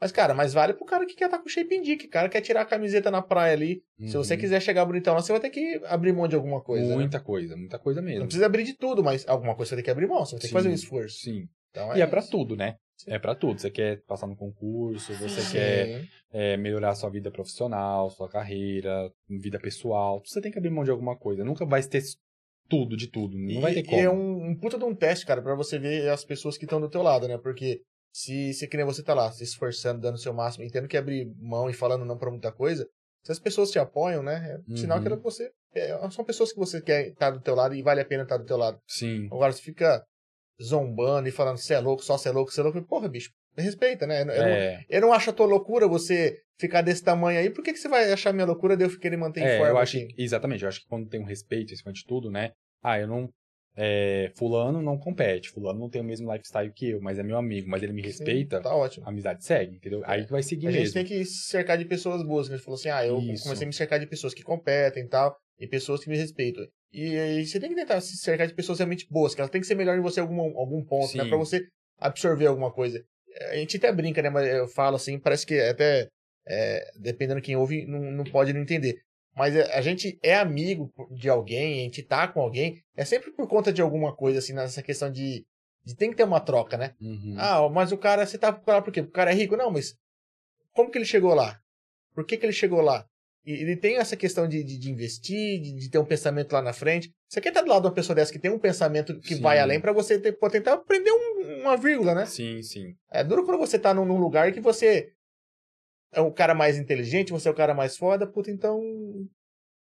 Mas, 0.00 0.12
cara, 0.12 0.34
mas 0.34 0.52
vale 0.52 0.74
pro 0.74 0.84
cara 0.84 1.06
que 1.06 1.14
quer 1.14 1.24
estar 1.26 1.38
com 1.38 1.48
shape 1.48 1.74
in 1.74 1.80
dick. 1.80 2.06
O 2.06 2.10
cara 2.10 2.28
quer 2.28 2.42
tirar 2.42 2.60
a 2.62 2.66
camiseta 2.66 3.10
na 3.10 3.22
praia 3.22 3.54
ali. 3.54 3.80
Se 3.98 4.14
você 4.16 4.34
Uhum. 4.34 4.40
quiser 4.40 4.60
chegar 4.60 4.84
bonitão 4.84 5.14
lá, 5.14 5.22
você 5.22 5.32
vai 5.32 5.40
ter 5.40 5.48
que 5.48 5.80
abrir 5.86 6.12
mão 6.12 6.28
de 6.28 6.34
alguma 6.36 6.60
coisa. 6.60 6.86
né? 6.88 6.94
Muita 6.96 7.18
coisa, 7.18 7.56
muita 7.56 7.78
coisa 7.78 8.02
mesmo. 8.02 8.20
Não 8.20 8.26
precisa 8.26 8.44
abrir 8.44 8.64
de 8.64 8.74
tudo, 8.74 9.02
mas 9.02 9.26
alguma 9.26 9.54
coisa 9.54 9.70
você 9.70 9.76
ter 9.76 9.82
que 9.82 9.90
abrir 9.90 10.06
mão. 10.06 10.18
Você 10.26 10.32
vai 10.32 10.40
ter 10.42 10.48
que 10.48 10.52
fazer 10.52 10.68
um 10.68 10.76
Sim, 10.76 10.82
esforço. 10.84 11.16
Sim. 11.20 11.48
Então, 11.70 11.96
E 11.96 12.02
é 12.02 12.06
pra 12.06 12.20
isso. 12.20 12.30
tudo, 12.30 12.54
né? 12.54 12.74
É 13.06 13.18
pra 13.18 13.34
tudo. 13.34 13.60
Você 13.60 13.70
quer 13.70 14.02
passar 14.02 14.26
no 14.26 14.36
concurso, 14.36 15.12
você 15.14 15.40
Sim. 15.42 15.52
quer 15.52 16.08
é, 16.32 16.56
melhorar 16.56 16.90
a 16.90 16.94
sua 16.94 17.10
vida 17.10 17.30
profissional, 17.30 18.10
sua 18.10 18.28
carreira, 18.28 19.12
vida 19.28 19.58
pessoal. 19.58 20.22
Você 20.24 20.40
tem 20.40 20.50
que 20.50 20.58
abrir 20.58 20.70
mão 20.70 20.84
de 20.84 20.90
alguma 20.90 21.16
coisa. 21.16 21.44
Nunca 21.44 21.66
vai 21.66 21.82
ter 21.82 22.02
tudo 22.68 22.96
de 22.96 23.08
tudo. 23.08 23.36
Não 23.38 23.58
E, 23.58 23.60
vai 23.60 23.74
ter 23.74 23.80
e 23.82 23.86
como. 23.86 24.00
é 24.00 24.10
um, 24.10 24.50
um 24.50 24.56
puta 24.58 24.78
de 24.78 24.84
um 24.84 24.94
teste, 24.94 25.26
cara, 25.26 25.42
pra 25.42 25.54
você 25.54 25.78
ver 25.78 26.08
as 26.10 26.24
pessoas 26.24 26.56
que 26.56 26.64
estão 26.64 26.80
do 26.80 26.88
teu 26.90 27.02
lado, 27.02 27.28
né? 27.28 27.38
Porque 27.38 27.80
se, 28.12 28.52
se 28.54 28.66
que 28.66 28.76
nem 28.76 28.86
você 28.86 29.02
tá 29.02 29.14
lá, 29.14 29.30
se 29.30 29.44
esforçando, 29.44 30.00
dando 30.00 30.14
o 30.14 30.18
seu 30.18 30.32
máximo 30.32 30.64
e 30.64 30.70
tendo 30.70 30.88
que 30.88 30.96
abrir 30.96 31.30
mão 31.38 31.68
e 31.68 31.74
falando 31.74 32.04
não 32.04 32.16
pra 32.18 32.30
muita 32.30 32.50
coisa, 32.50 32.88
se 33.22 33.30
as 33.30 33.38
pessoas 33.38 33.70
te 33.70 33.78
apoiam, 33.78 34.22
né? 34.22 34.34
É 34.36 34.70
Uhum. 34.70 34.76
sinal 34.76 35.00
que 35.00 35.06
era 35.08 35.16
você. 35.16 35.50
é, 35.74 36.10
são 36.10 36.24
pessoas 36.24 36.52
que 36.52 36.58
você 36.58 36.80
quer 36.80 37.08
estar 37.08 37.30
do 37.30 37.40
teu 37.40 37.54
lado 37.54 37.74
e 37.74 37.82
vale 37.82 38.00
a 38.00 38.04
pena 38.04 38.22
estar 38.22 38.38
do 38.38 38.46
teu 38.46 38.56
lado. 38.56 38.78
Sim. 38.88 39.26
Agora, 39.26 39.52
você 39.52 39.60
fica 39.60 40.02
zombando 40.62 41.28
e 41.28 41.32
falando, 41.32 41.58
você 41.58 41.74
é 41.74 41.80
louco, 41.80 42.02
só 42.04 42.16
você 42.16 42.28
é 42.28 42.32
louco, 42.32 42.50
você 42.50 42.60
é 42.60 42.64
louco. 42.64 42.82
Porra, 42.82 43.08
bicho, 43.08 43.30
respeita, 43.56 44.06
né? 44.06 44.22
Eu, 44.22 44.26
eu 44.26 44.42
não, 44.42 44.52
É, 44.52 44.84
eu 44.88 45.00
não 45.00 45.12
acho 45.12 45.30
a 45.30 45.32
tua 45.32 45.46
loucura 45.46 45.86
você 45.88 46.40
ficar 46.58 46.82
desse 46.82 47.02
tamanho 47.02 47.38
aí. 47.38 47.50
Por 47.50 47.62
que, 47.62 47.72
que 47.72 47.78
você 47.78 47.88
vai 47.88 48.10
achar 48.12 48.32
minha 48.32 48.46
loucura 48.46 48.76
de 48.76 48.84
eu 48.84 48.98
querer 48.98 49.16
manter 49.16 49.40
em 49.40 49.44
é, 49.46 49.56
forma 49.58 49.72
eu 49.72 49.78
acho 49.78 49.98
que, 49.98 50.14
exatamente, 50.16 50.62
eu 50.62 50.68
acho 50.68 50.80
que 50.80 50.86
quando 50.88 51.08
tem 51.08 51.20
um 51.20 51.24
respeito 51.24 51.72
acima 51.74 51.92
de 51.92 52.04
tudo, 52.04 52.30
né? 52.30 52.52
Ah, 52.82 52.98
eu 52.98 53.06
não. 53.06 53.28
é, 53.76 54.30
fulano 54.36 54.80
não 54.80 54.96
compete, 54.96 55.50
fulano 55.50 55.78
não 55.78 55.90
tem 55.90 56.00
o 56.00 56.04
mesmo 56.04 56.32
lifestyle 56.32 56.72
que 56.72 56.90
eu, 56.90 57.00
mas 57.02 57.18
é 57.18 57.22
meu 57.22 57.36
amigo, 57.36 57.68
mas 57.68 57.82
ele 57.82 57.92
me 57.92 58.00
respeita, 58.00 58.56
Sim, 58.56 58.62
tá 58.62 58.74
ótimo. 58.74 59.04
a 59.06 59.10
amizade 59.10 59.44
segue, 59.44 59.76
entendeu? 59.76 60.02
Aí 60.06 60.24
que 60.24 60.30
vai 60.30 60.42
seguir 60.42 60.68
A 60.68 60.70
gente 60.70 60.80
mesmo. 60.80 60.94
tem 60.94 61.04
que 61.04 61.22
se 61.26 61.50
cercar 61.50 61.76
de 61.76 61.84
pessoas 61.84 62.22
boas. 62.22 62.48
A 62.48 62.54
gente 62.56 62.64
falou 62.64 62.78
assim, 62.78 62.88
ah, 62.88 63.04
eu 63.06 63.18
Isso. 63.18 63.42
comecei 63.42 63.64
a 63.64 63.68
me 63.68 63.74
cercar 63.74 64.00
de 64.00 64.06
pessoas 64.06 64.32
que 64.32 64.42
competem 64.42 65.04
e 65.04 65.08
tal, 65.08 65.36
e 65.58 65.66
pessoas 65.66 66.02
que 66.02 66.10
me 66.10 66.16
respeitam. 66.16 66.66
E, 66.92 67.18
aí 67.18 67.46
você 67.46 67.58
tem 67.60 67.68
que 67.68 67.74
tentar 67.74 68.00
se 68.00 68.16
cercar 68.16 68.46
de 68.46 68.54
pessoas 68.54 68.78
realmente 68.78 69.06
boas, 69.10 69.34
que 69.34 69.40
elas 69.40 69.50
têm 69.50 69.60
que 69.60 69.66
ser 69.66 69.74
melhor 69.74 69.96
em 69.96 70.02
você 70.02 70.20
em 70.20 70.22
algum, 70.22 70.58
algum 70.58 70.84
ponto, 70.84 71.16
né? 71.16 71.24
Sim. 71.24 71.28
Pra 71.28 71.38
você 71.38 71.66
absorver 71.98 72.46
alguma 72.46 72.72
coisa. 72.72 73.04
A 73.50 73.56
gente 73.56 73.76
até 73.76 73.92
brinca, 73.92 74.22
né? 74.22 74.30
Mas 74.30 74.48
eu 74.48 74.68
falo 74.68 74.96
assim, 74.96 75.18
parece 75.18 75.46
que 75.46 75.58
até, 75.60 76.08
é, 76.46 76.90
dependendo 76.98 77.40
de 77.40 77.46
quem 77.46 77.56
ouve, 77.56 77.86
não, 77.86 78.00
não 78.00 78.24
pode 78.24 78.52
não 78.52 78.60
entender. 78.60 78.98
Mas 79.36 79.54
é, 79.54 79.70
a 79.76 79.82
gente 79.82 80.18
é 80.22 80.34
amigo 80.34 80.90
de 81.10 81.28
alguém, 81.28 81.80
a 81.80 81.82
gente 81.84 82.02
tá 82.02 82.26
com 82.26 82.40
alguém, 82.40 82.82
é 82.96 83.04
sempre 83.04 83.30
por 83.32 83.46
conta 83.46 83.72
de 83.72 83.82
alguma 83.82 84.14
coisa, 84.14 84.38
assim, 84.38 84.54
nessa 84.54 84.82
questão 84.82 85.10
de, 85.12 85.44
de 85.84 85.94
tem 85.94 86.10
que 86.10 86.16
ter 86.16 86.24
uma 86.24 86.40
troca, 86.40 86.78
né? 86.78 86.94
Uhum. 86.98 87.34
Ah, 87.36 87.68
mas 87.68 87.92
o 87.92 87.98
cara, 87.98 88.24
você 88.24 88.38
tá 88.38 88.48
lá 88.66 88.80
por 88.80 88.90
quê? 88.90 89.02
Porque 89.02 89.10
o 89.10 89.12
cara 89.12 89.32
é 89.32 89.34
rico? 89.34 89.56
Não, 89.56 89.70
mas 89.70 89.94
como 90.72 90.90
que 90.90 90.96
ele 90.96 91.04
chegou 91.04 91.34
lá? 91.34 91.60
Por 92.14 92.24
que, 92.24 92.38
que 92.38 92.46
ele 92.46 92.52
chegou 92.52 92.80
lá? 92.80 93.06
Ele 93.46 93.76
tem 93.76 93.96
essa 93.98 94.16
questão 94.16 94.48
de, 94.48 94.64
de, 94.64 94.76
de 94.76 94.90
investir, 94.90 95.60
de, 95.60 95.72
de 95.72 95.88
ter 95.90 95.98
um 95.98 96.04
pensamento 96.04 96.52
lá 96.52 96.60
na 96.60 96.72
frente. 96.72 97.12
Você 97.28 97.40
quer 97.40 97.50
estar 97.50 97.62
do 97.62 97.68
lado 97.68 97.82
de 97.82 97.88
uma 97.88 97.94
pessoa 97.94 98.14
dessa 98.16 98.32
que 98.32 98.38
tem 98.40 98.50
um 98.50 98.58
pensamento 98.58 99.18
que 99.20 99.36
Sim. 99.36 99.40
vai 99.40 99.58
além 99.60 99.80
pra 99.80 99.92
você 99.92 100.18
ter, 100.18 100.32
pô, 100.32 100.50
tentar 100.50 100.72
aprender 100.74 101.12
um- 101.12 101.60
uma 101.62 101.76
vírgula, 101.76 102.12
né? 102.14 102.26
Sim, 102.26 102.60
sim. 102.62 102.96
É 103.10 103.22
duro 103.22 103.44
quando 103.44 103.58
você 103.58 103.78
tá 103.78 103.94
num, 103.94 104.04
num 104.04 104.18
lugar 104.18 104.52
que 104.52 104.60
você 104.60 105.12
é 106.12 106.20
o 106.20 106.32
cara 106.32 106.54
mais 106.54 106.76
inteligente, 106.76 107.30
você 107.32 107.46
é 107.48 107.50
o 107.50 107.54
cara 107.54 107.72
mais 107.74 107.96
foda, 107.96 108.26
puta, 108.26 108.50
então. 108.50 108.80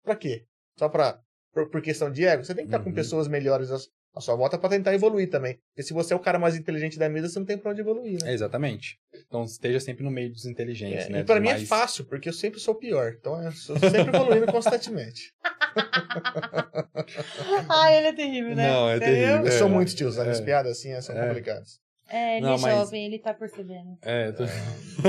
Pra 0.03 0.15
quê? 0.15 0.45
Só 0.77 0.87
pra. 0.87 1.19
Por, 1.51 1.69
por 1.69 1.81
questão 1.81 2.09
de 2.11 2.25
ego? 2.25 2.43
Você 2.45 2.53
tem 2.55 2.63
que 2.63 2.69
estar 2.69 2.79
com 2.81 2.89
Uhum. 2.89 2.95
pessoas 2.95 3.27
melhores 3.27 3.69
à 4.15 4.19
sua 4.21 4.35
volta 4.35 4.57
pra 4.57 4.69
tentar 4.69 4.93
evoluir 4.93 5.29
também. 5.29 5.57
Porque 5.69 5.83
se 5.83 5.93
você 5.93 6.13
é 6.13 6.15
o 6.15 6.19
cara 6.19 6.37
mais 6.39 6.55
inteligente 6.55 6.97
da 6.99 7.07
mesa, 7.09 7.29
você 7.29 7.39
não 7.39 7.45
tem 7.45 7.57
pra 7.57 7.71
onde 7.71 7.81
evoluir, 7.81 8.21
né? 8.23 8.31
É, 8.31 8.33
exatamente. 8.33 8.97
Então 9.27 9.43
esteja 9.43 9.79
sempre 9.79 10.03
no 10.03 10.11
meio 10.11 10.31
dos 10.31 10.45
inteligentes, 10.45 11.05
É, 11.05 11.09
né? 11.09 11.19
e 11.19 11.23
pra 11.23 11.35
dos 11.35 11.41
mim 11.43 11.49
é 11.49 11.53
mais- 11.53 11.67
fácil, 11.67 12.05
porque 12.05 12.29
eu 12.29 12.33
sempre 12.33 12.59
sou 12.59 12.73
o 12.73 12.77
pior. 12.77 13.13
Então 13.19 13.41
eu 13.41 13.51
sou 13.51 13.77
sempre 13.77 14.01
evoluindo 14.15 14.47
constantemente. 14.51 15.33
Ai, 17.69 17.97
ele 17.97 18.07
é 18.07 18.13
terrível, 18.13 18.55
né? 18.55 18.67
Não, 18.67 18.89
é 18.89 18.93
Você 18.97 19.05
terrível. 19.05 19.45
Eu 19.45 19.51
sou 19.51 19.67
É. 19.67 19.71
muito 19.71 19.95
tio, 19.95 20.11
sabe? 20.11 20.29
As 20.31 20.39
É. 20.39 20.43
piadas 20.43 20.71
assim 20.77 20.99
são 21.01 21.15
É. 21.17 21.27
complicadas. 21.27 21.79
É, 22.09 22.37
ele 22.37 22.45
Não, 22.45 22.55
é 22.55 22.59
mas- 22.59 22.73
jovem, 22.75 23.05
ele 23.05 23.19
tá 23.19 23.33
percebendo. 23.33 23.97
É, 24.01 24.31
tô- 24.31 24.43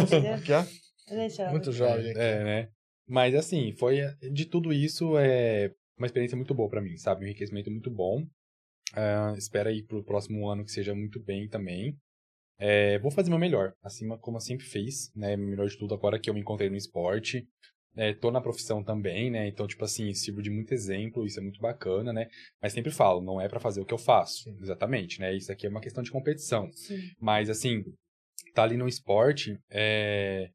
Entendeu? 0.00 0.34
Aqui, 0.34 0.52
ó. 0.52 0.64
Ele 1.10 1.20
é 1.22 1.28
jovem. 1.28 1.52
Muito 1.52 1.72
jovem. 1.72 2.10
É, 2.16 2.44
né? 2.44 2.68
Mas 3.08 3.34
assim, 3.34 3.72
foi 3.72 4.00
de 4.32 4.44
tudo 4.44 4.72
isso 4.72 5.16
é 5.18 5.72
uma 5.98 6.06
experiência 6.06 6.36
muito 6.36 6.54
boa 6.54 6.68
pra 6.68 6.80
mim, 6.80 6.96
sabe? 6.96 7.24
Um 7.24 7.28
enriquecimento 7.28 7.70
muito 7.70 7.90
bom. 7.90 8.24
Ah, 8.94 9.34
espero 9.36 9.68
aí 9.68 9.82
pro 9.82 10.04
próximo 10.04 10.48
ano 10.48 10.64
que 10.64 10.72
seja 10.72 10.94
muito 10.94 11.22
bem 11.22 11.48
também. 11.48 11.96
É, 12.58 12.98
vou 12.98 13.10
fazer 13.10 13.30
meu 13.30 13.38
melhor, 13.38 13.72
acima 13.82 14.18
como 14.18 14.36
eu 14.36 14.40
sempre 14.40 14.66
fiz, 14.66 15.10
né? 15.16 15.36
Melhor 15.36 15.66
de 15.66 15.78
tudo 15.78 15.94
agora 15.94 16.18
que 16.18 16.28
eu 16.28 16.34
me 16.34 16.40
encontrei 16.40 16.68
no 16.68 16.76
esporte. 16.76 17.46
É, 17.96 18.14
tô 18.14 18.30
na 18.30 18.40
profissão 18.40 18.84
também, 18.84 19.30
né? 19.30 19.48
Então, 19.48 19.66
tipo 19.66 19.84
assim, 19.84 20.12
sirvo 20.14 20.42
de 20.42 20.50
muito 20.50 20.72
exemplo, 20.72 21.26
isso 21.26 21.40
é 21.40 21.42
muito 21.42 21.60
bacana, 21.60 22.12
né? 22.12 22.28
Mas 22.62 22.72
sempre 22.72 22.92
falo, 22.92 23.20
não 23.20 23.40
é 23.40 23.48
pra 23.48 23.58
fazer 23.58 23.80
o 23.80 23.84
que 23.84 23.94
eu 23.94 23.98
faço, 23.98 24.44
Sim. 24.44 24.56
exatamente, 24.60 25.20
né? 25.20 25.34
Isso 25.34 25.50
aqui 25.50 25.66
é 25.66 25.70
uma 25.70 25.80
questão 25.80 26.02
de 26.02 26.10
competição. 26.10 26.70
Sim. 26.72 27.00
Mas, 27.18 27.50
assim, 27.50 27.82
tá 28.54 28.62
ali 28.62 28.76
no 28.76 28.86
esporte 28.86 29.58
é, 29.70 30.50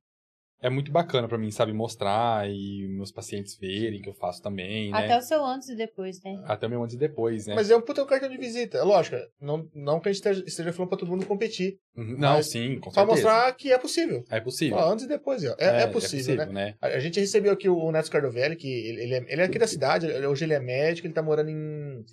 é 0.66 0.70
muito 0.70 0.92
bacana 0.92 1.28
pra 1.28 1.38
mim, 1.38 1.52
sabe? 1.52 1.72
Mostrar 1.74 2.50
e 2.50 2.88
meus 2.88 3.12
pacientes 3.12 3.56
verem 3.58 4.02
que 4.02 4.10
eu 4.10 4.14
faço 4.14 4.42
também, 4.42 4.92
né? 4.92 4.98
Até 5.06 5.18
o 5.18 5.22
seu 5.22 5.44
antes 5.46 5.70
e 5.70 5.76
depois, 5.76 6.22
né? 6.24 6.42
Até 6.46 6.68
o 6.68 6.70
meu 6.70 6.84
antes 6.84 6.96
e 6.96 6.98
depois, 7.00 7.48
né? 7.48 7.56
Mas 7.56 7.70
é 7.70 7.76
um 7.76 7.82
puta 7.82 8.06
cartão 8.06 8.30
de 8.30 8.38
visita. 8.38 8.78
É 8.78 8.84
lógico, 8.84 9.16
não, 9.40 9.70
não 9.74 10.00
que 10.00 10.10
a 10.10 10.14
gente 10.14 10.28
esteja, 10.48 10.74
falando 10.74 10.90
pra 10.90 10.98
todo 10.98 11.10
mundo 11.10 11.26
competir. 11.26 11.78
Uhum. 11.96 12.16
Não, 12.18 12.42
sim, 12.44 12.76
com 12.80 12.92
Pra 12.92 13.06
certeza. 13.06 13.28
mostrar 13.30 13.54
que 13.54 13.72
é 13.72 13.78
possível. 13.78 14.24
É 14.30 14.40
possível. 14.40 14.78
Ó, 14.78 14.92
antes 14.92 15.06
e 15.06 15.08
depois, 15.08 15.44
ó. 15.46 15.56
É, 15.58 15.84
é 15.84 15.88
possível, 15.88 16.36
né? 16.36 16.46
né? 16.46 16.76
A 16.82 16.88
a 16.88 17.00
gente 17.00 17.20
recebeu 17.20 17.54
aqui 17.54 17.70
o 17.70 17.92
Neto 17.92 18.10
Cardovelli, 18.12 18.56
que 18.56 18.68
ele, 18.68 19.02
ele 19.04 19.14
é, 19.16 19.26
ele 19.30 19.42
é 19.42 19.46
aqui 19.46 19.60
da 19.60 19.68
cidade, 19.68 20.08
ele- 20.08 20.26
hoje 20.28 20.44
ele 20.46 20.54
é 20.54 20.60
médico, 20.60 21.08
ele 21.08 21.14
tá 21.14 21.22
morando 21.22 21.50
em 21.50 22.04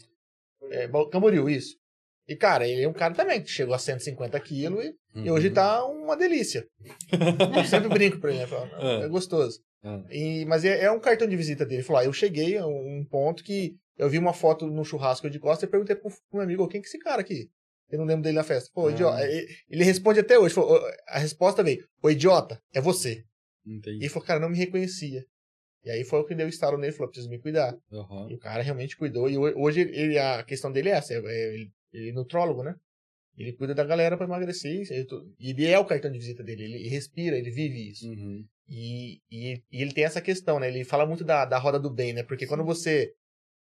é, 0.71 0.89
Camboriú, 1.11 1.49
isso. 1.49 1.77
E, 2.29 2.37
cara, 2.37 2.67
ele 2.67 2.83
é 2.83 2.89
um 2.89 2.93
cara 2.93 3.15
também 3.15 3.43
que 3.43 3.51
chegou 3.51 3.75
a 3.75 3.79
150 3.79 4.39
quilos 4.41 4.85
e, 4.85 4.95
e 5.25 5.31
hoje 5.31 5.49
Uhum. 5.49 5.55
tá 5.55 5.85
uma 5.85 6.17
delícia. 6.17 6.67
Eu 7.57 7.65
sempre 7.65 7.89
brinco 7.89 8.19
pra 8.21 8.31
ele, 8.31 8.41
né? 8.41 8.47
Falo, 8.47 8.71
Ah. 8.75 9.03
É 9.05 9.09
gostoso. 9.09 9.61
Ah. 9.85 10.03
E, 10.11 10.45
mas 10.47 10.65
é, 10.65 10.85
é 10.85 10.91
um 10.91 11.01
cartão 11.01 11.27
de 11.27 11.37
visita 11.37 11.65
dele. 11.65 11.79
Ele 11.81 11.87
falou, 11.87 12.01
ah, 12.01 12.05
eu 12.05 12.13
cheguei 12.13 12.57
a 12.57 12.67
um 12.67 13.05
ponto 13.11 13.43
que 13.43 13.75
eu 13.99 14.09
vi 14.09 14.19
uma 14.19 14.33
foto 14.33 14.67
no 14.67 14.85
churrasco 14.85 15.29
de 15.29 15.39
costa 15.39 15.65
e 15.65 15.69
perguntei 15.69 15.97
pro, 15.97 16.09
pro 16.11 16.19
meu 16.35 16.43
amigo, 16.43 16.63
"Ô, 16.63 16.69
quem 16.69 16.81
que 16.81 16.87
é 16.87 16.89
esse 16.89 16.99
cara 16.99 17.21
aqui? 17.21 17.49
Eu 17.91 17.99
não 17.99 18.07
lembro 18.07 18.23
dele 18.23 18.37
na 18.37 18.45
festa. 18.45 18.71
Pô, 18.73 18.87
Ah. 18.87 18.93
idiota. 18.93 19.23
Ele, 19.29 19.47
ele 19.69 19.85
responde 19.85 20.21
até 20.21 20.39
hoje. 20.39 20.55
Falou, 20.55 20.77
"Ô, 20.81 20.91
a 21.09 21.19
resposta 21.19 21.63
veio, 21.63 21.85
ô 22.03 22.09
idiota, 22.11 22.59
é 22.75 22.81
você. 22.81 23.25
E 23.67 23.75
Entendi. 23.77 23.97
ele 23.99 24.09
falou, 24.09 24.27
cara, 24.27 24.41
não 24.41 24.49
me 24.49 24.57
reconhecia. 24.57 25.25
E 25.85 25.91
aí 25.91 26.05
foi 26.05 26.21
o 26.21 26.25
que 26.25 26.35
deu 26.35 26.47
o 26.47 26.49
estalo 26.49 26.79
nele, 26.79 26.93
falou, 26.93 27.09
preciso 27.11 27.29
me 27.29 27.41
cuidar. 27.41 27.77
Aham. 27.93 28.29
E 28.31 28.35
o 28.35 28.39
cara 28.39 28.63
realmente 28.63 28.97
cuidou. 28.97 29.29
E 29.29 29.37
ho- 29.37 29.61
hoje 29.61 29.81
ele, 29.81 30.17
a 30.19 30.43
questão 30.45 30.71
dele 30.73 30.89
é 30.89 30.93
essa, 30.93 31.13
é, 31.13 31.17
é, 31.19 31.55
ele, 31.55 31.71
ele 31.93 32.11
é 32.11 32.13
nutrólogo, 32.13 32.63
né? 32.63 32.75
Ele 33.37 33.53
cuida 33.53 33.75
da 33.75 33.85
galera 33.85 34.17
pra 34.17 34.27
emagrecer. 34.27 34.87
Ele 35.39 35.67
é 35.67 35.79
o 35.79 35.85
cartão 35.85 36.11
de 36.11 36.19
visita 36.19 36.43
dele, 36.43 36.65
ele 36.65 36.89
respira, 36.89 37.37
ele 37.37 37.51
vive 37.51 37.91
isso. 37.91 38.07
Uhum. 38.07 38.45
E, 38.69 39.21
e, 39.31 39.63
e 39.71 39.83
ele 39.83 39.93
tem 39.93 40.05
essa 40.05 40.21
questão, 40.21 40.59
né? 40.59 40.69
Ele 40.69 40.85
fala 40.85 41.07
muito 41.07 41.25
da, 41.25 41.45
da 41.45 41.59
roda 41.59 41.79
do 41.79 41.91
bem, 41.91 42.13
né? 42.13 42.23
Porque 42.23 42.47
quando 42.47 42.65
você 42.65 43.13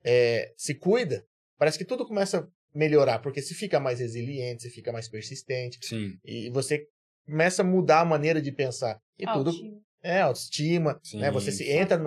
é, 0.04 0.54
se 0.58 0.76
cuida, 0.76 1.26
parece 1.58 1.78
que 1.78 1.86
tudo 1.86 2.06
começa 2.06 2.40
a 2.40 2.48
melhorar. 2.78 3.20
Porque 3.20 3.42
você 3.42 3.54
fica 3.54 3.80
mais 3.80 4.00
resiliente, 4.00 4.64
você 4.64 4.70
fica 4.70 4.92
mais 4.92 5.08
persistente. 5.08 5.80
Sim, 5.82 6.18
E 6.24 6.50
você 6.50 6.88
começa 7.26 7.62
a 7.62 7.66
mudar 7.66 8.02
a 8.02 8.06
maneira 8.06 8.42
de 8.42 8.52
pensar. 8.52 9.00
E 9.20 9.26
tudo 9.26 9.50
Autoestima, 9.50 9.82
é 10.02 10.22
autoestima, 10.22 11.00
Sim. 11.04 11.20
né? 11.20 11.32
Você 11.32 11.52
se 11.52 11.70
entra 11.70 12.00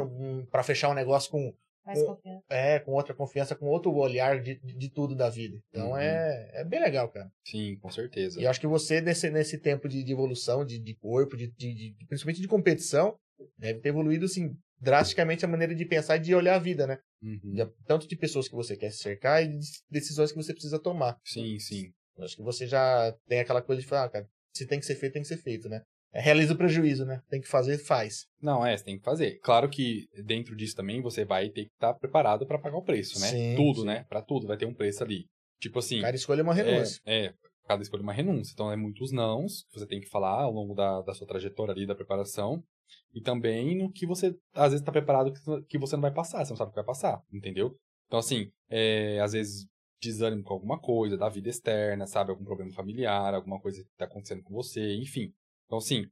para 0.50 0.62
fechar 0.62 0.88
um 0.88 0.94
negócio 0.94 1.30
com, 1.30 1.54
mais 1.84 2.02
confiança. 2.02 2.44
é, 2.50 2.78
com 2.78 2.92
outra 2.92 3.14
confiança, 3.14 3.56
com 3.56 3.66
outro 3.66 3.92
olhar 3.94 4.40
de, 4.40 4.54
de, 4.60 4.74
de 4.76 4.88
tudo 4.90 5.14
da 5.14 5.28
vida. 5.30 5.58
Então 5.70 5.90
Uhum. 5.90 5.96
é, 5.98 6.50
é 6.60 6.64
bem 6.64 6.80
legal, 6.80 7.08
cara. 7.10 7.30
sim, 7.44 7.76
com 7.80 7.90
certeza. 7.90 8.40
E 8.40 8.46
acho 8.46 8.60
que 8.60 8.66
você, 8.66 9.00
nesse, 9.00 9.30
nesse 9.30 9.58
tempo 9.58 9.88
de, 9.88 10.02
de 10.04 10.12
evolução, 10.12 10.64
de, 10.64 10.78
de 10.78 10.94
corpo, 10.96 11.36
de, 11.36 11.48
de, 11.52 11.74
de- 11.94 12.06
principalmente 12.06 12.40
de 12.40 12.48
competição, 12.48 13.16
deve 13.58 13.80
ter 13.80 13.88
evoluído, 13.88 14.26
assim, 14.26 14.54
drasticamente 14.80 15.44
a 15.44 15.48
maneira 15.48 15.74
de 15.74 15.84
pensar 15.84 16.16
e 16.16 16.20
de 16.20 16.34
olhar 16.34 16.56
a 16.56 16.58
vida, 16.58 16.86
né? 16.86 16.98
Uhum. 17.22 17.52
De- 17.54 17.66
tanto 17.86 18.06
de 18.08 18.16
pessoas 18.16 18.48
que 18.48 18.54
você 18.54 18.76
quer 18.76 18.90
se 18.90 18.98
cercar 18.98 19.42
e 19.42 19.48
de 19.48 19.66
decisões 19.90 20.30
que 20.32 20.36
você 20.42 20.52
precisa 20.52 20.78
tomar. 20.78 21.16
Sim, 21.24 21.58
sim. 21.58 21.92
Acho 22.18 22.36
que 22.36 22.42
você 22.42 22.66
já 22.66 23.14
tem 23.26 23.40
aquela 23.40 23.62
coisa 23.62 23.80
de 23.80 23.88
falar, 23.88 24.04
ah, 24.04 24.10
cara, 24.10 24.28
se 24.54 24.66
tem 24.66 24.78
que 24.78 24.84
ser 24.86 24.94
feito, 24.96 25.14
tem 25.14 25.22
que 25.22 25.28
ser 25.28 25.38
feito, 25.38 25.68
né? 25.68 25.82
É, 26.12 26.20
realiza 26.20 26.54
o 26.54 26.56
prejuízo, 26.56 27.04
né? 27.04 27.22
Tem 27.28 27.40
que 27.40 27.48
fazer, 27.48 27.78
faz. 27.78 28.26
Não, 28.42 28.66
é, 28.66 28.76
você 28.76 28.84
tem 28.84 28.98
que 28.98 29.04
fazer. 29.04 29.38
Claro 29.40 29.68
que 29.68 30.08
dentro 30.24 30.56
disso 30.56 30.74
também 30.74 31.00
você 31.00 31.24
vai 31.24 31.48
ter 31.50 31.66
que 31.66 31.72
estar 31.72 31.94
preparado 31.94 32.46
pra 32.46 32.58
pagar 32.58 32.78
o 32.78 32.82
preço, 32.82 33.20
né? 33.20 33.28
Sim, 33.28 33.54
tudo, 33.56 33.80
sim. 33.80 33.86
né? 33.86 34.04
Pra 34.08 34.20
tudo 34.20 34.46
vai 34.46 34.56
ter 34.56 34.66
um 34.66 34.74
preço 34.74 35.02
ali. 35.04 35.26
Tipo 35.60 35.78
assim, 35.78 36.00
Cada 36.00 36.16
escolha 36.16 36.40
é 36.40 36.42
uma 36.42 36.54
renúncia. 36.54 37.00
É, 37.04 37.26
é, 37.26 37.34
cada 37.68 37.82
escolha 37.82 38.00
é 38.00 38.02
uma 38.02 38.12
renúncia. 38.12 38.52
Então 38.52 38.72
é 38.72 38.76
muitos 38.76 39.12
nãos 39.12 39.64
que 39.70 39.78
você 39.78 39.86
tem 39.86 40.00
que 40.00 40.08
falar 40.08 40.42
ao 40.42 40.52
longo 40.52 40.74
da, 40.74 41.02
da 41.02 41.14
sua 41.14 41.26
trajetória 41.26 41.72
ali, 41.72 41.86
da 41.86 41.94
preparação. 41.94 42.62
E 43.14 43.20
também 43.20 43.76
no 43.76 43.92
que 43.92 44.04
você, 44.06 44.34
às 44.52 44.72
vezes, 44.72 44.84
tá 44.84 44.90
preparado 44.90 45.32
que- 45.68 45.78
você 45.78 45.94
não 45.94 46.02
vai 46.02 46.12
passar, 46.12 46.44
você 46.44 46.50
não 46.52 46.56
sabe 46.56 46.70
o 46.70 46.72
que 46.72 46.76
vai 46.80 46.84
passar, 46.84 47.20
entendeu? 47.32 47.76
Então, 48.06 48.18
assim, 48.18 48.50
é, 48.68 49.20
às 49.20 49.32
vezes, 49.32 49.66
desânimo 50.02 50.42
com 50.42 50.54
alguma 50.54 50.80
coisa, 50.80 51.16
da 51.16 51.28
vida 51.28 51.48
externa, 51.48 52.06
sabe? 52.06 52.30
Algum 52.30 52.44
problema 52.44 52.72
familiar, 52.72 53.32
alguma 53.34 53.60
coisa 53.60 53.82
que 53.84 53.90
tá 53.96 54.06
acontecendo 54.06 54.42
com 54.42 54.54
você, 54.54 54.96
enfim. 54.96 55.30
Então, 55.70 55.78
assim, 55.78 56.04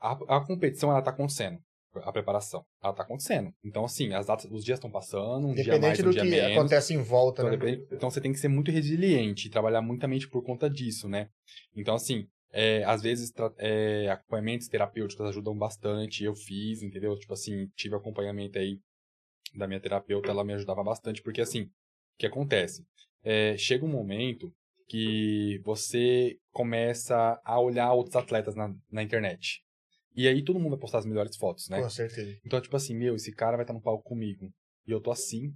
a, 0.00 0.10
a 0.38 0.44
competição, 0.44 0.90
ela 0.90 1.00
tá 1.00 1.10
acontecendo. 1.12 1.60
A 1.94 2.10
preparação, 2.12 2.64
ela 2.82 2.92
tá 2.92 3.04
acontecendo. 3.04 3.54
Então, 3.64 3.84
assim, 3.84 4.12
as 4.12 4.26
datas, 4.26 4.50
os 4.50 4.64
dias 4.64 4.78
estão 4.78 4.90
passando, 4.90 5.46
um 5.46 5.54
dia 5.54 5.78
mais, 5.78 6.00
um 6.00 6.02
do 6.02 6.10
dia 6.10 6.22
que 6.22 6.28
menos. 6.28 6.56
acontece 6.58 6.92
em 6.94 7.00
volta, 7.00 7.42
Então, 7.42 7.56
né? 7.68 7.86
então 7.92 8.10
você 8.10 8.20
tem 8.20 8.32
que 8.32 8.40
ser 8.40 8.48
muito 8.48 8.72
resiliente, 8.72 9.48
trabalhar 9.48 9.80
muito 9.82 10.02
a 10.02 10.08
mente 10.08 10.28
por 10.28 10.42
conta 10.42 10.68
disso, 10.68 11.08
né? 11.08 11.30
Então, 11.76 11.94
assim, 11.94 12.28
é, 12.50 12.82
às 12.84 13.00
vezes 13.02 13.32
é, 13.56 14.10
acompanhamentos 14.10 14.66
terapêuticos 14.66 15.26
ajudam 15.26 15.56
bastante. 15.56 16.24
Eu 16.24 16.34
fiz, 16.34 16.82
entendeu? 16.82 17.16
Tipo 17.16 17.34
assim, 17.34 17.68
tive 17.76 17.94
acompanhamento 17.94 18.58
aí 18.58 18.80
da 19.54 19.68
minha 19.68 19.80
terapeuta, 19.80 20.30
ela 20.30 20.44
me 20.44 20.54
ajudava 20.54 20.82
bastante, 20.82 21.22
porque 21.22 21.40
assim, 21.40 21.62
o 21.62 21.70
que 22.18 22.26
acontece? 22.26 22.84
É, 23.22 23.56
chega 23.56 23.84
um 23.84 23.88
momento 23.88 24.52
que 24.88 25.60
você 25.64 26.36
começa 26.50 27.40
a 27.44 27.60
olhar 27.60 27.92
outros 27.92 28.16
atletas 28.16 28.54
na, 28.54 28.74
na 28.90 29.02
internet. 29.02 29.62
E 30.16 30.26
aí 30.26 30.42
todo 30.42 30.58
mundo 30.58 30.70
vai 30.70 30.78
postar 30.80 30.98
as 30.98 31.06
melhores 31.06 31.36
fotos, 31.36 31.68
né? 31.68 31.80
Com 31.82 31.90
certeza. 31.90 32.36
Então, 32.44 32.60
tipo 32.60 32.74
assim, 32.76 32.96
meu, 32.96 33.14
esse 33.14 33.32
cara 33.32 33.56
vai 33.56 33.64
estar 33.64 33.74
no 33.74 33.80
palco 33.82 34.02
comigo. 34.02 34.50
E 34.86 34.90
eu 34.90 35.00
tô 35.00 35.10
assim, 35.12 35.52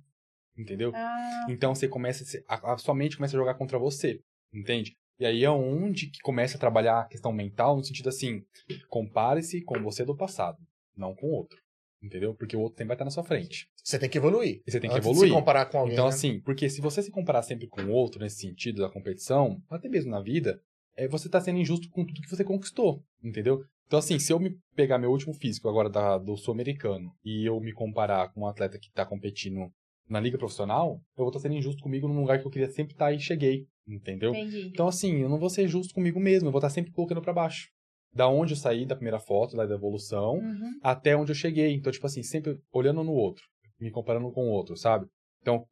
entendeu? 0.57 0.93
Ah, 0.95 1.47
Então 1.49 1.75
você 1.75 1.89
começa 1.89 2.23
a 2.23 2.27
se- 2.27 2.45
a, 2.47 2.77
sua 2.79 2.95
mente 2.95 3.17
começa 3.17 3.37
a 3.37 3.41
jogar 3.41 3.55
contra 3.55 3.79
você, 3.79 4.21
entende? 4.53 4.95
E 5.19 5.25
aí 5.27 5.45
é 5.45 5.51
onde 5.51 6.09
que 6.11 6.19
começa 6.21 6.57
a 6.57 6.61
trabalhar 6.61 7.01
a 7.01 7.09
questão 7.09 7.33
mental 7.33 7.77
no 7.77 7.85
sentido 7.85 8.09
assim, 8.09 8.43
compare-se 8.89 9.63
com 9.63 9.83
você 9.83 10.05
do 10.05 10.17
passado, 10.17 10.59
não 10.97 11.15
com 11.15 11.29
o 11.29 11.33
outro. 11.35 11.59
Entendeu? 12.03 12.35
Porque 12.35 12.57
o 12.57 12.61
outro 12.61 12.79
sempre 12.79 12.89
vai 12.89 12.95
estar 12.97 13.05
na 13.05 13.11
sua 13.11 13.23
frente. 13.23 13.69
Você 13.83 13.99
tem 13.99 14.09
que 14.09 14.19
evoluir. 14.19 14.61
E 14.67 14.71
você 14.71 14.81
tem 14.81 14.91
que 14.91 14.97
evoluir. 14.97 15.29
Se 15.29 15.35
comparar 15.35 15.67
com 15.67 15.79
alguém. 15.79 15.93
Então, 15.93 16.07
né? 16.07 16.11
assim, 16.11 16.41
porque 16.41 16.69
se 16.69 16.81
você 16.81 17.03
se 17.03 17.11
comparar 17.11 17.43
sempre 17.43 17.69
com 17.69 17.83
o 17.83 17.91
outro 17.91 18.21
nesse 18.21 18.37
sentido 18.37 18.83
da 18.83 18.91
competição, 18.91 19.63
até 19.71 19.89
mesmo 19.89 20.11
na 20.11 20.21
vida, 20.21 20.61
é, 20.97 21.07
você 21.07 21.29
tá 21.29 21.41
sendo 21.41 21.59
injusto 21.59 21.89
com 21.91 22.05
tudo 22.05 22.21
que 22.21 22.29
você 22.29 22.45
conquistou, 22.45 23.03
entendeu? 23.23 23.65
Então, 23.87 23.99
assim, 23.99 24.19
se 24.19 24.33
eu 24.33 24.41
me 24.41 24.59
pegar 24.75 24.99
meu 24.99 25.11
último 25.11 25.35
físico 25.35 25.69
agora 25.69 25.89
da, 25.89 26.19
do 26.19 26.37
sul-americano 26.37 27.13
e 27.25 27.47
eu 27.47 27.61
me 27.61 27.73
comparar 27.73 28.33
com 28.33 28.41
um 28.41 28.47
atleta 28.47 28.79
que 28.79 28.91
tá 28.91 29.05
competindo 29.05 29.71
na 30.09 30.19
liga 30.19 30.39
profissional, 30.39 31.01
eu 31.17 31.25
vou 31.25 31.29
estar 31.29 31.41
sendo 31.41 31.55
injusto 31.55 31.83
comigo 31.83 32.09
num 32.09 32.21
lugar 32.21 32.41
que 32.41 32.47
eu 32.47 32.51
queria 32.51 32.71
sempre 32.71 32.95
estar 32.95 33.13
e 33.13 33.21
cheguei, 33.21 33.67
entendeu? 33.87 34.31
entendi. 34.35 34.69
Então, 34.69 34.89
assim, 34.89 35.21
eu 35.21 35.29
não 35.29 35.39
vou 35.39 35.51
ser 35.51 35.69
justo 35.69 35.95
comigo 35.95 36.19
mesmo, 36.19 36.49
eu 36.49 36.53
vou 36.53 36.59
estar 36.59 36.71
sempre 36.71 36.91
colocando 36.91 37.21
pra 37.21 37.33
baixo. 37.33 37.71
Da 38.15 38.29
onde 38.29 38.53
eu 38.53 38.57
saí 38.57 38.85
da 38.87 38.95
primeira 38.95 39.19
foto, 39.19 39.57
lá 39.57 39.65
da 39.67 39.75
evolução, 39.75 40.35
Uhum. 40.35 40.79
até 40.83 41.17
onde 41.17 41.31
eu 41.33 41.35
cheguei. 41.37 41.73
Então, 41.75 41.91
tipo 41.93 42.07
assim, 42.07 42.23
sempre 42.23 42.59
olhando 42.73 43.03
no 43.03 43.13
outro, 43.13 43.43
me 43.81 43.91
comparando 43.91 44.31
com 44.33 44.43
o 44.49 44.51
outro, 44.51 44.77
sabe? 44.77 45.07
Então, 45.41 45.65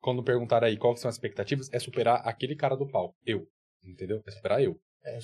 quando 0.00 0.22
perguntar 0.22 0.62
aí 0.62 0.76
quais 0.76 1.00
são 1.00 1.08
as 1.08 1.14
expectativas, 1.14 1.68
é 1.72 1.78
superar 1.78 2.20
aquele 2.24 2.54
cara 2.54 2.76
do 2.76 2.86
palco. 2.88 3.14
Eu. 3.24 3.46
Entendeu? 3.84 4.20
É 4.26 4.30
superar 4.30 4.62
eu. 4.62 4.76
É, 5.04 5.18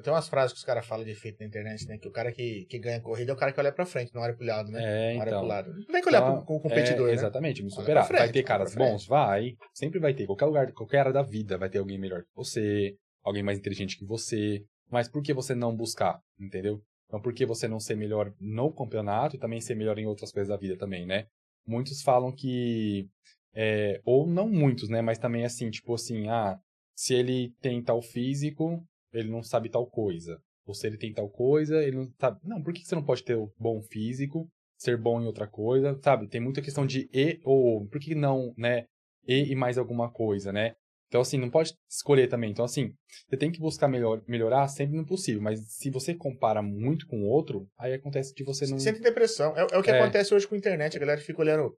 tem 0.00 0.12
umas 0.12 0.28
frases 0.28 0.52
que 0.52 0.58
os 0.58 0.64
caras 0.64 0.86
falam 0.86 1.04
de 1.04 1.10
efeito 1.10 1.38
na 1.40 1.46
internet, 1.46 1.84
né? 1.88 1.98
Que 1.98 2.06
o 2.06 2.12
cara 2.12 2.30
que, 2.30 2.66
que 2.70 2.78
ganha 2.78 3.00
corrida 3.00 3.32
é 3.32 3.34
o 3.34 3.36
cara 3.36 3.52
que 3.52 3.58
olha 3.58 3.72
pra 3.72 3.84
frente, 3.84 4.14
não 4.14 4.22
olha 4.22 4.32
pro 4.32 4.46
lado, 4.46 4.70
né? 4.70 4.80
É, 4.80 5.14
Não 5.14 5.20
olha 5.22 5.28
então. 5.28 5.40
pro 5.40 5.48
lado. 5.48 5.74
Não 5.74 5.84
tem 5.86 6.00
que 6.00 6.08
olhar 6.08 6.22
Então, 6.22 6.36
pro, 6.36 6.44
com 6.46 6.56
o 6.56 6.60
competidor, 6.60 7.06
é, 7.06 7.08
né? 7.08 7.12
Exatamente, 7.14 7.60
me 7.60 7.66
Olha 7.68 7.74
superar. 7.80 8.06
frente, 8.06 8.18
vai 8.20 8.28
ter 8.32 8.38
olha 8.38 8.46
caras 8.46 8.74
bons? 8.76 9.06
Vai. 9.08 9.56
Sempre 9.74 9.98
vai 9.98 10.14
ter. 10.14 10.26
Qualquer 10.26 10.44
lugar, 10.46 10.72
qualquer 10.72 10.98
área 11.00 11.12
da 11.12 11.22
vida 11.22 11.58
vai 11.58 11.68
ter 11.68 11.78
alguém 11.78 11.98
melhor 11.98 12.22
que 12.22 12.28
você, 12.36 12.94
alguém 13.24 13.42
mais 13.42 13.58
inteligente 13.58 13.98
que 13.98 14.04
você. 14.04 14.62
Mas 14.94 15.08
por 15.08 15.24
que 15.24 15.34
você 15.34 15.56
não 15.56 15.74
buscar? 15.74 16.20
Entendeu? 16.38 16.80
Então, 17.08 17.20
por 17.20 17.34
que 17.34 17.44
você 17.44 17.66
não 17.66 17.80
ser 17.80 17.96
melhor 17.96 18.32
no 18.40 18.72
campeonato 18.72 19.34
e 19.34 19.40
também 19.40 19.60
ser 19.60 19.74
melhor 19.74 19.98
em 19.98 20.06
outras 20.06 20.30
coisas 20.30 20.48
da 20.48 20.56
vida 20.56 20.76
também, 20.78 21.04
né? 21.04 21.26
Muitos 21.66 22.00
falam 22.00 22.30
que. 22.30 23.08
é, 23.52 24.00
ou 24.04 24.24
não 24.24 24.48
muitos, 24.48 24.88
né? 24.88 25.02
Mas 25.02 25.18
também 25.18 25.44
assim, 25.44 25.68
tipo 25.68 25.92
assim, 25.94 26.28
ah, 26.28 26.60
se 26.94 27.12
ele 27.12 27.52
tem 27.60 27.82
tal 27.82 28.00
físico, 28.00 28.80
ele 29.12 29.28
não 29.28 29.42
sabe 29.42 29.68
tal 29.68 29.84
coisa. 29.84 30.40
Ou 30.64 30.74
se 30.74 30.86
ele 30.86 30.96
tem 30.96 31.12
tal 31.12 31.28
coisa, 31.28 31.82
ele 31.82 31.96
não 31.96 32.08
sabe. 32.16 32.38
Não, 32.44 32.62
por 32.62 32.72
que 32.72 32.84
você 32.84 32.94
não 32.94 33.04
pode 33.04 33.24
ter 33.24 33.34
o 33.34 33.52
bom 33.58 33.82
físico, 33.82 34.48
ser 34.78 34.96
bom 34.96 35.20
em 35.20 35.26
outra 35.26 35.48
coisa, 35.48 35.98
sabe? 36.04 36.28
Tem 36.28 36.40
muita 36.40 36.62
questão 36.62 36.86
de 36.86 37.10
e 37.12 37.40
ou. 37.42 37.84
Por 37.88 38.00
que 38.00 38.14
não, 38.14 38.54
né? 38.56 38.86
E 39.26 39.50
e 39.50 39.56
mais 39.56 39.76
alguma 39.76 40.08
coisa, 40.08 40.52
né? 40.52 40.76
Então, 41.14 41.22
assim, 41.22 41.38
não 41.38 41.48
pode 41.48 41.72
escolher 41.88 42.26
também. 42.26 42.50
Então, 42.50 42.64
assim, 42.64 42.92
você 43.28 43.36
tem 43.36 43.48
que 43.52 43.60
buscar 43.60 43.86
melhor, 43.86 44.20
melhorar 44.26 44.66
sempre 44.66 44.96
no 44.96 45.06
possível. 45.06 45.40
Mas 45.40 45.60
se 45.68 45.88
você 45.88 46.12
compara 46.12 46.60
muito 46.60 47.06
com 47.06 47.22
o 47.22 47.26
outro, 47.28 47.68
aí 47.78 47.94
acontece 47.94 48.34
de 48.34 48.42
você 48.42 48.66
não. 48.66 48.80
Sente 48.80 48.98
depressão. 49.00 49.56
É, 49.56 49.60
é 49.60 49.78
o 49.78 49.82
que 49.84 49.92
É. 49.92 50.00
acontece 50.00 50.34
hoje 50.34 50.48
com 50.48 50.56
a 50.56 50.58
internet. 50.58 50.96
A 50.96 50.98
galera 50.98 51.20
fica 51.20 51.40
olhando. 51.40 51.72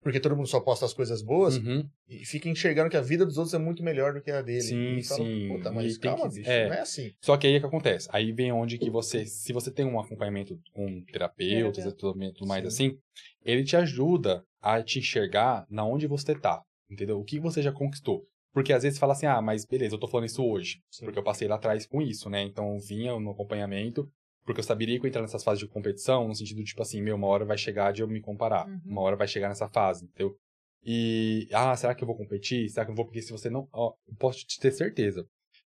Porque 0.00 0.20
todo 0.20 0.36
mundo 0.36 0.46
só 0.46 0.60
posta 0.60 0.84
as 0.86 0.94
coisas 0.94 1.20
boas 1.20 1.56
Uhum. 1.56 1.84
e 2.08 2.24
fica 2.24 2.48
enxergando 2.48 2.88
que 2.88 2.96
a 2.96 3.00
vida 3.00 3.26
dos 3.26 3.36
outros 3.38 3.54
é 3.54 3.58
muito 3.58 3.82
melhor 3.82 4.14
do 4.14 4.22
que 4.22 4.30
a 4.30 4.40
dele. 4.40 4.60
Sim, 4.62 4.96
e 4.98 5.02
fala, 5.04 5.24
sim. 5.24 5.48
Puta, 5.48 5.70
E 5.70 5.74
mas 5.74 5.98
tem 5.98 6.10
calma, 6.12 6.28
que- 6.30 6.36
bicho. 6.36 6.48
é. 6.50 6.68
Não 6.68 6.74
é 6.76 6.80
assim. 6.80 7.12
Só 7.20 7.36
que 7.36 7.48
aí 7.48 7.54
é 7.54 7.60
que 7.60 7.66
acontece. 7.66 8.08
Aí 8.12 8.30
vem 8.30 8.52
onde 8.52 8.78
que 8.78 8.88
você, 8.88 9.26
se 9.26 9.52
você 9.52 9.70
tem 9.72 9.84
um 9.84 9.98
acompanhamento 9.98 10.56
com 10.72 11.02
terapeutas 11.12 11.84
e 11.84 11.92
tudo, 11.92 12.32
tudo 12.34 12.46
mais 12.46 12.62
Sim. 12.62 12.68
assim, 12.68 12.98
ele 13.44 13.64
te 13.64 13.76
ajuda 13.76 14.44
a 14.60 14.80
te 14.80 15.00
enxergar 15.00 15.66
na 15.68 15.84
onde 15.84 16.06
você 16.06 16.36
tá, 16.36 16.62
entendeu? 16.88 17.18
O 17.18 17.24
que 17.24 17.40
você 17.40 17.60
já 17.60 17.72
conquistou. 17.72 18.24
Porque 18.52 18.72
às 18.72 18.82
vezes 18.82 18.98
fala 18.98 19.12
assim, 19.12 19.26
ah, 19.26 19.40
mas 19.40 19.64
beleza, 19.64 19.94
eu 19.94 19.98
tô 20.00 20.08
falando 20.08 20.26
isso 20.26 20.44
hoje, 20.44 20.80
Sim. 20.90 21.04
porque 21.04 21.18
eu 21.18 21.22
passei 21.22 21.46
lá 21.46 21.54
atrás 21.56 21.86
com 21.86 22.02
isso, 22.02 22.28
né? 22.28 22.42
Então 22.42 22.74
eu 22.74 22.80
vinha 22.80 23.18
no 23.18 23.30
acompanhamento, 23.30 24.10
porque 24.44 24.58
eu 24.60 24.64
saberia 24.64 24.98
que 24.98 25.06
eu 25.06 25.08
entrar 25.08 25.22
nessas 25.22 25.44
fases 25.44 25.60
de 25.60 25.68
competição, 25.68 26.26
no 26.26 26.34
sentido 26.34 26.58
de, 26.58 26.64
tipo 26.64 26.82
assim, 26.82 27.00
meu, 27.00 27.14
uma 27.16 27.28
hora 27.28 27.44
vai 27.44 27.56
chegar 27.56 27.92
de 27.92 28.02
eu 28.02 28.08
me 28.08 28.20
comparar, 28.20 28.66
Uhum. 28.66 28.80
uma 28.86 29.00
hora 29.02 29.14
vai 29.16 29.28
chegar 29.28 29.48
nessa 29.48 29.68
fase, 29.68 30.04
entendeu? 30.04 30.36
E, 30.82 31.46
ah, 31.52 31.76
será 31.76 31.94
que 31.94 32.02
eu 32.02 32.06
vou 32.06 32.16
competir? 32.16 32.68
Será 32.70 32.84
que 32.86 32.90
eu 32.90 32.94
vou? 32.96 33.04
Porque 33.04 33.22
se 33.22 33.30
você 33.30 33.50
não, 33.50 33.68
ó, 33.72 33.92
eu 34.08 34.14
posso 34.16 34.44
te 34.46 34.58
ter 34.58 34.72
certeza, 34.72 35.24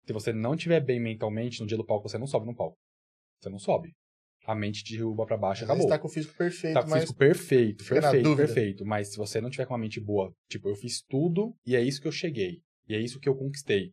se 0.05 0.13
você 0.13 0.31
não 0.33 0.55
estiver 0.55 0.79
bem 0.79 0.99
mentalmente 0.99 1.59
no 1.61 1.67
dia 1.67 1.77
do 1.77 1.85
palco, 1.85 2.07
você 2.09 2.17
não 2.17 2.25
sobe 2.27 2.45
no 2.47 2.55
palco. 2.55 2.77
Você 3.39 3.49
não 3.49 3.59
sobe. 3.59 3.93
A 4.47 4.55
mente 4.55 4.83
te 4.83 4.97
derruba 4.97 5.25
pra 5.25 5.37
baixo 5.37 5.63
Às 5.63 5.69
acabou. 5.69 5.87
tá 5.87 5.99
com 5.99 6.07
o 6.07 6.09
físico 6.11 6.35
perfeito, 6.35 6.73
Tá 6.73 6.81
com 6.83 6.89
o 6.89 6.93
físico 6.93 7.13
perfeito, 7.15 7.85
perfeito, 7.85 8.35
perfeito. 8.35 8.85
Mas 8.85 9.09
se 9.11 9.17
você 9.17 9.39
não 9.39 9.49
tiver 9.51 9.65
com 9.65 9.73
uma 9.73 9.79
mente 9.79 9.99
boa, 9.99 10.33
tipo, 10.49 10.67
eu 10.67 10.75
fiz 10.75 11.01
tudo 11.07 11.53
e 11.65 11.75
é 11.75 11.81
isso 11.81 12.01
que 12.01 12.07
eu 12.07 12.11
cheguei. 12.11 12.59
E 12.91 12.95
é 12.95 12.99
isso 12.99 13.19
que 13.19 13.30
eu 13.30 13.35
conquistei. 13.35 13.91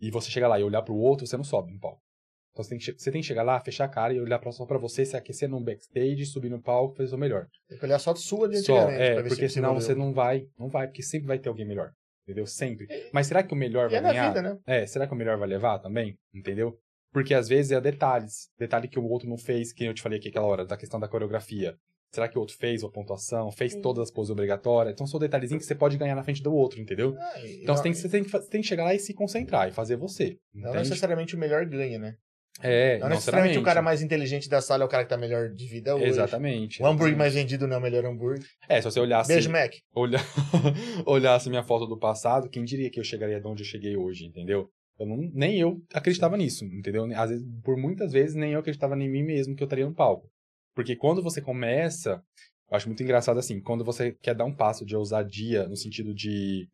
E 0.00 0.10
você 0.10 0.28
chega 0.28 0.48
lá 0.48 0.58
e 0.58 0.64
olhar 0.64 0.82
pro 0.82 0.96
outro, 0.96 1.24
você 1.24 1.36
não 1.36 1.44
sobe 1.44 1.72
no 1.72 1.78
palco. 1.78 2.02
Então 2.50 2.64
você 2.64 2.70
tem 2.70 2.78
que, 2.78 2.92
você 2.92 3.12
tem 3.12 3.20
que 3.20 3.26
chegar 3.26 3.42
lá, 3.44 3.60
fechar 3.60 3.84
a 3.84 3.88
cara 3.88 4.12
e 4.12 4.20
olhar 4.20 4.38
pra, 4.40 4.50
só 4.50 4.66
pra 4.66 4.78
você, 4.78 5.04
se 5.04 5.16
aquecer 5.16 5.48
no 5.48 5.60
backstage, 5.60 6.26
subir 6.26 6.50
no 6.50 6.60
palco, 6.60 6.96
fazer 6.96 7.06
o 7.06 7.10
seu 7.10 7.18
melhor. 7.18 7.46
tem 7.68 7.78
que 7.78 7.84
olhar 7.84 7.98
só 7.98 8.14
sua 8.14 8.48
de 8.48 8.58
Só, 8.58 8.90
é, 8.90 9.22
porque 9.22 9.48
se 9.48 9.54
senão 9.54 9.74
você 9.74 9.94
não 9.94 10.12
vai, 10.12 10.46
não 10.58 10.68
vai, 10.68 10.86
porque 10.88 11.02
sempre 11.02 11.28
vai 11.28 11.38
ter 11.38 11.48
alguém 11.48 11.66
melhor. 11.66 11.92
Entendeu? 12.26 12.46
Sempre. 12.46 12.86
Mas 13.12 13.26
será 13.26 13.42
que 13.42 13.52
o 13.52 13.56
melhor 13.56 13.88
E 13.88 13.90
vai 13.90 13.98
é 13.98 14.02
ganhar? 14.02 14.28
vida, 14.28 14.42
né? 14.42 14.58
É, 14.66 14.86
será 14.86 15.06
que 15.06 15.12
o 15.12 15.16
melhor 15.16 15.38
vai 15.38 15.48
levar 15.48 15.78
também? 15.78 16.16
Entendeu? 16.34 16.76
Porque 17.12 17.34
às 17.34 17.48
vezes 17.48 17.70
é 17.70 17.80
detalhes. 17.80 18.48
Detalhe 18.58 18.88
que 18.88 18.98
o 18.98 19.04
outro 19.04 19.28
não 19.28 19.36
fez, 19.36 19.72
que 19.72 19.84
eu 19.84 19.94
te 19.94 20.02
falei 20.02 20.18
aqui 20.18 20.28
aquela 20.28 20.46
hora, 20.46 20.64
da 20.64 20.76
questão 20.76 20.98
da 20.98 21.06
coreografia. 21.06 21.76
Será 22.14 22.28
que 22.28 22.38
o 22.38 22.40
outro 22.40 22.56
fez 22.56 22.84
a 22.84 22.88
pontuação, 22.88 23.50
fez 23.50 23.72
Sim. 23.72 23.80
todas 23.80 24.04
as 24.04 24.10
poses 24.10 24.30
obrigatórias? 24.30 24.94
Então 24.94 25.04
são 25.06 25.18
detalhezinhos 25.18 25.62
que 25.64 25.66
você 25.66 25.74
pode 25.74 25.96
ganhar 25.96 26.14
na 26.14 26.22
frente 26.22 26.40
do 26.42 26.54
outro, 26.54 26.80
entendeu? 26.80 27.16
Ah, 27.18 27.40
e- 27.40 27.62
Então 27.62 27.74
não, 27.74 27.76
você 27.76 27.82
tem, 27.82 27.92
que, 27.92 27.98
você, 27.98 28.08
tem 28.08 28.22
que, 28.22 28.30
você 28.30 28.48
tem 28.50 28.60
que 28.60 28.66
chegar 28.68 28.84
lá 28.84 28.94
e 28.94 29.00
se 29.00 29.12
concentrar 29.12 29.68
e 29.68 29.72
fazer 29.72 29.96
você. 29.96 30.36
Não 30.54 30.70
entende? 30.70 30.88
necessariamente 30.90 31.34
o 31.34 31.38
melhor 31.38 31.66
ganha, 31.66 31.98
né? 31.98 32.14
É, 32.62 32.98
Não 32.98 33.08
não 33.08 33.14
necessariamente 33.16 33.58
o 33.58 33.62
cara 33.64 33.82
mais 33.82 34.00
inteligente 34.00 34.48
da 34.48 34.60
sala 34.60 34.84
é 34.84 34.86
o 34.86 34.88
cara 34.88 35.02
que 35.02 35.10
tá 35.10 35.16
melhor 35.16 35.48
de 35.50 35.66
vida 35.66 35.96
hoje. 35.96 36.04
Exatamente. 36.06 36.80
O 36.80 36.86
hambúrguer 36.86 37.08
exatamente. 37.14 37.18
mais 37.18 37.34
vendido 37.34 37.66
não 37.66 37.74
é 37.74 37.78
o 37.80 37.82
melhor 37.82 38.04
hambúrguer. 38.04 38.44
É, 38.68 38.80
se 38.80 38.84
você 38.88 39.00
olhasse, 39.00 39.32
Beijo, 39.32 39.50
Mac. 39.50 39.72
olhar, 39.92 40.22
olhasse 41.04 41.48
minha 41.50 41.64
foto 41.64 41.84
do 41.86 41.98
passado, 41.98 42.48
quem 42.48 42.64
diria 42.64 42.88
que 42.90 43.00
eu 43.00 43.04
chegaria 43.04 43.40
de 43.40 43.46
onde 43.46 43.62
eu 43.62 43.66
cheguei 43.66 43.96
hoje, 43.96 44.24
entendeu? 44.24 44.68
Eu 44.98 45.06
não, 45.06 45.16
nem 45.34 45.58
eu 45.58 45.80
acreditava 45.92 46.36
nisso, 46.36 46.64
entendeu? 46.66 47.04
Às 47.16 47.30
vezes, 47.30 47.44
por 47.64 47.76
muitas 47.76 48.12
vezes, 48.12 48.36
nem 48.36 48.52
eu 48.52 48.60
acreditava 48.60 48.94
em 48.94 49.10
mim 49.10 49.24
mesmo 49.24 49.56
que 49.56 49.62
eu 49.62 49.66
estaria 49.66 49.84
no 49.86 49.92
palco. 49.94 50.28
Porque 50.74 50.96
quando 50.96 51.22
você 51.22 51.40
começa, 51.40 52.22
eu 52.70 52.76
acho 52.76 52.88
muito 52.88 53.02
engraçado 53.02 53.38
assim, 53.38 53.60
quando 53.60 53.84
você 53.84 54.12
quer 54.12 54.34
dar 54.34 54.44
um 54.44 54.54
passo 54.54 54.84
de 54.84 54.96
ousadia 54.96 55.68
no 55.68 55.76
sentido 55.76 56.14
de 56.14 56.68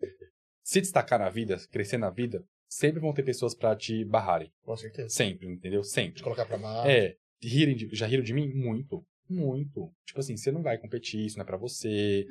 se 0.64 0.80
destacar 0.80 1.18
na 1.18 1.28
vida, 1.30 1.56
crescer 1.70 1.98
na 1.98 2.10
vida, 2.10 2.44
sempre 2.68 3.00
vão 3.00 3.12
ter 3.12 3.22
pessoas 3.24 3.54
pra 3.54 3.74
te 3.76 4.04
barrarem. 4.04 4.50
Com 4.62 4.76
certeza. 4.76 5.08
Sempre, 5.08 5.48
entendeu? 5.48 5.82
Sempre. 5.82 6.16
De 6.18 6.22
colocar 6.22 6.46
pra 6.46 6.56
baixo. 6.56 6.88
É, 6.88 7.16
rirem 7.42 7.76
de- 7.76 7.88
já 7.94 8.06
riram 8.06 8.22
de 8.22 8.32
mim? 8.32 8.48
Muito. 8.54 9.04
Muito. 9.28 9.92
Tipo 10.06 10.20
assim, 10.20 10.36
você 10.36 10.50
não 10.50 10.62
vai 10.62 10.76
competir, 10.78 11.24
isso 11.24 11.36
não 11.38 11.44
é 11.44 11.46
pra 11.46 11.56
você. 11.56 12.26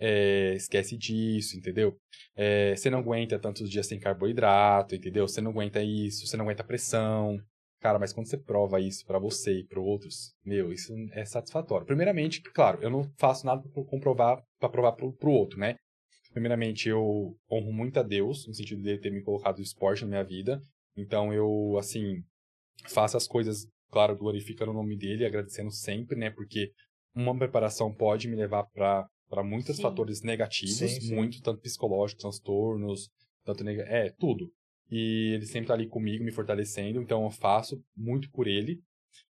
é, 0.00 0.54
esquece 0.54 0.96
disso, 0.96 1.56
entendeu? 1.56 1.96
É, 2.34 2.74
você 2.74 2.90
não 2.90 2.98
aguenta 2.98 3.38
tantos 3.38 3.70
dias 3.70 3.86
sem 3.86 3.98
carboidrato, 4.00 4.94
entendeu? 4.96 5.26
Você 5.28 5.40
não 5.40 5.52
aguenta 5.52 5.80
isso, 5.82 6.26
você 6.26 6.36
não 6.36 6.44
aguenta 6.44 6.64
pressão. 6.64 7.38
Cara, 7.80 7.98
mas 7.98 8.12
quando 8.12 8.26
você 8.26 8.36
prova 8.36 8.80
isso 8.80 9.04
pra 9.06 9.18
você 9.18 9.60
e 9.60 9.64
para 9.64 9.80
outros, 9.80 10.34
meu, 10.44 10.72
isso 10.72 10.92
é 11.12 11.24
satisfatório. 11.24 11.86
Primeiramente, 11.86 12.42
claro, 12.42 12.80
eu 12.82 12.90
não 12.90 13.04
faço 13.18 13.46
nada 13.46 13.62
pra 13.62 13.84
comprovar, 13.84 14.42
para 14.58 14.68
provar 14.68 14.92
pro, 14.92 15.12
pro 15.12 15.30
outro, 15.30 15.58
né? 15.58 15.76
Primeiramente, 16.32 16.88
eu 16.88 17.36
honro 17.50 17.72
muito 17.72 17.98
a 17.98 18.02
Deus, 18.02 18.46
no 18.46 18.54
sentido 18.54 18.82
de 18.82 18.98
ter 18.98 19.10
me 19.10 19.22
colocado 19.22 19.58
o 19.58 19.62
esporte 19.62 20.02
na 20.02 20.08
minha 20.08 20.24
vida. 20.24 20.60
Então, 20.96 21.32
eu, 21.32 21.76
assim, 21.78 22.22
faço 22.88 23.16
as 23.16 23.26
coisas 23.26 23.66
claro, 23.90 24.16
glorificando 24.16 24.70
o 24.70 24.74
nome 24.74 24.96
dele, 24.96 25.24
agradecendo 25.24 25.70
sempre, 25.70 26.16
né? 26.16 26.30
Porque 26.30 26.70
uma 27.14 27.36
preparação 27.36 27.92
pode 27.94 28.28
me 28.28 28.36
levar 28.36 28.64
para 28.64 29.06
para 29.28 29.44
muitos 29.44 29.76
Sim. 29.76 29.82
fatores 29.82 30.22
negativos, 30.22 30.74
Sim, 30.78 30.88
sim. 30.88 31.14
muito 31.14 31.42
tanto 31.42 31.60
psicológicos, 31.60 32.22
transtornos, 32.22 33.10
tanto 33.44 33.62
nega... 33.62 33.82
é 33.82 34.10
tudo. 34.18 34.50
E 34.90 35.32
ele 35.34 35.46
sempre 35.46 35.68
tá 35.68 35.74
ali 35.74 35.86
comigo, 35.86 36.24
me 36.24 36.30
fortalecendo, 36.32 37.00
então 37.02 37.24
eu 37.24 37.30
faço 37.30 37.82
muito 37.96 38.30
por 38.30 38.46
ele. 38.46 38.80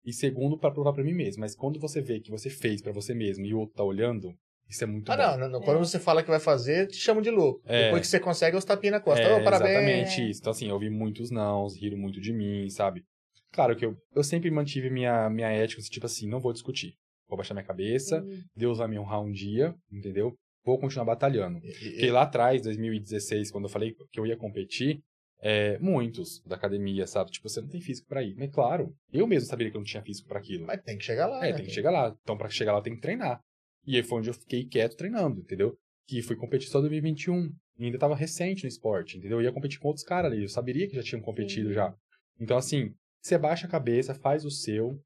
E 0.06 0.14
segundo, 0.14 0.58
para 0.58 0.72
provar 0.72 0.94
para 0.94 1.04
mim 1.04 1.14
mesmo. 1.14 1.42
Mas 1.42 1.56
quando 1.56 1.80
você 1.80 2.02
vê 2.02 2.20
que 2.20 2.30
você 2.32 2.50
fez 2.50 2.82
para 2.82 2.92
você 2.92 3.14
mesmo 3.14 3.46
e 3.46 3.54
o 3.54 3.60
outro 3.60 3.76
tá 3.76 3.84
olhando, 3.84 4.34
isso 4.70 4.84
é 4.84 4.88
muito 4.88 5.12
Ah, 5.12 5.16
bom. 5.16 5.24
não, 5.24 5.38
não, 5.38 5.50
não. 5.60 5.62
Quando 5.62 5.80
você 5.80 6.00
fala 6.00 6.22
que 6.22 6.30
vai 6.30 6.40
fazer, 6.40 6.88
te 6.88 6.98
chamam 6.98 7.22
de 7.22 7.30
louco. 7.32 7.62
É. 7.66 7.86
Depois 7.86 8.02
que 8.02 8.08
você 8.08 8.20
consegue, 8.20 8.56
é 8.56 8.60
os 8.60 8.66
tapinhas 8.66 8.94
na 8.94 9.00
costa. 9.00 9.26
É, 9.26 9.34
Ô, 9.36 9.44
parabéns. 9.44 9.72
exatamente 9.72 10.30
isso. 10.30 10.40
Então, 10.42 10.52
assim, 10.52 10.68
eu 10.68 10.74
ouvi 10.76 10.90
muitos 10.90 11.32
nãos, 11.32 11.76
riram 11.76 11.98
muito 11.98 12.20
de 12.22 12.34
mim, 12.34 12.70
sabe? 12.70 13.04
Claro 13.52 13.76
que 13.76 13.86
eu, 13.86 13.96
eu 14.16 14.24
sempre 14.24 14.52
mantive 14.52 14.90
minha, 14.90 15.30
minha 15.30 15.48
ética, 15.50 15.82
tipo 15.82 16.06
assim, 16.06 16.28
não 16.28 16.40
vou 16.40 16.54
discutir. 16.54 16.94
Vou 17.30 17.38
baixar 17.38 17.54
minha 17.54 17.66
cabeça, 17.66 18.24
Deus 18.56 18.78
vai 18.78 18.88
me 18.88 18.98
honrar 19.00 19.22
um 19.22 19.32
dia, 19.32 19.74
entendeu? 19.92 20.34
Vou 20.66 20.78
continuar 20.78 21.06
batalhando. 21.06 21.60
E- 21.64 21.70
e- 21.70 21.92
Porque 21.92 22.12
lá 22.12 22.24
atrás, 22.24 22.62
2016, 22.62 23.52
quando 23.52 23.66
eu 23.66 23.70
falei 23.70 23.96
que 24.12 24.20
eu 24.20 24.26
ia 24.26 24.36
competir, 24.38 25.02
é, 25.40 25.78
muitos 25.80 26.42
da 26.46 26.56
academia, 26.56 27.06
sabe? 27.06 27.32
Tipo, 27.32 27.48
você 27.48 27.62
não 27.62 27.68
tem 27.68 27.82
físico 27.82 28.08
pra 28.08 28.24
ir. 28.24 28.36
Mas 28.36 28.52
claro, 28.52 28.96
eu 29.12 29.28
mesmo 29.28 29.48
sabia 29.48 29.70
que 29.70 29.78
eu 29.78 29.82
não 29.82 29.86
tinha 29.86 30.04
físico 30.04 30.28
pra 30.28 30.40
aquilo. 30.40 30.66
Mas 30.66 30.82
tem 30.82 30.98
que 30.98 31.04
chegar 31.04 31.28
lá. 31.28 31.46
É, 31.46 31.52
né? 31.52 31.58
tem 31.58 31.66
que 31.66 31.72
chegar 31.72 31.92
lá. 31.92 32.16
Então, 32.22 32.38
pra 32.38 32.50
chegar 32.50 32.74
lá, 32.74 32.82
tem 32.82 32.96
que 32.96 33.02
treinar. 33.02 33.40
E 33.86 33.96
aí 33.96 34.04
foi 34.04 34.20
onde 34.20 34.30
eu 34.30 34.34
fiquei 34.34 34.66
quieto 34.66 34.98
treinando, 34.98 35.40
entendeu? 35.40 35.78
Que 36.08 36.22
fui 36.22 36.36
competir 36.36 36.70
só 36.70 36.80
em 36.80 36.82
2021. 36.82 37.54
E 37.80 37.86
ainda 37.86 38.00
tava 38.00 38.16
recente 38.16 38.64
no 38.64 38.70
esporte, 38.70 39.18
entendeu? 39.18 39.40
Eu 39.40 39.44
ia 39.44 39.52
competir 39.52 39.80
com 39.80 39.88
outros 39.88 40.06
caras 40.06 40.32
ali. 40.32 40.44
Eu 40.44 40.50
saberia 40.50 40.88
que 40.88 40.96
já 40.96 41.04
tinham 41.04 41.22
competido 41.22 41.70
Sim. 41.70 41.76
já. 41.76 41.94
Então, 42.40 42.58
assim, 42.58 42.94
você 43.22 43.38
baixa 43.38 43.68
a 43.68 43.70
cabeça, 43.70 44.16
faz 44.16 44.44
o 44.44 44.50
seu, 44.50 45.00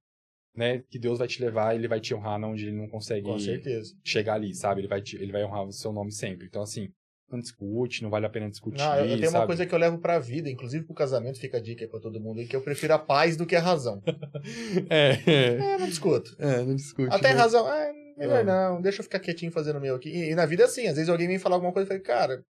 né? 0.55 0.83
Que 0.89 0.97
Deus 0.97 1.19
vai 1.19 1.27
te 1.27 1.41
levar, 1.41 1.75
ele 1.75 1.87
vai 1.87 1.99
te 1.99 2.13
honrar 2.13 2.41
onde 2.43 2.67
ele 2.67 2.77
não 2.77 2.87
consegue 2.87 3.25
Com 3.25 3.37
certeza. 3.37 3.93
chegar 4.03 4.35
ali, 4.35 4.53
sabe? 4.55 4.81
Ele 4.81 4.87
vai, 4.87 5.01
te, 5.01 5.17
ele 5.17 5.31
vai 5.31 5.43
honrar 5.43 5.65
o 5.65 5.71
seu 5.71 5.91
nome 5.91 6.11
sempre. 6.11 6.47
Então, 6.47 6.61
assim, 6.61 6.89
não 7.31 7.39
discute, 7.41 8.03
não 8.03 8.09
vale 8.09 8.25
a 8.25 8.29
pena 8.29 8.49
discutir, 8.49 8.83
Não, 8.83 8.95
eu, 8.95 9.07
tenho 9.17 9.25
sabe? 9.25 9.37
uma 9.37 9.45
coisa 9.45 9.65
que 9.65 9.73
eu 9.73 9.79
levo 9.79 9.97
pra 9.97 10.19
vida, 10.19 10.49
inclusive 10.49 10.85
pro 10.85 10.93
casamento, 10.93 11.39
fica 11.39 11.57
a 11.57 11.61
dica 11.61 11.83
aí 11.83 11.89
pra 11.89 11.99
todo 11.99 12.19
mundo 12.19 12.39
aí, 12.39 12.47
que 12.47 12.55
eu 12.55 12.61
prefiro 12.61 12.93
a 12.93 12.99
paz 12.99 13.35
do 13.37 13.45
que 13.45 13.55
a 13.55 13.61
razão. 13.61 14.01
É, 14.89 15.19
é. 15.25 15.73
É, 15.73 15.77
não 15.77 15.87
discuto. 15.87 16.35
É, 16.39 16.63
não 16.63 16.75
discute. 16.75 17.09
Tem 17.21 17.33
né? 17.33 17.39
razão. 17.39 17.65
Ah, 17.67 17.91
melhor 18.17 18.39
É. 18.39 18.43
não, 18.43 18.81
deixa 18.81 18.99
eu 18.99 19.03
ficar 19.03 19.19
quietinho 19.19 19.51
fazendo 19.51 19.77
o 19.77 19.81
meu 19.81 19.95
aqui. 19.95 20.09
E, 20.09 20.31
e 20.31 20.35
na 20.35 20.45
vida 20.45 20.63
é 20.63 20.65
assim, 20.65 20.87
às 20.87 20.95
vezes 20.95 21.09
alguém 21.09 21.27
vem 21.27 21.39
falar 21.39 21.55
alguma 21.55 21.71
coisa 21.73 21.85
e 21.85 21.89
fala, 21.89 21.99
cara, 21.99 22.43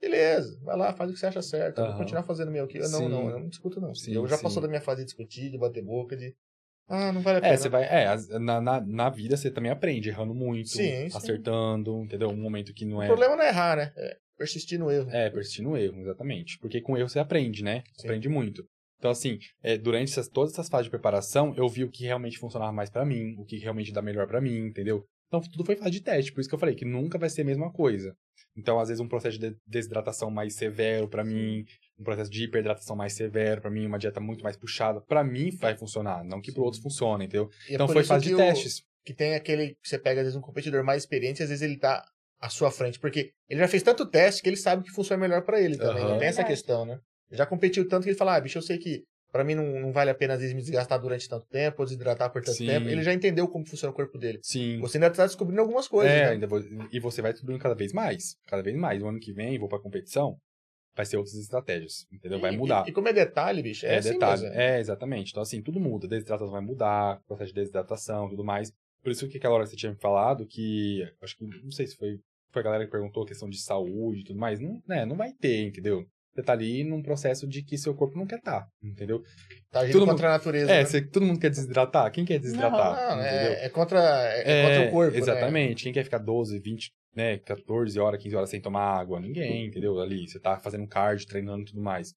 beleza, 0.00 0.58
vai 0.62 0.76
lá, 0.76 0.92
faz 0.92 1.10
o 1.10 1.14
que 1.14 1.20
você 1.20 1.26
acha 1.26 1.42
certo. 1.42 1.80
Eu 1.80 1.88
vou 1.88 1.96
continuar 1.98 2.22
fazendo 2.22 2.48
o 2.48 2.52
meu 2.52 2.64
aqui. 2.64 2.78
Eu, 2.78 2.88
não, 2.88 2.98
Sim. 2.98 3.08
não, 3.08 3.30
eu 3.30 3.38
não 3.40 3.48
discuto 3.48 3.80
não. 3.80 3.94
Sim, 3.94 4.14
eu 4.14 4.26
já 4.26 4.36
sim. 4.36 4.42
passou 4.42 4.62
da 4.62 4.68
minha 4.68 4.80
fase 4.80 5.00
de 5.00 5.06
discutir, 5.06 5.50
de 5.50 5.58
bater 5.58 5.82
boca, 5.82 6.16
de... 6.16 6.34
Ah, 6.88 7.12
não 7.12 7.20
vale 7.20 7.38
a 7.38 7.40
pena. 7.40 7.54
É, 7.54 7.56
você 7.56 7.68
vai. 7.68 7.84
É, 7.84 8.38
na, 8.38 8.60
na, 8.60 8.80
na 8.80 9.10
vida 9.10 9.36
você 9.36 9.50
também 9.50 9.70
aprende, 9.70 10.08
errando 10.08 10.34
muito, 10.34 10.68
Sim, 10.68 11.08
sim. 11.10 11.16
acertando, 11.16 12.04
entendeu? 12.04 12.28
Um 12.28 12.36
momento 12.36 12.72
que 12.72 12.84
não 12.84 12.98
O 12.98 13.02
é. 13.02 13.06
problema 13.06 13.36
não 13.36 13.42
é 13.42 13.48
errar, 13.48 13.76
né? 13.76 13.92
É 13.96 14.16
persistir 14.38 14.78
no 14.78 14.90
erro. 14.90 15.10
É, 15.10 15.30
persistir 15.30 15.64
no 15.64 15.76
erro, 15.76 16.00
exatamente. 16.00 16.58
Porque 16.58 16.80
com 16.80 16.96
erro 16.96 17.08
você 17.08 17.18
aprende, 17.18 17.64
né? 17.64 17.82
Sim. 17.94 18.06
Aprende 18.06 18.28
muito. 18.28 18.64
Então, 18.98 19.10
assim, 19.10 19.38
é, 19.62 19.76
durante 19.76 20.10
essas, 20.10 20.28
todas 20.28 20.52
essas 20.52 20.68
fases 20.68 20.86
de 20.86 20.90
preparação, 20.90 21.54
eu 21.56 21.68
vi 21.68 21.84
o 21.84 21.90
que 21.90 22.04
realmente 22.04 22.38
funcionava 22.38 22.72
mais 22.72 22.88
pra 22.88 23.04
mim, 23.04 23.34
o 23.38 23.44
que 23.44 23.58
realmente 23.58 23.92
dá 23.92 24.00
melhor 24.00 24.26
pra 24.26 24.40
mim, 24.40 24.56
entendeu? 24.66 25.04
Então, 25.28 25.40
tudo 25.40 25.64
foi 25.64 25.76
fase 25.76 25.90
de 25.90 26.00
teste. 26.02 26.32
Por 26.32 26.40
isso 26.40 26.48
que 26.48 26.54
eu 26.54 26.58
falei 26.58 26.74
que 26.74 26.84
nunca 26.84 27.18
vai 27.18 27.28
ser 27.28 27.42
a 27.42 27.44
mesma 27.44 27.70
coisa. 27.72 28.14
Então, 28.56 28.78
às 28.78 28.88
vezes, 28.88 29.00
um 29.00 29.08
processo 29.08 29.38
de 29.38 29.54
desidratação 29.66 30.30
mais 30.30 30.54
severo 30.54 31.08
pra 31.08 31.24
mim, 31.24 31.64
um 31.98 32.04
processo 32.04 32.30
de 32.30 32.44
hiperidratação 32.44 32.94
mais 32.96 33.12
severo 33.14 33.60
pra 33.60 33.70
mim, 33.70 33.86
uma 33.86 33.98
dieta 33.98 34.20
muito 34.20 34.42
mais 34.44 34.56
puxada, 34.56 35.00
pra 35.00 35.24
mim 35.24 35.50
vai 35.56 35.76
funcionar, 35.76 36.22
não 36.24 36.40
que 36.40 36.52
para 36.52 36.62
outros 36.62 36.82
funcione, 36.82 37.24
entendeu? 37.24 37.48
E 37.68 37.72
é 37.72 37.74
Então, 37.74 37.86
por 37.86 37.94
foi 37.94 38.04
fase 38.04 38.24
de 38.26 38.34
o- 38.34 38.36
testes. 38.36 38.82
que 39.04 39.14
tem 39.14 39.34
aquele 39.34 39.70
que 39.82 39.88
você 39.88 39.98
pega 39.98 40.20
às 40.20 40.26
vezes 40.26 40.36
um 40.36 40.40
competidor 40.42 40.82
mais 40.84 41.02
experiente, 41.02 41.40
e 41.40 41.44
às 41.44 41.48
vezes 41.48 41.62
ele 41.62 41.78
tá 41.78 42.04
à 42.40 42.48
sua 42.50 42.70
frente, 42.70 42.98
porque 43.00 43.30
ele 43.48 43.60
já 43.60 43.68
fez 43.68 43.82
tanto 43.82 44.04
teste 44.04 44.42
que 44.42 44.48
ele 44.48 44.56
sabe 44.56 44.82
que 44.82 44.90
funciona 44.90 45.20
melhor 45.20 45.42
pra 45.42 45.60
ele 45.60 45.76
também. 45.78 46.02
Aham. 46.02 46.12
né? 46.14 46.18
Tem 46.18 46.28
essa 46.28 46.36
Verdade. 46.42 46.48
questão, 46.48 46.84
né? 46.84 46.98
Já 47.30 47.46
competiu 47.46 47.88
tanto 47.88 48.04
que 48.04 48.10
ele 48.10 48.16
fala: 48.18 48.36
"Ah, 48.36 48.40
bicho, 48.40 48.58
eu 48.58 48.62
sei 48.62 48.78
que 48.78 49.02
pra 49.32 49.42
mim 49.42 49.54
não, 49.54 49.64
não 49.80 49.92
vale 49.92 50.10
a 50.10 50.14
pena 50.14 50.34
às 50.34 50.40
vezes 50.40 50.54
me 50.54 50.60
desgastar 50.60 51.00
durante 51.00 51.28
tanto 51.28 51.46
tempo, 51.48 51.76
ou 51.80 51.84
desidratar 51.86 52.30
por 52.30 52.42
tanto 52.42 52.56
Sim. 52.58 52.66
tempo". 52.66 52.88
Ele 52.88 53.02
já 53.02 53.12
entendeu 53.12 53.48
como 53.48 53.66
funciona 53.66 53.90
o 53.90 53.94
corpo 53.94 54.18
dele. 54.18 54.38
Sim. 54.42 54.78
Você 54.80 54.98
ainda 54.98 55.10
tá 55.10 55.24
descobrindo 55.26 55.60
algumas 55.62 55.88
coisas, 55.88 56.12
é, 56.12 56.24
né? 56.26 56.28
ainda 56.32 56.46
vou- 56.46 56.62
e 56.92 57.00
você 57.00 57.22
vai 57.22 57.32
descobrindo 57.32 57.60
cada 57.62 57.74
vez 57.74 57.92
mais. 57.92 58.36
Cada 58.46 58.62
vez 58.62 58.76
mais. 58.76 59.02
O 59.02 59.08
ano 59.08 59.18
que 59.18 59.32
vem, 59.32 59.58
vou 59.58 59.68
pra 59.68 59.78
competição, 59.80 60.36
vai 60.96 61.04
ser 61.06 61.16
outras 61.18 61.34
estratégias, 61.36 62.06
entendeu? 62.10 62.40
Vai 62.40 62.54
E- 62.54 62.56
mudar. 62.56 62.86
E, 62.86 62.90
e 62.90 62.92
como 62.92 63.08
é 63.08 63.12
detalhe, 63.12 63.62
bicho, 63.62 63.84
é, 63.86 63.94
É, 63.94 63.98
assim 63.98 64.12
detalhe. 64.14 64.42
mesmo. 64.42 64.56
É, 64.58 64.80
exatamente. 64.80 65.30
Então, 65.30 65.42
assim, 65.42 65.60
tudo 65.62 65.78
muda. 65.78 66.08
Desidratação 66.08 66.50
vai 66.50 66.60
mudar, 66.62 67.20
processo 67.28 67.52
de 67.52 67.60
desidratação, 67.60 68.28
tudo 68.28 68.42
mais. 68.42 68.72
Por 69.02 69.12
isso 69.12 69.28
que 69.28 69.36
aquela 69.38 69.54
hora 69.54 69.64
que 69.64 69.70
você 69.70 69.76
tinha 69.76 69.92
me 69.92 69.98
falado 69.98 70.46
que. 70.46 71.06
Acho 71.22 71.36
que. 71.36 71.44
Não 71.62 71.70
sei 71.70 71.86
se 71.86 71.96
foi, 71.96 72.18
foi 72.50 72.60
a 72.60 72.64
galera 72.64 72.84
que 72.86 72.90
perguntou 72.90 73.22
a 73.22 73.26
questão 73.26 73.48
de 73.48 73.58
saúde 73.60 74.20
e 74.22 74.24
tudo 74.24 74.38
mais. 74.38 74.58
Não, 74.58 74.82
né, 74.88 75.04
não 75.04 75.14
vai 75.16 75.32
ter, 75.32 75.66
entendeu? 75.66 76.04
Você 76.34 76.42
tá 76.42 76.52
ali 76.52 76.84
num 76.84 77.02
processo 77.02 77.46
de 77.46 77.62
que 77.62 77.78
seu 77.78 77.94
corpo 77.94 78.18
não 78.18 78.26
quer 78.26 78.36
estar, 78.38 78.68
entendeu? 78.82 79.22
Tá 79.70 79.80
agindo 79.80 80.00
Todo 80.00 80.06
contra 80.10 80.28
a 80.28 80.32
natureza. 80.32 80.70
É, 80.70 80.78
né? 80.80 80.84
você- 80.84 81.00
todo 81.00 81.24
mundo 81.24 81.40
quer 81.40 81.48
desidratar. 81.48 82.10
Quem 82.12 82.26
quer 82.26 82.38
desidratar? 82.38 82.94
Não, 83.16 83.20
entendeu? 83.22 83.52
é, 83.52 83.64
é 83.64 83.68
contra, 83.70 83.98
é, 84.34 84.42
é 84.44 84.62
contra 84.66 84.88
o 84.88 84.90
corpo, 84.92 85.12
né? 85.12 85.18
Exatamente. 85.18 85.84
Quem 85.84 85.92
quer 85.94 86.04
ficar 86.04 86.18
12, 86.18 86.58
20, 86.58 86.92
né, 87.16 87.38
14 87.38 87.98
horas, 87.98 88.22
15 88.22 88.36
horas 88.36 88.50
sem 88.50 88.60
tomar 88.60 88.82
água? 88.98 89.18
Ninguém, 89.18 89.66
entendeu? 89.66 89.98
Ali, 90.00 90.28
você 90.28 90.38
tá 90.38 90.60
fazendo 90.60 90.86
cardio, 90.86 91.26
treinando 91.26 91.62
e 91.62 91.64
tudo 91.66 91.80
mais. 91.80 92.10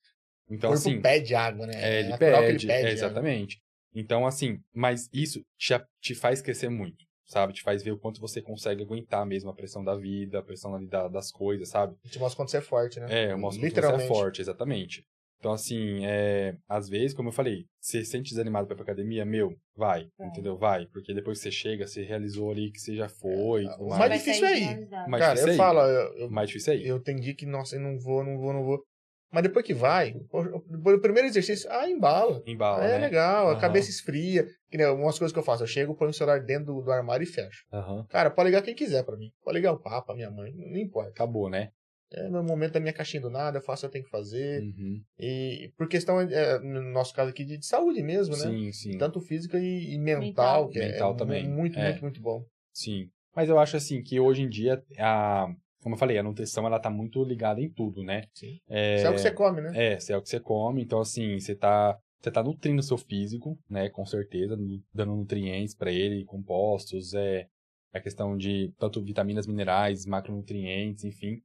O 0.47 0.53
Então, 0.53 0.71
corpo 0.71 0.89
assim, 0.89 1.01
pede 1.01 1.34
água, 1.34 1.65
né? 1.65 1.73
é, 1.76 1.99
ele 2.01 2.17
pede, 2.17 2.43
que 2.43 2.51
ele 2.51 2.57
pede. 2.67 2.71
é, 2.71 2.77
água. 2.77 2.93
exatamente. 2.93 3.61
Então, 3.95 4.27
assim, 4.27 4.59
mas 4.73 5.09
isso 5.13 5.41
te, 5.57 5.73
te 6.01 6.13
faz 6.13 6.41
crescer 6.41 6.69
muito, 6.69 7.05
sabe? 7.26 7.53
Te 7.53 7.63
faz 7.63 7.81
ver 7.81 7.91
o 7.91 7.97
quanto 7.97 8.19
você 8.21 8.41
consegue 8.41 8.84
aguentar 8.84 9.26
mesmo 9.26 9.49
a 9.49 9.55
pressão 9.55 9.84
da 9.84 9.95
vida, 9.95 10.39
a 10.39 10.43
pressão 10.43 10.85
da- 10.85 11.07
das 11.07 11.31
coisas, 11.31 11.69
sabe? 11.69 11.95
Te 12.09 12.19
mostra 12.19 12.35
quando 12.38 12.49
você 12.49 12.57
é 12.57 12.61
forte, 12.61 12.99
né? 12.99 13.07
É, 13.09 13.35
mostra 13.35 13.67
que 13.67 13.81
você 13.81 13.91
é 13.93 14.07
forte, 14.07 14.41
exatamente. 14.41 15.03
Então, 15.40 15.53
assim, 15.53 16.06
é, 16.06 16.53
às 16.68 16.90
vezes, 16.90 17.14
como 17.14 17.30
eu 17.30 17.34
falei, 17.34 17.66
você 17.80 18.03
se 18.03 18.11
sente 18.11 18.32
desanimado 18.32 18.68
pra 18.68 18.74
ir 18.74 18.78
pra 18.78 18.84
academia, 18.84 19.26
meu, 19.26 19.56
vai, 19.76 20.06
Vai. 20.18 20.28
entendeu? 20.28 20.57
Vai, 20.57 20.86
porque 20.88 21.14
depois 21.14 21.38
que 21.40 21.44
você 21.44 21.52
chega, 21.52 21.88
você 21.88 22.03
realizou 22.03 22.52
ali 22.52 22.72
que 22.72 22.80
você 22.80 22.94
já 22.95 23.07
foi, 23.07 23.66
É, 23.66 23.76
o 23.80 23.90
mais. 23.90 24.11
difícil 24.11 24.45
é 24.45 24.60
ir. 24.60 24.90
Mais 25.07 25.24
Cara, 25.24 25.36
difícil 25.36 25.48
eu 25.48 25.53
é 25.53 25.57
falo, 25.57 25.80
eu, 25.80 26.30
mais 26.30 26.49
difícil 26.49 26.74
é 26.74 26.76
ir. 26.76 26.88
eu 26.88 26.99
dia 27.02 27.34
que, 27.34 27.45
nossa, 27.45 27.78
eu 27.78 27.80
não 27.80 27.98
vou, 27.98 28.24
não 28.24 28.38
vou, 28.38 28.52
não 28.53 28.64
vou. 28.66 28.84
Mas 29.32 29.44
depois 29.44 29.64
que 29.64 29.74
vai, 29.74 30.14
o 30.32 30.91
o 30.95 30.99
primeiro 31.02 31.28
exercício, 31.28 31.70
ah, 31.72 31.88
embala. 31.90 32.41
Embala, 32.45 32.84
é 32.84 32.98
né? 32.98 33.06
legal, 33.06 33.48
a 33.48 33.52
Aham. 33.52 33.61
cabeça 33.61 33.90
esfria. 33.90 34.45
Que 34.70 34.78
nem 34.78 34.88
umas 34.88 35.18
coisas 35.18 35.32
que 35.32 35.40
eu 35.40 35.44
faço, 35.44 35.64
eu 35.64 35.68
chego, 35.68 35.95
ponho 35.95 36.10
o 36.11 36.14
celular 36.14 36.41
dentro 36.44 36.74
do, 36.74 36.82
do 36.82 36.91
armário 36.91 37.24
e 37.24 37.28
fecho. 37.28 37.64
Aham. 37.72 38.06
Cara, 38.10 38.30
pode 38.32 38.49
ligar 38.49 38.61
quem 38.64 38.76
quiser 38.76 39.03
pra 39.06 39.16
mim. 39.16 39.32
Pode 39.44 39.57
ligar 39.57 39.72
o 39.72 39.80
papo, 39.80 40.11
a 40.11 40.16
minha 40.16 40.32
mãe, 40.32 40.52
não 40.53 40.78
importa. 40.78 41.11
Acabou, 41.11 41.49
né? 41.49 41.70
É 42.11 42.30
meu 42.30 42.44
momento 42.44 42.73
da 42.73 42.80
minha 42.80 42.94
caixinha 42.94 43.22
do 43.22 43.30
nada, 43.30 43.60
eu 43.60 43.61
faço 43.61 43.86
o 43.86 43.90
que 43.90 43.98
eu 43.98 44.02
tenho 44.02 44.06
que 44.06 44.11
fazer. 44.11 44.61
Uhum. 44.64 45.02
E 45.19 45.72
por 45.77 45.88
questão, 45.88 46.19
é, 46.19 46.60
no 46.60 46.81
nosso 46.91 47.14
caso 47.14 47.30
aqui, 47.30 47.45
de, 47.45 47.57
de 47.57 47.65
saúde 47.65 48.02
mesmo, 48.02 48.36
né? 48.36 48.44
Sim, 48.44 48.72
sim. 48.72 48.98
Tanto 48.98 49.22
física 49.22 49.60
e, 49.60 49.94
e 49.94 49.98
mental, 49.99 50.22
Mental. 50.22 50.69
que 50.69 50.80
é- 50.80 50.91
Mental 50.91 51.14
é, 51.14 51.15
também, 51.18 51.48
muito, 51.48 51.77
é. 51.77 51.90
muito, 51.90 52.02
muito 52.02 52.22
bom. 52.22 52.44
Sim. 52.73 53.10
Mas 53.36 53.48
eu 53.48 53.60
acho 53.60 53.77
assim 53.77 54.02
que 54.02 54.19
hoje 54.19 54.41
em 54.41 54.49
dia 54.49 54.81
a 54.98 55.48
como 55.81 55.95
eu 55.95 55.99
falei, 55.99 56.18
a 56.18 56.23
nutrição 56.23 56.65
ela 56.65 56.80
tá 56.80 56.90
muito 56.90 57.23
ligada 57.23 57.61
em 57.61 57.69
tudo, 57.69 58.03
né? 58.03 58.23
Sim. 58.34 58.60
É, 58.68 58.95
Isso 58.98 59.07
é 59.07 59.10
o 59.10 59.14
que 59.14 59.22
você 59.22 59.31
come, 59.31 59.61
né? 59.61 59.72
É, 59.94 59.99
se 59.99 60.11
é 60.11 60.18
o 60.18 60.22
que 60.22 60.30
você 60.30 60.40
come, 60.40 60.84
então 60.84 60.99
assim, 60.99 61.40
você 61.40 61.56
tá, 61.56 61.98
você 62.19 62.30
tá 62.30 62.44
nutrindo 62.44 62.80
o 62.81 62.84
seu 62.84 62.98
físico, 62.98 63.57
né, 63.69 63.90
com 63.90 64.06
certeza, 64.06 64.57
dando 64.94 65.15
nutrientes 65.15 65.73
para 65.73 65.91
ele, 65.91 66.26
compostos, 66.26 67.14
é 67.14 67.48
a 67.94 67.99
questão 67.99 68.38
de 68.38 68.72
tanto 68.77 69.02
vitaminas, 69.02 69.48
minerais, 69.48 70.06
macronutrientes, 70.06 71.06
enfim. 71.06 71.41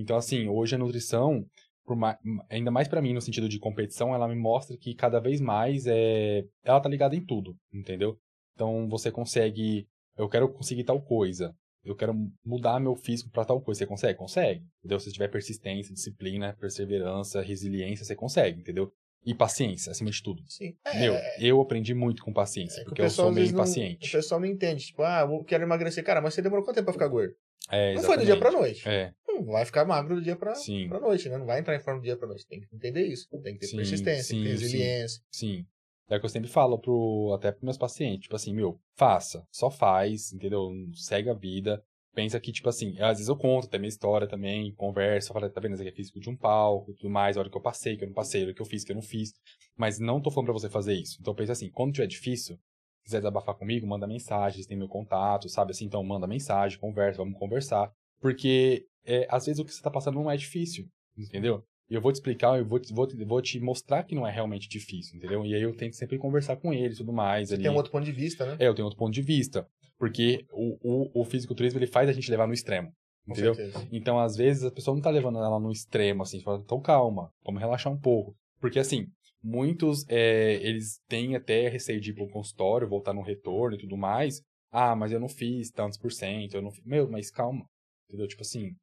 Então 0.00 0.16
assim, 0.16 0.48
hoje 0.48 0.74
a 0.74 0.78
nutrição, 0.78 1.44
por 1.84 1.96
ma- 1.96 2.18
ainda 2.50 2.70
mais 2.70 2.86
para 2.88 3.02
mim 3.02 3.12
no 3.14 3.20
sentido 3.20 3.48
de 3.48 3.58
competição, 3.58 4.14
ela 4.14 4.28
me 4.28 4.36
mostra 4.36 4.76
que 4.76 4.94
cada 4.94 5.18
vez 5.20 5.40
mais 5.40 5.86
é, 5.86 6.44
ela 6.64 6.80
tá 6.80 6.88
ligada 6.88 7.16
em 7.16 7.24
tudo, 7.24 7.56
entendeu? 7.72 8.18
Então 8.54 8.88
você 8.88 9.10
consegue, 9.10 9.86
eu 10.16 10.28
quero 10.28 10.48
conseguir 10.52 10.84
tal 10.84 11.00
coisa, 11.00 11.54
eu 11.84 11.94
quero 11.96 12.14
mudar 12.44 12.78
meu 12.80 12.94
físico 12.94 13.30
para 13.30 13.44
tal 13.44 13.60
coisa. 13.60 13.78
Você 13.78 13.86
consegue? 13.86 14.18
Consegue. 14.18 14.62
Entendeu? 14.80 15.00
Se 15.00 15.10
tiver 15.12 15.28
persistência, 15.28 15.94
disciplina, 15.94 16.54
perseverança, 16.60 17.40
resiliência, 17.40 18.04
você 18.04 18.14
consegue, 18.16 18.60
entendeu? 18.60 18.92
E 19.24 19.34
paciência, 19.34 19.90
acima 19.90 20.10
de 20.10 20.22
tudo. 20.22 20.42
Sim. 20.46 20.74
É, 20.84 20.98
Meu, 21.00 21.14
é, 21.14 21.36
eu 21.40 21.60
aprendi 21.60 21.94
muito 21.94 22.22
com 22.22 22.32
paciência, 22.32 22.80
é 22.80 22.84
porque 22.84 23.02
eu 23.02 23.10
sou 23.10 23.26
meio 23.26 23.36
vezes 23.36 23.52
não- 23.52 23.60
impaciente. 23.60 24.08
O 24.08 24.12
pessoal 24.12 24.40
não 24.40 24.46
entende. 24.46 24.86
Tipo, 24.86 25.02
ah, 25.02 25.20
eu 25.28 25.44
quero 25.44 25.64
emagrecer. 25.64 26.04
Cara, 26.04 26.20
mas 26.20 26.34
você 26.34 26.42
demorou 26.42 26.64
quanto 26.64 26.76
tempo 26.76 26.84
pra 26.86 26.92
ficar 26.92 27.08
gordo? 27.08 27.34
É, 27.70 27.94
Não 27.94 28.02
foi 28.02 28.16
do 28.16 28.24
dia 28.24 28.38
pra 28.38 28.50
noite. 28.50 28.88
É, 28.88 29.12
Não 29.40 29.52
vai 29.52 29.64
ficar 29.64 29.84
magro 29.84 30.16
do 30.16 30.22
dia 30.22 30.36
pra, 30.36 30.54
sim, 30.54 30.88
pra 30.88 31.00
noite, 31.00 31.28
né? 31.28 31.38
Não 31.38 31.46
vai 31.46 31.60
entrar 31.60 31.74
em 31.74 31.80
forma 31.80 32.00
do 32.00 32.04
dia 32.04 32.16
pra 32.16 32.28
noite. 32.28 32.46
Tem 32.46 32.60
que 32.60 32.74
entender 32.74 33.06
isso. 33.06 33.28
Tem 33.42 33.54
que 33.54 33.60
ter 33.60 33.66
Sim, 33.66 33.76
persistência, 33.76 34.28
tem 34.28 34.38
que 34.38 34.42
ter 34.44 34.56
sim, 34.56 34.64
resiliência. 34.64 35.22
sim. 35.30 35.66
É 36.10 36.16
o 36.16 36.20
que 36.20 36.24
eu 36.24 36.30
sempre 36.30 36.48
falo 36.48 36.78
pro, 36.78 37.34
até 37.34 37.52
pros 37.52 37.62
meus 37.62 37.76
pacientes, 37.76 38.22
tipo 38.22 38.34
assim, 38.34 38.54
meu, 38.54 38.80
faça, 38.96 39.46
só 39.52 39.70
faz, 39.70 40.32
entendeu? 40.32 40.70
Segue 40.94 41.28
a 41.28 41.34
vida. 41.34 41.84
Pensa 42.14 42.40
que, 42.40 42.50
tipo 42.50 42.68
assim, 42.68 42.98
às 42.98 43.18
vezes 43.18 43.28
eu 43.28 43.36
conto 43.36 43.66
até 43.66 43.78
minha 43.78 43.90
história 43.90 44.26
também, 44.26 44.74
converso, 44.74 45.32
falo, 45.32 45.48
tá 45.50 45.60
vendo, 45.60 45.74
isso 45.74 45.82
aqui 45.82 45.90
é 45.92 45.94
físico 45.94 46.18
de 46.18 46.30
um 46.30 46.36
palco, 46.36 46.94
tudo 46.94 47.10
mais, 47.10 47.36
a 47.36 47.40
hora 47.40 47.50
que 47.50 47.56
eu 47.56 47.60
passei, 47.60 47.96
que 47.96 48.04
eu 48.04 48.08
não 48.08 48.14
passei, 48.14 48.40
a 48.40 48.44
hora 48.46 48.54
que 48.54 48.62
eu 48.62 48.66
fiz, 48.66 48.84
que 48.84 48.90
eu 48.90 48.96
não 48.96 49.02
fiz. 49.02 49.34
Mas 49.76 49.98
não 50.00 50.20
tô 50.20 50.30
falando 50.30 50.46
pra 50.46 50.54
você 50.54 50.70
fazer 50.70 50.94
isso. 50.94 51.18
Então 51.20 51.34
pensa 51.34 51.52
assim, 51.52 51.70
quando 51.70 51.92
tiver 51.92 52.06
difícil, 52.06 52.58
quiser 53.04 53.18
desabafar 53.18 53.54
comigo, 53.54 53.86
manda 53.86 54.06
mensagem, 54.06 54.64
tem 54.64 54.76
meu 54.76 54.88
contato, 54.88 55.48
sabe 55.48 55.72
assim? 55.72 55.84
Então 55.84 56.02
manda 56.02 56.26
mensagem, 56.26 56.78
conversa, 56.78 57.18
vamos 57.18 57.38
conversar. 57.38 57.92
Porque 58.20 58.84
é, 59.04 59.26
às 59.30 59.46
vezes 59.46 59.60
o 59.60 59.64
que 59.64 59.72
você 59.72 59.82
tá 59.82 59.90
passando 59.90 60.16
não 60.16 60.30
é 60.30 60.36
difícil, 60.36 60.86
entendeu? 61.16 61.64
E 61.90 61.94
eu 61.94 62.00
vou 62.00 62.12
te 62.12 62.16
explicar, 62.16 62.58
eu 62.58 62.66
vou 62.66 62.78
te, 62.78 62.92
vou, 62.92 63.06
te, 63.06 63.24
vou 63.24 63.40
te 63.40 63.58
mostrar 63.58 64.02
que 64.04 64.14
não 64.14 64.26
é 64.26 64.30
realmente 64.30 64.68
difícil, 64.68 65.16
entendeu? 65.16 65.44
E 65.46 65.54
aí 65.54 65.62
eu 65.62 65.74
tento 65.74 65.96
sempre 65.96 66.18
conversar 66.18 66.56
com 66.56 66.72
ele 66.72 66.92
e 66.92 66.96
tudo 66.96 67.12
mais. 67.12 67.48
Você 67.48 67.54
ali. 67.54 67.62
tem 67.62 67.72
um 67.72 67.76
outro 67.76 67.90
ponto 67.90 68.04
de 68.04 68.12
vista, 68.12 68.44
né? 68.44 68.56
É, 68.58 68.68
eu 68.68 68.74
tenho 68.74 68.84
outro 68.84 68.98
ponto 68.98 69.12
de 69.12 69.22
vista. 69.22 69.66
Porque 69.98 70.44
o, 70.52 70.76
o, 70.82 71.22
o 71.22 71.24
fisiculturismo, 71.24 71.78
ele 71.78 71.86
faz 71.86 72.08
a 72.08 72.12
gente 72.12 72.30
levar 72.30 72.46
no 72.46 72.52
extremo. 72.52 72.92
Com 73.26 73.32
Entendeu? 73.32 73.54
certeza. 73.54 73.88
Então, 73.90 74.18
às 74.18 74.36
vezes, 74.36 74.64
a 74.64 74.70
pessoa 74.70 74.94
não 74.94 75.02
tá 75.02 75.10
levando 75.10 75.38
ela 75.38 75.58
no 75.58 75.72
extremo, 75.72 76.22
assim, 76.22 76.40
fala, 76.40 76.60
então 76.64 76.80
calma, 76.80 77.30
vamos 77.44 77.60
relaxar 77.60 77.92
um 77.92 77.98
pouco. 77.98 78.34
Porque, 78.60 78.78
assim, 78.78 79.06
muitos, 79.42 80.04
é, 80.08 80.54
eles 80.62 81.00
têm 81.08 81.36
até 81.36 81.68
receio 81.68 82.00
de 82.00 82.10
ir 82.10 82.14
pro 82.14 82.28
consultório, 82.28 82.88
voltar 82.88 83.12
no 83.12 83.22
retorno 83.22 83.76
e 83.76 83.80
tudo 83.80 83.96
mais. 83.96 84.40
Ah, 84.70 84.94
mas 84.94 85.10
eu 85.10 85.18
não 85.18 85.28
fiz 85.28 85.70
tantos 85.70 85.98
por 85.98 86.12
cento, 86.12 86.54
eu 86.54 86.62
não 86.62 86.70
fiz... 86.70 86.84
Meu, 86.84 87.10
mas 87.10 87.30
calma, 87.30 87.64
entendeu? 88.08 88.26
Tipo 88.26 88.42
assim, 88.42 88.74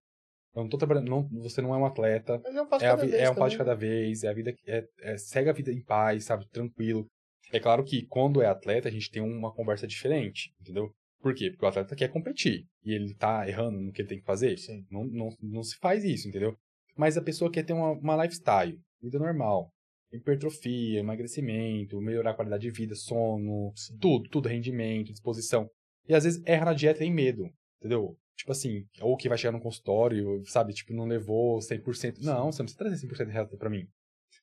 eu 0.56 0.64
não 0.64 0.69
tô 0.69 0.77
trabalhando, 0.77 1.10
não, 1.10 1.27
você 1.41 1.61
não 1.61 1.73
é 1.73 1.77
um 1.77 1.85
atleta, 1.85 2.41
é 2.45 2.61
um 2.61 2.68
passo 2.68 2.85
é, 2.85 2.88
a 2.88 2.91
cada 2.91 3.06
vez 3.06 3.14
é 3.14 3.30
um 3.30 3.35
passo 3.35 3.52
de 3.52 3.57
cada 3.57 3.76
vez, 3.76 4.23
é 4.23 4.30
a 4.30 4.34
vida 4.34 4.56
é, 4.65 4.88
é- 5.02 5.18
segue 5.18 5.49
a 5.49 5.53
vida 5.53 5.72
em 5.72 5.84
paz, 5.84 6.26
sabe, 6.26 6.47
tranquilo. 6.49 7.06
É 7.52 7.60
claro 7.60 7.84
que 7.84 8.06
quando 8.07 8.41
é 8.41 8.47
atleta, 8.47 8.88
a 8.88 8.91
gente 8.91 9.11
tem 9.11 9.22
uma 9.22 9.53
conversa 9.53 9.85
diferente, 9.85 10.53
entendeu? 10.61 10.91
Por 11.19 11.34
quê? 11.34 11.49
Porque 11.49 11.65
o 11.65 11.68
atleta 11.68 11.95
quer 11.95 12.10
competir 12.10 12.65
e 12.84 12.93
ele 12.93 13.14
tá 13.15 13.47
errando 13.47 13.80
no 13.80 13.91
que 13.91 14.02
ele 14.02 14.10
tem 14.10 14.19
que 14.19 14.26
fazer. 14.26 14.57
Sim. 14.57 14.85
Não, 14.89 15.03
não, 15.06 15.30
não 15.41 15.64
se 15.64 15.76
faz 15.77 16.03
isso, 16.03 16.27
entendeu? 16.27 16.56
Mas 16.95 17.18
a 17.18 17.22
pessoa 17.22 17.52
quer 17.52 17.64
ter 17.64 17.73
uma, 17.73 17.91
uma 17.91 18.23
lifestyle, 18.23 18.80
vida 19.02 19.19
normal, 19.19 19.69
hipertrofia, 20.11 20.99
emagrecimento, 20.99 21.99
melhorar 21.99 22.31
a 22.31 22.34
qualidade 22.35 22.61
de 22.64 22.72
vida, 22.72 22.95
sono, 22.95 23.72
Sim. 23.76 23.97
tudo, 23.99 24.30
tudo, 24.30 24.49
rendimento, 24.49 25.11
disposição. 25.11 25.69
E 26.07 26.14
às 26.14 26.23
vezes 26.23 26.41
erra 26.45 26.65
na 26.65 26.73
dieta 26.73 26.99
e 26.99 27.06
tem 27.06 27.14
medo, 27.14 27.49
entendeu? 27.80 28.15
Tipo 28.38 28.52
assim, 28.52 28.86
ou 29.02 29.16
que 29.18 29.30
vai 29.30 29.38
chegar 29.38 29.52
no 29.53 29.62
consultório, 29.62 30.44
sabe, 30.45 30.74
tipo, 30.74 30.94
não 30.94 31.06
levou 31.06 31.62
100%. 31.62 32.20
Não, 32.22 32.52
você 32.52 32.62
não 32.62 32.66
precisa 32.66 32.78
trazer 32.78 32.98
100% 32.98 33.28
de 33.28 33.34
reta 33.34 33.57
pra 33.57 33.70
mim. 33.70 33.88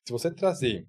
Se 0.06 0.12
você 0.12 0.30
trazer, 0.32 0.86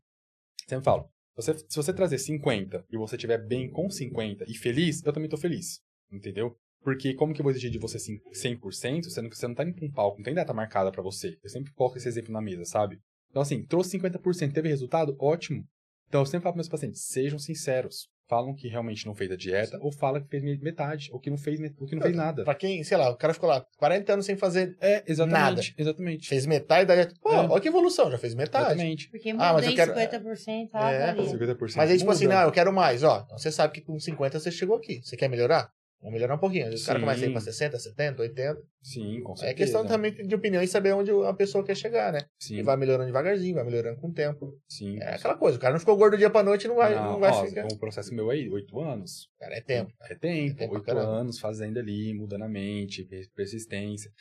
sempre 0.67 0.85
falo, 0.85 1.09
você, 1.35 1.57
se 1.57 1.75
você 1.75 1.93
trazer 1.93 2.17
50 2.17 2.85
e 2.89 2.97
você 2.97 3.15
estiver 3.15 3.37
bem 3.45 3.69
com 3.69 3.89
50 3.89 4.45
e 4.47 4.55
feliz, 4.55 5.03
eu 5.03 5.13
também 5.13 5.29
tô 5.29 5.37
feliz, 5.37 5.81
entendeu? 6.11 6.57
Porque 6.81 7.13
como 7.13 7.33
que 7.33 7.41
eu 7.41 7.43
vou 7.43 7.51
exigir 7.51 7.71
de 7.71 7.79
você 7.79 7.97
cin- 7.99 8.19
100%, 8.33 9.09
sendo 9.09 9.29
que 9.29 9.37
você 9.37 9.47
não 9.47 9.55
tá 9.55 9.63
indo 9.63 9.73
pra 9.75 9.85
um 9.85 9.91
palco, 9.91 10.17
não 10.17 10.23
tem 10.23 10.33
data 10.33 10.53
marcada 10.53 10.91
pra 10.91 11.01
você. 11.01 11.37
Eu 11.43 11.49
sempre 11.49 11.71
coloco 11.73 11.97
esse 11.97 12.07
exemplo 12.07 12.31
na 12.31 12.41
mesa, 12.41 12.65
sabe? 12.65 12.99
Então 13.29 13.41
assim, 13.41 13.65
trouxe 13.65 13.91
50%, 13.91 14.53
teve 14.53 14.69
resultado? 14.69 15.15
Ótimo. 15.19 15.65
Então 16.07 16.21
eu 16.21 16.25
sempre 16.25 16.43
falo 16.43 16.53
para 16.53 16.57
meus 16.57 16.69
pacientes, 16.69 17.05
sejam 17.05 17.39
sinceros. 17.39 18.07
Falam 18.33 18.55
que 18.55 18.67
realmente 18.67 19.05
não 19.05 19.13
fez 19.13 19.29
a 19.31 19.35
dieta, 19.35 19.77
ou 19.79 19.91
fala 19.91 20.19
que 20.19 20.27
fez 20.27 20.41
metade, 20.59 21.09
ou 21.13 21.19
que 21.19 21.29
não 21.29 21.37
fez, 21.37 21.59
ou 21.79 21.85
que 21.87 21.93
não 21.95 22.01
fez 22.01 22.15
nada. 22.15 22.43
Pra 22.43 22.55
quem, 22.55 22.83
sei 22.83 22.97
lá, 22.97 23.11
o 23.11 23.15
cara 23.15 23.31
ficou 23.31 23.47
lá 23.47 23.63
40 23.77 24.11
anos 24.13 24.25
sem 24.25 24.35
fazer, 24.35 24.75
É, 24.81 25.03
exatamente. 25.05 25.39
Nada. 25.39 25.61
Exatamente. 25.77 26.27
fez 26.27 26.45
metade 26.47 26.87
da 26.87 26.95
dieta. 26.95 27.13
Pô, 27.21 27.31
É. 27.31 27.47
olha 27.47 27.61
que 27.61 27.67
evolução, 27.67 28.09
já 28.09 28.17
fez 28.17 28.33
metade. 28.33 28.65
Exatamente. 28.71 29.09
Porque 29.09 29.29
Ah, 29.29 29.35
mas 29.35 29.53
mudei 29.53 29.69
eu 29.69 29.75
quero- 29.75 29.93
50%, 29.93 30.69
ah, 30.73 30.91
É, 30.91 31.05
valia. 31.13 31.29
50% 31.29 31.77
Mas 31.77 31.91
aí, 31.91 31.97
tipo 31.99 32.09
assim, 32.09 32.23
muda. 32.25 32.35
não, 32.37 32.43
eu 32.45 32.51
quero 32.51 32.73
mais, 32.73 33.03
ó. 33.03 33.21
Então 33.23 33.37
você 33.37 33.51
sabe 33.51 33.71
que 33.73 33.81
com 33.81 33.99
50 33.99 34.39
você 34.39 34.49
chegou 34.49 34.77
aqui. 34.77 34.99
Você 35.03 35.15
quer 35.15 35.27
melhorar? 35.29 35.69
Vamos 36.03 36.13
melhorar 36.15 36.35
um 36.35 36.39
pouquinho. 36.39 36.67
O 36.67 36.85
cara 36.85 36.99
começa 36.99 37.23
a 37.25 37.27
ir 37.29 37.31
pra 37.31 37.39
60, 37.39 37.79
70, 37.79 38.21
80. 38.21 38.61
Sim, 38.81 39.21
com 39.21 39.35
certeza. 39.37 39.51
É 39.51 39.53
questão 39.55 39.85
também 39.87 40.11
de 40.13 40.35
opinião 40.35 40.61
e 40.61 40.67
saber 40.67 40.91
onde 40.91 41.09
a 41.09 41.33
pessoa 41.33 41.63
quer 41.63 41.75
chegar, 41.77 42.11
né? 42.11 42.19
Sim, 42.37 42.57
E 42.57 42.61
vai 42.61 42.75
melhorando 42.75 43.05
devagarzinho, 43.07 43.55
vai 43.55 43.63
melhorando 43.63 43.99
com 44.01 44.09
o 44.09 44.13
tempo. 44.13 44.53
sim. 44.67 44.97
É 44.99 45.15
aquela 45.15 45.37
coisa, 45.37 45.57
o 45.57 45.61
cara 45.61 45.71
não 45.73 45.79
ficou 45.79 45.95
gordo 45.95 46.15
do 46.15 46.17
dia 46.17 46.29
pra 46.29 46.43
noite 46.43 46.65
e 46.65 46.67
não 46.67 46.75
vai, 46.75 46.93
não, 46.93 47.13
Não, 47.13 47.19
vai 47.21 47.31
ó, 47.31 47.45
ficar. 47.45 47.65
O 47.65 47.77
processo 47.79 48.13
meu 48.13 48.29
aí, 48.29 48.49
oito 48.49 48.77
anos. 48.81 49.29
Cara, 49.39 49.55
é 49.55 49.61
tempo. 49.61 49.93
É 50.01 50.13
tempo, 50.13 50.51
É 50.51 50.53
tempo 50.55 50.73
oito 50.75 50.85
caramba. 50.85 51.07
anos 51.07 51.39
fazendo 51.39 51.79
ali, 51.79 52.13
mudando 52.13 52.43
a 52.43 52.49
mente, 52.49 53.05
per- 53.05 53.29
persistência. 53.33 54.11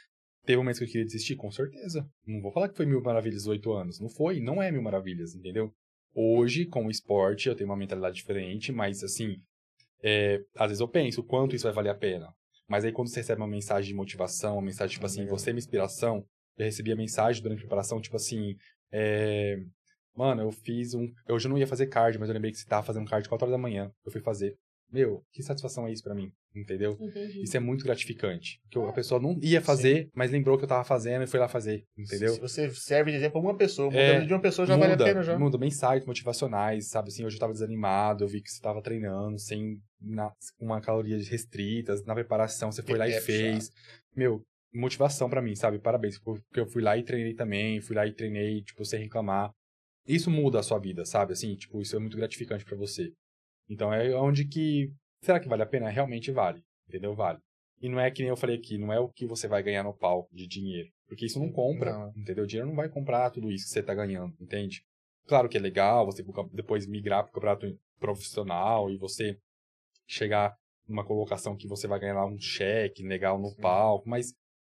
Teve 0.46 0.58
momentos 0.58 0.78
que 0.78 0.84
eu 0.84 0.88
queria 0.88 1.04
desistir? 1.04 1.34
Com 1.34 1.50
certeza. 1.50 2.06
Não 2.24 2.40
vou 2.40 2.52
falar 2.52 2.68
que 2.68 2.76
foi 2.76 2.86
mil 2.86 3.02
maravilhas 3.02 3.46
oito 3.48 3.72
anos. 3.72 3.98
Não 3.98 4.08
foi, 4.08 4.38
não 4.40 4.62
é 4.62 4.70
mil 4.70 4.82
maravilhas, 4.82 5.34
entendeu? 5.34 5.72
Hoje, 6.14 6.64
com 6.66 6.86
o 6.86 6.90
esporte, 6.90 7.48
eu 7.48 7.54
tenho 7.56 7.68
uma 7.70 7.76
mentalidade 7.76 8.14
diferente, 8.16 8.70
mas 8.70 9.02
assim, 9.02 9.36
é, 10.02 10.40
às 10.56 10.68
vezes 10.68 10.80
eu 10.80 10.88
penso 10.88 11.20
o 11.20 11.24
quanto 11.24 11.54
isso 11.54 11.64
vai 11.64 11.72
valer 11.72 11.90
a 11.90 11.94
pena. 11.94 12.34
Mas 12.68 12.84
aí 12.84 12.92
quando 12.92 13.08
você 13.08 13.20
recebe 13.20 13.40
uma 13.40 13.48
mensagem 13.48 13.88
de 13.88 13.94
motivação, 13.94 14.54
uma 14.54 14.62
mensagem 14.62 14.94
tipo 14.94 15.06
assim, 15.06 15.26
você 15.26 15.50
é 15.50 15.52
minha 15.52 15.60
inspiração, 15.60 16.24
eu 16.56 16.64
recebi 16.64 16.92
a 16.92 16.96
mensagem 16.96 17.42
durante 17.42 17.58
a 17.58 17.62
preparação, 17.62 18.00
tipo 18.00 18.16
assim, 18.16 18.56
é, 18.92 19.58
mano, 20.14 20.42
eu 20.42 20.52
fiz 20.52 20.94
um. 20.94 21.10
Eu 21.26 21.38
não 21.48 21.58
ia 21.58 21.66
fazer 21.66 21.86
card, 21.86 22.18
mas 22.18 22.28
eu 22.28 22.34
lembrei 22.34 22.52
que 22.52 22.58
você 22.58 22.66
tava 22.66 22.86
fazendo 22.86 23.08
card 23.08 23.28
4 23.28 23.46
horas 23.46 23.52
da 23.52 23.62
manhã. 23.62 23.90
Eu 24.04 24.12
fui 24.12 24.20
fazer. 24.20 24.56
Meu, 24.92 25.24
que 25.32 25.42
satisfação 25.42 25.86
é 25.86 25.92
isso 25.92 26.02
pra 26.02 26.14
mim, 26.14 26.30
entendeu? 26.54 26.98
Entendi. 27.00 27.42
Isso 27.42 27.56
é 27.56 27.60
muito 27.60 27.82
gratificante. 27.82 28.60
Porque 28.62 28.78
a 28.78 28.92
pessoa 28.92 29.18
não 29.20 29.38
ia 29.42 29.62
fazer, 29.62 30.10
mas 30.14 30.30
lembrou 30.30 30.58
que 30.58 30.64
eu 30.64 30.68
tava 30.68 30.84
fazendo 30.84 31.22
e 31.22 31.26
foi 31.26 31.40
lá 31.40 31.48
fazer, 31.48 31.84
entendeu? 31.96 32.34
Se 32.34 32.40
você 32.40 32.68
serve 32.70 33.10
de 33.10 33.16
exemplo 33.16 33.40
pra 33.40 33.50
uma 33.50 33.56
pessoa, 33.56 33.92
É, 33.94 34.12
mudando 34.12 34.26
de 34.26 34.34
uma 34.34 34.40
pessoa 34.40 34.66
já 34.66 34.76
vale 34.76 34.92
a 34.92 34.96
pena 34.98 35.22
já. 35.22 35.38
Muda 35.38 35.56
mensagens 35.56 36.04
motivacionais, 36.06 36.88
sabe? 36.88 37.08
Assim, 37.08 37.24
hoje 37.24 37.36
eu 37.36 37.40
tava 37.40 37.54
desanimado, 37.54 38.24
eu 38.24 38.28
vi 38.28 38.42
que 38.42 38.50
você 38.50 38.60
tava 38.60 38.82
treinando 38.82 39.38
sem 39.38 39.80
na, 40.00 40.30
uma 40.60 40.80
calorias 40.80 41.26
restritas, 41.28 42.04
na 42.04 42.14
preparação 42.14 42.70
você 42.70 42.82
foi 42.82 42.98
lá 42.98 43.08
e 43.08 43.12
É 43.12 43.20
fez. 43.20 43.70
Meu, 44.14 44.42
motivação 44.74 45.30
pra 45.30 45.40
mim, 45.40 45.54
sabe? 45.54 45.78
Parabéns, 45.78 46.18
porque 46.18 46.60
eu 46.60 46.66
fui 46.66 46.82
lá 46.82 46.98
e 46.98 47.02
treinei 47.02 47.34
também, 47.34 47.80
fui 47.80 47.96
lá 47.96 48.06
e 48.06 48.12
treinei, 48.12 48.62
tipo, 48.62 48.84
sem 48.84 49.00
reclamar. 49.00 49.50
Isso 50.06 50.30
muda 50.30 50.58
a 50.58 50.62
sua 50.62 50.78
vida, 50.78 51.04
sabe? 51.04 51.32
Assim, 51.32 51.54
tipo, 51.54 51.80
isso 51.80 51.94
é 51.94 51.98
muito 51.98 52.16
gratificante 52.16 52.64
pra 52.64 52.76
você. 52.76 53.12
Então 53.72 53.92
é 53.92 54.14
onde 54.16 54.44
que 54.46 54.92
será 55.22 55.40
que 55.40 55.48
vale 55.48 55.62
a 55.62 55.66
pena? 55.66 55.88
Realmente 55.88 56.30
vale, 56.30 56.62
entendeu? 56.88 57.14
Vale. 57.14 57.38
E 57.80 57.88
não 57.88 57.98
é 57.98 58.10
que 58.10 58.22
nem 58.22 58.28
eu 58.28 58.36
falei 58.36 58.56
aqui, 58.56 58.78
não 58.78 58.92
é 58.92 59.00
o 59.00 59.08
que 59.08 59.26
você 59.26 59.48
vai 59.48 59.62
ganhar 59.62 59.82
no 59.82 59.92
palco 59.96 60.28
de 60.32 60.46
dinheiro. 60.46 60.88
Porque 61.08 61.26
isso 61.26 61.40
não 61.40 61.50
compra, 61.50 61.92
Não. 61.92 62.12
entendeu? 62.16 62.44
O 62.44 62.46
dinheiro 62.46 62.68
não 62.68 62.76
vai 62.76 62.88
comprar 62.88 63.30
tudo 63.30 63.50
isso 63.50 63.64
que 63.66 63.70
você 63.72 63.82
tá 63.82 63.94
ganhando, 63.94 64.34
entende? 64.40 64.82
Claro 65.26 65.48
que 65.48 65.56
é 65.56 65.60
legal 65.60 66.06
você 66.06 66.24
depois 66.52 66.86
migrar 66.86 67.24
pro 67.24 67.32
campeonato 67.40 67.78
profissional 67.98 68.90
e 68.90 68.96
você 68.96 69.36
chegar 70.06 70.54
numa 70.86 71.04
colocação 71.04 71.56
que 71.56 71.66
você 71.66 71.86
vai 71.86 71.98
ganhar 71.98 72.14
lá 72.14 72.26
um 72.26 72.38
cheque 72.38 73.02
legal 73.02 73.38
no 73.38 73.54
palco, 73.56 74.08
mas 74.08 74.26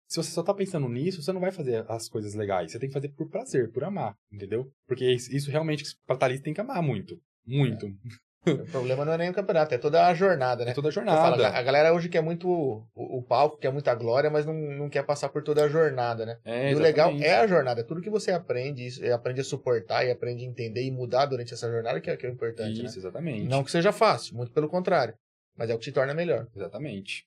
se 0.09 0.17
você 0.17 0.31
só 0.31 0.43
tá 0.43 0.53
pensando 0.53 0.89
nisso, 0.89 1.23
você 1.23 1.33
não 1.33 1.41
vai 1.41 1.51
fazer 1.51 1.85
as 1.91 2.09
coisas 2.09 2.35
legais. 2.35 2.71
Você 2.71 2.79
tem 2.79 2.89
que 2.89 2.93
fazer 2.93 3.09
por 3.11 3.29
prazer, 3.29 3.73
por 3.73 3.83
amar, 3.83 4.15
entendeu? 4.31 4.71
Porque 4.87 5.11
isso 5.11 5.51
realmente, 5.51 5.85
pra 6.07 6.15
estar 6.15 6.27
ali, 6.27 6.37
você 6.37 6.43
tem 6.43 6.55
que 6.55 6.61
amar 6.61 6.83
muito. 6.83 7.19
Muito. 7.47 7.87
O 8.45 8.67
problema 8.73 9.05
não 9.05 9.13
é 9.13 9.19
nem 9.19 9.31
o 9.31 9.35
campeonato, 9.35 9.73
é 9.73 9.79
toda 9.79 10.05
a 10.07 10.15
jornada, 10.15 10.65
né? 10.65 10.73
É 10.73 10.75
toda 10.75 10.89
a 10.89 10.91
Eu 10.91 10.95
falo, 10.95 11.07
jornada. 11.37 11.49
a 11.57 11.63
galera 11.63 11.95
hoje 11.95 12.09
quer 12.09 12.21
muito 12.23 12.49
o, 12.49 12.85
o 12.95 13.23
palco, 13.23 13.57
quer 13.57 13.71
muita 13.73 13.95
glória, 13.95 14.29
mas 14.31 14.45
não, 14.45 14.53
não 14.55 14.89
quer 14.91 15.05
passar 15.05 15.29
por 15.29 15.43
toda 15.45 15.63
a 15.65 15.69
jornada, 15.69 16.27
né? 16.27 16.39
É, 16.45 16.73
e 16.73 16.75
o 16.75 16.79
legal 16.81 17.13
é 17.21 17.35
a 17.37 17.47
jornada, 17.47 17.85
tudo 17.85 18.01
que 18.01 18.11
você 18.11 18.33
aprende, 18.33 18.85
isso, 18.85 19.05
é, 19.05 19.13
aprende 19.13 19.41
a 19.41 19.45
suportar 19.45 20.05
e 20.05 20.11
aprende 20.11 20.45
a 20.45 20.49
entender 20.49 20.83
e 20.83 20.91
mudar 20.91 21.27
durante 21.27 21.55
essa 21.55 21.71
jornada 21.71 22.01
que 22.01 22.11
é, 22.11 22.17
que 22.17 22.27
é 22.27 22.29
o 22.29 22.33
importante, 22.33 22.73
Isso, 22.75 22.83
né? 22.83 22.89
exatamente. 22.99 23.49
Não 23.49 23.63
que 23.63 23.71
seja 23.71 23.93
fácil, 23.93 24.35
muito 24.37 24.51
pelo 24.53 24.69
contrário, 24.69 25.15
mas 25.57 25.71
é 25.71 25.75
o 25.75 25.79
que 25.79 25.85
te 25.85 25.93
torna 25.93 26.13
melhor. 26.13 26.49
Exatamente. 26.57 27.25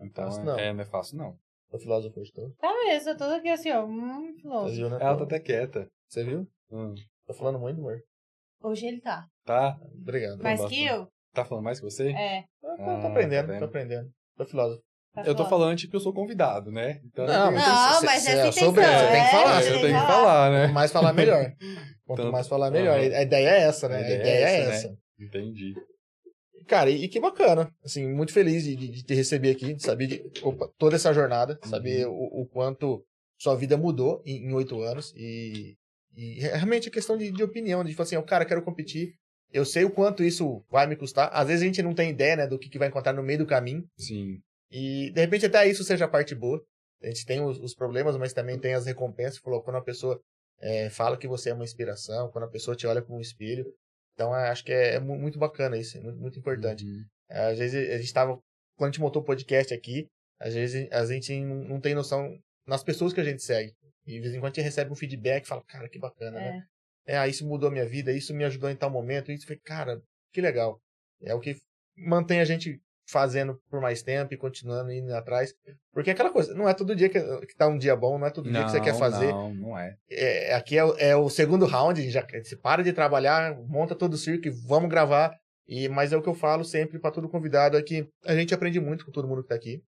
Então, 0.00 0.24
Fácil 0.26 0.42
é- 0.42 0.44
não. 0.44 0.58
é, 0.58 0.72
não 0.74 0.80
é 0.82 0.84
fácil, 0.84 1.16
não. 1.16 1.38
O 1.72 1.78
filósofo 1.78 2.20
hoje 2.20 2.30
todo. 2.32 2.54
Tá 2.60 2.70
mesmo, 2.84 3.08
eu 3.10 3.16
tô 3.16 3.24
aqui 3.24 3.48
assim, 3.48 3.70
ó. 3.72 3.84
Hum, 3.84 4.26
Você 4.34 4.42
filósofo. 4.42 4.76
viu, 4.76 4.90
né? 4.90 4.98
Ela 5.00 5.16
tá 5.16 5.24
até 5.24 5.40
quieta. 5.40 5.88
Você 6.06 6.22
viu? 6.22 6.46
Hum. 6.70 6.94
Tô 7.26 7.32
falando 7.32 7.58
muito, 7.58 7.80
amor. 7.80 8.00
Hoje 8.64 8.86
ele 8.86 9.00
tá. 9.00 9.26
Tá? 9.44 9.76
Obrigado. 10.00 10.42
Mais 10.42 10.64
que 10.66 10.84
eu? 10.86 11.06
Tá 11.32 11.44
falando 11.44 11.64
mais 11.64 11.78
que 11.80 11.84
você? 11.84 12.10
É. 12.12 12.38
Eu 12.62 12.76
tô, 12.76 12.82
Ah, 12.90 13.00
tô 13.02 13.06
aprendendo, 13.08 13.48
tá 13.52 13.58
tô 13.58 13.64
aprendendo. 13.66 14.08
Tô 14.36 14.46
filósofo. 14.46 14.82
tá 15.14 15.22
Eu 15.26 15.34
tô 15.34 15.44
falando 15.46 15.76
tipo 15.76 15.90
que 15.90 15.96
eu 15.96 16.00
sou 16.00 16.12
convidado, 16.14 16.70
né? 16.70 17.00
Então, 17.04 17.26
Não, 17.26 17.46
eu 17.46 17.52
mas 17.52 17.66
Não, 17.66 18.00
Cê- 18.00 18.06
mas 18.06 18.22
cê 18.22 18.30
essa 18.30 18.38
é 18.38 18.40
intenção. 18.48 18.64
sobre- 18.66 18.84
você 18.84 19.06
tem 19.12 19.24
que 19.24 19.30
falar, 19.30 19.62
você 19.62 19.68
eu 19.68 19.72
tem 19.74 19.82
tenho 19.82 20.00
que 20.00 20.06
falar, 20.06 20.50
né? 20.50 20.60
Quanto 20.62 20.74
mais 20.74 20.92
falar, 20.92 21.12
melhor. 21.12 21.52
Quanto 22.06 22.18
Tanto- 22.22 22.32
mais 22.32 22.48
falar, 22.48 22.70
melhor. 22.70 22.98
Aham. 22.98 23.14
A 23.16 23.22
ideia 23.22 23.48
é 23.48 23.60
essa, 23.62 23.88
né? 23.88 23.96
A 23.96 24.00
ideia, 24.00 24.46
é 24.48 24.60
essa. 24.70 24.88
né? 24.90 24.96
Entendi. 25.20 25.74
Cara, 26.66 26.88
e, 26.90 27.04
e 27.04 27.08
que 27.08 27.20
bacana. 27.20 27.70
Assim, 27.84 28.06
muito 28.12 28.32
feliz 28.32 28.64
de, 28.64 28.74
de- 28.76 28.88
de 28.88 29.02
te 29.04 29.14
receber 29.14 29.50
aqui, 29.50 29.74
de 29.74 29.82
saber 29.82 30.06
de, 30.06 30.22
opa, 30.42 30.68
toda 30.78 30.96
essa 30.96 31.12
jornada, 31.12 31.58
Uhum. 31.64 31.70
saber 31.70 32.06
o, 32.06 32.12
o 32.42 32.46
quanto 32.50 33.04
sua 33.38 33.54
vida 33.54 33.76
mudou 33.76 34.22
em 34.24 34.46
em 34.48 34.54
oito 34.54 34.80
anos. 34.80 35.12
E, 35.16 35.74
e 36.16 36.40
realmente 36.40 36.88
é 36.88 36.90
questão 36.90 37.16
de, 37.16 37.30
de 37.30 37.42
opinião, 37.42 37.82
de 37.84 37.94
falar 37.94 38.04
assim, 38.04 38.16
o 38.16 38.22
cara, 38.22 38.44
quero 38.44 38.62
competir. 38.62 39.14
Eu 39.52 39.64
sei 39.64 39.84
o 39.84 39.90
quanto 39.90 40.24
isso 40.24 40.64
vai 40.70 40.86
me 40.86 40.96
custar. 40.96 41.30
Às 41.32 41.46
vezes 41.46 41.62
a 41.62 41.66
gente 41.66 41.82
não 41.82 41.94
tem 41.94 42.10
ideia, 42.10 42.36
né, 42.36 42.46
do 42.46 42.58
que, 42.58 42.68
que 42.68 42.78
vai 42.78 42.88
encontrar 42.88 43.12
no 43.12 43.22
meio 43.22 43.38
do 43.38 43.46
caminho. 43.46 43.84
Sim. 43.98 44.38
E 44.70 45.10
de 45.12 45.20
repente 45.20 45.46
até 45.46 45.66
isso 45.68 45.84
seja 45.84 46.06
a 46.06 46.08
parte 46.08 46.34
boa. 46.34 46.60
A 47.02 47.06
gente 47.06 47.24
tem 47.24 47.40
os, 47.40 47.58
os 47.58 47.74
problemas, 47.74 48.16
mas 48.16 48.32
também 48.32 48.58
tem 48.58 48.74
as 48.74 48.86
recompensas. 48.86 49.38
Falou, 49.38 49.62
quando 49.62 49.76
a 49.76 49.82
pessoa 49.82 50.18
é, 50.60 50.88
fala 50.90 51.16
que 51.16 51.28
você 51.28 51.50
é 51.50 51.54
uma 51.54 51.64
inspiração, 51.64 52.30
quando 52.30 52.44
a 52.44 52.50
pessoa 52.50 52.76
te 52.76 52.86
olha 52.86 53.02
como 53.02 53.18
um 53.18 53.20
espelho. 53.20 53.64
Então 54.14 54.34
é, 54.34 54.48
acho 54.48 54.64
que 54.64 54.72
é, 54.72 54.94
é 54.94 55.00
mu- 55.00 55.18
muito 55.18 55.38
bacana 55.38 55.76
isso, 55.76 55.98
é 55.98 56.00
muito, 56.00 56.18
muito 56.18 56.38
importante. 56.38 56.84
Uhum. 56.84 57.04
É, 57.30 57.50
Às 57.52 57.58
vezes 57.58 57.90
a 57.90 57.98
gente 57.98 58.12
tava, 58.12 58.38
quando 58.76 58.88
a 58.88 58.92
gente 58.92 59.00
montou 59.00 59.22
o 59.22 59.24
podcast 59.24 59.72
aqui, 59.74 60.06
às 60.40 60.54
vezes 60.54 60.88
a 60.90 61.04
gente 61.06 61.38
não 61.40 61.64
não 61.64 61.80
tem 61.80 61.94
noção 61.94 62.36
nas 62.66 62.82
pessoas 62.82 63.12
que 63.12 63.20
a 63.20 63.24
gente 63.24 63.42
segue. 63.42 63.72
E 64.06 64.12
de 64.14 64.20
vez 64.20 64.34
em 64.34 64.40
quando 64.40 64.52
a 64.52 64.54
gente 64.56 64.64
recebe 64.64 64.90
um 64.92 64.96
feedback 64.96 65.44
e 65.44 65.48
fala, 65.48 65.62
cara, 65.64 65.88
que 65.88 65.98
bacana, 65.98 66.38
né? 66.38 66.52
É, 67.06 67.18
ah, 67.18 67.28
isso 67.28 67.46
mudou 67.46 67.68
a 67.68 67.72
minha 67.72 67.86
vida, 67.86 68.12
isso 68.12 68.34
me 68.34 68.44
ajudou 68.44 68.70
em 68.70 68.76
tal 68.76 68.90
momento. 68.90 69.30
Isso 69.32 69.46
foi, 69.46 69.56
cara, 69.56 70.00
que 70.32 70.40
legal. 70.40 70.80
É 71.22 71.34
o 71.34 71.40
que 71.40 71.56
mantém 71.96 72.40
a 72.40 72.44
gente 72.44 72.80
fazendo 73.06 73.60
por 73.68 73.80
mais 73.82 74.02
tempo 74.02 74.32
e 74.32 74.36
continuando 74.38 74.90
indo 74.90 75.14
atrás. 75.14 75.52
Porque 75.92 76.08
é 76.10 76.12
aquela 76.14 76.30
coisa, 76.32 76.54
não 76.54 76.66
é 76.68 76.72
todo 76.72 76.96
dia 76.96 77.08
que, 77.10 77.20
que 77.46 77.54
tá 77.54 77.68
um 77.68 77.76
dia 77.76 77.94
bom, 77.94 78.18
não 78.18 78.26
é 78.26 78.30
todo 78.30 78.50
dia 78.50 78.64
que 78.64 78.70
você 78.70 78.80
quer 78.80 78.94
fazer. 78.98 79.30
Não, 79.32 79.54
não 79.54 79.78
é. 79.78 79.94
É, 80.10 80.54
aqui 80.54 80.78
é, 80.78 80.84
o- 80.84 80.96
é 80.96 81.14
o 81.14 81.28
segundo 81.28 81.66
round, 81.66 82.00
a 82.00 82.02
gente 82.04 82.12
já 82.12 82.26
você 82.42 82.56
para 82.56 82.82
de 82.82 82.92
trabalhar, 82.94 83.54
monta 83.68 83.94
todo 83.94 84.14
o 84.14 84.18
circo 84.18 84.48
e 84.48 84.50
vamos 84.50 84.88
gravar. 84.88 85.36
E, 85.68 85.88
mas 85.88 86.12
é 86.12 86.16
o 86.16 86.22
que 86.22 86.28
eu 86.28 86.34
falo 86.34 86.64
sempre 86.64 86.98
para 86.98 87.10
todo 87.10 87.28
convidado, 87.28 87.76
é 87.76 87.82
que 87.82 88.06
a 88.24 88.34
gente 88.34 88.54
aprende 88.54 88.80
muito 88.80 89.04
com 89.04 89.12
todo 89.12 89.28
mundo 89.28 89.42
que 89.42 89.48
tá 89.48 89.54
aqui. 89.54 89.82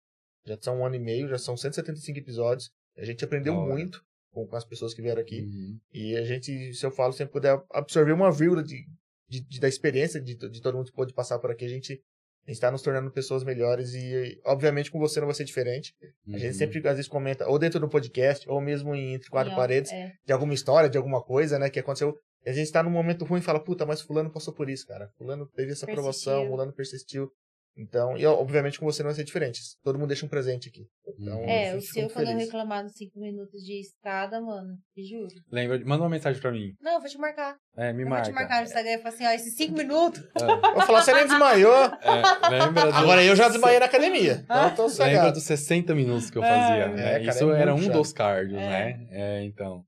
Já 0.45 0.57
são 0.59 0.79
um 0.79 0.85
ano 0.85 0.95
e 0.95 0.99
meio, 0.99 1.27
já 1.27 1.37
são 1.37 1.55
175 1.55 2.17
episódios. 2.19 2.69
A 2.97 3.05
gente 3.05 3.23
aprendeu 3.23 3.55
hora. 3.55 3.71
muito 3.73 4.01
com, 4.31 4.45
com 4.47 4.55
as 4.55 4.65
pessoas 4.65 4.93
que 4.93 5.01
vieram 5.01 5.21
aqui. 5.21 5.41
Uhum. 5.41 5.79
E 5.93 6.15
a 6.17 6.23
gente, 6.23 6.73
se 6.73 6.85
eu 6.85 6.91
falo, 6.91 7.13
sempre 7.13 7.33
puder 7.33 7.59
absorver 7.71 8.11
uma 8.11 8.31
vírgula 8.31 8.63
de, 8.63 8.85
de- 9.29 9.41
de- 9.47 9.59
da 9.59 9.67
experiência 9.67 10.21
de, 10.21 10.35
de 10.35 10.61
todo 10.61 10.75
mundo 10.77 10.87
que 10.87 10.95
pôde 10.95 11.13
passar 11.13 11.39
por 11.39 11.51
aqui, 11.51 11.65
a 11.65 11.69
gente 11.69 12.01
está 12.47 12.69
nos 12.69 12.81
tornando 12.81 13.09
pessoas 13.11 13.43
melhores 13.43 13.93
e, 13.93 14.39
obviamente, 14.45 14.91
com 14.91 14.99
você 14.99 15.19
não 15.19 15.27
vai 15.27 15.35
ser 15.35 15.45
diferente. 15.45 15.93
A 16.27 16.37
gente 16.37 16.47
Uhum. 16.47 16.53
sempre, 16.53 16.79
às 16.87 16.95
vezes, 16.95 17.07
comenta, 17.07 17.47
ou 17.47 17.57
dentro 17.57 17.79
do 17.79 17.87
podcast, 17.87 18.47
ou 18.49 18.59
mesmo 18.59 18.93
em 18.93 19.13
entre 19.13 19.29
quatro 19.29 19.55
paredes, 19.55 19.91
é. 19.91 20.11
de 20.25 20.33
alguma 20.33 20.53
história, 20.53 20.89
de 20.89 20.97
alguma 20.97 21.23
coisa, 21.23 21.57
né, 21.57 21.69
que 21.69 21.79
aconteceu. 21.79 22.13
E 22.45 22.49
a 22.49 22.53
gente 22.53 22.69
tá 22.71 22.83
num 22.83 22.89
momento 22.89 23.23
ruim 23.23 23.39
e 23.39 23.43
fala, 23.43 23.63
puta, 23.63 23.85
mas 23.85 24.01
fulano 24.01 24.29
passou 24.29 24.53
por 24.53 24.69
isso, 24.69 24.85
cara. 24.85 25.09
Fulano 25.17 25.47
teve 25.55 25.71
essa 25.71 25.85
aprovação, 25.85 26.33
Persistiu. 26.33 26.51
fulano 26.51 26.73
persistiu. 26.73 27.31
Então, 27.75 28.15
e 28.15 28.23
obviamente 28.25 28.79
com 28.79 28.85
você 28.85 29.01
não 29.01 29.09
vai 29.09 29.15
ser 29.15 29.23
diferente. 29.23 29.59
Todo 29.83 29.97
mundo 29.97 30.09
deixa 30.09 30.23
um 30.25 30.29
presente 30.29 30.69
aqui. 30.69 30.85
Então. 31.19 31.39
É, 31.39 31.73
eu 31.73 31.77
o 31.77 31.81
seu, 31.81 32.07
quando 32.07 32.25
eu 32.27 32.33
feliz. 32.33 32.45
reclamar 32.45 32.83
dos 32.83 32.93
5 32.93 33.19
minutos 33.19 33.61
de 33.63 33.79
escada, 33.79 34.39
mano, 34.39 34.77
te 34.93 35.03
juro. 35.03 35.27
Lembra, 35.51 35.79
manda 35.83 36.03
uma 36.03 36.09
mensagem 36.09 36.39
pra 36.39 36.51
mim. 36.51 36.75
Não, 36.79 36.93
eu 36.93 36.99
vou 37.01 37.09
te 37.09 37.17
marcar. 37.17 37.55
É, 37.75 37.91
me 37.91 38.03
eu 38.03 38.07
marca. 38.09 38.25
vou 38.25 38.31
te 38.33 38.35
marcar 38.35 38.57
no 38.61 38.67
Instagram 38.67 38.91
e 38.91 38.97
falar 38.99 39.09
assim, 39.09 39.25
ó, 39.25 39.31
esses 39.31 39.55
5 39.55 39.73
minutos. 39.75 40.21
É, 40.21 40.43
Eu 40.69 40.73
vou 40.75 40.81
falar, 40.83 41.01
você 41.01 41.13
nem 41.13 41.25
desmaiou. 41.25 41.73
é, 41.85 42.49
lembra 42.51 42.91
do- 42.91 42.93
Agora 42.95 43.23
eu 43.23 43.35
já 43.35 43.49
desmaiei 43.49 43.79
na 43.79 43.85
academia. 43.87 44.41
Então 44.43 44.69
eu 44.69 44.75
tô 44.75 45.03
Lembra 45.03 45.31
dos 45.31 45.43
60 45.43 45.95
minutos 45.95 46.29
que 46.29 46.37
eu 46.37 46.43
fazia, 46.43 46.83
é, 46.83 46.89
né? 46.89 47.03
cara, 47.19 47.23
Isso 47.23 47.51
é 47.51 47.59
era 47.61 47.73
um 47.73 47.81
chato. 47.81 47.93
dos 47.93 48.13
cardios, 48.13 48.59
É. 48.61 48.69
né? 48.69 49.07
É, 49.09 49.43
então. 49.45 49.83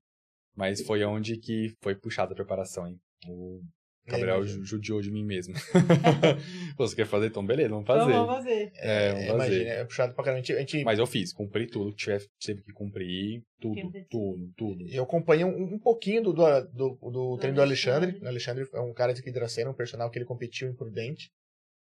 Mas 0.56 0.80
foi 0.80 1.04
onde 1.04 1.36
que 1.38 1.72
foi 1.82 1.94
puxada 1.94 2.32
a 2.32 2.34
preparação, 2.36 2.86
hein? 2.88 2.96
O 3.28 3.60
Gabriel 4.06 4.44
ju- 4.44 4.64
judiou 4.64 5.00
de 5.02 5.10
mim 5.10 5.24
mesmo. 5.24 5.54
Pô, 6.76 6.86
Você 6.86 6.94
quer 6.96 7.06
fazer? 7.06 7.26
Então, 7.26 7.44
beleza, 7.44 7.70
vamos 7.70 7.86
fazer. 7.86 8.10
Então, 8.10 8.26
vamos 8.26 8.36
fazer. 8.44 8.72
É, 8.76 9.12
vamos 9.12 9.26
fazer. 9.26 9.54
Imagina, 9.54 9.70
é 9.70 9.84
puxado 9.84 10.14
pra 10.14 10.24
caramba. 10.24 10.38
A 10.38 10.42
gente, 10.42 10.52
a 10.52 10.60
gente- 10.60 10.84
Mas 10.84 10.98
eu 10.98 11.06
fiz, 11.06 11.32
cumpri 11.32 11.66
tudo 11.66 11.90
que 11.92 12.04
tive, 12.04 12.26
tive 12.38 12.62
que 12.62 12.72
cumprir. 12.72 13.42
Tudo, 13.60 13.90
tudo, 14.10 14.52
tudo. 14.56 14.86
eu 14.90 15.02
acompanhei 15.04 15.44
um, 15.44 15.74
um 15.74 15.78
pouquinho 15.78 16.22
do, 16.22 16.32
do, 16.32 16.60
do, 16.72 17.10
do 17.10 17.36
treino 17.38 17.56
do 17.56 17.62
Alexandre. 17.62 18.10
Alexandre. 18.10 18.24
O 18.24 18.28
Alexandre 18.28 18.68
é 18.74 18.80
um 18.80 18.92
cara 18.92 19.12
de 19.14 19.22
Dracena, 19.32 19.70
um 19.70 19.74
personal 19.74 20.10
que 20.10 20.18
ele 20.18 20.24
competiu 20.26 20.68
em 20.68 20.74
Prudente. 20.74 21.30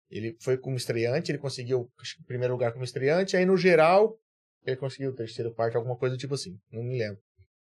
Ele 0.09 0.35
foi 0.41 0.57
como 0.57 0.75
estreante, 0.75 1.31
ele 1.31 1.37
conseguiu 1.37 1.79
o 1.81 2.25
primeiro 2.27 2.53
lugar 2.53 2.73
como 2.73 2.83
estreante, 2.83 3.37
aí 3.37 3.45
no 3.45 3.55
geral 3.55 4.13
ele 4.65 4.75
conseguiu 4.75 5.11
o 5.11 5.15
terceiro, 5.15 5.53
quarto, 5.53 5.77
alguma 5.77 5.95
coisa 5.95 6.15
do 6.15 6.19
tipo 6.19 6.33
assim, 6.33 6.57
não 6.71 6.83
me 6.83 6.99
lembro. 6.99 7.17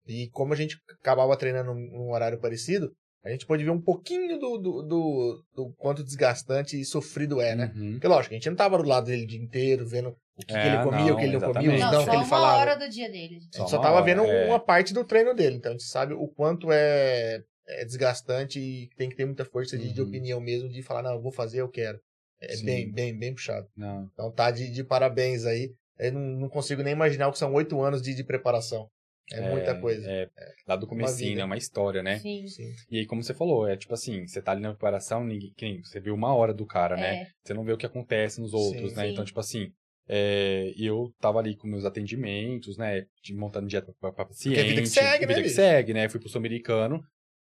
E 0.07 0.29
como 0.31 0.53
a 0.53 0.55
gente 0.55 0.77
acabava 1.01 1.35
treinando 1.37 1.73
num 1.75 2.11
horário 2.11 2.39
parecido, 2.39 2.91
a 3.23 3.29
gente 3.29 3.45
pôde 3.45 3.63
ver 3.63 3.69
um 3.71 3.81
pouquinho 3.81 4.39
do, 4.39 4.57
do, 4.57 4.81
do, 4.83 5.43
do 5.55 5.73
quanto 5.77 6.03
desgastante 6.03 6.79
e 6.79 6.85
sofrido 6.85 7.41
é, 7.41 7.55
né? 7.55 7.73
Uhum. 7.75 7.91
Porque 7.93 8.07
lógico, 8.07 8.33
a 8.33 8.37
gente 8.37 8.49
não 8.49 8.55
tava 8.55 8.77
do 8.77 8.87
lado 8.87 9.05
dele 9.07 9.23
o 9.23 9.27
dia 9.27 9.39
inteiro, 9.41 9.85
vendo 9.85 10.09
o 10.09 10.39
que, 10.41 10.45
que 10.47 10.53
É, 10.53 10.67
ele 10.67 10.83
comia, 10.83 11.05
não, 11.05 11.13
o 11.13 11.17
que 11.17 11.23
ele 11.23 11.37
não 11.37 11.53
comia, 11.53 11.75
exatamente. 11.75 11.75
os 11.75 11.81
Não, 11.81 11.91
não 11.91 11.99
só 11.99 12.05
que 12.05 12.15
ele 12.15 12.23
uma 12.23 12.25
falava. 12.29 12.57
hora 12.59 12.75
do 12.77 12.89
dia 12.89 13.11
dele. 13.11 13.35
A 13.35 13.39
gente 13.39 13.57
Só 13.57 13.67
só 13.67 13.75
uma 13.77 13.83
tava 13.83 13.95
hora, 13.97 14.05
vendo 14.05 14.23
é. 14.23 14.45
uma 14.47 14.59
parte 14.59 14.93
do 14.93 15.03
treino 15.03 15.33
dele, 15.33 15.55
então 15.57 15.71
a 15.71 15.73
gente 15.73 15.83
sabe 15.83 16.13
o 16.13 16.27
quanto 16.27 16.71
é, 16.71 17.41
é 17.67 17.85
desgastante 17.85 18.59
e 18.59 18.89
tem 18.95 19.09
que 19.09 19.15
ter 19.15 19.25
muita 19.25 19.43
força 19.43 19.77
de, 19.77 19.91
de 19.91 20.01
Uhum. 20.01 20.07
opinião 20.07 20.39
mesmo, 20.39 20.69
de 20.69 20.81
falar, 20.81 21.03
não, 21.03 21.13
eu 21.15 21.21
vou 21.21 21.31
fazer, 21.31 21.59
eu 21.61 21.69
quero. 21.69 21.99
É 22.41 22.55
Sim. 22.55 22.65
bem, 22.65 22.91
bem, 22.91 23.17
bem 23.19 23.33
puxado. 23.33 23.67
Não. 23.75 24.09
Então 24.13 24.31
tá 24.31 24.49
de, 24.49 24.71
de 24.71 24.81
parabéns 24.83 25.45
aí. 25.45 25.71
Eu 25.97 26.13
não, 26.13 26.21
não 26.21 26.47
consigo 26.49 26.81
nem 26.81 26.93
imaginar 26.93 27.27
o 27.27 27.33
que 27.33 27.37
são 27.37 27.53
oito 27.53 27.81
anos 27.81 28.01
de, 28.01 28.15
de 28.15 28.23
preparação. 28.23 28.87
É, 29.31 29.49
muita 29.51 29.79
coisa. 29.79 30.09
É, 30.09 30.29
lá 30.67 30.75
do 30.75 30.87
comecinho, 30.87 31.29
vida. 31.29 31.41
é 31.41 31.45
uma 31.45 31.57
história, 31.57 32.01
né? 32.03 32.19
Sim. 32.19 32.47
Sim. 32.47 32.73
E 32.89 32.99
aí, 32.99 33.05
como 33.05 33.21
você 33.23 33.33
falou, 33.33 33.67
é 33.67 33.75
tipo 33.77 33.93
assim, 33.93 34.25
você 34.27 34.41
tá 34.41 34.51
ali 34.51 34.61
na 34.61 34.69
preparação, 34.71 35.23
ninguém, 35.23 35.53
que 35.55 35.65
nem- 35.65 35.83
você 35.83 35.99
viu 35.99 36.13
uma 36.15 36.33
hora 36.33 36.53
do 36.53 36.65
cara, 36.65 36.95
né? 36.95 37.21
É. 37.23 37.27
Você 37.43 37.53
não 37.53 37.63
vê 37.63 37.71
o 37.73 37.77
que 37.77 37.85
acontece 37.85 38.41
nos 38.41 38.53
outros, 38.53 38.91
Sim. 38.91 38.97
né? 38.97 39.05
Sim. 39.05 39.11
Então, 39.11 39.23
tipo 39.25 39.39
assim, 39.39 39.71
é, 40.07 40.73
eu 40.77 41.13
tava 41.19 41.37
ali 41.39 41.55
com 41.55 41.67
meus 41.67 41.85
atendimentos, 41.85 42.77
né? 42.77 43.05
de- 43.23 43.35
Montando 43.35 43.67
dieta 43.67 43.93
pra, 43.99 44.11
pra 44.11 44.25
paciente. 44.25 44.59
é 44.59 44.63
vida 44.63 44.81
que 44.81 44.87
segue, 44.87 45.21
né, 45.25 45.27
Vida 45.27 45.35
que 45.41 45.43
bicho? 45.43 45.55
segue, 45.55 45.93
né? 45.93 46.09
Fui 46.09 46.19
pro 46.19 46.27
Sul-Americano, 46.29 46.99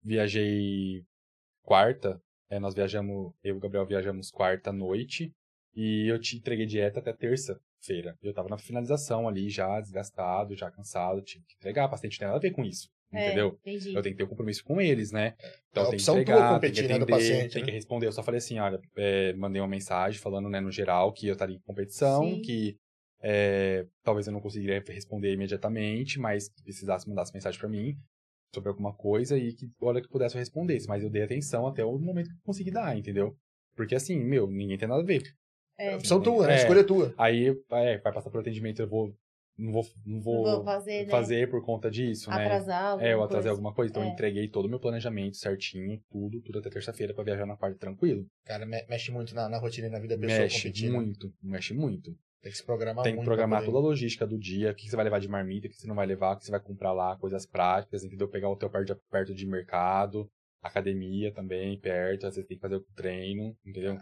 viajei 0.05 1.02
quarta, 1.62 2.20
é, 2.51 2.59
nós 2.59 2.74
viajamos, 2.74 3.32
eu 3.44 3.55
e 3.55 3.59
o 3.59 3.61
Gabriel 3.61 3.86
viajamos 3.86 4.31
quarta 4.31 4.73
noite, 4.73 5.32
e 5.74 6.11
eu 6.11 6.20
te 6.20 6.36
entreguei 6.36 6.66
dieta 6.66 6.98
até 7.01 7.12
terça-feira. 7.81 8.16
Eu 8.23 8.32
tava 8.32 8.48
na 8.48 8.59
finalização 8.59 9.27
ali, 9.27 9.48
já 9.48 9.81
desgastado, 9.81 10.55
já 10.55 10.70
cansado, 10.70 11.23
tive 11.23 11.44
que 11.47 11.55
entregar, 11.57 11.89
paciente 11.89 12.15
não 12.15 12.19
tem 12.19 12.28
nada 12.28 12.39
a 12.39 12.40
ver 12.40 12.51
com 12.52 12.65
isso, 12.65 12.89
É, 13.12 13.24
entendeu? 13.24 13.59
entendi. 13.65 13.94
Eu 13.94 14.02
tenho 14.02 14.15
que 14.15 14.19
ter 14.19 14.24
um 14.24 14.28
compromisso 14.28 14.62
com 14.65 14.81
eles, 14.81 15.11
né? 15.11 15.35
Então 15.70 15.86
É 15.86 15.90
tem 15.90 15.98
que 15.98 16.11
entregar, 16.11 16.61
tem 16.61 16.73
que 16.73 16.82
né, 16.82 16.94
atender, 16.94 17.07
paciente, 17.07 17.52
tem 17.55 17.62
né? 17.62 17.66
que 17.66 17.74
responder. 17.74 18.07
Eu 18.07 18.12
só 18.12 18.23
falei 18.23 18.39
assim, 18.39 18.59
olha, 18.59 18.81
é, 18.97 19.32
mandei 19.35 19.61
uma 19.61 19.69
mensagem 19.69 20.20
falando, 20.20 20.48
né, 20.48 20.61
no 20.61 20.70
geral, 20.70 21.12
que 21.12 21.27
eu 21.27 21.32
estaria 21.32 21.57
em 21.57 21.61
competição, 21.61 22.23
Sim. 22.23 22.43
que 22.43 22.77
é, 23.23 23.86
talvez 24.02 24.27
eu 24.27 24.32
não 24.32 24.40
conseguiria 24.40 24.82
responder 24.86 25.32
imediatamente, 25.32 26.19
mas 26.19 26.44
se 26.44 26.62
precisasse 26.62 27.09
mandasse 27.09 27.32
mensagem 27.35 27.59
pra 27.59 27.69
mim 27.69 27.97
sobre 28.55 28.69
alguma 28.70 28.93
coisa 28.94 29.39
e 29.39 29.52
que, 29.52 29.70
olha, 29.81 30.01
que 30.01 30.09
pudesse 30.09 30.35
eu 30.35 30.39
respondesse. 30.40 30.89
Mas 30.89 31.02
eu 31.02 31.11
dei 31.11 31.23
atenção 31.23 31.66
até 31.66 31.85
o 31.85 31.98
momento 31.98 32.28
que 32.28 32.35
eu 32.35 32.43
consegui 32.44 32.70
dar, 32.70 32.97
entendeu? 32.97 33.36
Porque 33.77 33.94
assim, 33.94 34.19
meu, 34.19 34.48
ninguém 34.48 34.77
tem 34.77 34.89
nada 34.89 35.02
a 35.02 35.05
ver. 35.05 35.23
É, 35.81 35.97
Opção 35.97 36.20
tua, 36.23 36.47
né? 36.47 36.55
É. 36.55 36.57
Escolha 36.57 36.85
tua. 36.85 37.15
Aí, 37.16 37.48
é, 37.70 37.98
vai 37.98 38.12
passar 38.12 38.31
por 38.31 38.40
atendimento, 38.40 38.81
eu 38.82 38.89
vou... 38.89 39.15
Não 39.59 39.73
vou, 39.73 39.86
não 40.07 40.20
vou, 40.23 40.43
vou 40.43 40.65
fazer, 40.65 41.05
né? 41.05 41.11
fazer 41.11 41.51
por 41.51 41.62
conta 41.62 41.90
disso, 41.90 42.31
né? 42.31 42.47
Atrasar 42.47 42.82
alguma 42.93 43.07
É, 43.09 43.12
eu 43.12 43.23
atrasei 43.23 43.43
coisa. 43.43 43.51
alguma 43.51 43.74
coisa, 43.74 43.90
então 43.90 44.02
eu 44.02 44.09
É. 44.09 44.12
entreguei 44.12 44.48
todo 44.48 44.65
o 44.65 44.69
meu 44.70 44.81
planejamento 44.81 45.36
certinho, 45.36 46.01
tudo, 46.11 46.40
tudo 46.40 46.61
até 46.61 46.70
terça-feira 46.70 47.12
pra 47.12 47.23
viajar 47.24 47.44
na 47.44 47.59
quarta 47.59 47.77
tranquilo. 47.78 48.24
Cara, 48.47 48.65
me- 48.65 48.82
mexe 48.89 49.11
muito 49.12 49.35
na, 49.35 49.51
na 49.51 49.59
rotina 49.59 49.89
e 49.89 49.90
na 49.90 49.98
vida 49.98 50.16
da 50.16 50.20
pessoa 50.23 50.44
Mexe 50.44 50.57
competir. 50.62 50.90
né? 50.90 50.97
muito, 50.97 51.31
mexe 51.43 51.74
muito. 51.74 52.11
Tem 52.40 52.51
que 52.51 52.57
se 52.57 52.65
programar 52.65 53.05
Tem 53.05 53.15
que 53.19 53.23
programar 53.23 53.62
toda 53.62 53.77
a 53.77 53.81
logística 53.82 54.27
do 54.27 54.39
dia, 54.39 54.70
o 54.70 54.74
que 54.74 54.89
você 54.89 54.97
vai 54.97 55.05
levar 55.05 55.19
de 55.20 55.28
marmita, 55.28 55.66
o 55.66 55.70
que 55.70 55.77
você 55.77 55.86
não 55.86 55.94
vai 55.94 56.07
levar, 56.07 56.32
o 56.32 56.39
que 56.39 56.47
você 56.47 56.51
vai 56.51 56.61
comprar 56.61 56.93
lá, 56.94 57.15
coisas 57.19 57.44
práticas, 57.44 58.02
entendeu? 58.02 58.28
Pegar 58.28 58.48
o 58.48 58.57
teu 58.57 58.70
perto 58.70 59.35
de 59.35 59.44
mercado, 59.47 60.27
academia 60.62 61.32
também, 61.32 61.78
perto, 61.81 62.27
às 62.27 62.35
vezes 62.37 62.49
tem 62.49 62.57
que 62.57 62.62
fazer 62.62 62.77
o 62.77 62.85
treino, 62.95 63.57
entendeu? 63.65 63.97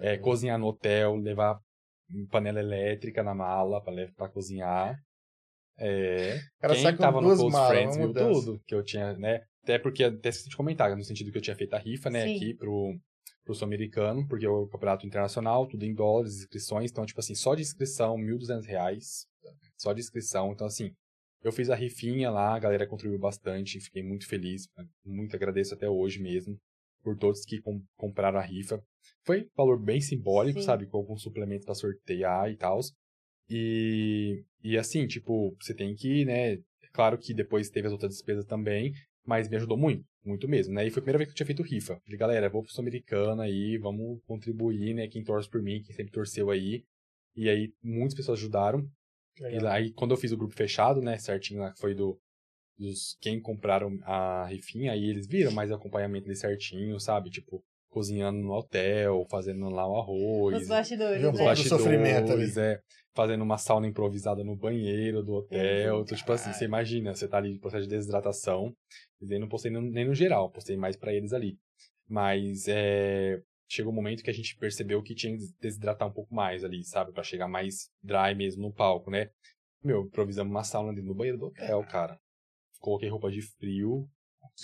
É, 0.00 0.16
cozinhar 0.16 0.58
no 0.58 0.66
hotel, 0.66 1.16
levar 1.16 1.58
panela 2.30 2.60
elétrica 2.60 3.22
na 3.22 3.34
mala 3.34 3.82
pra 4.14 4.28
cozinhar. 4.28 4.96
É. 5.78 6.38
O 6.58 6.60
cara 6.60 6.74
Quem 6.74 6.96
tava 6.96 7.20
no 7.20 7.28
Close 7.28 7.50
malas, 7.50 7.68
Friends 7.68 7.96
viu 7.96 8.06
mudança. 8.06 8.40
tudo 8.40 8.60
que 8.66 8.74
eu 8.74 8.82
tinha, 8.82 9.12
né? 9.14 9.42
Até 9.62 9.78
porque, 9.78 10.04
até 10.04 10.28
esqueci 10.28 10.48
de 10.48 10.56
comentar, 10.56 10.94
no 10.96 11.02
sentido 11.02 11.30
que 11.32 11.38
eu 11.38 11.42
tinha 11.42 11.56
feito 11.56 11.74
a 11.74 11.78
rifa, 11.78 12.08
né, 12.08 12.24
Sim. 12.24 12.36
aqui 12.36 12.54
pro, 12.54 12.96
pro 13.44 13.54
Sul-Americano, 13.54 14.26
porque 14.28 14.46
é 14.46 14.48
o 14.48 14.68
campeonato 14.68 15.04
internacional, 15.06 15.66
tudo 15.66 15.84
em 15.84 15.92
dólares, 15.92 16.36
inscrições, 16.36 16.90
então, 16.90 17.04
tipo 17.04 17.18
assim, 17.18 17.34
só 17.34 17.54
de 17.54 17.62
inscrição, 17.62 18.16
1.200 18.16 18.64
reais, 18.64 19.26
só 19.76 19.92
de 19.92 20.00
inscrição, 20.00 20.52
então, 20.52 20.68
assim, 20.68 20.92
eu 21.42 21.52
fiz 21.52 21.70
a 21.70 21.74
rifinha 21.74 22.30
lá, 22.30 22.54
a 22.54 22.58
galera 22.58 22.86
contribuiu 22.86 23.18
bastante, 23.18 23.80
fiquei 23.80 24.02
muito 24.02 24.26
feliz, 24.26 24.68
muito 25.04 25.34
agradeço 25.36 25.74
até 25.74 25.88
hoje 25.88 26.20
mesmo, 26.20 26.58
por 27.02 27.16
todos 27.16 27.44
que 27.44 27.60
com- 27.60 27.82
compraram 27.96 28.38
a 28.38 28.42
rifa. 28.42 28.82
Foi 29.24 29.48
valor 29.56 29.78
bem 29.78 30.00
simbólico, 30.00 30.60
Sim. 30.60 30.66
sabe, 30.66 30.86
com 30.86 30.96
alguns 30.98 31.22
suplementos 31.22 31.64
pra 31.64 31.74
sortear 31.74 32.50
e 32.50 32.56
tal. 32.56 32.80
E, 33.48 34.44
e 34.62 34.76
assim, 34.76 35.06
tipo, 35.06 35.56
você 35.60 35.72
tem 35.74 35.94
que, 35.94 36.24
né, 36.24 36.58
claro 36.92 37.16
que 37.18 37.32
depois 37.32 37.70
teve 37.70 37.86
as 37.86 37.92
outras 37.92 38.12
despesas 38.12 38.44
também, 38.44 38.92
mas 39.24 39.48
me 39.48 39.56
ajudou 39.56 39.76
muito, 39.76 40.04
muito 40.24 40.48
mesmo, 40.48 40.74
né? 40.74 40.86
E 40.86 40.90
foi 40.90 41.00
a 41.00 41.02
primeira 41.02 41.18
vez 41.18 41.28
que 41.28 41.32
eu 41.32 41.36
tinha 41.36 41.46
feito 41.46 41.62
rifa. 41.62 42.00
Falei, 42.04 42.18
galera, 42.18 42.48
vou 42.48 42.62
pro 42.62 42.72
Sul-Americana 42.72 43.44
aí, 43.44 43.76
vamos 43.78 44.20
contribuir, 44.26 44.94
né? 44.94 45.08
Quem 45.08 45.22
torce 45.22 45.48
por 45.48 45.62
mim, 45.62 45.82
quem 45.82 45.94
sempre 45.94 46.12
torceu 46.12 46.50
aí. 46.50 46.84
E 47.36 47.48
aí, 47.48 47.72
muitas 47.82 48.14
pessoas 48.14 48.38
ajudaram. 48.38 48.88
E 49.40 49.66
aí, 49.66 49.92
quando 49.92 50.12
eu 50.12 50.16
fiz 50.16 50.32
o 50.32 50.36
grupo 50.36 50.54
fechado, 50.54 51.00
né, 51.00 51.18
certinho 51.18 51.60
lá, 51.60 51.72
que 51.72 51.80
foi 51.80 51.94
do 51.94 52.18
dos 52.78 53.16
quem 53.22 53.40
compraram 53.40 53.98
a 54.02 54.44
rifinha, 54.46 54.92
aí 54.92 55.08
eles 55.08 55.26
viram 55.26 55.50
mais 55.50 55.72
acompanhamento 55.72 56.26
ali 56.26 56.36
certinho, 56.36 57.00
sabe? 57.00 57.30
Tipo, 57.30 57.64
cozinhando 57.88 58.38
no 58.38 58.52
hotel, 58.52 59.24
fazendo 59.30 59.70
lá 59.70 59.88
o 59.88 59.96
arroz, 59.96 60.60
Os 60.62 60.68
bastidores, 60.68 61.22
né? 61.22 61.30
pouco 61.32 61.54
do 61.54 61.62
sofrimento 61.62 62.32
ali. 62.32 62.44
bastidores, 62.44 62.56
é, 62.58 62.78
fazendo 63.14 63.42
uma 63.42 63.56
sauna 63.56 63.86
improvisada 63.86 64.44
no 64.44 64.54
banheiro 64.54 65.22
do 65.22 65.32
hotel. 65.36 66.02
Então, 66.02 66.16
tipo 66.18 66.30
assim, 66.32 66.52
você 66.52 66.66
imagina, 66.66 67.14
você 67.14 67.26
tá 67.26 67.38
ali 67.38 67.52
em 67.52 67.58
processo 67.58 67.84
de 67.84 67.88
desidratação. 67.96 68.74
E 69.22 69.26
daí 69.26 69.38
não 69.38 69.48
postei 69.48 69.70
no- 69.70 69.80
nem 69.80 70.04
no 70.06 70.14
geral, 70.14 70.50
postei 70.50 70.76
mais 70.76 70.96
pra 70.96 71.14
eles 71.14 71.32
ali. 71.32 71.56
Mas 72.06 72.68
é, 72.68 73.40
chegou 73.68 73.92
um 73.92 73.94
momento 73.94 74.22
que 74.22 74.30
a 74.30 74.34
gente 74.34 74.56
percebeu 74.56 75.02
que 75.02 75.14
tinha 75.14 75.36
que 75.36 75.44
desidratar 75.60 76.08
um 76.08 76.12
pouco 76.12 76.34
mais 76.34 76.64
ali, 76.64 76.84
sabe? 76.84 77.12
Pra 77.12 77.22
chegar 77.22 77.48
mais 77.48 77.90
dry 78.02 78.34
mesmo 78.36 78.62
no 78.62 78.72
palco, 78.72 79.10
né? 79.10 79.30
Meu, 79.82 80.02
improvisamos 80.02 80.50
uma 80.50 80.64
sauna 80.64 80.92
dentro 80.92 81.08
do 81.08 81.14
banheiro 81.14 81.38
do 81.38 81.46
hotel, 81.46 81.84
cara. 81.84 82.18
Coloquei 82.80 83.08
roupa 83.08 83.30
de 83.30 83.42
frio, 83.42 84.08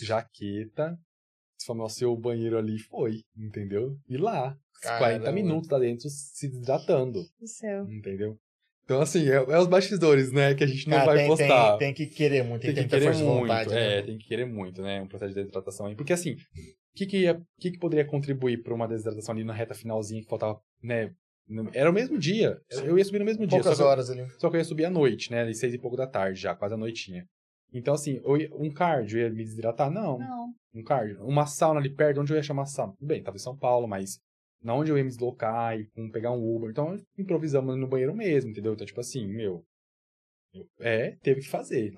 jaqueta. 0.00 0.98
Falou, 1.64 1.88
seu 1.88 2.16
banheiro 2.16 2.58
ali 2.58 2.78
foi, 2.78 3.22
entendeu? 3.36 3.96
E 4.08 4.16
lá, 4.16 4.56
Caramba. 4.82 5.20
40 5.20 5.32
minutos 5.32 5.68
lá 5.70 5.78
dentro 5.78 6.08
se 6.10 6.48
desidratando, 6.48 7.22
entendeu? 7.88 8.36
Então, 8.84 9.00
assim, 9.00 9.28
é, 9.28 9.34
é 9.36 9.58
os 9.58 9.68
bastidores, 9.68 10.32
né? 10.32 10.54
Que 10.56 10.64
a 10.64 10.66
gente 10.66 10.88
não 10.88 10.96
Cara, 10.98 11.06
vai 11.06 11.16
tem, 11.18 11.26
postar. 11.28 11.76
tem, 11.78 11.94
tem 11.94 11.94
que 11.94 12.12
querer 12.12 12.42
muito, 12.42 12.62
tem, 12.62 12.74
Tem 12.74 12.82
que 12.82 12.88
que 12.88 12.90
ter 12.90 12.98
querer 12.98 13.04
força 13.12 13.20
de 13.20 13.24
muito, 13.30 13.42
vontade. 13.42 13.74
é, 13.74 13.96
né? 14.00 14.02
tem 14.02 14.18
que 14.18 14.26
querer 14.26 14.44
muito, 14.44 14.82
né? 14.82 15.00
Um 15.02 15.06
processo 15.06 15.28
de 15.32 15.36
desidratação 15.36 15.86
aí. 15.86 15.94
Porque 15.94 16.12
assim, 16.12 16.36
o 16.94 16.96
que 16.98 17.06
que, 17.06 17.18
ia- 17.22 17.40
que 17.58 17.70
que 17.72 17.78
poderia 17.78 18.04
contribuir 18.04 18.62
para 18.62 18.74
uma 18.74 18.86
desidratação 18.88 19.34
ali 19.34 19.44
na 19.44 19.52
reta 19.52 19.74
finalzinha 19.74 20.20
que 20.22 20.28
faltava, 20.28 20.60
né? 20.82 21.12
no- 21.48 21.70
Era 21.74 21.90
o 21.90 21.92
mesmo 21.92 22.18
dia. 22.18 22.60
Eu 22.70 22.96
ia 22.98 23.04
subir 23.04 23.18
no 23.18 23.24
mesmo 23.24 23.46
dia. 23.46 23.58
Poucas 23.58 23.76
só 23.76 23.82
que, 23.82 23.86
eu- 23.86 23.90
horas 23.90 24.10
ali. 24.10 24.26
só 24.38 24.48
que 24.50 24.56
eu 24.56 24.58
ia 24.60 24.64
subir 24.64 24.84
à 24.84 24.90
noite, 24.90 25.30
né? 25.30 25.40
Ali 25.42 25.54
seis 25.54 25.74
e 25.74 25.78
pouco 25.78 25.96
da 25.96 26.06
tarde 26.06 26.40
já, 26.40 26.54
quase 26.54 26.74
a 26.74 26.76
noitinha. 26.76 27.26
Então, 27.74 27.94
assim, 27.94 28.20
eu 28.24 28.36
ia- 28.36 28.50
um 28.54 28.70
cardio 28.70 29.18
ia 29.18 29.30
me 29.30 29.42
desidratar? 29.42 29.90
Não. 29.90 30.18
Não. 30.18 30.52
Um 30.74 30.82
cardio. 30.84 31.22
Uma 31.24 31.46
sauna 31.46 31.80
ali 31.80 31.90
perto, 31.90 32.20
onde 32.20 32.32
eu 32.32 32.36
ia 32.36 32.42
chamar 32.42 32.66
sauna? 32.66 32.92
Tudo 32.98 33.08
bem, 33.08 33.22
tava 33.22 33.36
em 33.36 33.40
São 33.40 33.56
Paulo, 33.56 33.86
mas 33.88 34.18
na 34.62 34.74
onde 34.74 34.90
eu 34.90 34.96
ia 34.96 35.02
me 35.02 35.08
deslocar 35.10 35.78
e 35.78 35.86
com 35.86 36.08
pegar 36.10 36.30
um 36.32 36.54
Uber. 36.54 36.70
Então, 36.70 36.96
improvisamos 37.18 37.76
no 37.76 37.88
banheiro 37.88 38.14
mesmo, 38.14 38.50
entendeu? 38.50 38.74
Então, 38.74 38.86
tipo 38.86 39.00
assim, 39.00 39.26
meu. 39.26 39.64
É, 40.80 41.12
teve 41.22 41.40
que 41.40 41.48
fazer. 41.48 41.92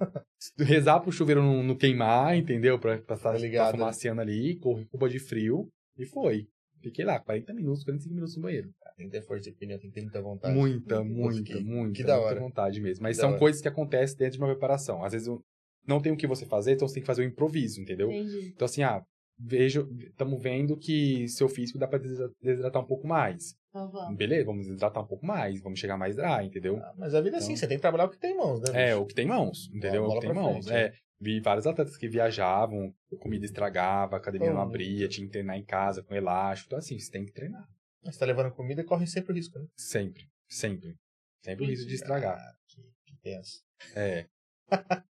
Rezar 0.58 1.00
pro 1.00 1.10
chuveiro 1.12 1.42
não, 1.42 1.62
não 1.62 1.76
queimar, 1.76 2.36
entendeu? 2.36 2.78
Pra 2.78 2.98
passar 3.02 3.32
Tá 3.32 3.38
ligado. 3.38 3.72
tá 3.72 3.78
fumaciando 3.78 4.20
ali, 4.20 4.56
correr 4.58 4.86
roupa 4.92 5.08
de 5.08 5.18
frio, 5.18 5.68
e 5.98 6.06
foi. 6.06 6.46
Fiquei 6.82 7.04
lá, 7.04 7.18
40 7.18 7.54
minutos, 7.54 7.82
45 7.82 8.14
minutos 8.14 8.36
no 8.36 8.42
banheiro. 8.42 8.68
Tem 8.96 9.06
que 9.06 9.12
ter 9.12 9.22
força 9.22 9.42
de 9.44 9.50
opinião, 9.50 9.78
tem 9.78 9.88
que 9.88 9.94
ter 9.94 10.02
muita 10.02 10.20
vontade. 10.20 10.54
Muita, 10.54 11.02
muita, 11.02 11.42
que- 11.42 11.64
muita, 11.64 11.92
que 11.94 12.04
da 12.04 12.14
muita 12.16 12.28
hora. 12.28 12.40
vontade 12.40 12.80
mesmo. 12.80 13.02
Mas 13.02 13.16
Que 13.16 13.22
são 13.22 13.38
coisas 13.38 13.60
que 13.62 13.68
acontecem 13.68 14.16
dentro 14.18 14.34
de 14.36 14.38
uma 14.44 14.50
preparação. 14.50 15.02
Às 15.02 15.12
vezes 15.12 15.26
eu 15.26 15.40
não 15.88 16.00
tem 16.00 16.12
o 16.12 16.16
que 16.16 16.26
você 16.26 16.44
fazer, 16.46 16.72
então 16.72 16.86
você 16.86 16.94
tem 16.94 17.02
que 17.02 17.06
fazer 17.06 17.22
o 17.22 17.26
improviso, 17.26 17.80
entendeu? 17.80 18.10
Entendi. 18.12 18.52
Então, 18.54 18.66
assim, 18.66 18.82
ah, 18.82 19.02
vejo, 19.38 19.88
estamos 20.00 20.40
vendo 20.42 20.76
que 20.76 21.26
seu 21.28 21.48
físico 21.48 21.78
dá 21.78 21.86
pra 21.88 21.98
desida- 21.98 22.30
desidratar 22.40 22.82
um 22.82 22.86
pouco 22.86 23.06
mais. 23.06 23.56
Então 23.70 23.90
vamos. 23.90 24.16
Beleza, 24.16 24.44
vamos 24.46 24.66
desidratar 24.66 25.02
um 25.02 25.06
pouco 25.06 25.26
mais, 25.26 25.60
vamos 25.60 25.78
chegar 25.80 25.96
mais 25.96 26.16
dry, 26.16 26.44
entendeu? 26.46 26.76
Ah, 26.78 26.94
mas 26.96 27.14
a 27.14 27.20
vida 27.20 27.36
é 27.36 27.38
assim, 27.38 27.52
Então- 27.52 27.56
você 27.58 27.66
tem 27.68 27.76
que 27.76 27.82
trabalhar 27.82 28.04
o 28.04 28.10
que 28.10 28.18
tem 28.18 28.32
em 28.32 28.36
mãos, 28.36 28.60
né? 28.60 28.66
É, 28.74 28.86
bicho? 28.92 29.00
o 29.02 29.06
que 29.06 29.14
tem 29.14 29.26
mãos, 29.26 29.68
entendeu? 29.72 30.02
Bola 30.04 30.14
o 30.16 30.20
que 30.20 30.26
tem 30.26 30.34
pra 30.34 30.42
mãos. 30.42 30.66
frente, 30.66 30.78
É, 30.78 30.94
vi 31.20 31.40
vários 31.40 31.66
atletas 31.66 31.96
que 31.96 32.08
viajavam, 32.08 32.94
comida 33.20 33.44
estragava, 33.44 34.16
academia 34.16 34.50
não 34.50 34.56
Pô. 34.56 34.62
abria, 34.62 35.08
tinha 35.08 35.26
que 35.26 35.32
treinar 35.32 35.56
em 35.56 35.64
casa 35.64 36.02
com 36.02 36.14
elástico. 36.14 36.68
Então, 36.68 36.78
assim, 36.78 36.98
você 36.98 37.10
tem 37.10 37.24
que 37.24 37.32
treinar. 37.32 37.66
Mas 38.04 38.16
tá 38.18 38.26
levando 38.26 38.52
comida, 38.52 38.84
corre 38.84 39.06
sempre 39.06 39.32
o 39.32 39.34
risco, 39.34 39.58
né? 39.58 39.66
Sempre, 39.76 40.28
sempre. 40.48 40.94
Sempre 41.42 41.64
o 41.64 41.68
risco 41.68 41.88
de 41.88 41.94
estragar. 41.94 42.36
Ah, 42.38 42.54
que, 42.68 42.82
que 43.06 43.16
tenso. 43.22 43.62
É, 43.96 44.26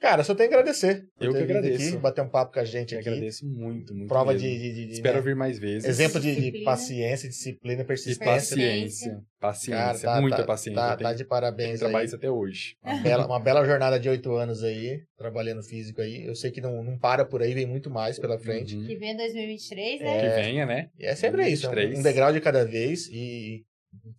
Cara, 0.00 0.24
só 0.24 0.34
tenho 0.34 0.48
que 0.48 0.54
agradecer. 0.54 1.04
Eu 1.20 1.32
que 1.32 1.38
agradeço. 1.38 1.88
Aqui, 1.88 1.96
bater 1.98 2.22
um 2.22 2.28
papo 2.28 2.54
com 2.54 2.60
a 2.60 2.64
gente 2.64 2.94
eu 2.94 3.00
aqui. 3.00 3.08
agradeço 3.10 3.46
muito, 3.46 3.94
muito 3.94 4.08
Prova 4.08 4.32
mesmo. 4.32 4.48
de, 4.48 4.58
de, 4.58 4.86
de- 4.86 4.92
Espero 4.94 5.16
né? 5.18 5.22
vir 5.22 5.36
mais 5.36 5.58
vezes. 5.58 5.86
Exemplo 5.86 6.18
de, 6.18 6.34
Disciplina. 6.34 6.64
paciência, 6.64 7.28
disciplina, 7.28 7.82
E 7.82 7.84
persistência. 7.84 8.24
paciência. 8.26 9.20
Paciência, 9.38 9.76
Cara, 9.84 9.98
tá- 9.98 10.20
muita 10.20 10.36
tá- 10.38 10.44
paciência. 10.44 10.80
Tá, 10.82 10.96
tá 10.96 11.12
de 11.12 11.24
parabéns 11.24 11.82
aí. 11.82 12.04
isso 12.04 12.16
até 12.16 12.30
hoje. 12.30 12.76
Uma 12.82 13.02
bela, 13.02 13.26
uma 13.26 13.40
bela 13.40 13.64
jornada 13.64 13.98
de 14.00 14.08
oito 14.08 14.32
anos 14.34 14.62
aí, 14.64 15.00
trabalhando 15.18 15.62
físico 15.62 16.00
aí. 16.00 16.26
Eu 16.26 16.34
sei 16.34 16.50
que 16.50 16.60
não, 16.60 16.82
não 16.82 16.98
para 16.98 17.24
por 17.24 17.42
aí, 17.42 17.52
vem 17.54 17.66
muito 17.66 17.90
mais 17.90 18.18
pela 18.18 18.38
frente. 18.38 18.76
Uhum. 18.76 18.86
Que 18.86 18.96
vem 18.96 19.16
2023, 19.16 20.00
É. 20.00 20.04
né? 20.04 20.20
Que 20.36 20.42
venha, 20.42 20.66
né? 20.66 20.88
E 20.98 21.06
é 21.06 21.14
sempre 21.14 21.46
isso, 21.48 21.66
é 21.66 21.68
um- 21.68 21.72
23. 21.72 21.98
um 21.98 22.02
degrau 22.02 22.32
de 22.32 22.40
cada 22.40 22.64
vez 22.64 23.06
e 23.12 23.64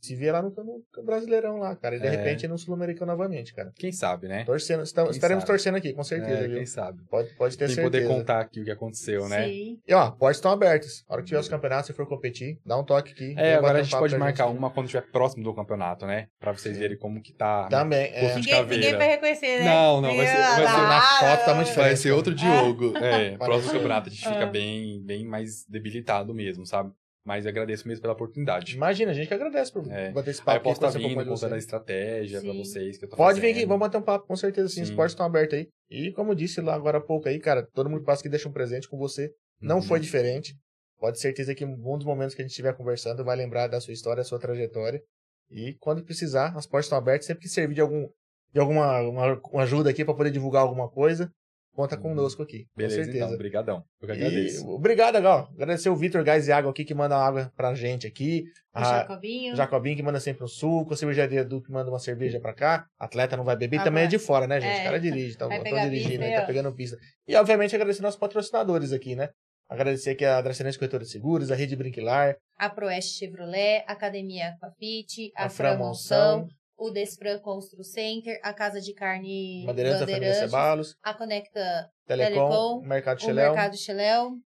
se 0.02 0.16
vê 0.16 0.32
lá 0.32 0.42
no, 0.42 0.50
no 0.50 1.04
Brasileirão 1.04 1.58
lá, 1.60 1.76
cara. 1.76 1.96
E 1.96 2.00
de 2.00 2.08
É. 2.08 2.10
repente 2.10 2.48
no 2.48 2.58
Sul-Americano 2.58 3.12
novamente, 3.12 3.54
cara. 3.54 3.72
Quem 3.76 3.92
sabe, 3.92 4.28
né? 4.28 4.44
Torcendo, 4.44 4.84
estamos- 4.84 5.12
Quem 5.12 5.18
estaremos 5.18 5.44
sabe? 5.44 5.52
torcendo 5.54 5.76
aqui, 5.78 5.94
com 5.94 6.04
certeza, 6.04 6.40
É, 6.44 6.48
viu? 6.48 6.58
quem 6.58 6.66
sabe. 6.66 7.02
Pode, 7.10 7.34
pode 7.36 7.58
ter 7.58 7.66
Quem 7.68 7.76
certeza. 7.76 8.06
poder 8.06 8.08
contar 8.08 8.40
aqui 8.42 8.62
o 8.62 8.66
que 8.66 8.72
aconteceu, 8.72 9.28
né? 9.30 9.48
Sim. 9.48 9.80
E 9.88 9.94
ó, 9.94 10.12
portas 10.12 10.38
estão 10.38 10.52
abertas. 10.52 11.04
A 11.08 11.14
hora 11.14 11.22
que 11.22 11.28
tiver 11.30 11.40
os 11.40 11.48
campeonatos, 11.48 11.88
se 11.88 11.94
for 11.94 12.06
competir, 12.08 12.60
dá 12.66 12.78
um 12.78 12.84
toque 12.84 13.12
aqui. 13.14 13.34
É, 13.38 13.56
agora 13.56 13.80
a 13.80 13.84
gente 13.84 13.98
pode 13.98 14.18
marcar 14.18 14.48
gente. 14.48 14.58
uma 14.58 14.70
quando 14.70 14.86
estiver 14.88 15.10
próximo 15.12 15.44
do 15.44 15.54
campeonato, 15.54 16.06
né? 16.06 16.28
Pra 16.40 16.52
vocês 16.52 16.78
verem 16.78 16.98
como 16.98 17.22
que 17.22 17.34
tá. 17.34 17.64
né? 17.64 17.70
Também, 17.70 18.12
é. 18.14 18.36
Ninguém, 18.36 18.66
ninguém 18.66 18.96
vai 18.98 19.08
reconhecer, 19.08 19.60
né? 19.60 19.66
Não, 19.66 20.02
não, 20.02 20.16
vai 20.16 20.28
ser- 20.28 20.38
vai 20.38 20.56
ser- 20.68 20.82
na 20.82 21.02
foto 21.02 21.46
tá 21.46 21.54
muito 21.56 21.66
Vai 21.68 21.76
diferente. 21.76 22.00
ser 22.00 22.12
outro 22.12 22.34
Diogo. 22.36 22.98
É, 22.98 23.38
próximo 23.38 23.70
ser. 23.72 23.78
campeonato 23.78 24.10
a 24.10 24.12
gente 24.12 24.24
fica 24.28 24.44
Ah. 24.44 24.46
bem, 24.48 25.02
bem 25.04 25.26
mais 25.26 25.66
debilitado 25.68 26.34
mesmo, 26.34 26.66
sabe? 26.66 26.92
Mas 27.24 27.46
agradeço 27.46 27.88
mesmo 27.88 28.02
pela 28.02 28.14
oportunidade. 28.14 28.76
Imagina, 28.76 29.12
a 29.12 29.14
gente 29.14 29.28
que 29.28 29.34
agradece 29.34 29.72
por 29.72 29.88
É. 29.92 30.12
bater 30.12 30.32
esse 30.32 30.40
Aí 30.42 30.46
papo 30.46 30.58
eu 30.58 30.64
posso 30.64 30.78
estar 30.78 30.92
conhecer 30.92 31.06
um 31.06 31.20
vindo, 31.20 31.30
contando 31.30 31.54
a 31.54 31.58
estratégia 31.58 32.42
pra 32.42 32.52
Sim. 32.52 32.58
vocês 32.58 32.98
que 32.98 33.06
eu 33.06 33.10
tô 33.10 33.16
Pode 33.16 33.40
vir 33.40 33.48
fazendo. 33.48 33.58
aqui, 33.58 33.66
vamos 33.68 33.80
bater 33.88 33.98
um 33.98 34.02
papo, 34.02 34.26
com 34.28 34.36
certeza 34.36 34.70
sim. 34.70 34.82
Os 34.82 34.88
Sim. 34.90 34.96
portas 34.96 35.12
estão 35.12 35.26
abertos 35.26 35.58
aí. 35.60 35.68
E 35.90 36.12
como 36.14 36.32
eu 36.32 36.36
disse 36.36 36.60
lá 36.62 36.74
agora 36.74 36.98
há 36.98 37.02
pouco 37.02 37.30
aí, 37.30 37.40
cara, 37.40 37.68
todo 37.74 37.90
mundo 37.90 38.00
que 38.00 38.06
passa 38.06 38.22
aqui 38.22 38.30
deixa 38.30 38.50
um 38.50 38.52
presente 38.52 38.90
com 38.90 38.98
você. 38.98 39.32
Não 39.62 39.76
Uhum. 39.78 39.82
foi 39.84 40.00
diferente. 40.00 40.56
Pode 41.00 41.18
ter 41.18 41.22
certeza 41.22 41.54
que 41.54 41.64
um 41.64 41.98
dos 41.98 42.06
momentos 42.06 42.34
que 42.34 42.42
a 42.42 42.46
gente 42.46 42.52
estiver 42.52 42.74
conversando 42.76 43.24
vai 43.24 43.36
lembrar 43.36 43.68
da 43.68 43.80
sua 43.80 43.94
história, 43.94 44.18
da 44.22 44.24
sua 44.24 44.40
trajetória. 44.40 45.02
E 45.50 45.76
quando 45.80 46.04
precisar, 46.04 46.56
as 46.58 46.66
portas 46.66 46.86
estão 46.86 46.98
abertas. 46.98 47.28
Sempre 47.28 47.44
que 47.44 47.50
servir 47.50 47.76
de 47.76 47.82
algum 47.82 48.08
de 48.54 48.60
alguma 48.60 49.00
uma, 49.02 49.40
uma 49.52 49.64
ajuda 49.64 49.90
aqui 49.90 50.04
para 50.04 50.14
poder 50.14 50.30
divulgar 50.32 50.62
alguma 50.64 50.90
coisa, 50.90 51.32
conta 51.74 51.96
Uhum. 51.96 52.02
conosco 52.02 52.44
aqui. 52.44 52.66
Beleza, 52.76 52.98
com 52.98 53.04
certeza. 53.04 53.26
então. 53.26 53.36
Obrigadão. 53.36 53.84
Eu 54.02 54.08
que 54.08 54.14
E 54.14 54.18
agradeço. 54.18 54.68
obrigado, 54.70 55.22
Gal. 55.22 55.50
Agradecer 55.54 55.90
o 55.90 55.96
Vitor 55.96 56.24
Gás 56.24 56.48
e 56.48 56.52
Água 56.52 56.72
aqui 56.72 56.84
que 56.86 56.94
manda 56.94 57.16
água 57.18 57.52
pra 57.56 57.74
gente 57.74 58.06
aqui. 58.08 58.44
O 58.76 58.80
A 58.80 58.84
Jacobinho. 58.84 59.56
Jacobinho 59.56 59.96
que 59.96 60.04
manda 60.04 60.20
sempre 60.20 60.44
um 60.44 60.48
suco. 60.48 60.94
A 60.94 60.98
cervejaria 60.98 61.42
Edu 61.42 61.62
que 61.62 61.72
manda 61.72 61.90
uma 61.90 62.00
cerveja 62.00 62.40
pra 62.40 62.54
cá. 62.54 62.86
Atleta 63.00 63.36
não 63.38 63.44
vai 63.44 63.56
beber. 63.56 63.80
Ah, 63.80 63.84
também 63.84 64.04
é 64.04 64.08
de 64.08 64.20
fora, 64.20 64.48
né, 64.48 64.60
gente? 64.62 64.78
É. 64.78 64.82
O 64.82 64.84
cara 64.86 65.00
dirige. 65.00 65.38
Tá, 65.38 65.48
tô 65.48 65.64
dirigindo 65.64 66.24
pista 66.24 66.40
tá 66.42 66.46
pegando 66.46 66.74
pista. 66.74 66.98
E, 67.28 67.36
obviamente, 67.36 67.76
agradecer 67.76 68.02
nossos 68.02 68.20
patrocinadores 68.20 68.92
aqui, 68.92 69.16
né? 69.16 69.30
Agradecer 69.70 70.10
aqui 70.10 70.26
a 70.26 70.42
Dracenense 70.42 70.78
Corretora 70.78 71.04
de 71.04 71.10
Seguros, 71.10 71.50
a 71.50 71.56
Rede 71.56 71.78
Brinquilar, 71.78 72.36
A 72.60 72.70
Proeste 72.70 73.18
Chevrolet, 73.20 73.86
Academia 73.88 74.50
Aquafit, 74.50 75.32
a, 75.34 75.46
a 75.46 75.50
Fran 75.50 75.70
Fran 75.70 75.78
Monção, 75.78 76.40
Monção, 76.42 76.48
o 76.82 76.90
Desfran 76.90 77.38
Constru 77.40 77.84
Center, 77.84 78.40
a 78.42 78.52
Casa 78.52 78.82
de 78.82 78.92
Carne 78.96 79.64
Bandeirantes 79.68 80.00
Família 80.00 80.20
Bandeirantes, 80.20 80.52
Cebalos, 80.52 80.98
a 81.04 81.14
Conecta 81.14 81.92
Telecom, 82.08 82.34
Telecom, 82.34 82.82
Mercado 82.82 83.18
o 83.20 83.22
Xeléu. 83.22 83.54
Mercado 83.54 83.78
Cheléu. 83.78 84.28
O 84.30 84.40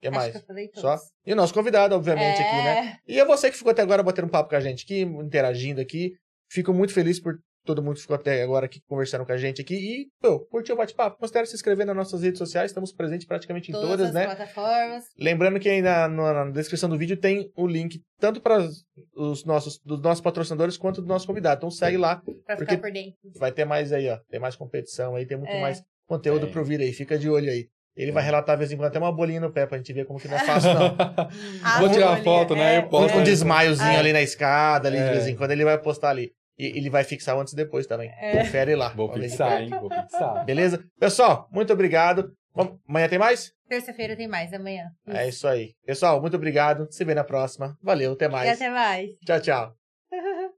que 0.00 0.10
mais? 0.10 0.34
que 0.34 0.80
Só? 0.80 0.96
E 1.26 1.32
o 1.32 1.36
nosso 1.36 1.52
convidado, 1.52 1.94
obviamente, 1.94 2.40
aqui, 2.40 2.56
né? 2.56 3.00
É. 3.06 3.12
E 3.12 3.20
é 3.20 3.24
você 3.24 3.50
que 3.50 3.56
ficou 3.56 3.72
até 3.72 3.82
agora 3.82 4.02
batendo 4.02 4.26
um 4.26 4.30
papo 4.30 4.48
com 4.48 4.56
a 4.56 4.60
gente 4.60 4.84
aqui, 4.84 5.02
interagindo 5.02 5.80
aqui. 5.80 6.12
Fico 6.50 6.72
muito 6.72 6.94
feliz 6.94 7.20
por 7.20 7.34
todo 7.68 7.82
mundo 7.82 7.96
que 7.96 8.00
ficou 8.02 8.16
até 8.16 8.42
agora 8.42 8.64
aqui 8.66 8.80
conversando 8.88 9.24
com 9.26 9.32
a 9.32 9.36
gente 9.36 9.60
aqui. 9.60 9.74
E, 9.74 10.06
pô, 10.20 10.40
curtiu 10.46 10.74
o 10.74 10.78
bate-papo? 10.78 11.18
Considere 11.18 11.46
se 11.46 11.54
inscrever 11.54 11.84
nas 11.86 11.94
nossas 11.94 12.22
redes 12.22 12.38
sociais, 12.38 12.70
estamos 12.70 12.92
presentes 12.92 13.26
praticamente 13.26 13.70
em 13.70 13.72
Todas, 13.74 13.90
todas, 13.90 14.06
as 14.08 14.14
né? 14.14 14.24
plataformas. 14.24 15.04
Lembrando 15.18 15.60
que 15.60 15.68
aí 15.68 15.82
na, 15.82 16.08
na- 16.08 16.44
na 16.46 16.50
descrição 16.50 16.88
do 16.88 16.96
vídeo 16.98 17.16
tem 17.16 17.50
o 17.56 17.66
link 17.66 18.00
tanto 18.18 18.40
para 18.40 18.66
os 19.14 19.44
nossos, 19.44 19.78
dos 19.84 20.00
nossos 20.00 20.20
patrocinadores 20.22 20.76
quanto 20.76 21.02
do 21.02 21.06
nosso 21.08 21.26
convidado. 21.26 21.58
Então 21.58 21.70
segue 21.70 21.96
lá, 21.98 22.16
Pra 22.46 22.56
Porque- 22.56 22.72
ficar 22.72 22.78
por 22.82 22.90
dentro. 22.92 23.12
vai 23.38 23.52
ter 23.52 23.64
mais 23.64 23.92
aí, 23.92 24.08
ó. 24.08 24.18
Tem 24.30 24.40
mais 24.40 24.56
competição 24.56 25.14
aí, 25.14 25.26
tem 25.26 25.36
muito 25.36 25.52
É. 25.52 25.60
mais 25.60 25.82
conteúdo 26.08 26.44
Tem. 26.46 26.52
pra 26.52 26.62
vir 26.62 26.80
aí. 26.80 26.92
Fica 26.92 27.18
de 27.18 27.28
olho 27.28 27.50
aí. 27.50 27.66
Ele 27.96 28.12
vai 28.12 28.22
É. 28.22 28.26
relatar 28.26 28.54
de 28.56 28.60
vez 28.60 28.70
em 28.72 28.76
quando 28.76 28.86
até 28.86 28.98
uma 29.00 29.10
bolinha 29.12 29.40
no 29.40 29.52
pé 29.52 29.66
pra 29.66 29.76
gente 29.76 29.92
ver 29.92 30.06
como 30.06 30.20
que 30.20 30.28
não 30.28 30.36
é 30.36 30.44
fácil, 30.44 30.70
não. 30.72 30.96
Vou 31.80 31.90
tirar 31.90 32.10
uma 32.10 32.22
foto, 32.22 32.54
né? 32.54 32.76
é, 32.76 32.78
Eu 32.78 32.88
posto. 32.88 33.16
Um 33.16 33.20
é. 33.20 33.24
desmaiozinho 33.24 33.90
É. 33.90 33.96
ali 33.98 34.12
na 34.12 34.22
escada, 34.22 34.86
ali 34.88 34.96
de 34.98 35.02
É. 35.02 35.12
vez 35.12 35.26
em 35.26 35.34
quando 35.34 35.50
ele 35.50 35.64
vai 35.64 35.76
postar 35.78 36.10
ali. 36.10 36.30
E 36.58 36.66
ele 36.76 36.90
vai 36.90 37.04
fixar 37.04 37.36
antes 37.38 37.52
e 37.52 37.56
depois 37.56 37.86
também. 37.86 38.10
É. 38.18 38.38
Confere 38.38 38.74
lá. 38.74 38.88
Vou 38.88 39.12
fixar, 39.12 39.62
hein? 39.62 39.70
Vou 39.70 39.88
fixar. 39.88 40.44
Beleza? 40.44 40.84
Pessoal, 40.98 41.48
muito 41.52 41.72
obrigado. 41.72 42.32
Vamos- 42.54 42.78
Amanhã 42.88 43.08
tem 43.08 43.18
mais? 43.18 43.52
Terça-feira 43.68 44.16
tem 44.16 44.26
mais, 44.26 44.52
amanhã. 44.52 44.86
É 45.06 45.28
isso 45.28 45.46
aí. 45.46 45.74
Pessoal, 45.86 46.20
muito 46.20 46.36
obrigado. 46.36 46.88
Se 46.90 47.04
vê 47.04 47.14
na 47.14 47.22
próxima. 47.22 47.76
Valeu, 47.80 48.12
até 48.14 48.24
E 48.24 48.28
mais. 48.28 48.50
até 48.50 48.68
mais. 48.70 49.10
Tchau, 49.24 49.40
tchau. 49.40 49.74